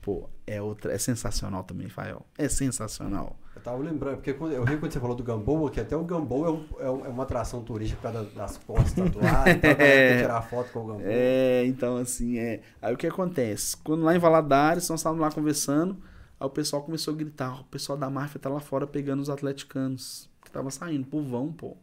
pô, 0.00 0.30
é 0.46 0.62
outra, 0.62 0.92
é 0.92 0.98
sensacional 0.98 1.64
também, 1.64 1.88
Fael. 1.88 2.24
É 2.38 2.48
sensacional. 2.48 3.36
Eu 3.62 3.64
tava 3.64 3.78
lembrando, 3.80 4.16
porque 4.16 4.34
quando, 4.34 4.52
eu 4.52 4.64
ri 4.64 4.76
quando 4.76 4.90
você 4.90 4.98
falou 4.98 5.14
do 5.14 5.22
Gamboa, 5.22 5.70
que 5.70 5.78
até 5.78 5.96
o 5.96 6.02
Gamboa 6.02 6.48
é, 6.48 6.50
um, 6.50 6.64
é, 6.80 7.06
é 7.06 7.08
uma 7.10 7.22
atração 7.22 7.62
turística 7.62 8.00
por 8.00 8.12
causa 8.12 8.28
das 8.30 8.58
costas 8.58 8.92
tatuadas, 8.92 9.54
então 9.54 9.70
é, 9.78 10.20
tirar 10.20 10.42
foto 10.42 10.72
com 10.72 10.80
o 10.80 10.86
Gamboa. 10.86 11.04
É, 11.04 11.64
então 11.64 11.96
assim, 11.96 12.38
é. 12.38 12.60
Aí 12.82 12.92
o 12.92 12.96
que 12.96 13.06
acontece? 13.06 13.76
Quando 13.76 14.02
lá 14.02 14.16
em 14.16 14.18
Valadares, 14.18 14.88
nós 14.88 14.98
estávamos 14.98 15.22
lá 15.22 15.30
conversando, 15.30 15.96
aí 16.40 16.46
o 16.46 16.50
pessoal 16.50 16.82
começou 16.82 17.14
a 17.14 17.16
gritar, 17.16 17.60
o 17.60 17.64
pessoal 17.64 17.96
da 17.96 18.10
máfia 18.10 18.40
tá 18.40 18.50
lá 18.50 18.58
fora 18.58 18.84
pegando 18.84 19.20
os 19.20 19.30
atleticanos, 19.30 20.28
que 20.44 20.50
tava 20.50 20.68
saindo, 20.72 21.06
povão, 21.06 21.52
pô. 21.52 21.76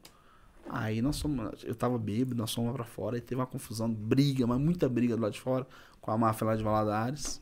Aí 0.70 1.02
nós 1.02 1.22
fomos, 1.22 1.64
eu 1.64 1.76
tava 1.76 1.98
bêbado, 1.98 2.36
nós 2.36 2.54
fomos 2.54 2.72
lá 2.72 2.76
pra 2.76 2.84
fora, 2.84 3.18
e 3.18 3.22
teve 3.22 3.40
uma 3.40 3.48
confusão, 3.48 3.90
briga, 3.90 4.46
mas 4.46 4.60
muita 4.60 4.90
briga 4.90 5.16
do 5.16 5.22
lado 5.22 5.32
de 5.32 5.40
fora, 5.40 5.66
com 6.02 6.12
a 6.12 6.18
máfia 6.18 6.46
lá 6.46 6.56
de 6.58 6.64
Valadares. 6.64 7.42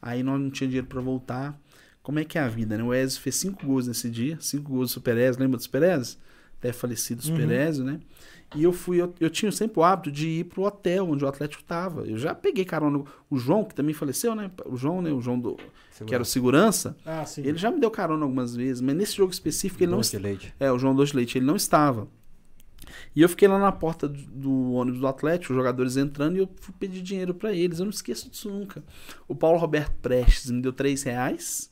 Aí 0.00 0.22
nós 0.22 0.40
não 0.40 0.50
tinha 0.50 0.66
dinheiro 0.66 0.86
para 0.86 1.00
voltar 1.02 1.60
como 2.06 2.20
é 2.20 2.24
que 2.24 2.38
é 2.38 2.40
a 2.40 2.46
vida, 2.46 2.78
né? 2.78 2.84
O 2.84 2.94
Ezio 2.94 3.20
fez 3.20 3.34
cinco 3.34 3.66
gols 3.66 3.88
nesse 3.88 4.08
dia, 4.08 4.38
cinco 4.38 4.70
gols 4.70 4.90
do 4.90 4.92
Super 4.92 5.16
Ezio, 5.16 5.42
lembra 5.42 5.56
do 5.56 5.62
Super 5.64 5.82
Ezio? 5.82 6.18
Até 6.56 6.72
falecido 6.72 7.20
Super 7.20 7.48
uhum. 7.48 7.50
Ezio, 7.50 7.84
né? 7.84 7.98
E 8.54 8.62
eu 8.62 8.72
fui, 8.72 9.02
eu, 9.02 9.12
eu, 9.18 9.28
tinha 9.28 9.50
sempre 9.50 9.80
o 9.80 9.82
hábito 9.82 10.12
de 10.12 10.28
ir 10.28 10.44
pro 10.44 10.62
hotel 10.62 11.10
onde 11.10 11.24
o 11.24 11.26
Atlético 11.26 11.64
tava. 11.64 12.02
Eu 12.02 12.16
já 12.16 12.32
peguei 12.32 12.64
carona. 12.64 13.02
O 13.28 13.36
João, 13.36 13.64
que 13.64 13.74
também 13.74 13.92
faleceu, 13.92 14.36
né? 14.36 14.48
O 14.66 14.76
João, 14.76 15.02
né? 15.02 15.10
O 15.10 15.20
João 15.20 15.36
do. 15.36 15.56
Segurança. 15.56 16.04
Que 16.04 16.14
era 16.14 16.22
o 16.22 16.24
segurança. 16.24 16.96
Ah, 17.04 17.26
sim. 17.26 17.40
Ele 17.44 17.58
já 17.58 17.72
me 17.72 17.80
deu 17.80 17.90
carona 17.90 18.24
algumas 18.24 18.54
vezes, 18.54 18.80
mas 18.80 18.94
nesse 18.94 19.16
jogo 19.16 19.32
específico 19.32 19.82
ele 19.82 19.90
Doce 19.90 20.14
não. 20.14 20.22
Leite. 20.22 20.54
É, 20.60 20.70
o 20.70 20.78
João 20.78 20.94
Doce 20.94 21.16
Leite, 21.16 21.38
ele 21.38 21.46
não 21.46 21.56
estava. 21.56 22.06
E 23.16 23.20
eu 23.20 23.28
fiquei 23.28 23.48
lá 23.48 23.58
na 23.58 23.72
porta 23.72 24.08
do, 24.08 24.22
do 24.22 24.72
ônibus 24.74 25.00
do 25.00 25.08
Atlético, 25.08 25.52
os 25.52 25.56
jogadores 25.56 25.96
entrando, 25.96 26.36
e 26.36 26.38
eu 26.38 26.48
fui 26.60 26.72
pedir 26.78 27.02
dinheiro 27.02 27.34
para 27.34 27.52
eles. 27.52 27.80
Eu 27.80 27.86
não 27.86 27.90
esqueço 27.90 28.30
disso 28.30 28.48
nunca. 28.48 28.84
O 29.26 29.34
Paulo 29.34 29.58
Roberto 29.58 29.96
Prestes 30.00 30.52
me 30.52 30.62
deu 30.62 30.72
três 30.72 31.02
reais. 31.02 31.68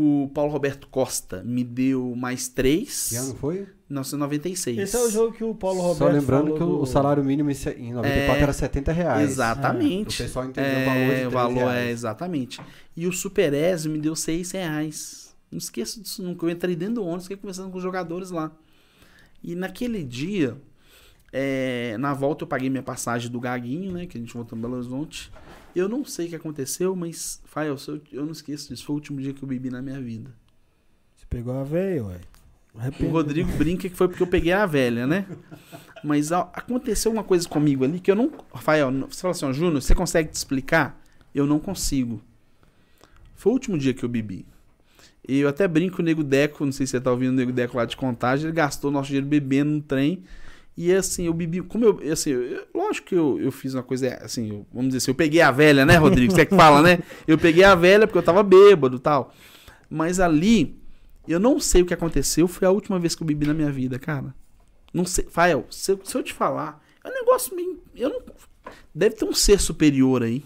O 0.00 0.30
Paulo 0.32 0.52
Roberto 0.52 0.86
Costa 0.86 1.42
me 1.44 1.64
deu 1.64 2.14
mais 2.14 2.46
três. 2.46 3.08
Que 3.08 3.16
ano 3.16 3.34
foi? 3.34 3.66
1996. 3.90 4.78
Esse 4.78 4.96
é 4.96 5.00
o 5.00 5.10
jogo 5.10 5.32
que 5.32 5.42
o 5.42 5.52
Paulo 5.52 5.80
Roberto 5.80 5.98
Só 5.98 6.08
lembrando 6.08 6.52
que 6.52 6.60
do... 6.60 6.80
o 6.80 6.86
salário 6.86 7.24
mínimo 7.24 7.50
em 7.50 7.92
94 7.92 8.06
é... 8.06 8.40
era 8.40 8.52
70 8.52 8.92
reais. 8.92 9.28
Exatamente. 9.28 10.22
É. 10.22 10.24
O 10.24 10.28
pessoal 10.28 10.44
entendeu 10.44 10.70
é... 10.70 10.78
o 10.78 10.86
valor 10.86 11.16
de 11.16 11.26
O 11.26 11.30
valor 11.30 11.74
é, 11.74 11.90
exatamente. 11.90 12.60
E 12.96 13.08
o 13.08 13.12
Super 13.12 13.52
Ezio 13.52 13.90
me 13.90 13.98
deu 13.98 14.14
6 14.14 14.52
reais. 14.52 15.34
Não 15.50 15.58
esqueço 15.58 16.00
disso 16.00 16.22
nunca. 16.22 16.46
Eu 16.46 16.50
entrei 16.50 16.76
dentro 16.76 16.94
do 16.94 17.04
ônibus, 17.04 17.24
fiquei 17.24 17.38
conversando 17.38 17.72
com 17.72 17.78
os 17.78 17.82
jogadores 17.82 18.30
lá. 18.30 18.52
E 19.42 19.56
naquele 19.56 20.04
dia, 20.04 20.56
é... 21.32 21.96
na 21.98 22.14
volta 22.14 22.44
eu 22.44 22.48
paguei 22.48 22.70
minha 22.70 22.84
passagem 22.84 23.28
do 23.28 23.40
Gaguinho, 23.40 23.90
né? 23.90 24.06
Que 24.06 24.16
a 24.16 24.20
gente 24.20 24.32
voltou 24.32 24.56
em 24.56 24.62
Belo 24.62 24.74
Horizonte. 24.74 25.32
Eu 25.74 25.88
não 25.88 26.04
sei 26.04 26.26
o 26.26 26.28
que 26.30 26.36
aconteceu, 26.36 26.96
mas, 26.96 27.40
Fael, 27.44 27.76
eu 28.12 28.24
não 28.24 28.32
esqueço 28.32 28.68
disso. 28.68 28.84
Foi 28.84 28.94
o 28.94 28.98
último 28.98 29.20
dia 29.20 29.32
que 29.32 29.42
eu 29.42 29.48
bebi 29.48 29.70
na 29.70 29.82
minha 29.82 30.00
vida. 30.00 30.30
Você 31.16 31.26
pegou 31.28 31.54
a 31.54 31.64
velha, 31.64 32.04
ué. 32.04 32.20
O 33.00 33.08
Rodrigo 33.08 33.50
brinca 33.52 33.88
que 33.88 33.96
foi 33.96 34.06
porque 34.08 34.22
eu 34.22 34.26
peguei 34.26 34.52
a 34.52 34.64
velha, 34.64 35.06
né? 35.06 35.26
Mas 36.04 36.30
ó, 36.30 36.50
aconteceu 36.54 37.10
uma 37.10 37.24
coisa 37.24 37.48
comigo 37.48 37.84
ali 37.84 37.98
que 37.98 38.10
eu 38.10 38.14
não. 38.14 38.30
Rafael, 38.52 38.90
você 39.08 39.20
fala 39.20 39.32
assim, 39.32 39.46
ó, 39.46 39.52
Júnior, 39.52 39.82
você 39.82 39.94
consegue 39.94 40.30
te 40.30 40.34
explicar? 40.34 41.00
Eu 41.34 41.46
não 41.46 41.58
consigo. 41.58 42.22
Foi 43.34 43.50
o 43.50 43.54
último 43.54 43.76
dia 43.76 43.92
que 43.92 44.04
eu 44.04 44.08
bebi. 44.08 44.46
E 45.26 45.40
eu 45.40 45.48
até 45.48 45.66
brinco 45.66 46.00
o 46.00 46.04
Nego 46.04 46.22
Deco, 46.22 46.64
não 46.64 46.72
sei 46.72 46.86
se 46.86 46.92
você 46.92 47.00
tá 47.00 47.10
ouvindo 47.10 47.30
o 47.30 47.36
Nego 47.36 47.52
Deco 47.52 47.76
lá 47.76 47.84
de 47.84 47.96
contagem, 47.96 48.46
ele 48.46 48.54
gastou 48.54 48.90
nosso 48.90 49.08
dinheiro 49.08 49.26
bebendo 49.26 49.72
no 49.72 49.82
trem. 49.82 50.22
E 50.80 50.94
assim, 50.94 51.24
eu 51.24 51.34
bebi. 51.34 51.60
Como 51.60 51.84
eu. 51.84 52.12
Assim, 52.12 52.30
eu, 52.30 52.64
lógico 52.72 53.08
que 53.08 53.14
eu, 53.16 53.40
eu 53.40 53.50
fiz 53.50 53.74
uma 53.74 53.82
coisa. 53.82 54.14
Assim, 54.22 54.64
vamos 54.72 54.90
dizer 54.90 54.98
assim, 54.98 55.10
eu 55.10 55.14
peguei 55.16 55.40
a 55.40 55.50
velha, 55.50 55.84
né, 55.84 55.96
Rodrigo? 55.96 56.32
Você 56.32 56.42
é 56.42 56.46
que 56.46 56.54
fala, 56.54 56.80
né? 56.80 57.00
Eu 57.26 57.36
peguei 57.36 57.64
a 57.64 57.74
velha 57.74 58.06
porque 58.06 58.16
eu 58.16 58.22
tava 58.22 58.44
bêbado 58.44 58.96
e 58.96 59.00
tal. 59.00 59.34
Mas 59.90 60.20
ali, 60.20 60.80
eu 61.26 61.40
não 61.40 61.58
sei 61.58 61.82
o 61.82 61.84
que 61.84 61.92
aconteceu. 61.92 62.46
Foi 62.46 62.68
a 62.68 62.70
última 62.70 62.96
vez 62.96 63.16
que 63.16 63.24
eu 63.24 63.26
bebi 63.26 63.44
na 63.44 63.54
minha 63.54 63.72
vida, 63.72 63.98
cara. 63.98 64.32
Não 64.94 65.04
sei. 65.04 65.26
Fael, 65.28 65.66
se, 65.68 65.90
eu, 65.90 66.00
se 66.04 66.16
eu 66.16 66.22
te 66.22 66.32
falar, 66.32 66.80
é 67.02 67.08
um 67.08 67.12
negócio 67.12 67.56
meio. 67.56 67.82
Eu 67.96 68.10
não, 68.10 68.22
deve 68.94 69.16
ter 69.16 69.24
um 69.24 69.34
ser 69.34 69.58
superior 69.58 70.22
aí. 70.22 70.44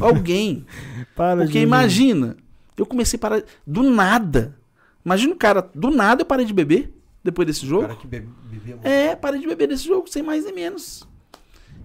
Alguém. 0.00 0.64
Para 1.14 1.42
porque 1.42 1.58
imagina, 1.58 2.38
eu 2.74 2.86
comecei 2.86 3.18
a 3.18 3.20
parar. 3.20 3.42
Do 3.66 3.82
nada. 3.82 4.56
Imagina 5.04 5.34
o 5.34 5.36
cara, 5.36 5.68
do 5.74 5.90
nada 5.90 6.22
eu 6.22 6.26
parei 6.26 6.46
de 6.46 6.54
beber 6.54 6.95
depois 7.26 7.46
desse 7.46 7.66
jogo. 7.66 7.84
O 7.84 7.88
cara 7.88 8.00
que 8.00 8.06
bebia 8.06 8.74
muito. 8.74 8.86
É, 8.86 9.14
parei 9.14 9.40
de 9.40 9.46
beber 9.46 9.68
desse 9.68 9.86
jogo, 9.86 10.08
sem 10.08 10.22
mais 10.22 10.44
nem 10.44 10.54
menos. 10.54 11.06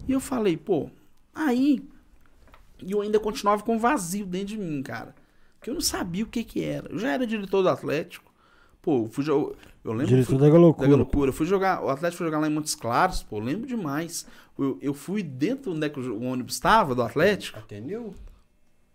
E 0.07 0.13
eu 0.13 0.19
falei, 0.19 0.55
pô, 0.55 0.89
aí. 1.33 1.83
E 2.81 2.91
eu 2.91 3.01
ainda 3.01 3.19
continuava 3.19 3.63
com 3.63 3.77
vazio 3.77 4.25
dentro 4.25 4.47
de 4.47 4.57
mim, 4.57 4.81
cara. 4.81 5.13
Que 5.61 5.69
eu 5.69 5.73
não 5.73 5.81
sabia 5.81 6.23
o 6.23 6.27
que 6.27 6.43
que 6.43 6.63
era. 6.63 6.89
Eu 6.89 6.97
já 6.97 7.11
era 7.11 7.27
diretor 7.27 7.61
do 7.61 7.69
Atlético. 7.69 8.31
Pô, 8.81 9.07
fui 9.11 9.23
eu, 9.29 9.55
eu 9.83 9.91
lembro. 9.91 10.07
Diretor 10.07 10.31
fui, 10.31 10.39
da 10.39 10.49
Galocura. 10.49 10.87
Da 10.87 10.91
Galocura. 10.91 11.31
Fui 11.31 11.45
jogar, 11.45 11.83
o 11.83 11.89
Atlético 11.89 12.17
foi 12.17 12.27
jogar 12.27 12.39
lá 12.39 12.47
em 12.47 12.53
Montes 12.53 12.73
Claros, 12.73 13.21
pô, 13.21 13.37
lembro 13.39 13.67
demais. 13.67 14.25
Eu, 14.57 14.79
eu 14.81 14.93
fui 14.93 15.21
dentro 15.21 15.73
onde 15.73 15.85
é 15.85 15.89
que 15.89 15.99
o 15.99 16.23
ônibus 16.23 16.55
estava, 16.55 16.95
do 16.95 17.03
Atlético. 17.03 17.59
Ateneu? 17.59 18.15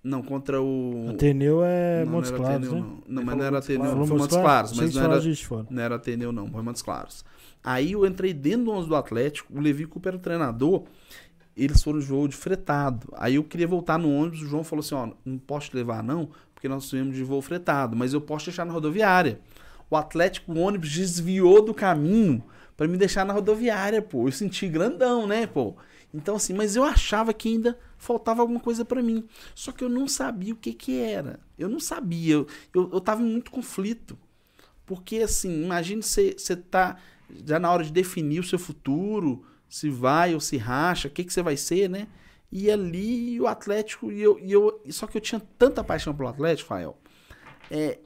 Não, 0.06 0.22
contra 0.22 0.62
o. 0.62 1.08
Ateneu 1.10 1.64
é 1.64 2.04
não, 2.04 2.12
Montes 2.12 2.30
Claros, 2.30 2.68
Ateneu, 2.68 2.74
né? 2.74 2.80
Não, 2.80 3.02
não 3.08 3.24
mas 3.24 3.36
não 3.36 3.44
era 3.44 3.58
Ateneu, 3.58 4.06
foi 4.06 4.16
Montes 4.18 4.36
Claros. 4.36 4.72
Mas 4.76 4.94
não 4.94 5.02
era, 5.02 5.20
não 5.68 5.82
era 5.82 5.94
Ateneu, 5.96 6.32
não, 6.32 6.46
foi 6.46 6.62
Montes 6.62 6.80
Claros. 6.80 7.24
Aí 7.62 7.90
eu 7.90 8.06
entrei 8.06 8.32
dentro 8.32 8.66
do 8.66 8.70
ônibus 8.70 8.88
do 8.88 8.94
Atlético, 8.94 9.52
o 9.52 9.60
Levi 9.60 9.84
Cooper 9.84 10.10
era 10.10 10.16
o 10.16 10.20
treinador, 10.20 10.84
eles 11.56 11.82
foram 11.82 11.98
de 11.98 12.06
voo 12.06 12.28
de 12.28 12.36
fretado. 12.36 13.08
Aí 13.16 13.34
eu 13.34 13.42
queria 13.42 13.66
voltar 13.66 13.98
no 13.98 14.08
ônibus, 14.08 14.42
o 14.42 14.46
João 14.46 14.62
falou 14.62 14.84
assim: 14.84 14.94
ó, 14.94 15.08
não 15.24 15.38
posso 15.38 15.70
te 15.70 15.76
levar, 15.76 16.04
não, 16.04 16.28
porque 16.54 16.68
nós 16.68 16.88
viemos 16.88 17.16
de 17.16 17.24
voo 17.24 17.42
fretado, 17.42 17.96
mas 17.96 18.12
eu 18.14 18.20
posso 18.20 18.46
deixar 18.46 18.64
na 18.64 18.72
rodoviária. 18.72 19.40
O 19.90 19.96
Atlético, 19.96 20.52
o 20.52 20.58
ônibus 20.58 20.92
desviou 20.92 21.64
do 21.64 21.74
caminho 21.74 22.44
para 22.76 22.86
me 22.86 22.96
deixar 22.96 23.26
na 23.26 23.32
rodoviária, 23.32 24.00
pô. 24.00 24.28
Eu 24.28 24.32
senti 24.32 24.68
grandão, 24.68 25.26
né, 25.26 25.48
pô? 25.48 25.74
Então, 26.16 26.36
assim, 26.36 26.55
mas 26.55 26.76
eu 26.76 26.84
achava 26.84 27.34
que 27.34 27.48
ainda 27.48 27.78
faltava 27.98 28.40
alguma 28.40 28.60
coisa 28.60 28.84
para 28.84 29.02
mim. 29.02 29.24
Só 29.55 29.70
que 29.70 29.84
eu 29.84 29.88
não 29.88 30.09
sabia 30.09 30.55
o 30.55 30.56
que 30.56 30.72
que 30.72 30.98
era. 30.98 31.40
Eu 31.59 31.68
não 31.68 31.78
sabia. 31.78 32.34
Eu, 32.34 32.47
eu, 32.74 32.90
eu 32.94 33.01
tava 33.01 33.22
em 33.22 33.26
muito 33.26 33.51
conflito. 33.51 34.18
Porque, 34.86 35.18
assim, 35.18 35.64
imagine 35.64 36.02
você 36.02 36.34
tá 36.56 36.97
já 37.44 37.59
na 37.59 37.70
hora 37.70 37.84
de 37.84 37.93
definir 37.93 38.40
o 38.40 38.44
seu 38.44 38.59
futuro, 38.59 39.44
se 39.68 39.90
vai 39.90 40.32
ou 40.32 40.40
se 40.40 40.56
racha, 40.56 41.09
o 41.09 41.10
que 41.10 41.24
que 41.24 41.32
você 41.32 41.43
vai 41.43 41.56
ser, 41.56 41.90
né? 41.90 42.06
E 42.51 42.70
ali 42.70 43.40
o 43.40 43.47
Atlético, 43.47 44.10
e 44.10 44.22
eu, 44.22 44.38
e 44.38 44.52
eu, 44.52 44.80
só 44.90 45.06
que 45.06 45.16
eu 45.16 45.20
tinha 45.20 45.40
tanta 45.59 45.82
paixão 45.82 46.14
pelo 46.14 46.28
Atlético, 46.28 46.68
Fael. 46.68 46.97
É, 47.70 47.98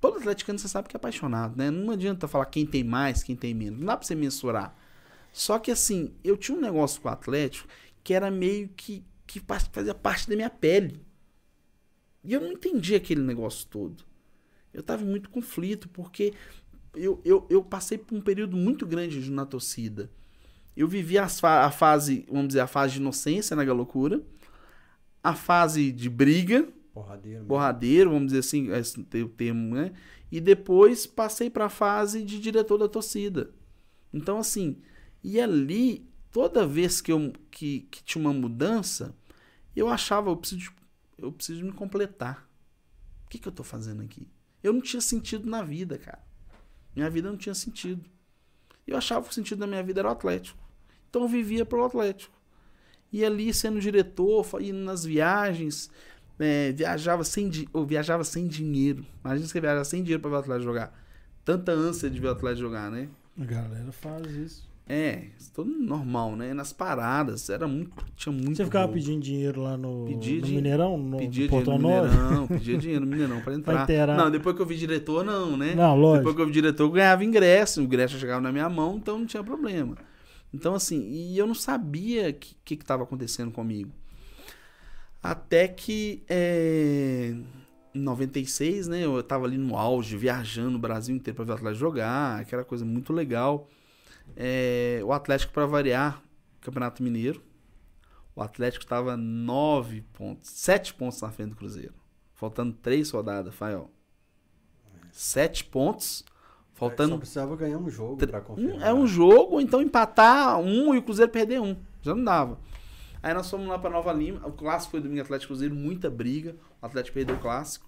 todo 0.00 0.18
atleticano 0.18 0.58
você 0.58 0.68
sabe 0.68 0.88
que 0.88 0.96
é 0.96 0.98
apaixonado, 0.98 1.56
né? 1.56 1.70
Não 1.70 1.92
adianta 1.92 2.28
falar 2.28 2.46
quem 2.46 2.64
tem 2.64 2.84
mais, 2.84 3.22
quem 3.22 3.34
tem 3.34 3.52
menos. 3.52 3.80
Não 3.80 3.86
dá 3.86 3.96
pra 3.96 4.06
você 4.06 4.14
mensurar. 4.14 4.74
Só 5.32 5.58
que 5.58 5.70
assim, 5.70 6.14
eu 6.22 6.36
tinha 6.36 6.56
um 6.56 6.60
negócio 6.60 7.00
com 7.00 7.08
o 7.08 7.12
Atlético 7.12 7.66
que 8.04 8.12
era 8.12 8.30
meio 8.30 8.68
que, 8.68 9.04
que 9.26 9.40
fazia 9.72 9.94
parte 9.94 10.28
da 10.28 10.36
minha 10.36 10.50
pele. 10.50 11.00
E 12.22 12.32
eu 12.32 12.40
não 12.40 12.52
entendi 12.52 12.94
aquele 12.94 13.22
negócio 13.22 13.66
todo. 13.66 14.04
Eu 14.72 14.82
tava 14.82 15.02
em 15.02 15.06
muito 15.06 15.30
conflito, 15.30 15.88
porque 15.88 16.32
eu, 16.94 17.20
eu, 17.24 17.46
eu 17.50 17.62
passei 17.62 17.98
por 17.98 18.14
um 18.14 18.20
período 18.20 18.56
muito 18.56 18.86
grande 18.86 19.30
na 19.30 19.44
torcida. 19.44 20.10
Eu 20.76 20.88
vivi 20.88 21.18
as, 21.18 21.42
a 21.42 21.70
fase, 21.70 22.24
vamos 22.28 22.48
dizer, 22.48 22.60
a 22.60 22.66
fase 22.66 22.94
de 22.94 23.00
inocência 23.00 23.54
na 23.54 23.64
Galocura, 23.64 24.22
a 25.22 25.34
fase 25.34 25.92
de 25.92 26.08
briga, 26.08 26.66
porradeiro, 26.92 27.44
porradeiro 27.44 28.10
vamos 28.10 28.26
dizer 28.26 28.40
assim, 28.40 28.70
esse 28.72 29.00
o 29.00 29.28
termo, 29.28 29.74
né? 29.74 29.92
E 30.30 30.40
depois 30.40 31.06
passei 31.06 31.50
para 31.50 31.66
a 31.66 31.70
fase 31.70 32.22
de 32.22 32.40
diretor 32.40 32.78
da 32.78 32.88
torcida. 32.88 33.50
Então, 34.12 34.38
assim, 34.38 34.78
e 35.22 35.40
ali, 35.40 36.08
toda 36.30 36.66
vez 36.66 37.00
que, 37.00 37.12
eu, 37.12 37.32
que, 37.50 37.80
que 37.90 38.02
tinha 38.02 38.20
uma 38.22 38.32
mudança, 38.32 39.14
eu 39.74 39.88
achava, 39.88 40.30
eu 40.30 40.36
preciso, 40.36 40.72
eu 41.18 41.30
preciso 41.30 41.64
me 41.64 41.72
completar. 41.72 42.48
O 43.26 43.28
que, 43.28 43.38
que 43.38 43.48
eu 43.48 43.50
estou 43.50 43.64
fazendo 43.64 44.02
aqui? 44.02 44.28
Eu 44.62 44.72
não 44.72 44.80
tinha 44.80 45.00
sentido 45.00 45.48
na 45.48 45.62
vida, 45.62 45.98
cara. 45.98 46.22
Minha 46.94 47.08
vida 47.08 47.30
não 47.30 47.36
tinha 47.36 47.54
sentido. 47.54 48.04
Eu 48.86 48.96
achava 48.96 49.24
que 49.24 49.30
o 49.30 49.34
sentido 49.34 49.58
da 49.58 49.66
minha 49.66 49.82
vida 49.82 50.00
era 50.00 50.08
o 50.08 50.12
Atlético. 50.12 50.58
Então 51.08 51.22
eu 51.22 51.28
vivia 51.28 51.64
pro 51.64 51.84
Atlético. 51.84 52.34
E 53.12 53.24
ali, 53.24 53.52
sendo 53.52 53.80
diretor, 53.80 54.46
indo 54.60 54.78
nas 54.78 55.04
viagens, 55.04 55.90
é, 56.38 56.72
viajava, 56.72 57.24
sem 57.24 57.50
viajava 57.86 58.24
sem 58.24 58.46
dinheiro. 58.46 59.04
Imagina 59.24 59.46
você 59.46 59.60
viajar 59.60 59.84
sem 59.84 60.02
dinheiro 60.02 60.20
para 60.20 60.30
ver 60.30 60.36
o 60.36 60.40
Atlético 60.40 60.64
jogar. 60.64 60.98
Tanta 61.44 61.72
ânsia 61.72 62.10
de 62.10 62.20
ver 62.20 62.28
o 62.28 62.32
Atlético 62.32 62.62
jogar, 62.62 62.90
né? 62.90 63.08
A 63.38 63.44
galera 63.44 63.92
faz 63.92 64.30
isso. 64.32 64.71
É, 64.94 65.28
tudo 65.54 65.70
normal, 65.70 66.36
né? 66.36 66.52
Nas 66.52 66.70
paradas, 66.70 67.48
era 67.48 67.66
muito, 67.66 67.92
tinha 68.14 68.30
muito. 68.30 68.58
Você 68.58 68.64
ficava 68.66 68.92
pedindo 68.92 69.22
dinheiro 69.22 69.62
lá 69.62 69.74
no, 69.74 70.04
pedia 70.04 70.42
no 70.42 70.48
Mineirão, 70.48 70.98
no, 70.98 71.16
pedia 71.16 71.44
no 71.44 71.50
Portão 71.50 71.78
no 71.78 71.88
Mineirão, 71.88 72.46
pedia 72.46 72.76
dinheiro 72.76 73.06
no 73.06 73.10
Mineirão 73.10 73.40
pra 73.40 73.54
entrar. 73.56 73.86
Pra 73.86 74.16
não, 74.18 74.30
depois 74.30 74.54
que 74.54 74.60
eu 74.60 74.66
vi 74.66 74.76
diretor, 74.76 75.24
não, 75.24 75.56
né? 75.56 75.74
Não, 75.74 75.96
lógico. 75.96 76.18
Depois 76.18 76.36
que 76.36 76.42
eu 76.42 76.46
vi 76.46 76.52
diretor, 76.52 76.84
eu 76.84 76.90
ganhava 76.90 77.24
ingresso, 77.24 77.80
o 77.80 77.84
ingresso 77.84 78.18
chegava 78.18 78.42
na 78.42 78.52
minha 78.52 78.68
mão, 78.68 78.96
então 78.98 79.18
não 79.18 79.24
tinha 79.24 79.42
problema. 79.42 79.96
Então, 80.52 80.74
assim, 80.74 81.08
e 81.08 81.38
eu 81.38 81.46
não 81.46 81.54
sabia 81.54 82.28
o 82.28 82.34
que 82.34 82.74
estava 82.74 83.04
acontecendo 83.04 83.50
comigo. 83.50 83.90
Até 85.22 85.68
que 85.68 86.22
é, 86.28 87.34
em 87.94 88.00
96, 88.00 88.88
né? 88.88 89.06
Eu 89.06 89.22
tava 89.22 89.46
ali 89.46 89.56
no 89.56 89.74
auge, 89.74 90.18
viajando 90.18 90.76
o 90.76 90.78
Brasil 90.78 91.16
inteiro 91.16 91.36
para 91.36 91.46
ver 91.46 91.52
o 91.52 91.54
Atlético 91.54 91.80
jogar, 91.80 92.40
aquela 92.40 92.62
coisa 92.62 92.84
muito 92.84 93.10
legal. 93.10 93.70
É, 94.36 95.00
o 95.04 95.12
Atlético, 95.12 95.52
para 95.52 95.66
variar, 95.66 96.22
Campeonato 96.60 97.02
Mineiro. 97.02 97.42
O 98.34 98.42
Atlético 98.42 98.84
estava 98.84 99.16
9 99.16 100.02
pontos, 100.12 100.50
7 100.50 100.94
pontos 100.94 101.20
na 101.20 101.30
frente 101.30 101.50
do 101.50 101.56
Cruzeiro. 101.56 101.94
Faltando 102.34 102.72
3 102.74 103.10
rodadas, 103.10 103.54
Fael. 103.54 103.90
7 105.10 105.64
pontos. 105.64 106.24
Faltando. 106.72 107.12
Só 107.12 107.18
precisava 107.18 107.54
ganhar 107.56 107.78
um 107.78 107.90
jogo 107.90 108.26
para 108.26 108.40
confirmar. 108.40 108.88
É 108.88 108.92
um 108.92 109.06
jogo, 109.06 109.54
ou 109.54 109.60
então 109.60 109.82
empatar 109.82 110.58
um 110.58 110.94
e 110.94 110.98
o 110.98 111.02
Cruzeiro 111.02 111.30
perder 111.30 111.60
um. 111.60 111.76
Já 112.00 112.14
não 112.14 112.24
dava. 112.24 112.58
Aí 113.22 113.32
nós 113.32 113.48
fomos 113.48 113.68
lá 113.68 113.78
para 113.78 113.90
Nova 113.90 114.12
Lima. 114.12 114.44
O 114.46 114.52
clássico 114.52 114.92
foi 114.92 115.00
domingo 115.00 115.20
Atlético 115.20 115.48
Cruzeiro, 115.48 115.74
muita 115.74 116.10
briga. 116.10 116.56
O 116.80 116.86
Atlético 116.86 117.14
perdeu 117.14 117.36
o 117.36 117.38
clássico. 117.38 117.86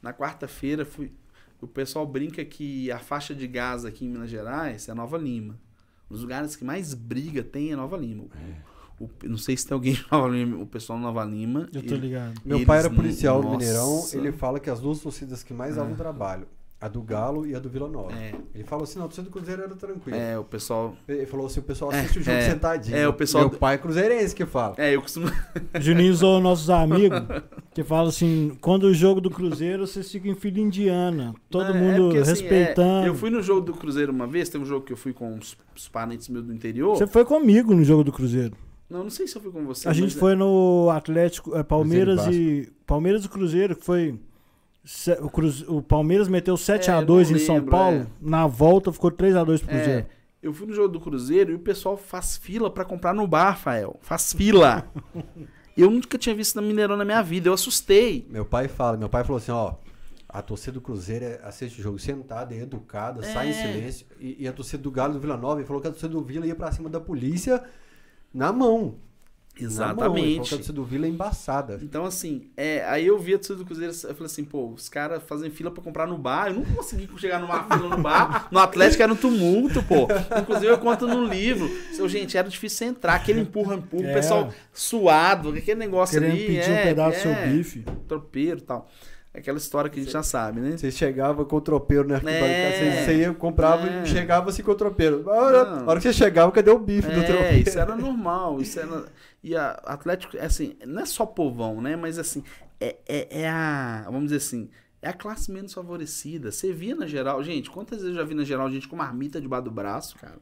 Na 0.00 0.14
quarta-feira 0.14 0.84
fui, 0.84 1.12
o 1.60 1.66
pessoal 1.66 2.06
brinca 2.06 2.44
que 2.44 2.90
a 2.90 2.98
faixa 2.98 3.34
de 3.34 3.46
gás 3.46 3.84
aqui 3.84 4.04
em 4.04 4.08
Minas 4.08 4.30
Gerais 4.30 4.88
é 4.88 4.94
Nova 4.94 5.18
Lima. 5.18 5.58
Um 6.12 6.14
dos 6.14 6.20
lugares 6.20 6.54
que 6.54 6.62
mais 6.62 6.92
briga 6.92 7.42
tem 7.42 7.72
é 7.72 7.76
Nova 7.76 7.96
Lima. 7.96 8.24
É. 8.34 8.72
O, 9.00 9.08
não 9.24 9.38
sei 9.38 9.56
se 9.56 9.66
tem 9.66 9.74
alguém 9.74 9.94
de 9.94 10.04
Nova 10.12 10.28
Lima, 10.28 10.58
o 10.58 10.66
pessoal 10.66 10.98
de 10.98 11.04
Nova 11.06 11.24
Lima. 11.24 11.66
Eu 11.72 11.82
tô 11.82 11.94
ligado. 11.94 12.38
Meu 12.44 12.62
pai 12.66 12.80
era 12.80 12.90
policial 12.90 13.42
no 13.42 13.52
Mineirão, 13.52 14.06
ele 14.12 14.30
fala 14.30 14.60
que 14.60 14.68
as 14.68 14.78
duas 14.78 15.00
torcidas 15.00 15.42
que 15.42 15.54
mais 15.54 15.72
é. 15.72 15.76
davam 15.76 15.94
trabalho 15.94 16.46
a 16.82 16.88
do 16.88 17.00
Galo 17.00 17.46
e 17.46 17.54
a 17.54 17.60
do 17.60 17.68
Vila 17.68 17.88
Nova. 17.88 18.12
É. 18.12 18.34
Ele 18.52 18.64
falou 18.64 18.82
assim, 18.82 18.98
não, 18.98 19.04
a 19.04 19.08
torcida 19.08 19.28
do 19.28 19.32
Cruzeiro 19.32 19.62
era 19.62 19.76
tranquilo. 19.76 20.18
É, 20.18 20.36
o 20.36 20.42
pessoal... 20.42 20.96
Ele 21.06 21.24
falou 21.26 21.46
assim, 21.46 21.60
o 21.60 21.62
pessoal 21.62 21.92
assiste 21.92 22.18
é, 22.18 22.20
o 22.20 22.24
jogo 22.24 22.36
é, 22.36 22.50
sentadinho. 22.50 22.96
É, 22.96 23.06
o 23.06 23.12
pessoal... 23.12 23.48
Meu 23.48 23.56
pai 23.56 23.76
é 23.76 23.78
cruzeirense 23.78 24.34
que 24.34 24.44
fala. 24.44 24.74
É, 24.76 24.96
eu 24.96 25.00
costumo... 25.00 25.30
Juninho 25.78 26.12
usou 26.12 26.40
nossos 26.40 26.68
amigos, 26.68 27.20
que 27.72 27.84
fala 27.84 28.08
assim, 28.08 28.58
quando 28.60 28.84
o 28.84 28.94
jogo 28.94 29.20
do 29.20 29.30
Cruzeiro, 29.30 29.86
vocês 29.86 30.10
ficam 30.10 30.32
em 30.32 30.34
fila 30.34 30.58
indiana. 30.58 31.32
Todo 31.48 31.70
é, 31.70 31.72
mundo 31.72 32.02
porque, 32.06 32.18
assim, 32.18 32.30
respeitando. 32.30 33.06
É, 33.06 33.08
eu 33.08 33.14
fui 33.14 33.30
no 33.30 33.40
jogo 33.40 33.60
do 33.60 33.74
Cruzeiro 33.74 34.10
uma 34.10 34.26
vez, 34.26 34.48
teve 34.48 34.64
um 34.64 34.66
jogo 34.66 34.84
que 34.84 34.92
eu 34.92 34.96
fui 34.96 35.12
com 35.12 35.38
os, 35.38 35.56
os 35.76 35.88
parentes 35.88 36.28
meus 36.28 36.44
do 36.44 36.52
interior. 36.52 36.96
Você 36.96 37.06
foi 37.06 37.24
comigo 37.24 37.72
no 37.76 37.84
jogo 37.84 38.02
do 38.02 38.10
Cruzeiro. 38.10 38.56
Não, 38.90 39.04
não 39.04 39.10
sei 39.10 39.28
se 39.28 39.36
eu 39.36 39.40
fui 39.40 39.52
com 39.52 39.64
você. 39.64 39.88
A 39.88 39.92
gente 39.92 40.16
foi 40.16 40.34
no 40.34 40.90
Atlético, 40.90 41.56
é, 41.56 41.62
Palmeiras 41.62 42.26
e... 42.26 42.68
Palmeiras 42.84 43.24
e 43.24 43.28
Cruzeiro, 43.28 43.76
que 43.76 43.84
foi... 43.84 44.18
O, 45.20 45.30
Cruze... 45.30 45.64
o 45.68 45.80
Palmeiras 45.80 46.26
meteu 46.26 46.54
7x2 46.54 47.30
é, 47.30 47.32
em 47.34 47.38
São 47.38 47.64
Paulo. 47.64 47.98
É. 47.98 48.06
Na 48.20 48.46
volta 48.46 48.92
ficou 48.92 49.10
3x2 49.10 49.58
pro 49.60 49.68
Cruzeiro. 49.68 50.00
É, 50.00 50.06
eu 50.42 50.52
fui 50.52 50.66
no 50.66 50.74
jogo 50.74 50.88
do 50.88 51.00
Cruzeiro 51.00 51.52
e 51.52 51.54
o 51.54 51.58
pessoal 51.60 51.96
faz 51.96 52.36
fila 52.36 52.68
para 52.68 52.84
comprar 52.84 53.14
no 53.14 53.26
bar, 53.26 53.50
Rafael. 53.50 53.96
Faz 54.00 54.32
fila. 54.32 54.90
eu 55.76 55.88
nunca 55.88 56.18
tinha 56.18 56.34
visto 56.34 56.56
na 56.56 56.62
Mineirão 56.62 56.96
na 56.96 57.04
minha 57.04 57.22
vida. 57.22 57.48
Eu 57.48 57.52
assustei. 57.52 58.26
Meu 58.28 58.44
pai 58.44 58.66
fala, 58.66 58.96
meu 58.96 59.08
pai 59.08 59.22
falou 59.22 59.38
assim, 59.38 59.52
ó. 59.52 59.74
A 60.28 60.40
torcida 60.40 60.72
do 60.72 60.80
Cruzeiro 60.80 61.26
é, 61.26 61.40
assiste 61.44 61.78
o 61.78 61.82
jogo 61.82 61.98
sentada, 61.98 62.54
é 62.54 62.62
educada, 62.62 63.22
sai 63.22 63.48
em 63.48 63.50
é. 63.50 63.52
silêncio. 63.52 64.06
E, 64.18 64.44
e, 64.44 64.48
a 64.48 64.52
torcida 64.52 64.82
do 64.82 64.90
Galo 64.90 65.12
do 65.12 65.20
Vila 65.20 65.36
Nova 65.36 65.60
ele 65.60 65.66
falou 65.66 65.80
que 65.80 65.88
a 65.88 65.90
torcida 65.90 66.12
do 66.12 66.22
Vila 66.22 66.46
ia 66.46 66.56
pra 66.56 66.72
cima 66.72 66.88
da 66.88 66.98
polícia 66.98 67.62
na 68.32 68.50
mão. 68.50 68.96
Exatamente. 69.58 70.54
a 70.54 70.56
torcida 70.56 70.72
do 70.72 70.84
Vila 70.84 71.06
é 71.06 71.08
embaçada. 71.08 71.78
Então, 71.82 72.04
assim, 72.04 72.48
é, 72.56 72.84
aí 72.86 73.06
eu 73.06 73.18
vi 73.18 73.34
a 73.34 73.38
torcida 73.38 73.58
do 73.58 73.64
Cruzeiro, 73.64 73.92
eu 73.92 74.14
falei 74.14 74.26
assim, 74.26 74.44
pô, 74.44 74.68
os 74.70 74.88
caras 74.88 75.22
fazem 75.24 75.50
fila 75.50 75.70
pra 75.70 75.82
comprar 75.82 76.06
no 76.06 76.16
bar, 76.16 76.48
eu 76.48 76.54
não 76.54 76.64
consegui 76.64 77.08
chegar 77.18 77.38
numa 77.38 77.64
fila 77.64 77.88
no 77.88 78.02
bar, 78.02 78.48
no 78.50 78.58
Atlético 78.58 79.02
era 79.02 79.12
um 79.12 79.16
tumulto, 79.16 79.82
pô. 79.82 80.08
Inclusive 80.40 80.66
eu 80.66 80.78
conto 80.78 81.06
no 81.06 81.24
livro, 81.24 81.68
seu, 81.94 82.08
gente, 82.08 82.36
era 82.36 82.48
difícil 82.48 82.88
entrar, 82.88 83.14
aquele 83.14 83.40
empurra, 83.40 83.74
empurra, 83.74 84.08
é. 84.08 84.10
o 84.10 84.14
pessoal 84.14 84.54
suado, 84.72 85.50
aquele 85.50 85.78
negócio 85.78 86.18
Querendo 86.18 86.34
ali. 86.34 86.46
pedir 86.46 86.70
é, 86.70 86.80
um 86.80 86.82
pedaço 86.84 87.18
do 87.18 87.22
seu 87.22 87.30
é, 87.32 87.46
bife. 87.46 87.84
Tropeiro 88.08 88.58
e 88.58 88.62
tal. 88.62 88.90
Aquela 89.34 89.56
história 89.56 89.88
que 89.88 89.98
a 89.98 90.02
gente 90.02 90.12
já 90.12 90.22
sabe, 90.22 90.60
né? 90.60 90.76
Você 90.76 90.90
chegava 90.90 91.44
com 91.44 91.56
o 91.56 91.60
tropeiro 91.60 92.06
na 92.06 92.16
arquibancada, 92.16 92.46
é, 92.46 93.04
você 93.04 93.16
ia, 93.16 93.32
comprava 93.32 93.88
é. 93.88 94.02
e 94.02 94.06
chegava 94.06 94.50
assim 94.50 94.62
com 94.62 94.72
o 94.72 94.74
tropeiro. 94.74 95.28
A 95.30 95.34
hora, 95.34 95.62
a 95.62 95.90
hora 95.90 96.00
que 96.00 96.02
você 96.02 96.12
chegava, 96.12 96.52
cadê 96.52 96.70
o 96.70 96.78
bife 96.78 97.10
é, 97.10 97.14
do 97.14 97.24
tropeiro? 97.24 97.68
isso 97.68 97.78
era 97.78 97.96
normal, 97.96 98.60
isso 98.60 98.78
era... 98.78 99.06
E 99.42 99.56
a 99.56 99.70
Atlético, 99.84 100.36
assim, 100.38 100.76
não 100.86 101.02
é 101.02 101.06
só 101.06 101.24
povão, 101.24 101.80
né? 101.80 101.96
Mas 101.96 102.18
assim, 102.18 102.44
é, 102.78 102.96
é, 103.06 103.42
é, 103.42 103.48
a. 103.48 104.02
Vamos 104.06 104.24
dizer 104.24 104.36
assim, 104.36 104.68
é 105.00 105.08
a 105.08 105.12
classe 105.12 105.50
menos 105.50 105.72
favorecida. 105.72 106.52
Você 106.52 106.72
via 106.72 106.94
na 106.94 107.06
geral, 107.06 107.42
gente, 107.42 107.70
quantas 107.70 108.02
vezes 108.02 108.14
eu 108.14 108.22
já 108.22 108.28
vi 108.28 108.34
na 108.34 108.44
geral 108.44 108.70
gente 108.70 108.86
com 108.88 108.96
marmita 108.96 109.40
debaixo 109.40 109.64
do 109.64 109.70
braço, 109.70 110.16
cara? 110.16 110.38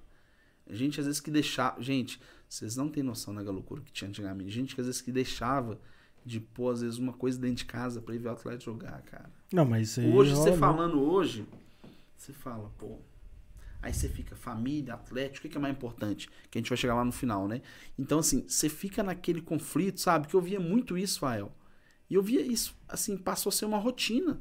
Gente, 0.69 1.01
às 1.01 1.07
vezes 1.07 1.21
que 1.21 1.31
deixava. 1.31 1.81
Gente, 1.83 2.21
vocês 2.49 2.77
não 2.77 2.89
têm 2.89 3.03
noção 3.03 3.35
da 3.35 3.43
loucura 3.51 3.81
que 3.83 3.93
tinha 3.93 4.09
antigamente. 4.09 4.51
Gente 4.51 4.75
que 4.75 4.81
às 4.81 4.87
vezes 4.87 5.01
que 5.01 5.13
deixava 5.13 5.79
de 6.25 6.41
pôr, 6.41 6.73
às 6.73 6.81
vezes, 6.83 6.99
uma 6.99 7.13
coisa 7.13 7.39
dentro 7.39 7.57
de 7.57 7.65
casa 7.65 8.01
pra 8.01 8.15
ir 8.15 8.19
ver 8.19 8.29
o 8.29 8.33
Atlético 8.33 8.73
jogar, 8.73 9.01
cara. 9.03 9.31
Não, 9.53 9.65
mas 9.65 9.91
isso 9.91 10.01
aí. 10.01 10.13
Hoje, 10.13 10.33
você 10.33 10.53
falando 10.57 11.01
hoje, 11.01 11.47
você 12.17 12.33
fala, 12.33 12.71
pô. 12.79 12.99
Aí 13.83 13.95
você 13.95 14.09
fica 14.09 14.37
família, 14.37 14.93
atlético, 14.93 15.47
o 15.47 15.51
que 15.51 15.57
é 15.57 15.61
mais 15.61 15.75
importante? 15.75 16.29
Que 16.51 16.59
a 16.59 16.61
gente 16.61 16.69
vai 16.69 16.77
chegar 16.77 16.95
lá 16.95 17.05
no 17.05 17.13
final, 17.13 17.49
né? 17.49 17.63
Então, 17.99 18.19
assim, 18.19 18.45
você 18.47 18.69
fica 18.69 19.03
naquele 19.03 19.41
conflito, 19.41 20.01
sabe? 20.01 20.29
Que 20.29 20.35
eu 20.35 20.41
via 20.41 20.61
muito 20.61 20.99
isso, 20.99 21.21
Fael. 21.21 21.51
E 22.09 22.15
eu 22.15 22.23
via 22.23 22.43
isso, 22.43 22.77
assim, 22.87 23.17
passou 23.17 23.49
a 23.49 23.53
ser 23.53 23.65
uma 23.65 23.79
rotina. 23.79 24.39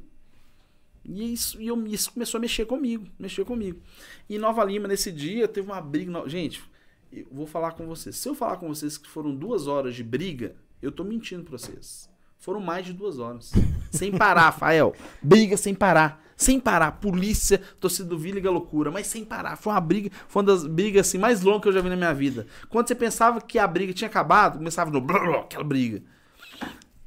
E 1.04 1.32
isso, 1.32 1.60
e 1.60 1.68
eu, 1.68 1.86
isso 1.86 2.12
começou 2.12 2.36
a 2.36 2.40
mexer 2.40 2.66
comigo, 2.66 3.06
mexer 3.18 3.44
comigo. 3.44 3.80
E 4.28 4.38
Nova 4.38 4.62
Lima, 4.62 4.86
nesse 4.86 5.10
dia, 5.10 5.48
teve 5.48 5.66
uma 5.66 5.80
briga. 5.80 6.28
Gente, 6.28 6.62
eu 7.10 7.26
vou 7.32 7.46
falar 7.46 7.72
com 7.72 7.86
vocês. 7.86 8.16
Se 8.16 8.28
eu 8.28 8.34
falar 8.34 8.58
com 8.58 8.68
vocês 8.68 8.98
que 8.98 9.08
foram 9.08 9.34
duas 9.34 9.66
horas 9.66 9.94
de 9.94 10.04
briga, 10.04 10.54
eu 10.82 10.90
tô 10.90 11.04
mentindo 11.04 11.44
pra 11.44 11.58
vocês. 11.58 12.08
Foram 12.38 12.58
mais 12.58 12.86
de 12.86 12.94
duas 12.94 13.18
horas. 13.18 13.52
sem 13.92 14.10
parar, 14.16 14.44
Rafael. 14.46 14.94
Briga 15.22 15.56
sem 15.58 15.74
parar. 15.74 16.24
Sem 16.36 16.58
parar. 16.58 16.92
Polícia, 16.92 17.60
torcida 17.78 18.08
do 18.08 18.18
Vila 18.18 18.36
liga 18.36 18.50
loucura. 18.50 18.90
Mas 18.90 19.06
sem 19.06 19.26
parar. 19.26 19.56
Foi 19.56 19.74
uma 19.74 19.80
briga. 19.80 20.10
Foi 20.26 20.42
uma 20.42 20.46
das 20.46 20.66
brigas 20.66 21.06
assim, 21.06 21.18
mais 21.18 21.42
longas 21.42 21.62
que 21.62 21.68
eu 21.68 21.72
já 21.72 21.82
vi 21.82 21.90
na 21.90 21.96
minha 21.96 22.14
vida. 22.14 22.46
Quando 22.70 22.88
você 22.88 22.94
pensava 22.94 23.42
que 23.42 23.58
a 23.58 23.66
briga 23.66 23.92
tinha 23.92 24.08
acabado, 24.08 24.56
começava 24.56 24.90
no 24.90 25.02
blá, 25.02 25.18
blá, 25.18 25.40
aquela 25.40 25.64
briga. 25.64 26.02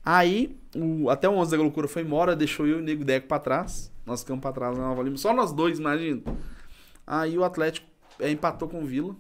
Aí, 0.06 0.56
o, 0.76 1.10
até 1.10 1.28
o 1.28 1.34
11 1.34 1.58
da 1.58 1.64
loucura 1.64 1.88
foi 1.88 2.04
embora, 2.04 2.36
deixou 2.36 2.68
eu 2.68 2.78
e 2.78 2.82
o 2.82 2.84
Nego 2.84 3.04
Deco 3.04 3.28
pra 3.28 3.40
trás. 3.40 3.92
Nós 4.06 4.20
ficamos 4.20 4.42
pra 4.42 4.52
trás 4.52 4.78
na 4.78 4.84
Nova 4.84 5.02
Lima. 5.02 5.18
Só 5.18 5.34
nós 5.34 5.52
dois, 5.52 5.80
imagina. 5.80 6.22
Aí 7.08 7.36
o 7.38 7.44
Atlético 7.44 7.88
é, 8.20 8.30
empatou 8.30 8.68
com 8.68 8.84
o 8.84 8.86
Vila. 8.86 9.16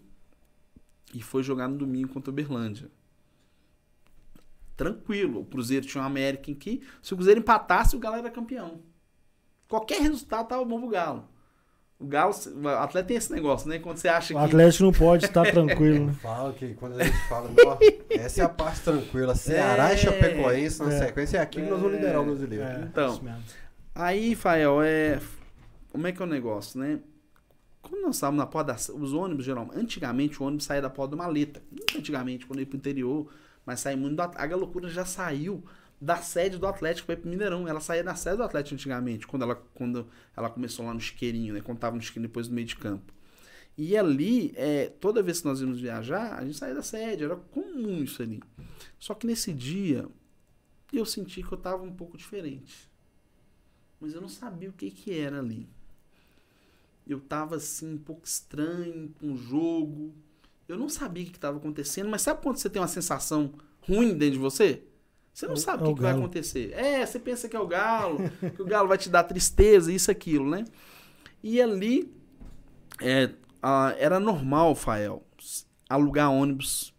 E 1.11 1.23
foi 1.23 1.41
jogar 1.41 1.67
no 1.67 1.77
domingo 1.77 2.09
contra 2.09 2.30
o 2.30 2.34
Berlândia 2.34 2.89
tranquilo. 4.76 5.41
O 5.41 5.45
Cruzeiro 5.45 5.86
tinha 5.86 6.02
uma 6.02 6.08
América 6.08 6.52
em 6.52 6.56
que, 6.56 6.82
se 7.02 7.14
o 7.14 7.16
Cruzeiro 7.16 7.40
empatasse, 7.40 7.95
o 7.95 8.00
Galo 8.00 8.18
era 8.18 8.30
campeão. 8.30 8.82
Qualquer 9.68 10.02
resultado 10.02 10.48
tava 10.48 10.64
bom 10.66 10.80
pro 10.80 10.90
Galo. 10.90 11.28
O 12.00 12.06
Galo, 12.06 12.34
o 12.62 12.68
atleta 12.68 13.08
tem 13.08 13.18
esse 13.18 13.32
negócio, 13.32 13.70
né? 13.70 13.80
Quando 13.80 13.98
você 13.98 14.10
acha 14.10 14.30
que. 14.30 14.34
O 14.34 14.38
Atlético 14.38 14.84
não 14.84 14.91
pode 14.91 15.26
estar 15.26 15.44
tranquilo. 15.50 16.08
Né? 16.08 16.14
Fala 16.22 16.52
que 16.54 16.74
quando 16.74 17.00
a 17.00 17.04
gente 17.04 17.18
fala, 17.30 17.50
essa 18.10 18.41
é 18.41 18.45
a 18.45 18.50
parte 18.50 18.82
tranquila. 18.82 19.34
Ceará 19.36 19.91
é, 19.91 19.94
e 19.94 19.98
Chapecoense 19.98 20.84
na 20.84 20.94
é, 20.94 21.00
sequência 21.00 21.38
é 21.38 21.41
aqui 21.41 21.62
que 21.62 21.70
nós 21.70 21.80
vamos 21.80 21.95
liderar 21.95 22.22
o 22.22 22.26
brasileiro. 22.26 22.66
É, 22.66 22.88
então, 22.91 23.22
aí, 23.95 24.36
Fael, 24.36 24.82
é. 24.82 25.20
Como 25.90 26.06
é 26.08 26.12
que 26.12 26.22
é 26.22 26.26
o 26.26 26.28
negócio, 26.28 26.80
né? 26.80 27.00
Quando 27.82 28.02
nós 28.02 28.16
estávamos 28.16 28.40
na 28.40 28.48
porta 28.48 28.74
da. 28.74 28.94
Os 29.02 29.14
ônibus, 29.14 29.45
geralmente. 29.45 29.78
Antigamente 29.80 30.41
o 30.41 30.45
ônibus 30.45 30.66
saía 30.66 30.82
da 30.82 30.90
porta 30.90 31.16
da 31.16 31.24
maleta. 31.24 31.62
Antigamente, 31.95 32.45
quando 32.45 32.60
ia 32.60 32.66
pro 32.66 32.76
interior 32.76 33.30
mas 33.65 33.80
sai 33.80 33.95
muito 33.95 34.15
do 34.15 34.22
A 34.22 34.56
Loucura 34.56 34.90
já 34.90 35.06
saiu 35.06 35.64
da 35.99 36.18
sede 36.18 36.57
do 36.57 36.68
Atlético 36.68 37.07
para 37.07 37.30
Mineirão. 37.30 37.68
Ela 37.68 37.80
saía 37.80 38.03
da 38.03 38.15
sede 38.15 38.38
do 38.38 38.44
Atlético 38.44 38.76
antigamente, 38.76 39.26
quando 39.26 39.44
ela, 39.44 39.56
quando 39.73 40.07
ela 40.35 40.49
começou 40.49 40.85
lá 40.85 40.94
no 40.94 40.99
Chiqueirinho, 40.99 41.53
né? 41.53 41.61
Quando 41.61 41.80
no 41.91 42.02
Chiqueirinho 42.02 42.27
depois 42.27 42.48
do 42.48 42.53
meio 42.53 42.68
de 42.68 42.76
campo. 42.76 43.14
E 43.77 43.98
ali, 43.98 44.53
é, 44.56 44.88
toda 44.88 45.23
vez 45.23 45.40
que 45.40 45.48
nós 45.48 45.61
íamos 45.61 45.80
viajar, 45.80 46.38
a 46.38 46.45
gente 46.45 46.57
saía 46.57 46.76
da 46.76 46.84
sede, 46.84 47.23
era 47.23 47.35
comum 47.35 48.03
isso 48.03 48.22
ali. 48.22 48.41
Só 48.99 49.15
que 49.15 49.26
nesse 49.26 49.52
dia, 49.52 50.07
eu 50.91 51.06
senti 51.06 51.41
que 51.41 51.52
eu 51.52 51.57
tava 51.57 51.84
um 51.84 51.94
pouco 51.94 52.18
diferente. 52.18 52.91
Mas 53.99 54.14
eu 54.14 54.22
não 54.22 54.30
sabia 54.30 54.69
o 54.69 54.73
que 54.73 54.91
que 54.91 55.18
era 55.18 55.40
ali. 55.40 55.68
Eu 57.07 57.19
tava 57.19 57.56
assim, 57.56 57.95
um 57.95 57.98
pouco 57.98 58.26
estranho 58.26 59.14
com 59.19 59.31
o 59.31 59.38
jogo 59.38 60.14
eu 60.68 60.77
não 60.77 60.90
sabia 60.90 61.23
o 61.23 61.27
que 61.27 61.38
estava 61.38 61.57
acontecendo, 61.57 62.10
mas 62.10 62.22
sabe 62.22 62.41
quando 62.41 62.57
você 62.57 62.69
tem 62.69 62.81
uma 62.81 62.88
sensação 62.88 63.53
ruim 63.81 64.14
dentro 64.18 64.35
de 64.35 64.40
você? 64.40 64.84
Você 65.34 65.48
não 65.48 65.53
é, 65.53 65.57
sabe 65.57 65.84
o 65.84 65.85
que, 65.88 65.91
é 65.91 65.95
que 65.95 66.02
vai 66.02 66.11
acontecer. 66.14 66.73
É, 66.73 67.06
você 67.06 67.19
pensa 67.19 67.49
que 67.49 67.56
é 67.56 67.60
o 67.60 67.68
galo, 67.68 68.19
que 68.56 68.61
o 68.61 68.65
galo 68.65 68.88
vai 68.88 68.98
te 68.98 69.10
dar 69.10 69.23
tristeza, 69.23 69.91
isso, 69.91 70.11
aquilo, 70.11 70.49
né? 70.49 70.64
E 71.44 71.61
ali 71.61 72.14
é, 73.02 73.31
a, 73.61 73.95
era 73.98 74.19
normal, 74.19 74.76
Fael, 74.76 75.23
alugar 75.90 76.31
ônibus 76.31 76.94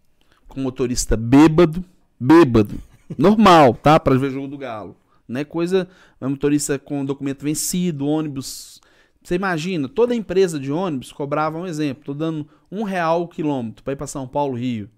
com 0.48 0.60
motorista 0.60 1.16
bêbado, 1.16 1.84
bêbado. 2.18 2.80
Normal, 3.16 3.74
tá? 3.74 4.00
Para 4.00 4.16
ver 4.18 4.30
jogo 4.30 4.48
do 4.48 4.58
galo. 4.58 4.96
Não 5.28 5.40
é 5.40 5.44
coisa. 5.44 5.88
Motorista 6.20 6.78
com 6.78 7.04
documento 7.04 7.42
vencido, 7.42 8.06
ônibus 8.06 8.73
você 9.24 9.36
imagina, 9.36 9.88
toda 9.88 10.14
empresa 10.14 10.60
de 10.60 10.70
ônibus 10.70 11.10
cobrava 11.10 11.58
um 11.58 11.66
exemplo, 11.66 12.04
tô 12.04 12.12
dando 12.12 12.46
um 12.70 12.82
real 12.82 13.22
o 13.22 13.28
quilômetro 13.28 13.82
para 13.82 13.94
ir 13.94 13.96
para 13.96 14.06
São 14.06 14.28
Paulo, 14.28 14.54
Rio. 14.54 14.90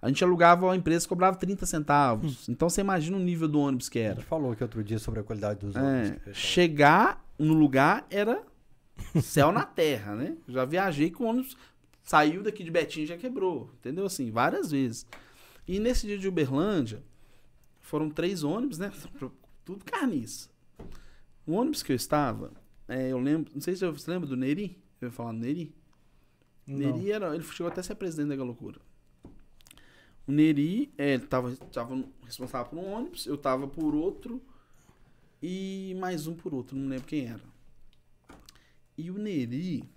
A 0.00 0.06
gente 0.06 0.22
alugava 0.22 0.66
uma 0.66 0.76
empresa 0.76 1.04
que 1.04 1.08
cobrava 1.08 1.36
30 1.36 1.66
centavos. 1.66 2.48
Hum. 2.48 2.52
Então 2.52 2.70
você 2.70 2.80
imagina 2.80 3.16
o 3.16 3.20
nível 3.20 3.48
do 3.48 3.58
ônibus 3.58 3.88
que 3.88 3.98
era. 3.98 4.12
A 4.12 4.14
gente 4.20 4.26
falou 4.26 4.54
que 4.54 4.62
outro 4.62 4.84
dia 4.84 5.00
sobre 5.00 5.18
a 5.18 5.22
qualidade 5.24 5.66
dos 5.66 5.74
é, 5.74 5.80
ônibus. 5.80 6.36
Chegar 6.36 7.24
no 7.36 7.54
lugar 7.54 8.06
era 8.08 8.40
céu 9.20 9.50
na 9.50 9.64
terra, 9.64 10.14
né? 10.14 10.36
Já 10.46 10.64
viajei 10.64 11.10
com 11.10 11.24
ônibus, 11.24 11.56
saiu 12.04 12.40
daqui 12.40 12.62
de 12.62 12.70
Betim 12.70 13.00
e 13.00 13.06
já 13.06 13.16
quebrou. 13.16 13.68
Entendeu? 13.80 14.06
Assim, 14.06 14.30
várias 14.30 14.70
vezes. 14.70 15.04
E 15.66 15.80
nesse 15.80 16.06
dia 16.06 16.18
de 16.18 16.28
Uberlândia, 16.28 17.02
foram 17.80 18.08
três 18.08 18.44
ônibus, 18.44 18.78
né? 18.78 18.92
Tudo 19.64 19.84
carniça. 19.84 20.48
O 21.44 21.54
ônibus 21.54 21.82
que 21.82 21.90
eu 21.90 21.96
estava, 21.96 22.52
é, 22.92 23.10
eu 23.10 23.18
lembro, 23.18 23.50
não 23.54 23.60
sei 23.60 23.74
se 23.74 23.90
você 23.90 24.10
lembra 24.10 24.28
do 24.28 24.36
Neri. 24.36 24.76
Eu 25.00 25.08
ia 25.08 25.12
falar 25.12 25.32
do 25.32 25.38
Neri. 25.38 25.74
Não. 26.66 26.76
Neri 26.76 27.10
era, 27.10 27.34
ele 27.34 27.42
chegou 27.42 27.70
até 27.70 27.80
a 27.80 27.82
ser 27.82 27.94
presidente 27.94 28.36
da 28.36 28.44
loucura. 28.44 28.78
O 30.26 30.32
Neri, 30.32 30.92
é, 30.98 31.14
ele 31.14 31.26
tava, 31.26 31.56
tava 31.72 32.04
responsável 32.24 32.70
por 32.70 32.78
um 32.78 32.92
ônibus, 32.92 33.26
eu 33.26 33.36
tava 33.36 33.66
por 33.66 33.94
outro 33.94 34.40
e 35.42 35.96
mais 35.98 36.26
um 36.26 36.34
por 36.34 36.54
outro, 36.54 36.76
não 36.76 36.88
lembro 36.88 37.06
quem 37.06 37.26
era. 37.26 37.42
E 38.96 39.10
o 39.10 39.18
Neri, 39.18 39.88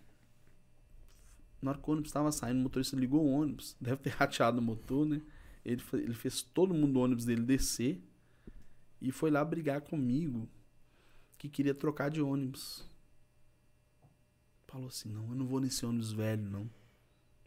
na 1.62 1.72
hora 1.72 1.80
que 1.80 1.88
o 1.88 1.92
ônibus 1.92 2.10
estava 2.10 2.32
saindo, 2.32 2.60
o 2.60 2.64
motorista 2.64 2.96
ligou 2.96 3.24
o 3.24 3.30
ônibus, 3.30 3.76
deve 3.80 3.98
ter 3.98 4.12
rateado 4.18 4.60
o 4.60 4.64
motor, 4.64 5.06
né? 5.06 5.22
Ele, 5.64 5.82
ele 5.94 6.14
fez 6.14 6.42
todo 6.42 6.74
mundo 6.74 6.94
do 6.94 7.00
ônibus 7.00 7.26
dele 7.26 7.44
descer 7.44 8.02
e 9.02 9.12
foi 9.12 9.30
lá 9.30 9.44
brigar 9.44 9.82
comigo 9.82 10.48
que 11.48 11.56
queria 11.56 11.74
trocar 11.74 12.10
de 12.10 12.22
ônibus. 12.22 12.88
Falou 14.68 14.88
assim: 14.88 15.10
não, 15.10 15.30
eu 15.30 15.36
não 15.36 15.46
vou 15.46 15.60
nesse 15.60 15.86
ônibus 15.86 16.12
velho, 16.12 16.44
não. 16.50 16.70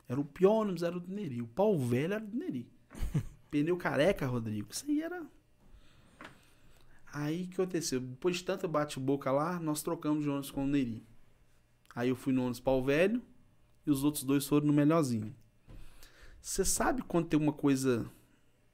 Era 0.09 0.19
o 0.19 0.25
pior 0.25 0.63
ônibus, 0.63 0.83
era 0.83 0.97
o 0.97 1.01
do 1.01 1.13
Neri. 1.13 1.43
O 1.43 1.47
pau 1.47 1.79
velho 1.79 2.15
era 2.15 2.25
do 2.25 2.37
Neri. 2.37 2.67
Pneu 3.51 3.77
careca, 3.77 4.27
Rodrigo. 4.27 4.69
Isso 4.71 4.87
aí 4.89 5.03
era. 5.03 5.27
Aí 7.13 7.45
o 7.45 7.49
que 7.49 7.55
aconteceu? 7.61 8.01
Depois 8.01 8.37
de 8.37 8.45
tanta 8.45 8.67
bate-boca 8.67 9.31
lá, 9.31 9.61
nós 9.61 9.83
trocamos 9.83 10.23
de 10.23 10.31
ônibus 10.31 10.51
com 10.51 10.65
o 10.65 10.67
Neri. 10.67 11.05
Aí 11.95 12.09
eu 12.09 12.17
fui 12.17 12.33
no 12.33 12.43
ônibus 12.43 12.61
pau 12.61 12.83
velho 12.83 13.23
e 13.87 13.91
os 13.91 14.05
outros 14.05 14.25
dois 14.25 14.47
foram 14.47 14.67
no 14.67 14.73
melhorzinho. 14.73 15.35
Você 16.41 16.65
sabe 16.65 17.03
quando 17.03 17.29
tem 17.29 17.39
uma 17.39 17.53
coisa 17.53 18.11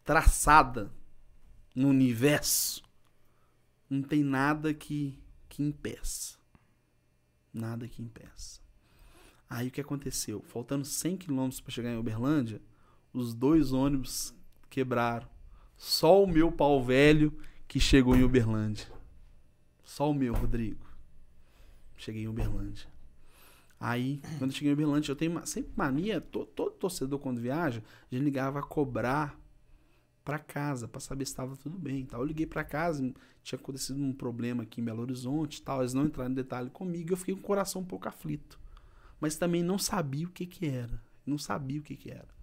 traçada 0.05 0.93
no 1.75 1.89
universo? 1.89 2.84
Não 3.89 4.03
tem 4.03 4.23
nada 4.23 4.73
que, 4.73 5.19
que 5.49 5.63
impeça. 5.63 6.37
Nada 7.53 7.87
que 7.87 8.03
impeça. 8.03 8.61
Aí 9.49 9.69
o 9.69 9.71
que 9.71 9.81
aconteceu? 9.81 10.43
Faltando 10.49 10.85
100 10.85 11.17
quilômetros 11.17 11.61
para 11.61 11.73
chegar 11.73 11.91
em 11.91 11.99
Uberlândia, 11.99 12.61
os 13.13 13.35
dois 13.35 13.73
ônibus 13.73 14.35
quebraram. 14.69 15.29
Só 15.77 16.23
o 16.23 16.27
meu 16.27 16.51
pau 16.51 16.83
velho 16.83 17.37
que 17.69 17.79
chegou 17.79 18.17
em 18.17 18.25
Uberlândia. 18.25 18.87
Só 19.85 20.11
o 20.11 20.15
meu, 20.15 20.35
Rodrigo. 20.35 20.85
Cheguei 21.97 22.23
em 22.23 22.29
Uberlândia. 22.29 22.89
Aí, 23.79 24.21
quando 24.39 24.51
eu 24.51 24.57
cheguei 24.57 24.71
em 24.71 24.73
Uberlândia, 24.73 25.13
eu 25.13 25.17
tenho 25.17 25.47
sempre 25.47 25.73
mania, 25.77 26.21
todo, 26.21 26.47
todo 26.47 26.73
torcedor 26.73 27.19
quando 27.19 27.41
viaja, 27.41 27.83
a 28.11 28.15
ligava 28.17 28.61
a 28.61 28.63
cobrar 28.63 29.39
para 30.25 30.39
casa 30.39 30.89
para 30.89 31.01
saber 31.01 31.27
se 31.27 31.33
estava 31.33 31.55
tudo 31.57 31.79
bem. 31.79 32.07
Tal. 32.07 32.21
Eu 32.21 32.27
liguei 32.27 32.47
para 32.47 32.65
casa, 32.65 33.13
tinha 33.45 33.59
acontecido 33.59 34.03
um 34.03 34.13
problema 34.13 34.63
aqui 34.63 34.81
em 34.81 34.85
Belo 34.85 35.03
Horizonte, 35.03 35.63
tal. 35.63 35.81
Eles 35.81 35.93
não 35.93 36.07
entraram 36.07 36.31
em 36.31 36.35
detalhe 36.35 36.71
comigo, 36.71 37.13
eu 37.13 37.17
fiquei 37.17 37.35
com 37.35 37.41
o 37.41 37.45
coração 37.45 37.83
um 37.83 37.85
pouco 37.85 38.09
aflito, 38.09 38.59
mas 39.21 39.37
também 39.37 39.63
não 39.63 39.79
sabia 39.79 40.27
o 40.27 40.31
que 40.31 40.47
que 40.47 40.67
era, 40.67 41.01
não 41.27 41.37
sabia 41.37 41.79
o 41.79 41.83
que 41.83 41.95
que 41.95 42.11
era. 42.11 42.35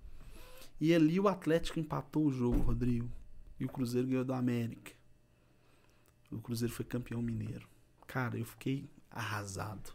E 0.79 0.93
ali 0.93 1.19
o 1.19 1.27
Atlético 1.27 1.79
empatou 1.79 2.25
o 2.25 2.31
jogo, 2.31 2.59
Rodrigo, 2.59 3.09
e 3.59 3.65
o 3.65 3.69
Cruzeiro 3.69 4.07
ganhou 4.07 4.23
do 4.23 4.33
América. 4.33 4.91
O 6.31 6.39
Cruzeiro 6.39 6.73
foi 6.73 6.85
campeão 6.85 7.21
mineiro. 7.21 7.67
Cara, 8.07 8.37
eu 8.37 8.45
fiquei 8.45 8.89
arrasado. 9.09 9.93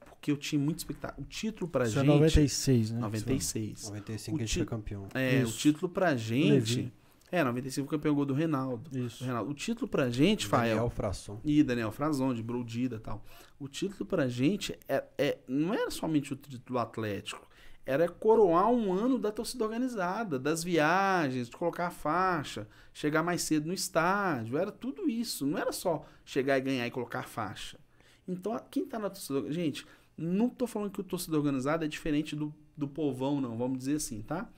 Porque 0.00 0.30
eu 0.30 0.36
tinha 0.36 0.60
muita 0.60 0.80
expectativa. 0.80 1.20
O 1.20 1.24
título 1.24 1.70
pra 1.70 1.84
Isso 1.84 1.98
é 1.98 2.02
gente. 2.02 2.10
É 2.10 2.14
96, 2.14 2.90
né? 2.92 3.00
96. 3.00 3.84
95 3.84 4.36
o 4.36 4.40
a 4.40 4.46
gente 4.46 4.56
foi 4.56 4.66
campeão. 4.66 5.08
É, 5.14 5.42
Isso. 5.42 5.54
o 5.54 5.58
título 5.58 5.88
pra 5.88 6.16
gente. 6.16 6.50
Levi. 6.50 6.92
É, 7.30 7.42
95 7.42 7.88
campeão 7.88 8.14
gol 8.14 8.24
do 8.24 8.34
Reinaldo. 8.34 8.96
Isso. 8.96 9.18
Do 9.18 9.24
Reinaldo. 9.24 9.50
O 9.50 9.54
título 9.54 9.88
pra 9.88 10.10
gente, 10.10 10.46
Fael. 10.46 10.76
Daniel 10.76 10.90
Frasson. 10.90 11.40
E 11.44 11.62
Daniel 11.62 11.90
Frazon, 11.90 12.32
de 12.32 12.42
Brodida 12.42 12.96
e 12.96 13.00
tal. 13.00 13.24
O 13.58 13.68
título 13.68 14.06
pra 14.06 14.28
gente 14.28 14.78
é, 14.88 15.04
é, 15.18 15.38
não 15.48 15.74
era 15.74 15.90
somente 15.90 16.32
o 16.32 16.36
título 16.36 16.78
atlético. 16.78 17.46
Era 17.84 18.08
coroar 18.08 18.68
um 18.68 18.92
ano 18.92 19.18
da 19.18 19.30
torcida 19.30 19.64
organizada, 19.64 20.38
das 20.38 20.62
viagens, 20.64 21.48
de 21.48 21.56
colocar 21.56 21.86
a 21.86 21.90
faixa, 21.90 22.66
chegar 22.92 23.22
mais 23.22 23.42
cedo 23.42 23.66
no 23.66 23.72
estádio. 23.72 24.58
Era 24.58 24.72
tudo 24.72 25.08
isso. 25.08 25.46
Não 25.46 25.58
era 25.58 25.72
só 25.72 26.04
chegar 26.24 26.58
e 26.58 26.60
ganhar 26.60 26.86
e 26.86 26.90
colocar 26.90 27.20
a 27.20 27.24
faixa. 27.24 27.78
Então, 28.26 28.60
quem 28.70 28.84
tá 28.84 28.98
na 28.98 29.08
torcida. 29.08 29.52
Gente, 29.52 29.86
não 30.16 30.48
tô 30.48 30.66
falando 30.66 30.90
que 30.90 31.00
o 31.00 31.04
torcedor 31.04 31.40
organizado 31.40 31.84
é 31.84 31.88
diferente 31.88 32.34
do, 32.34 32.52
do 32.76 32.88
povão, 32.88 33.40
não, 33.40 33.56
vamos 33.56 33.78
dizer 33.78 33.96
assim, 33.96 34.22
tá? 34.22 34.48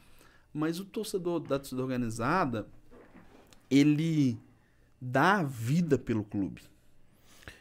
Mas 0.52 0.80
o 0.80 0.84
torcedor 0.84 1.40
da 1.40 1.58
torcida 1.58 1.82
organizada, 1.82 2.66
ele 3.70 4.38
dá 5.00 5.42
vida 5.42 5.98
pelo 5.98 6.24
clube. 6.24 6.62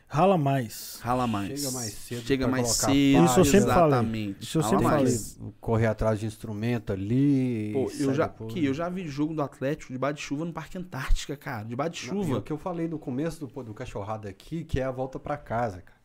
Rala 0.09 0.37
mais. 0.37 0.99
Rala 1.01 1.27
mais. 1.27 1.59
Chega 1.59 1.71
mais 1.71 1.93
cedo. 1.93 2.21
Chega 2.21 2.47
mais 2.47 2.67
cedo. 2.69 3.25
Isso 3.25 3.39
eu 3.39 3.45
sempre 3.45 3.69
exatamente. 3.69 4.05
falei. 4.05 4.35
Isso 4.39 4.57
eu 4.57 4.63
sempre 4.63 4.85
falei. 4.85 5.53
Correr 5.59 5.87
atrás 5.87 6.17
de 6.17 6.25
instrumento 6.25 6.93
ali. 6.93 7.73
Pô, 7.73 7.91
eu 7.99 8.13
já, 8.13 8.27
depois. 8.27 8.53
que, 8.53 8.63
eu 8.63 8.73
já 8.73 8.87
vi 8.87 9.05
jogo 9.05 9.33
do 9.33 9.41
Atlético 9.41 9.91
debaixo 9.91 10.15
de 10.15 10.21
chuva 10.21 10.45
no 10.45 10.53
Parque 10.53 10.77
Antártica, 10.77 11.35
cara. 11.35 11.65
Debaixo 11.65 12.05
de 12.05 12.07
Não, 12.07 12.21
e 12.21 12.23
chuva. 12.25 12.37
O 12.37 12.41
que 12.41 12.53
eu 12.53 12.57
falei 12.57 12.87
no 12.87 12.97
começo 12.97 13.45
do, 13.45 13.63
do 13.63 13.73
cachorrada 13.73 14.29
aqui, 14.29 14.63
que 14.63 14.79
é 14.79 14.83
a 14.83 14.91
volta 14.91 15.19
pra 15.19 15.35
casa, 15.35 15.81
cara. 15.81 15.97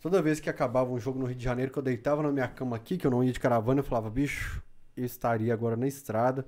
Toda 0.00 0.22
vez 0.22 0.40
que 0.40 0.48
acabava 0.48 0.90
um 0.90 0.98
jogo 0.98 1.18
no 1.18 1.26
Rio 1.26 1.34
de 1.34 1.44
Janeiro, 1.44 1.70
que 1.70 1.78
eu 1.78 1.82
deitava 1.82 2.22
na 2.22 2.32
minha 2.32 2.48
cama 2.48 2.76
aqui, 2.76 2.96
que 2.96 3.06
eu 3.06 3.10
não 3.10 3.22
ia 3.22 3.32
de 3.32 3.40
caravana, 3.40 3.80
eu 3.80 3.84
falava, 3.84 4.08
bicho, 4.08 4.62
eu 4.98 5.04
estaria 5.04 5.52
agora 5.52 5.76
na 5.76 5.86
estrada, 5.86 6.46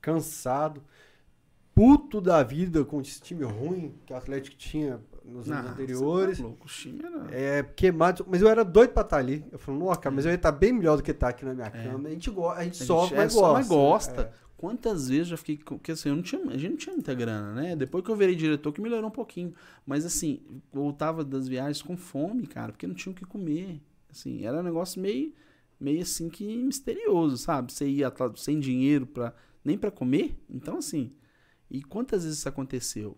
cansado, 0.00 0.82
puto 1.74 2.20
da 2.20 2.42
vida 2.42 2.84
com 2.84 3.00
esse 3.00 3.20
time 3.20 3.44
ruim 3.44 3.94
que 4.06 4.12
o 4.12 4.16
Atlético 4.16 4.56
tinha 4.56 5.00
nos 5.24 5.50
anos 5.50 5.72
anteriores. 5.72 6.38
tá 6.38 6.44
louco, 6.44 6.64
o 6.66 6.68
time 6.68 7.02
era... 7.04 7.26
É, 7.34 7.62
queimado, 7.62 8.24
mas 8.28 8.40
eu 8.40 8.48
era 8.48 8.64
doido 8.64 8.90
pra 8.92 9.02
estar 9.02 9.18
ali. 9.18 9.44
Eu 9.52 9.58
falei, 9.58 9.80
nossa, 9.80 10.00
cara, 10.00 10.14
mas 10.14 10.24
eu 10.24 10.30
ia 10.30 10.36
estar 10.36 10.52
bem 10.52 10.72
melhor 10.72 10.96
do 10.96 11.02
que 11.02 11.10
estar 11.10 11.28
aqui 11.28 11.44
na 11.44 11.52
minha 11.52 11.66
É. 11.66 11.70
cama. 11.70 12.08
A 12.08 12.12
gente, 12.12 12.30
go 12.30 12.48
a 12.48 12.54
gente 12.54 12.60
A 12.60 12.64
gente 12.64 12.84
sofre, 12.84 13.16
é, 13.16 13.18
mas 13.24 13.32
só, 13.32 13.40
gosta. 13.40 13.54
mas 13.58 13.68
gosta. 13.68 14.22
É. 14.22 14.46
Quantas 14.56 15.10
vezes 15.10 15.28
já 15.28 15.36
fiquei. 15.36 15.58
Porque 15.58 15.92
assim, 15.92 16.08
eu 16.08 16.16
não 16.16 16.22
tinha, 16.22 16.40
a 16.48 16.56
gente 16.56 16.70
não 16.70 16.76
tinha 16.78 16.94
muita 16.94 17.12
grana, 17.12 17.52
né? 17.52 17.76
Depois 17.76 18.02
que 18.02 18.10
eu 18.10 18.16
virei 18.16 18.34
diretor, 18.34 18.72
que 18.72 18.80
melhorou 18.80 19.08
um 19.08 19.12
pouquinho. 19.12 19.52
Mas 19.84 20.06
assim, 20.06 20.40
voltava 20.72 21.22
das 21.22 21.46
viagens 21.46 21.82
com 21.82 21.94
fome, 21.94 22.46
cara, 22.46 22.72
porque 22.72 22.86
não 22.86 22.94
tinha 22.94 23.12
o 23.12 23.14
que 23.14 23.26
comer. 23.26 23.82
Assim, 24.10 24.46
era 24.46 24.58
um 24.60 24.62
negócio 24.62 24.98
meio, 24.98 25.34
meio 25.78 26.02
assim 26.02 26.28
que 26.28 26.56
misterioso, 26.56 27.36
sabe? 27.36 27.72
Você 27.72 27.88
ia 27.88 28.12
sem 28.36 28.58
dinheiro 28.60 29.06
pra, 29.06 29.34
nem 29.64 29.76
pra 29.78 29.90
comer. 29.90 30.36
Então, 30.48 30.78
assim. 30.78 31.12
E 31.70 31.82
quantas 31.82 32.22
vezes 32.24 32.38
isso 32.38 32.48
aconteceu? 32.48 33.16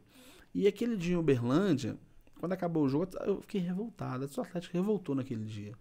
E 0.54 0.66
aquele 0.66 0.96
dia 0.96 1.14
em 1.14 1.18
Uberlândia, 1.18 1.96
quando 2.40 2.52
acabou 2.52 2.84
o 2.84 2.88
jogo, 2.88 3.08
eu 3.26 3.40
fiquei 3.42 3.60
revoltado. 3.60 4.24
O 4.36 4.40
Atlético 4.40 4.76
revoltou 4.76 5.14
naquele 5.14 5.44
dia. 5.44 5.72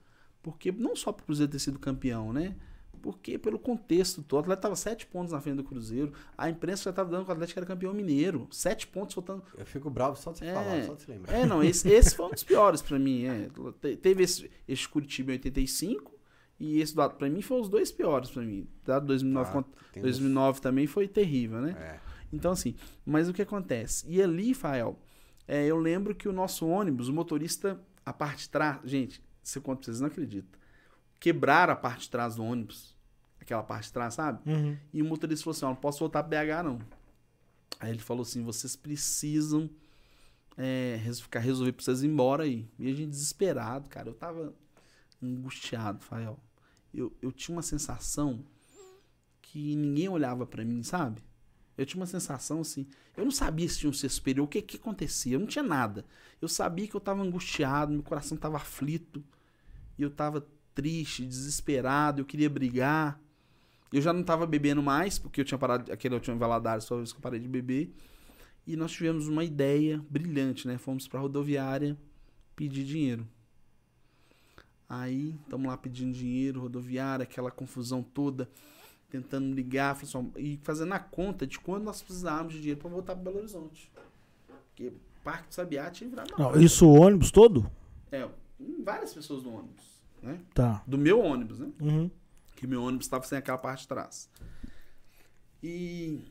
Porque 0.43 0.71
não 0.71 0.95
só 0.95 1.11
pro 1.11 1.25
Cruzeiro 1.25 1.51
ter 1.51 1.59
sido 1.59 1.79
campeão, 1.79 2.31
né? 2.33 2.55
Porque 3.01 3.37
pelo 3.37 3.59
contexto 3.59 4.23
todo, 4.23 4.39
o 4.39 4.51
Atlético 4.51 4.59
estava 4.59 4.75
sete 4.75 5.05
pontos 5.05 5.31
na 5.31 5.39
frente 5.39 5.57
do 5.57 5.63
Cruzeiro. 5.63 6.11
A 6.37 6.49
imprensa 6.49 6.83
já 6.85 6.89
estava 6.89 7.09
dando 7.09 7.23
que 7.25 7.29
o 7.29 7.33
Atlético 7.33 7.59
era 7.59 7.65
campeão 7.65 7.93
mineiro. 7.93 8.47
Sete 8.51 8.87
pontos 8.87 9.13
faltando. 9.13 9.43
Eu 9.57 9.65
fico 9.65 9.89
bravo 9.89 10.15
só 10.17 10.31
de 10.31 10.39
você 10.39 10.45
É. 10.45 10.53
falar, 10.53 10.83
só 10.83 10.93
de 10.95 11.09
lembrar. 11.09 11.33
É, 11.33 11.45
não, 11.45 11.63
esse, 11.63 11.87
esse 11.89 12.15
foi 12.15 12.25
um 12.25 12.31
dos 12.31 12.43
piores 12.43 12.81
pra 12.81 12.97
mim. 12.99 13.23
É. 13.25 13.49
Te- 13.79 13.95
Teve 13.97 14.23
esse, 14.23 14.49
esse 14.67 14.89
Curitiba 14.89 15.31
em 15.31 15.35
85 15.35 16.11
e 16.59 16.79
esse 16.81 16.93
do 16.95 17.01
Atlético, 17.01 17.19
pra 17.19 17.29
mim, 17.29 17.41
foi 17.41 17.59
os 17.61 17.69
dois 17.69 17.91
piores 17.91 18.29
pra 18.29 18.41
mim. 18.43 18.67
Tá? 18.83 18.99
2009, 18.99 19.49
Ah, 19.49 19.53
contra- 19.53 19.71
tem 19.91 20.01
uns- 20.01 20.05
2009 20.05 20.61
também 20.61 20.87
foi 20.87 21.07
terrível, 21.07 21.61
né? 21.61 21.71
É. 21.79 21.99
Então, 22.33 22.51
assim, 22.51 22.75
mas 23.05 23.29
o 23.29 23.33
que 23.33 23.41
acontece? 23.41 24.05
E 24.09 24.21
ali, 24.21 24.53
Fael, 24.53 24.99
é, 25.47 25.65
eu 25.65 25.77
lembro 25.77 26.13
que 26.15 26.27
o 26.27 26.33
nosso 26.33 26.67
ônibus, 26.67 27.07
o 27.09 27.13
motorista, 27.13 27.79
a 28.05 28.11
parte 28.11 28.39
de 28.43 28.49
trás, 28.49 28.79
gente, 28.83 29.21
se 29.43 29.57
eu 29.57 29.61
conto 29.61 29.77
pra 29.79 29.85
vocês, 29.85 30.01
não 30.01 30.07
acreditam. 30.07 30.49
Quebraram 31.19 31.73
a 31.73 31.75
parte 31.75 32.01
de 32.01 32.09
trás 32.09 32.35
do 32.35 32.43
ônibus. 32.43 32.95
Aquela 33.39 33.63
parte 33.63 33.85
de 33.85 33.93
trás, 33.93 34.13
sabe? 34.15 34.39
Uhum. 34.49 34.75
E 34.93 35.01
o 35.01 35.05
motorista 35.05 35.43
falou 35.45 35.55
assim: 35.55 35.65
ó, 35.65 35.69
não 35.69 35.75
posso 35.75 35.99
voltar 35.99 36.21
pra 36.21 36.43
BH, 36.43 36.63
não. 36.63 36.79
Aí 37.79 37.89
ele 37.91 37.99
falou 37.99 38.23
assim: 38.23 38.43
vocês 38.43 38.75
precisam 38.75 39.69
é, 40.57 40.99
ficar 41.21 41.39
resolver 41.39 41.71
pra 41.71 41.83
vocês 41.85 42.03
ir 42.03 42.07
embora 42.07 42.43
aí. 42.43 42.67
E 42.77 42.87
a 42.91 42.93
gente 42.93 43.09
desesperado, 43.11 43.87
cara. 43.89 44.09
Eu 44.09 44.13
tava 44.13 44.53
angustiado, 45.23 46.03
Fael. 46.03 46.37
Eu, 46.99 47.15
eu 47.21 47.31
tinha 47.31 47.55
uma 47.55 47.61
sensação 47.61 48.43
que 49.41 49.75
ninguém 49.75 50.09
olhava 50.09 50.45
pra 50.45 50.65
mim, 50.65 50.83
sabe? 50.83 51.23
Eu 51.77 51.85
tinha 51.85 52.01
uma 52.01 52.07
sensação 52.07 52.61
assim. 52.61 52.87
Eu 53.15 53.23
não 53.23 53.31
sabia 53.31 53.69
se 53.69 53.79
tinha 53.79 53.89
um 53.89 53.93
ser 53.93 54.09
superior, 54.09 54.45
o 54.45 54.47
que 54.47 54.61
que 54.61 54.77
acontecia. 54.77 55.35
Eu 55.35 55.39
não 55.39 55.47
tinha 55.47 55.63
nada. 55.63 56.03
Eu 56.41 56.47
sabia 56.47 56.87
que 56.87 56.95
eu 56.95 56.99
tava 56.99 57.21
angustiado, 57.21 57.93
meu 57.93 58.03
coração 58.03 58.35
tava 58.35 58.57
aflito. 58.57 59.23
E 59.97 60.01
eu 60.01 60.09
tava 60.09 60.45
triste, 60.73 61.25
desesperado, 61.25 62.21
eu 62.21 62.25
queria 62.25 62.49
brigar. 62.49 63.19
Eu 63.93 64.01
já 64.01 64.11
não 64.11 64.23
tava 64.23 64.45
bebendo 64.45 64.81
mais, 64.81 65.17
porque 65.17 65.39
eu 65.39 65.45
tinha 65.45 65.57
parado, 65.57 65.91
aquele 65.91 66.15
eu 66.15 66.19
tinha 66.19 66.35
Valadares, 66.35 66.83
só 66.83 66.95
a 66.95 66.97
vez 66.97 67.11
que 67.11 67.17
eu 67.17 67.21
parei 67.21 67.39
de 67.39 67.47
beber. 67.47 67.93
E 68.65 68.75
nós 68.75 68.91
tivemos 68.91 69.27
uma 69.27 69.43
ideia 69.43 70.03
brilhante, 70.09 70.67
né? 70.67 70.77
Fomos 70.77 71.07
pra 71.07 71.19
rodoviária 71.19 71.97
pedir 72.55 72.83
dinheiro. 72.83 73.25
Aí, 74.89 75.35
estamos 75.43 75.67
lá 75.67 75.77
pedindo 75.77 76.13
dinheiro, 76.13 76.61
rodoviária, 76.61 77.23
aquela 77.23 77.51
confusão 77.51 78.01
toda, 78.01 78.49
tentando 79.09 79.53
ligar, 79.53 79.91
assim, 79.91 80.31
e 80.37 80.57
fazendo 80.63 80.93
a 80.93 80.99
conta 80.99 81.45
de 81.45 81.59
quando 81.59 81.83
nós 81.83 82.01
precisávamos 82.01 82.53
de 82.53 82.59
dinheiro 82.59 82.79
para 82.79 82.89
voltar 82.89 83.13
para 83.13 83.23
Belo 83.23 83.39
Horizonte. 83.39 83.91
Porque 84.69 84.93
Parque 85.23 85.49
do 85.49 85.53
Sabiá 85.53 85.89
tinha 85.91 86.09
virado 86.09 86.33
Não, 86.37 86.55
isso 86.61 86.87
o 86.87 86.93
ônibus 86.93 87.31
todo? 87.31 87.69
É, 88.11 88.29
várias 88.81 89.13
pessoas 89.13 89.43
no 89.43 89.55
ônibus, 89.57 89.83
né? 90.21 90.39
Tá. 90.53 90.81
Do 90.87 90.97
meu 90.97 91.19
ônibus, 91.19 91.59
né? 91.59 91.69
Uhum. 91.81 92.09
que 92.55 92.65
meu 92.65 92.81
ônibus 92.81 93.07
estava 93.07 93.25
sem 93.25 93.37
aquela 93.37 93.57
parte 93.57 93.81
de 93.81 93.87
trás. 93.89 94.29
E 95.61 96.23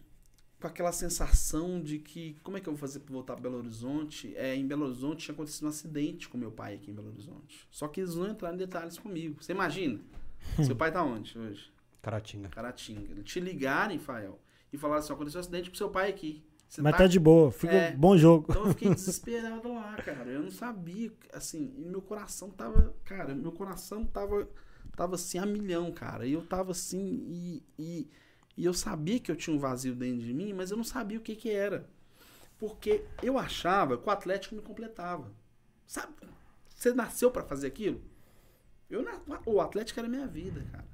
com 0.60 0.66
aquela 0.66 0.92
sensação 0.92 1.80
de 1.80 1.98
que, 1.98 2.36
como 2.42 2.56
é 2.56 2.60
que 2.60 2.68
eu 2.68 2.72
vou 2.72 2.80
fazer 2.80 3.00
para 3.00 3.12
voltar 3.12 3.34
para 3.34 3.42
Belo 3.42 3.58
Horizonte? 3.58 4.34
É, 4.36 4.54
em 4.54 4.66
Belo 4.66 4.86
Horizonte 4.86 5.24
tinha 5.24 5.34
acontecido 5.34 5.66
um 5.66 5.68
acidente 5.68 6.28
com 6.28 6.38
meu 6.38 6.50
pai 6.50 6.74
aqui 6.74 6.90
em 6.90 6.94
Belo 6.94 7.08
Horizonte. 7.08 7.66
Só 7.70 7.86
que 7.88 8.00
eles 8.00 8.14
não 8.14 8.28
entraram 8.30 8.54
em 8.54 8.58
detalhes 8.58 8.98
comigo. 8.98 9.42
Você 9.42 9.52
imagina? 9.52 10.00
Seu 10.64 10.74
pai 10.76 10.90
tá 10.92 11.02
onde 11.02 11.38
hoje? 11.38 11.70
Caratinga. 12.00 12.48
Caratinga. 12.48 13.10
Eles 13.10 13.24
te 13.24 13.40
ligarem, 13.40 13.98
Fael, 13.98 14.40
e 14.72 14.78
falaram 14.78 15.00
assim, 15.00 15.12
aconteceu 15.12 15.38
um 15.38 15.42
acidente 15.42 15.68
com 15.70 15.76
seu 15.76 15.90
pai 15.90 16.08
aqui. 16.08 16.42
Você 16.68 16.82
Mas 16.82 16.96
tá 16.96 17.06
de 17.06 17.20
boa. 17.20 17.52
Fica 17.52 17.72
É. 17.72 17.92
bom 17.96 18.16
jogo. 18.16 18.46
então 18.48 18.64
eu 18.64 18.70
fiquei 18.70 18.88
desesperado 18.94 19.72
lá, 19.72 19.94
cara. 19.96 20.30
Eu 20.30 20.42
não 20.42 20.50
sabia, 20.50 21.12
assim, 21.32 21.72
e 21.76 21.84
meu 21.84 22.00
coração 22.02 22.50
tava, 22.50 22.94
cara, 23.04 23.34
meu 23.34 23.52
coração 23.52 24.04
tava, 24.04 24.48
tava 24.96 25.14
assim 25.14 25.38
a 25.38 25.46
milhão, 25.46 25.92
cara. 25.92 26.26
E 26.26 26.32
eu 26.32 26.42
tava 26.42 26.72
assim, 26.72 27.24
e, 27.28 27.62
e, 27.78 28.08
e 28.56 28.64
eu 28.64 28.72
sabia 28.72 29.20
que 29.20 29.30
eu 29.30 29.36
tinha 29.36 29.54
um 29.54 29.58
vazio 29.58 29.94
dentro 29.94 30.24
de 30.24 30.32
mim, 30.32 30.52
mas 30.52 30.70
eu 30.70 30.76
não 30.76 30.84
sabia 30.84 31.18
o 31.18 31.22
que 31.22 31.36
que 31.36 31.50
era. 31.50 31.88
Porque 32.58 33.04
eu 33.22 33.38
achava 33.38 33.98
que 33.98 34.08
o 34.08 34.10
Atlético 34.10 34.54
me 34.54 34.62
completava. 34.62 35.30
Sabe? 35.86 36.14
Você 36.74 36.92
nasceu 36.94 37.30
pra 37.30 37.44
fazer 37.44 37.66
aquilo? 37.66 38.02
Eu, 38.88 39.04
o 39.44 39.60
Atlético 39.60 40.00
era 40.00 40.08
minha 40.08 40.26
vida, 40.26 40.64
cara. 40.72 40.88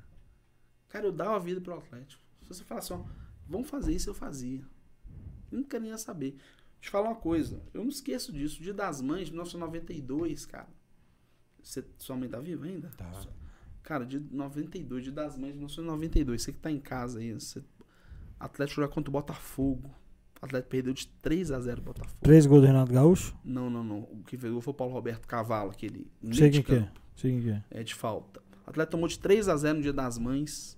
Cara, 0.88 1.06
eu 1.06 1.12
dava 1.12 1.36
a 1.36 1.38
vida 1.38 1.60
pro 1.60 1.78
Atlético. 1.78 2.22
Se 2.42 2.48
você 2.48 2.64
falasse, 2.64 2.92
ó, 2.92 3.04
vamos 3.46 3.68
fazer 3.68 3.94
isso, 3.94 4.10
eu 4.10 4.14
fazia. 4.14 4.64
Nunca 5.50 5.78
nem 5.78 5.90
ia 5.90 5.98
saber. 5.98 6.32
Deixa 6.32 6.42
eu 6.42 6.80
te 6.80 6.90
falar 6.90 7.10
uma 7.10 7.16
coisa. 7.16 7.62
Eu 7.72 7.82
não 7.82 7.90
esqueço 7.90 8.32
disso. 8.32 8.60
Dia 8.60 8.74
das 8.74 9.00
Mães, 9.00 9.26
de 9.26 9.32
1992, 9.32 10.46
cara. 10.46 10.68
Você, 11.62 11.84
sua 11.98 12.16
mãe 12.16 12.28
tá 12.28 12.40
viva 12.40 12.66
ainda? 12.66 12.90
Tá. 12.96 13.12
Cara, 13.82 14.06
de 14.06 14.20
92, 14.20 15.04
dia 15.04 15.12
das 15.12 15.36
Mães 15.36 15.52
de 15.52 15.58
1992. 15.58 16.42
Você 16.42 16.52
que 16.52 16.58
tá 16.58 16.70
em 16.70 16.78
casa 16.78 17.18
aí. 17.18 17.32
Você... 17.32 17.62
Atlético 18.38 18.80
jogar 18.80 18.92
contra 18.92 19.10
o 19.10 19.12
Botafogo. 19.12 19.90
O 20.40 20.44
Atlético 20.44 20.70
perdeu 20.70 20.92
de 20.92 21.06
3 21.06 21.52
a 21.52 21.60
0 21.60 21.80
o 21.80 21.84
Botafogo. 21.84 22.18
Três 22.20 22.46
gols 22.46 22.62
do 22.62 22.66
Renato 22.66 22.92
Gaúcho? 22.92 23.36
Não, 23.44 23.70
não, 23.70 23.84
não. 23.84 24.00
O 24.00 24.22
que 24.26 24.36
fez 24.36 24.52
foi 24.62 24.72
o 24.72 24.74
Paulo 24.74 24.92
Roberto 24.92 25.26
Cavalo, 25.26 25.70
aquele. 25.70 26.10
Sei 26.32 26.50
de 26.50 26.62
quem 26.62 26.78
que 26.78 26.84
é. 26.84 26.92
Sei 27.14 27.30
quem 27.30 27.42
que 27.42 27.50
é. 27.50 27.62
É 27.70 27.82
de 27.82 27.94
falta. 27.94 28.40
O 28.66 28.70
Atlético 28.70 28.92
tomou 28.92 29.08
de 29.08 29.18
3 29.18 29.48
a 29.48 29.56
0 29.56 29.76
no 29.76 29.82
dia 29.82 29.92
das 29.92 30.18
mães. 30.18 30.76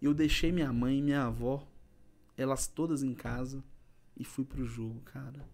E 0.00 0.06
eu 0.06 0.14
deixei 0.14 0.52
minha 0.52 0.72
mãe 0.72 0.98
e 0.98 1.02
minha 1.02 1.24
avó, 1.24 1.66
elas 2.36 2.66
todas 2.66 3.02
em 3.02 3.14
casa, 3.14 3.64
e 4.16 4.24
fui 4.24 4.44
pro 4.44 4.64
jogo, 4.64 5.00
cara. 5.00 5.48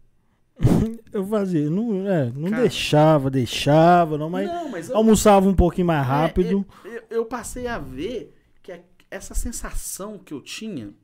Eu 1.12 1.26
fazia, 1.26 1.68
não, 1.68 2.06
é, 2.08 2.30
não 2.30 2.50
Cara. 2.50 2.62
deixava, 2.62 3.30
deixava, 3.30 4.16
não, 4.16 4.30
mas 4.30 4.46
Não, 4.48 4.68
mas 4.68 4.88
eu, 4.88 4.96
almoçava 4.96 5.48
um 5.48 5.54
pouquinho 5.54 5.86
mais 5.88 6.06
rápido. 6.06 6.64
É, 6.84 6.88
eu, 6.88 7.04
eu 7.10 7.26
passei 7.26 7.66
a 7.66 7.78
ver 7.78 8.34
que 8.62 8.70
a- 8.70 8.80
essa 9.10 9.34
sensação 9.34 10.18
que 10.18 10.32
eu 10.32 10.40
tinha, 10.40 10.94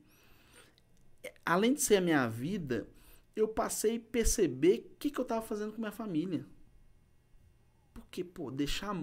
é, 1.23 1.33
além 1.45 1.73
de 1.73 1.81
ser 1.81 1.97
a 1.97 2.01
minha 2.01 2.27
vida, 2.27 2.87
eu 3.35 3.47
passei 3.47 3.97
a 3.97 4.11
perceber 4.11 4.91
o 4.93 4.97
que, 4.97 5.09
que 5.11 5.19
eu 5.19 5.25
tava 5.25 5.41
fazendo 5.41 5.73
com 5.73 5.79
minha 5.79 5.91
família. 5.91 6.45
Porque, 7.93 8.23
pô, 8.23 8.49
deixar. 8.51 8.95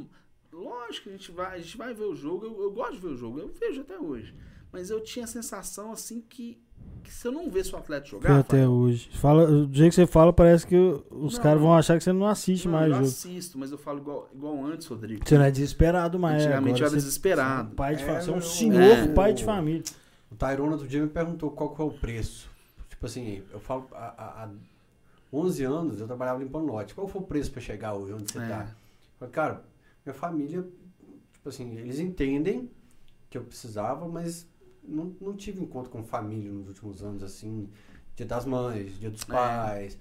Lógico 0.53 1.05
que 1.05 1.09
a 1.11 1.13
gente 1.19 1.33
vai, 1.33 1.57
a 1.57 1.61
gente 1.61 1.77
vai 1.77 1.93
ver 1.93 2.05
o 2.05 2.15
jogo. 2.17 2.47
Eu, 2.47 2.63
eu 2.63 2.71
gosto 2.73 2.95
de 2.95 3.01
ver 3.01 3.09
o 3.09 3.17
jogo, 3.17 3.39
eu 3.41 3.49
vejo 3.49 3.81
até 3.83 3.99
hoje. 3.99 4.35
Mas 4.73 4.89
eu 4.91 5.01
tinha 5.03 5.25
a 5.25 5.29
sensação 5.29 5.93
assim 5.93 6.21
que, 6.21 6.61
que 7.05 7.13
se 7.13 7.27
eu 7.29 7.33
não 7.33 7.49
ver 7.51 7.61
Atlético 7.61 8.21
Foi 8.21 8.29
jogar. 8.29 8.41
até 8.41 8.57
Fábio, 8.59 8.73
hoje. 8.73 9.09
Fala, 9.15 9.47
do 9.47 9.73
jeito 9.75 9.91
que 9.91 9.95
você 9.97 10.07
fala, 10.07 10.33
parece 10.33 10.67
que 10.67 10.77
os 11.11 11.39
caras 11.39 11.61
vão 11.61 11.73
achar 11.75 11.97
que 11.99 12.03
você 12.05 12.13
não 12.13 12.27
assiste 12.27 12.65
não, 12.67 12.73
mais 12.73 12.89
eu 12.89 12.95
jogo. 12.95 13.07
assisto, 13.07 13.59
mas 13.59 13.71
eu 13.71 13.79
falo 13.79 13.99
igual, 14.01 14.29
igual 14.35 14.65
antes, 14.65 14.87
Rodrigo. 14.87 15.23
Você 15.27 15.39
não 15.39 15.45
é 15.45 15.51
desesperado 15.51 16.19
mais. 16.19 16.43
Antigamente 16.43 16.81
eu 16.81 16.87
era 16.87 16.91
você- 16.91 16.97
desesperado. 17.07 17.69
Você 17.69 17.71
é 17.71 17.73
um 17.73 17.77
pai 17.77 17.97
de 17.97 18.03
É, 18.03 18.07
família. 18.07 18.23
Você 18.25 18.31
é 18.31 18.35
um 18.35 18.41
senhor 18.41 18.83
É. 18.83 19.07
pai 19.09 19.33
de 19.33 19.45
família. 19.45 19.83
O 20.31 20.35
Tyrone 20.35 20.73
outro 20.73 20.89
dia 20.89 21.01
me 21.03 21.09
perguntou 21.09 21.51
qual 21.51 21.75
que 21.75 21.81
é 21.81 21.85
o 21.85 21.91
preço. 21.93 22.49
Tipo 22.89 23.07
assim, 23.07 23.43
eu 23.53 23.61
falo. 23.61 23.87
a- 23.93 24.15
a- 24.17 24.45
a- 24.45 24.51
11 25.33 25.65
anos 25.65 26.01
eu 26.01 26.07
trabalhava 26.07 26.39
limpando 26.43 26.67
lote. 26.67 26.95
Qual 26.95 27.07
foi 27.09 27.21
o 27.21 27.25
preço 27.25 27.51
para 27.51 27.61
chegar 27.61 27.95
hoje 27.95 28.13
onde 28.15 28.31
você 28.33 28.39
é. 28.39 28.49
tá? 28.49 28.69
Falei, 29.19 29.33
cara, 29.33 29.63
minha 30.07 30.15
família, 30.15 30.65
tipo 31.33 31.49
assim, 31.49 31.77
eles 31.77 31.99
entendem 31.99 32.71
que 33.29 33.37
eu 33.37 33.43
precisava, 33.43 34.07
mas 34.09 34.47
não, 34.87 35.15
não 35.21 35.35
tive 35.35 35.63
encontro 35.63 35.91
com 35.91 36.03
família 36.03 36.51
nos 36.51 36.69
últimos 36.69 37.03
anos, 37.03 37.23
assim, 37.23 37.69
dia 38.17 38.27
das 38.27 38.45
mães, 38.45 38.99
dia 38.99 39.11
dos 39.11 39.23
é. 39.23 39.27
pais. 39.27 39.99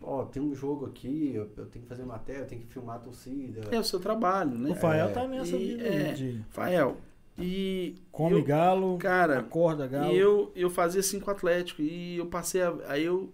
Ó, 0.00 0.24
tem 0.24 0.40
um 0.40 0.54
jogo 0.54 0.86
aqui, 0.86 1.32
eu, 1.34 1.50
eu, 1.56 1.66
tenho 1.66 1.82
que 1.82 1.88
fazer 1.88 2.04
matéria, 2.04 2.40
eu 2.42 2.46
tenho 2.46 2.60
que 2.60 2.68
filmar 2.68 2.96
a 2.96 2.98
torcida. 3.00 3.62
É 3.70 3.80
o 3.80 3.84
seu 3.84 3.98
trabalho, 3.98 4.56
né? 4.56 4.70
O 4.70 4.74
Fael 4.76 5.08
é. 5.08 5.12
tá 5.12 5.26
nessa 5.26 5.56
e, 5.56 5.58
vida 5.58 5.84
é, 5.84 6.12
de... 6.12 6.44
Fael, 6.50 6.98
e... 7.36 7.96
Come 8.12 8.36
eu, 8.36 8.44
galo, 8.44 8.96
cara, 8.98 9.40
acorda 9.40 9.86
galo. 9.86 10.12
E 10.12 10.16
eu, 10.16 10.52
eu 10.54 10.70
fazia 10.70 11.02
cinco 11.02 11.30
Atlético 11.30 11.82
e 11.82 12.16
eu 12.16 12.26
passei 12.26 12.62
a... 12.62 12.74
Aí 12.86 13.04
eu 13.04 13.32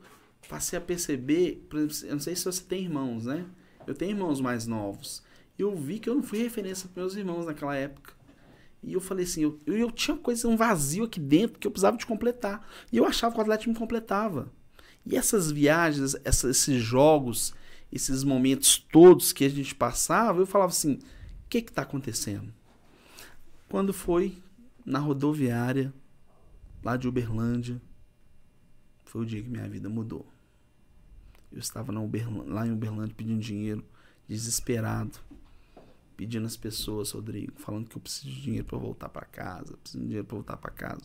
passei 0.49 0.79
a 0.79 0.83
perceber, 0.83 1.67
por 1.69 1.79
exemplo, 1.79 2.09
eu 2.09 2.13
não 2.13 2.21
sei 2.21 2.37
se 2.37 2.45
você 2.45 2.63
tem 2.63 2.83
irmãos, 2.85 3.27
né? 3.27 3.47
Eu 3.87 3.95
tenho 3.95 4.13
irmãos 4.13 4.41
mais 4.41 4.67
novos. 4.67 5.23
Eu 5.59 5.77
vi 5.77 5.99
que 5.99 6.09
eu 6.09 6.15
não 6.15 6.23
fui 6.23 6.43
referência 6.43 6.89
para 6.89 7.03
meus 7.03 7.15
irmãos 7.15 7.47
naquela 7.47 7.77
época. 7.77 8.14
E 8.87 8.93
eu 8.93 9.01
falei 9.01 9.25
assim, 9.25 9.43
eu, 9.43 9.59
eu, 9.67 9.91
tinha 9.91 10.17
coisa, 10.17 10.47
um 10.47 10.57
vazio 10.57 11.05
aqui 11.05 11.19
dentro 11.19 11.59
que 11.59 11.67
eu 11.67 11.71
precisava 11.71 11.97
de 11.97 12.05
completar. 12.05 12.67
E 12.93 12.97
eu 12.97 13.07
achava 13.07 13.33
que 13.33 13.39
o 13.39 13.43
Atlético 13.43 13.71
me 13.71 13.79
completava. 13.79 14.53
E 15.07 15.17
essas 15.17 15.51
viagens, 15.51 16.15
essa, 16.25 16.51
esses 16.51 16.83
jogos, 16.83 17.55
esses 17.91 18.25
momentos 18.25 18.79
todos 18.79 19.33
que 19.33 19.45
a 19.45 19.49
gente 19.49 19.75
passava, 19.75 20.41
eu 20.41 20.47
falava 20.47 20.71
assim, 20.71 20.95
o 20.95 21.49
que 21.49 21.59
está 21.59 21.83
acontecendo? 21.83 22.53
Quando 23.69 23.93
foi 23.93 24.37
na 24.85 24.99
rodoviária, 24.99 25.93
lá 26.83 26.97
de 26.97 27.09
Uberlândia, 27.09 27.81
foi 29.05 29.23
o 29.23 29.27
dia 29.27 29.43
que 29.43 29.49
minha 29.49 29.69
vida 29.69 29.89
mudou. 29.89 30.27
Eu 31.51 31.59
estava 31.59 31.93
lá 31.93 32.67
em 32.67 32.73
Uberlândia 32.73 33.15
pedindo 33.17 33.41
dinheiro, 33.41 33.85
desesperado, 34.29 35.19
pedindo 36.17 36.47
às 36.47 36.57
pessoas, 36.57 37.11
Rodrigo, 37.11 37.53
falando 37.57 37.89
que 37.89 37.97
eu 37.97 38.01
preciso 38.01 38.29
de 38.29 38.43
dinheiro 38.43 38.67
para 38.67 38.79
voltar 38.79 39.09
para 39.09 39.25
casa, 39.25 39.77
preciso 39.77 40.03
de 40.03 40.07
dinheiro 40.07 40.27
para 40.27 40.37
voltar 40.37 40.57
para 40.57 40.71
casa, 40.71 41.03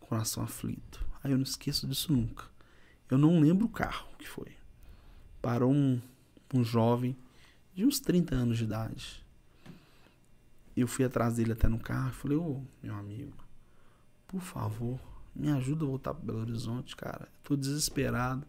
coração 0.00 0.42
aflito. 0.42 1.04
Aí 1.22 1.32
eu 1.32 1.38
não 1.38 1.44
esqueço 1.44 1.86
disso 1.86 2.12
nunca. 2.12 2.44
Eu 3.10 3.18
não 3.18 3.40
lembro 3.40 3.66
o 3.66 3.70
carro 3.70 4.08
que 4.18 4.28
foi. 4.28 4.52
Parou 5.42 5.72
um, 5.72 6.00
um 6.54 6.62
jovem 6.62 7.16
de 7.74 7.84
uns 7.84 8.00
30 8.00 8.34
anos 8.34 8.58
de 8.58 8.64
idade. 8.64 9.24
Eu 10.76 10.86
fui 10.86 11.04
atrás 11.04 11.36
dele 11.36 11.52
até 11.52 11.68
no 11.68 11.78
carro 11.78 12.10
e 12.10 12.14
falei, 12.14 12.36
ô, 12.36 12.62
meu 12.82 12.94
amigo, 12.94 13.36
por 14.26 14.40
favor, 14.40 14.98
me 15.34 15.50
ajuda 15.50 15.84
a 15.84 15.88
voltar 15.88 16.14
para 16.14 16.24
Belo 16.24 16.40
Horizonte, 16.40 16.96
cara. 16.96 17.28
tô 17.42 17.56
desesperado. 17.56 18.46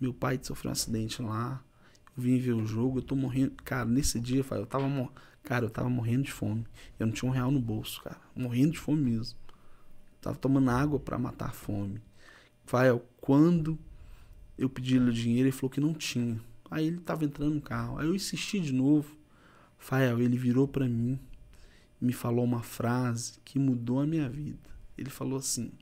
Meu 0.00 0.14
pai 0.14 0.38
sofreu 0.40 0.70
um 0.70 0.72
acidente 0.72 1.20
lá. 1.20 1.62
Eu 2.16 2.22
vim 2.22 2.38
ver 2.38 2.52
o 2.52 2.64
jogo, 2.64 2.98
eu 2.98 3.02
tô 3.02 3.16
morrendo. 3.16 3.54
Cara, 3.64 3.84
nesse 3.84 4.20
dia, 4.20 4.44
eu 4.48 4.66
tava, 4.66 4.88
mor... 4.88 5.12
cara, 5.48 5.64
eu 5.64 5.70
tava 5.70 5.88
morrendo 5.88 6.24
de 6.24 6.32
fome. 6.32 6.66
Eu 6.98 7.06
não 7.06 7.14
tinha 7.14 7.28
um 7.28 7.32
real 7.32 7.50
no 7.50 7.60
bolso, 7.60 8.02
cara. 8.02 8.20
Morrendo 8.36 8.72
de 8.72 8.78
fome 8.78 9.02
mesmo. 9.02 9.38
tava 10.20 10.36
tomando 10.36 10.70
água 10.70 10.98
para 11.00 11.18
matar 11.18 11.48
a 11.48 11.52
fome. 11.52 12.02
Fael, 12.66 13.02
quando 13.20 13.78
eu 14.58 14.68
pedi 14.68 14.96
ele 14.96 15.10
o 15.10 15.12
dinheiro, 15.12 15.48
ele 15.48 15.56
falou 15.56 15.70
que 15.70 15.80
não 15.80 15.94
tinha. 15.94 16.38
Aí 16.70 16.86
ele 16.86 17.00
tava 17.00 17.24
entrando 17.24 17.54
no 17.54 17.60
carro. 17.62 17.98
Aí 17.98 18.06
eu 18.06 18.14
insisti 18.14 18.60
de 18.60 18.72
novo. 18.72 19.16
Fael, 19.78 20.20
ele 20.20 20.36
virou 20.36 20.68
para 20.68 20.86
mim 20.86 21.18
me 22.00 22.12
falou 22.12 22.44
uma 22.44 22.62
frase 22.62 23.40
que 23.44 23.58
mudou 23.58 24.00
a 24.00 24.06
minha 24.06 24.28
vida. 24.28 24.70
Ele 24.96 25.10
falou 25.10 25.38
assim: 25.38 25.72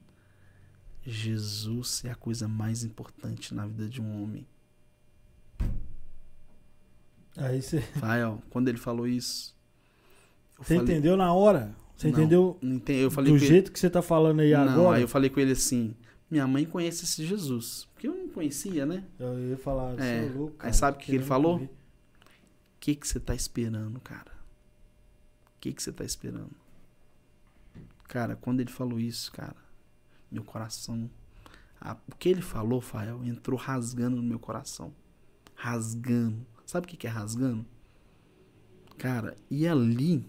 Jesus 1.02 2.04
é 2.04 2.10
a 2.10 2.14
coisa 2.14 2.48
mais 2.48 2.84
importante 2.84 3.54
na 3.54 3.66
vida 3.66 3.88
de 3.88 4.00
um 4.00 4.22
homem. 4.22 4.46
Aí 7.36 7.60
você. 7.60 7.80
Fael, 7.80 8.42
quando 8.48 8.68
ele 8.68 8.78
falou 8.78 9.06
isso. 9.06 9.55
Você 10.58 10.76
falei... 10.76 10.82
entendeu 10.82 11.16
na 11.16 11.32
hora? 11.32 11.74
Você 11.96 12.10
não, 12.10 12.18
entendeu 12.18 12.58
não 12.60 12.76
entendi. 12.76 13.00
eu 13.00 13.10
falei 13.10 13.32
do 13.32 13.38
jeito 13.38 13.66
ele... 13.66 13.72
que 13.72 13.78
você 13.78 13.88
tá 13.88 14.02
falando 14.02 14.40
aí 14.40 14.52
não, 14.52 14.68
agora? 14.68 14.96
Aí 14.96 15.02
eu 15.02 15.08
falei 15.08 15.30
com 15.30 15.40
ele 15.40 15.52
assim: 15.52 15.94
minha 16.30 16.46
mãe 16.46 16.64
conhece 16.64 17.04
esse 17.04 17.24
Jesus. 17.24 17.88
Porque 17.92 18.08
eu 18.08 18.14
não 18.14 18.28
conhecia, 18.28 18.84
né? 18.84 19.04
Eu 19.18 19.38
ia 19.50 19.56
falar, 19.56 19.98
é. 19.98 20.30
louco. 20.34 20.56
Cara, 20.56 20.68
aí 20.68 20.74
sabe 20.74 20.96
o 20.96 21.00
que, 21.00 21.06
que 21.06 21.14
ele 21.14 21.24
falou? 21.24 21.56
O 21.56 21.68
que, 22.80 22.94
que 22.94 23.08
você 23.08 23.18
tá 23.18 23.34
esperando, 23.34 23.98
cara? 24.00 24.32
O 25.56 25.60
que, 25.60 25.72
que 25.72 25.82
você 25.82 25.92
tá 25.92 26.04
esperando? 26.04 26.50
Cara, 28.04 28.36
quando 28.36 28.60
ele 28.60 28.70
falou 28.70 29.00
isso, 29.00 29.32
cara, 29.32 29.56
meu 30.30 30.44
coração. 30.44 31.10
A, 31.80 31.96
o 32.08 32.16
que 32.16 32.28
ele 32.28 32.42
falou, 32.42 32.80
Fael, 32.80 33.24
entrou 33.24 33.58
rasgando 33.58 34.16
no 34.16 34.22
meu 34.22 34.38
coração. 34.38 34.94
Rasgando. 35.54 36.46
Sabe 36.64 36.86
o 36.86 36.88
que, 36.88 36.96
que 36.96 37.06
é 37.06 37.10
rasgando? 37.10 37.64
Cara, 38.98 39.36
e 39.50 39.66
ali, 39.66 40.26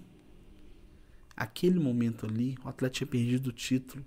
aquele 1.37 1.79
momento 1.79 2.25
ali, 2.25 2.57
o 2.65 2.67
atleta 2.67 2.95
tinha 2.95 3.07
perdido 3.07 3.47
o 3.47 3.53
título. 3.53 4.03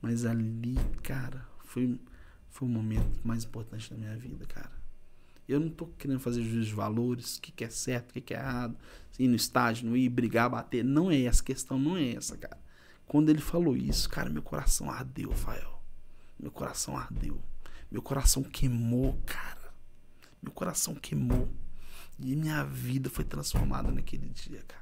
Mas 0.00 0.24
ali, 0.24 0.76
cara, 1.02 1.46
foi, 1.64 2.00
foi 2.48 2.68
o 2.68 2.70
momento 2.70 3.20
mais 3.24 3.44
importante 3.44 3.90
da 3.90 3.96
minha 3.96 4.16
vida, 4.16 4.46
cara. 4.46 4.72
Eu 5.48 5.58
não 5.58 5.68
tô 5.68 5.86
querendo 5.86 6.20
fazer 6.20 6.42
juízo 6.42 6.68
de 6.68 6.74
valores, 6.74 7.36
o 7.36 7.42
que, 7.42 7.50
que 7.50 7.64
é 7.64 7.68
certo, 7.68 8.10
o 8.10 8.12
que, 8.14 8.20
que 8.20 8.34
é 8.34 8.38
errado, 8.38 8.76
ir 9.18 9.28
no 9.28 9.34
estádio, 9.34 9.88
não 9.88 9.96
ir, 9.96 10.08
brigar, 10.08 10.48
bater. 10.48 10.84
Não 10.84 11.10
é 11.10 11.22
essa 11.22 11.42
questão, 11.42 11.78
não 11.78 11.96
é 11.96 12.14
essa, 12.14 12.36
cara. 12.36 12.58
Quando 13.06 13.28
ele 13.28 13.40
falou 13.40 13.76
isso, 13.76 14.08
cara, 14.08 14.30
meu 14.30 14.42
coração 14.42 14.90
ardeu, 14.90 15.30
Rafael. 15.30 15.82
Meu 16.38 16.50
coração 16.50 16.96
ardeu. 16.96 17.42
Meu 17.90 18.00
coração 18.00 18.42
queimou, 18.42 19.20
cara. 19.26 19.74
Meu 20.40 20.52
coração 20.52 20.94
queimou. 20.94 21.48
E 22.18 22.34
minha 22.34 22.64
vida 22.64 23.10
foi 23.10 23.24
transformada 23.24 23.90
naquele 23.90 24.28
dia, 24.28 24.62
cara. 24.62 24.81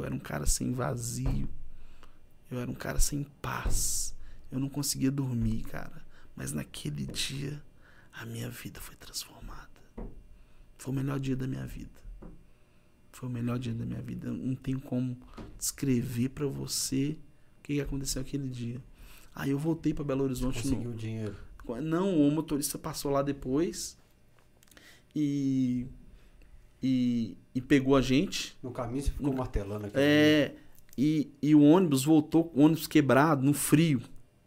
Eu 0.00 0.04
era 0.04 0.14
um 0.14 0.18
cara 0.18 0.46
sem 0.46 0.72
vazio. 0.72 1.48
Eu 2.50 2.60
era 2.60 2.70
um 2.70 2.74
cara 2.74 2.98
sem 2.98 3.24
paz. 3.42 4.14
Eu 4.50 4.58
não 4.60 4.68
conseguia 4.68 5.10
dormir, 5.10 5.62
cara. 5.62 6.04
Mas 6.34 6.52
naquele 6.52 7.06
dia, 7.06 7.62
a 8.12 8.24
minha 8.26 8.48
vida 8.50 8.80
foi 8.80 8.94
transformada. 8.96 9.68
Foi 10.78 10.92
o 10.92 10.96
melhor 10.96 11.18
dia 11.18 11.36
da 11.36 11.46
minha 11.46 11.66
vida. 11.66 12.00
Foi 13.12 13.28
o 13.28 13.32
melhor 13.32 13.58
dia 13.58 13.72
da 13.72 13.84
minha 13.84 14.02
vida. 14.02 14.28
Eu 14.28 14.34
não 14.34 14.54
tenho 14.54 14.80
como 14.80 15.16
descrever 15.58 16.28
para 16.28 16.46
você 16.46 17.16
o 17.58 17.62
que 17.62 17.80
aconteceu 17.80 18.20
aquele 18.20 18.48
dia. 18.48 18.80
Aí 19.34 19.50
eu 19.50 19.58
voltei 19.58 19.92
para 19.92 20.04
Belo 20.04 20.24
Horizonte. 20.24 20.62
Conseguiu 20.62 20.90
o 20.90 20.94
dinheiro? 20.94 21.34
Não, 21.82 22.20
o 22.20 22.30
motorista 22.30 22.78
passou 22.78 23.10
lá 23.10 23.22
depois 23.22 23.98
e, 25.14 25.86
e, 26.86 27.36
e 27.54 27.60
pegou 27.60 27.96
a 27.96 28.00
gente. 28.00 28.56
No 28.62 28.70
caminho 28.70 29.02
você 29.02 29.10
ficou 29.10 29.30
no, 29.30 29.36
martelando 29.36 29.86
aqui. 29.86 29.96
É, 29.96 30.52
e, 30.96 31.32
e 31.42 31.54
o 31.54 31.62
ônibus 31.62 32.04
voltou, 32.04 32.52
o 32.54 32.62
ônibus 32.62 32.86
quebrado, 32.86 33.44
no 33.44 33.52
frio. 33.52 34.00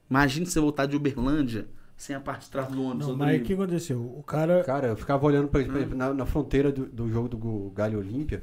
Imagina 0.10 0.46
você 0.46 0.60
voltar 0.60 0.86
de 0.86 0.96
Uberlândia 0.96 1.68
sem 1.98 2.16
a 2.16 2.20
parte 2.20 2.46
de 2.46 2.52
trás 2.52 2.70
do 2.70 2.82
ônibus. 2.82 3.08
Não, 3.08 3.18
mas 3.18 3.42
o 3.42 3.44
que 3.44 3.54
aconteceu? 3.54 4.00
O 4.00 4.24
cara. 4.24 4.64
Cara, 4.64 4.88
eu 4.88 4.96
ficava 4.96 5.26
olhando 5.26 5.50
pra, 5.50 5.60
hum. 5.62 5.96
na, 5.96 6.14
na, 6.14 6.26
fronteira 6.26 6.72
do, 6.72 6.86
do 6.86 7.10
jogo 7.12 7.28
do 7.28 7.72
Galho 7.72 8.00
Olímpia. 8.00 8.40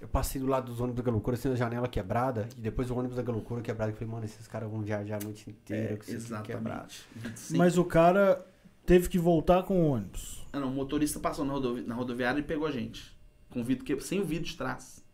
Eu 0.00 0.06
passei 0.06 0.40
do 0.40 0.46
lado 0.46 0.66
dos 0.66 0.78
ônibus 0.78 0.98
da 0.98 1.02
Galocura, 1.02 1.34
assim, 1.34 1.50
a 1.50 1.56
janela 1.56 1.88
quebrada, 1.88 2.48
e 2.56 2.60
depois 2.60 2.88
o 2.88 2.96
ônibus 2.96 3.16
da 3.16 3.22
Galocura 3.22 3.62
quebrado. 3.62 3.90
Eu 3.90 3.96
falei, 3.96 4.12
mano, 4.12 4.24
esses 4.26 4.46
caras 4.46 4.70
vão 4.70 4.82
viajar 4.82 5.18
a 5.20 5.24
noite 5.24 5.50
inteira 5.50 5.94
é, 5.94 5.96
com 5.96 6.12
exatamente. 6.12 7.04
Mas 7.50 7.76
o 7.76 7.84
cara 7.84 8.46
teve 8.86 9.08
que 9.08 9.18
voltar 9.18 9.64
com 9.64 9.82
o 9.82 9.88
ônibus. 9.88 10.46
Ah, 10.52 10.60
não, 10.60 10.68
o 10.68 10.74
motorista 10.74 11.18
passou 11.18 11.44
na, 11.44 11.52
rodovi 11.52 11.82
na 11.82 11.94
rodoviária 11.94 12.38
e 12.38 12.42
pegou 12.42 12.66
a 12.68 12.70
gente. 12.70 13.17
Com 13.50 13.62
vidro 13.64 13.84
que... 13.84 13.98
Sem 14.00 14.20
o 14.20 14.24
vidro 14.24 14.44
de 14.44 14.56
trás. 14.56 15.04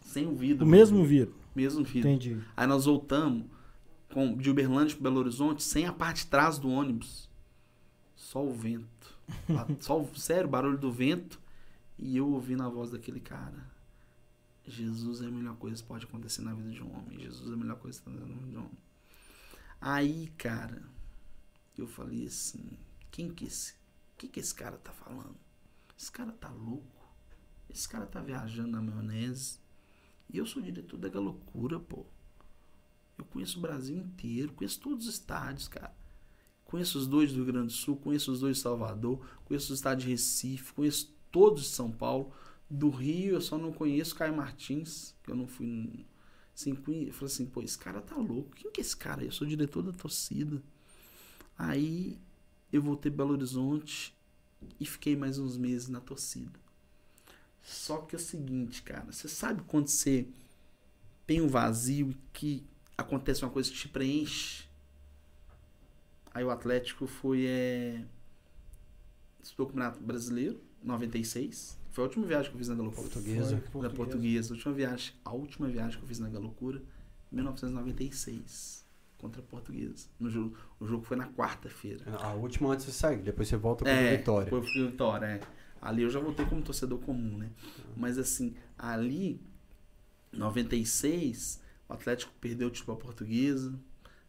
Sem 0.00 0.26
o 0.26 0.34
vidro. 0.34 0.64
O 0.64 0.68
mesmo 0.68 1.04
vidro? 1.04 1.34
Mesmo 1.54 1.84
vidro. 1.84 2.08
Entendi. 2.08 2.40
Aí 2.56 2.66
nós 2.66 2.84
voltamos 2.84 3.46
com, 4.12 4.36
de 4.36 4.50
Uberlândia 4.50 4.94
para 4.94 5.04
Belo 5.04 5.20
Horizonte 5.20 5.62
sem 5.62 5.86
a 5.86 5.92
parte 5.92 6.24
de 6.24 6.26
trás 6.26 6.58
do 6.58 6.68
ônibus. 6.68 7.28
Só 8.14 8.44
o 8.44 8.52
vento. 8.52 9.18
Só 9.80 10.00
o, 10.00 10.16
sério, 10.16 10.48
barulho 10.48 10.78
do 10.78 10.92
vento. 10.92 11.40
E 11.98 12.16
eu 12.16 12.28
ouvindo 12.28 12.62
a 12.62 12.68
voz 12.68 12.90
daquele 12.90 13.20
cara. 13.20 13.72
Jesus 14.66 15.20
é 15.20 15.26
a 15.26 15.30
melhor 15.30 15.56
coisa 15.56 15.82
que 15.82 15.88
pode 15.88 16.04
acontecer 16.04 16.42
na 16.42 16.54
vida 16.54 16.70
de 16.70 16.82
um 16.82 16.96
homem. 16.96 17.20
Jesus 17.20 17.50
é 17.50 17.54
a 17.54 17.56
melhor 17.56 17.76
coisa 17.78 17.98
que 17.98 18.04
pode 18.04 18.16
acontecer 18.16 18.36
na 18.36 18.42
vida 18.42 18.52
de 18.52 18.56
um 18.56 18.60
homem. 18.60 18.78
Aí, 19.80 20.28
cara, 20.38 20.82
eu 21.76 21.86
falei 21.86 22.26
assim, 22.26 22.78
quem 23.10 23.28
que 23.28 23.44
esse, 23.44 23.74
que 24.16 24.28
que 24.28 24.40
esse 24.40 24.54
cara 24.54 24.78
tá 24.78 24.92
falando? 24.92 25.36
Esse 25.98 26.10
cara 26.10 26.32
tá 26.32 26.48
louco? 26.48 26.93
Esse 27.68 27.88
cara 27.88 28.06
tá 28.06 28.20
viajando 28.20 28.70
na 28.70 28.82
maionese? 28.82 29.58
E 30.32 30.38
eu 30.38 30.46
sou 30.46 30.62
diretor 30.62 30.98
da 30.98 31.20
loucura, 31.20 31.78
pô. 31.78 32.06
Eu 33.16 33.24
conheço 33.24 33.58
o 33.58 33.62
Brasil 33.62 33.96
inteiro, 33.96 34.52
conheço 34.52 34.80
todos 34.80 35.06
os 35.06 35.14
estádios, 35.14 35.68
cara. 35.68 35.94
Conheço 36.64 36.98
os 36.98 37.06
dois 37.06 37.30
do 37.30 37.36
Rio 37.36 37.46
Grande 37.46 37.66
do 37.68 37.72
Sul, 37.72 37.96
conheço 37.96 38.32
os 38.32 38.40
dois 38.40 38.56
de 38.56 38.62
Salvador, 38.62 39.24
conheço 39.44 39.72
o 39.72 39.74
estádio 39.74 40.06
de 40.06 40.10
Recife, 40.10 40.72
conheço 40.72 41.14
todos 41.30 41.62
de 41.62 41.68
São 41.68 41.90
Paulo. 41.90 42.32
Do 42.68 42.90
Rio 42.90 43.34
eu 43.34 43.40
só 43.40 43.56
não 43.56 43.72
conheço 43.72 44.14
Caio 44.14 44.36
Martins, 44.36 45.14
que 45.22 45.30
eu 45.30 45.36
não 45.36 45.46
fui. 45.46 46.06
Assim, 46.54 46.70
eu 46.70 47.12
falei 47.12 47.32
assim, 47.32 47.46
pô, 47.46 47.62
esse 47.62 47.78
cara 47.78 48.00
tá 48.00 48.16
louco. 48.16 48.50
Quem 48.56 48.70
que 48.72 48.80
é 48.80 48.82
esse 48.82 48.96
cara? 48.96 49.24
Eu 49.24 49.30
sou 49.30 49.46
diretor 49.46 49.82
da 49.82 49.92
torcida. 49.92 50.62
Aí 51.56 52.18
eu 52.72 52.82
voltei 52.82 53.10
Belo 53.10 53.32
Horizonte 53.32 54.16
e 54.80 54.84
fiquei 54.84 55.14
mais 55.14 55.38
uns 55.38 55.56
meses 55.56 55.88
na 55.88 56.00
torcida. 56.00 56.58
Só 57.64 57.98
que 57.98 58.14
é 58.14 58.18
o 58.18 58.20
seguinte, 58.20 58.82
cara, 58.82 59.10
você 59.10 59.26
sabe 59.26 59.62
quando 59.66 59.88
você 59.88 60.28
tem 61.26 61.40
um 61.40 61.48
vazio 61.48 62.10
e 62.10 62.16
que 62.32 62.66
acontece 62.96 63.42
uma 63.42 63.50
coisa 63.50 63.70
que 63.70 63.76
te 63.76 63.88
preenche? 63.88 64.64
Aí 66.32 66.44
o 66.44 66.50
Atlético 66.50 67.06
foi 67.06 67.46
é, 67.46 68.04
disputou 69.40 69.66
o 69.66 69.68
Campeonato 69.70 70.00
Brasileiro, 70.00 70.60
96. 70.82 71.78
Foi 71.90 72.04
a 72.04 72.06
última 72.06 72.26
viagem 72.26 72.50
que 72.50 72.56
eu 72.56 72.58
fiz 72.58 72.68
na 72.68 72.74
Galocura. 72.74 73.02
Portuguesa. 73.08 73.62
Foi, 73.72 73.82
na 73.82 73.90
portuguesa. 73.90 74.52
A 74.52 74.56
última 74.56 74.74
viagem, 74.74 75.14
a 75.24 75.32
última 75.32 75.68
viagem 75.68 75.98
que 75.98 76.04
eu 76.04 76.08
fiz 76.08 76.18
na 76.18 76.28
Galocura, 76.28 76.82
1996 77.32 78.84
contra 79.16 79.40
a 79.40 79.44
Portuguesa. 79.44 80.08
No 80.20 80.28
jogo, 80.28 80.56
o 80.78 80.86
jogo 80.86 81.04
foi 81.04 81.16
na 81.16 81.28
quarta-feira. 81.28 82.04
A 82.18 82.34
última 82.34 82.72
antes 82.72 82.84
de 82.84 82.92
sair, 82.92 83.22
depois 83.22 83.48
você 83.48 83.56
volta 83.56 83.84
para 83.84 83.92
é, 83.92 84.16
Vitória. 84.18 84.50
Foi 84.50 84.60
Vitória, 84.60 85.26
é. 85.26 85.40
Ali 85.84 86.02
eu 86.02 86.08
já 86.08 86.18
voltei 86.18 86.46
como 86.46 86.62
torcedor 86.62 86.98
comum, 86.98 87.36
né? 87.36 87.50
Mas 87.94 88.16
assim, 88.16 88.54
ali, 88.78 89.38
96, 90.32 91.60
o 91.86 91.92
Atlético 91.92 92.32
perdeu 92.40 92.68
o 92.68 92.70
título 92.70 92.96
à 92.96 93.00
Portuguesa. 93.00 93.78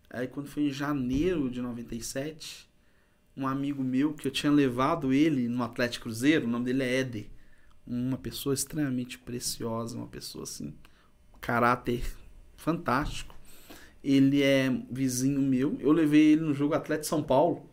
Aí 0.09 0.27
quando 0.27 0.47
foi 0.47 0.63
em 0.63 0.69
janeiro 0.69 1.49
de 1.49 1.61
97, 1.61 2.69
um 3.37 3.47
amigo 3.47 3.81
meu 3.81 4.13
que 4.13 4.27
eu 4.27 4.31
tinha 4.33 4.51
levado 4.51 5.13
ele 5.13 5.47
no 5.47 5.63
Atlético 5.63 6.03
Cruzeiro, 6.03 6.45
o 6.45 6.49
nome 6.49 6.65
dele 6.65 6.83
é 6.83 6.99
Éder. 6.99 7.29
Uma 7.87 8.17
pessoa 8.17 8.53
extremamente 8.53 9.17
preciosa, 9.17 9.97
uma 9.97 10.07
pessoa 10.07 10.43
assim, 10.43 10.73
caráter 11.39 12.03
fantástico. 12.57 13.33
Ele 14.03 14.43
é 14.43 14.69
vizinho 14.91 15.41
meu. 15.41 15.77
Eu 15.79 15.93
levei 15.93 16.33
ele 16.33 16.41
no 16.41 16.53
jogo 16.53 16.73
Atlético 16.73 17.07
São 17.07 17.23
Paulo. 17.23 17.65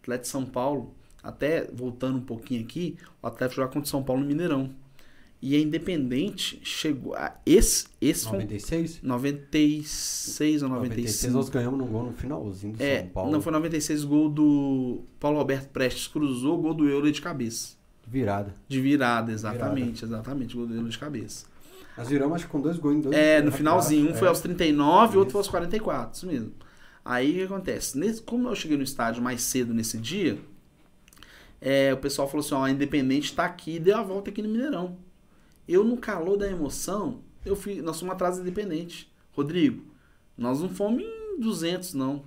Atlético 0.00 0.26
São 0.26 0.44
Paulo 0.44 0.92
até 1.22 1.70
voltando 1.72 2.18
um 2.18 2.22
pouquinho 2.22 2.62
aqui, 2.62 2.96
o 3.22 3.26
Atlético 3.26 3.60
joga 3.60 3.72
contra 3.72 3.86
o 3.86 3.88
São 3.88 4.02
Paulo 4.02 4.22
no 4.22 4.28
Mineirão. 4.28 4.70
E 5.40 5.56
a 5.56 5.58
Independente 5.58 6.60
chegou 6.62 7.16
a 7.16 7.34
esse 7.44 7.86
esse 8.00 8.26
96? 8.26 8.98
Foi 8.98 9.08
96 9.08 10.62
ou 10.62 10.68
95. 10.68 10.94
96 10.94 11.32
nós 11.32 11.48
ganhamos 11.48 11.78
no 11.80 11.86
gol 11.86 12.04
no 12.04 12.12
finalzinho 12.12 12.74
do 12.74 12.82
é, 12.82 13.00
São 13.00 13.08
Paulo. 13.08 13.32
Não 13.32 13.42
foi 13.42 13.52
96 13.52 14.04
gol 14.04 14.28
do 14.28 15.00
Paulo 15.18 15.38
Roberto 15.38 15.68
Prestes 15.70 16.06
cruzou, 16.06 16.58
gol 16.58 16.74
do 16.74 16.88
Euro 16.88 17.10
de 17.10 17.20
cabeça. 17.20 17.74
Virada. 18.06 18.54
De 18.68 18.80
virada, 18.80 19.32
exatamente, 19.32 20.04
virada. 20.04 20.16
exatamente, 20.16 20.56
gol 20.56 20.66
do 20.66 20.74
Euro 20.74 20.88
de 20.88 20.98
cabeça. 20.98 21.46
Nós 21.98 22.08
viramos 22.08 22.36
acho 22.36 22.48
com 22.48 22.60
dois 22.60 22.78
gols 22.78 22.96
em 22.96 23.00
dois. 23.00 23.16
É, 23.16 23.42
no 23.42 23.50
finalzinho, 23.50 24.08
um 24.08 24.10
é. 24.10 24.14
foi 24.14 24.28
aos 24.28 24.40
39 24.40 25.14
e 25.14 25.18
outro 25.18 25.32
foi 25.32 25.40
aos 25.40 25.48
44, 25.48 26.16
isso 26.16 26.26
mesmo. 26.26 26.52
Aí 27.04 27.32
o 27.32 27.34
que 27.34 27.42
acontece? 27.42 27.98
Nesse, 27.98 28.22
como 28.22 28.48
eu 28.48 28.54
cheguei 28.54 28.76
no 28.76 28.84
estádio 28.84 29.20
mais 29.20 29.42
cedo 29.42 29.74
nesse 29.74 29.98
dia, 29.98 30.38
é, 31.62 31.94
o 31.94 31.96
pessoal 31.96 32.26
falou 32.26 32.44
assim: 32.44 32.54
ó, 32.54 32.64
a 32.64 32.70
Independente 32.70 33.26
está 33.26 33.44
aqui 33.44 33.76
e 33.76 33.80
deu 33.80 33.96
a 33.96 34.02
volta 34.02 34.30
aqui 34.30 34.42
no 34.42 34.48
Mineirão. 34.48 34.98
Eu, 35.66 35.84
no 35.84 35.96
calor 35.96 36.36
da 36.36 36.50
emoção, 36.50 37.20
eu 37.46 37.54
fui, 37.54 37.80
nós 37.80 38.00
fomos 38.00 38.14
atrás 38.14 38.36
da 38.36 38.42
Independente. 38.42 39.10
Rodrigo, 39.30 39.84
nós 40.36 40.60
não 40.60 40.68
fomos 40.68 41.02
em 41.02 41.40
200, 41.40 41.94
não. 41.94 42.24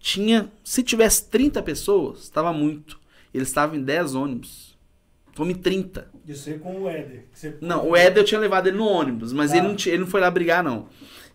Tinha, 0.00 0.50
se 0.64 0.82
tivesse 0.82 1.28
30 1.28 1.62
pessoas, 1.62 2.24
estava 2.24 2.52
muito. 2.52 3.00
Eles 3.32 3.48
estavam 3.48 3.76
em 3.76 3.82
10 3.82 4.14
ônibus. 4.16 4.76
Fomos 5.32 5.54
em 5.54 5.58
30. 5.58 6.10
Isso 6.26 6.50
aí 6.50 6.58
com 6.58 6.82
o 6.82 6.88
Éder. 6.88 7.24
Você... 7.32 7.56
Não, 7.60 7.90
o 7.90 7.96
Éder 7.96 8.22
eu 8.22 8.26
tinha 8.26 8.40
levado 8.40 8.66
ele 8.66 8.78
no 8.78 8.86
ônibus, 8.86 9.32
mas 9.32 9.52
ah. 9.52 9.58
ele, 9.58 9.68
não, 9.68 9.76
ele 9.86 9.98
não 9.98 10.06
foi 10.06 10.20
lá 10.20 10.30
brigar, 10.30 10.64
não. 10.64 10.88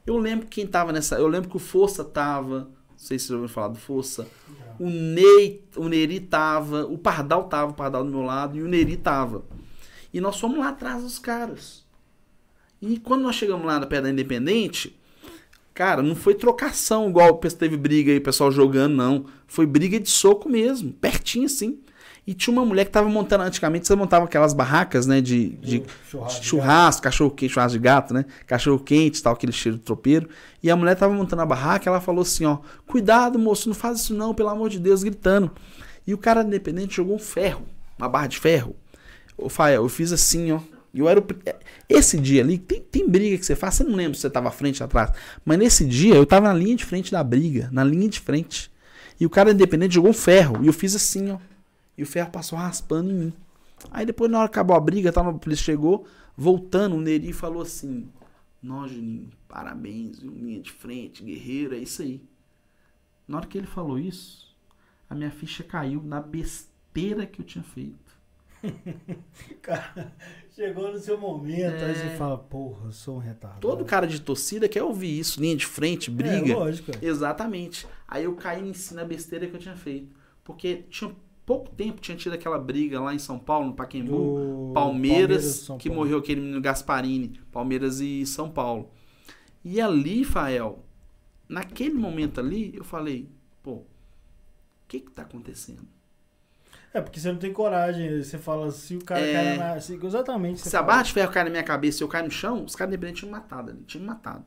Eu 0.06 0.18
lembro 0.18 0.48
quem 0.48 0.68
tava 0.68 0.92
nessa. 0.92 1.16
Eu 1.16 1.28
lembro 1.28 1.50
que 1.50 1.56
o 1.56 1.60
Força 1.60 2.04
tava. 2.04 2.62
Não 2.90 2.98
sei 2.98 3.18
se 3.18 3.28
vocês 3.28 3.32
ouviram 3.32 3.54
falar 3.54 3.70
do 3.70 3.78
Força. 3.78 4.28
O 4.82 4.90
Ney, 4.90 5.64
o 5.76 5.88
Neri 5.88 6.20
tava, 6.20 6.86
o 6.88 6.98
Pardal 6.98 7.44
tava, 7.44 7.72
o 7.72 7.76
Pardal 7.76 8.04
do 8.04 8.10
meu 8.10 8.24
lado, 8.24 8.58
e 8.58 8.64
o 8.64 8.68
Neri 8.68 8.98
tava. 8.98 9.44
E 10.12 10.20
nós 10.20 10.40
fomos 10.40 10.58
lá 10.58 10.70
atrás 10.70 11.04
dos 11.04 11.20
caras. 11.20 11.86
E 12.82 12.98
quando 12.98 13.22
nós 13.22 13.36
chegamos 13.36 13.64
lá 13.64 13.80
na 13.80 13.86
Pedra 13.86 14.10
Independente, 14.10 15.00
cara, 15.72 16.02
não 16.02 16.16
foi 16.16 16.34
trocação 16.34 17.08
igual 17.08 17.36
teve 17.38 17.78
briga 17.78 18.12
aí, 18.12 18.20
pessoal 18.20 18.52
jogando, 18.52 18.96
não. 18.96 19.28
Foi 19.46 19.68
briga 19.68 20.00
de 20.00 20.10
soco 20.10 20.50
mesmo, 20.50 20.92
pertinho 20.94 21.46
assim. 21.46 21.80
E 22.26 22.36
tinha 22.36 22.54
uma 22.54 22.64
mulher 22.64 22.86
que 22.86 22.92
tava 22.92 23.10
montando, 23.10 23.44
antigamente 23.44 23.88
você 23.88 23.96
montava 23.96 24.26
aquelas 24.26 24.54
barracas, 24.54 25.08
né, 25.08 25.20
de, 25.22 25.50
de 25.50 25.84
churrasco, 26.10 26.44
churrasco 26.46 27.02
cachorro 27.02 27.32
quente, 27.32 27.54
churrasco 27.54 27.74
de 27.74 27.84
gato, 27.84 28.14
né, 28.14 28.26
cachorro 28.46 28.80
quente, 28.80 29.22
tal, 29.24 29.34
aquele 29.34 29.52
cheiro 29.52 29.78
de 29.78 29.84
tropeiro. 29.84 30.30
E 30.62 30.70
a 30.70 30.76
mulher 30.76 30.96
tava 30.96 31.14
montando 31.14 31.42
a 31.42 31.46
barraca, 31.46 31.90
ela 31.90 32.00
falou 32.00 32.22
assim, 32.22 32.46
ó, 32.46 32.60
cuidado 32.86 33.40
moço, 33.40 33.68
não 33.68 33.76
faz 33.76 34.02
isso 34.02 34.14
não, 34.14 34.36
pelo 34.36 34.50
amor 34.50 34.70
de 34.70 34.80
Deus, 34.80 35.04
gritando. 35.04 35.52
E 36.06 36.14
o 36.14 36.18
cara 36.18 36.44
independente 36.44 36.98
jogou 36.98 37.16
um 37.16 37.20
ferro, 37.20 37.66
uma 37.98 38.08
barra 38.08 38.28
de 38.28 38.38
ferro. 38.38 38.76
Ô, 39.36 39.50
Fael, 39.50 39.84
eu 39.84 39.90
fiz 39.90 40.12
assim, 40.12 40.52
ó. 40.52 40.60
Eu 40.94 41.08
era 41.08 41.20
o... 41.20 41.26
Esse 41.88 42.18
dia 42.18 42.42
ali, 42.44 42.58
tem, 42.58 42.82
tem 42.82 43.10
briga 43.10 43.38
que 43.38 43.46
você 43.46 43.56
faz, 43.56 43.76
você 43.76 43.84
não 43.84 43.96
lembra 43.96 44.14
se 44.14 44.22
você 44.22 44.30
tava 44.30 44.50
à 44.50 44.52
frente 44.52 44.84
ou 44.84 44.86
atrás. 44.86 45.12
Mas 45.46 45.58
nesse 45.58 45.86
dia 45.86 46.16
eu 46.16 46.26
tava 46.26 46.48
na 46.50 46.54
linha 46.54 46.76
de 46.76 46.86
frente 46.86 47.12
da 47.12 47.24
briga, 47.24 47.70
na 47.72 47.84
linha 47.84 48.10
de 48.10 48.20
frente. 48.20 48.70
E 49.20 49.26
o 49.26 49.30
cara 49.30 49.52
independente 49.52 49.96
jogou 49.96 50.12
um 50.12 50.14
ferro. 50.14 50.60
E 50.62 50.68
eu 50.68 50.74
fiz 50.74 50.96
assim, 50.96 51.32
ó. 51.32 51.38
E 52.02 52.04
o 52.04 52.08
ferro 52.08 52.32
passou 52.32 52.58
raspando 52.58 53.12
em 53.12 53.14
mim. 53.14 53.34
Aí 53.92 54.08
depois, 54.08 54.32
na 54.32 54.40
hora 54.40 54.50
que 54.50 54.54
acabou 54.56 54.76
a 54.76 54.80
briga, 54.80 55.14
tá, 55.14 55.22
a 55.22 55.32
polícia 55.32 55.66
chegou, 55.66 56.08
voltando, 56.36 56.96
o 56.96 57.00
Neri 57.00 57.32
falou 57.32 57.62
assim: 57.62 58.10
Nó, 58.60 58.88
Juninho, 58.88 59.30
parabéns, 59.48 60.18
linha 60.18 60.60
de 60.60 60.72
frente, 60.72 61.24
guerreiro, 61.24 61.76
é 61.76 61.78
isso 61.78 62.02
aí. 62.02 62.20
Na 63.28 63.38
hora 63.38 63.46
que 63.46 63.56
ele 63.56 63.68
falou 63.68 64.00
isso, 64.00 64.58
a 65.08 65.14
minha 65.14 65.30
ficha 65.30 65.64
caiu 65.64 66.02
na 66.02 66.20
besteira 66.20 67.28
que 67.28 67.40
eu 67.40 67.46
tinha 67.46 67.64
feito. 67.64 68.20
cara, 69.62 70.12
chegou 70.56 70.92
no 70.92 70.98
seu 70.98 71.20
momento, 71.20 71.84
é... 71.84 71.86
aí 71.86 71.96
você 71.96 72.06
é. 72.08 72.16
fala, 72.16 72.40
porra, 72.40 72.88
eu 72.88 72.92
sou 72.92 73.18
um 73.18 73.20
retardado. 73.20 73.62
Todo 73.62 73.86
cara 73.86 74.08
de 74.08 74.20
torcida 74.20 74.68
quer 74.68 74.82
ouvir 74.82 75.20
isso, 75.20 75.40
linha 75.40 75.56
de 75.56 75.68
frente, 75.68 76.10
briga. 76.10 76.52
É, 76.52 76.56
lógico. 76.56 76.92
Exatamente. 77.00 77.86
Aí 78.08 78.24
eu 78.24 78.36
caí 78.36 78.68
em 78.68 78.74
si 78.74 78.96
na 78.96 79.06
besteira 79.06 79.46
que 79.46 79.56
eu 79.56 79.60
tinha 79.60 79.76
feito. 79.76 80.20
Porque 80.44 80.86
tinha 80.90 81.16
pouco 81.52 81.70
tempo 81.72 82.00
tinha 82.00 82.16
tido 82.16 82.32
aquela 82.32 82.58
briga 82.58 83.02
lá 83.02 83.14
em 83.14 83.20
São 83.20 83.38
Paulo, 83.38 83.68
no 83.68 83.74
Pacaembu, 83.74 84.72
Palmeiras, 84.74 85.68
Palmeiras 85.68 85.84
que 85.84 85.90
morreu 85.90 86.20
aquele 86.20 86.40
menino 86.40 86.62
Gasparini, 86.62 87.42
Palmeiras 87.52 88.00
e 88.00 88.26
São 88.26 88.50
Paulo. 88.50 88.90
E 89.62 89.82
ali, 89.82 90.24
Fael, 90.24 90.86
naquele 91.50 91.96
momento 91.96 92.40
ali, 92.40 92.74
eu 92.74 92.86
falei, 92.86 93.30
pô, 93.62 93.72
o 93.74 93.86
que 94.88 95.02
que 95.02 95.12
tá 95.12 95.24
acontecendo? 95.24 95.86
É, 96.94 97.02
porque 97.02 97.20
você 97.20 97.30
não 97.30 97.38
tem 97.38 97.52
coragem, 97.52 98.24
você 98.24 98.38
fala, 98.38 98.72
se 98.72 98.96
o 98.96 99.04
cara 99.04 99.20
é... 99.20 99.34
cai 99.34 99.58
na... 99.58 99.80
Se, 99.82 100.00
exatamente. 100.02 100.62
Se 100.62 100.72
fala. 100.72 100.84
a 100.86 100.88
barra 100.88 101.04
de 101.04 101.12
ferro 101.12 101.32
cai 101.34 101.44
na 101.44 101.50
minha 101.50 101.64
cabeça 101.64 102.02
e 102.02 102.04
eu 102.06 102.08
caio 102.08 102.26
no 102.26 102.32
chão, 102.32 102.64
os 102.64 102.78
caras 102.78 102.94
independentes 102.94 103.20
tinham 103.20 103.34
me 103.34 103.40
matado 103.42 103.72
ali, 103.72 103.84
tinham 103.84 104.06
matado. 104.06 104.46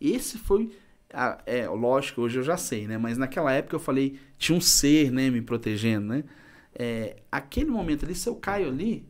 Esse 0.00 0.38
foi 0.38 0.70
ah, 1.12 1.38
é, 1.46 1.66
lógico, 1.68 2.22
hoje 2.22 2.38
eu 2.38 2.42
já 2.42 2.56
sei, 2.56 2.86
né? 2.86 2.98
Mas 2.98 3.16
naquela 3.16 3.52
época 3.52 3.76
eu 3.76 3.80
falei, 3.80 4.18
tinha 4.36 4.56
um 4.56 4.60
ser, 4.60 5.10
né, 5.10 5.30
me 5.30 5.40
protegendo, 5.40 6.08
né? 6.08 6.24
É, 6.74 7.16
aquele 7.32 7.70
momento 7.70 8.04
ali, 8.04 8.14
se 8.14 8.28
eu 8.28 8.36
caio 8.36 8.68
ali, 8.68 9.06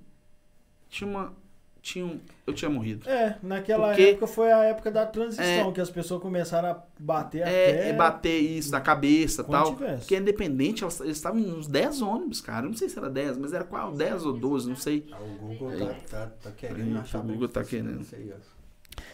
tinha 0.88 1.08
uma. 1.08 1.34
Tinha 1.82 2.04
um, 2.04 2.20
eu 2.46 2.52
tinha 2.52 2.70
morrido. 2.70 3.08
É, 3.08 3.36
naquela 3.42 3.88
Porque, 3.88 4.02
época 4.02 4.26
foi 4.26 4.52
a 4.52 4.64
época 4.64 4.90
da 4.90 5.06
transição, 5.06 5.70
é, 5.70 5.72
que 5.72 5.80
as 5.80 5.90
pessoas 5.90 6.20
começaram 6.20 6.70
a 6.70 6.82
bater 6.98 7.46
é, 7.46 7.88
É, 7.88 7.92
bater 7.92 8.38
isso 8.38 8.70
da 8.70 8.80
cabeça 8.80 9.42
e 9.42 9.44
tal. 9.44 9.74
Tivesse. 9.74 9.98
Porque 10.00 10.16
independente, 10.16 10.84
eles, 10.84 11.00
estavam 11.00 11.40
nos 11.40 11.66
10 11.66 12.02
ônibus, 12.02 12.40
cara. 12.40 12.66
Eu 12.66 12.70
não 12.70 12.76
sei 12.76 12.88
se 12.88 12.98
era 12.98 13.08
10, 13.08 13.38
mas 13.38 13.52
era 13.52 13.64
qual? 13.64 13.92
10 13.92 14.26
ou 14.26 14.32
12, 14.32 14.68
não 14.68 14.76
sei. 14.76 15.06
Ah, 15.12 15.18
o 15.20 15.46
Google 15.46 15.78
tá, 15.78 15.94
tá, 16.10 16.26
tá 16.42 16.50
querendo 16.52 16.98
achar. 16.98 17.20
O 17.20 17.22
Google 17.22 17.48
tá 17.48 17.64
querendo. 17.64 18.06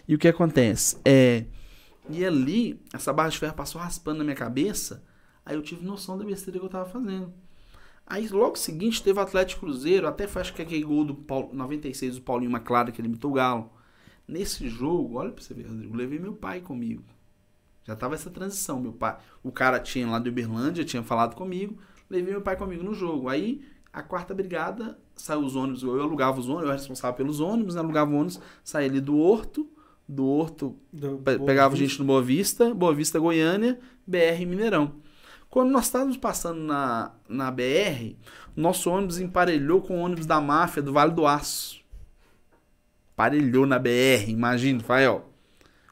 E 0.08 0.14
o 0.14 0.18
que 0.18 0.28
acontece? 0.28 0.96
É. 1.04 1.44
E 2.08 2.24
ali, 2.24 2.80
essa 2.92 3.12
barra 3.12 3.30
de 3.30 3.38
ferro 3.38 3.54
passou 3.54 3.80
raspando 3.80 4.18
na 4.18 4.24
minha 4.24 4.36
cabeça. 4.36 5.02
Aí 5.44 5.56
eu 5.56 5.62
tive 5.62 5.84
noção 5.84 6.18
da 6.18 6.24
besteira 6.24 6.58
que 6.58 6.64
eu 6.64 6.70
tava 6.70 6.88
fazendo. 6.88 7.32
Aí 8.06 8.28
logo 8.28 8.56
seguinte 8.56 9.02
teve 9.02 9.18
o 9.18 9.22
Atlético 9.22 9.62
Cruzeiro, 9.62 10.06
até 10.06 10.26
foi 10.26 10.42
acho 10.42 10.52
que 10.52 10.60
aquele 10.60 10.84
gol 10.84 11.04
do 11.04 11.14
Paulo, 11.14 11.54
96 11.54 12.16
do 12.16 12.22
Paulinho 12.22 12.50
Maclara, 12.50 12.92
que 12.92 13.00
ele 13.00 13.08
imitou 13.08 13.30
o 13.30 13.34
Galo. 13.34 13.70
Nesse 14.28 14.68
jogo, 14.68 15.18
olha 15.18 15.32
pra 15.32 15.42
você 15.42 15.54
ver, 15.54 15.66
Rodrigo, 15.66 15.96
levei 15.96 16.18
meu 16.18 16.34
pai 16.34 16.60
comigo. 16.60 17.02
Já 17.84 17.94
tava 17.94 18.14
essa 18.14 18.30
transição, 18.30 18.80
meu 18.80 18.92
pai. 18.92 19.18
O 19.42 19.52
cara 19.52 19.78
tinha 19.78 20.08
lá 20.08 20.18
de 20.18 20.28
Uberlândia, 20.28 20.84
tinha 20.84 21.02
falado 21.02 21.34
comigo, 21.34 21.78
levei 22.08 22.32
meu 22.32 22.42
pai 22.42 22.56
comigo 22.56 22.82
no 22.82 22.94
jogo. 22.94 23.28
Aí 23.28 23.62
a 23.92 24.02
quarta 24.02 24.34
brigada 24.34 24.98
saiu 25.14 25.40
os 25.40 25.54
ônibus, 25.54 25.82
eu 25.82 26.00
alugava 26.02 26.38
os 26.40 26.46
ônibus, 26.46 26.64
eu 26.64 26.70
era 26.70 26.78
responsável 26.78 27.16
pelos 27.16 27.40
ônibus, 27.40 27.74
né? 27.74 27.80
alugava 27.80 28.10
ônibus, 28.10 28.40
saía 28.62 28.88
ali 28.88 29.00
do 29.00 29.16
Horto, 29.16 29.68
do 30.08 30.26
Horto, 30.26 30.76
do 30.92 31.18
pe 31.18 31.38
pegava 31.38 31.74
gente 31.76 31.98
no 31.98 32.04
Boa 32.04 32.22
Vista, 32.22 32.74
Boa 32.74 32.94
Vista, 32.94 33.18
Goiânia, 33.18 33.78
BR 34.06 34.46
Mineirão. 34.46 34.96
Quando 35.48 35.70
nós 35.70 35.84
estávamos 35.84 36.16
passando 36.16 36.60
na, 36.60 37.12
na 37.28 37.50
BR, 37.50 38.16
nosso 38.56 38.90
ônibus 38.90 39.20
emparelhou 39.20 39.80
com 39.80 39.98
o 39.98 40.00
ônibus 40.00 40.26
da 40.26 40.40
máfia 40.40 40.82
do 40.82 40.92
Vale 40.92 41.12
do 41.12 41.26
Aço. 41.26 41.80
Emparelhou 43.12 43.64
na 43.64 43.78
BR, 43.78 44.28
imagina, 44.28 44.82
Fael. 44.82 45.30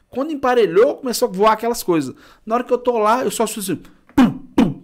Quando 0.09 0.33
emparelhou, 0.33 0.97
começou 0.97 1.29
a 1.29 1.33
voar 1.33 1.53
aquelas 1.53 1.83
coisas. 1.83 2.15
Na 2.45 2.57
hora 2.57 2.65
que 2.65 2.73
eu 2.73 2.79
tô 2.79 2.99
lá, 2.99 3.25
eu 3.25 3.31
só 3.31 3.45
assim, 3.45 3.81
pum, 4.15 4.39
pum, 4.55 4.83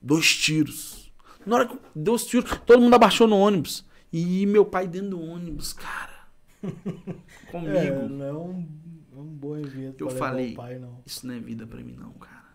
dois 0.00 0.34
tiros. 0.34 1.12
Na 1.44 1.56
hora 1.56 1.66
que 1.66 1.78
deu 1.94 2.14
os 2.14 2.24
tiros, 2.24 2.50
todo 2.66 2.80
mundo 2.80 2.94
abaixou 2.94 3.28
no 3.28 3.38
ônibus. 3.38 3.84
E 4.12 4.44
meu 4.46 4.64
pai 4.64 4.88
dentro 4.88 5.10
do 5.10 5.20
ônibus, 5.20 5.72
cara. 5.72 6.15
Comigo. 7.50 7.76
É, 7.76 8.08
não 8.08 8.24
é 8.24 8.32
um, 8.32 8.68
um 9.12 9.24
bom 9.24 9.56
evento 9.56 10.00
Eu 10.00 10.10
falei, 10.10 10.54
pai, 10.54 10.78
não. 10.78 11.02
isso 11.06 11.26
não 11.26 11.34
é 11.34 11.40
vida 11.40 11.66
pra 11.66 11.82
mim, 11.82 11.94
não, 11.94 12.12
cara. 12.14 12.46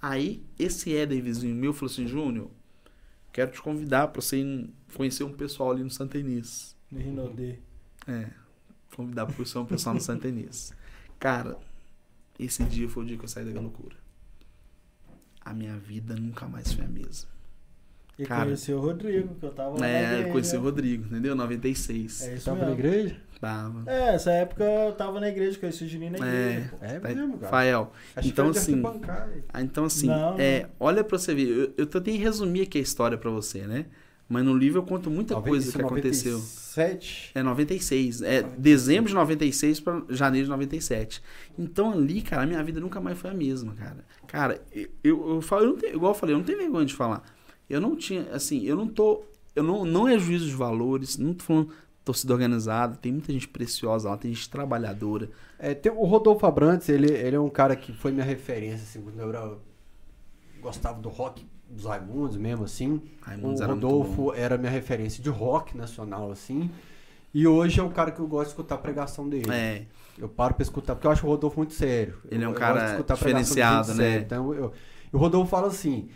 Aí, 0.00 0.44
esse 0.58 0.94
Éder, 0.94 1.22
vizinho 1.22 1.54
meu, 1.54 1.72
falou 1.72 1.90
assim, 1.90 2.06
Júnior, 2.06 2.50
quero 3.32 3.52
te 3.52 3.62
convidar 3.62 4.08
pra 4.08 4.20
você 4.20 4.68
conhecer 4.94 5.24
um 5.24 5.32
pessoal 5.32 5.70
ali 5.70 5.82
no 5.84 5.90
Santa 5.90 6.18
Inês. 6.18 6.76
No 6.90 6.98
Rinodê. 6.98 7.58
É, 8.06 8.30
convidar 8.96 9.26
pra 9.26 9.34
conhecer 9.34 9.58
um 9.58 9.64
pessoal 9.64 9.94
no 9.94 10.00
Santa 10.00 10.28
Inês. 10.28 10.74
Cara, 11.18 11.56
esse 12.38 12.64
dia 12.64 12.88
foi 12.88 13.04
o 13.04 13.06
dia 13.06 13.16
que 13.16 13.24
eu 13.24 13.28
saí 13.28 13.44
da 13.44 13.60
loucura. 13.60 13.96
A 15.40 15.54
minha 15.54 15.76
vida 15.78 16.14
nunca 16.16 16.46
mais 16.48 16.72
foi 16.72 16.84
a 16.84 16.88
mesma. 16.88 17.30
E 18.18 18.26
Cara, 18.26 18.44
conheceu 18.44 18.78
o 18.78 18.80
Rodrigo, 18.80 19.34
que 19.34 19.46
eu 19.46 19.50
tava 19.50 19.80
lá. 19.80 19.86
É, 19.86 20.24
conheci 20.24 20.56
o 20.56 20.60
Rodrigo, 20.60 21.06
entendeu? 21.06 21.34
96. 21.34 22.22
É 22.22 22.34
isso 22.34 22.44
tava 22.44 22.58
mesmo. 22.58 22.70
na 22.70 22.78
igreja? 22.78 23.16
Tava. 23.40 23.90
É, 23.90 24.14
essa 24.14 24.30
época 24.30 24.62
eu 24.62 24.92
tava 24.92 25.18
na 25.18 25.28
igreja, 25.28 25.58
conheci 25.58 25.84
o 25.84 25.88
Juninho 25.88 26.12
na 26.12 26.18
igreja. 26.18 26.70
É, 26.80 26.94
é 26.94 27.14
mesmo, 27.14 27.38
cara. 27.38 27.50
Fael. 27.50 27.92
Acho 28.14 28.28
então, 28.28 28.50
assim, 28.50 28.82
ah, 29.52 29.62
então, 29.62 29.84
assim, 29.86 30.06
não, 30.06 30.38
é, 30.38 30.68
olha 30.78 31.02
pra 31.02 31.18
você 31.18 31.34
ver. 31.34 31.48
Eu, 31.48 31.74
eu 31.76 31.86
tentando 31.86 32.16
resumir 32.18 32.62
aqui 32.62 32.78
a 32.78 32.80
história 32.80 33.18
pra 33.18 33.30
você, 33.30 33.62
né? 33.66 33.86
Mas 34.28 34.44
no 34.44 34.56
livro 34.56 34.78
eu 34.78 34.82
conto 34.84 35.10
muita 35.10 35.38
coisa 35.42 35.70
que 35.70 35.82
aconteceu. 35.82 36.38
97? 36.38 37.32
É 37.34 37.42
96. 37.42 38.22
É 38.22 38.42
dezembro 38.42 39.08
de 39.08 39.14
96 39.14 39.80
para 39.80 40.02
janeiro 40.08 40.46
de 40.46 40.50
97. 40.50 41.22
Então 41.58 41.92
ali, 41.92 42.22
cara, 42.22 42.42
a 42.42 42.46
minha 42.46 42.62
vida 42.62 42.80
nunca 42.80 43.00
mais 43.00 43.18
foi 43.18 43.30
a 43.30 43.34
mesma, 43.34 43.74
cara. 43.74 44.04
Cara, 44.26 44.62
eu, 44.72 44.88
eu, 45.04 45.34
eu 45.34 45.42
falo, 45.42 45.64
eu 45.64 45.68
não 45.70 45.76
tenho, 45.76 45.96
igual 45.96 46.12
eu 46.12 46.18
falei, 46.18 46.34
eu 46.34 46.38
não 46.38 46.44
tenho 46.44 46.58
vergonha 46.58 46.86
de 46.86 46.94
falar. 46.94 47.22
Eu 47.68 47.80
não 47.80 47.96
tinha, 47.96 48.28
assim, 48.32 48.62
eu 48.64 48.76
não 48.76 48.86
tô. 48.86 49.22
Eu 49.54 49.62
não, 49.62 49.84
não 49.84 50.08
é 50.08 50.18
juízo 50.18 50.46
de 50.46 50.54
valores, 50.54 51.18
não 51.18 51.34
tô 51.34 51.44
falando 51.44 51.70
torcida 52.04 52.32
organizada, 52.32 52.96
tem 52.96 53.12
muita 53.12 53.32
gente 53.32 53.48
preciosa 53.48 54.08
lá, 54.08 54.16
tem 54.16 54.32
gente 54.32 54.50
trabalhadora. 54.50 55.30
É, 55.58 55.74
tem 55.74 55.92
o 55.92 56.04
Rodolfo 56.04 56.44
Abrantes, 56.46 56.88
ele, 56.88 57.12
ele 57.12 57.36
é 57.36 57.40
um 57.40 57.48
cara 57.48 57.76
que 57.76 57.92
foi 57.92 58.10
minha 58.10 58.24
referência, 58.24 58.82
assim, 58.82 59.00
quando 59.00 59.20
eu 59.20 59.28
era, 59.28 59.56
gostava 60.60 61.00
do 61.00 61.08
rock 61.08 61.46
dos 61.68 61.84
Raimundos 61.84 62.36
mesmo, 62.36 62.64
assim. 62.64 63.00
Raimundos 63.20 63.60
o 63.60 63.66
Rodolfo 63.66 64.32
era, 64.32 64.40
era 64.40 64.58
minha 64.58 64.70
referência 64.70 65.22
de 65.22 65.30
rock 65.30 65.76
nacional, 65.76 66.30
assim. 66.30 66.70
E 67.32 67.46
hoje 67.46 67.80
é 67.80 67.82
um 67.82 67.90
cara 67.90 68.10
que 68.10 68.20
eu 68.20 68.26
gosto 68.26 68.46
de 68.46 68.50
escutar 68.50 68.74
a 68.74 68.78
pregação 68.78 69.28
dele. 69.28 69.50
É. 69.50 69.86
Eu 70.18 70.28
paro 70.28 70.54
pra 70.54 70.62
escutar, 70.62 70.94
porque 70.94 71.06
eu 71.06 71.10
acho 71.10 71.26
o 71.26 71.30
Rodolfo 71.30 71.56
muito 71.56 71.72
sério. 71.72 72.18
Ele 72.30 72.44
eu, 72.44 72.48
é 72.48 72.50
um 72.50 72.54
cara 72.54 73.00
diferenciado, 73.00 73.94
né? 73.94 73.94
Sério. 73.94 74.24
Então, 74.24 74.54
eu, 74.54 74.72
o 75.10 75.16
Rodolfo 75.16 75.50
fala 75.50 75.68
assim: 75.68 76.10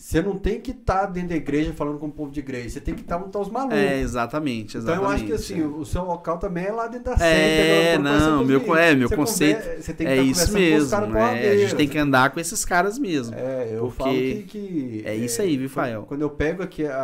você 0.00 0.22
não 0.22 0.38
tem 0.38 0.58
que 0.58 0.70
estar 0.70 1.00
tá 1.00 1.06
dentro 1.06 1.28
da 1.28 1.36
igreja 1.36 1.74
falando 1.74 1.98
com 1.98 2.06
o 2.06 2.10
povo 2.10 2.30
de 2.30 2.40
igreja, 2.40 2.70
você 2.70 2.80
tem 2.80 2.94
que 2.94 3.02
estar 3.02 3.16
tá 3.16 3.20
onde 3.20 3.28
estão 3.28 3.42
os 3.42 3.50
malucos. 3.50 3.76
É, 3.76 4.00
exatamente, 4.00 4.78
exatamente. 4.78 4.98
Então 4.98 5.10
eu 5.10 5.14
acho 5.14 5.26
que 5.26 5.32
assim, 5.34 5.62
o 5.62 5.84
seu 5.84 6.02
local 6.04 6.38
também 6.38 6.64
é 6.64 6.72
lá 6.72 6.86
dentro 6.86 7.10
da 7.10 7.18
seita. 7.18 7.26
É, 7.26 7.98
não, 7.98 8.42
meu, 8.42 8.76
é, 8.76 8.94
meu 8.94 9.10
você 9.10 9.16
conceito 9.16 9.82
você 9.82 9.92
tem 9.92 10.06
que 10.06 10.12
é 10.14 10.22
isso 10.22 10.54
mesmo. 10.54 11.18
É, 11.18 11.50
a 11.50 11.56
gente 11.58 11.76
tem 11.76 11.86
que 11.86 11.98
andar 11.98 12.30
com 12.30 12.40
esses 12.40 12.64
caras 12.64 12.98
mesmo. 12.98 13.36
É, 13.36 13.72
eu 13.74 13.90
falo 13.90 14.10
que, 14.10 14.42
que 14.44 15.02
É 15.04 15.14
isso 15.14 15.42
aí, 15.42 15.58
viu, 15.58 15.68
Fael? 15.68 16.04
Quando 16.04 16.22
eu 16.22 16.30
pego 16.30 16.62
aqui 16.62 16.86
a, 16.86 16.96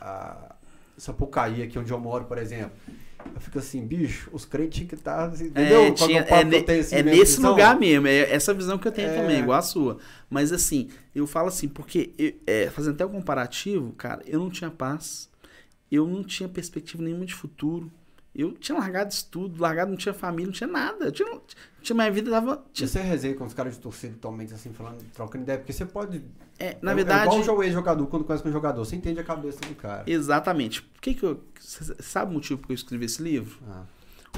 a 0.00 0.54
Sapucaí, 0.96 1.62
aqui 1.62 1.78
onde 1.78 1.92
eu 1.92 2.00
moro, 2.00 2.24
por 2.24 2.38
exemplo, 2.38 2.72
eu 3.34 3.40
fico 3.40 3.58
assim, 3.58 3.86
bicho, 3.86 4.30
os 4.32 4.44
crentes 4.44 4.76
tinham 4.76 4.88
que 4.88 4.94
estar. 4.94 5.16
Tá, 5.16 5.24
assim, 5.26 5.46
entendeu? 5.46 5.82
É, 5.82 5.90
tinha, 5.90 6.20
é, 6.20 6.44
ne, 6.44 6.56
é 6.58 7.02
nesse 7.02 7.36
visão. 7.36 7.50
lugar 7.50 7.78
mesmo, 7.78 8.06
é 8.06 8.30
essa 8.32 8.54
visão 8.54 8.78
que 8.78 8.86
eu 8.86 8.92
tenho 8.92 9.08
é. 9.08 9.14
também, 9.14 9.40
igual 9.40 9.58
a 9.58 9.62
sua. 9.62 9.98
Mas 10.28 10.52
assim, 10.52 10.88
eu 11.14 11.26
falo 11.26 11.48
assim, 11.48 11.68
porque 11.68 12.12
eu, 12.18 12.34
é, 12.46 12.70
fazendo 12.70 12.94
até 12.94 13.04
o 13.04 13.08
comparativo, 13.08 13.92
cara, 13.92 14.22
eu 14.26 14.38
não 14.40 14.50
tinha 14.50 14.70
paz, 14.70 15.28
eu 15.90 16.06
não 16.06 16.22
tinha 16.22 16.48
perspectiva 16.48 17.02
nenhuma 17.02 17.26
de 17.26 17.34
futuro. 17.34 17.90
Eu 18.38 18.52
tinha 18.52 18.78
largado 18.78 19.12
estudo, 19.12 19.60
largado, 19.60 19.90
não 19.90 19.98
tinha 19.98 20.14
família, 20.14 20.46
não 20.46 20.52
tinha 20.52 20.68
nada. 20.68 21.06
Eu 21.06 21.10
tinha, 21.10 21.28
tinha 21.82 21.96
minha 21.96 22.08
vida 22.08 22.30
dava. 22.30 22.64
Tinha... 22.72 22.86
Você 22.86 23.00
resenha 23.00 23.34
com 23.34 23.44
os 23.44 23.52
caras 23.52 23.74
de 23.74 23.80
torcida 23.80 24.14
totalmente 24.14 24.54
assim, 24.54 24.72
falando, 24.72 25.02
trocando 25.12 25.42
ideia, 25.42 25.58
porque 25.58 25.72
você 25.72 25.84
pode. 25.84 26.22
É, 26.56 26.76
na 26.80 26.92
é, 26.92 26.94
verdade. 26.94 27.34
É 27.34 27.40
igual 27.40 27.58
o 27.58 27.62
ex-jogador, 27.64 28.06
quando 28.06 28.24
conhece 28.24 28.46
um 28.46 28.52
jogador, 28.52 28.84
você 28.84 28.94
entende 28.94 29.18
a 29.18 29.24
cabeça 29.24 29.58
do 29.58 29.74
cara. 29.74 30.04
Exatamente. 30.06 30.82
Por 30.82 31.00
que 31.00 31.14
que 31.14 31.24
eu. 31.24 31.42
Você 31.58 31.96
sabe 31.98 32.30
o 32.30 32.34
motivo 32.34 32.60
por 32.60 32.68
que 32.68 32.74
eu 32.74 32.76
escrevi 32.76 33.06
esse 33.06 33.20
livro? 33.20 33.58
Ah. 33.68 33.82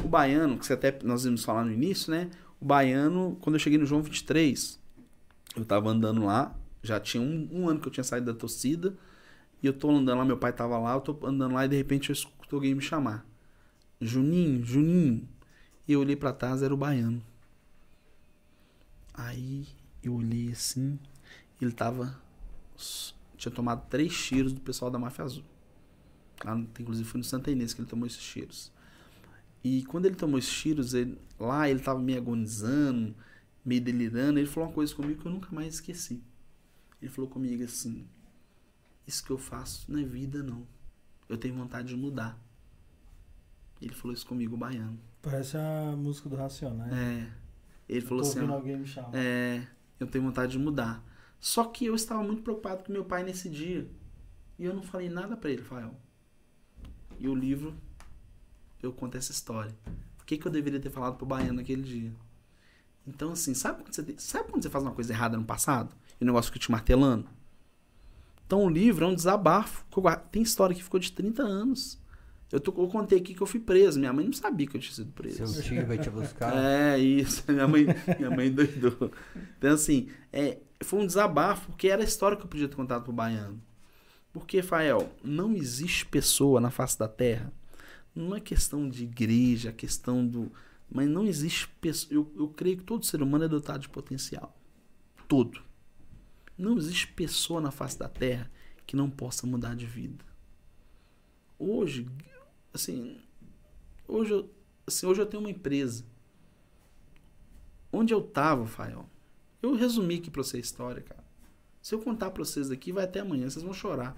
O 0.03 0.09
baiano, 0.09 0.57
que 0.57 0.65
você 0.65 0.73
até 0.73 0.99
nós 1.03 1.25
vimos 1.25 1.45
falar 1.45 1.63
no 1.67 1.71
início, 1.71 2.11
né? 2.11 2.31
O 2.59 2.65
baiano, 2.65 3.37
quando 3.43 3.57
eu 3.57 3.61
cheguei 3.61 3.79
no 3.79 3.85
João 3.85 4.01
23, 4.01 4.81
eu 5.57 5.65
tava 5.67 5.91
andando 5.91 6.25
lá, 6.25 6.55
já 6.83 6.99
tinha 6.99 7.23
um, 7.23 7.49
um 7.53 7.69
ano 7.69 7.79
que 7.79 7.89
eu 7.89 7.93
tinha 7.93 8.05
saído 8.05 8.33
da 8.33 8.39
torcida, 8.39 8.97
e 9.63 9.67
eu 9.67 9.75
tô 9.75 9.91
andando 9.91 10.17
lá, 10.17 10.25
meu 10.25 10.39
pai 10.39 10.55
tava 10.55 10.79
lá, 10.79 10.95
eu 10.95 11.03
tô 11.03 11.19
andando 11.27 11.55
lá 11.55 11.67
e 11.67 11.69
de 11.69 11.77
repente 11.77 12.09
eu 12.09 12.15
escuto 12.15 12.57
alguém 12.57 12.75
me 12.75 12.81
chamar. 12.81 13.30
Juninho, 14.01 14.65
Juninho. 14.65 15.29
E 15.87 15.93
eu 15.93 16.01
olhei 16.01 16.17
para 16.17 16.33
trás, 16.33 16.63
era 16.63 16.73
o 16.73 16.77
baiano. 16.77 17.23
Aí 19.13 19.67
eu 20.03 20.15
olhei 20.15 20.51
assim, 20.51 20.99
ele 21.61 21.73
tava. 21.73 22.21
Tinha 23.37 23.53
tomado 23.53 23.89
três 23.89 24.17
tiros 24.17 24.53
do 24.53 24.61
pessoal 24.61 24.91
da 24.91 24.99
Máfia 24.99 25.25
Azul. 25.25 25.45
Lá, 26.45 26.57
inclusive 26.79 27.09
foi 27.09 27.19
no 27.19 27.25
Santa 27.25 27.51
Inês 27.51 27.75
que 27.75 27.81
ele 27.81 27.89
tomou 27.89 28.07
esses 28.07 28.23
tiros. 28.23 28.73
E 29.63 29.85
quando 29.85 30.07
ele 30.07 30.15
tomou 30.15 30.39
esses 30.39 30.53
tiros, 30.53 30.95
ele, 30.95 31.19
lá 31.39 31.69
ele 31.69 31.81
tava 31.81 32.01
meio 32.01 32.19
agonizando, 32.19 33.15
meio 33.65 33.81
delirando. 33.81 34.39
Ele 34.39 34.49
falou 34.49 34.69
uma 34.69 34.75
coisa 34.75 34.95
comigo 34.95 35.21
que 35.21 35.27
eu 35.27 35.33
nunca 35.33 35.55
mais 35.55 35.75
esqueci. 35.75 36.23
Ele 37.01 37.11
falou 37.11 37.31
comigo 37.31 37.63
assim: 37.63 38.07
Isso 39.07 39.23
que 39.25 39.31
eu 39.31 39.39
faço 39.39 39.91
não 39.91 40.01
é 40.01 40.05
vida, 40.05 40.43
não. 40.43 40.67
Eu 41.29 41.37
tenho 41.37 41.55
vontade 41.55 41.89
de 41.89 41.97
mudar. 41.97 42.39
Ele 43.81 43.95
falou 43.95 44.13
isso 44.13 44.27
comigo, 44.27 44.55
o 44.55 44.59
baiano. 44.59 44.99
Parece 45.23 45.57
a 45.57 45.95
música 45.97 46.29
do 46.29 46.37
Racionais. 46.37 46.93
É. 46.93 47.33
Ele 47.89 48.01
falou 48.01 48.23
assim. 48.23 48.47
Alguém 48.47 48.77
me 48.77 48.87
chamar. 48.87 49.11
É, 49.15 49.67
eu 49.99 50.07
tenho 50.07 50.25
vontade 50.25 50.53
de 50.53 50.59
mudar. 50.59 51.05
Só 51.39 51.65
que 51.65 51.87
eu 51.87 51.95
estava 51.95 52.23
muito 52.23 52.43
preocupado 52.43 52.85
com 52.85 52.93
meu 52.93 53.05
pai 53.05 53.23
nesse 53.23 53.49
dia. 53.49 53.91
E 54.59 54.65
eu 54.65 54.75
não 54.75 54.83
falei 54.83 55.09
nada 55.09 55.37
para 55.37 55.51
ele, 55.51 55.63
Rafael. 55.63 55.95
E 57.19 57.29
o 57.29 57.35
livro, 57.35 57.75
eu 58.83 58.93
conto 58.93 59.17
essa 59.17 59.33
história. 59.33 59.75
O 60.21 60.25
que, 60.25 60.37
que 60.37 60.47
eu 60.47 60.53
deveria 60.53 60.79
ter 60.79 60.91
falado 60.91 61.17
pro 61.17 61.27
baiano 61.27 61.55
naquele 61.55 61.83
dia? 61.83 62.13
Então, 63.07 63.33
assim, 63.33 63.55
sabe 63.55 63.83
quando, 63.83 63.95
você, 63.95 64.15
sabe 64.19 64.51
quando 64.51 64.63
você 64.63 64.71
faz 64.71 64.85
uma 64.85 64.93
coisa 64.93 65.13
errada 65.13 65.37
no 65.37 65.45
passado? 65.45 65.95
E 66.21 66.25
o 66.25 66.27
negócio 66.27 66.53
fica 66.53 66.65
te 66.65 66.71
martelando? 66.71 67.29
Então, 68.47 68.65
o 68.65 68.69
livro 68.69 69.05
é 69.05 69.09
um 69.09 69.15
desabafo. 69.15 69.85
Tem 70.31 70.43
história 70.43 70.75
que 70.75 70.83
ficou 70.83 71.01
de 71.01 71.13
30 71.13 71.43
anos. 71.43 72.00
Eu, 72.53 72.59
tô, 72.59 72.73
eu 72.83 72.89
contei 72.89 73.19
aqui 73.19 73.33
que 73.33 73.41
eu 73.41 73.47
fui 73.47 73.61
preso. 73.61 73.99
Minha 73.99 74.13
mãe 74.13 74.25
não 74.25 74.33
sabia 74.33 74.67
que 74.67 74.77
eu 74.77 74.81
tinha 74.81 74.93
sido 74.93 75.13
preso. 75.13 75.47
Seu 75.47 75.63
tio 75.63 75.87
vai 75.87 75.99
te 75.99 76.11
buscar. 76.11 76.53
É, 76.57 76.99
isso. 76.99 77.45
Minha 77.51 77.69
mãe, 77.69 77.87
minha 78.19 78.31
mãe 78.31 78.51
doidou. 78.51 79.13
Então, 79.57 79.73
assim, 79.73 80.09
é, 80.33 80.59
foi 80.83 81.01
um 81.01 81.07
desabafo, 81.07 81.69
porque 81.69 81.89
era 81.89 82.03
a 82.03 82.05
história 82.05 82.37
que 82.37 82.43
eu 82.43 82.49
podia 82.49 82.69
ter 82.69 82.75
contado 82.75 83.05
pro 83.05 83.13
baiano. 83.13 83.63
Porque, 84.33 84.63
Fael, 84.63 85.13
não 85.23 85.55
existe 85.55 86.07
pessoa 86.07 86.61
na 86.61 86.71
face 86.71 86.99
da 86.99 87.09
terra. 87.09 87.53
Não 88.15 88.35
é 88.35 88.41
questão 88.41 88.89
de 88.89 89.05
igreja, 89.05 89.69
é 89.69 89.73
questão 89.73 90.27
do. 90.27 90.51
Mas 90.91 91.09
não 91.09 91.25
existe 91.25 91.69
pessoa. 91.81 92.13
Eu, 92.13 92.33
eu 92.37 92.49
creio 92.49 92.79
que 92.79 92.85
todo 92.85 93.07
ser 93.07 93.23
humano 93.23 93.45
é 93.45 93.49
dotado 93.49 93.81
de 93.81 93.89
potencial. 93.89 94.57
Todo. 95.29 95.63
Não 96.59 96.77
existe 96.77 97.07
pessoa 97.07 97.61
na 97.61 97.71
face 97.71 97.97
da 97.97 98.09
terra 98.09 98.51
que 98.87 98.97
não 98.97 99.09
possa 99.09 99.47
mudar 99.47 99.77
de 99.77 99.87
vida. 99.87 100.25
Hoje, 101.59 102.09
assim, 102.73 103.19
hoje 104.07 104.33
eu, 104.33 104.51
assim, 104.87 105.07
hoje 105.07 105.21
eu 105.21 105.27
tenho 105.27 105.43
uma 105.43 105.51
empresa. 105.51 106.05
Onde 107.93 108.15
eu 108.15 108.23
tava, 108.23 108.67
Fael? 108.67 109.09
Eu 109.63 109.75
resumi 109.75 110.17
aqui 110.17 110.31
pra 110.31 110.43
você 110.43 110.57
a 110.57 110.61
história, 110.61 111.03
cara. 111.03 111.25
Se 111.83 111.95
eu 111.95 111.99
contar 111.99 112.31
pra 112.31 112.45
vocês 112.45 112.71
aqui, 112.71 112.93
vai 112.93 113.05
até 113.05 113.21
amanhã, 113.21 113.49
vocês 113.49 113.65
vão 113.65 113.73
chorar. 113.73 114.17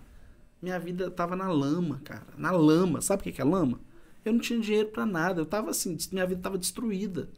Minha 0.60 0.78
vida 0.78 1.10
tava 1.10 1.34
na 1.34 1.48
lama, 1.48 2.00
cara. 2.04 2.26
Na 2.36 2.50
lama. 2.50 3.00
Sabe 3.00 3.28
o 3.28 3.32
que 3.32 3.40
é 3.40 3.44
lama? 3.44 3.80
Eu 4.24 4.32
não 4.32 4.40
tinha 4.40 4.60
dinheiro 4.60 4.88
para 4.90 5.04
nada. 5.04 5.40
Eu 5.40 5.46
tava 5.46 5.70
assim, 5.70 5.96
minha 6.12 6.26
vida 6.26 6.40
tava 6.40 6.56
destruída. 6.56 7.28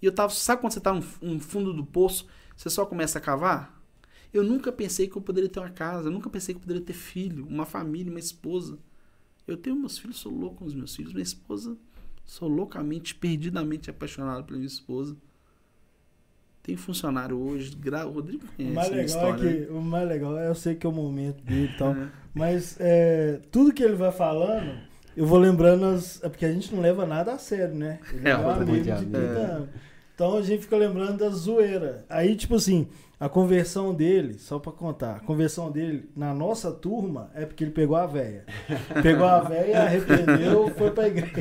E 0.00 0.06
eu 0.06 0.12
tava. 0.12 0.32
Sabe 0.32 0.60
quando 0.60 0.72
você 0.72 0.80
tá 0.80 0.92
no, 0.92 1.04
no 1.20 1.40
fundo 1.40 1.72
do 1.72 1.84
poço, 1.84 2.26
você 2.56 2.70
só 2.70 2.86
começa 2.86 3.18
a 3.18 3.20
cavar? 3.20 3.80
Eu 4.32 4.44
nunca 4.44 4.70
pensei 4.70 5.08
que 5.08 5.16
eu 5.16 5.22
poderia 5.22 5.48
ter 5.48 5.58
uma 5.58 5.70
casa, 5.70 6.08
eu 6.08 6.12
nunca 6.12 6.30
pensei 6.30 6.54
que 6.54 6.58
eu 6.58 6.62
poderia 6.62 6.82
ter 6.82 6.92
filho, 6.92 7.44
uma 7.46 7.66
família, 7.66 8.12
uma 8.12 8.20
esposa. 8.20 8.78
Eu 9.52 9.56
tenho 9.56 9.76
meus 9.76 9.98
filhos, 9.98 10.18
sou 10.18 10.32
louco 10.32 10.56
com 10.56 10.64
os 10.64 10.74
meus 10.74 10.94
filhos. 10.94 11.12
Minha 11.12 11.22
esposa, 11.22 11.76
sou 12.24 12.48
loucamente, 12.48 13.14
perdidamente 13.14 13.90
apaixonado 13.90 14.44
pela 14.44 14.58
minha 14.58 14.66
esposa. 14.66 15.16
Tem 16.62 16.76
funcionário 16.76 17.38
hoje, 17.38 17.74
gra... 17.74 18.06
o 18.06 18.12
Rodrigo 18.12 18.44
conhece 18.54 18.72
o 18.72 18.74
mais 18.74 18.90
legal 18.90 19.04
história, 19.06 19.48
é 19.48 19.52
que, 19.52 19.60
né? 19.60 19.78
O 19.78 19.82
mais 19.82 20.08
legal 20.08 20.38
é 20.38 20.48
eu 20.48 20.54
sei 20.54 20.74
que 20.74 20.86
é 20.86 20.90
o 20.90 20.92
momento 20.92 21.42
dele 21.42 21.70
e 21.74 21.76
tal. 21.78 21.96
mas 22.34 22.76
é, 22.78 23.40
tudo 23.50 23.72
que 23.72 23.82
ele 23.82 23.96
vai 23.96 24.12
falando, 24.12 24.78
eu 25.16 25.26
vou 25.26 25.38
lembrando. 25.38 25.86
As, 25.86 26.22
é 26.22 26.28
porque 26.28 26.44
a 26.44 26.52
gente 26.52 26.74
não 26.74 26.82
leva 26.82 27.06
nada 27.06 27.32
a 27.32 27.38
sério, 27.38 27.74
né? 27.74 27.98
Ele 28.12 28.28
é, 28.28 28.30
é 28.32 28.36
um 28.36 28.50
amigo 28.50 28.82
de 28.82 28.92
30 28.92 29.16
anos. 29.18 29.68
Então 30.20 30.36
a 30.36 30.42
gente 30.42 30.64
fica 30.64 30.76
lembrando 30.76 31.16
da 31.16 31.30
zoeira. 31.30 32.04
Aí, 32.06 32.36
tipo 32.36 32.56
assim, 32.56 32.86
a 33.18 33.26
conversão 33.26 33.94
dele, 33.94 34.34
só 34.38 34.58
pra 34.58 34.70
contar, 34.70 35.16
a 35.16 35.20
conversão 35.20 35.70
dele 35.70 36.10
na 36.14 36.34
nossa 36.34 36.70
turma 36.70 37.30
é 37.34 37.46
porque 37.46 37.64
ele 37.64 37.70
pegou 37.70 37.96
a 37.96 38.04
véia. 38.04 38.44
Pegou 39.02 39.24
a 39.24 39.40
véia, 39.40 39.80
arrependeu, 39.80 40.68
foi 40.76 40.90
pra 40.90 41.08
igreja. 41.08 41.32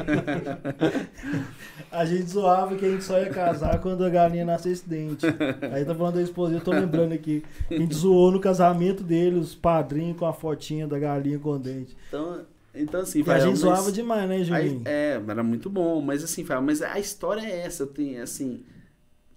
A 1.92 2.06
gente 2.06 2.30
zoava 2.30 2.78
que 2.78 2.86
a 2.86 2.90
gente 2.90 3.04
só 3.04 3.20
ia 3.20 3.30
casar 3.30 3.82
quando 3.82 4.06
a 4.06 4.10
galinha 4.10 4.46
nascesse 4.46 4.88
dente. 4.88 5.26
Aí 5.74 5.84
tá 5.84 5.94
falando 5.94 6.16
da 6.16 6.22
esposa, 6.22 6.54
eu 6.54 6.62
tô 6.62 6.72
lembrando 6.72 7.12
aqui. 7.12 7.44
A 7.70 7.74
gente 7.74 7.94
zoou 7.94 8.32
no 8.32 8.40
casamento 8.40 9.04
dele, 9.04 9.40
os 9.40 9.54
padrinhos 9.54 10.18
com 10.18 10.26
a 10.26 10.32
fotinha 10.32 10.88
da 10.88 10.98
galinha 10.98 11.38
com 11.38 11.60
dente. 11.60 11.98
Então, 12.08 12.46
então, 12.80 13.02
assim, 13.02 13.22
e 13.26 13.30
a 13.30 13.40
gente 13.40 13.58
zoava 13.58 13.92
demais, 13.92 14.28
né, 14.30 14.44
Juninho? 14.44 14.82
É, 14.86 15.22
era 15.28 15.44
muito 15.44 15.70
bom, 15.70 16.02
mas 16.02 16.24
assim, 16.24 16.46
mas 16.64 16.82
a 16.82 16.98
história 17.00 17.42
é 17.42 17.66
essa, 17.66 17.86
tem 17.86 18.20
assim, 18.20 18.64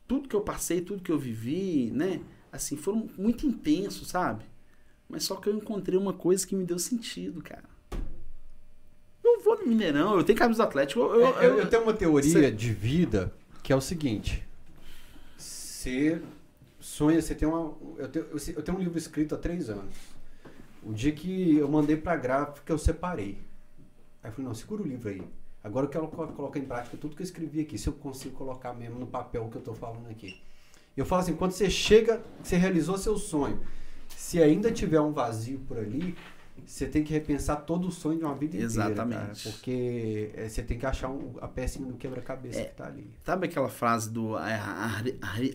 tudo 0.07 0.29
que 0.29 0.37
eu 0.37 0.41
passei, 0.41 0.81
tudo 0.81 1.03
que 1.03 1.11
eu 1.11 1.19
vivi, 1.19 1.91
né, 1.93 2.21
assim, 2.53 2.77
foram 2.77 3.09
muito 3.19 3.47
intensos, 3.47 4.09
sabe? 4.09 4.45
Mas 5.09 5.25
só 5.25 5.37
que 5.37 5.49
eu 5.49 5.55
encontrei 5.55 5.99
uma 5.99 6.13
coisa 6.13 6.47
que 6.47 6.55
me 6.55 6.65
deu 6.65 6.79
sentido, 6.79 7.43
cara. 7.43 7.65
Eu 9.25 9.41
vou 9.41 9.59
no 9.59 9.67
Mineirão, 9.67 10.17
eu 10.17 10.25
tenho 10.25 10.39
camisa 10.39 10.63
do 10.63 10.69
Atlético. 10.69 11.01
Eu, 11.01 11.15
eu, 11.15 11.41
é, 11.41 11.47
eu, 11.47 11.59
eu 11.59 11.69
tenho 11.69 11.83
uma 11.83 11.93
teoria 11.93 12.51
de 12.51 12.73
vida 12.73 13.33
que 13.63 13.73
é 13.73 13.77
o 13.77 13.81
seguinte: 13.81 14.43
você 15.37 16.23
sonha, 16.81 17.21
você 17.21 17.35
tem 17.35 17.47
uma. 17.47 17.75
Eu 17.99 18.09
tenho, 18.09 18.27
eu 18.57 18.63
tenho 18.63 18.79
um 18.79 18.81
livro 18.81 18.97
escrito 18.99 19.35
há 19.35 19.39
três 19.39 19.69
anos. 19.69 20.12
O 20.83 20.93
dia 20.93 21.13
que 21.13 21.57
eu 21.57 21.69
mandei 21.69 21.97
pra 21.97 22.17
gráfica, 22.17 22.73
eu 22.73 22.79
separei. 22.79 23.39
Aí 24.23 24.31
eu 24.31 24.33
falei, 24.33 24.47
não, 24.47 24.55
segura 24.55 24.83
o 24.83 24.87
livro 24.87 25.09
aí. 25.09 25.23
Agora 25.63 25.87
eu 25.87 25.91
quero 25.91 26.09
colocar 26.09 26.59
em 26.59 26.65
prática 26.65 26.97
tudo 26.97 27.15
que 27.15 27.23
eu 27.23 27.25
escrevi 27.25 27.61
aqui, 27.61 27.79
se 27.79 27.89
eu 27.89 27.93
consigo 27.93 28.35
colocar 28.35 28.73
mesmo 28.73 28.99
no 28.99 29.07
papel 29.07 29.45
o 29.45 29.49
que 29.49 29.57
eu 29.57 29.61
estou 29.61 29.75
falando 29.75 30.09
aqui. 30.11 30.41
Eu 30.97 31.07
falo 31.07 31.23
assim, 31.23 31.35
quando 31.35 31.53
você 31.53 31.71
chega, 31.71 32.21
você 32.43 32.57
realizou 32.57 32.99
seu 32.99 33.17
sonho, 33.17 33.61
se 34.09 34.43
ainda 34.43 34.71
tiver 34.73 35.01
um 35.01 35.13
vazio 35.13 35.61
por 35.61 35.79
ali, 35.79 36.17
você 36.67 36.87
tem 36.87 37.03
que 37.03 37.13
repensar 37.13 37.57
todo 37.57 37.89
o 37.89 37.91
sonho 37.91 38.19
de 38.19 38.25
uma 38.25 38.35
vida 38.35 38.57
Exatamente. 38.57 39.01
inteira. 39.01 39.31
Exatamente. 39.33 39.43
Porque 39.51 40.31
é, 40.35 40.49
você 40.49 40.63
tem 40.63 40.79
que 40.79 40.85
achar 40.85 41.09
um, 41.09 41.35
a 41.41 41.49
pecinha 41.49 41.87
do 41.87 41.95
quebra-cabeça 41.95 42.61
é, 42.61 42.65
que 42.65 42.71
está 42.73 42.87
ali. 42.87 43.11
Sabe 43.25 43.47
aquela 43.47 43.69
frase 43.69 44.11
do 44.11 44.37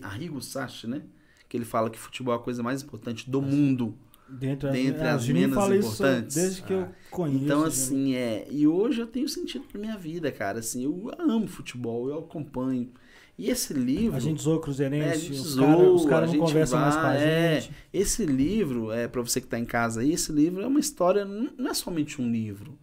Arrigo 0.02 0.40
Sachi, 0.40 0.86
né? 0.86 1.02
Que 1.48 1.56
ele 1.56 1.64
fala 1.64 1.88
que 1.88 1.98
futebol 1.98 2.34
é 2.34 2.36
a 2.36 2.40
coisa 2.40 2.62
mais 2.62 2.82
importante 2.82 3.30
do 3.30 3.40
mundo 3.40 3.94
Dentre, 4.28 4.70
dentre 4.70 5.08
as, 5.08 5.22
as 5.22 5.28
menos 5.28 5.56
importantes. 5.56 6.34
desde 6.34 6.62
que 6.62 6.72
ah. 6.72 6.76
eu 6.76 6.88
conheço. 7.10 7.44
Então, 7.44 7.64
assim, 7.64 8.14
é. 8.14 8.46
E 8.50 8.66
hoje 8.66 9.00
eu 9.00 9.06
tenho 9.06 9.28
sentido 9.28 9.64
pra 9.64 9.80
minha 9.80 9.96
vida, 9.96 10.30
cara. 10.30 10.58
Assim, 10.58 10.84
eu 10.84 11.10
amo 11.18 11.46
futebol, 11.46 12.08
eu 12.08 12.18
acompanho. 12.18 12.90
E 13.38 13.48
esse 13.50 13.72
livro. 13.72 14.16
A 14.16 14.20
gente 14.20 14.42
zoou 14.42 14.60
Cruzeirense, 14.60 15.28
é, 15.28 15.40
os 15.40 15.54
caras 15.54 16.08
cara 16.08 16.26
não 16.26 16.38
conversam 16.38 16.80
mais 16.80 16.96
com 16.96 17.06
a 17.06 17.14
é, 17.14 17.60
gente. 17.60 17.74
Esse 17.92 18.26
livro, 18.26 18.90
é 18.90 19.06
para 19.06 19.22
você 19.22 19.40
que 19.40 19.46
tá 19.46 19.58
em 19.58 19.64
casa 19.64 20.00
aí, 20.00 20.12
esse 20.12 20.32
livro 20.32 20.60
é 20.60 20.66
uma 20.66 20.80
história, 20.80 21.24
não 21.24 21.70
é 21.70 21.74
somente 21.74 22.20
um 22.20 22.30
livro 22.30 22.78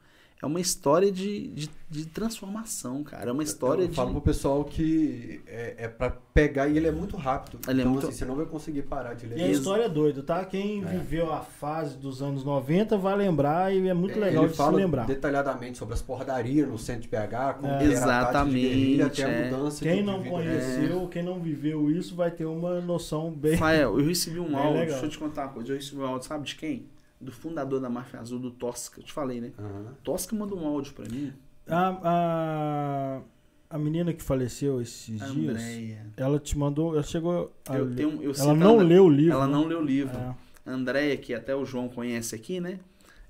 é 0.45 0.47
uma 0.47 0.59
história 0.59 1.11
de, 1.11 1.47
de, 1.47 1.69
de, 1.89 2.05
transformação, 2.05 3.03
cara. 3.03 3.29
É 3.29 3.33
uma 3.33 3.41
história 3.41 3.81
eu, 3.81 3.85
eu 3.85 3.89
de. 3.89 3.95
falo 3.95 4.11
pro 4.11 4.21
pessoal 4.21 4.63
que 4.63 5.41
é, 5.47 5.75
é 5.79 5.87
para 5.87 6.11
pegar 6.11 6.67
e 6.67 6.77
ele 6.77 6.87
é 6.87 6.91
muito 6.91 7.17
rápido. 7.17 7.59
Ele 7.67 7.79
é 7.79 7.81
então, 7.81 7.91
é 7.91 7.93
muito... 7.93 8.07
assim, 8.07 8.17
você 8.19 8.25
não 8.25 8.35
vai 8.35 8.45
conseguir 8.45 8.83
parar 8.83 9.15
de 9.15 9.25
ler. 9.25 9.39
E 9.39 9.43
a 9.43 9.47
história 9.49 9.85
é 9.85 9.89
doida, 9.89 10.21
tá? 10.21 10.45
Quem 10.45 10.83
é. 10.83 10.85
viveu 10.85 11.33
a 11.33 11.41
fase 11.41 11.97
dos 11.97 12.21
anos 12.21 12.43
90 12.43 12.95
vai 12.95 13.17
lembrar 13.17 13.73
e 13.73 13.87
é 13.87 13.93
muito 13.93 14.19
legal 14.19 14.43
ele 14.43 14.51
de 14.51 14.57
fala 14.57 14.73
se 14.73 14.77
lembrar. 14.77 15.07
detalhadamente 15.07 15.79
sobre 15.79 15.95
as 15.95 16.01
porradarias 16.03 16.67
no 16.67 16.77
centro 16.77 17.01
de 17.01 17.07
PH, 17.07 17.53
como 17.55 17.73
é. 17.73 17.83
Exatamente. 17.83 19.01
até 19.01 19.23
a 19.23 19.27
é. 19.27 19.49
mudança 19.49 19.83
Quem 19.83 20.03
não 20.03 20.23
conheceu, 20.23 21.07
quem 21.07 21.23
não 21.23 21.39
viveu 21.39 21.89
isso 21.89 22.15
vai 22.15 22.29
ter 22.29 22.45
uma 22.45 22.79
noção 22.81 23.31
bem. 23.31 23.53
Rafael, 23.53 23.99
eu 23.99 24.05
recebi 24.05 24.39
um 24.39 24.53
áudio, 24.55 24.73
legal. 24.73 24.87
deixa 24.89 25.05
eu 25.05 25.09
te 25.09 25.17
contar 25.17 25.45
uma 25.45 25.53
coisa. 25.53 25.71
Eu 25.71 25.75
recebi 25.75 26.01
um 26.01 26.05
áudio, 26.05 26.27
sabe 26.27 26.45
de 26.45 26.55
quem? 26.55 26.85
Do 27.19 27.31
fundador 27.31 27.79
da 27.79 27.89
Máfia 27.89 28.19
Azul, 28.19 28.39
do 28.39 28.51
Tosca. 28.51 28.99
Eu 28.99 29.03
te 29.03 29.13
falei, 29.13 29.41
né? 29.41 29.51
Uhum. 29.57 29.93
Tosca 30.03 30.35
mandou 30.35 30.59
um 30.59 30.67
áudio 30.67 30.93
para 30.93 31.05
mim. 31.05 31.33
A, 31.67 31.99
a, 32.03 33.21
a 33.69 33.79
menina 33.79 34.13
que 34.13 34.21
faleceu 34.21 34.81
esses 34.81 35.21
Andréia. 35.21 35.55
dias, 35.57 35.99
ela 36.17 36.39
te 36.39 36.57
mandou, 36.57 36.93
ela 36.93 37.03
chegou 37.03 37.51
a 37.67 37.75
eu 37.75 37.95
tenho, 37.95 38.21
eu 38.21 38.33
Ela 38.37 38.53
não 38.53 38.77
leu 38.77 39.05
o 39.05 39.09
livro. 39.09 39.33
Ela 39.33 39.47
né? 39.47 39.53
não 39.53 39.65
leu 39.65 39.79
o 39.79 39.83
livro. 39.83 40.15
É. 40.15 40.35
Andréia, 40.65 41.17
que 41.17 41.33
até 41.33 41.55
o 41.55 41.65
João 41.65 41.87
conhece 41.87 42.35
aqui, 42.35 42.59
né? 42.59 42.79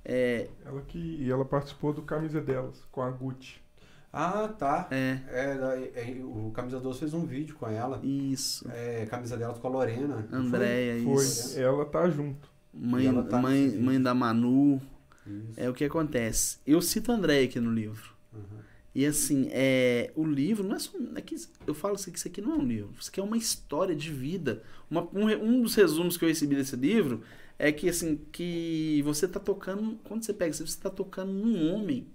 É... 0.04 0.48
Ela 0.66 0.82
que 0.82 0.98
e 0.98 1.30
ela 1.30 1.46
participou 1.46 1.94
do 1.94 2.02
Camisa 2.02 2.42
delas 2.42 2.84
com 2.92 3.02
a 3.02 3.10
Gucci. 3.10 3.64
Ah, 4.12 4.48
tá. 4.48 4.88
É. 4.92 5.20
é, 5.28 5.92
é 5.96 6.24
o 6.24 6.50
Camisa 6.52 6.80
12 6.80 7.00
fez 7.00 7.14
um 7.14 7.26
vídeo 7.26 7.56
com 7.56 7.68
ela. 7.68 8.00
Isso. 8.02 8.66
É, 8.72 9.06
camisa 9.08 9.36
delas 9.36 9.58
com 9.58 9.68
a 9.68 9.72
Lorena. 9.72 10.26
Andréia, 10.32 10.98
isso. 10.98 11.54
Foi. 11.54 11.62
Ela 11.62 11.84
tá 11.84 12.10
junto 12.10 12.55
mãe, 12.76 13.24
tá 13.24 13.42
mãe, 13.42 13.78
mãe 13.78 14.02
da 14.02 14.14
Manu. 14.14 14.82
Isso. 15.26 15.60
É 15.60 15.70
o 15.70 15.74
que 15.74 15.84
acontece. 15.84 16.60
Eu 16.66 16.82
cito 16.82 17.12
André 17.12 17.44
aqui 17.44 17.60
no 17.60 17.74
livro. 17.74 18.14
Uhum. 18.34 18.60
E 18.94 19.06
assim, 19.06 19.50
é, 19.52 20.12
o 20.16 20.24
livro 20.26 20.64
não 20.64 20.76
é 20.76 20.80
só. 20.80 20.92
É 21.16 21.22
que 21.22 21.36
eu 21.66 21.74
falo 21.74 21.96
assim, 21.96 22.12
que 22.12 22.18
isso 22.18 22.28
aqui 22.28 22.42
não 22.42 22.54
é 22.54 22.56
um 22.56 22.66
livro. 22.66 22.94
Isso 23.00 23.10
aqui 23.10 23.20
é 23.20 23.24
uma 23.24 23.38
história 23.38 23.96
de 23.96 24.12
vida. 24.12 24.64
Uma, 24.90 25.02
um, 25.14 25.28
um 25.44 25.62
dos 25.62 25.76
resumos 25.76 26.16
que 26.16 26.24
eu 26.24 26.30
recebi 26.30 26.56
desse 26.56 26.76
livro 26.76 27.22
é 27.58 27.72
que 27.72 27.90
assim, 27.90 28.18
que 28.32 29.02
você 29.04 29.26
está 29.26 29.40
tocando. 29.40 29.98
Quando 30.04 30.24
você 30.24 30.34
pega 30.34 30.52
isso, 30.52 30.66
você 30.66 30.78
está 30.78 30.90
tocando 30.90 31.34
num 31.34 31.74
homem. 31.74 32.08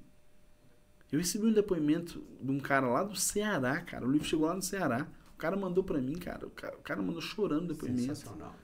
Eu 1.11 1.19
recebi 1.19 1.45
um 1.45 1.53
depoimento 1.53 2.23
de 2.41 2.51
um 2.51 2.61
cara 2.61 2.87
lá 2.87 3.03
do 3.03 3.17
Ceará, 3.17 3.81
cara. 3.81 4.07
O 4.07 4.11
livro 4.11 4.27
chegou 4.27 4.47
lá 4.47 4.55
no 4.55 4.63
Ceará. 4.63 5.07
O 5.35 5.37
cara 5.37 5.57
mandou 5.57 5.83
para 5.83 6.01
mim, 6.01 6.15
cara. 6.15 6.47
O 6.47 6.51
cara, 6.51 6.77
o 6.77 6.83
cara 6.83 7.03
mandou 7.03 7.21
chorando 7.21 7.65
o 7.65 7.75
depoimento. 7.75 8.03
Sensacional. 8.03 8.55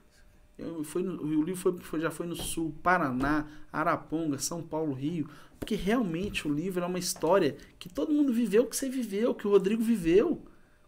Eu, 0.59 0.83
foi 0.83 1.03
no, 1.03 1.23
o 1.23 1.43
livro 1.43 1.61
foi, 1.61 1.77
foi, 1.79 2.01
já 2.01 2.11
foi 2.11 2.27
no 2.27 2.35
Sul, 2.35 2.75
Paraná, 2.83 3.47
Araponga, 3.73 4.39
São 4.39 4.63
Paulo, 4.63 4.93
Rio. 4.93 5.29
Porque 5.59 5.75
realmente 5.75 6.47
o 6.47 6.53
livro 6.53 6.83
é 6.83 6.87
uma 6.87 6.99
história 6.99 7.57
que 7.79 7.89
todo 7.89 8.13
mundo 8.13 8.33
viveu 8.33 8.67
que 8.67 8.77
você 8.77 8.89
viveu, 8.89 9.35
que 9.35 9.47
o 9.47 9.51
Rodrigo 9.51 9.83
viveu. 9.83 10.43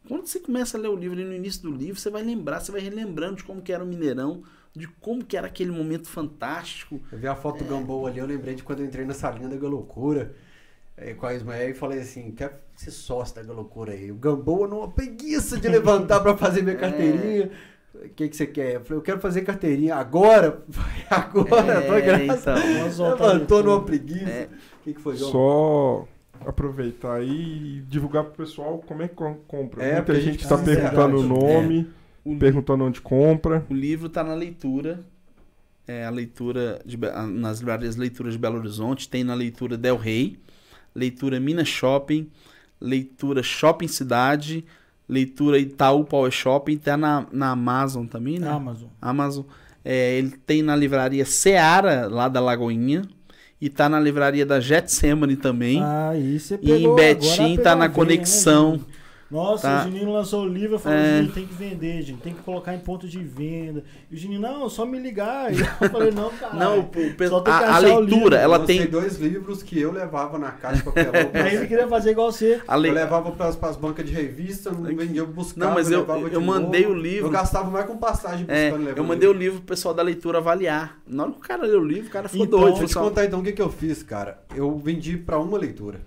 Quando 0.07 0.27
você 0.27 0.41
começa 0.41 0.79
a 0.79 0.81
ler 0.81 0.89
o 0.89 0.97
livro, 0.97 1.17
no 1.17 1.35
início 1.35 1.63
do 1.63 1.71
livro, 1.71 2.01
você 2.01 2.09
vai 2.09 2.23
lembrar, 2.23 2.61
você 2.61 2.73
vai 2.73 2.81
relembrando 2.81 3.37
de 3.37 3.45
como 3.45 3.61
que 3.61 3.73
era 3.73 3.85
o 3.85 3.87
Mineirão, 3.87 4.43
de 4.75 4.89
como 4.89 5.25
que 5.25 5.37
era 5.37 5.47
aquele 5.47 5.71
momento 5.71 6.09
fantástico. 6.09 7.01
Eu 7.13 7.19
vi 7.19 7.27
a 7.27 7.35
foto 7.35 7.57
é... 7.57 7.65
do 7.65 7.71
Gamboa 7.71 8.09
ali, 8.09 8.19
eu 8.19 8.27
lembrei 8.27 8.55
de 8.55 8.63
quando 8.63 8.81
eu 8.81 8.87
entrei 8.87 9.05
na 9.05 9.13
salinha 9.13 9.49
da 9.49 9.69
Loucura 9.69 10.35
é, 10.97 11.13
com 11.13 11.27
a 11.27 11.35
Ismael 11.35 11.71
e 11.71 11.75
falei 11.75 12.01
assim, 12.01 12.31
quer 12.31 12.65
ser 12.75 12.91
sócio 12.91 13.45
da 13.45 13.53
Loucura 13.53 13.93
aí. 13.93 14.11
O 14.11 14.17
Gamboa 14.17 14.67
numa 14.67 14.91
preguiça 14.91 15.59
de 15.59 15.69
levantar 15.69 16.21
para 16.21 16.37
fazer 16.37 16.63
minha 16.63 16.77
é. 16.77 16.79
carteirinha. 16.79 17.45
É... 17.45 17.78
O 17.95 18.09
que, 18.11 18.29
que 18.29 18.37
você 18.37 18.47
quer? 18.47 18.75
Eu 18.75 18.81
falei, 18.83 18.99
eu 18.99 19.03
quero 19.03 19.21
fazer 19.21 19.43
carteirinha 19.43 19.97
agora. 19.97 20.63
Agora, 21.11 21.73
é, 21.73 21.89
foi 21.89 22.03
graça. 22.03 22.55
Então, 22.59 23.11
Levantou 23.13 23.63
numa 23.63 23.83
preguiça. 23.83 24.25
O 24.25 24.29
é. 24.29 24.49
que, 24.85 24.95
que 24.95 25.01
foi, 25.01 25.17
João? 25.17 25.33
Só 25.33 26.09
aproveitar 26.47 27.15
aí 27.15 27.79
e 27.79 27.81
divulgar 27.89 28.25
pro 28.25 28.45
pessoal 28.45 28.79
como 28.87 29.03
é 29.03 29.09
que 29.09 29.15
compra. 29.15 29.83
É, 29.83 29.95
Muita 29.97 30.21
gente 30.21 30.43
está 30.43 30.59
perguntando 30.59 31.19
o 31.19 31.23
nome, 31.23 31.91
é. 32.27 32.37
perguntando 32.37 32.85
onde 32.85 33.01
compra. 33.01 33.65
O 33.69 33.75
livro 33.75 34.07
está 34.07 34.23
na 34.23 34.35
leitura. 34.35 35.05
É 35.87 36.05
a 36.05 36.11
leitura 36.11 36.83
de, 36.85 36.99
nas 36.99 37.61
livrarias 37.61 37.97
Leituras 37.97 38.35
de 38.35 38.39
Belo 38.39 38.59
Horizonte, 38.59 39.09
tem 39.09 39.25
na 39.25 39.33
leitura 39.33 39.75
Del 39.75 39.97
Rey, 39.97 40.39
leitura 40.95 41.41
Minas 41.41 41.69
Shopping, 41.69 42.31
leitura 42.79 43.43
Shopping 43.43 43.89
Cidade, 43.89 44.67
leitura 45.09 45.59
Itaú 45.59 46.05
Power 46.05 46.31
Shopping, 46.31 46.77
tá 46.77 46.97
na, 46.97 47.27
na 47.33 47.51
Amazon 47.51 48.07
também, 48.07 48.39
né? 48.39 48.49
Amazon. 48.49 48.89
Amazon. 49.01 49.45
É, 49.85 50.19
ele 50.19 50.35
tem 50.47 50.63
na 50.63 50.77
livraria 50.77 51.25
Seara, 51.25 52.07
lá 52.07 52.29
da 52.29 52.41
Lagoinha. 52.41 53.03
E 53.61 53.69
tá 53.69 53.89
na 53.89 53.99
livraria 53.99 54.47
da 54.47 54.61
Getsemane 54.61 55.35
também. 55.35 55.83
Ah, 55.83 56.17
isso 56.17 56.55
é 56.55 56.59
E 56.63 56.71
em 56.71 56.95
Betim 56.95 57.57
tá 57.57 57.75
na 57.75 57.89
Conexão. 57.89 58.75
Né, 58.75 58.81
nossa, 59.31 59.69
tá. 59.69 59.81
o 59.81 59.85
Juninho 59.85 60.11
lançou 60.11 60.45
o 60.45 60.49
livro, 60.49 60.77
eu 60.77 60.79
falei, 60.79 60.99
é... 60.99 61.17
Juninho, 61.17 61.33
tem 61.33 61.47
que 61.47 61.55
vender, 61.55 62.03
gente, 62.03 62.21
tem 62.21 62.33
que 62.33 62.43
colocar 62.43 62.75
em 62.75 62.79
ponto 62.79 63.07
de 63.07 63.23
venda. 63.23 63.85
E 64.11 64.15
o 64.15 64.19
Juninho, 64.19 64.41
não, 64.41 64.69
só 64.71 64.87
me 64.87 64.99
ligar. 64.99 65.53
E 65.53 65.61
eu 65.61 65.91
falei, 65.91 66.11
não, 66.11 66.31
cara. 66.31 66.55
Não, 66.55 66.81
o, 66.81 67.51
a, 67.51 67.77
a 67.77 67.79
leitura, 67.79 68.37
ela 68.37 68.61
tem. 68.61 68.87
dois 68.87 69.19
livros 69.19 69.63
que 69.63 69.79
eu 69.79 69.93
levava 69.93 70.39
na 70.39 70.51
caixa 70.51 70.83
papelão. 70.83 71.13
Aí 71.35 71.57
ele 71.57 71.67
queria 71.67 71.87
fazer 71.87 72.13
igual 72.13 72.33
você. 72.33 72.63
Le... 72.79 72.89
Eu 72.89 72.95
levava 72.95 73.31
para 73.33 73.49
as 73.49 73.77
bancas 73.77 74.07
de 74.07 74.13
revista, 74.13 74.71
não 74.71 74.85
vendia, 74.97 75.21
eu 75.21 75.27
buscava. 75.27 75.67
Não, 75.67 75.75
mas 75.75 75.91
eu, 75.91 76.07
eu, 76.07 76.29
eu 76.29 76.41
mandei 76.41 76.83
novo. 76.83 76.95
o 76.95 76.99
livro. 76.99 77.27
Eu 77.27 77.31
gastava 77.31 77.71
mais 77.71 77.87
com 77.87 77.99
passagem 77.99 78.47
é, 78.49 78.71
buscando, 78.71 78.89
é, 78.89 78.99
Eu 78.99 79.05
mandei 79.05 79.29
o 79.29 79.33
livro. 79.33 79.49
livro 79.49 79.61
pro 79.61 79.75
pessoal 79.75 79.93
da 79.93 80.03
leitura 80.03 80.39
avaliar. 80.39 80.99
Na 81.07 81.25
hora 81.25 81.33
que 81.33 81.39
o 81.39 81.43
cara 81.43 81.67
leu 81.67 81.81
o 81.81 81.85
livro, 81.85 82.09
o 82.09 82.11
cara 82.11 82.29
ficou 82.29 82.47
então, 82.47 82.61
doido. 82.61 82.77
Vou 82.77 82.87
te 82.87 82.95
contar 82.95 83.25
então 83.27 83.41
o 83.41 83.43
que, 83.43 83.53
que 83.53 83.63
eu 83.63 83.71
fiz, 83.71 84.03
cara. 84.03 84.43
Eu 84.55 84.77
vendi 84.79 85.17
para 85.17 85.39
uma 85.39 85.59
leitura. 85.59 86.01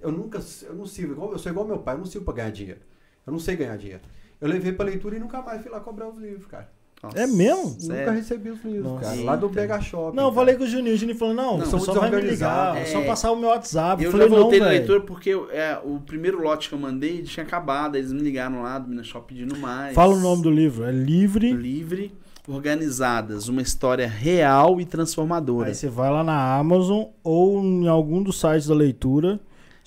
Eu 0.00 0.12
nunca, 0.12 0.40
eu 0.62 0.74
não 0.74 0.86
sirvo, 0.86 1.12
igual, 1.12 1.32
eu 1.32 1.38
sou 1.38 1.50
igual 1.50 1.66
meu 1.66 1.78
pai, 1.78 1.94
eu 1.94 1.98
não 1.98 2.06
sirvo 2.06 2.24
para 2.24 2.34
ganhar 2.34 2.50
dinheiro. 2.50 2.80
Eu 3.26 3.32
não 3.32 3.40
sei 3.40 3.56
ganhar 3.56 3.76
dinheiro. 3.76 4.02
Eu 4.40 4.48
levei 4.48 4.72
para 4.72 4.86
leitura 4.86 5.16
e 5.16 5.18
nunca 5.18 5.42
mais 5.42 5.60
fui 5.60 5.70
lá 5.70 5.80
cobrar 5.80 6.08
os 6.08 6.18
livros, 6.18 6.46
cara. 6.46 6.68
Nossa, 7.02 7.16
é 7.16 7.26
mesmo? 7.28 7.76
Nunca 7.80 8.10
recebi 8.10 8.50
os 8.50 8.64
livros, 8.64 8.92
Nossa. 8.92 9.04
cara. 9.04 9.22
Lá 9.22 9.36
do 9.36 9.48
Mega 9.48 9.80
Shop. 9.80 10.16
Não, 10.16 10.28
eu 10.28 10.32
falei 10.32 10.56
com 10.56 10.64
o 10.64 10.66
Juninho. 10.66 10.94
O 10.94 10.98
Juninho 10.98 11.16
falou: 11.16 11.34
não, 11.34 11.58
não 11.58 11.66
só 11.78 11.92
vai 11.92 12.10
me 12.10 12.20
ligar, 12.22 12.76
é, 12.76 12.86
só 12.86 13.02
passar 13.02 13.30
o 13.30 13.36
meu 13.36 13.50
WhatsApp. 13.50 14.02
Eu, 14.02 14.10
falei, 14.10 14.28
já 14.28 14.34
voltei 14.34 14.58
na 14.58 14.68
leitura 14.68 15.00
porque 15.00 15.30
é, 15.52 15.78
o 15.84 16.00
primeiro 16.00 16.42
lote 16.42 16.68
que 16.68 16.74
eu 16.74 16.78
mandei 16.78 17.22
tinha 17.22 17.46
acabado. 17.46 17.96
Eles 17.96 18.12
me 18.12 18.20
ligaram 18.20 18.62
lá 18.62 18.78
do 18.80 18.88
Minas 18.88 19.06
Shop 19.06 19.24
pedindo 19.26 19.56
mais. 19.56 19.94
Fala 19.94 20.14
o 20.14 20.18
nome 20.18 20.42
do 20.42 20.50
livro. 20.50 20.84
É 20.84 20.90
Livre. 20.90 21.52
Livre. 21.52 22.12
Organizadas, 22.48 23.46
uma 23.46 23.60
história 23.60 24.08
real 24.08 24.80
e 24.80 24.84
transformadora. 24.86 25.68
Aí 25.68 25.74
você 25.74 25.86
vai 25.86 26.10
lá 26.10 26.24
na 26.24 26.56
Amazon 26.56 27.04
ou 27.22 27.62
em 27.62 27.86
algum 27.86 28.22
dos 28.22 28.40
sites 28.40 28.66
da 28.66 28.74
leitura 28.74 29.38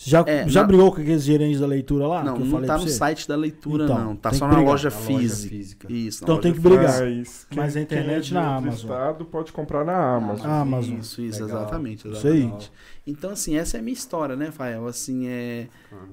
já, 0.03 0.23
é, 0.25 0.49
já 0.49 0.61
na... 0.61 0.67
brigou 0.67 0.91
com 0.91 0.99
aqueles 0.99 1.23
gerentes 1.23 1.59
da 1.59 1.67
leitura 1.67 2.07
lá? 2.07 2.23
Não, 2.23 2.37
não 2.39 2.61
tá 2.63 2.75
no 2.75 2.87
site 2.87 3.27
da 3.27 3.35
leitura, 3.35 3.83
então, 3.83 4.03
não. 4.03 4.15
Tá 4.15 4.33
só 4.33 4.47
na 4.47 4.59
loja, 4.59 4.89
física. 4.89 5.13
loja, 5.13 5.49
física. 5.49 5.93
Isso, 5.93 6.23
então 6.23 6.39
tem 6.39 6.51
que 6.51 6.59
brigar. 6.59 7.03
É, 7.03 7.23
Mas 7.55 7.77
a 7.77 7.81
internet 7.81 8.33
na 8.33 8.55
Amazon. 8.55 8.91
Estado 8.91 9.25
pode 9.25 9.51
comprar 9.51 9.85
na 9.85 10.15
Amazon. 10.15 10.47
Ah, 10.49 10.61
Amazon. 10.61 10.97
Isso, 10.97 11.21
isso, 11.21 11.43
Legal. 11.43 11.61
exatamente. 11.61 12.07
exatamente. 12.07 12.63
Isso 12.63 12.71
Então, 13.05 13.29
assim, 13.29 13.55
essa 13.55 13.77
é 13.77 13.79
a 13.79 13.83
minha 13.83 13.93
história, 13.93 14.35
né, 14.35 14.49
Fael? 14.49 14.87
Assim, 14.87 15.27
é... 15.27 15.67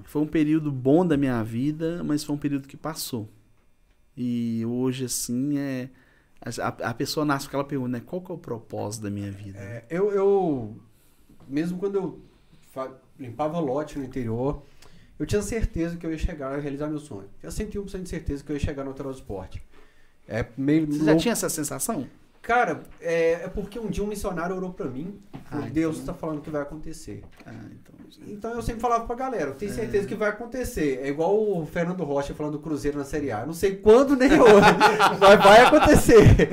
foi 0.05 0.20
um 0.20 0.26
período 0.26 0.70
bom 0.70 1.07
da 1.07 1.17
minha 1.17 1.42
vida, 1.42 2.02
mas 2.05 2.23
foi 2.23 2.36
um 2.36 2.39
período 2.39 2.68
que 2.68 2.76
passou. 2.76 3.26
E 4.15 4.65
hoje, 4.67 5.07
assim, 5.07 5.58
é... 5.58 5.89
A, 6.60 6.91
a 6.91 6.94
pessoa 6.94 7.25
nasce 7.25 7.47
com 7.47 7.50
aquela 7.50 7.65
pergunta, 7.65 7.91
né? 7.92 8.02
Qual 8.05 8.20
que 8.20 8.31
é 8.31 8.34
o 8.34 8.39
propósito 8.39 9.05
da 9.05 9.10
minha 9.10 9.31
vida? 9.33 9.58
É, 9.58 9.84
eu, 9.89 10.12
eu... 10.12 10.76
Mesmo 11.49 11.78
quando 11.78 11.94
eu 11.94 12.20
limpava 13.19 13.59
lote 13.59 13.99
no 13.99 14.05
interior. 14.05 14.63
Eu 15.19 15.27
tinha 15.27 15.43
certeza 15.43 15.97
que 15.97 16.07
eu 16.07 16.13
ia 16.13 16.19
chegar 16.19 16.55
a 16.55 16.59
realizar 16.59 16.87
meu 16.87 17.01
sonho. 17.01 17.29
Eu 17.43 17.51
tinha 17.51 17.69
101% 17.69 18.03
de 18.03 18.09
certeza 18.09 18.45
que 18.45 18.51
eu 18.51 18.57
ia 18.57 18.61
chegar 18.61 18.85
no 18.85 18.95
transporte. 18.95 19.63
É 20.29 20.45
meio 20.57 20.87
Você 20.87 21.05
já 21.05 21.17
tinha 21.17 21.33
essa 21.33 21.49
sensação? 21.49 22.07
Cara, 22.41 22.83
é, 23.01 23.33
é, 23.33 23.49
porque 23.49 23.79
um 23.79 23.89
dia 23.89 24.03
um 24.03 24.07
missionário 24.07 24.55
orou 24.57 24.73
pra 24.73 24.87
mim. 24.87 25.21
Ah, 25.51 25.69
Deus 25.71 25.97
está 25.97 26.13
então... 26.13 26.15
falando 26.15 26.41
que 26.41 26.51
vai 26.51 26.63
acontecer. 26.63 27.23
Ah, 27.45 27.53
então... 27.73 27.95
então 28.27 28.55
eu 28.55 28.63
sempre 28.63 28.81
falava 28.81 29.07
pra 29.07 29.17
galera, 29.17 29.51
eu 29.51 29.55
tenho 29.55 29.73
certeza 29.73 30.07
é... 30.07 30.09
que 30.09 30.15
vai 30.15 30.31
acontecer. 30.31 31.01
É 31.03 31.09
igual 31.09 31.37
o 31.37 31.67
Fernando 31.67 32.05
Rocha 32.05 32.35
falando 32.35 32.53
do 32.53 32.59
Cruzeiro 32.61 32.97
na 32.97 33.05
Série 33.05 33.33
A. 33.33 33.41
Eu 33.41 33.49
não 33.49 33.55
sei 33.55 33.77
quando 33.77 34.17
nem 34.17 34.33
hoje, 34.41 34.67
mas 35.21 35.39
vai 35.45 35.61
acontecer. 35.63 36.49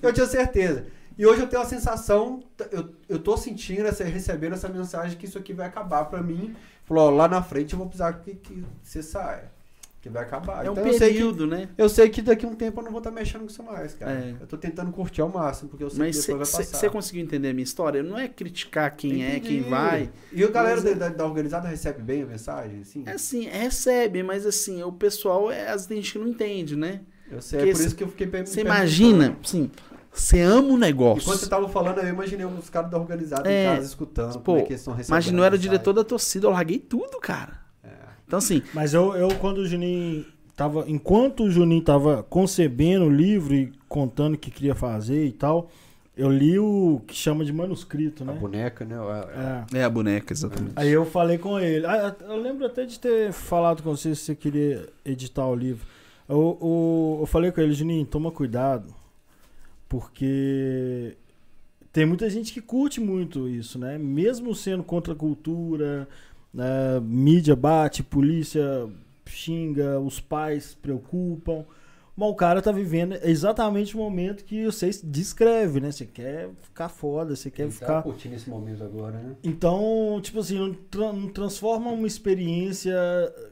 Eu 0.00 0.12
tinha 0.12 0.26
certeza. 0.26 0.86
E 1.18 1.24
hoje 1.24 1.40
eu 1.40 1.46
tenho 1.46 1.62
a 1.62 1.66
sensação, 1.66 2.42
eu, 2.70 2.90
eu 3.08 3.18
tô 3.18 3.36
sentindo, 3.36 3.86
essa, 3.86 4.04
recebendo 4.04 4.52
essa 4.52 4.68
mensagem 4.68 5.16
que 5.16 5.24
isso 5.24 5.38
aqui 5.38 5.54
vai 5.54 5.66
acabar 5.66 6.04
para 6.04 6.22
mim. 6.22 6.54
Falou, 6.84 7.10
lá 7.10 7.26
na 7.26 7.42
frente 7.42 7.72
eu 7.72 7.78
vou 7.78 7.88
precisar 7.88 8.12
que, 8.14 8.34
que 8.34 8.64
você 8.82 9.02
saia. 9.02 9.56
Que 10.02 10.10
vai 10.10 10.22
acabar. 10.22 10.64
É 10.64 10.70
um 10.70 10.72
então, 10.72 10.84
período, 10.84 11.48
que, 11.48 11.50
né? 11.50 11.68
Eu 11.76 11.88
sei 11.88 12.08
que 12.08 12.22
daqui 12.22 12.46
a 12.46 12.48
um 12.48 12.54
tempo 12.54 12.78
eu 12.78 12.84
não 12.84 12.92
vou 12.92 12.98
estar 12.98 13.10
tá 13.10 13.16
mexendo 13.16 13.40
com 13.40 13.46
isso 13.46 13.62
mais, 13.62 13.94
cara. 13.94 14.12
É. 14.12 14.36
Eu 14.40 14.46
tô 14.46 14.56
tentando 14.56 14.92
curtir 14.92 15.20
ao 15.20 15.28
máximo, 15.28 15.68
porque 15.68 15.82
eu 15.82 15.90
sei 15.90 15.98
Mas 15.98 16.20
que 16.20 16.26
depois 16.28 16.48
cê, 16.48 16.54
vai 16.54 16.64
passar. 16.64 16.78
Você 16.78 16.90
conseguiu 16.90 17.24
entender 17.24 17.48
a 17.48 17.52
minha 17.52 17.64
história? 17.64 18.04
Não 18.04 18.16
é 18.16 18.28
criticar 18.28 18.94
quem 18.94 19.22
Entendi. 19.22 19.36
é, 19.36 19.40
quem 19.40 19.62
vai. 19.62 20.10
E 20.30 20.44
a 20.44 20.48
galera 20.48 20.80
da, 20.80 20.92
da, 20.92 21.08
da, 21.08 21.24
organizada 21.24 21.66
recebe 21.66 22.02
bem 22.02 22.22
a 22.22 22.26
mensagem, 22.26 22.82
assim? 22.82 23.02
É 23.04 23.12
assim, 23.12 23.48
recebe, 23.48 24.22
mas 24.22 24.46
assim, 24.46 24.80
o 24.84 24.92
pessoal, 24.92 25.50
é, 25.50 25.70
às 25.70 25.86
vezes 25.86 25.90
a 25.90 25.94
gente 25.96 26.18
não 26.18 26.28
entende, 26.28 26.76
né? 26.76 27.00
Eu 27.30 27.42
sei, 27.42 27.58
porque 27.58 27.70
é 27.70 27.74
por 27.74 27.86
isso 27.86 27.96
que 27.96 28.04
eu 28.04 28.08
fiquei 28.08 28.44
Você 28.44 28.60
imagina, 28.60 29.36
sim, 29.42 29.70
você 30.16 30.40
ama 30.40 30.72
o 30.72 30.78
negócio. 30.78 31.22
Enquanto 31.22 31.40
você 31.40 31.48
tava 31.48 31.68
falando, 31.68 31.98
eu 31.98 32.08
imaginei 32.08 32.46
os 32.46 32.70
caras 32.70 32.90
da 32.90 32.98
organizada 32.98 33.50
é, 33.50 33.64
em 33.64 33.76
casa 33.76 33.86
escutando. 33.86 34.40
Pô, 34.40 34.54
como 34.54 34.66
é 34.66 34.72
estão 34.72 34.94
recebendo. 34.94 35.38
eu 35.38 35.44
era 35.44 35.54
o 35.54 35.58
diretor 35.58 35.92
da 35.92 36.02
torcida, 36.02 36.46
eu 36.46 36.50
larguei 36.50 36.78
tudo, 36.78 37.20
cara. 37.20 37.60
É. 37.84 37.90
Então, 38.26 38.38
assim. 38.38 38.62
Mas 38.72 38.94
eu, 38.94 39.14
eu, 39.14 39.28
quando 39.36 39.58
o 39.58 39.66
Juninho 39.66 40.24
tava. 40.56 40.84
Enquanto 40.88 41.44
o 41.44 41.50
Juninho 41.50 41.82
tava 41.82 42.22
concebendo 42.22 43.04
o 43.04 43.10
livro 43.10 43.54
e 43.54 43.72
contando 43.88 44.34
o 44.34 44.38
que 44.38 44.50
queria 44.50 44.74
fazer 44.74 45.26
e 45.26 45.32
tal. 45.32 45.70
Eu 46.16 46.30
li 46.30 46.58
o 46.58 47.02
que 47.06 47.14
chama 47.14 47.44
de 47.44 47.52
manuscrito, 47.52 48.24
né? 48.24 48.32
A 48.32 48.36
boneca, 48.36 48.86
né? 48.86 48.96
É, 49.70 49.80
é 49.80 49.84
a 49.84 49.90
boneca, 49.90 50.32
exatamente. 50.32 50.72
Aí 50.74 50.90
eu 50.90 51.04
falei 51.04 51.36
com 51.36 51.60
ele. 51.60 51.84
Ah, 51.84 52.16
eu 52.22 52.40
lembro 52.40 52.64
até 52.64 52.86
de 52.86 52.98
ter 52.98 53.32
falado 53.34 53.82
com 53.82 53.94
você 53.94 54.14
se 54.14 54.22
você 54.22 54.34
queria 54.34 54.88
editar 55.04 55.46
o 55.46 55.54
livro. 55.54 55.86
Eu, 56.26 56.56
eu, 56.58 57.18
eu 57.20 57.26
falei 57.26 57.52
com 57.52 57.60
ele, 57.60 57.74
Juninho, 57.74 58.06
toma 58.06 58.30
cuidado 58.30 58.86
porque 59.88 61.16
tem 61.92 62.04
muita 62.04 62.28
gente 62.28 62.52
que 62.52 62.60
curte 62.60 63.00
muito 63.00 63.48
isso, 63.48 63.78
né? 63.78 63.96
Mesmo 63.98 64.54
sendo 64.54 64.82
contra 64.82 65.12
a 65.12 65.16
cultura, 65.16 66.08
né? 66.52 67.00
mídia 67.00 67.56
bate, 67.56 68.02
polícia 68.02 68.88
xinga, 69.24 69.98
os 69.98 70.20
pais 70.20 70.74
preocupam. 70.80 71.64
Mas 72.16 72.30
o 72.30 72.34
cara 72.34 72.62
tá 72.62 72.72
vivendo 72.72 73.18
exatamente 73.22 73.94
o 73.94 73.98
momento 73.98 74.42
que 74.42 74.64
você 74.64 74.88
descreve, 75.04 75.80
né? 75.80 75.92
Você 75.92 76.06
quer 76.06 76.48
ficar 76.62 76.88
foda, 76.88 77.36
você 77.36 77.50
quer 77.50 77.70
ficar. 77.70 77.96
Tá 77.96 78.02
curtindo 78.02 78.34
esse 78.34 78.48
momento 78.48 78.82
agora, 78.82 79.18
né? 79.18 79.36
Então, 79.44 80.18
tipo 80.22 80.40
assim, 80.40 80.58
não, 80.58 80.72
tra 80.72 81.12
não 81.12 81.28
transforma 81.28 81.90
uma 81.90 82.06
experiência 82.06 82.96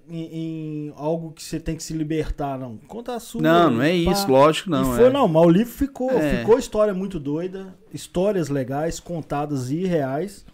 em, 0.09 0.87
em, 0.89 0.93
algo 0.97 1.33
que 1.33 1.43
você 1.43 1.61
tem 1.61 1.77
que 1.77 1.83
se 1.83 1.93
libertar, 1.93 2.59
não. 2.59 2.79
Conta 2.89 3.15
a 3.15 3.21
sua. 3.21 3.43
Não, 3.43 3.71
não 3.71 3.83
é 3.83 4.03
pá. 4.03 4.13
isso, 4.13 4.31
lógico, 4.31 4.71
não. 4.71 4.95
E 4.95 4.97
foi, 4.97 5.07
é. 5.09 5.11
não, 5.11 5.29
mas 5.29 5.47
o 5.47 5.51
livro 5.51 5.73
ficou. 5.73 6.11
É. 6.13 6.39
Ficou 6.39 6.59
história 6.59 6.95
muito 6.95 7.21
doida, 7.21 7.77
histórias 7.93 8.49
legais, 8.49 8.99
contadas 8.99 9.71
e 9.71 9.85
reais. 9.85 10.47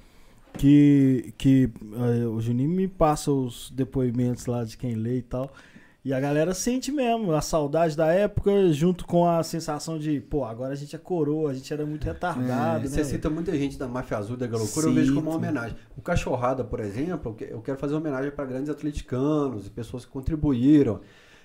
Que, 0.58 1.32
que 1.38 1.70
uh, 1.80 2.28
o 2.30 2.40
Juninho 2.40 2.70
me 2.70 2.88
passa 2.88 3.30
os 3.30 3.70
depoimentos 3.70 4.46
lá 4.46 4.64
de 4.64 4.76
quem 4.76 4.96
lê 4.96 5.18
e 5.18 5.22
tal. 5.22 5.54
E 6.02 6.14
a 6.14 6.20
galera 6.20 6.54
sente 6.54 6.90
mesmo 6.90 7.32
a 7.34 7.42
saudade 7.42 7.94
da 7.94 8.06
época, 8.06 8.72
junto 8.72 9.04
com 9.04 9.28
a 9.28 9.42
sensação 9.42 9.98
de, 9.98 10.18
pô, 10.18 10.44
agora 10.44 10.72
a 10.72 10.76
gente 10.76 10.96
é 10.96 10.98
coroa, 10.98 11.50
a 11.50 11.54
gente 11.54 11.70
era 11.70 11.84
muito 11.84 12.04
retardado. 12.04 12.86
É, 12.86 12.88
né, 12.88 12.88
você 12.88 13.04
cita 13.04 13.28
muita 13.28 13.54
gente 13.56 13.78
da 13.78 13.86
Máfia 13.86 14.16
Azul 14.16 14.34
da 14.34 14.46
Galocura, 14.46 14.86
eu 14.86 14.94
vejo 14.94 15.14
como 15.14 15.28
uma 15.28 15.36
homenagem. 15.36 15.76
O 15.98 16.00
Cachorrada, 16.00 16.64
por 16.64 16.80
exemplo, 16.80 17.36
eu 17.40 17.60
quero 17.60 17.76
fazer 17.76 17.92
uma 17.94 18.00
homenagem 18.00 18.30
para 18.30 18.46
grandes 18.46 18.70
atleticanos 18.70 19.66
e 19.66 19.70
pessoas 19.70 20.06
que 20.06 20.10
contribuíram. 20.10 21.00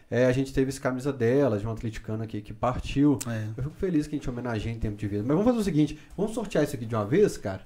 É, 0.09 0.25
a 0.25 0.31
gente 0.31 0.53
teve 0.53 0.69
esse 0.69 0.79
camisa 0.79 1.11
dela, 1.11 1.57
de 1.57 1.67
um 1.67 1.71
atleticano 1.71 2.23
aqui 2.23 2.41
que 2.41 2.53
partiu. 2.53 3.19
É. 3.27 3.47
Eu 3.57 3.63
fico 3.63 3.75
feliz 3.75 4.07
que 4.07 4.15
a 4.15 4.17
gente 4.17 4.29
homenageie 4.29 4.73
em 4.73 4.79
tempo 4.79 4.95
de 4.95 5.07
vida. 5.07 5.23
Mas 5.23 5.35
vamos 5.35 5.45
fazer 5.45 5.59
o 5.59 5.63
seguinte: 5.63 5.99
vamos 6.15 6.33
sortear 6.33 6.63
isso 6.63 6.75
aqui 6.75 6.85
de 6.85 6.95
uma 6.95 7.05
vez, 7.05 7.37
cara? 7.37 7.61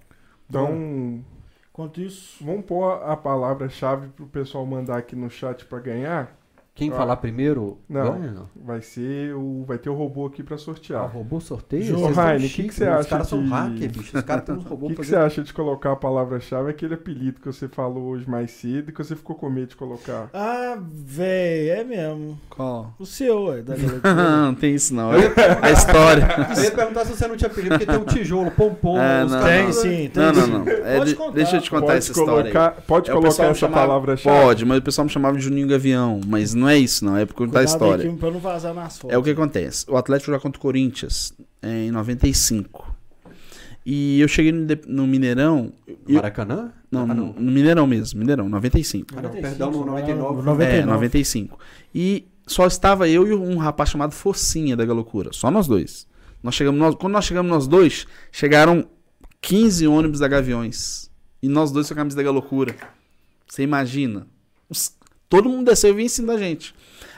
Então, 0.49 1.23
enquanto 1.69 2.01
isso, 2.01 2.43
vamos 2.43 2.65
pôr 2.65 2.93
a 3.03 3.15
palavra-chave 3.15 4.07
pro 4.07 4.25
pessoal 4.25 4.65
mandar 4.65 4.97
aqui 4.97 5.15
no 5.15 5.29
chat 5.29 5.65
para 5.65 5.79
ganhar. 5.79 6.38
Quem 6.79 6.93
ah, 6.93 6.95
falar 6.95 7.17
primeiro 7.17 7.77
não, 7.89 8.13
ganha, 8.13 8.31
não? 8.31 8.49
Vai 8.55 8.81
ser 8.81 9.35
o. 9.35 9.65
Vai 9.67 9.77
ter 9.77 9.89
o 9.89 9.93
robô 9.93 10.25
aqui 10.25 10.41
pra 10.41 10.57
sortear. 10.57 11.01
Ah, 11.01 11.05
o 11.07 11.09
robô 11.09 11.41
sorteio? 11.41 11.83
Johaine, 11.83 12.45
o 12.45 12.49
que, 12.49 12.69
que 12.69 12.73
você 12.73 12.85
acha? 12.85 13.01
Os 13.01 13.07
caras 13.07 13.27
de... 13.27 13.31
são 13.31 13.49
hacker, 13.49 13.91
bicho. 13.91 14.17
Os 14.17 14.23
caras 14.23 14.45
têm 14.45 14.55
uns 14.55 14.63
robôs. 14.63 14.79
O 14.89 14.95
que, 14.95 15.01
que 15.01 15.07
você 15.07 15.15
acha 15.17 15.43
de 15.43 15.53
colocar 15.53 15.91
a 15.91 15.95
palavra-chave, 15.97 16.69
aquele 16.69 16.93
apelido 16.93 17.41
que 17.41 17.47
você 17.47 17.67
falou 17.67 18.05
hoje 18.05 18.29
mais 18.29 18.51
cedo 18.51 18.89
e 18.89 18.93
que 18.93 19.03
você 19.03 19.13
ficou 19.13 19.35
com 19.35 19.49
medo 19.49 19.67
de 19.67 19.75
colocar? 19.75 20.29
Ah, 20.33 20.77
véi, 20.81 21.69
é 21.69 21.83
mesmo. 21.83 22.39
Qual? 22.49 22.93
O 22.97 23.05
seu, 23.05 23.53
é. 23.53 23.61
Da 23.61 23.75
não, 24.15 24.55
tem 24.55 24.73
isso 24.73 24.95
não. 24.95 25.13
É 25.13 25.19
a 25.61 25.71
história. 25.71 26.27
Eu 26.55 26.63
ia 26.63 26.71
perguntar 26.71 27.05
se 27.05 27.11
você 27.13 27.27
não 27.27 27.35
tinha 27.35 27.51
apelido, 27.51 27.77
porque 27.77 27.85
tem 27.85 27.97
um 27.97 28.05
tijolo, 28.05 28.51
pompom. 28.51 28.97
É, 28.97 29.25
não, 29.25 29.43
tem 29.43 29.73
sim, 29.73 30.09
tem 30.13 30.23
Não, 30.23 30.31
não, 30.31 30.47
não. 30.47 30.67
É, 30.69 30.97
pode 30.97 31.15
contar. 31.15 31.31
Deixa 31.33 31.57
eu 31.57 31.61
te 31.61 31.69
contar 31.69 31.87
pode 31.87 31.97
essa 31.97 32.13
colocar, 32.13 32.47
história. 32.47 32.83
Pode 32.87 33.09
é, 33.09 33.13
colocar 33.13 33.43
essa 33.43 33.67
palavra-chave? 33.67 34.39
Pode, 34.39 34.65
mas 34.65 34.77
o 34.77 34.81
pessoal 34.81 35.05
me 35.05 35.11
chamava 35.11 35.37
de 35.37 35.43
Juninho 35.43 35.67
Gavião. 35.67 36.21
Mas 36.25 36.53
não 36.53 36.68
é 36.69 36.77
isso, 36.77 37.03
não. 37.03 37.17
É 37.17 37.25
porque 37.25 37.43
contar 37.43 37.59
a 37.59 37.63
história. 37.63 38.11
Pra 38.13 38.31
não 38.31 38.39
vazar 38.39 38.73
nas 38.73 38.97
fotos. 38.97 39.13
É 39.13 39.17
o 39.17 39.23
que 39.23 39.31
acontece. 39.31 39.85
O 39.89 39.97
Atlético 39.97 40.31
joga 40.31 40.41
contra 40.41 40.57
o 40.57 40.61
Corinthians 40.61 41.33
é, 41.61 41.85
em 41.85 41.91
95. 41.91 42.95
E 43.85 44.19
eu 44.19 44.27
cheguei 44.27 44.51
no, 44.51 44.67
no 44.87 45.07
Mineirão. 45.07 45.73
Maracanã? 46.07 46.71
não, 46.91 47.01
ah, 47.01 47.05
não, 47.07 47.33
no 47.33 47.51
Mineirão 47.51 47.87
mesmo, 47.87 48.19
Mineirão, 48.19 48.49
95. 48.49 49.07
Ah, 49.15 49.21
não, 49.21 49.29
perdão, 49.29 49.71
no 49.71 49.85
99. 49.85 50.41
99. 50.43 50.63
É, 50.63 50.85
95. 50.85 51.59
E 51.93 52.27
só 52.45 52.65
estava 52.65 53.07
eu 53.07 53.27
e 53.27 53.33
um 53.33 53.57
rapaz 53.57 53.89
chamado 53.89 54.13
Focinha 54.13 54.75
da 54.75 54.85
Galocura. 54.85 55.31
Só 55.33 55.49
nós 55.49 55.67
dois. 55.67 56.07
Nós 56.41 56.55
chegamos, 56.55 56.79
nós, 56.79 56.95
quando 56.95 57.13
nós 57.13 57.25
chegamos 57.25 57.51
nós 57.51 57.67
dois, 57.67 58.07
chegaram 58.31 58.87
15 59.41 59.87
ônibus 59.87 60.19
da 60.19 60.27
Gaviões. 60.27 61.09
E 61.41 61.47
nós 61.47 61.71
dois 61.71 61.87
com 61.87 61.93
a 61.93 61.97
camisa 61.97 62.17
da 62.17 62.23
Galocura. 62.23 62.75
Você 63.47 63.63
imagina? 63.63 64.27
Os, 64.69 64.93
todo 65.29 65.47
mundo 65.47 65.67
desceu 65.67 65.91
e 65.91 65.93
vinha 65.93 66.05
em 66.07 66.09
cima 66.09 66.33
da 66.33 66.39
gente. 66.39 66.73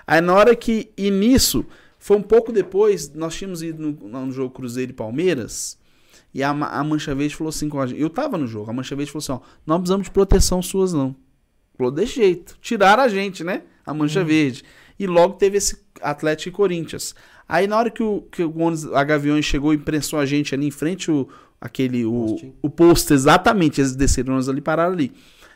Aí 0.06 0.22
na 0.22 0.34
hora 0.34 0.56
que. 0.56 0.92
E 0.98 1.10
nisso, 1.10 1.66
foi 1.98 2.18
um 2.18 2.22
pouco 2.22 2.52
depois, 2.52 3.14
nós 3.14 3.36
tínhamos 3.36 3.64
ido 3.64 3.82
no, 3.82 4.26
no 4.26 4.32
jogo 4.32 4.54
Cruzeiro 4.54 4.92
e 4.92 4.94
Palmeiras. 4.94 5.80
E 6.34 6.42
a, 6.44 6.50
a 6.50 6.84
Mancha 6.84 7.14
Verde 7.14 7.36
falou 7.36 7.50
assim 7.50 7.70
com 7.70 7.80
a 7.80 7.88
gente. 7.88 8.02
Eu 8.02 8.10
tava 8.10 8.38
no 8.38 8.48
jogo, 8.48 8.70
a 8.70 8.74
Mancha 8.74 8.96
Verde 8.96 9.12
falou 9.12 9.24
assim: 9.24 9.32
ó, 9.32 9.40
não 9.66 9.78
precisamos 9.80 10.06
de 10.06 10.12
proteção 10.12 10.62
suas, 10.62 10.94
não. 10.94 11.16
Falou, 11.78 11.92
desse 11.92 12.16
jeito. 12.16 12.58
Tiraram 12.62 13.04
a 13.04 13.08
gente, 13.08 13.44
né? 13.44 13.64
A 13.86 13.94
Mancha 13.94 14.20
uhum. 14.20 14.26
Verde. 14.26 14.64
E 15.00 15.08
logo 15.08 15.36
teve 15.36 15.58
esse 15.58 15.82
Atlético 16.02 16.50
e 16.50 16.52
Corinthians. 16.52 17.16
Aí 17.48 17.68
na 17.68 17.78
hora 17.78 17.90
que 17.90 18.02
o, 18.02 18.22
que 18.32 18.44
o 18.44 18.58
ônibus, 18.60 18.86
a 18.94 19.04
Gaviões 19.04 19.46
chegou 19.46 19.74
e 19.74 19.78
prensou 19.78 20.20
a 20.20 20.26
gente 20.26 20.56
ali 20.56 20.68
em 20.68 20.72
frente 20.72 21.12
o, 21.12 21.28
aquele, 21.60 22.06
o, 22.06 22.54
o 22.62 22.70
posto, 22.70 23.14
exatamente, 23.14 23.82
eles 23.82 23.96
desceram 23.96 24.36
nós 24.36 24.48
ali, 24.48 24.62
pararam 24.62 24.94
ali. 24.94 25.12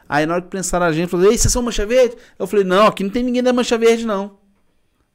Aí 0.07 0.25
na 0.25 0.35
hora 0.35 0.41
que 0.41 0.49
prensaram 0.49 0.85
a 0.85 0.91
gente, 0.91 1.09
falou, 1.09 1.31
ei, 1.31 1.37
vocês 1.37 1.51
são 1.51 1.61
Mancha 1.61 1.85
Verde? 1.85 2.15
Eu 2.37 2.47
falei, 2.47 2.65
não, 2.65 2.87
aqui 2.87 3.03
não 3.03 3.09
tem 3.09 3.23
ninguém 3.23 3.43
da 3.43 3.53
Mancha 3.53 3.77
Verde, 3.77 4.05
não. 4.05 4.37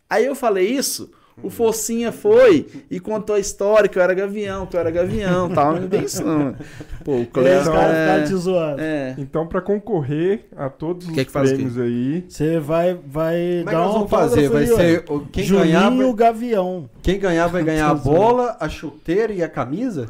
Aí 0.09 0.27
eu 0.27 0.35
falei 0.35 0.67
isso, 0.67 1.11
O 1.43 1.49
Focinha 1.49 2.13
foi 2.13 2.67
e 2.91 3.01
contou 3.01 3.37
a 3.37 3.39
história 3.39 3.89
que 3.89 3.99
eu 3.99 4.03
era 4.03 4.13
gavião, 4.13 4.67
que 4.67 4.77
eu 4.77 4.81
era 4.81 4.91
gavião, 4.91 5.49
tal, 5.49 5.77
bem 5.81 6.05
isso 6.05 6.25
não. 6.25 6.55
Pô, 7.05 7.19
o 7.19 7.27
Cleiton 7.27 7.61
então, 7.63 7.77
é... 7.77 8.23
te 8.25 8.35
zoando. 8.35 8.81
É. 8.81 9.15
Então, 9.17 9.47
para 9.47 9.61
concorrer 9.61 10.47
a 10.57 10.69
todos 10.69 11.07
os 11.09 11.15
que 11.15 11.25
que 11.25 11.33
prêmios 11.33 11.79
aí, 11.79 12.25
você 12.29 12.59
vai 12.59 12.99
vai 13.07 13.63
Como 13.65 13.71
é 13.71 13.73
dar 13.73 13.91
uma 13.91 14.09
fazer, 14.09 14.49
vai 14.49 14.67
ser 14.67 15.05
quem 15.33 15.45
Juninho 15.45 15.65
ganhar 15.65 15.91
vai... 15.91 16.13
Gavião. 16.13 16.91
Quem 17.03 17.19
ganhar 17.19 17.47
vai 17.47 17.63
ganhar 17.65 17.89
a 17.89 17.95
bola, 17.95 18.57
a 18.61 18.69
chuteira 18.69 19.33
e 19.33 19.43
a 19.43 19.49
camisa? 19.49 20.09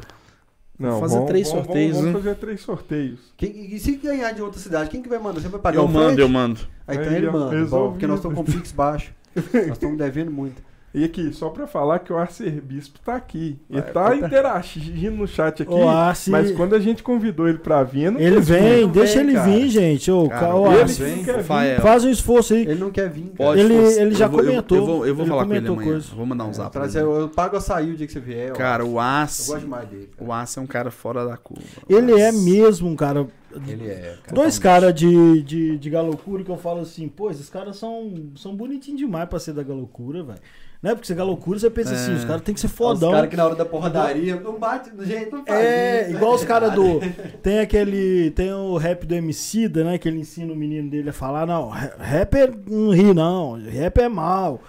Não, 0.81 0.99
fazer 0.99 1.15
vamos, 1.15 1.29
três 1.29 1.49
vamos, 1.49 1.65
sorteios. 1.65 1.95
Vamos, 1.97 2.13
né? 2.13 2.19
fazer 2.19 2.35
três 2.35 2.61
sorteios. 2.61 3.19
Quem, 3.37 3.73
e 3.73 3.79
se 3.79 3.95
ganhar 3.97 4.31
de 4.31 4.41
outra 4.41 4.59
cidade, 4.59 4.89
quem 4.89 5.01
que 5.01 5.09
vai 5.09 5.19
mandar? 5.19 5.39
Você 5.39 5.47
vai 5.47 5.59
pagar 5.59 5.77
eu 5.77 5.85
o 5.85 5.87
mando, 5.87 6.05
frete? 6.07 6.21
Eu 6.21 6.29
mando, 6.29 6.59
Aí 6.87 6.97
então 6.97 7.13
ele 7.13 7.29
manda, 7.29 7.65
bom, 7.65 7.91
porque 7.91 8.07
nós 8.07 8.17
estamos 8.17 8.35
com 8.35 8.41
o 8.41 8.45
Pix 8.45 8.71
baixo. 8.71 9.13
nós 9.35 9.71
estamos 9.73 9.97
devendo 9.97 10.31
muito. 10.31 10.61
E 10.93 11.05
aqui, 11.05 11.31
só 11.31 11.49
pra 11.49 11.65
falar 11.67 11.99
que 11.99 12.11
o 12.11 12.17
arcebispo 12.17 12.99
tá 12.99 13.15
aqui. 13.15 13.57
Ele 13.69 13.81
tá, 13.81 14.09
tá 14.09 14.15
interagindo 14.15 15.15
no 15.15 15.27
chat 15.27 15.63
aqui. 15.63 15.73
Arce... 15.73 16.29
Mas 16.29 16.51
quando 16.51 16.75
a 16.75 16.79
gente 16.79 17.01
convidou 17.01 17.47
ele 17.47 17.59
pra 17.59 17.81
vir, 17.81 18.11
não 18.11 18.19
Ele 18.19 18.41
vem, 18.41 18.89
deixa 18.89 19.19
vem, 19.19 19.23
ele 19.23 19.33
cara. 19.33 19.49
vir, 19.49 19.69
gente. 19.69 20.11
Ô, 20.11 20.27
cara, 20.27 20.53
o 20.53 20.65
Arce, 20.65 21.01
ele 21.01 21.23
vem, 21.23 21.79
faz 21.79 22.03
um 22.03 22.09
esforço 22.09 22.53
aí. 22.53 22.63
Ele 22.63 22.79
não 22.79 22.91
quer 22.91 23.09
vir. 23.09 23.31
Pode, 23.37 23.61
ele, 23.61 23.73
ele 23.73 24.13
já 24.13 24.25
eu 24.25 24.31
comentou. 24.31 24.77
Eu 24.77 24.85
vou, 24.85 25.05
eu 25.07 25.15
vou 25.15 25.25
falar 25.25 25.45
com 25.45 25.53
ele 25.53 25.67
amanhã. 25.67 25.91
Coisa. 25.91 26.07
Vou 26.13 26.25
mandar 26.25 26.45
um 26.45 26.53
zap. 26.53 26.77
É, 26.77 26.99
eu, 26.99 27.21
eu 27.21 27.29
pago 27.29 27.55
açaí 27.55 27.91
o 27.91 27.95
dia 27.95 28.05
que 28.05 28.11
você 28.11 28.19
vier. 28.19 28.51
Cara, 28.51 28.85
o 28.85 28.99
Arce. 28.99 29.49
Eu 29.49 29.55
gosto 29.55 29.69
mais 29.69 29.87
dele. 29.87 30.09
Cara. 30.17 30.29
O 30.29 30.33
Arce 30.33 30.59
é 30.59 30.61
um 30.61 30.67
cara 30.67 30.91
fora 30.91 31.25
da 31.25 31.37
curva. 31.37 31.63
Ele 31.87 32.19
é 32.19 32.33
mesmo 32.33 32.89
um 32.89 32.97
cara. 32.97 33.25
Ele 33.67 33.87
é. 33.87 34.17
Cara, 34.23 34.35
Dois 34.35 34.59
caras 34.59 34.93
de, 34.93 35.41
de, 35.41 35.77
de 35.77 35.89
galocura 35.89 36.43
que 36.43 36.51
eu 36.51 36.57
falo 36.57 36.81
assim, 36.81 37.07
pô, 37.07 37.29
esses 37.29 37.49
caras 37.49 37.77
são, 37.77 38.31
são 38.35 38.55
bonitinhos 38.55 38.99
demais 38.99 39.27
pra 39.27 39.39
ser 39.39 39.53
da 39.53 39.63
galocura, 39.63 40.23
velho. 40.23 40.39
Né? 40.81 40.95
Porque 40.95 41.05
você 41.05 41.13
é 41.13 41.23
loucura, 41.23 41.59
você 41.59 41.69
pensa 41.69 41.91
é. 41.91 41.93
assim, 41.93 42.13
os 42.15 42.25
caras 42.25 42.41
tem 42.41 42.55
que 42.55 42.59
ser 42.59 42.67
fodão. 42.67 43.09
Os 43.09 43.15
caras 43.15 43.29
que 43.29 43.37
na 43.37 43.45
hora 43.45 43.55
da 43.55 43.65
porradaria 43.65 44.39
não 44.39 44.57
bate 44.57 44.89
do 44.89 45.05
jeito, 45.05 45.35
não 45.35 45.45
faz. 45.45 45.59
É, 45.59 46.07
isso. 46.07 46.17
igual 46.17 46.33
os 46.33 46.43
caras 46.43 46.73
do. 46.73 46.99
Tem 47.43 47.59
aquele. 47.59 48.31
Tem 48.31 48.51
o 48.51 48.77
rap 48.77 49.05
do 49.05 49.13
Emicida, 49.13 49.83
né? 49.83 49.99
Que 49.99 50.07
ele 50.09 50.19
ensina 50.19 50.51
o 50.51 50.55
menino 50.55 50.89
dele 50.89 51.09
a 51.09 51.13
falar, 51.13 51.45
não, 51.45 51.69
rap 51.69 52.35
é, 52.35 52.51
não 52.67 52.89
ri, 52.89 53.13
não. 53.13 53.61
Rap 53.61 53.99
é 53.99 54.09
mal. 54.09 54.59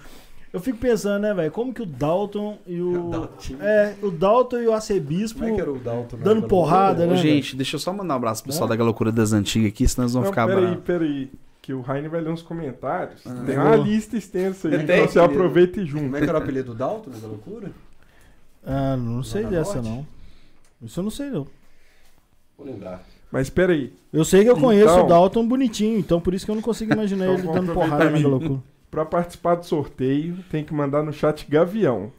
Eu 0.53 0.61
fico 0.61 0.77
pensando, 0.77 1.23
né, 1.23 1.33
velho, 1.33 1.51
como 1.51 1.73
que 1.73 1.81
o 1.81 1.87
Dalton 1.87 2.59
e 2.67 2.79
o. 2.79 3.31
É, 3.59 3.95
o 4.03 4.11
Dalton 4.11 4.59
e 4.59 4.69
o 4.69 4.75
Arcebispo. 4.75 5.39
Como 5.39 5.51
é 5.51 5.55
que 5.55 5.61
era 5.63 5.73
o 5.73 5.79
Dalton? 5.79 6.19
Dando 6.19 6.47
porrada, 6.47 7.07
né? 7.07 7.17
Gente, 7.17 7.57
deixa 7.57 7.77
eu 7.77 7.81
só 7.81 7.91
mandar 7.91 8.15
um 8.15 8.17
abraço 8.19 8.43
pro 8.43 8.53
pessoal 8.53 8.67
é? 8.67 8.71
da 8.71 8.77
Galocura 8.77 9.11
das 9.11 9.33
Antigas 9.33 9.69
aqui, 9.69 9.89
senão 9.89 10.05
eles 10.05 10.13
vão 10.13 10.23
não, 10.23 10.29
ficar 10.31 10.47
bravos. 10.47 10.81
Peraí, 10.85 11.29
peraí 11.29 11.31
que 11.63 11.73
o 11.73 11.81
Raine 11.81 12.09
vai 12.09 12.21
ler 12.21 12.31
uns 12.31 12.43
comentários. 12.43 13.25
Ah, 13.25 13.45
tem 13.47 13.57
uma 13.57 13.77
lista 13.77 14.17
extensa 14.17 14.69
aí, 14.69 14.83
então 14.83 15.07
você 15.07 15.21
aproveita 15.21 15.81
e 15.81 15.87
junta. 15.87 16.05
Como 16.05 16.17
é 16.17 16.21
que 16.21 16.29
era 16.29 16.39
o 16.39 16.43
apelido 16.43 16.73
do 16.73 16.79
Dalton, 16.79 17.11
da 17.13 17.29
loucura? 17.29 17.71
Ah, 18.67 18.97
não 18.97 19.23
sei 19.23 19.45
dessa 19.45 19.81
Norte? 19.81 19.89
não. 19.89 20.07
Isso 20.83 20.99
eu 20.99 21.05
não 21.05 21.11
sei 21.11 21.31
não. 21.31 21.47
Vou 22.59 22.67
lembrar. 22.67 23.05
Mas 23.31 23.47
espera 23.47 23.73
aí. 23.73 23.93
Eu 24.13 24.25
sei 24.25 24.43
que 24.43 24.51
eu 24.51 24.59
conheço 24.59 24.93
então, 24.93 25.07
o 25.07 25.09
Dalton 25.09 25.47
bonitinho, 25.47 25.99
então 25.99 26.21
por 26.21 26.35
isso 26.35 26.45
que 26.45 26.51
eu 26.51 26.57
não 26.57 26.63
consigo 26.63 26.93
imaginar 26.93 27.27
então, 27.27 27.39
ele 27.39 27.61
dando 27.61 27.73
porrada 27.73 28.11
na 28.11 28.29
loucura. 28.29 28.61
Pra 28.91 29.07
participar 29.07 29.55
do 29.55 29.65
sorteio, 29.65 30.37
tem 30.51 30.65
que 30.65 30.75
mandar 30.75 31.03
no 31.03 31.13
chat 31.13 31.49
Gavião. 31.49 32.13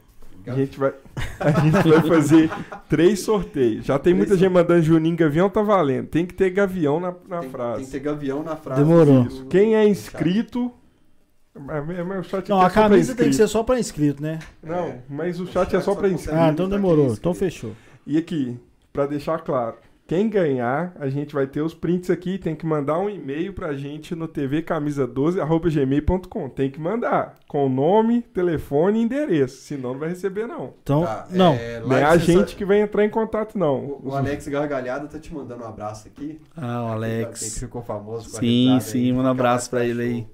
A 0.46 0.54
gente 0.54 0.78
vai, 0.78 0.92
a 1.40 1.50
gente 1.60 1.88
vai 1.88 2.02
fazer 2.02 2.50
três 2.88 3.20
sorteios. 3.20 3.84
Já 3.86 3.98
tem 3.98 4.12
três 4.12 4.16
muita 4.16 4.36
gente 4.36 4.52
mandando 4.52 4.82
Juninho 4.82 5.16
Gavião, 5.16 5.48
tá 5.48 5.62
valendo. 5.62 6.08
Tem 6.08 6.26
que 6.26 6.34
ter 6.34 6.50
Gavião 6.50 7.00
na, 7.00 7.14
na 7.28 7.40
tem, 7.40 7.50
frase. 7.50 7.76
Tem 7.76 7.84
que 7.86 7.90
ter 7.92 8.00
Gavião 8.00 8.42
na 8.42 8.56
frase. 8.56 8.82
Demorou. 8.82 9.24
Isso. 9.24 9.46
Quem 9.46 9.74
é 9.74 9.86
inscrito. 9.86 10.70
É, 11.56 12.18
o 12.18 12.22
chat 12.24 12.48
não, 12.48 12.60
a 12.60 12.68
camisa 12.68 13.14
tem 13.14 13.28
que 13.28 13.36
ser 13.36 13.46
só 13.46 13.62
pra 13.62 13.78
inscrito, 13.78 14.20
né? 14.20 14.40
Não, 14.60 14.86
é. 14.86 14.98
mas 15.08 15.38
o 15.38 15.46
chat 15.46 15.74
é 15.74 15.80
só 15.80 15.94
pra 15.94 16.08
inscrito. 16.08 16.36
Ah, 16.36 16.48
então 16.48 16.68
demorou. 16.68 17.12
Então 17.12 17.32
fechou. 17.32 17.72
E 18.04 18.18
aqui, 18.18 18.58
pra 18.92 19.06
deixar 19.06 19.38
claro, 19.38 19.76
quem 20.06 20.28
ganhar, 20.28 20.94
a 20.98 21.08
gente 21.08 21.34
vai 21.34 21.46
ter 21.46 21.62
os 21.62 21.72
prints 21.72 22.10
aqui. 22.10 22.36
Tem 22.36 22.54
que 22.54 22.66
mandar 22.66 22.98
um 22.98 23.08
e-mail 23.08 23.54
pra 23.54 23.72
gente 23.72 24.14
no 24.14 24.28
tvcamisa12.gmail.com. 24.28 26.50
Tem 26.50 26.70
que 26.70 26.78
mandar. 26.78 27.36
Com 27.48 27.70
nome, 27.70 28.20
telefone 28.20 28.98
e 28.98 29.02
endereço. 29.02 29.62
Senão 29.62 29.94
não 29.94 30.00
vai 30.00 30.10
receber, 30.10 30.46
não. 30.46 30.74
Então, 30.82 31.04
tá, 31.04 31.26
não. 31.30 31.54
É, 31.54 31.80
não 31.80 31.96
é 31.96 32.04
a 32.04 32.18
gente 32.18 32.54
que 32.54 32.66
vai 32.66 32.80
entrar 32.80 33.02
em 33.02 33.10
contato, 33.10 33.58
não. 33.58 33.78
O, 33.78 34.10
o 34.10 34.14
Alex 34.14 34.46
Gargalhada 34.46 35.08
tá 35.08 35.18
te 35.18 35.32
mandando 35.32 35.64
um 35.64 35.68
abraço 35.68 36.06
aqui. 36.06 36.38
Ah, 36.54 36.84
o 36.84 36.88
Alex. 36.88 37.40
Quem 37.40 37.50
ficou 37.50 37.80
famoso 37.82 38.30
com 38.30 38.36
Sim, 38.38 38.78
sim. 38.80 39.06
Aí, 39.06 39.12
manda 39.12 39.28
um 39.28 39.32
abraço 39.32 39.70
pra 39.70 39.86
ele 39.86 40.02
aí. 40.02 40.26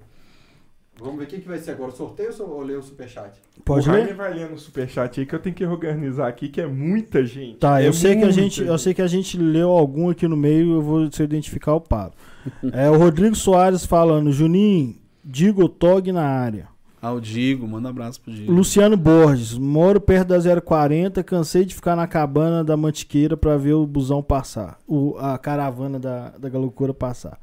Vamos 1.01 1.17
ver 1.17 1.23
o 1.23 1.27
que, 1.27 1.39
que 1.39 1.47
vai 1.47 1.57
ser 1.57 1.71
agora, 1.71 1.91
sorteio 1.91 2.29
ou 2.41 2.61
ler 2.61 2.77
o 2.77 2.83
superchat? 2.83 3.31
Pode 3.65 3.89
o 3.89 3.91
ler? 3.91 4.13
vai 4.13 4.31
lendo 4.33 4.53
o 4.53 4.57
superchat 4.59 5.19
aí 5.19 5.25
que 5.25 5.33
eu 5.33 5.39
tenho 5.39 5.55
que 5.55 5.65
organizar 5.65 6.27
aqui, 6.27 6.47
que 6.47 6.61
é 6.61 6.67
muita 6.67 7.25
gente. 7.25 7.57
Tá, 7.57 7.81
é 7.81 7.87
eu 7.87 7.93
sei 7.93 8.15
que 8.15 8.23
a 8.23 8.29
gente, 8.29 8.61
eu 8.61 8.77
sei 8.77 8.93
que 8.93 9.01
a 9.01 9.07
gente 9.07 9.35
leu 9.35 9.69
algum 9.71 10.11
aqui 10.11 10.27
no 10.27 10.37
meio, 10.37 10.75
eu 10.75 10.81
vou 10.81 11.11
se 11.11 11.23
identificar 11.23 11.73
o 11.73 11.81
paro. 11.81 12.11
é 12.71 12.87
o 12.87 12.97
Rodrigo 12.97 13.35
Soares 13.35 13.83
falando, 13.83 14.31
Juninho, 14.31 14.95
digo 15.25 15.67
Tog 15.67 16.11
na 16.11 16.23
área. 16.23 16.67
Ah, 17.01 17.11
o 17.11 17.19
Digo, 17.19 17.67
manda 17.67 17.87
um 17.87 17.91
abraço 17.91 18.21
pro 18.21 18.31
Digo. 18.31 18.51
Luciano 18.51 18.95
Borges, 18.95 19.57
moro 19.57 19.99
perto 19.99 20.27
da 20.27 20.61
040, 20.61 21.23
cansei 21.23 21.65
de 21.65 21.73
ficar 21.73 21.95
na 21.95 22.05
cabana 22.05 22.63
da 22.63 22.77
Mantiqueira 22.77 23.35
para 23.35 23.57
ver 23.57 23.73
o 23.73 23.87
busão 23.87 24.21
passar, 24.21 24.77
o, 24.87 25.17
a 25.17 25.35
caravana 25.39 25.99
da, 25.99 26.29
da 26.37 26.47
Galocura 26.47 26.93
passar. 26.93 27.39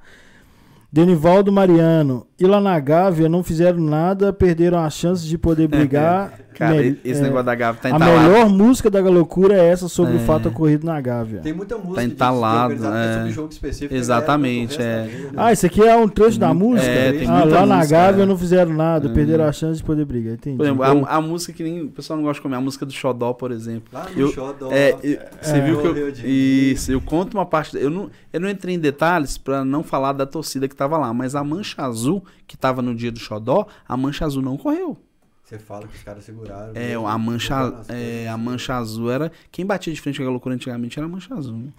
Denivaldo 0.91 1.53
Mariano 1.53 2.27
e 2.41 2.47
lá 2.47 2.61
na 2.61 2.79
Gávea 2.79 3.29
não 3.29 3.43
fizeram 3.43 3.81
nada, 3.81 4.33
perderam 4.33 4.79
a 4.79 4.89
chance 4.89 5.27
de 5.27 5.37
poder 5.37 5.67
brigar. 5.69 6.39
Cara, 6.55 6.75
me, 6.75 6.99
esse 7.05 7.21
é, 7.21 7.23
negócio 7.23 7.45
da 7.45 7.55
Gávea 7.55 7.81
tá 7.81 7.91
entalado. 7.91 8.11
A 8.11 8.23
melhor 8.23 8.49
música 8.49 8.91
da 8.91 9.01
Galocura 9.01 9.55
é 9.55 9.69
essa 9.69 9.89
sobre 9.89 10.15
é. 10.15 10.17
o 10.17 10.21
fato 10.21 10.49
ocorrido 10.49 10.87
na 10.87 11.01
Gávea. 11.01 11.41
Tem 11.41 11.53
muita 11.53 11.77
música 11.77 11.97
tá 11.97 12.05
entalado, 12.05 12.75
disso, 12.75 12.87
é. 12.87 13.15
sobre 13.15 13.31
jogo 13.31 13.53
específico. 13.53 13.95
Exatamente, 13.95 14.81
é. 14.81 15.05
Né? 15.05 15.31
Ah, 15.37 15.53
isso 15.53 15.67
aqui 15.67 15.83
é 15.83 15.95
um 15.95 16.09
trecho 16.09 16.39
da 16.39 16.53
música? 16.53 16.89
É, 16.89 17.13
tem 17.13 17.29
ah, 17.29 17.45
lá 17.45 17.67
na 17.67 17.85
Gávea 17.85 18.23
é. 18.23 18.27
não 18.27 18.37
fizeram 18.37 18.73
nada, 18.73 19.09
perderam 19.11 19.45
a 19.45 19.53
chance 19.53 19.79
de 19.79 19.85
poder 19.85 20.05
brigar. 20.05 20.35
Entendi. 20.35 20.57
Por 20.57 20.65
exemplo, 20.65 20.85
a, 20.85 21.17
a, 21.17 21.21
música 21.21 21.53
que 21.53 21.63
nem 21.63 21.83
o 21.83 21.91
pessoal 21.91 22.17
não 22.17 22.25
gosta 22.25 22.39
de 22.39 22.43
comer, 22.43 22.57
a 22.57 22.61
música 22.61 22.85
do 22.85 22.93
Xodó, 22.93 23.33
por 23.33 23.53
exemplo. 23.53 23.89
Lá 23.93 24.07
no 24.13 24.21
eu, 24.21 24.33
Xodó. 24.33 24.71
É, 24.73 24.97
eu, 25.03 25.19
você 25.41 25.61
viu 25.61 25.81
que 25.81 25.87
eu, 25.87 26.09
isso, 26.25 26.91
eu 26.91 27.01
conto 27.01 27.35
uma 27.35 27.47
parte, 27.47 27.77
eu 27.77 27.91
não, 27.91 28.11
eu 28.33 28.41
não 28.41 28.49
entrei 28.49 28.75
em 28.75 28.79
detalhes 28.81 29.39
para 29.39 29.65
não 29.65 29.85
falar 29.85 30.13
da 30.13 30.27
torcida 30.27 30.67
que 30.67 30.75
tava 30.79 30.97
lá, 30.97 31.13
mas 31.13 31.35
a 31.35 31.43
Mancha 31.45 31.83
Azul, 31.83 32.25
que 32.47 32.57
tava 32.57 32.81
no 32.81 32.95
dia 32.95 33.13
do 33.13 33.19
Xodó, 33.19 33.67
a 33.87 33.97
Mancha 33.97 34.25
Azul 34.25 34.41
não 34.41 34.57
correu. 34.57 34.97
Você 35.43 35.59
fala 35.59 35.89
que 35.89 35.97
os 35.97 36.03
caras 36.03 36.25
seguraram. 36.25 36.73
É, 36.75 36.95
a 36.95 37.19
mancha, 37.19 37.83
é, 37.89 38.29
a 38.29 38.37
mancha 38.37 38.77
azul 38.77 39.11
era. 39.11 39.33
Quem 39.51 39.65
batia 39.65 39.91
de 39.95 39.99
frente 39.99 40.21
com 40.21 40.27
a 40.27 40.31
loucura 40.31 40.55
antigamente 40.55 40.99
era 40.99 41.07
a 41.07 41.09
mancha 41.09 41.35
azul. 41.35 41.57
Né? 41.57 41.73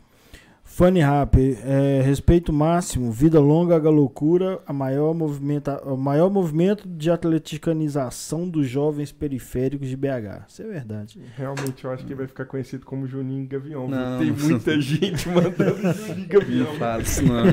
Funny 0.79 1.01
Rap, 1.01 1.35
é, 1.37 2.01
respeito 2.05 2.53
máximo, 2.53 3.11
vida 3.11 3.37
longa 3.37 3.75
a 3.75 3.89
loucura, 3.89 4.61
a 4.65 4.71
maior, 4.71 5.13
movimenta, 5.13 5.83
o 5.83 5.97
maior 5.97 6.29
movimento 6.29 6.87
de 6.87 7.11
atleticanização 7.11 8.47
dos 8.47 8.69
jovens 8.69 9.11
periféricos 9.11 9.89
de 9.89 9.97
BH. 9.97 10.45
Isso 10.47 10.61
é 10.61 10.67
verdade. 10.67 11.19
Realmente, 11.35 11.83
eu 11.83 11.91
acho 11.91 12.05
que 12.05 12.15
vai 12.15 12.27
ficar 12.27 12.45
conhecido 12.45 12.85
como 12.85 13.05
Juninho 13.05 13.45
Gavião. 13.45 13.89
Não, 13.89 14.19
Tem 14.19 14.31
muita 14.31 14.79
gente 14.79 15.27
mandando 15.27 15.81
Juninho 16.07 16.27
Gavião. 16.29 16.67
Não 16.71 16.79
fala 16.79 17.01
isso 17.01 17.23
não, 17.25 17.43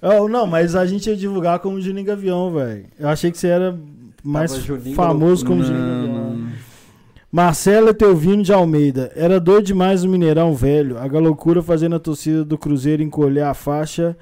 oh, 0.24 0.28
Não, 0.30 0.46
mas 0.46 0.74
a 0.74 0.86
gente 0.86 1.10
ia 1.10 1.16
divulgar 1.16 1.58
como 1.58 1.78
Juninho 1.78 2.06
Gavião, 2.06 2.54
velho. 2.54 2.86
Eu 2.98 3.10
achei 3.10 3.30
que 3.30 3.36
você 3.36 3.48
era 3.48 3.78
mais 4.24 4.50
famoso 4.96 5.44
como 5.44 5.62
não, 5.62 6.48
Marcelo 7.34 7.88
Etelvino 7.88 8.42
de 8.42 8.52
Almeida. 8.52 9.10
Era 9.16 9.40
doido 9.40 9.64
demais 9.64 10.04
o 10.04 10.08
Mineirão 10.08 10.54
velho. 10.54 10.98
A 10.98 11.08
galocura 11.08 11.62
fazendo 11.62 11.96
a 11.96 11.98
torcida 11.98 12.44
do 12.44 12.58
Cruzeiro 12.58 13.02
encolher 13.02 13.44
a 13.44 13.54
faixa 13.54 14.14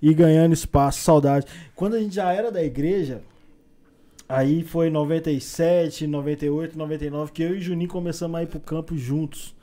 e 0.00 0.14
ganhando 0.14 0.54
espaço. 0.54 1.02
Saudade. 1.02 1.44
Quando 1.76 1.92
a 1.92 1.98
gente 2.00 2.14
já 2.14 2.32
era 2.32 2.50
da 2.50 2.64
igreja, 2.64 3.20
aí 4.26 4.62
foi 4.62 4.88
97, 4.88 6.06
98, 6.06 6.78
99, 6.78 7.32
que 7.32 7.42
eu 7.42 7.54
e 7.54 7.60
Juninho 7.60 7.90
começamos 7.90 8.40
a 8.40 8.42
ir 8.42 8.46
pro 8.46 8.58
campo 8.58 8.96
juntos. 8.96 9.54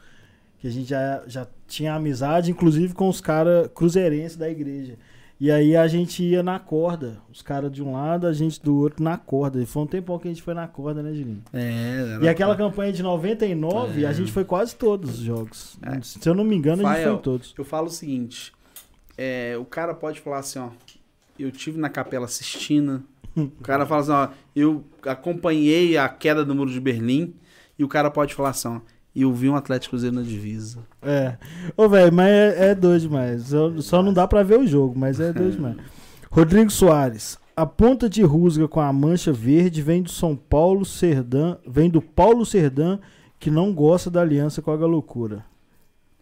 Que 0.60 0.68
a 0.68 0.72
gente 0.72 0.90
já, 0.90 1.24
já 1.26 1.48
tinha 1.68 1.96
amizade, 1.96 2.52
inclusive 2.52 2.94
com 2.94 3.10
os 3.10 3.20
caras 3.20 3.68
cruzeirenses 3.74 4.38
da 4.38 4.48
igreja. 4.48 4.94
E 5.42 5.50
aí 5.50 5.76
a 5.76 5.88
gente 5.88 6.22
ia 6.22 6.44
na 6.44 6.60
corda. 6.60 7.18
Os 7.34 7.42
caras 7.42 7.72
de 7.72 7.82
um 7.82 7.94
lado, 7.94 8.28
a 8.28 8.32
gente 8.32 8.62
do 8.62 8.78
outro 8.78 9.04
na 9.04 9.18
corda. 9.18 9.60
E 9.60 9.66
foi 9.66 9.82
um 9.82 9.88
tempão 9.88 10.20
que 10.20 10.28
a 10.28 10.32
gente 10.32 10.44
foi 10.44 10.54
na 10.54 10.68
corda, 10.68 11.02
né, 11.02 11.12
Julinho? 11.16 11.42
É. 11.52 12.20
E 12.22 12.30
aquela 12.30 12.56
campanha 12.56 12.94
de 12.94 13.02
99, 13.02 14.04
é. 14.04 14.08
a 14.08 14.14
gente 14.14 14.32
foi 14.32 14.46
quase 14.46 14.76
todos 14.76 15.18
os 15.18 15.26
jogos. 15.26 15.80
É. 15.82 16.00
Se 16.04 16.30
eu 16.30 16.36
não 16.36 16.44
me 16.44 16.56
engano, 16.56 16.86
a 16.86 16.94
gente 16.94 17.06
foi 17.06 17.14
em 17.16 17.18
todos. 17.18 17.56
Eu 17.58 17.66
falo 17.66 17.88
o 17.88 17.90
seguinte: 17.90 18.54
é, 19.18 19.58
o 19.60 19.66
cara 19.66 19.96
pode 19.96 20.20
falar 20.20 20.38
assim, 20.38 20.60
ó. 20.60 20.70
Eu 21.40 21.52
tive 21.52 21.80
na 21.80 21.90
Capela 21.90 22.28
Sistina. 22.28 23.04
o 23.36 23.50
cara 23.64 23.84
fala 23.88 24.02
assim, 24.02 24.12
ó. 24.12 24.30
Eu 24.56 24.84
acompanhei 25.04 25.98
a 25.98 26.08
queda 26.08 26.46
do 26.46 26.54
Muro 26.54 26.70
de 26.70 26.80
Berlim. 26.80 27.34
E 27.80 27.84
o 27.84 27.88
cara 27.88 28.12
pode 28.12 28.36
falar 28.36 28.50
assim, 28.50 28.68
ó 28.68 28.80
e 29.14 29.24
eu 29.24 29.34
vi 29.34 29.50
um 29.50 29.56
Atlético 29.56 29.92
Cruzeiro 29.92 30.16
na 30.16 30.22
divisa. 30.22 30.80
É. 31.02 31.38
Ô, 31.76 31.90
velho, 31.90 32.14
mas 32.14 32.28
é, 32.28 32.72
é 32.72 32.76
doido 32.76 33.02
demais. 33.02 33.44
Só, 33.44 33.82
só 33.82 34.04
não 34.04 34.14
dá 34.14 34.28
pra 34.28 34.44
ver 34.44 34.60
o 34.60 34.68
jogo, 34.68 34.98
mas 34.98 35.20
é 35.20 35.34
doido 35.34 35.56
demais. 35.56 35.78
Rodrigo 36.32 36.72
Soares. 36.72 37.38
A 37.56 37.66
ponta 37.66 38.10
de 38.10 38.24
rusga 38.24 38.68
com 38.68 38.80
a 38.80 38.92
mancha 38.94 39.32
verde 39.34 39.82
vem 39.82 40.02
do 40.02 40.10
São 40.10 40.36
Paulo 40.36 40.86
Serdã, 40.86 41.58
vem 41.68 41.90
do 41.90 42.02
Paulo 42.02 42.46
Serdã, 42.46 42.98
que 43.38 43.52
não 43.52 43.74
gosta 43.74 44.10
da 44.10 44.22
aliança 44.22 44.62
com 44.62 44.72
a 44.72 44.78
Galocura. 44.78 45.44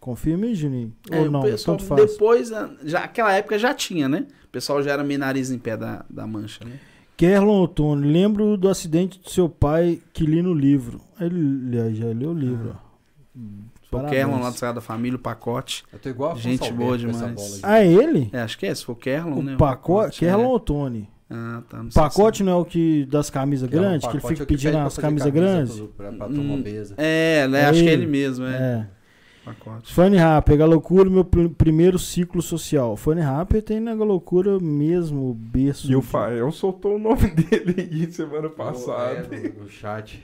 Confirma 0.00 0.52
Juninho? 0.52 0.92
É, 1.10 1.20
Ou 1.20 1.30
não? 1.30 1.42
Pessoal, 1.42 1.76
depois, 1.94 2.50
ah, 2.52 2.70
já, 2.82 3.00
aquela 3.00 3.32
época 3.32 3.58
já 3.58 3.72
tinha, 3.72 4.08
né? 4.08 4.26
O 4.44 4.48
pessoal 4.48 4.82
já 4.82 4.92
era 4.92 5.04
meio 5.04 5.20
nariz 5.20 5.50
em 5.50 5.58
pé 5.58 5.76
da, 5.76 6.04
da 6.10 6.26
mancha, 6.26 6.64
né? 6.64 6.80
Kerlon 7.20 7.60
Otônio, 7.60 8.10
lembro 8.10 8.56
do 8.56 8.66
acidente 8.66 9.20
do 9.20 9.28
seu 9.28 9.46
pai 9.46 10.00
que 10.10 10.24
li 10.24 10.40
no 10.40 10.54
livro. 10.54 11.02
Ele 11.20 11.94
já 11.94 12.06
leu 12.06 12.30
o 12.30 12.32
livro, 12.32 12.74
ó. 12.74 12.90
Foi 13.90 14.00
o 14.00 14.06
Kerlon 14.06 14.40
lá 14.40 14.48
do 14.48 14.56
Sagrada 14.56 14.80
Família, 14.80 15.16
o 15.16 15.20
pacote. 15.20 15.84
Eu 15.92 15.98
tô 15.98 16.08
igual 16.08 16.32
a 16.32 16.34
Gente 16.36 16.72
boa 16.72 16.96
demais. 16.96 17.60
Ah, 17.62 17.80
é 17.80 17.86
ele? 17.86 18.30
É, 18.32 18.40
acho 18.40 18.56
que 18.56 18.64
é, 18.64 18.74
se 18.74 18.82
for 18.82 18.94
Kerlon, 18.94 19.38
o 19.38 19.42
né? 19.42 19.56
Pacote, 19.58 20.20
Kerlon 20.20 20.44
é. 20.44 20.46
ou 20.46 20.58
Tony? 20.60 21.10
Ah, 21.28 21.62
tá. 21.68 21.82
Não 21.82 21.90
pacote 21.90 22.42
não 22.42 22.52
é 22.52 22.56
o 22.56 22.64
que 22.64 23.04
das 23.04 23.28
camisas 23.28 23.68
grandes, 23.68 24.08
que 24.08 24.16
ele 24.16 24.26
fica 24.26 24.42
é 24.42 24.46
pedindo 24.46 24.78
as 24.78 24.96
camisas 24.96 25.30
grandes? 25.30 25.78
Pra, 25.94 26.10
pra 26.12 26.26
hum, 26.26 26.64
é, 26.96 27.46
né? 27.48 27.60
É 27.60 27.66
acho 27.66 27.80
ele. 27.80 27.84
que 27.84 27.90
é 27.90 27.92
ele 27.92 28.06
mesmo, 28.06 28.46
é. 28.46 28.56
é. 28.56 28.86
Pacote. 29.44 29.92
Funny 29.92 30.16
Rapper, 30.16 30.66
Loucura, 30.66 31.08
meu 31.08 31.24
pr 31.24 31.48
primeiro 31.56 31.98
ciclo 31.98 32.42
social. 32.42 32.96
Funny 32.96 33.20
Rapper 33.20 33.62
tem 33.62 33.80
na 33.80 33.94
Loucura 33.94 34.58
mesmo, 34.60 35.34
berço. 35.34 35.90
E 35.90 35.96
o 35.96 36.02
Fael 36.02 36.52
soltou 36.52 36.96
o 36.96 36.98
nome 36.98 37.28
dele 37.32 37.74
aí 37.78 38.12
semana 38.12 38.48
passada. 38.48 39.28
Oh, 39.30 39.34
é, 39.34 39.48
no, 39.48 39.62
no 39.64 39.68
chat. 39.68 40.22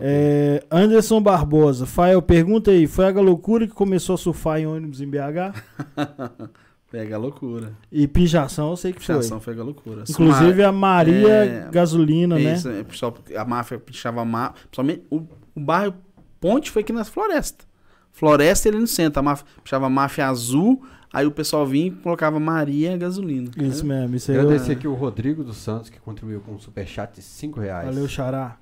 É, 0.00 0.62
Anderson 0.70 1.20
Barbosa, 1.20 1.86
Fael, 1.86 2.22
pergunta 2.22 2.70
aí, 2.70 2.86
foi 2.86 3.06
a 3.06 3.10
loucura 3.20 3.66
que 3.66 3.74
começou 3.74 4.14
a 4.14 4.18
surfar 4.18 4.60
em 4.60 4.66
ônibus 4.66 5.00
em 5.00 5.08
BH? 5.08 5.58
Pega 6.88 7.16
a 7.16 7.18
loucura. 7.18 7.72
E 7.90 8.06
pijação 8.06 8.70
eu 8.70 8.76
sei 8.76 8.92
que 8.92 9.00
pijação 9.00 9.40
foi. 9.40 9.54
Pega 9.54 9.62
a 9.62 9.64
loucura. 9.64 10.04
Inclusive 10.08 10.62
a 10.62 10.70
Maria 10.70 11.44
é, 11.44 11.68
Gasolina, 11.70 12.38
é 12.38 12.44
né? 12.44 12.54
Isso, 12.54 12.68
é, 12.68 12.84
pessoal, 12.84 13.16
a 13.34 13.44
máfia 13.46 13.78
pichava 13.78 14.22
má. 14.26 14.50
Principalmente 14.50 15.02
o, 15.10 15.22
o 15.54 15.60
bairro 15.60 15.94
Ponte 16.38 16.70
foi 16.70 16.82
aqui 16.82 16.92
na 16.92 17.04
floresta. 17.04 17.64
Floresta 18.12 18.68
ele 18.68 18.78
no 18.78 18.86
centro. 18.86 19.20
A 19.20 19.22
máfia, 19.22 19.46
pichava 19.62 19.88
máfia 19.88 20.28
azul. 20.28 20.82
Aí 21.12 21.26
o 21.26 21.30
pessoal 21.30 21.66
vinha 21.66 21.88
e 21.88 21.90
colocava 21.90 22.40
Maria 22.40 22.96
Gasolina. 22.96 23.50
Isso 23.58 23.84
mesmo. 23.84 24.16
Isso 24.16 24.30
aí 24.30 24.38
eu 24.38 24.44
agradecer 24.44 24.72
aqui 24.72 24.88
o 24.88 24.94
Rodrigo 24.94 25.44
dos 25.44 25.58
Santos, 25.58 25.90
que 25.90 26.00
contribuiu 26.00 26.40
com 26.40 26.52
um 26.52 26.58
superchat 26.58 27.14
de 27.14 27.22
5 27.22 27.60
reais. 27.60 27.86
Valeu, 27.86 28.08
Xará. 28.08 28.56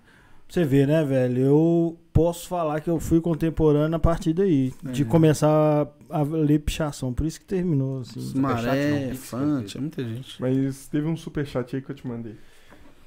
Você 0.48 0.64
vê, 0.64 0.84
né, 0.84 1.04
velho? 1.04 1.42
Eu 1.42 1.98
posso 2.12 2.48
falar 2.48 2.80
que 2.80 2.90
eu 2.90 2.98
fui 2.98 3.20
contemporâneo 3.20 3.94
a 3.94 4.00
partir 4.00 4.32
daí. 4.32 4.74
É. 4.84 4.90
De 4.90 5.04
começar 5.04 5.86
a, 6.08 6.22
ler 6.22 6.58
pichação. 6.58 7.12
Por 7.12 7.24
isso 7.24 7.38
que 7.38 7.46
terminou, 7.46 8.00
assim. 8.00 8.36
Maré, 8.36 9.14
Fante, 9.14 9.78
é 9.78 9.80
muita 9.80 10.02
gente. 10.02 10.40
Mas 10.40 10.88
teve 10.88 11.06
um 11.06 11.16
superchat 11.16 11.76
aí 11.76 11.80
que 11.80 11.88
eu 11.88 11.94
te 11.94 12.04
mandei. 12.04 12.34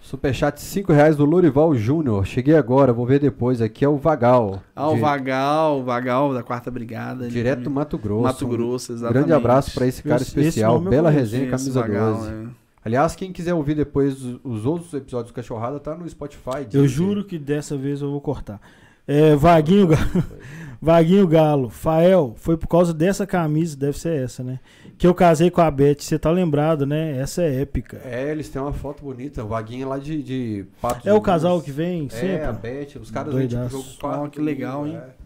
Superchat 0.04 0.60
5 0.60 0.92
reais 0.92 1.16
do 1.16 1.24
Lorival 1.24 1.74
Júnior. 1.74 2.26
Cheguei 2.26 2.56
agora, 2.56 2.92
vou 2.92 3.06
ver 3.06 3.20
depois. 3.20 3.62
Aqui 3.62 3.86
é 3.86 3.88
o 3.88 3.96
Vagal. 3.96 4.62
Ah, 4.76 4.90
o 4.90 4.98
Vagal, 4.98 5.80
o 5.80 5.84
Vagal 5.86 6.34
da 6.34 6.44
quarta 6.44 6.70
brigada. 6.70 7.30
Direto 7.30 7.62
do 7.62 7.72
Mato 7.72 7.98
Grosso. 7.98 8.24
Mato 8.24 8.46
Grosso, 8.46 8.92
exatamente. 8.92 9.14
Grande 9.14 9.34
abraço 9.34 9.74
para 9.74 9.88
esse 9.88 10.04
cara 10.04 10.22
esse, 10.22 10.26
especial. 10.26 10.82
Esse 10.82 10.90
Bela 10.90 11.10
resenha, 11.10 11.50
camisa 11.50 11.80
Vagal, 11.80 12.16
12. 12.16 12.30
É. 12.30 12.46
Aliás, 12.84 13.16
quem 13.16 13.32
quiser 13.32 13.54
ouvir 13.54 13.76
depois 13.76 14.22
os 14.44 14.66
outros 14.66 14.94
episódios 14.94 15.32
do 15.32 15.36
Cachorrada, 15.36 15.80
tá 15.80 15.96
no 15.96 16.08
Spotify. 16.08 16.68
Eu 16.74 16.86
juro 16.86 17.24
que 17.24 17.40
dessa 17.40 17.78
vez 17.78 18.02
eu 18.02 18.12
vou 18.12 18.20
cortar. 18.20 18.60
É, 19.08 19.38
Vaguinho, 19.38 19.88
Galo, 19.88 20.24
Vaguinho 20.82 21.28
Galo, 21.28 21.70
Fael, 21.70 22.34
foi 22.36 22.58
por 22.58 22.68
causa 22.68 22.94
dessa 22.94 23.26
camisa, 23.26 23.78
deve 23.78 23.98
ser 23.98 24.22
essa, 24.22 24.44
né? 24.44 24.60
Que 24.98 25.08
eu 25.08 25.14
casei 25.14 25.50
com 25.50 25.62
a 25.62 25.70
Beth, 25.70 25.98
você 26.00 26.18
tá 26.18 26.32
lembrado, 26.32 26.86
né? 26.86 27.18
Essa 27.20 27.44
é 27.44 27.62
épica. 27.62 28.02
É, 28.06 28.32
eles 28.32 28.50
têm 28.50 28.62
uma 28.62 28.74
foto 28.74 29.04
bonita, 29.04 29.44
o 29.44 29.48
Vaguinho 29.48 29.90
lá 29.90 29.98
de, 29.98 30.22
de 30.22 30.66
Patos 30.82 31.06
É 31.06 31.14
o 31.14 31.22
casal 31.22 31.62
que 31.62 31.72
vem 31.72 32.10
sempre? 32.10 32.28
É, 32.28 32.46
a 32.46 32.52
Beth, 32.52 33.00
os 33.02 33.12
caras 33.12 33.34
vêm 33.34 33.48
tipo 33.48 33.70
jogo 33.70 33.86
4. 34.00 34.24
Oh, 34.24 34.30
que 34.30 34.40
legal, 34.40 34.88
hein? 34.88 34.98
É. 34.98 35.24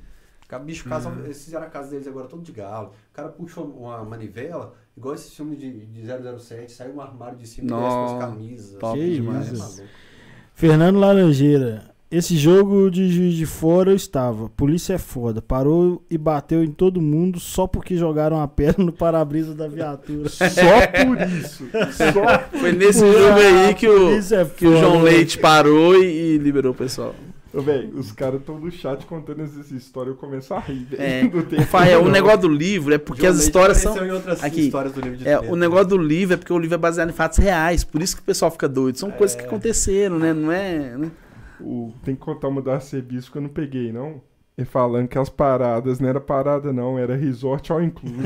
Bicho, 0.60 0.88
casa, 0.88 1.10
hum. 1.10 1.24
eles 1.26 1.44
fizeram 1.44 1.66
a 1.66 1.70
casa 1.70 1.90
deles 1.90 2.08
agora 2.08 2.28
todo 2.28 2.42
de 2.42 2.54
galo. 2.54 2.94
O 3.12 3.14
cara 3.14 3.28
puxou 3.28 3.66
uma 3.66 4.04
manivela, 4.06 4.74
Igual 4.98 5.14
esse 5.14 5.30
filme 5.30 5.56
de, 5.56 5.86
de 5.86 6.02
007, 6.40 6.72
sai 6.72 6.90
um 6.90 7.00
armário 7.00 7.38
de 7.38 7.48
cima 7.48 7.68
e 7.68 7.70
com 7.70 8.06
as 8.06 8.20
camisas. 8.20 8.80
Top 8.80 9.00
que 9.00 9.14
demais. 9.14 9.80
É 9.80 9.86
Fernando 10.56 10.98
Laranjeira. 10.98 11.96
Esse 12.10 12.38
jogo 12.38 12.90
de 12.90 13.10
Juiz 13.10 13.34
de 13.34 13.46
Fora 13.46 13.92
eu 13.92 13.96
estava. 13.96 14.48
Polícia 14.50 14.94
é 14.94 14.98
foda. 14.98 15.42
Parou 15.42 16.02
e 16.10 16.18
bateu 16.18 16.64
em 16.64 16.72
todo 16.72 17.02
mundo 17.02 17.38
só 17.38 17.68
porque 17.68 17.98
jogaram 17.98 18.42
a 18.42 18.48
perna 18.48 18.86
no 18.86 18.94
para-brisa 18.94 19.54
da 19.54 19.68
viatura. 19.68 20.30
só 20.32 20.46
por 21.06 21.22
isso. 21.38 21.66
Só 21.92 22.40
Foi 22.60 22.72
nesse 22.72 23.00
jogo 23.00 23.40
aí 23.40 23.74
que 23.74 23.90
o, 23.90 24.18
é 24.18 24.46
que 24.46 24.66
o 24.66 24.78
João 24.78 25.02
Leite 25.02 25.38
parou 25.38 26.02
e, 26.02 26.36
e 26.36 26.38
liberou 26.38 26.72
o 26.72 26.76
pessoal. 26.76 27.14
Véi, 27.54 27.90
os 27.94 28.12
caras 28.12 28.40
estão 28.40 28.58
no 28.58 28.72
chat 28.72 29.06
contando 29.06 29.42
essa 29.42 29.74
história, 29.76 30.12
eu 30.12 30.16
começo 30.16 30.54
a 30.54 30.60
rir. 30.60 30.88
É. 30.94 31.24
Fael, 31.68 32.04
o 32.04 32.10
negócio 32.10 32.42
do 32.42 32.50
livro 32.50 32.94
é 32.94 32.98
porque 32.98 33.26
as 33.26 33.38
histórias 33.38 33.80
são. 33.80 33.96
Aqui, 34.42 34.62
histórias 34.62 34.94
do 34.94 35.02
livro 35.02 35.18
de 35.18 35.28
é, 35.28 35.40
o 35.40 35.56
negócio 35.58 35.88
do 35.88 35.98
livro 35.98 36.36
é 36.36 36.38
porque 36.38 36.54
o 36.54 36.60
livro 36.60 36.76
é 36.76 36.78
baseado 36.78 37.10
em 37.10 37.14
fatos 37.14 37.38
reais, 37.38 37.84
por 37.84 38.02
isso 38.02 38.16
que 38.16 38.22
o 38.22 38.26
pessoal 38.26 38.52
fica 38.52 38.70
doido. 38.70 38.98
São 38.98 39.10
é. 39.10 39.12
coisas 39.14 39.36
que 39.36 39.44
aconteceram, 39.44 40.20
né? 40.20 40.34
Não 40.34 40.52
é. 40.52 40.96
Né? 40.98 41.12
O, 41.60 41.94
tem 42.04 42.16
que 42.16 42.22
contar 42.22 42.48
uma 42.48 42.62
do 42.62 42.72
arcebispo 42.72 43.32
que 43.32 43.38
eu 43.38 43.42
não 43.42 43.50
peguei, 43.50 43.92
não. 43.92 44.22
E 44.60 44.66
falando 44.66 45.08
que 45.08 45.20
as 45.20 45.30
paradas 45.30 46.00
não 46.00 46.10
era 46.10 46.20
parada, 46.20 46.74
não, 46.74 46.98
era 46.98 47.16
resort 47.16 47.72
all 47.72 47.84
incluso. 47.84 48.16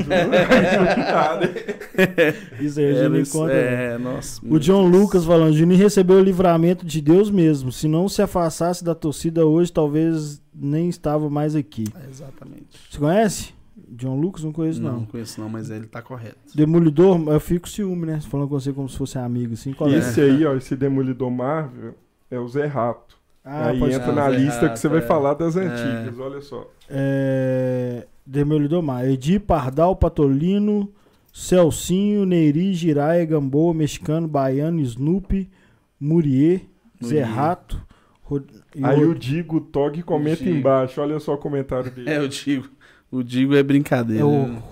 Isso 2.58 2.80
aí 2.80 2.86
a 2.86 2.94
gente 2.94 3.08
não 3.10 3.20
encontra. 3.20 3.54
É, 3.54 3.98
nossa, 3.98 4.40
o 4.42 4.58
John 4.58 4.90
Deus. 4.90 5.02
Lucas 5.02 5.26
falando: 5.26 5.52
Juninho 5.52 5.78
recebeu 5.78 6.16
o 6.16 6.22
livramento 6.22 6.86
de 6.86 7.02
Deus 7.02 7.30
mesmo. 7.30 7.70
Se 7.70 7.86
não 7.86 8.08
se 8.08 8.22
afastasse 8.22 8.82
da 8.82 8.94
torcida 8.94 9.44
hoje, 9.44 9.70
talvez 9.70 10.40
nem 10.54 10.88
estava 10.88 11.28
mais 11.28 11.54
aqui. 11.54 11.84
É, 12.02 12.08
exatamente. 12.08 12.80
Você 12.90 12.98
conhece? 12.98 13.52
John 13.90 14.18
Lucas? 14.18 14.42
Não 14.42 14.52
conheço, 14.52 14.80
não. 14.80 15.00
Não 15.00 15.04
conheço, 15.04 15.38
não, 15.38 15.50
mas 15.50 15.68
ele 15.68 15.86
tá 15.86 16.00
correto. 16.00 16.38
Demolidor, 16.54 17.28
eu 17.28 17.40
fico 17.40 17.68
ciúme, 17.68 18.06
né? 18.06 18.22
Falando 18.22 18.48
com 18.48 18.58
você 18.58 18.72
como 18.72 18.88
se 18.88 18.96
fosse 18.96 19.18
amigo, 19.18 19.52
assim. 19.52 19.74
Qual 19.74 19.90
esse 19.90 20.18
é? 20.18 20.24
aí, 20.24 20.46
ó, 20.46 20.56
esse 20.56 20.74
Demolidor 20.74 21.30
Marvel 21.30 21.94
é 22.30 22.38
o 22.38 22.48
Zé 22.48 22.64
Rato. 22.64 23.20
Ah, 23.44 23.68
Aí 23.68 23.92
entra 23.92 24.12
na 24.12 24.28
lista 24.28 24.68
que 24.68 24.78
você 24.78 24.88
vai 24.88 25.00
é. 25.00 25.02
falar 25.02 25.34
das 25.34 25.56
é. 25.56 25.64
antigas, 25.64 26.18
olha 26.18 26.40
só. 26.40 26.70
É... 26.88 28.06
Demolidor 28.24 28.82
Mar. 28.82 29.08
Edi, 29.08 29.40
Pardal, 29.40 29.96
Patolino, 29.96 30.92
Celcinho, 31.32 32.24
Neiri, 32.24 32.72
Giraia, 32.72 33.24
Gamboa, 33.24 33.74
Mexicano, 33.74 34.28
Baiano, 34.28 34.80
Snoopy, 34.80 35.50
Murier, 35.98 36.62
Zé 37.04 37.22
Rato. 37.22 37.82
Rod... 38.22 38.44
Aí 38.80 39.04
o 39.04 39.14
Digo 39.14 39.60
Tog 39.60 40.00
comenta 40.02 40.44
embaixo, 40.44 41.00
olha 41.00 41.18
só 41.18 41.34
o 41.34 41.38
comentário 41.38 41.90
dele. 41.90 42.10
É, 42.10 42.20
o 42.20 42.28
Digo. 42.28 42.68
O 43.10 43.22
Digo 43.22 43.54
é 43.54 43.62
brincadeira. 43.62 44.22
É 44.22 44.24
o... 44.24 44.46
Né? 44.46 44.62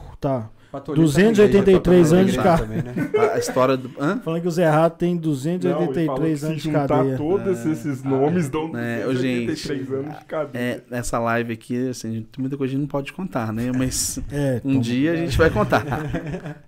Tá. 0.71 0.79
283 0.79 2.13
anos 2.13 2.33
de 2.33 2.39
cadeia. 2.39 2.83
Né? 2.83 2.95
A 3.35 3.39
história 3.39 3.77
do. 3.77 3.91
Hã? 3.99 4.21
Falando 4.21 4.43
que 4.43 4.47
o 4.47 4.51
Zé 4.51 4.69
Rato 4.69 4.99
tem 4.99 5.17
283 5.17 6.45
anos 6.45 6.63
de 6.63 6.71
cadeia. 6.71 7.17
todos 7.17 7.67
é, 7.67 7.71
esses 7.73 8.05
nomes 8.05 8.49
dão 8.49 8.71
é, 8.77 9.03
283 9.03 9.81
gente, 9.81 9.93
anos 9.93 10.19
de 10.19 10.25
cadeia. 10.27 10.63
É, 10.63 10.81
nessa 10.89 11.19
live 11.19 11.53
aqui, 11.53 11.89
assim, 11.89 12.25
tem 12.31 12.41
muita 12.41 12.57
coisa 12.57 12.71
que 12.71 12.77
a 12.77 12.79
gente 12.79 12.83
não 12.83 12.89
pode 12.89 13.13
contar, 13.13 13.53
né? 13.53 13.73
Mas 13.77 14.21
é, 14.31 14.61
um 14.65 14.79
dia 14.79 15.13
a 15.13 15.17
gente 15.17 15.37
vai 15.37 15.51
contar. 15.51 15.85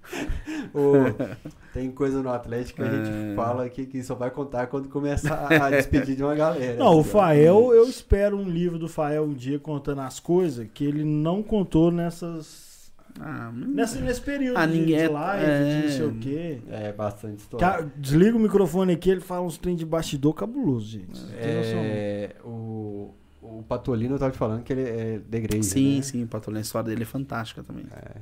tem 1.72 1.92
coisa 1.92 2.20
no 2.22 2.30
Atlético 2.30 2.82
que 2.82 2.88
a 2.88 2.90
gente 2.90 3.08
é. 3.08 3.34
fala 3.36 3.64
aqui 3.64 3.86
que 3.86 4.02
só 4.02 4.16
vai 4.16 4.32
contar 4.32 4.66
quando 4.66 4.88
começar 4.88 5.46
a 5.48 5.70
despedir 5.70 6.16
de 6.16 6.24
uma 6.24 6.34
galera. 6.34 6.76
Não, 6.76 6.98
o 6.98 7.04
Fael, 7.04 7.72
eu 7.72 7.84
espero 7.84 8.36
um 8.36 8.48
livro 8.48 8.80
do 8.80 8.88
Fael 8.88 9.22
um 9.24 9.32
dia 9.32 9.60
contando 9.60 10.00
as 10.00 10.18
coisas 10.18 10.66
que 10.74 10.84
ele 10.84 11.04
não 11.04 11.40
contou 11.40 11.92
nessas 11.92 12.71
ah, 13.20 13.52
Nessa, 13.52 14.00
nesse 14.00 14.20
período 14.20 14.56
ah, 14.56 14.66
ninguém, 14.66 14.86
de 14.86 14.94
é- 14.94 15.08
live, 15.08 15.44
é, 15.44 15.80
de 15.80 15.86
não 15.86 15.92
sei 15.92 16.06
o 16.06 16.14
quê. 16.14 16.58
É, 16.68 16.92
bastante 16.92 17.40
história. 17.40 17.92
desliga 17.96 18.36
o 18.36 18.40
microfone 18.40 18.92
aqui, 18.92 19.10
ele 19.10 19.20
fala 19.20 19.46
uns 19.46 19.58
trem 19.58 19.76
de 19.76 19.84
bastidor 19.84 20.34
cabuloso, 20.34 20.86
gente. 20.86 21.20
É, 21.34 22.36
o, 22.44 23.14
o 23.42 23.62
Patolino 23.68 24.14
eu 24.14 24.18
tava 24.18 24.32
te 24.32 24.38
falando 24.38 24.62
que 24.62 24.72
ele 24.72 24.82
é 24.82 25.20
da 25.28 25.38
igreja. 25.38 25.62
Sim, 25.62 25.96
né? 25.96 26.02
sim, 26.02 26.24
o 26.24 26.26
Patolino, 26.26 26.58
a 26.58 26.62
história 26.62 26.88
dele 26.88 27.02
é 27.02 27.06
fantástica 27.06 27.62
também. 27.62 27.84
É. 27.90 28.16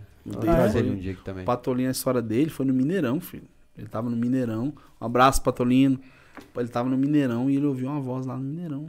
Ah, 0.49 0.79
é? 0.79 0.83
um 0.83 0.97
dia 0.97 1.13
aqui 1.13 1.23
também. 1.23 1.43
O 1.43 1.47
Patolino, 1.47 1.89
a 1.89 1.93
história 1.93 2.23
dele 2.23 2.51
foi 2.51 2.67
no 2.67 2.75
Mineirão, 2.75 3.21
filho. 3.21 3.45
Ele 3.77 3.89
tava 3.89 4.11
no 4.11 4.17
Mineirão. 4.17 4.73
Um 5.01 5.05
abraço, 5.05 5.43
Patolino. 5.43 5.99
Ele 6.57 6.69
tava 6.69 6.89
no 6.89 6.97
Mineirão 6.97 7.51
e 7.51 7.57
ele 7.57 7.67
ouviu 7.67 7.89
uma 7.89 8.01
voz 8.01 8.27
lá 8.27 8.37
no 8.37 8.43
Mineirão. 8.43 8.87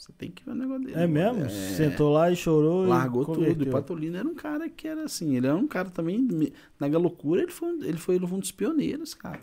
Você 0.00 0.12
tem 0.16 0.30
que 0.30 0.42
ver 0.42 0.52
o 0.52 0.54
negócio 0.54 0.82
dele. 0.82 0.98
É 0.98 1.06
mesmo? 1.06 1.44
É... 1.44 1.48
Sentou 1.50 2.10
lá 2.10 2.30
e 2.30 2.36
chorou. 2.36 2.86
Largou 2.86 3.22
e 3.22 3.26
tudo. 3.26 3.64
E 3.64 3.68
o 3.68 3.70
Patolino 3.70 4.16
era 4.16 4.26
um 4.26 4.34
cara 4.34 4.66
que 4.66 4.88
era 4.88 5.04
assim. 5.04 5.36
Ele 5.36 5.46
era 5.46 5.54
um 5.54 5.66
cara 5.66 5.90
também. 5.90 6.26
Na 6.78 6.88
Galocura, 6.88 7.42
ele 7.42 7.52
foi, 7.52 7.68
ele 7.82 7.98
foi 7.98 8.18
um 8.18 8.38
dos 8.38 8.50
pioneiros, 8.50 9.12
cara. 9.12 9.40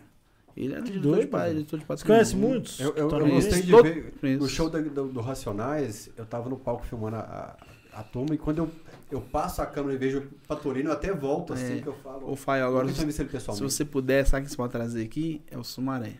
Ele 0.56 0.72
era 0.72 0.82
diretor 0.82 1.02
doido, 1.02 1.20
de, 1.20 1.26
pai, 1.28 1.50
diretor 1.50 1.78
de 1.78 1.84
Você 1.86 2.04
conhece 2.04 2.34
muitos? 2.34 2.80
Eu, 2.80 2.92
eu, 2.96 3.08
eu 3.08 3.28
gostei 3.28 3.62
de 3.62 3.70
ver. 3.70 4.36
No 4.36 4.48
show 4.48 4.68
do, 4.68 5.06
do, 5.06 5.20
Racionais, 5.20 6.10
eu 6.16 6.26
tava 6.26 6.48
no 6.50 6.56
palco 6.56 6.84
filmando 6.84 7.14
a, 7.14 7.56
a, 7.92 8.00
a 8.00 8.02
turma 8.02 8.34
e 8.34 8.38
quando 8.38 8.58
eu, 8.58 8.70
eu 9.12 9.20
passo 9.20 9.62
a 9.62 9.66
câmera 9.66 9.94
e 9.94 9.96
vejo 9.96 10.18
o 10.18 10.22
Patolino, 10.48 10.88
eu 10.88 10.94
até 10.94 11.12
volto 11.12 11.52
assim 11.52 11.78
é. 11.78 11.80
que 11.82 11.86
eu 11.86 11.94
falo. 11.94 12.28
O 12.28 12.34
Faio, 12.34 12.66
agora. 12.66 12.88
Se, 12.88 13.12
se 13.12 13.62
você 13.62 13.84
puder, 13.84 14.26
sabe 14.26 14.46
que 14.46 14.50
você 14.50 14.56
pode 14.56 14.72
trazer 14.72 15.04
aqui? 15.04 15.40
É 15.48 15.56
o 15.56 15.62
Sumaré. 15.62 16.14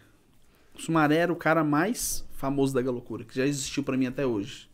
O 0.79 0.83
Sumaré 0.83 1.17
era 1.17 1.33
o 1.33 1.37
cara 1.37 1.65
mais 1.65 2.25
famoso 2.37 2.73
da 2.73 2.81
Galocura, 2.81 3.25
que 3.25 3.35
já 3.35 3.45
existiu 3.45 3.83
para 3.83 3.97
mim 3.97 4.07
até 4.07 4.25
hoje. 4.25 4.69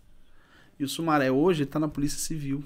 E 0.78 0.84
o 0.84 0.89
Sumaré 0.89 1.31
hoje 1.31 1.65
tá 1.65 1.78
na 1.78 1.89
Polícia 1.89 2.18
Civil. 2.18 2.62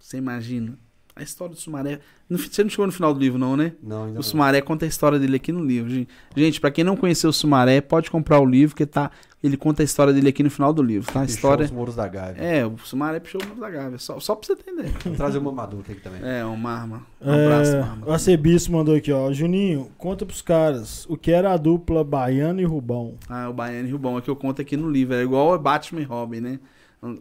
Você 0.00 0.16
imagina? 0.16 0.78
A 1.14 1.22
história 1.22 1.54
do 1.54 1.60
Sumaré. 1.60 2.00
Você 2.30 2.62
não 2.62 2.70
chegou 2.70 2.86
no 2.86 2.92
final 2.92 3.12
do 3.12 3.20
livro, 3.20 3.38
não, 3.38 3.54
né? 3.54 3.74
Não, 3.82 4.04
ainda 4.04 4.18
O 4.18 4.22
Sumaré 4.22 4.62
conta 4.62 4.86
a 4.86 4.88
história 4.88 5.18
dele 5.18 5.36
aqui 5.36 5.52
no 5.52 5.62
livro. 5.62 5.90
Gente, 5.90 6.08
Gente, 6.34 6.60
pra 6.60 6.70
quem 6.70 6.82
não 6.82 6.96
conheceu 6.96 7.28
o 7.28 7.32
Sumaré, 7.32 7.82
pode 7.82 8.10
comprar 8.10 8.40
o 8.40 8.46
livro, 8.46 8.74
que 8.74 8.86
tá. 8.86 9.10
Ele 9.42 9.56
conta 9.56 9.82
a 9.82 9.84
história 9.84 10.12
dele 10.12 10.28
aqui 10.28 10.42
no 10.42 10.50
final 10.50 10.72
do 10.72 10.82
livro, 10.82 11.12
tá? 11.12 11.20
A 11.20 11.22
Pichou 11.22 11.34
história. 11.34 11.64
os 11.64 11.70
muros 11.72 11.96
da 11.96 12.06
Gávea. 12.06 12.40
É, 12.40 12.64
o 12.64 12.78
Sumaré 12.78 13.18
puxou 13.18 13.42
o 13.42 13.46
mundo 13.48 13.60
da 13.60 13.68
Gávea. 13.68 13.98
Só, 13.98 14.20
só 14.20 14.36
pra 14.36 14.46
você 14.46 14.52
entender. 14.52 14.88
Vou 15.04 15.14
trazer 15.16 15.38
uma 15.38 15.50
maduca 15.50 15.90
aqui 15.90 16.00
também. 16.00 16.20
É, 16.22 16.44
um 16.46 16.56
Marma. 16.56 17.04
Um 17.20 17.32
abraço, 17.32 17.72
É, 17.74 17.80
Marma. 17.80 18.06
o 18.06 18.12
Arcebispo 18.12 18.72
mandou 18.72 18.94
aqui, 18.94 19.10
ó. 19.10 19.32
Juninho, 19.32 19.90
conta 19.98 20.24
pros 20.24 20.42
caras 20.42 21.04
o 21.08 21.16
que 21.16 21.32
era 21.32 21.52
a 21.52 21.56
dupla 21.56 22.04
Baiano 22.04 22.60
e 22.60 22.64
Rubão. 22.64 23.14
Ah, 23.28 23.48
o 23.48 23.52
Baiano 23.52 23.88
e 23.88 23.90
Rubão 23.90 24.16
é 24.16 24.20
que 24.20 24.30
eu 24.30 24.36
conto 24.36 24.62
aqui 24.62 24.76
no 24.76 24.88
livro. 24.88 25.14
É 25.14 25.22
igual 25.22 25.52
o 25.52 25.58
Batman 25.58 26.00
e 26.02 26.04
Robin, 26.04 26.40
né? 26.40 26.60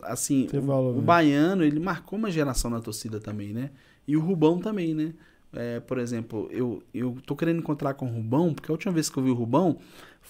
Assim, 0.04 0.48
Você 0.48 0.60
o, 0.60 0.62
o 0.72 0.94
né? 0.98 1.02
Baiano, 1.02 1.64
ele 1.64 1.80
marcou 1.80 2.20
uma 2.20 2.30
geração 2.30 2.70
na 2.70 2.80
torcida 2.80 3.20
também, 3.20 3.52
né? 3.52 3.72
E 4.08 4.16
o 4.16 4.22
Rubão 4.22 4.60
também, 4.60 4.94
né? 4.94 5.14
É, 5.54 5.80
por 5.80 5.98
exemplo, 5.98 6.48
eu, 6.52 6.82
eu 6.94 7.18
tô 7.26 7.36
querendo 7.36 7.58
encontrar 7.60 7.94
com 7.96 8.06
o 8.06 8.10
Rubão, 8.10 8.54
porque 8.54 8.72
a 8.72 8.74
última 8.74 8.94
vez 8.94 9.10
que 9.10 9.18
eu 9.18 9.24
vi 9.24 9.32
o 9.32 9.34
Rubão 9.34 9.78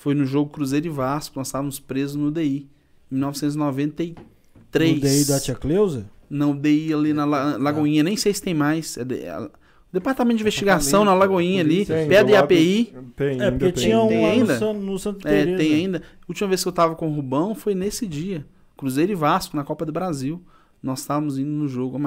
foi 0.02 0.16
no 0.16 0.26
jogo 0.26 0.50
Cruzeiro 0.50 0.88
e 0.88 0.90
Vasco, 0.90 1.38
nós 1.38 1.48
estávamos 1.48 1.80
presos 1.80 2.16
no 2.16 2.32
DI, 2.32 2.68
em 3.12 3.16
1993. 3.16 4.98
O 4.98 5.00
DI 5.02 5.26
da 5.26 5.40
Tia 5.40 5.56
Cleusa? 5.56 6.06
Não, 6.30 6.56
DI 6.56 6.94
ali 6.94 7.14
na 7.14 7.26
La- 7.26 7.58
Lagoinha, 7.58 8.04
nem 8.04 8.16
sei 8.18 8.34
se 8.34 8.42
tem 8.42 8.54
mais. 8.54 8.98
É 8.98 9.04
de- 9.04 9.28
a- 9.28 9.50
Departamento 9.94 10.38
de 10.38 10.44
Investigação 10.44 11.04
na 11.04 11.14
Lagoinha 11.14 11.60
ali, 11.62 11.86
Tem, 11.86 12.08
perto 12.08 12.28
do 12.28 12.32
da 12.32 12.38
IAPI. 12.38 12.94
Tem, 13.14 13.28
É, 13.28 13.32
ainda 13.32 13.52
porque 13.52 13.72
tem. 13.74 13.84
tinha 13.84 14.00
um 14.02 14.08
Tem 14.08 14.22
no, 14.22 14.26
ainda? 14.26 14.74
No 14.74 14.98
Santa 14.98 15.28
É, 15.30 15.58
tem 15.58 15.74
ainda. 15.76 15.98
A 16.00 16.26
última 16.30 16.48
vez 16.48 16.64
que 16.64 16.68
eu 16.70 16.72
tava 16.72 16.96
com 16.96 17.10
o 17.10 17.14
Rubão 17.14 17.54
foi 17.54 17.76
nesse 17.76 18.08
dia. 18.08 18.46
Cruzeiro 18.78 19.12
e 19.12 19.16
Vasco, 19.16 19.56
na 19.58 19.66
Copa 19.66 19.86
do 19.86 19.92
Brasil. 19.92 20.42
Nós 20.82 21.02
estávamos 21.02 21.38
indo 21.38 21.50
no 21.50 21.68
jogo, 21.68 22.00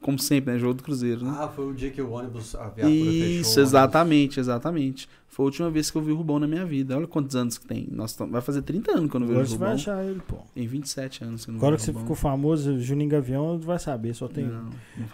como 0.00 0.18
sempre, 0.18 0.54
né? 0.54 0.58
Jogo 0.58 0.74
do 0.74 0.82
Cruzeiro, 0.82 1.22
né? 1.24 1.36
Ah, 1.38 1.48
foi 1.48 1.66
o 1.70 1.74
dia 1.74 1.90
que 1.90 2.00
o 2.02 2.10
ônibus, 2.10 2.54
a 2.56 2.64
viatura 2.64 2.88
fechou. 2.88 3.02
Isso, 3.02 3.28
ônibus. 3.50 3.56
exatamente, 3.58 4.40
exatamente. 4.40 5.08
Foi 5.38 5.44
a 5.44 5.46
última 5.46 5.70
vez 5.70 5.88
que 5.88 5.96
eu 5.96 6.02
vi 6.02 6.10
o 6.10 6.16
Rubão 6.16 6.40
na 6.40 6.48
minha 6.48 6.66
vida. 6.66 6.96
Olha 6.96 7.06
quantos 7.06 7.36
anos 7.36 7.56
que 7.58 7.64
tem. 7.64 7.86
Nós 7.92 8.12
tam- 8.12 8.28
vai 8.28 8.40
fazer 8.40 8.60
30 8.62 8.90
anos 8.98 9.08
que 9.08 9.14
eu 9.16 9.20
não 9.20 9.26
vejo 9.28 9.38
Agora 9.38 9.46
o 9.46 9.50
você 9.52 9.56
vai 9.56 9.68
Rubão. 9.68 9.80
achar 9.94 10.04
ele, 10.04 10.20
pô. 10.26 10.36
Tem 10.52 10.66
27 10.66 11.22
anos 11.22 11.44
que 11.44 11.50
eu 11.50 11.52
não 11.52 11.60
Agora 11.60 11.76
que 11.76 11.82
você 11.82 11.90
o 11.90 11.92
Rubão. 11.94 12.02
ficou 12.02 12.16
famoso, 12.16 12.80
Juninho 12.80 13.08
Gavião, 13.08 13.56
vai 13.60 13.78
saber, 13.78 14.14
só 14.14 14.26
tem. 14.26 14.46
Não, 14.46 14.64
não 14.64 14.70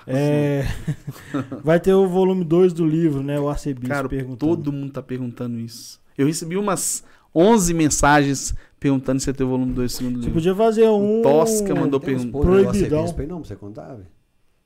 É, 0.06 0.64
vai 1.62 1.78
ter 1.78 1.92
o 1.92 2.08
volume 2.08 2.42
2 2.42 2.72
do 2.72 2.86
livro, 2.86 3.22
né? 3.22 3.38
O 3.38 3.50
Arcebispo 3.50 3.86
Cara, 3.88 4.08
perguntando. 4.08 4.38
todo 4.56 4.72
mundo 4.72 4.92
tá 4.92 5.02
perguntando 5.02 5.60
isso. 5.60 6.00
Eu 6.16 6.26
recebi 6.26 6.56
umas 6.56 7.04
11 7.34 7.74
mensagens 7.74 8.54
perguntando 8.80 9.20
se 9.20 9.28
ia 9.28 9.34
ter 9.34 9.44
o 9.44 9.48
volume 9.48 9.74
2 9.74 9.92
do 9.92 9.94
segundo 9.96 10.14
Você 10.14 10.20
livro. 10.20 10.32
podia 10.34 10.54
fazer 10.54 10.88
um... 10.88 11.20
Tosca 11.22 11.74
mandou 11.74 12.00
Tem 12.00 12.14
uns 12.14 12.22
pergunta. 12.24 12.32
podres 12.46 12.62
do 12.64 12.68
Proibidão. 12.70 12.98
arcebispo 13.00 13.20
aí 13.20 13.26
não 13.26 13.40
pra 13.40 13.48
você 13.48 13.56
contar, 13.56 13.88
velho? 13.94 14.06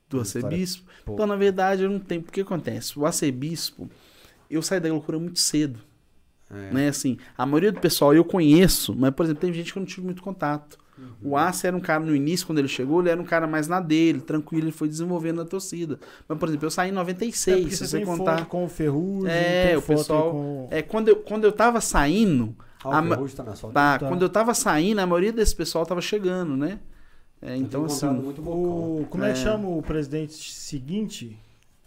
Do 0.09 0.19
arcebispo. 0.19 0.89
Então, 1.07 1.27
na 1.27 1.35
verdade, 1.35 1.83
eu 1.83 1.89
não 1.89 1.99
tenho. 1.99 2.21
Porque 2.23 2.41
acontece? 2.41 2.97
O 2.97 3.05
arcebispo, 3.05 3.89
eu 4.49 4.61
saí 4.61 4.79
da 4.79 4.89
loucura 4.89 5.19
muito 5.19 5.39
cedo. 5.39 5.79
É. 6.51 6.73
Né? 6.73 6.87
Assim, 6.89 7.17
a 7.37 7.45
maioria 7.45 7.71
do 7.71 7.79
pessoal 7.79 8.13
eu 8.13 8.25
conheço, 8.25 8.95
mas, 8.97 9.11
por 9.13 9.23
exemplo, 9.23 9.41
tem 9.41 9.53
gente 9.53 9.71
que 9.71 9.77
eu 9.77 9.81
não 9.81 9.87
tive 9.87 10.01
muito 10.05 10.21
contato. 10.23 10.77
Uhum. 10.97 11.31
O 11.31 11.37
Arce 11.37 11.65
era 11.67 11.77
um 11.77 11.79
cara 11.79 12.03
no 12.03 12.13
início, 12.15 12.45
quando 12.45 12.57
ele 12.59 12.67
chegou, 12.67 12.99
ele 13.01 13.09
era 13.09 13.21
um 13.21 13.25
cara 13.25 13.45
mais 13.47 13.67
na 13.67 13.79
dele, 13.79 14.19
tranquilo, 14.19 14.65
ele 14.65 14.71
foi 14.71 14.87
desenvolvendo 14.89 15.39
a 15.41 15.45
torcida. 15.45 15.99
Mas, 16.27 16.37
por 16.37 16.49
exemplo, 16.49 16.65
eu 16.65 16.71
saí 16.71 16.89
em 16.89 16.91
É 16.91 16.95
96, 16.95 17.59
porque 17.61 17.75
se 17.75 17.87
você 17.87 18.03
contar. 18.03 18.45
com 18.47 18.65
o 18.65 18.67
Ferrugem, 18.67 19.31
É, 19.31 19.77
o 19.77 19.81
pessoal- 19.81 20.31
com... 20.31 20.67
É, 20.71 20.81
quando 20.81 21.07
eu, 21.09 21.17
quando 21.17 21.43
eu 21.45 21.51
tava 21.51 21.79
saindo, 21.79 22.55
Ah, 22.83 22.99
A 22.99 23.01
o 23.01 23.29
tá 23.29 23.43
na 23.43 23.55
solta. 23.55 23.73
tá, 23.73 23.99
Tá. 23.99 24.07
quando 24.07 24.21
eu 24.21 24.29
tava 24.29 24.53
saindo, 24.53 24.99
a 24.99 25.05
maioria 25.05 25.31
desse 25.33 25.53
pessoal 25.55 25.85
tava 25.85 25.99
chegando, 26.01 26.55
né? 26.57 26.79
É, 27.41 27.55
então, 27.55 27.85
assim. 27.85 28.07
O, 28.07 29.05
como 29.09 29.23
é 29.25 29.33
que 29.33 29.39
É. 29.39 29.43
chama 29.43 29.67
o 29.69 29.81
presidente 29.81 30.33
seguinte? 30.53 31.37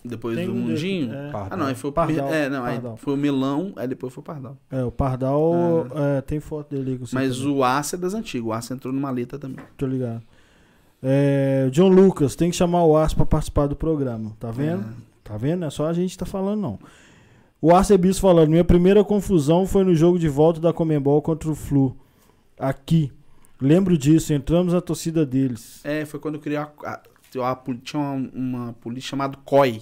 Depois 0.05 0.37
Tem 0.37 0.47
do 0.47 0.53
um 0.53 0.57
Mundinho. 0.57 1.13
é. 1.13 1.31
Pardal. 1.31 1.49
Ah, 1.51 1.57
não, 1.57 1.67
aí 1.67 1.75
foi 1.75 1.91
o 1.91 1.93
Pardal, 1.93 2.33
É, 2.35 2.49
não, 2.49 2.65
aí 2.65 2.75
Pardal. 2.75 2.97
foi 2.97 3.15
o 3.15 3.17
Melão, 3.17 3.73
aí 3.77 3.87
depois 3.89 4.13
foi 4.13 4.21
o 4.21 4.25
Pardal. 4.25 4.57
É, 4.71 4.83
o 4.85 4.91
Pardal, 4.91 5.87
é, 5.95 6.21
tem 6.21 6.41
foto 6.41 6.75
dele 6.75 6.93
aí 6.93 6.99
com 6.99 7.05
Mas 7.13 7.39
também, 7.39 7.53
o 7.55 7.63
Arce 7.65 7.95
é 7.95 7.99
das 7.99 8.15
antigas, 8.15 8.47
o 8.47 8.53
Arce 8.53 8.73
entrou 8.73 8.93
numa 8.93 9.11
letra 9.11 9.39
também. 9.39 9.65
Tô 9.77 9.87
ligado. 9.87 10.23
É, 11.03 11.69
John 11.73 11.89
Lucas, 11.89 12.37
tem 12.37 12.51
que 12.51 12.57
chamar 12.57 12.85
o 12.85 12.97
Arce 12.97 13.15
pra 13.15 13.27
participar 13.27 13.67
do 13.67 13.75
programa, 13.77 14.33
tá 14.39 14.51
vendo? 14.51 14.83
É. 14.83 15.13
Tá 15.25 15.37
vendo? 15.37 15.65
É 15.65 15.71
só 15.71 15.87
a 15.87 15.93
gente 15.93 16.17
tá 16.19 16.27
falando, 16.27 16.61
não. 16.61 16.79
O 17.61 17.73
Arcebispo 17.75 18.23
falando, 18.23 18.51
minha 18.51 18.65
primeira 18.65 19.05
confusão 19.05 19.67
foi 19.67 19.85
no 19.85 19.95
jogo 19.95 20.19
de 20.19 20.29
volta 20.29 20.61
da 20.61 20.73
Comembol 20.73 21.23
contra 21.23 21.49
o 21.49 21.55
Flu. 21.55 21.97
Aqui. 22.59 23.13
Lembro 23.61 23.97
disso, 23.97 24.33
entramos 24.35 24.73
na 24.73 24.81
torcida 24.81 25.25
deles. 25.25 25.81
É, 25.85 26.05
foi 26.05 26.19
quando 26.19 26.35
eu 26.35 26.41
criei 26.41 26.59
a, 26.59 26.69
a- 26.85 27.01
a- 27.41 27.59
tinha 27.85 28.01
uma, 28.03 28.31
uma 28.35 28.73
polícia 28.75 29.11
chamada 29.11 29.39
COI 29.45 29.81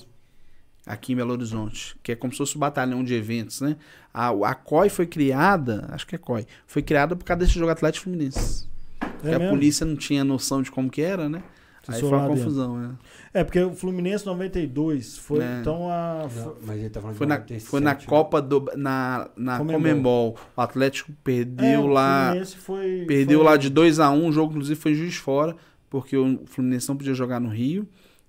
aqui 0.93 1.12
em 1.12 1.17
Belo 1.17 1.33
Horizonte, 1.33 1.97
que 2.02 2.12
é 2.12 2.17
como 2.17 2.33
se 2.33 2.39
fosse 2.39 2.57
um 2.57 2.60
batalhão 2.60 3.02
de 3.05 3.15
eventos, 3.15 3.60
né? 3.60 3.77
A, 4.12 4.28
a 4.31 4.55
COI 4.55 4.89
foi 4.89 5.07
criada, 5.07 5.86
acho 5.91 6.07
que 6.07 6.15
é 6.15 6.19
COI, 6.19 6.47
foi 6.67 6.83
criada 6.83 7.15
por 7.15 7.25
causa 7.25 7.41
desse 7.44 7.59
jogo 7.59 7.70
Atlético 7.70 8.05
Fluminense. 8.05 8.69
Porque 8.99 9.28
É 9.28 9.35
a 9.47 9.51
polícia 9.51 9.85
não 9.86 9.97
tinha 9.97 10.25
noção 10.25 10.62
de 10.62 10.70
como 10.70 10.91
que 10.91 11.01
era, 11.02 11.28
né? 11.28 11.43
Você 11.83 11.93
Aí 11.93 12.01
foi 12.01 12.09
uma 12.10 12.19
dentro. 12.28 12.35
confusão, 12.36 12.77
né? 12.78 12.91
É, 13.33 13.43
porque 13.43 13.59
o 13.60 13.73
Fluminense 13.75 14.27
92 14.27 15.17
foi 15.17 15.41
É. 15.43 15.59
então 15.60 15.89
a. 15.91 16.28
Não, 16.35 16.57
mas 16.67 16.78
ele 16.78 16.91
tá 16.91 17.01
falando 17.01 17.17
Foi 17.17 17.27
de 17.27 17.28
na, 17.31 17.39
97, 17.39 17.70
foi 17.70 17.81
na 17.81 17.94
né? 17.94 18.01
Copa 18.05 18.43
do. 18.43 18.70
Na, 18.77 19.31
na 19.35 19.57
Comembol. 19.59 19.81
Comembol. 19.81 20.36
O 20.57 20.60
Atlético 20.60 21.10
É, 21.10 21.15
perdeu 21.25 21.81
o 21.83 21.86
lá. 21.86 22.27
Fluminense 22.27 22.57
foi. 22.57 23.05
Perdeu 23.09 23.39
foi- 23.41 23.49
lá 23.49 23.57
de 23.57 23.70
2x1, 23.70 24.28
o 24.28 24.33
jogo 24.33 24.52
inclusive 24.52 24.78
foi 24.78 24.94
juiz 24.94 25.17
fora, 25.17 25.57
porque 25.89 26.17
o 26.17 26.41
Fluminense 26.47 26.86
não 26.89 26.97
podia 26.97 27.15
jogar 27.15 27.41
no 27.41 27.49
Rio. 27.49 27.89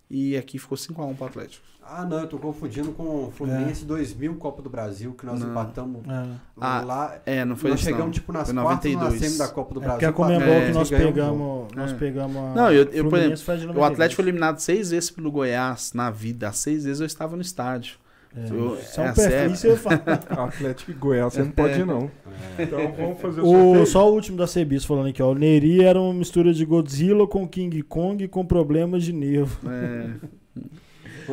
E 0.09 0.37
aqui 0.37 0.57
ficou 0.57 0.77
5x1 0.77 1.15
pro 1.15 1.25
Atlético. 1.27 1.65
Ah, 1.93 2.05
não, 2.05 2.19
eu 2.19 2.27
tô 2.27 2.37
confundindo 2.37 2.91
com 2.93 3.03
o 3.25 3.31
Fluminense 3.35 3.83
2000 3.83 4.35
Copa 4.35 4.61
do 4.61 4.69
Brasil, 4.69 5.13
que 5.13 5.25
nós 5.25 5.41
Não. 5.41 5.49
empatamos 5.49 6.01
É. 6.07 6.25
Ah, 6.61 6.81
lá. 6.85 7.17
É, 7.25 7.43
não 7.43 7.55
foi 7.57 7.71
nós 7.71 7.79
isso. 7.79 7.85
chegamos 7.89 8.05
não. 8.07 8.11
tipo 8.13 8.31
nas 8.31 8.49
Foi 8.49 8.55
quartas 8.61 8.93
na 8.93 8.99
92. 9.01 9.21
semi 9.31 9.37
da 9.37 9.47
Copa 9.49 9.73
do 9.73 9.79
É 9.81 9.83
Brasil. 9.83 9.99
porque 9.99 10.05
a 10.05 10.13
Comembol 10.13 10.53
É, 10.53 10.65
que 10.67 10.71
nós 10.71 10.89
pegamos. 10.89 11.67
Nós 11.75 11.91
É. 11.91 11.95
pegamos 11.95 12.37
a. 12.37 12.53
Não, 12.55 12.71
eu- 12.71 12.83
eu, 12.91 13.09
por 13.09 13.19
de 13.19 13.25
O 13.25 13.67
92. 13.67 13.83
Atlético 13.91 14.15
foi 14.21 14.23
eliminado 14.25 14.59
seis 14.59 14.91
vezes 14.91 15.11
pelo 15.11 15.29
Goiás 15.31 15.91
na 15.93 16.09
vida. 16.09 16.51
Seis 16.53 16.85
vezes 16.85 17.01
eu 17.01 17.05
estava 17.05 17.35
no 17.35 17.41
estádio. 17.41 17.95
É, 18.33 18.45
Eu- 18.49 18.75
Isso 18.79 19.01
é 19.01 19.03
um 19.03 19.07
é 19.07 19.11
perfil, 19.13 19.29
sério. 19.31 19.57
você 19.57 19.75
fala. 19.75 20.01
Atlético 20.47 20.91
e 20.91 20.93
Goiás, 20.93 21.33
você 21.33 21.43
não 21.43 21.51
pode 21.51 21.77
ir, 21.77 21.85
não. 21.85 22.09
É. 22.57 22.63
Então 22.63 22.93
vamos 22.97 23.19
fazer 23.19 23.41
o 23.41 23.81
O, 23.81 23.85
só 23.85 24.09
o 24.09 24.13
último 24.13 24.37
da 24.37 24.47
Cebis 24.47 24.85
falando 24.85 25.09
aqui, 25.09 25.21
ó. 25.21 25.29
O 25.31 25.35
Neri 25.35 25.83
era 25.83 25.99
uma 25.99 26.13
mistura 26.13 26.53
de 26.53 26.63
Godzilla 26.63 27.27
com 27.27 27.45
King 27.45 27.81
Kong 27.83 28.25
com 28.29 28.45
problemas 28.45 29.03
de 29.03 29.11
nervo. 29.11 29.59
É, 29.69 30.11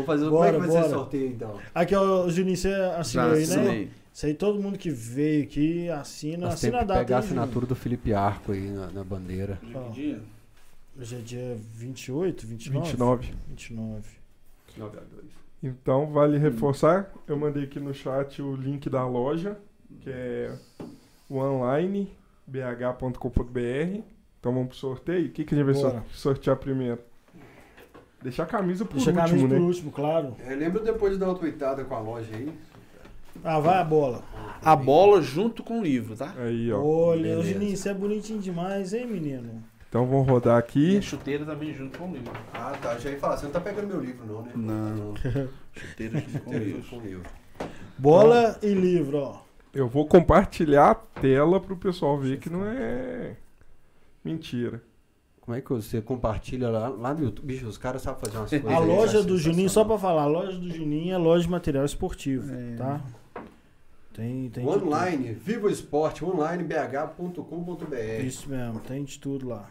Vamos 0.01 0.07
fazer 0.07 0.31
Bora, 0.31 0.53
como 0.53 0.65
é 0.65 0.67
que 0.69 0.73
vai 0.73 0.83
ser 0.83 0.89
bora. 0.89 0.97
o 0.97 1.01
sorteio 1.03 1.29
então? 1.29 1.59
Aqui, 1.75 1.95
ó, 1.95 2.29
Juninho, 2.29 2.57
você 2.57 2.73
assinou 2.73 3.27
já 3.31 3.33
aí, 3.35 3.47
né? 3.47 3.55
assinei. 3.55 3.91
Isso 4.15 4.27
aí 4.27 4.35
todo 4.35 4.61
mundo 4.61 4.77
que 4.79 4.91
veio 4.91 5.45
aqui 5.45 5.89
assina. 5.91 6.47
Nós 6.47 6.55
assina 6.55 6.81
a 6.81 6.85
data 6.85 7.01
pegar 7.01 7.17
a 7.17 7.19
aí, 7.21 7.25
assinatura 7.25 7.67
do 7.67 7.75
Felipe 7.77 8.13
Arco 8.13 8.53
aí 8.53 8.69
na, 8.71 8.91
na 8.91 9.05
bandeira. 9.05 9.59
Ó. 9.75 9.91
dia? 9.91 10.21
Hoje 10.99 11.15
é 11.17 11.19
dia 11.21 11.57
28, 11.75 12.47
29? 12.47 12.87
29. 12.91 13.29
29. 13.49 14.03
Então, 15.63 16.07
vale 16.13 16.39
reforçar. 16.39 17.13
Eu 17.27 17.37
mandei 17.37 17.65
aqui 17.65 17.79
no 17.81 17.93
chat 17.95 18.41
o 18.43 18.55
link 18.57 18.89
da 18.91 19.07
loja, 19.07 19.57
que 20.01 20.11
é 20.11 20.53
o 21.29 21.37
online, 21.39 22.11
bh.com.br. 22.47 24.03
Então 24.41 24.53
vamos 24.53 24.69
pro 24.69 24.77
sorteio. 24.77 25.27
O 25.29 25.31
que, 25.31 25.45
que 25.45 25.55
a 25.55 25.59
gente 25.59 25.67
vai 25.67 25.75
Bora. 25.75 25.91
sor- 26.11 26.35
sortear 26.35 26.57
primeiro? 26.57 26.99
Deixar 28.23 28.43
a 28.45 28.47
camisa 28.47 28.85
por 28.85 28.95
Deixa 28.97 29.11
a 29.11 29.13
último, 29.15 29.29
camisa 29.29 29.49
né? 29.49 29.57
por 29.61 29.65
último, 29.67 29.93
claro. 29.93 30.37
É, 30.45 30.55
lembra 30.55 30.83
depois 30.83 31.13
de 31.13 31.19
dar 31.19 31.27
uma 31.27 31.35
tweetada 31.39 31.85
com 31.85 31.95
a 31.95 32.01
loja 32.01 32.29
aí? 32.35 32.53
Ah, 33.45 33.61
vai 33.61 33.79
a 33.79 33.85
bola. 33.85 34.25
A 34.63 34.75
bola 34.75 35.23
junto 35.23 35.63
com 35.63 35.79
o 35.79 35.83
livro, 35.83 36.17
tá? 36.17 36.35
Aí, 36.37 36.73
ó. 36.73 36.83
Olha. 36.83 37.41
Juninho, 37.43 37.77
você 37.77 37.91
é 37.91 37.95
bonitinho 37.95 38.41
demais, 38.41 38.93
hein, 38.93 39.07
menino? 39.07 39.63
Então 39.89 40.05
vamos 40.05 40.27
rodar 40.29 40.57
E 40.57 40.59
aqui. 40.59 40.99
a 40.99 41.01
chuteira 41.01 41.45
também 41.47 41.73
junto 41.73 41.97
com 41.97 42.09
o 42.11 42.13
livro. 42.13 42.33
Ah, 42.53 42.73
tá. 42.83 42.99
Já 42.99 43.11
ia 43.11 43.19
falar, 43.19 43.37
você 43.37 43.45
não 43.47 43.53
tá 43.53 43.61
pegando 43.61 43.87
meu 43.87 44.01
livro, 44.01 44.27
não, 44.27 44.43
né? 44.43 44.53
Não. 44.57 45.15
Chuteira 45.73 46.19
junto 46.19 46.41
com 46.41 46.53
livro. 46.59 46.83
com 46.91 46.97
o 46.97 47.01
livro. 47.01 47.23
Bola 47.97 48.59
e 48.63 48.75
livro, 48.75 49.19
ó. 49.19 49.41
Eu 49.73 49.87
vou 49.89 50.07
compartilhar 50.09 50.91
a 50.91 50.95
tela 50.95 51.61
pro 51.61 51.77
pessoal 51.77 52.19
ver 52.19 52.39
que 52.39 52.51
não 52.51 52.65
é 52.67 53.37
mentira. 54.25 54.83
Como 55.49 55.57
é 55.57 55.63
que 55.63 55.71
você 55.71 56.03
compartilha 56.03 56.69
lá, 56.69 56.89
lá 56.91 57.15
no 57.15 57.25
YouTube? 57.25 57.47
Bicho, 57.47 57.67
os 57.67 57.79
caras 57.79 58.03
sabem 58.03 58.21
fazer 58.21 58.37
umas 58.37 58.51
coisas. 58.51 58.71
A 58.71 58.79
aí, 58.81 58.87
loja 58.87 59.21
é 59.21 59.23
do 59.23 59.39
Juninho, 59.39 59.71
só 59.71 59.83
pra 59.83 59.97
falar, 59.97 60.25
a 60.25 60.27
loja 60.27 60.59
do 60.59 60.71
Juninho 60.71 61.15
é 61.15 61.17
loja 61.17 61.45
de 61.45 61.51
material 61.51 61.87
esportivo, 61.87 62.53
É. 62.53 62.77
tá? 62.77 63.01
Tem, 64.13 64.51
tem 64.51 64.67
de 64.67 64.71
tudo. 64.73 64.87
Online, 64.89 65.33
Vivo 65.33 65.71
Esporte, 65.71 66.23
onlinebh.com.br. 66.23 68.27
Isso 68.27 68.47
mesmo, 68.51 68.79
tem 68.81 69.03
de 69.03 69.19
tudo 69.19 69.49
lá. 69.49 69.71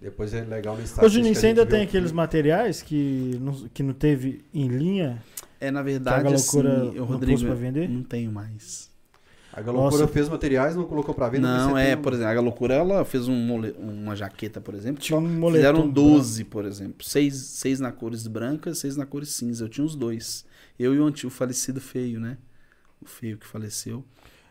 Depois 0.00 0.32
é 0.32 0.42
legal 0.42 0.74
no 0.74 0.80
Ô, 0.80 0.82
Instagram. 0.82 1.08
Juninho, 1.10 1.34
você 1.34 1.48
ainda 1.48 1.66
tem 1.66 1.82
aqueles 1.82 2.10
materiais 2.10 2.80
que 2.80 3.38
não, 3.40 3.52
que 3.68 3.82
não 3.82 3.92
teve 3.92 4.44
em 4.52 4.66
linha? 4.66 5.22
É, 5.60 5.70
na 5.70 5.82
verdade, 5.82 6.32
assim, 6.32 6.56
loucura 6.56 6.84
o 6.84 6.94
não 6.94 7.04
Rodrigo, 7.04 7.54
vender? 7.54 7.88
não 7.88 8.02
tenho 8.02 8.32
mais. 8.32 8.89
A 9.52 9.60
Galocura 9.62 10.06
fez 10.06 10.28
materiais, 10.28 10.76
não 10.76 10.84
colocou 10.84 11.12
pra 11.14 11.28
venda. 11.28 11.48
mas 11.48 11.66
Não, 11.66 11.76
é, 11.78 11.94
tem 11.94 12.02
por 12.02 12.12
exemplo, 12.12 12.38
a 12.38 12.40
Loucura, 12.40 12.74
ela 12.74 13.04
fez 13.04 13.26
um 13.26 13.34
mole- 13.34 13.74
uma 13.78 14.14
jaqueta, 14.14 14.60
por 14.60 14.74
exemplo. 14.74 15.02
Tinha 15.02 15.18
um 15.18 15.22
moletom. 15.22 15.56
Fizeram 15.56 15.88
12, 15.90 16.44
por 16.44 16.64
exemplo. 16.64 17.04
Seis, 17.04 17.34
seis 17.34 17.80
na 17.80 17.90
cores 17.90 18.26
brancas, 18.28 18.78
seis 18.78 18.96
na 18.96 19.04
cores 19.04 19.30
cinza. 19.30 19.64
Eu 19.64 19.68
tinha 19.68 19.84
os 19.84 19.96
dois. 19.96 20.44
Eu 20.78 20.94
e 20.94 21.00
o 21.00 21.04
antigo 21.04 21.30
falecido 21.30 21.80
feio, 21.80 22.20
né? 22.20 22.38
O 23.02 23.06
feio 23.06 23.36
que 23.38 23.46
faleceu. 23.46 24.04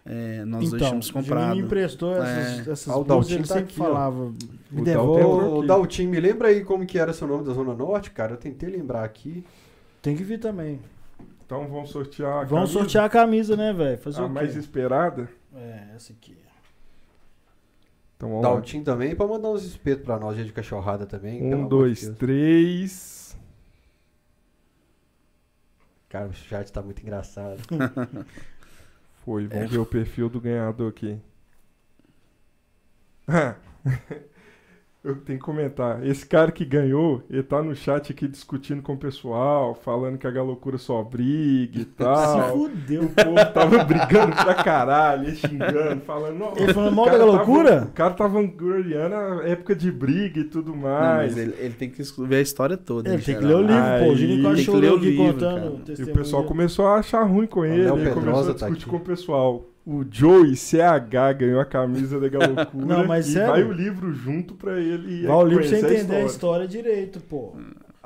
É, 0.05 0.43
nós 0.43 0.61
dois 0.61 0.73
Então, 0.73 0.87
tínhamos 0.87 1.09
o 1.09 1.13
comprado. 1.13 1.47
Juninho 1.49 1.65
emprestou 1.65 2.11
essas, 2.15 2.67
É. 2.67 2.71
essas 2.71 2.87
Ah, 2.89 2.97
o 2.97 3.03
blusas, 3.03 3.31
ele 3.31 3.41
tá 3.43 3.47
sempre 3.55 3.63
aqui, 3.69 3.75
falava. 3.75 4.33
Me 4.71 4.81
O 4.81 4.83
devolve. 4.83 5.67
Daltim, 5.67 6.07
me 6.07 6.19
lembra 6.19 6.47
aí 6.49 6.63
como 6.63 6.85
que 6.85 6.97
era 6.99 7.13
seu 7.13 7.27
nome 7.27 7.45
da 7.45 7.53
Zona 7.53 7.73
Norte, 7.73 8.11
cara? 8.11 8.33
Eu 8.33 8.37
tentei 8.37 8.69
lembrar 8.69 9.03
aqui. 9.03 9.45
Tem 10.01 10.15
que 10.15 10.23
vir 10.23 10.39
também. 10.39 10.79
Então, 11.49 11.67
vamos 11.67 11.89
sortear 11.89 12.31
a 12.31 12.43
Vamos 12.43 12.49
camisa, 12.69 12.73
sortear 12.73 13.05
a 13.05 13.09
camisa, 13.09 13.57
né, 13.57 13.73
velho? 13.73 13.97
Fazer 13.97 14.21
a 14.21 14.25
o 14.25 14.27
quê? 14.27 14.33
mais 14.35 14.55
esperada. 14.55 15.27
É, 15.55 15.87
essa 15.95 16.13
aqui. 16.13 16.37
Então, 18.15 18.29
vamos 18.29 18.43
lá. 18.43 18.51
Daltim 18.51 18.83
também, 18.83 19.15
pra 19.15 19.25
mandar 19.25 19.49
uns 19.49 19.63
espetos 19.65 20.05
pra 20.05 20.19
nós, 20.19 20.35
dia 20.35 20.45
de 20.45 20.53
cachorrada 20.53 21.07
também. 21.07 21.39
pelo 21.39 21.49
Um, 21.49 21.53
amor 21.55 21.63
de 21.63 21.69
dois, 21.69 22.01
Deus. 22.03 22.17
três. 22.19 23.37
Cara, 26.07 26.27
o 26.27 26.33
chat 26.33 26.71
tá 26.71 26.83
muito 26.83 27.01
engraçado. 27.01 27.59
Foi, 29.25 29.47
vamos 29.47 29.63
É. 29.63 29.67
ver 29.69 29.79
o 29.79 29.85
perfil 29.87 30.29
do 30.29 30.39
ganhador 30.39 30.89
aqui. 30.91 31.19
Eu 35.01 35.15
tenho 35.15 35.39
que 35.39 35.45
comentar. 35.45 36.05
Esse 36.05 36.25
cara 36.25 36.51
que 36.51 36.65
ganhou, 36.65 37.23
ele 37.29 37.41
tá 37.41 37.63
no 37.63 37.73
chat 37.73 38.11
aqui 38.11 38.27
discutindo 38.27 38.81
com 38.81 38.93
o 38.93 38.97
pessoal, 38.97 39.73
falando 39.73 40.17
que 40.17 40.27
a 40.27 40.31
Galocura 40.31 40.77
só 40.77 41.01
briga 41.01 41.77
e 41.79 41.83
Se 41.85 41.85
tal. 41.85 42.49
fudeu. 42.51 43.03
O 43.03 43.09
povo 43.09 43.35
tava 43.53 43.83
brigando 43.85 44.35
pra 44.35 44.55
caralho, 44.55 45.23
ele 45.27 45.37
xingando, 45.37 46.01
falando. 46.01 46.37
"Não, 46.37 46.53
Ele 46.57 46.73
falando 46.73 46.91
o 46.91 46.95
mal 46.97 47.05
da 47.05 47.11
tava- 47.11 47.25
O 47.85 47.91
cara 47.93 48.13
tava 48.13 48.43
gloriando 48.43 49.15
a 49.15 49.47
época 49.47 49.73
de 49.73 49.89
briga 49.89 50.41
e 50.41 50.43
tudo 50.43 50.73
Não, 50.73 50.79
mais. 50.79 51.33
mas 51.33 51.37
ele, 51.37 51.55
ele 51.59 51.73
tem 51.75 51.89
que 51.89 52.03
ver 52.23 52.35
a 52.35 52.41
história 52.41 52.75
toda. 52.75 53.07
Ele 53.07 53.21
em 53.21 53.25
tem 53.25 53.37
que 53.37 53.45
ler 53.45 53.55
o 53.55 53.61
livro, 53.61 53.81
pô. 53.99 54.05
O 54.11 54.15
Aí, 54.35 54.41
quase 54.41 54.55
tem 54.55 54.55
que 54.55 54.63
chorou 54.63 54.81
ler 54.81 54.91
o 54.91 54.95
aqui 54.97 55.05
livro, 55.11 55.33
contando 55.33 55.55
cara. 55.55 55.71
o 55.71 56.01
E 56.01 56.03
o 56.03 56.13
pessoal 56.13 56.43
começou 56.43 56.85
a 56.87 56.95
achar 56.95 57.23
ruim 57.23 57.47
com 57.47 57.63
ele, 57.63 57.89
ele 57.89 58.09
começou 58.11 58.41
a 58.41 58.45
tá 58.47 58.51
discutir 58.51 58.81
aqui. 58.81 58.89
com 58.89 58.97
o 58.97 58.99
pessoal. 58.99 59.65
O 59.85 60.05
Joey 60.09 60.55
CH 60.55 61.33
ganhou 61.37 61.59
a 61.59 61.65
camisa 61.65 62.19
da 62.19 62.27
Galocura 62.29 62.67
Não, 62.97 63.07
mas 63.07 63.27
e 63.27 63.33
sério? 63.33 63.49
vai 63.49 63.63
o 63.63 63.71
livro 63.71 64.13
junto 64.13 64.53
pra 64.53 64.79
ele 64.79 65.25
Vai 65.25 65.35
o 65.35 65.43
livro 65.43 65.59
pra 65.63 65.69
você 65.69 65.79
conhecer 65.79 65.99
entender 66.03 66.15
a 66.17 66.25
história 66.25 66.67
direito, 66.67 67.19
pô. 67.21 67.53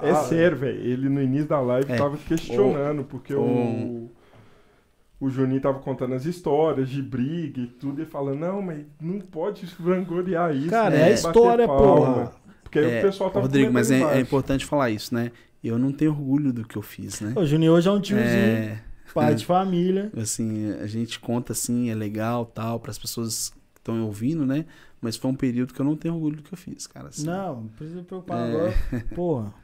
É 0.02 0.12
Ah, 0.12 0.16
sério, 0.16 0.58
velho. 0.58 0.80
Ele 0.80 1.10
no 1.10 1.22
início 1.22 1.48
da 1.48 1.60
live 1.60 1.92
É. 1.92 1.96
tava 1.98 2.18
questionando, 2.18 3.04
porque 3.04 3.34
o, 3.34 3.42
o- 3.42 4.12
o 5.20 5.30
Juninho 5.30 5.62
tava 5.62 5.80
contando 5.80 6.14
as 6.16 6.26
histórias 6.26 6.90
de 6.90 7.02
briga 7.02 7.62
e 7.62 7.68
tudo, 7.68 8.02
e 8.02 8.06
falando, 8.06 8.40
não, 8.40 8.62
mas 8.62 8.80
não 9.02 9.20
pode 9.20 9.66
vangloriar 9.80 10.56
isso. 10.56 10.70
Cara, 10.70 10.90
né? 10.92 11.02
é 11.02 11.06
a 11.06 11.12
história, 11.12 11.68
palma." 11.68 12.06
porra. 12.06 12.32
Porque 12.64 12.80
aí 12.80 12.92
É, 12.96 13.00
o 13.00 13.02
pessoal 13.04 13.30
tava 13.30 13.46
Rodrigo, 13.46 13.72
mas 13.72 13.92
é, 13.92 14.18
é 14.18 14.20
importante 14.20 14.66
falar 14.66 14.90
isso, 14.90 15.14
né? 15.14 15.32
Eu 15.64 15.78
não 15.78 15.92
tenho 15.92 16.12
orgulho 16.12 16.52
do 16.52 16.66
que 16.66 16.76
eu 16.78 16.82
fiz, 16.82 17.22
né? 17.22 17.34
O 17.38 17.46
Juninho 17.46 17.72
hoje 17.74 17.88
é 17.88 17.92
um 17.92 18.02
tiozinho, 18.02 18.28
É, 18.28 18.83
pai 19.14 19.36
de 19.36 19.46
família. 19.46 20.12
assim, 20.18 20.72
a 20.74 20.88
gente 20.88 21.20
conta 21.20 21.54
assim, 21.54 21.90
é 21.90 21.96
legal, 21.96 22.46
tal, 22.46 22.80
para 22.80 22.92
as 22.92 22.98
pessoas 23.00 23.50
que 23.74 23.80
estão 23.80 24.04
ouvindo, 24.06 24.46
né? 24.46 24.66
Mas 25.02 25.16
foi 25.18 25.30
um 25.32 25.36
período 25.36 25.74
que 25.74 25.80
eu 25.82 25.86
não 25.86 25.96
tenho 25.98 26.14
orgulho 26.16 26.38
do 26.38 26.44
que 26.44 26.54
eu 26.54 26.58
fiz, 26.58 26.88
cara. 26.88 27.10
assim. 27.10 27.26
Não, 27.26 27.62
não 27.62 27.68
precisa 27.68 28.00
se 28.00 28.06
preocupar 28.06 28.40
É. 28.40 28.50
agora. 28.50 28.74
Porra. 29.16 29.54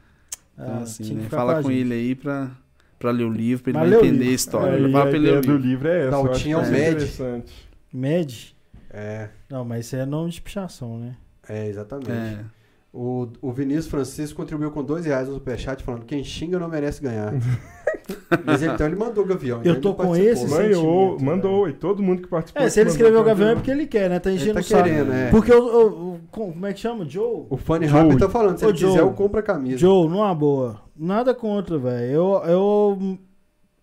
Então, 0.52 0.74
Ah, 0.74 0.82
assim, 0.82 1.14
né? 1.14 1.28
Fala 1.30 1.62
com 1.62 1.70
gente. 1.70 1.80
ele 1.80 1.94
aí 1.94 2.14
pra, 2.14 2.50
pra 2.98 3.10
ler 3.10 3.24
o 3.24 3.30
livro, 3.32 3.62
pra 3.64 3.70
ele 3.70 3.78
Mas 3.78 3.92
entender 3.98 4.12
livro. 4.18 4.28
a 4.28 4.34
história. 4.34 4.74
Aí, 4.76 4.92
Fala 4.92 5.04
a 5.04 5.06
pra 5.06 5.16
ele 5.16 5.18
ler 5.18 5.28
ideia 5.28 5.38
o 5.38 5.40
do 5.42 5.52
livro. 5.56 5.68
livro 5.68 5.88
é 5.88 5.98
essa. 6.06 6.16
eu 6.16 6.20
acho 6.20 6.24
Daltinho 6.24 6.58
que 6.58 6.64
é 6.64 6.66
o 6.66 6.66
é 6.66 6.70
Med. 6.70 6.90
interessante. 6.90 7.68
Med? 7.90 8.56
É, 8.90 9.28
Não, 9.48 9.64
mas 9.64 9.86
isso 9.86 9.96
é 9.96 10.04
nome 10.04 10.30
de 10.30 10.42
pichação, 10.42 10.98
né? 10.98 11.16
é, 11.48 11.66
exatamente. 11.68 12.10
É. 12.10 12.44
O, 12.92 13.28
o 13.40 13.52
Vinícius 13.52 13.86
Francisco 13.86 14.36
contribuiu 14.36 14.70
com 14.72 14.82
dois 14.82 15.06
reais 15.06 15.28
no 15.28 15.34
superchat 15.34 15.80
falando 15.84 16.04
quem 16.04 16.24
xinga 16.24 16.58
não 16.58 16.68
merece 16.68 17.00
ganhar. 17.00 17.32
Mas 18.44 18.62
ele, 18.62 18.72
então 18.72 18.86
ele 18.86 18.96
mandou 18.96 19.22
o 19.22 19.26
Gavião. 19.26 19.60
Eu 19.62 19.74
então 19.74 19.92
tô 19.94 20.02
ele 20.02 20.08
com 20.08 20.16
esse 20.16 20.46
Manhou, 20.48 21.10
sentimento, 21.12 21.24
mandou, 21.24 21.68
e 21.68 21.72
todo 21.72 22.02
mundo 22.02 22.22
que 22.22 22.28
participou. 22.28 22.62
É, 22.62 22.68
se 22.68 22.80
ele 22.80 22.90
escreveu 22.90 23.20
o 23.20 23.24
Gavião 23.24 23.48
é 23.48 23.50
ele. 23.52 23.60
porque 23.60 23.70
ele 23.70 23.86
quer, 23.86 24.10
né? 24.10 24.18
Tá 24.18 24.30
Ele 24.30 24.40
enchendo 24.40 24.54
tá 24.54 24.60
o 24.60 24.64
saco. 24.64 24.82
querendo, 24.82 25.12
é. 25.12 25.30
Porque 25.30 25.52
o, 25.52 25.62
o- 25.62 26.14
o 26.14 26.20
como 26.32 26.66
é 26.66 26.72
que 26.72 26.80
chama? 26.80 27.08
Joe? 27.08 27.46
O 27.48 27.56
Funny 27.56 27.86
Rap 27.86 28.16
tá 28.18 28.28
falando, 28.28 28.58
se 28.58 28.66
Ô, 28.66 28.70
ele 28.70 28.78
Joe, 28.78 28.90
quiser, 28.90 29.02
eu 29.02 29.12
compro 29.12 29.38
a 29.38 29.42
camisa. 29.42 29.78
Joe, 29.78 30.08
numa 30.08 30.34
boa. 30.34 30.80
Nada 30.96 31.32
contra, 31.32 31.78
velho. 31.78 32.12
Eu, 32.12 32.42
eu 32.46 33.18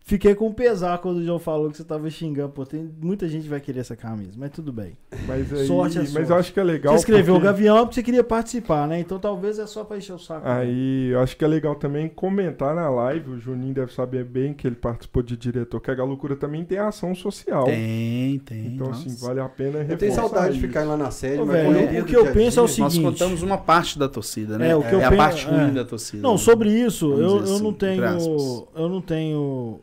Fiquei 0.07 0.33
com 0.33 0.53
pesar 0.53 0.99
quando 0.99 1.17
o 1.17 1.21
João 1.21 1.37
falou 1.37 1.69
que 1.69 1.75
você 1.75 1.83
tava 1.83 2.09
xingando. 2.09 2.53
Pô, 2.53 2.65
tem 2.65 2.89
muita 3.01 3.27
gente 3.27 3.43
que 3.43 3.49
vai 3.49 3.59
querer 3.59 3.81
essa 3.81 3.93
camisa, 3.93 4.31
mas 4.37 4.51
tudo 4.51 4.71
bem. 4.71 4.97
Mas 5.27 5.51
aí, 5.51 5.67
sorte 5.67 5.97
é 5.97 6.01
sorte. 6.05 6.13
Mas 6.13 6.29
eu 6.29 6.35
acho 6.37 6.53
que 6.53 6.59
é 6.61 6.63
legal. 6.63 6.93
Você 6.93 6.99
escreveu 6.99 7.33
porque... 7.33 7.45
o 7.45 7.51
Gavião 7.51 7.79
porque 7.79 7.95
você 7.95 8.03
queria 8.03 8.23
participar, 8.23 8.87
né? 8.87 9.01
Então 9.01 9.19
talvez 9.19 9.59
é 9.59 9.67
só 9.67 9.83
pra 9.83 9.97
encher 9.97 10.13
o 10.13 10.17
saco. 10.17 10.47
Aí 10.47 11.09
eu 11.09 11.19
acho 11.19 11.35
que 11.35 11.43
é 11.43 11.47
legal 11.49 11.75
também 11.75 12.07
comentar 12.07 12.73
na 12.73 12.89
live. 12.89 13.31
O 13.31 13.37
Juninho 13.37 13.73
deve 13.73 13.91
saber 13.91 14.23
bem 14.23 14.53
que 14.53 14.65
ele 14.65 14.77
participou 14.77 15.21
de 15.21 15.35
diretor, 15.35 15.81
que 15.81 15.91
a 15.91 15.95
Galoucura 15.95 16.37
também 16.37 16.63
tem 16.63 16.77
ação 16.77 17.13
social. 17.13 17.65
Tem, 17.65 18.39
tem. 18.39 18.65
Então, 18.65 18.89
assim, 18.91 19.09
nossa. 19.09 19.13
assim, 19.13 19.27
vale 19.27 19.41
a 19.41 19.49
pena 19.49 19.85
Eu 19.89 19.97
tenho 19.97 20.13
saudade 20.13 20.51
isso. 20.51 20.61
de 20.61 20.67
ficar 20.67 20.85
lá 20.85 20.95
na 20.95 21.11
sede, 21.11 21.41
Ô, 21.41 21.45
mas 21.45 22.01
o 22.01 22.05
que 22.05 22.15
eu 22.15 22.31
penso 22.31 22.61
é 22.61 22.63
o 22.63 22.67
seguinte. 22.69 23.01
Nós 23.01 23.11
contamos 23.11 23.43
uma 23.43 23.57
parte 23.57 23.99
da 23.99 24.07
torcida, 24.07 24.57
né? 24.57 24.69
É, 24.69 24.75
o 24.77 24.81
que 24.83 24.87
é, 24.87 24.93
eu 24.93 25.01
é 25.01 25.09
penso, 25.09 25.21
a 25.21 25.25
parte 25.25 25.45
ruim 25.47 25.67
é. 25.67 25.71
da 25.71 25.83
torcida. 25.83 26.23
Não, 26.23 26.31
né? 26.31 26.37
sobre 26.37 26.69
isso, 26.69 27.11
eu, 27.11 27.19
eu 27.19 27.39
assim, 27.39 27.61
não 27.61 27.73
tenho. 27.73 28.67
Eu 28.73 28.87
não 28.87 29.01
tenho 29.01 29.81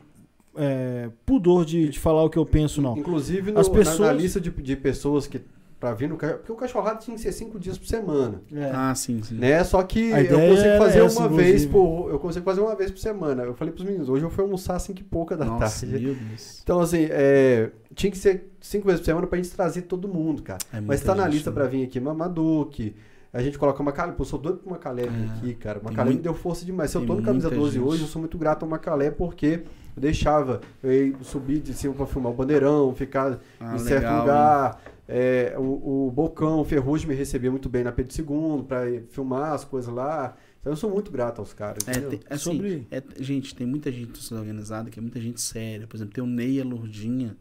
é, 0.57 1.09
pudor 1.25 1.65
de, 1.65 1.89
de, 1.89 1.99
falar 1.99 2.23
o 2.23 2.29
que 2.29 2.37
eu 2.37 2.45
penso, 2.45 2.81
não. 2.81 2.97
Inclusive, 2.97 3.51
no, 3.51 3.59
As 3.59 3.69
pessoas... 3.69 3.99
na, 3.99 4.07
na 4.07 4.13
lista 4.13 4.39
de, 4.39 4.49
de 4.49 4.75
pessoas 4.75 5.27
que 5.27 5.41
para 5.79 5.93
vir 5.93 6.09
no 6.09 6.17
porque 6.17 6.51
o 6.51 6.55
cachorrado 6.55 7.03
tinha 7.03 7.15
que 7.15 7.21
ser 7.21 7.31
cinco 7.31 7.59
dias 7.59 7.77
por 7.77 7.87
semana. 7.87 8.41
É. 8.53 8.71
Ah, 8.73 8.95
sim, 8.95 9.21
sim. 9.21 9.35
Né? 9.35 9.63
Só 9.63 9.83
que 9.83 10.09
eu 10.09 10.49
consigo 10.49 10.77
fazer 10.77 10.99
essa, 10.99 11.19
uma 11.19 11.25
inclusive. 11.27 11.51
vez 11.51 11.65
por 11.65 12.09
eu 12.09 12.19
consigo 12.19 12.45
fazer 12.45 12.61
uma 12.61 12.75
vez 12.75 12.91
por 12.91 12.97
semana. 12.97 13.43
Eu 13.43 13.53
falei 13.53 13.73
pros 13.73 13.85
meninos, 13.85 14.09
hoje 14.09 14.23
eu 14.23 14.29
fui 14.29 14.43
almoçar 14.43 14.77
às 14.77 14.83
cinco 14.83 15.01
e 15.01 15.03
pouca 15.03 15.35
da 15.35 15.45
Nossa, 15.45 15.85
tarde. 15.85 16.17
Então 16.63 16.79
assim, 16.79 17.07
é, 17.09 17.69
tinha 17.93 18.11
que 18.11 18.17
ser 18.17 18.51
cinco 18.61 18.85
vezes 18.85 19.01
por 19.01 19.05
semana 19.05 19.27
pra 19.27 19.37
gente 19.37 19.51
trazer 19.51 19.83
todo 19.83 20.07
mundo, 20.07 20.41
cara. 20.41 20.59
É 20.73 20.79
Mas 20.79 21.01
tá 21.01 21.13
na 21.13 21.27
lista 21.27 21.51
né? 21.51 21.55
para 21.55 21.67
vir 21.67 21.83
aqui 21.83 21.99
Mamaduque, 21.99 22.95
a 23.33 23.41
gente 23.41 23.59
coloca 23.59 23.79
uma 23.81 23.91
Macalé. 23.91 24.13
Pô, 24.13 24.23
sou 24.23 24.39
doido 24.39 24.59
pro 24.59 24.71
Macalé 24.71 25.03
é, 25.03 25.07
aqui, 25.07 25.53
cara. 25.55 25.81
Macalé 25.83 26.05
muito, 26.05 26.17
me 26.17 26.23
deu 26.23 26.33
força 26.33 26.65
demais. 26.65 26.89
Se 26.89 26.97
eu 26.97 27.05
tô 27.05 27.15
no 27.15 27.21
camisa 27.21 27.49
12 27.49 27.73
gente. 27.73 27.85
hoje, 27.85 28.01
eu 28.03 28.07
sou 28.07 28.21
muito 28.21 28.37
grato 28.37 28.63
ao 28.63 28.69
Macalé 28.69 29.11
porque 29.11 29.63
eu 29.95 30.01
deixava 30.01 30.61
eu 30.83 30.91
ia 30.91 31.23
subir 31.23 31.61
de 31.61 31.73
cima 31.73 31.93
para 31.93 32.05
filmar 32.05 32.31
o 32.31 32.35
bandeirão, 32.35 32.93
ficar 32.93 33.39
ah, 33.59 33.75
em 33.75 33.79
certo 33.79 34.03
legal, 34.03 34.19
lugar. 34.21 34.81
É, 35.07 35.53
o, 35.57 36.07
o 36.07 36.11
Bocão, 36.11 36.59
o 36.59 36.65
Ferrugem 36.65 37.07
me 37.07 37.13
recebia 37.13 37.51
muito 37.51 37.69
bem 37.69 37.83
na 37.83 37.91
Pedro 37.91 38.13
II 38.17 38.63
para 38.63 38.85
filmar 39.09 39.53
as 39.53 39.63
coisas 39.63 39.93
lá. 39.93 40.35
Então 40.59 40.73
eu 40.73 40.77
sou 40.77 40.89
muito 40.89 41.11
grato 41.11 41.39
aos 41.39 41.53
caras. 41.53 41.87
É, 41.87 41.99
tem, 41.99 42.19
assim, 42.27 42.43
Sobre... 42.43 42.87
É, 42.89 43.01
gente, 43.19 43.53
tem 43.53 43.67
muita 43.67 43.91
gente 43.91 44.33
organizada 44.33 44.89
que 44.89 44.97
é 44.97 45.01
muita 45.01 45.21
gente 45.21 45.39
séria. 45.39 45.85
Por 45.85 45.95
exemplo, 45.95 46.13
tem 46.13 46.23
o 46.23 46.27
Ney 46.27 46.55
e 46.55 46.61
a 46.61 46.65
Lourdinha. 46.65 47.37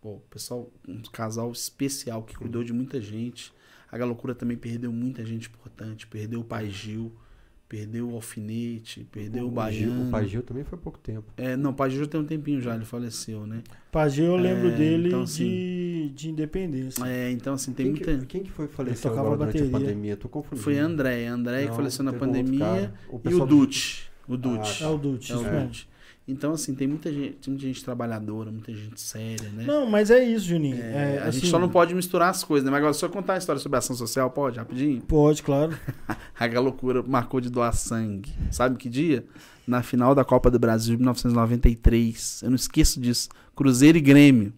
Pô, 0.00 0.18
pessoal, 0.28 0.70
um 0.86 1.00
casal 1.02 1.52
especial 1.52 2.24
que 2.24 2.36
cuidou 2.36 2.64
de 2.64 2.72
muita 2.72 3.00
gente. 3.00 3.52
A 3.90 3.96
Galocura 3.96 4.34
também 4.34 4.56
perdeu 4.56 4.92
muita 4.92 5.24
gente 5.24 5.48
importante. 5.48 6.04
Perdeu 6.06 6.40
o 6.40 6.44
Pai 6.44 6.68
Gil. 6.68 7.12
Perdeu 7.74 8.08
o 8.08 8.14
alfinete, 8.14 9.04
perdeu 9.10 9.46
o, 9.46 9.48
o 9.48 9.50
baiano. 9.50 10.06
O 10.06 10.10
Pagil 10.12 10.44
também 10.44 10.62
foi 10.62 10.78
há 10.78 10.80
pouco 10.80 10.96
tempo. 10.96 11.24
É, 11.36 11.56
não, 11.56 11.72
o 11.72 11.74
Pagil 11.74 12.06
tem 12.06 12.20
um 12.20 12.24
tempinho 12.24 12.60
já, 12.60 12.72
ele 12.72 12.84
faleceu, 12.84 13.44
né? 13.48 13.64
Pagil 13.90 14.26
eu 14.26 14.36
lembro 14.36 14.68
é, 14.68 14.76
dele 14.76 15.08
então, 15.08 15.22
assim, 15.22 15.42
de, 15.42 16.10
de 16.10 16.30
independência. 16.30 17.04
É, 17.04 17.32
então 17.32 17.54
assim, 17.54 17.72
tem 17.72 17.86
quem 17.86 17.94
muita... 17.96 18.16
Que, 18.18 18.26
quem 18.26 18.42
que 18.44 18.52
foi 18.52 18.68
que 18.68 18.74
faleceu 18.74 19.10
agora 19.10 19.36
durante 19.36 19.60
a 19.60 19.66
pandemia? 19.66 20.16
Tô 20.16 20.28
confundindo. 20.28 20.62
Foi 20.62 20.78
André, 20.78 21.26
André 21.26 21.62
não, 21.62 21.70
que 21.70 21.74
faleceu 21.74 22.04
na 22.04 22.12
pandemia 22.12 22.94
o 23.08 23.20
e 23.28 23.34
o 23.34 23.44
Dutch. 23.44 24.04
O 24.28 24.36
Dutch. 24.36 24.80
Ah, 24.80 24.84
é 24.84 24.88
o 24.90 24.96
Dutch, 24.96 25.30
é 25.30 25.34
o 25.34 25.42
Dutch. 25.42 25.82
Então, 26.26 26.54
assim, 26.54 26.74
tem 26.74 26.88
muita 26.88 27.12
gente, 27.12 27.32
tem 27.32 27.52
muita 27.52 27.66
gente 27.66 27.84
trabalhadora, 27.84 28.50
muita 28.50 28.72
gente 28.72 28.98
séria, 28.98 29.50
né? 29.50 29.64
Não, 29.66 29.86
mas 29.86 30.10
é 30.10 30.24
isso, 30.24 30.46
Juninho. 30.46 30.82
É, 30.82 31.16
é, 31.16 31.18
a 31.18 31.28
assim, 31.28 31.40
gente 31.40 31.50
só 31.50 31.58
não 31.58 31.68
pode 31.68 31.94
misturar 31.94 32.30
as 32.30 32.42
coisas, 32.42 32.64
né? 32.64 32.70
Mas 32.70 32.78
agora, 32.78 32.94
só 32.94 33.10
contar 33.10 33.34
a 33.34 33.38
história 33.38 33.60
sobre 33.60 33.76
a 33.76 33.80
ação 33.80 33.94
social, 33.94 34.30
pode, 34.30 34.58
rapidinho? 34.58 35.02
Pode, 35.02 35.42
claro. 35.42 35.78
a 36.38 36.60
loucura 36.60 37.02
marcou 37.02 37.42
de 37.42 37.50
doar 37.50 37.74
sangue. 37.74 38.32
Sabe 38.50 38.78
que 38.78 38.88
dia? 38.88 39.26
Na 39.66 39.82
final 39.82 40.14
da 40.14 40.24
Copa 40.24 40.50
do 40.50 40.58
Brasil 40.58 40.92
de 40.92 40.98
1993. 40.98 42.40
Eu 42.42 42.50
não 42.50 42.56
esqueço 42.56 42.98
disso. 42.98 43.28
Cruzeiro 43.54 43.98
e 43.98 44.00
Grêmio. 44.00 44.54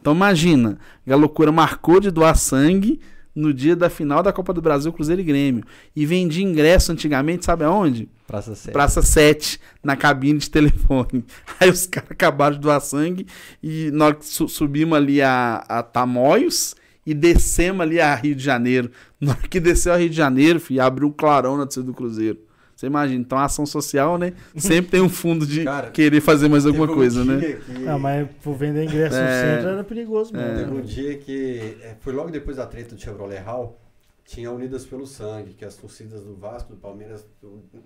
Então, 0.00 0.14
imagina, 0.14 0.78
a 1.08 1.16
loucura 1.16 1.50
marcou 1.50 1.98
de 1.98 2.10
doar 2.10 2.36
sangue 2.36 3.00
no 3.34 3.54
dia 3.54 3.76
da 3.76 3.88
final 3.88 4.22
da 4.22 4.32
Copa 4.32 4.52
do 4.52 4.60
Brasil, 4.60 4.92
Cruzeiro 4.92 5.20
e 5.20 5.24
Grêmio. 5.24 5.64
E 5.94 6.04
vendi 6.04 6.42
ingresso 6.42 6.92
antigamente, 6.92 7.44
sabe 7.44 7.64
aonde? 7.64 8.08
Praça 8.26 8.54
7. 8.54 8.72
Praça 8.72 9.02
7, 9.02 9.60
na 9.82 9.96
cabine 9.96 10.38
de 10.38 10.50
telefone. 10.50 11.24
Aí 11.58 11.70
os 11.70 11.86
caras 11.86 12.10
acabaram 12.10 12.56
de 12.56 12.62
doar 12.62 12.80
sangue 12.80 13.26
e 13.62 13.90
nós 13.92 14.16
subimos 14.20 14.96
ali 14.96 15.20
a, 15.20 15.64
a 15.68 15.82
Tamoios 15.82 16.74
e 17.04 17.14
descemos 17.14 17.80
ali 17.80 18.00
a 18.00 18.14
Rio 18.14 18.34
de 18.34 18.42
Janeiro. 18.42 18.90
Na 19.20 19.32
hora 19.32 19.48
que 19.48 19.60
desceu 19.60 19.92
a 19.92 19.96
Rio 19.96 20.10
de 20.10 20.16
Janeiro, 20.16 20.60
filho, 20.60 20.82
abriu 20.82 21.08
um 21.08 21.12
clarão 21.12 21.56
na 21.56 21.64
descida 21.64 21.86
do 21.86 21.94
Cruzeiro. 21.94 22.38
Você 22.80 22.86
imagina, 22.86 23.20
então 23.20 23.36
a 23.36 23.44
ação 23.44 23.66
social, 23.66 24.16
né? 24.16 24.32
Sempre 24.56 24.92
tem 24.92 25.02
um 25.02 25.08
fundo 25.10 25.46
de 25.46 25.64
Cara, 25.64 25.90
querer 25.90 26.22
fazer 26.22 26.48
mais 26.48 26.64
alguma 26.64 26.90
um 26.90 26.94
coisa, 26.94 27.22
né? 27.22 27.38
Que... 27.38 27.86
Ah, 27.86 27.98
mas 27.98 28.26
por 28.42 28.54
vender 28.54 28.84
ingresso 28.84 29.16
é... 29.16 29.20
no 29.20 29.54
centro 29.54 29.68
era 29.72 29.84
perigoso 29.84 30.32
mesmo. 30.32 30.48
É. 30.48 30.64
Teve 30.64 30.72
um 30.72 30.80
dia 30.80 31.18
que 31.18 31.76
é, 31.82 31.94
foi 32.00 32.14
logo 32.14 32.30
depois 32.30 32.56
da 32.56 32.64
treta 32.64 32.94
do 32.94 33.00
Chevrolet 33.00 33.36
Hall, 33.40 33.78
tinha 34.24 34.50
Unidas 34.50 34.86
pelo 34.86 35.06
Sangue, 35.06 35.52
que 35.52 35.62
as 35.62 35.76
torcidas 35.76 36.22
do 36.22 36.34
Vasco, 36.34 36.72
do 36.72 36.80
Palmeiras 36.80 37.26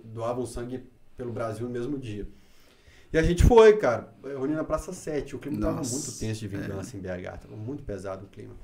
doavam 0.05 0.45
sangue 0.45 0.81
pelo 1.17 1.33
Brasil 1.33 1.67
no 1.67 1.73
mesmo 1.73 1.97
dia. 1.97 2.25
E 3.11 3.17
a 3.17 3.21
gente 3.21 3.43
foi, 3.43 3.75
cara, 3.75 4.13
reuni 4.23 4.53
na 4.53 4.63
Praça 4.63 4.93
7. 4.93 5.35
O 5.35 5.39
clima 5.39 5.59
Nossa, 5.59 5.75
tava 5.75 5.89
muito 5.89 6.19
tenso 6.19 6.39
de 6.39 6.47
vingança 6.47 6.95
é. 6.95 6.97
em 6.97 7.01
BH, 7.01 7.39
tava 7.41 7.57
muito 7.57 7.83
pesado 7.83 8.27
o 8.27 8.29
clima. 8.29 8.55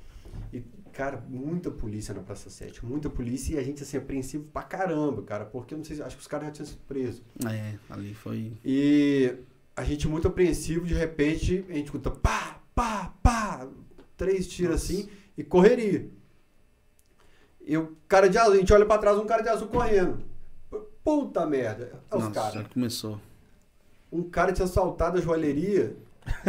E 0.50 0.62
Cara, 0.92 1.24
muita 1.26 1.70
polícia 1.70 2.12
na 2.12 2.20
Praça 2.20 2.50
7, 2.50 2.84
muita 2.84 3.08
polícia 3.08 3.54
e 3.54 3.58
a 3.58 3.62
gente, 3.62 3.82
assim, 3.82 3.96
apreensivo 3.96 4.44
pra 4.52 4.62
caramba, 4.62 5.22
cara, 5.22 5.46
porque 5.46 5.72
eu 5.72 5.78
não 5.78 5.84
sei, 5.84 6.00
acho 6.02 6.16
que 6.16 6.22
os 6.22 6.28
caras 6.28 6.48
já 6.48 6.52
tinham 6.52 6.66
sido 6.66 6.80
presos. 6.86 7.22
É, 7.46 7.74
ali 7.88 8.12
foi. 8.12 8.52
E 8.62 9.34
a 9.74 9.84
gente 9.84 10.06
muito 10.06 10.28
apreensivo, 10.28 10.84
de 10.84 10.92
repente, 10.92 11.64
a 11.68 11.72
gente 11.72 11.86
escuta 11.86 12.10
pá, 12.10 12.60
pá, 12.74 13.14
pá, 13.22 13.66
três 14.18 14.46
tiros 14.46 14.76
assim 14.76 15.08
e 15.36 15.42
correria. 15.42 16.10
E 17.64 17.76
o 17.76 17.96
cara 18.06 18.28
de 18.28 18.36
azul, 18.36 18.54
a 18.54 18.56
gente 18.56 18.72
olha 18.72 18.84
pra 18.84 18.98
trás, 18.98 19.18
um 19.18 19.24
cara 19.24 19.42
de 19.42 19.48
azul 19.48 19.68
correndo. 19.68 20.18
Puta 21.02 21.46
merda. 21.46 22.00
É 22.10 22.16
os 22.16 22.28
caras. 22.28 22.54
Já 22.54 22.64
começou. 22.64 23.20
Um 24.10 24.22
cara 24.22 24.52
tinha 24.52 24.66
assaltado 24.66 25.16
a 25.16 25.20
joalheria. 25.20 25.96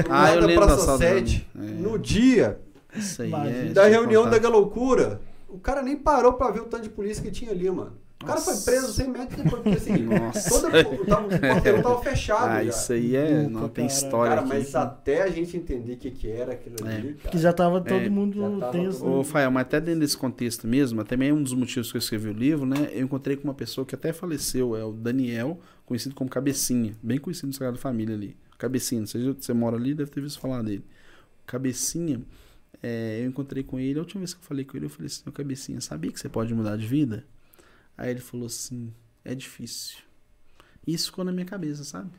ah, 0.09 0.33
eu 0.35 0.45
lembro 0.45 0.65
Praça 0.65 0.97
7, 0.97 1.49
é. 1.55 1.59
no 1.59 1.97
dia 1.97 2.59
isso 2.95 3.22
aí 3.22 3.31
é, 3.33 3.65
Da 3.73 3.85
reunião 3.85 4.30
da 4.30 4.49
loucura, 4.49 5.22
o 5.49 5.59
cara 5.59 5.81
nem 5.81 5.95
parou 5.95 6.33
pra 6.33 6.51
ver 6.51 6.61
o 6.61 6.65
tanto 6.65 6.83
de 6.83 6.89
polícia 6.89 7.23
que 7.23 7.31
tinha 7.31 7.51
ali, 7.51 7.69
mano. 7.69 8.03
O 8.23 8.25
cara 8.25 8.39
foi 8.39 8.55
preso 8.55 8.93
100 8.93 9.07
metros 9.09 9.43
depois, 9.43 9.61
porque 9.61 9.77
assim, 9.77 9.97
Nossa. 10.03 10.49
Todo, 10.49 10.67
o, 10.67 11.05
tava, 11.05 11.27
o 11.27 11.39
porteiro 11.39 11.83
tava 11.83 12.01
fechado. 12.01 12.49
Ah, 12.49 12.63
já. 12.63 12.69
isso 12.69 12.93
aí 12.93 13.15
é. 13.17 13.47
não 13.49 13.67
tem 13.67 13.85
história. 13.85 14.38
Cara, 14.38 14.47
mas 14.47 14.73
até 14.75 15.23
a 15.23 15.30
gente 15.30 15.57
entender 15.57 15.93
o 15.93 15.97
que, 15.97 16.09
que 16.09 16.31
era 16.31 16.53
aquilo 16.53 16.77
é. 16.88 16.95
ali. 16.95 17.13
Cara, 17.15 17.31
que 17.31 17.38
já 17.38 17.51
tava 17.51 17.81
todo 17.81 17.99
é, 17.99 18.09
mundo 18.09 18.41
tenso. 18.72 19.05
Ô, 19.05 19.23
Fael, 19.25 19.51
mas 19.51 19.63
até 19.63 19.81
dentro 19.81 19.99
desse 19.99 20.17
contexto 20.17 20.65
mesmo, 20.65 21.03
também 21.03 21.30
é 21.30 21.33
um 21.33 21.43
dos 21.43 21.53
motivos 21.53 21.91
que 21.91 21.97
eu 21.97 21.99
escrevi 21.99 22.30
o 22.30 22.33
livro, 22.33 22.65
né? 22.65 22.89
Eu 22.93 23.03
encontrei 23.03 23.35
com 23.35 23.43
uma 23.43 23.53
pessoa 23.53 23.85
que 23.85 23.93
até 23.93 24.13
faleceu, 24.13 24.75
é 24.75 24.85
o 24.85 24.93
Daniel, 24.93 25.59
conhecido 25.85 26.15
como 26.15 26.30
Cabecinha, 26.30 26.95
bem 27.03 27.19
conhecido 27.19 27.47
no 27.47 27.53
Sagrado 27.53 27.77
Família 27.77 28.15
ali. 28.15 28.38
Cabecinha, 28.57 29.05
você, 29.05 29.33
você 29.33 29.53
mora 29.53 29.75
ali, 29.75 29.93
deve 29.93 30.09
ter 30.09 30.22
visto 30.22 30.39
falar 30.39 30.61
dele. 30.61 30.85
Cabecinha 31.45 32.22
é, 32.84 33.22
eu 33.24 33.30
encontrei 33.30 33.64
com 33.64 33.80
ele, 33.80 33.98
a 33.98 34.02
última 34.02 34.20
vez 34.20 34.34
que 34.34 34.42
eu 34.42 34.45
falei 34.45 34.66
com 34.66 34.76
ele, 34.76 34.88
eu 34.88 34.90
falei 34.90 35.08
assim, 35.08 35.22
meu 35.26 35.32
cabecinha, 35.32 35.80
sabia 35.80 36.12
que 36.12 36.20
você 36.20 36.28
pode 36.28 36.53
mudar 36.53 36.76
de 36.76 36.86
vida? 36.86 37.26
Aí 37.98 38.12
ele 38.12 38.20
falou 38.20 38.48
assim, 38.48 38.94
é 39.24 39.34
difícil. 39.34 40.00
Isso 40.86 41.08
ficou 41.08 41.24
na 41.24 41.32
minha 41.32 41.45
cabeça, 41.45 41.86
sabe? 41.86 42.12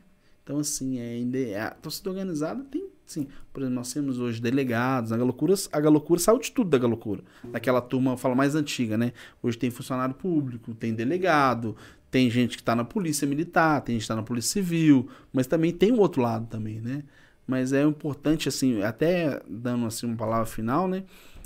Então, 0.43 0.57
assim, 0.57 0.99
é, 0.99 1.59
a 1.59 1.69
torcida 1.69 2.09
organizada 2.09 2.63
tem, 2.63 2.89
sim. 3.05 3.27
Por 3.53 3.61
exemplo, 3.61 3.75
nós 3.75 3.93
temos 3.93 4.19
hoje 4.19 4.41
delegados, 4.41 5.11
a 5.11 5.17
Galocura, 5.17 5.53
a 5.71 5.79
Galocura 5.79 6.19
saiu 6.19 6.39
de 6.39 6.51
tudo 6.51 6.71
da 6.71 6.77
Galocura. 6.79 7.23
Daquela 7.51 7.81
turma, 7.81 8.17
fala 8.17 8.33
mais 8.33 8.55
antiga, 8.55 8.97
né? 8.97 9.13
Hoje 9.43 9.57
tem 9.57 9.69
funcionário 9.69 10.15
público, 10.15 10.73
tem 10.73 10.93
delegado, 10.95 11.75
tem 12.09 12.29
gente 12.29 12.57
que 12.57 12.61
está 12.61 12.75
na 12.75 12.83
polícia 12.83 13.27
militar, 13.27 13.81
tem 13.81 13.95
gente 13.95 14.01
que 14.01 14.05
está 14.05 14.15
na 14.15 14.23
polícia 14.23 14.53
civil, 14.53 15.09
mas 15.31 15.45
também 15.45 15.71
tem 15.71 15.91
o 15.91 15.99
outro 15.99 16.21
lado 16.21 16.47
também, 16.47 16.79
né? 16.79 17.03
Mas 17.47 17.73
é 17.73 17.83
importante, 17.83 18.49
assim, 18.49 18.81
até 18.81 19.41
dando 19.47 19.85
assim 19.85 20.07
uma 20.07 20.15
palavra 20.15 20.45
final, 20.45 20.87
né? 20.87 21.03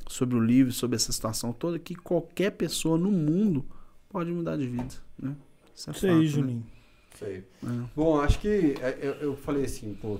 Sobre 0.08 0.36
o 0.36 0.40
livro, 0.40 0.72
sobre 0.72 0.96
essa 0.96 1.12
situação 1.12 1.52
toda, 1.52 1.78
que 1.78 1.94
qualquer 1.96 2.52
pessoa 2.52 2.98
no 2.98 3.12
mundo 3.12 3.66
pode 4.10 4.32
mudar 4.32 4.58
de 4.58 4.68
vida, 4.68 4.96
né? 5.18 5.36
Isso 5.76 5.90
é 5.90 5.94
Isso 5.94 6.02
fato, 6.02 6.12
aí, 6.12 6.20
né? 6.20 6.26
Juninho. 6.26 6.66
Isso 7.14 7.26
aí. 7.26 7.44
É. 7.64 7.84
Bom, 7.96 8.20
acho 8.20 8.40
que 8.40 8.76
é, 8.82 8.98
eu, 9.02 9.12
eu 9.16 9.36
falei 9.36 9.66
assim, 9.66 9.94
pô, 9.94 10.20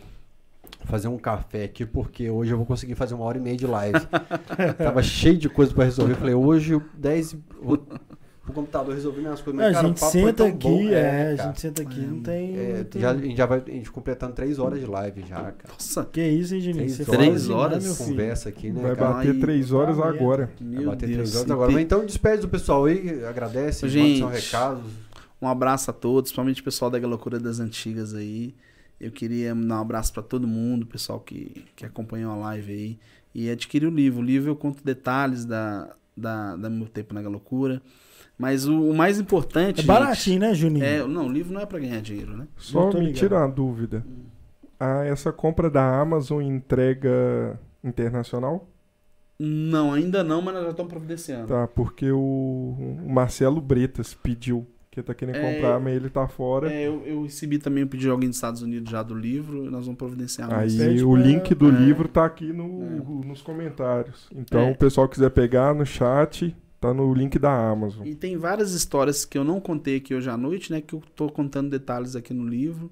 fazer 0.86 1.08
um 1.08 1.18
café 1.18 1.64
aqui, 1.64 1.86
porque 1.86 2.30
hoje 2.30 2.52
eu 2.52 2.58
vou 2.58 2.66
conseguir 2.66 2.96
fazer 2.96 3.16
uma 3.16 3.24
hora 3.24 3.38
e 3.38 3.42
meia 3.42 3.58
de 3.58 3.66
live. 3.66 4.00
Tava 4.78 5.02
cheio 5.02 5.38
de 5.38 5.50
coisa 5.50 5.74
para 5.74 5.86
resolver. 5.86 6.14
Eu 6.14 6.18
falei, 6.18 6.36
hoje 6.36 6.80
10. 6.94 7.38
Pro 8.52 8.62
computador 8.62 8.94
resolver 8.96 9.22
minhas 9.22 9.42
coisas. 9.42 9.62
É, 9.62 9.66
Mas, 9.66 9.72
a 9.72 9.74
cara, 9.76 9.88
gente 9.88 9.98
o 9.98 10.00
papo 10.00 10.12
foi 10.12 10.22
senta 10.22 10.34
tão 10.34 10.48
aqui, 10.48 10.68
bom. 10.68 10.90
é, 10.90 11.34
a 11.34 11.38
cara. 11.38 11.48
gente 11.50 11.62
senta 11.62 11.82
aqui, 11.82 12.00
É, 12.00 12.08
não 12.08 12.22
tem. 12.22 12.58
É, 12.58 12.84
tem- 12.84 13.02
já, 13.02 13.12
a 13.12 13.18
gente 13.18 13.38
já 13.38 13.46
vai 13.46 13.64
a 13.66 13.72
gente 13.72 13.92
completando 13.92 14.34
três 14.34 14.60
horas 14.60 14.80
de 14.80 14.86
live 14.86 15.22
já, 15.28 15.36
cara. 15.36 15.56
Nossa, 15.70 16.06
Que 16.06 16.22
isso, 16.28 16.56
hein, 16.56 16.62
Juninho? 16.62 16.86
Três 16.96 17.08
Três 17.08 17.50
horas 17.50 17.84
filho. 17.98 18.10
Conversa 18.10 18.50
aqui, 18.50 18.72
né, 18.72 18.82
Vai 18.82 18.96
cara? 18.96 19.14
bater 19.14 19.40
três 19.40 19.72
horas 19.72 19.98
tá 19.98 20.08
agora. 20.08 20.50
Vai 20.60 20.70
meu 20.80 20.90
bater 20.92 21.06
Deus. 21.08 21.18
três 21.18 21.36
horas 21.36 21.52
agora. 21.52 21.72
Mas 21.72 21.82
então 21.84 22.06
despede 22.06 22.42
do 22.42 22.50
pessoal 22.50 22.86
aí, 22.86 23.24
agradece, 23.26 23.88
Gente, 23.88 24.22
manda 24.22 24.36
seu 24.40 24.46
recado. 24.46 24.82
Um 25.42 25.48
abraço 25.48 25.90
a 25.90 25.94
todos, 25.94 26.32
principalmente 26.32 26.62
o 26.62 26.64
pessoal 26.64 26.92
da 26.92 26.98
Loucura 27.08 27.40
das 27.40 27.60
Antigas 27.60 28.14
aí. 28.14 28.54
Eu 29.00 29.12
queria 29.12 29.56
mandar 29.56 29.78
um 29.78 29.82
abraço 29.82 30.12
pra 30.12 30.22
todo 30.22 30.46
mundo, 30.46 30.86
pessoal 30.86 31.20
que, 31.22 31.64
que 31.76 31.86
acompanhou 31.86 32.34
a 32.34 32.36
live 32.36 32.72
aí. 32.74 33.00
E 33.34 33.50
adquirir 33.50 33.88
o 33.88 33.90
livro. 33.90 34.20
O 34.20 34.24
livro 34.24 34.50
eu 34.52 34.56
conto 34.58 34.84
detalhes 34.84 35.46
da, 35.46 35.96
da, 36.18 36.58
da 36.58 36.70
meu 36.70 36.88
tempo 36.88 37.14
na 37.14 37.22
Loucura. 37.22 37.82
Mas 38.40 38.66
o, 38.66 38.90
o 38.92 38.96
mais 38.96 39.20
importante. 39.20 39.82
É 39.82 39.84
baratinho, 39.84 40.40
né, 40.40 40.54
Juninho? 40.54 40.86
É, 40.86 41.06
não, 41.06 41.28
o 41.28 41.32
livro 41.32 41.54
não 41.54 41.60
é 41.60 41.66
pra 41.66 41.78
ganhar 41.78 42.02
dinheiro, 42.02 42.38
né? 42.38 42.48
Só 42.56 42.90
Eu 42.90 42.94
me 42.94 43.00
ligado. 43.02 43.16
tira 43.16 43.36
uma 43.38 43.50
dúvida. 43.50 44.06
Ah, 44.80 45.04
essa 45.04 45.34
compra 45.34 45.70
da 45.70 46.00
Amazon 46.00 46.42
entrega 46.42 47.60
internacional? 47.84 48.66
Não, 49.38 49.94
ainda 49.94 50.24
não, 50.24 50.42
mas 50.42 50.54
nós 50.54 50.64
já 50.64 50.70
estamos 50.72 50.90
providenciando. 50.90 51.48
Tá, 51.48 51.68
porque 51.68 52.10
o, 52.12 52.18
o 53.06 53.10
Marcelo 53.10 53.60
Bretas 53.60 54.14
pediu 54.14 54.66
que 54.90 55.04
tá 55.04 55.14
querendo 55.14 55.36
É, 55.36 55.56
comprar, 55.56 55.80
mas 55.80 55.96
ele 55.96 56.10
tá 56.10 56.28
fora. 56.28 56.72
É, 56.72 56.88
eu, 56.88 57.04
eu 57.06 57.24
recebi 57.24 57.58
também 57.60 57.84
o 57.84 57.88
pedido 57.88 58.08
de 58.08 58.12
alguém 58.12 58.30
dos 58.30 58.38
Estados 58.38 58.62
Unidos 58.62 58.90
já 58.90 59.04
do 59.04 59.14
livro 59.14 59.66
e 59.66 59.70
nós 59.70 59.86
vamos 59.86 59.98
providenciar. 59.98 60.52
Aí 60.54 61.04
o 61.04 61.16
link 61.16 61.54
do 61.54 61.68
é. 61.68 61.72
livro 61.72 62.08
tá 62.08 62.26
aqui 62.26 62.52
no, 62.52 63.22
nos 63.24 63.42
comentários. 63.42 64.28
Então, 64.34 64.62
É. 64.62 64.72
o 64.72 64.78
pessoal 64.78 65.08
quiser 65.08 65.30
pegar 65.30 65.76
no 65.76 65.86
chat, 65.86 66.56
tá 66.80 66.94
no 66.94 67.14
link 67.14 67.38
da 67.40 67.52
Amazon. 67.72 68.06
E 68.08 68.16
tem 68.16 68.38
várias 68.38 68.72
histórias 68.74 69.26
que 69.26 69.38
eu 69.38 69.44
não 69.44 69.60
contei 69.60 69.98
aqui 69.98 70.14
hoje 70.16 70.30
à 70.30 70.38
noite, 70.38 70.72
né? 70.72 70.82
Que 70.82 70.94
eu 70.96 71.04
tô 71.16 71.30
contando 71.30 71.70
detalhes 71.70 72.16
aqui 72.16 72.34
no 72.34 72.48
livro. 72.48 72.92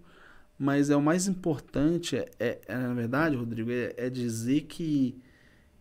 Mas 0.60 0.90
é 0.90 0.96
o 0.96 1.02
mais 1.02 1.28
importante, 1.28 2.16
é, 2.18 2.30
é- 2.40 2.60
é, 2.68 2.76
na 2.78 2.94
verdade, 2.94 3.36
Rodrigo, 3.36 3.70
é, 3.72 3.94
é 3.96 4.10
dizer 4.10 4.62
que 4.62 5.16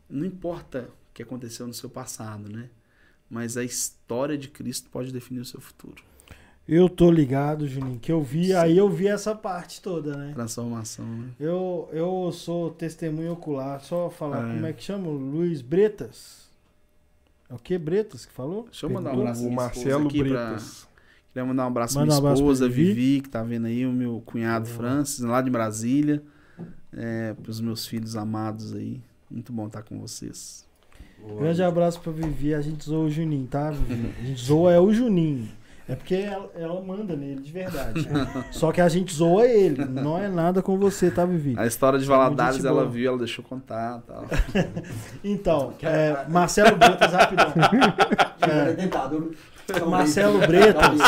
não 0.09 0.25
importa 0.25 0.91
o 1.11 1.15
que 1.15 1.23
aconteceu 1.23 1.67
no 1.67 1.73
seu 1.73 1.89
passado, 1.89 2.49
né? 2.51 2.69
Mas 3.29 3.57
a 3.57 3.65
história 3.65 4.37
de 4.37 4.49
Cristo 4.49 4.89
pode 4.91 5.13
definir 5.13 5.41
o 5.41 5.45
seu 5.47 5.61
futuro. 5.61 6.03
Eu 6.69 6.89
tô 6.89 7.11
ligado, 7.11 7.67
Juninho, 7.67 7.99
que 7.99 8.11
eu 8.13 8.21
vi, 8.23 8.53
aí 8.53 8.77
eu 8.77 8.91
vi 8.91 9.07
essa 9.07 9.35
parte 9.35 9.81
toda, 9.81 10.17
né? 10.17 10.33
Transformação, 10.35 11.07
né? 11.07 11.29
Eu, 11.41 11.89
eu 11.93 12.31
sou 12.33 12.71
testemunho 12.71 13.33
ocular, 13.33 13.81
só 13.81 14.11
falar 14.11 14.45
Ah, 14.45 14.49
é. 14.51 14.55
como 14.55 14.67
é 14.67 14.73
que 14.73 14.83
chama? 14.83 15.09
Luiz 15.09 15.63
Bretas? 15.63 16.46
É 17.49 17.55
o 17.55 17.59
que 17.59 17.79
Bretas 17.79 18.27
que 18.27 18.33
falou? 18.33 18.65
Deixa 18.65 18.87
eu 18.87 18.91
mandar 18.91 19.11
um 19.15 19.21
abraço 19.21 19.41
o 19.43 19.45
minha 19.45 19.57
Marcelo 19.57 20.07
aqui 20.09 20.19
pra- 20.25 20.47
Bretas. 20.47 20.89
Queria 21.33 21.47
mandar 21.47 21.65
um 21.65 21.67
abraço 21.69 21.95
pra 21.95 22.01
Manda 22.03 22.15
minha 22.15 22.19
um 22.21 22.25
pra 22.25 22.35
esposa, 22.35 22.69
Vivi. 22.69 22.93
Vivi, 22.95 23.21
que 23.21 23.29
tá 23.29 23.43
vendo 23.43 23.67
aí, 23.67 23.85
o 23.87 23.93
meu 23.93 24.23
cunhado 24.25 24.65
Boa. 24.67 24.77
Francis, 24.77 25.21
lá 25.21 25.41
de 25.43 25.51
Brasília. 25.51 26.23
É, 26.93 27.35
pros 27.35 27.61
meus 27.61 27.87
filhos 27.87 28.17
amados 28.17 28.75
aí. 28.75 29.01
Muito 29.31 29.53
bom 29.53 29.67
estar 29.67 29.83
com 29.83 30.01
vocês. 30.01 30.67
Grande 31.39 31.63
abraço 31.63 32.01
pra 32.01 32.11
Vivi, 32.13 32.55
a 32.55 32.61
gente 32.61 32.85
zoa 32.85 33.05
o 33.07 33.11
Juninho, 33.11 33.47
tá, 33.47 33.71
Vivi? 33.71 34.13
A 34.19 34.25
gente 34.25 34.43
zoa 34.45 34.73
é 34.73 34.81
o 34.81 34.93
Juninho. 34.93 35.49
É 35.89 35.95
porque 35.95 36.15
ela, 36.17 36.51
ela 36.57 36.81
manda 36.83 37.15
nele 37.15 37.41
de 37.41 37.53
verdade. 37.53 38.09
Só 38.51 38.73
que 38.73 38.81
a 38.81 38.89
gente 38.89 39.15
zoa 39.15 39.47
ele. 39.47 39.85
Não 39.85 40.19
é 40.19 40.29
nada 40.29 40.61
com 40.61 40.77
você, 40.79 41.11
tá, 41.13 41.25
Vivi? 41.25 41.55
A 41.57 41.65
história 41.67 41.97
de 41.99 42.05
é 42.05 42.09
Valadares, 42.09 42.57
gente 42.57 42.67
ela 42.67 42.81
boa. 42.81 42.89
viu, 42.91 43.09
ela 43.11 43.19
deixou 43.19 43.45
contar 43.45 44.01
e 44.03 44.07
tal. 44.09 44.25
Então, 45.23 45.73
é, 45.83 46.25
Marcelo 46.29 46.77
Bretas, 46.77 47.13
rapidão. 47.13 47.53
É, 48.47 49.85
Marcelo 49.87 50.39
Bretas. 50.39 51.01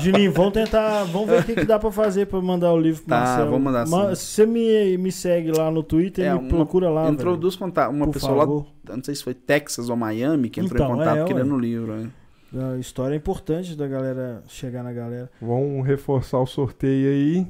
Juninho, 0.00 0.32
vamos 0.32 0.52
tentar. 0.54 1.04
Vamos 1.04 1.28
ver 1.28 1.40
o 1.40 1.44
que, 1.44 1.54
que 1.54 1.64
dá 1.64 1.78
pra 1.78 1.92
fazer 1.92 2.26
pra 2.26 2.40
mandar 2.40 2.72
o 2.72 2.80
livro 2.80 3.02
pro 3.02 3.10
Tá, 3.10 3.20
Marcelo. 3.20 3.50
vamos 3.50 3.62
mandar 3.64 3.86
sim. 3.86 4.14
Se 4.16 4.24
você 4.26 4.46
me, 4.46 4.98
me 4.98 5.12
segue 5.12 5.52
lá 5.52 5.70
no 5.70 5.82
Twitter, 5.82 6.24
É, 6.24 6.32
me 6.32 6.40
uma- 6.40 6.48
procura 6.48 6.88
lá. 6.90 7.08
entrou 7.08 7.32
velho. 7.32 7.40
duas 7.40 7.54
contatos. 7.54 7.94
Uma 7.94 8.06
Por 8.06 8.14
pessoa 8.14 8.36
favor. 8.38 8.66
lá, 8.88 8.96
não 8.96 9.04
sei 9.04 9.14
se 9.14 9.22
foi 9.22 9.34
Texas 9.34 9.88
ou 9.88 9.96
Miami, 9.96 10.48
que 10.50 10.60
entrou 10.60 10.82
Então, 10.82 10.94
em 10.94 10.98
contato 10.98 11.18
é, 11.18 11.24
querendo 11.24 11.54
o 11.54 11.58
livro. 11.58 11.92
né? 11.94 12.08
A 12.54 12.78
história 12.78 13.14
é 13.14 13.16
importante 13.16 13.74
da 13.74 13.88
galera 13.88 14.42
chegar 14.46 14.82
na 14.82 14.92
galera. 14.92 15.30
Vamos 15.40 15.86
reforçar 15.86 16.38
o 16.38 16.46
sorteio 16.46 17.10
aí. 17.10 17.46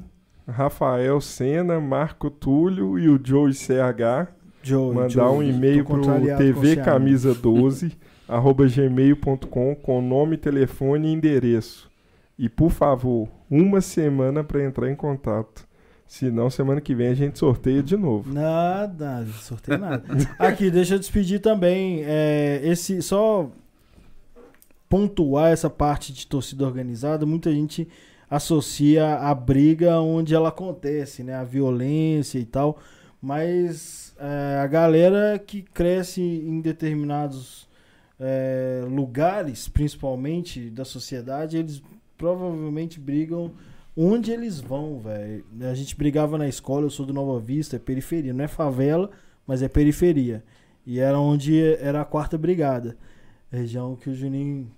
Rafael 0.49 1.21
Sena, 1.21 1.81
Marco 1.81 2.31
Túlio 2.31 2.99
e 2.99 3.09
o 3.09 3.21
Joe 3.23 3.53
CH. 3.53 4.33
Joe, 4.63 4.95
Mandar 4.95 5.11
Joe, 5.11 5.37
um 5.39 5.43
e-mail 5.43 5.85
pro 5.85 5.97
contrariado 5.97 6.45
com 6.45 6.55
TV 6.55 6.73
esse 6.73 6.83
Camisa 6.83 7.35
12 7.35 7.97
arroba 8.29 8.67
gmail.com 8.67 9.75
com 9.75 10.01
nome, 10.01 10.37
telefone 10.37 11.09
e 11.09 11.13
endereço. 11.13 11.91
E 12.39 12.49
por 12.49 12.71
favor, 12.71 13.29
uma 13.51 13.81
semana 13.81 14.43
para 14.43 14.65
entrar 14.65 14.91
em 14.91 14.95
contato. 14.95 15.67
Senão, 16.07 16.51
semana 16.51 16.81
que 16.81 16.95
vem 16.95 17.09
a 17.09 17.15
gente 17.15 17.39
sorteia 17.39 17.83
de 17.83 17.97
novo. 17.97 18.33
Nada, 18.33 19.27
sorteio 19.41 19.79
nada. 19.79 20.05
Aqui, 20.39 20.71
deixa 20.71 20.95
eu 20.95 20.99
despedir 20.99 21.41
também. 21.41 22.03
é, 22.05 22.61
esse 22.63 23.01
só 23.01 23.51
pontuar 24.93 25.51
essa 25.51 25.71
parte 25.71 26.13
de 26.13 26.27
torcida 26.27 26.67
organizada. 26.67 27.25
Muita 27.25 27.51
gente 27.51 27.89
associa 28.29 29.15
a 29.15 29.35
briga 29.35 29.99
onde 29.99 30.35
ela 30.35 30.51
acontece, 30.51 31.23
né? 31.23 31.35
A 31.35 31.45
violência 31.45 32.39
e 32.39 32.45
tal. 32.45 32.79
Mas 33.19 34.15
é, 34.19 34.59
a 34.59 34.67
galera 34.67 35.39
que 35.39 35.63
cresce 35.63 36.21
em 36.21 36.61
determinados 36.61 37.67
é, 38.21 38.85
lugares, 38.87 39.67
principalmente 39.67 40.69
da 40.69 40.85
sociedade, 40.85 41.57
eles 41.57 41.83
provavelmente 42.19 43.01
brigam 43.01 43.53
onde 43.97 44.31
eles 44.31 44.61
vão, 44.61 44.99
velho. 44.99 45.43
A 45.71 45.75
gente 45.75 45.97
brigava 45.97 46.37
na 46.37 46.49
escola, 46.49 46.85
eu 46.85 46.91
sou 46.91 47.07
do 47.07 47.15
Nova 47.15 47.41
Vista, 47.41 47.77
é 47.77 47.79
periferia, 47.79 48.35
não 48.35 48.45
é 48.45 48.49
favela, 48.49 49.11
mas 49.47 49.63
é 49.63 49.69
periferia. 49.69 50.45
E 50.85 51.01
era 51.01 51.19
onde 51.19 51.59
era 51.77 52.03
a 52.03 52.05
quarta 52.05 52.37
brigada, 52.37 52.95
região 53.51 53.97
que 53.97 54.11
o 54.11 54.15
Juninho 54.15 54.71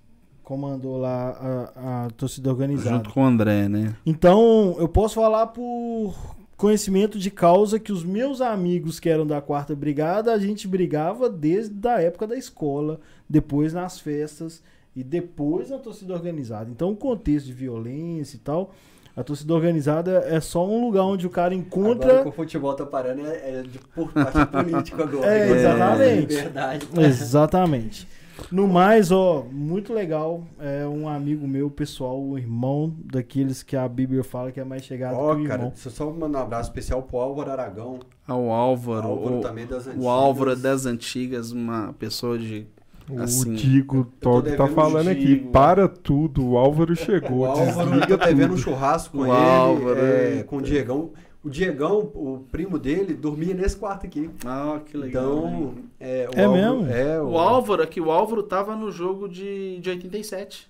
comandou 0.45 0.97
lá 0.97 1.71
a, 1.75 2.05
a 2.05 2.09
torcida 2.11 2.51
organizada. 2.51 2.97
Junto 2.97 3.09
com 3.09 3.23
o 3.23 3.25
André, 3.25 3.67
né? 3.67 3.95
Então, 4.05 4.75
eu 4.77 4.87
posso 4.87 5.15
falar 5.15 5.47
por 5.47 6.15
conhecimento 6.55 7.19
de 7.19 7.31
causa 7.31 7.79
que 7.79 7.91
os 7.91 8.03
meus 8.03 8.39
amigos 8.39 8.99
que 8.99 9.09
eram 9.09 9.25
da 9.25 9.41
quarta 9.41 9.75
brigada, 9.75 10.31
a 10.31 10.37
gente 10.37 10.67
brigava 10.67 11.29
desde 11.29 11.85
a 11.87 11.99
época 11.99 12.27
da 12.27 12.37
escola, 12.37 12.99
depois 13.27 13.73
nas 13.73 13.99
festas 13.99 14.63
e 14.95 15.03
depois 15.03 15.71
na 15.71 15.79
torcida 15.79 16.13
organizada. 16.13 16.69
Então, 16.69 16.91
o 16.91 16.95
contexto 16.95 17.47
de 17.47 17.53
violência 17.53 18.37
e 18.37 18.39
tal, 18.39 18.71
a 19.17 19.23
torcida 19.23 19.53
organizada 19.53 20.25
é 20.27 20.39
só 20.39 20.65
um 20.65 20.85
lugar 20.85 21.03
onde 21.03 21.25
o 21.25 21.29
cara 21.29 21.55
Agora 21.55 21.67
encontra 21.67 22.21
que 22.21 22.29
o 22.29 22.31
futebol 22.31 22.73
tá 22.75 22.85
parando 22.85 23.25
é, 23.25 23.59
é 23.59 23.61
de 23.63 23.79
por 23.79 24.11
parte 24.11 24.45
político 24.51 25.01
agora. 25.01 25.25
É, 25.25 25.51
exatamente. 25.51 26.35
Verdade. 26.35 26.87
Exatamente. 26.99 28.07
No 28.51 28.67
mais, 28.67 29.11
ó, 29.11 29.45
muito 29.51 29.93
legal. 29.93 30.43
É 30.59 30.85
um 30.87 31.07
amigo 31.07 31.47
meu, 31.47 31.69
pessoal, 31.69 32.21
um 32.21 32.37
irmão 32.37 32.93
daqueles 33.05 33.63
que 33.63 33.75
a 33.75 33.87
Bíblia 33.87 34.23
fala 34.23 34.51
que 34.51 34.59
é 34.59 34.63
mais 34.63 34.83
chegado 34.83 35.15
Ó, 35.15 35.35
que 35.35 35.41
o 35.41 35.47
cara, 35.47 35.59
irmão. 35.59 35.69
deixa 35.73 35.87
eu 35.87 35.91
só 35.91 36.11
mandar 36.11 36.39
um 36.39 36.43
abraço 36.43 36.69
especial 36.69 37.01
pro 37.03 37.17
Álvaro 37.17 37.51
Aragão. 37.51 37.99
Ao 38.27 38.49
Álvaro. 38.51 39.07
Álvaro 39.07 39.37
o, 39.37 39.41
também 39.41 39.65
das 39.65 39.87
antigas. 39.87 40.05
o 40.05 40.09
Álvaro 40.09 40.51
é 40.51 40.55
das 40.55 40.85
antigas, 40.85 41.51
uma 41.51 41.93
pessoa 41.93 42.37
de. 42.37 42.67
O 43.07 43.21
Assim, 43.21 43.53
Digo 43.53 44.05
Tog 44.19 44.47
tá 44.57 44.67
falando 44.67 45.07
o 45.07 45.11
aqui. 45.11 45.35
Para 45.35 45.87
tudo, 45.87 46.43
o 46.43 46.57
Álvaro 46.57 46.95
chegou. 46.95 47.39
O 47.41 47.45
Álvaro 47.45 47.91
desliga 47.91 48.17
tá 48.17 48.25
devendo 48.25 48.45
um 48.45 48.55
tudo. 48.55 48.57
churrasco 48.57 49.15
com 49.17 49.23
O 49.23 49.25
ele, 49.27 49.31
Álvaro, 49.31 49.99
é, 49.99 50.39
é. 50.39 50.43
com 50.43 50.57
o 50.57 50.61
Diegão. 50.61 51.11
O 51.45 51.49
Diegão, 51.49 51.99
o 52.15 52.43
primo 52.51 52.79
dele, 52.79 53.13
dormia 53.13 53.53
nesse 53.53 53.77
quarto 53.77 54.07
aqui. 54.07 54.31
Ah, 54.43 54.81
que 54.83 54.97
legal. 54.97 55.23
Então, 55.37 55.71
né? 55.73 55.81
é, 55.99 56.27
o 56.35 56.39
É 56.39 56.43
Álvaro- 56.45 56.77
mesmo? 56.79 56.91
É, 56.91 57.21
O 57.21 57.37
Álvaro, 57.37 57.83
aqui, 57.83 58.01
o 58.01 58.09
Álvaro 58.11 58.41
tava 58.41 58.75
no 58.75 58.91
jogo 58.91 59.29
de, 59.29 59.79
de 59.79 59.89
87. 59.91 60.67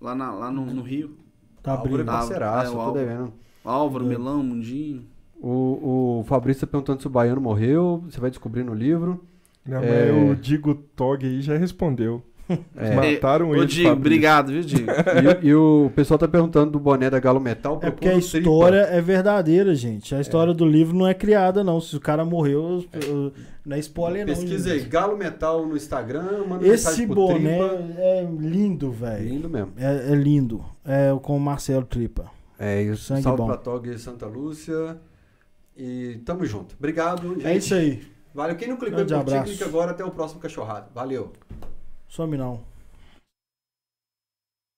Lá, 0.00 0.14
na, 0.14 0.32
lá 0.32 0.50
no, 0.52 0.64
no 0.66 0.82
Rio. 0.82 1.16
Tá 1.62 1.72
Álvaro 1.72 1.88
é 1.90 1.92
abrindo. 1.94 2.06
parceiraço, 2.06 2.66
É, 2.66 2.68
o 2.68 2.70
eu 2.70 2.74
tô 2.76 2.80
Álvaro. 2.80 3.06
devendo. 3.06 3.32
Álvaro, 3.64 4.04
É. 4.04 4.08
Melão, 4.08 4.42
Mundinho. 4.42 5.04
O, 5.40 6.20
o 6.20 6.24
Fabrício 6.28 6.64
tá 6.64 6.70
perguntando 6.70 7.00
se 7.00 7.06
o 7.08 7.10
Baiano 7.10 7.40
morreu. 7.40 8.04
Você 8.08 8.20
vai 8.20 8.30
descobrir 8.30 8.62
no 8.62 8.74
livro. 8.74 9.20
Não, 9.66 9.80
mas 9.80 9.90
É. 9.90 10.12
o 10.12 10.36
Digo 10.36 10.74
Tog 10.74 11.24
aí 11.26 11.40
já 11.42 11.56
respondeu. 11.56 12.22
É. 12.76 13.14
Mataram 13.14 13.50
Ô, 13.50 13.54
ele. 13.56 13.66
Digo, 13.66 13.88
Fabrício. 13.88 13.92
obrigado, 13.92 14.52
viu, 14.52 14.62
Digo? 14.62 14.90
E, 15.42 15.46
e 15.48 15.54
o 15.54 15.90
pessoal 15.94 16.18
tá 16.18 16.28
perguntando 16.28 16.72
do 16.72 16.78
boné 16.80 17.08
da 17.08 17.18
Galo 17.18 17.40
Metal. 17.40 17.78
É 17.82 17.90
porque 17.90 18.08
a 18.08 18.12
o 18.16 18.20
Tripa. 18.20 18.38
história 18.38 18.76
é 18.90 19.00
verdadeira, 19.00 19.74
gente. 19.74 20.14
A 20.14 20.20
história 20.20 20.52
do 20.52 20.66
livro 20.66 20.94
não 20.96 21.06
é 21.06 21.14
criada, 21.14 21.62
não. 21.64 21.80
Se 21.80 21.96
o 21.96 22.00
cara 22.00 22.24
morreu, 22.24 22.84
eu- 23.06 23.32
não 23.64 23.76
é 23.76 23.78
spoiler, 23.78 24.26
não. 24.26 24.34
Pesquisa 24.34 24.72
aí. 24.72 24.80
Galo 24.80 25.16
Metal 25.16 25.64
no 25.66 25.76
Instagram, 25.76 26.44
manda 26.48 26.66
Esse 26.66 27.06
boné 27.06 27.58
Tripa. 27.58 28.00
é 28.00 28.28
lindo, 28.40 28.90
velho. 28.90 29.28
Lindo 29.28 29.48
mesmo. 29.48 29.72
É, 29.78 30.12
é 30.12 30.14
lindo. 30.14 30.64
É 30.84 31.16
com 31.22 31.36
o 31.36 31.40
Marcelo 31.40 31.84
Tripa. 31.86 32.26
É, 32.58 32.82
e 32.82 32.90
o 32.90 32.96
Sangue 32.96 33.22
salve 33.22 33.38
bom. 33.38 33.46
pra 33.46 33.56
Tog 33.56 33.98
Santa 33.98 34.26
Lúcia. 34.26 34.96
E 35.76 36.20
tamo 36.24 36.44
junto. 36.44 36.74
Obrigado, 36.78 37.34
gente. 37.34 37.46
É 37.46 37.56
isso 37.56 37.74
aí. 37.74 38.02
Valeu. 38.34 38.56
Quem 38.56 38.68
não 38.68 38.76
clicou 38.76 39.04
Grande 39.04 39.14
curtir, 39.14 39.42
clica 39.44 39.64
agora 39.64 39.90
até 39.92 40.04
o 40.04 40.10
próximo 40.10 40.40
cachorrado. 40.40 40.86
Valeu. 40.94 41.32
Some 42.12 42.36
não. 42.36 42.71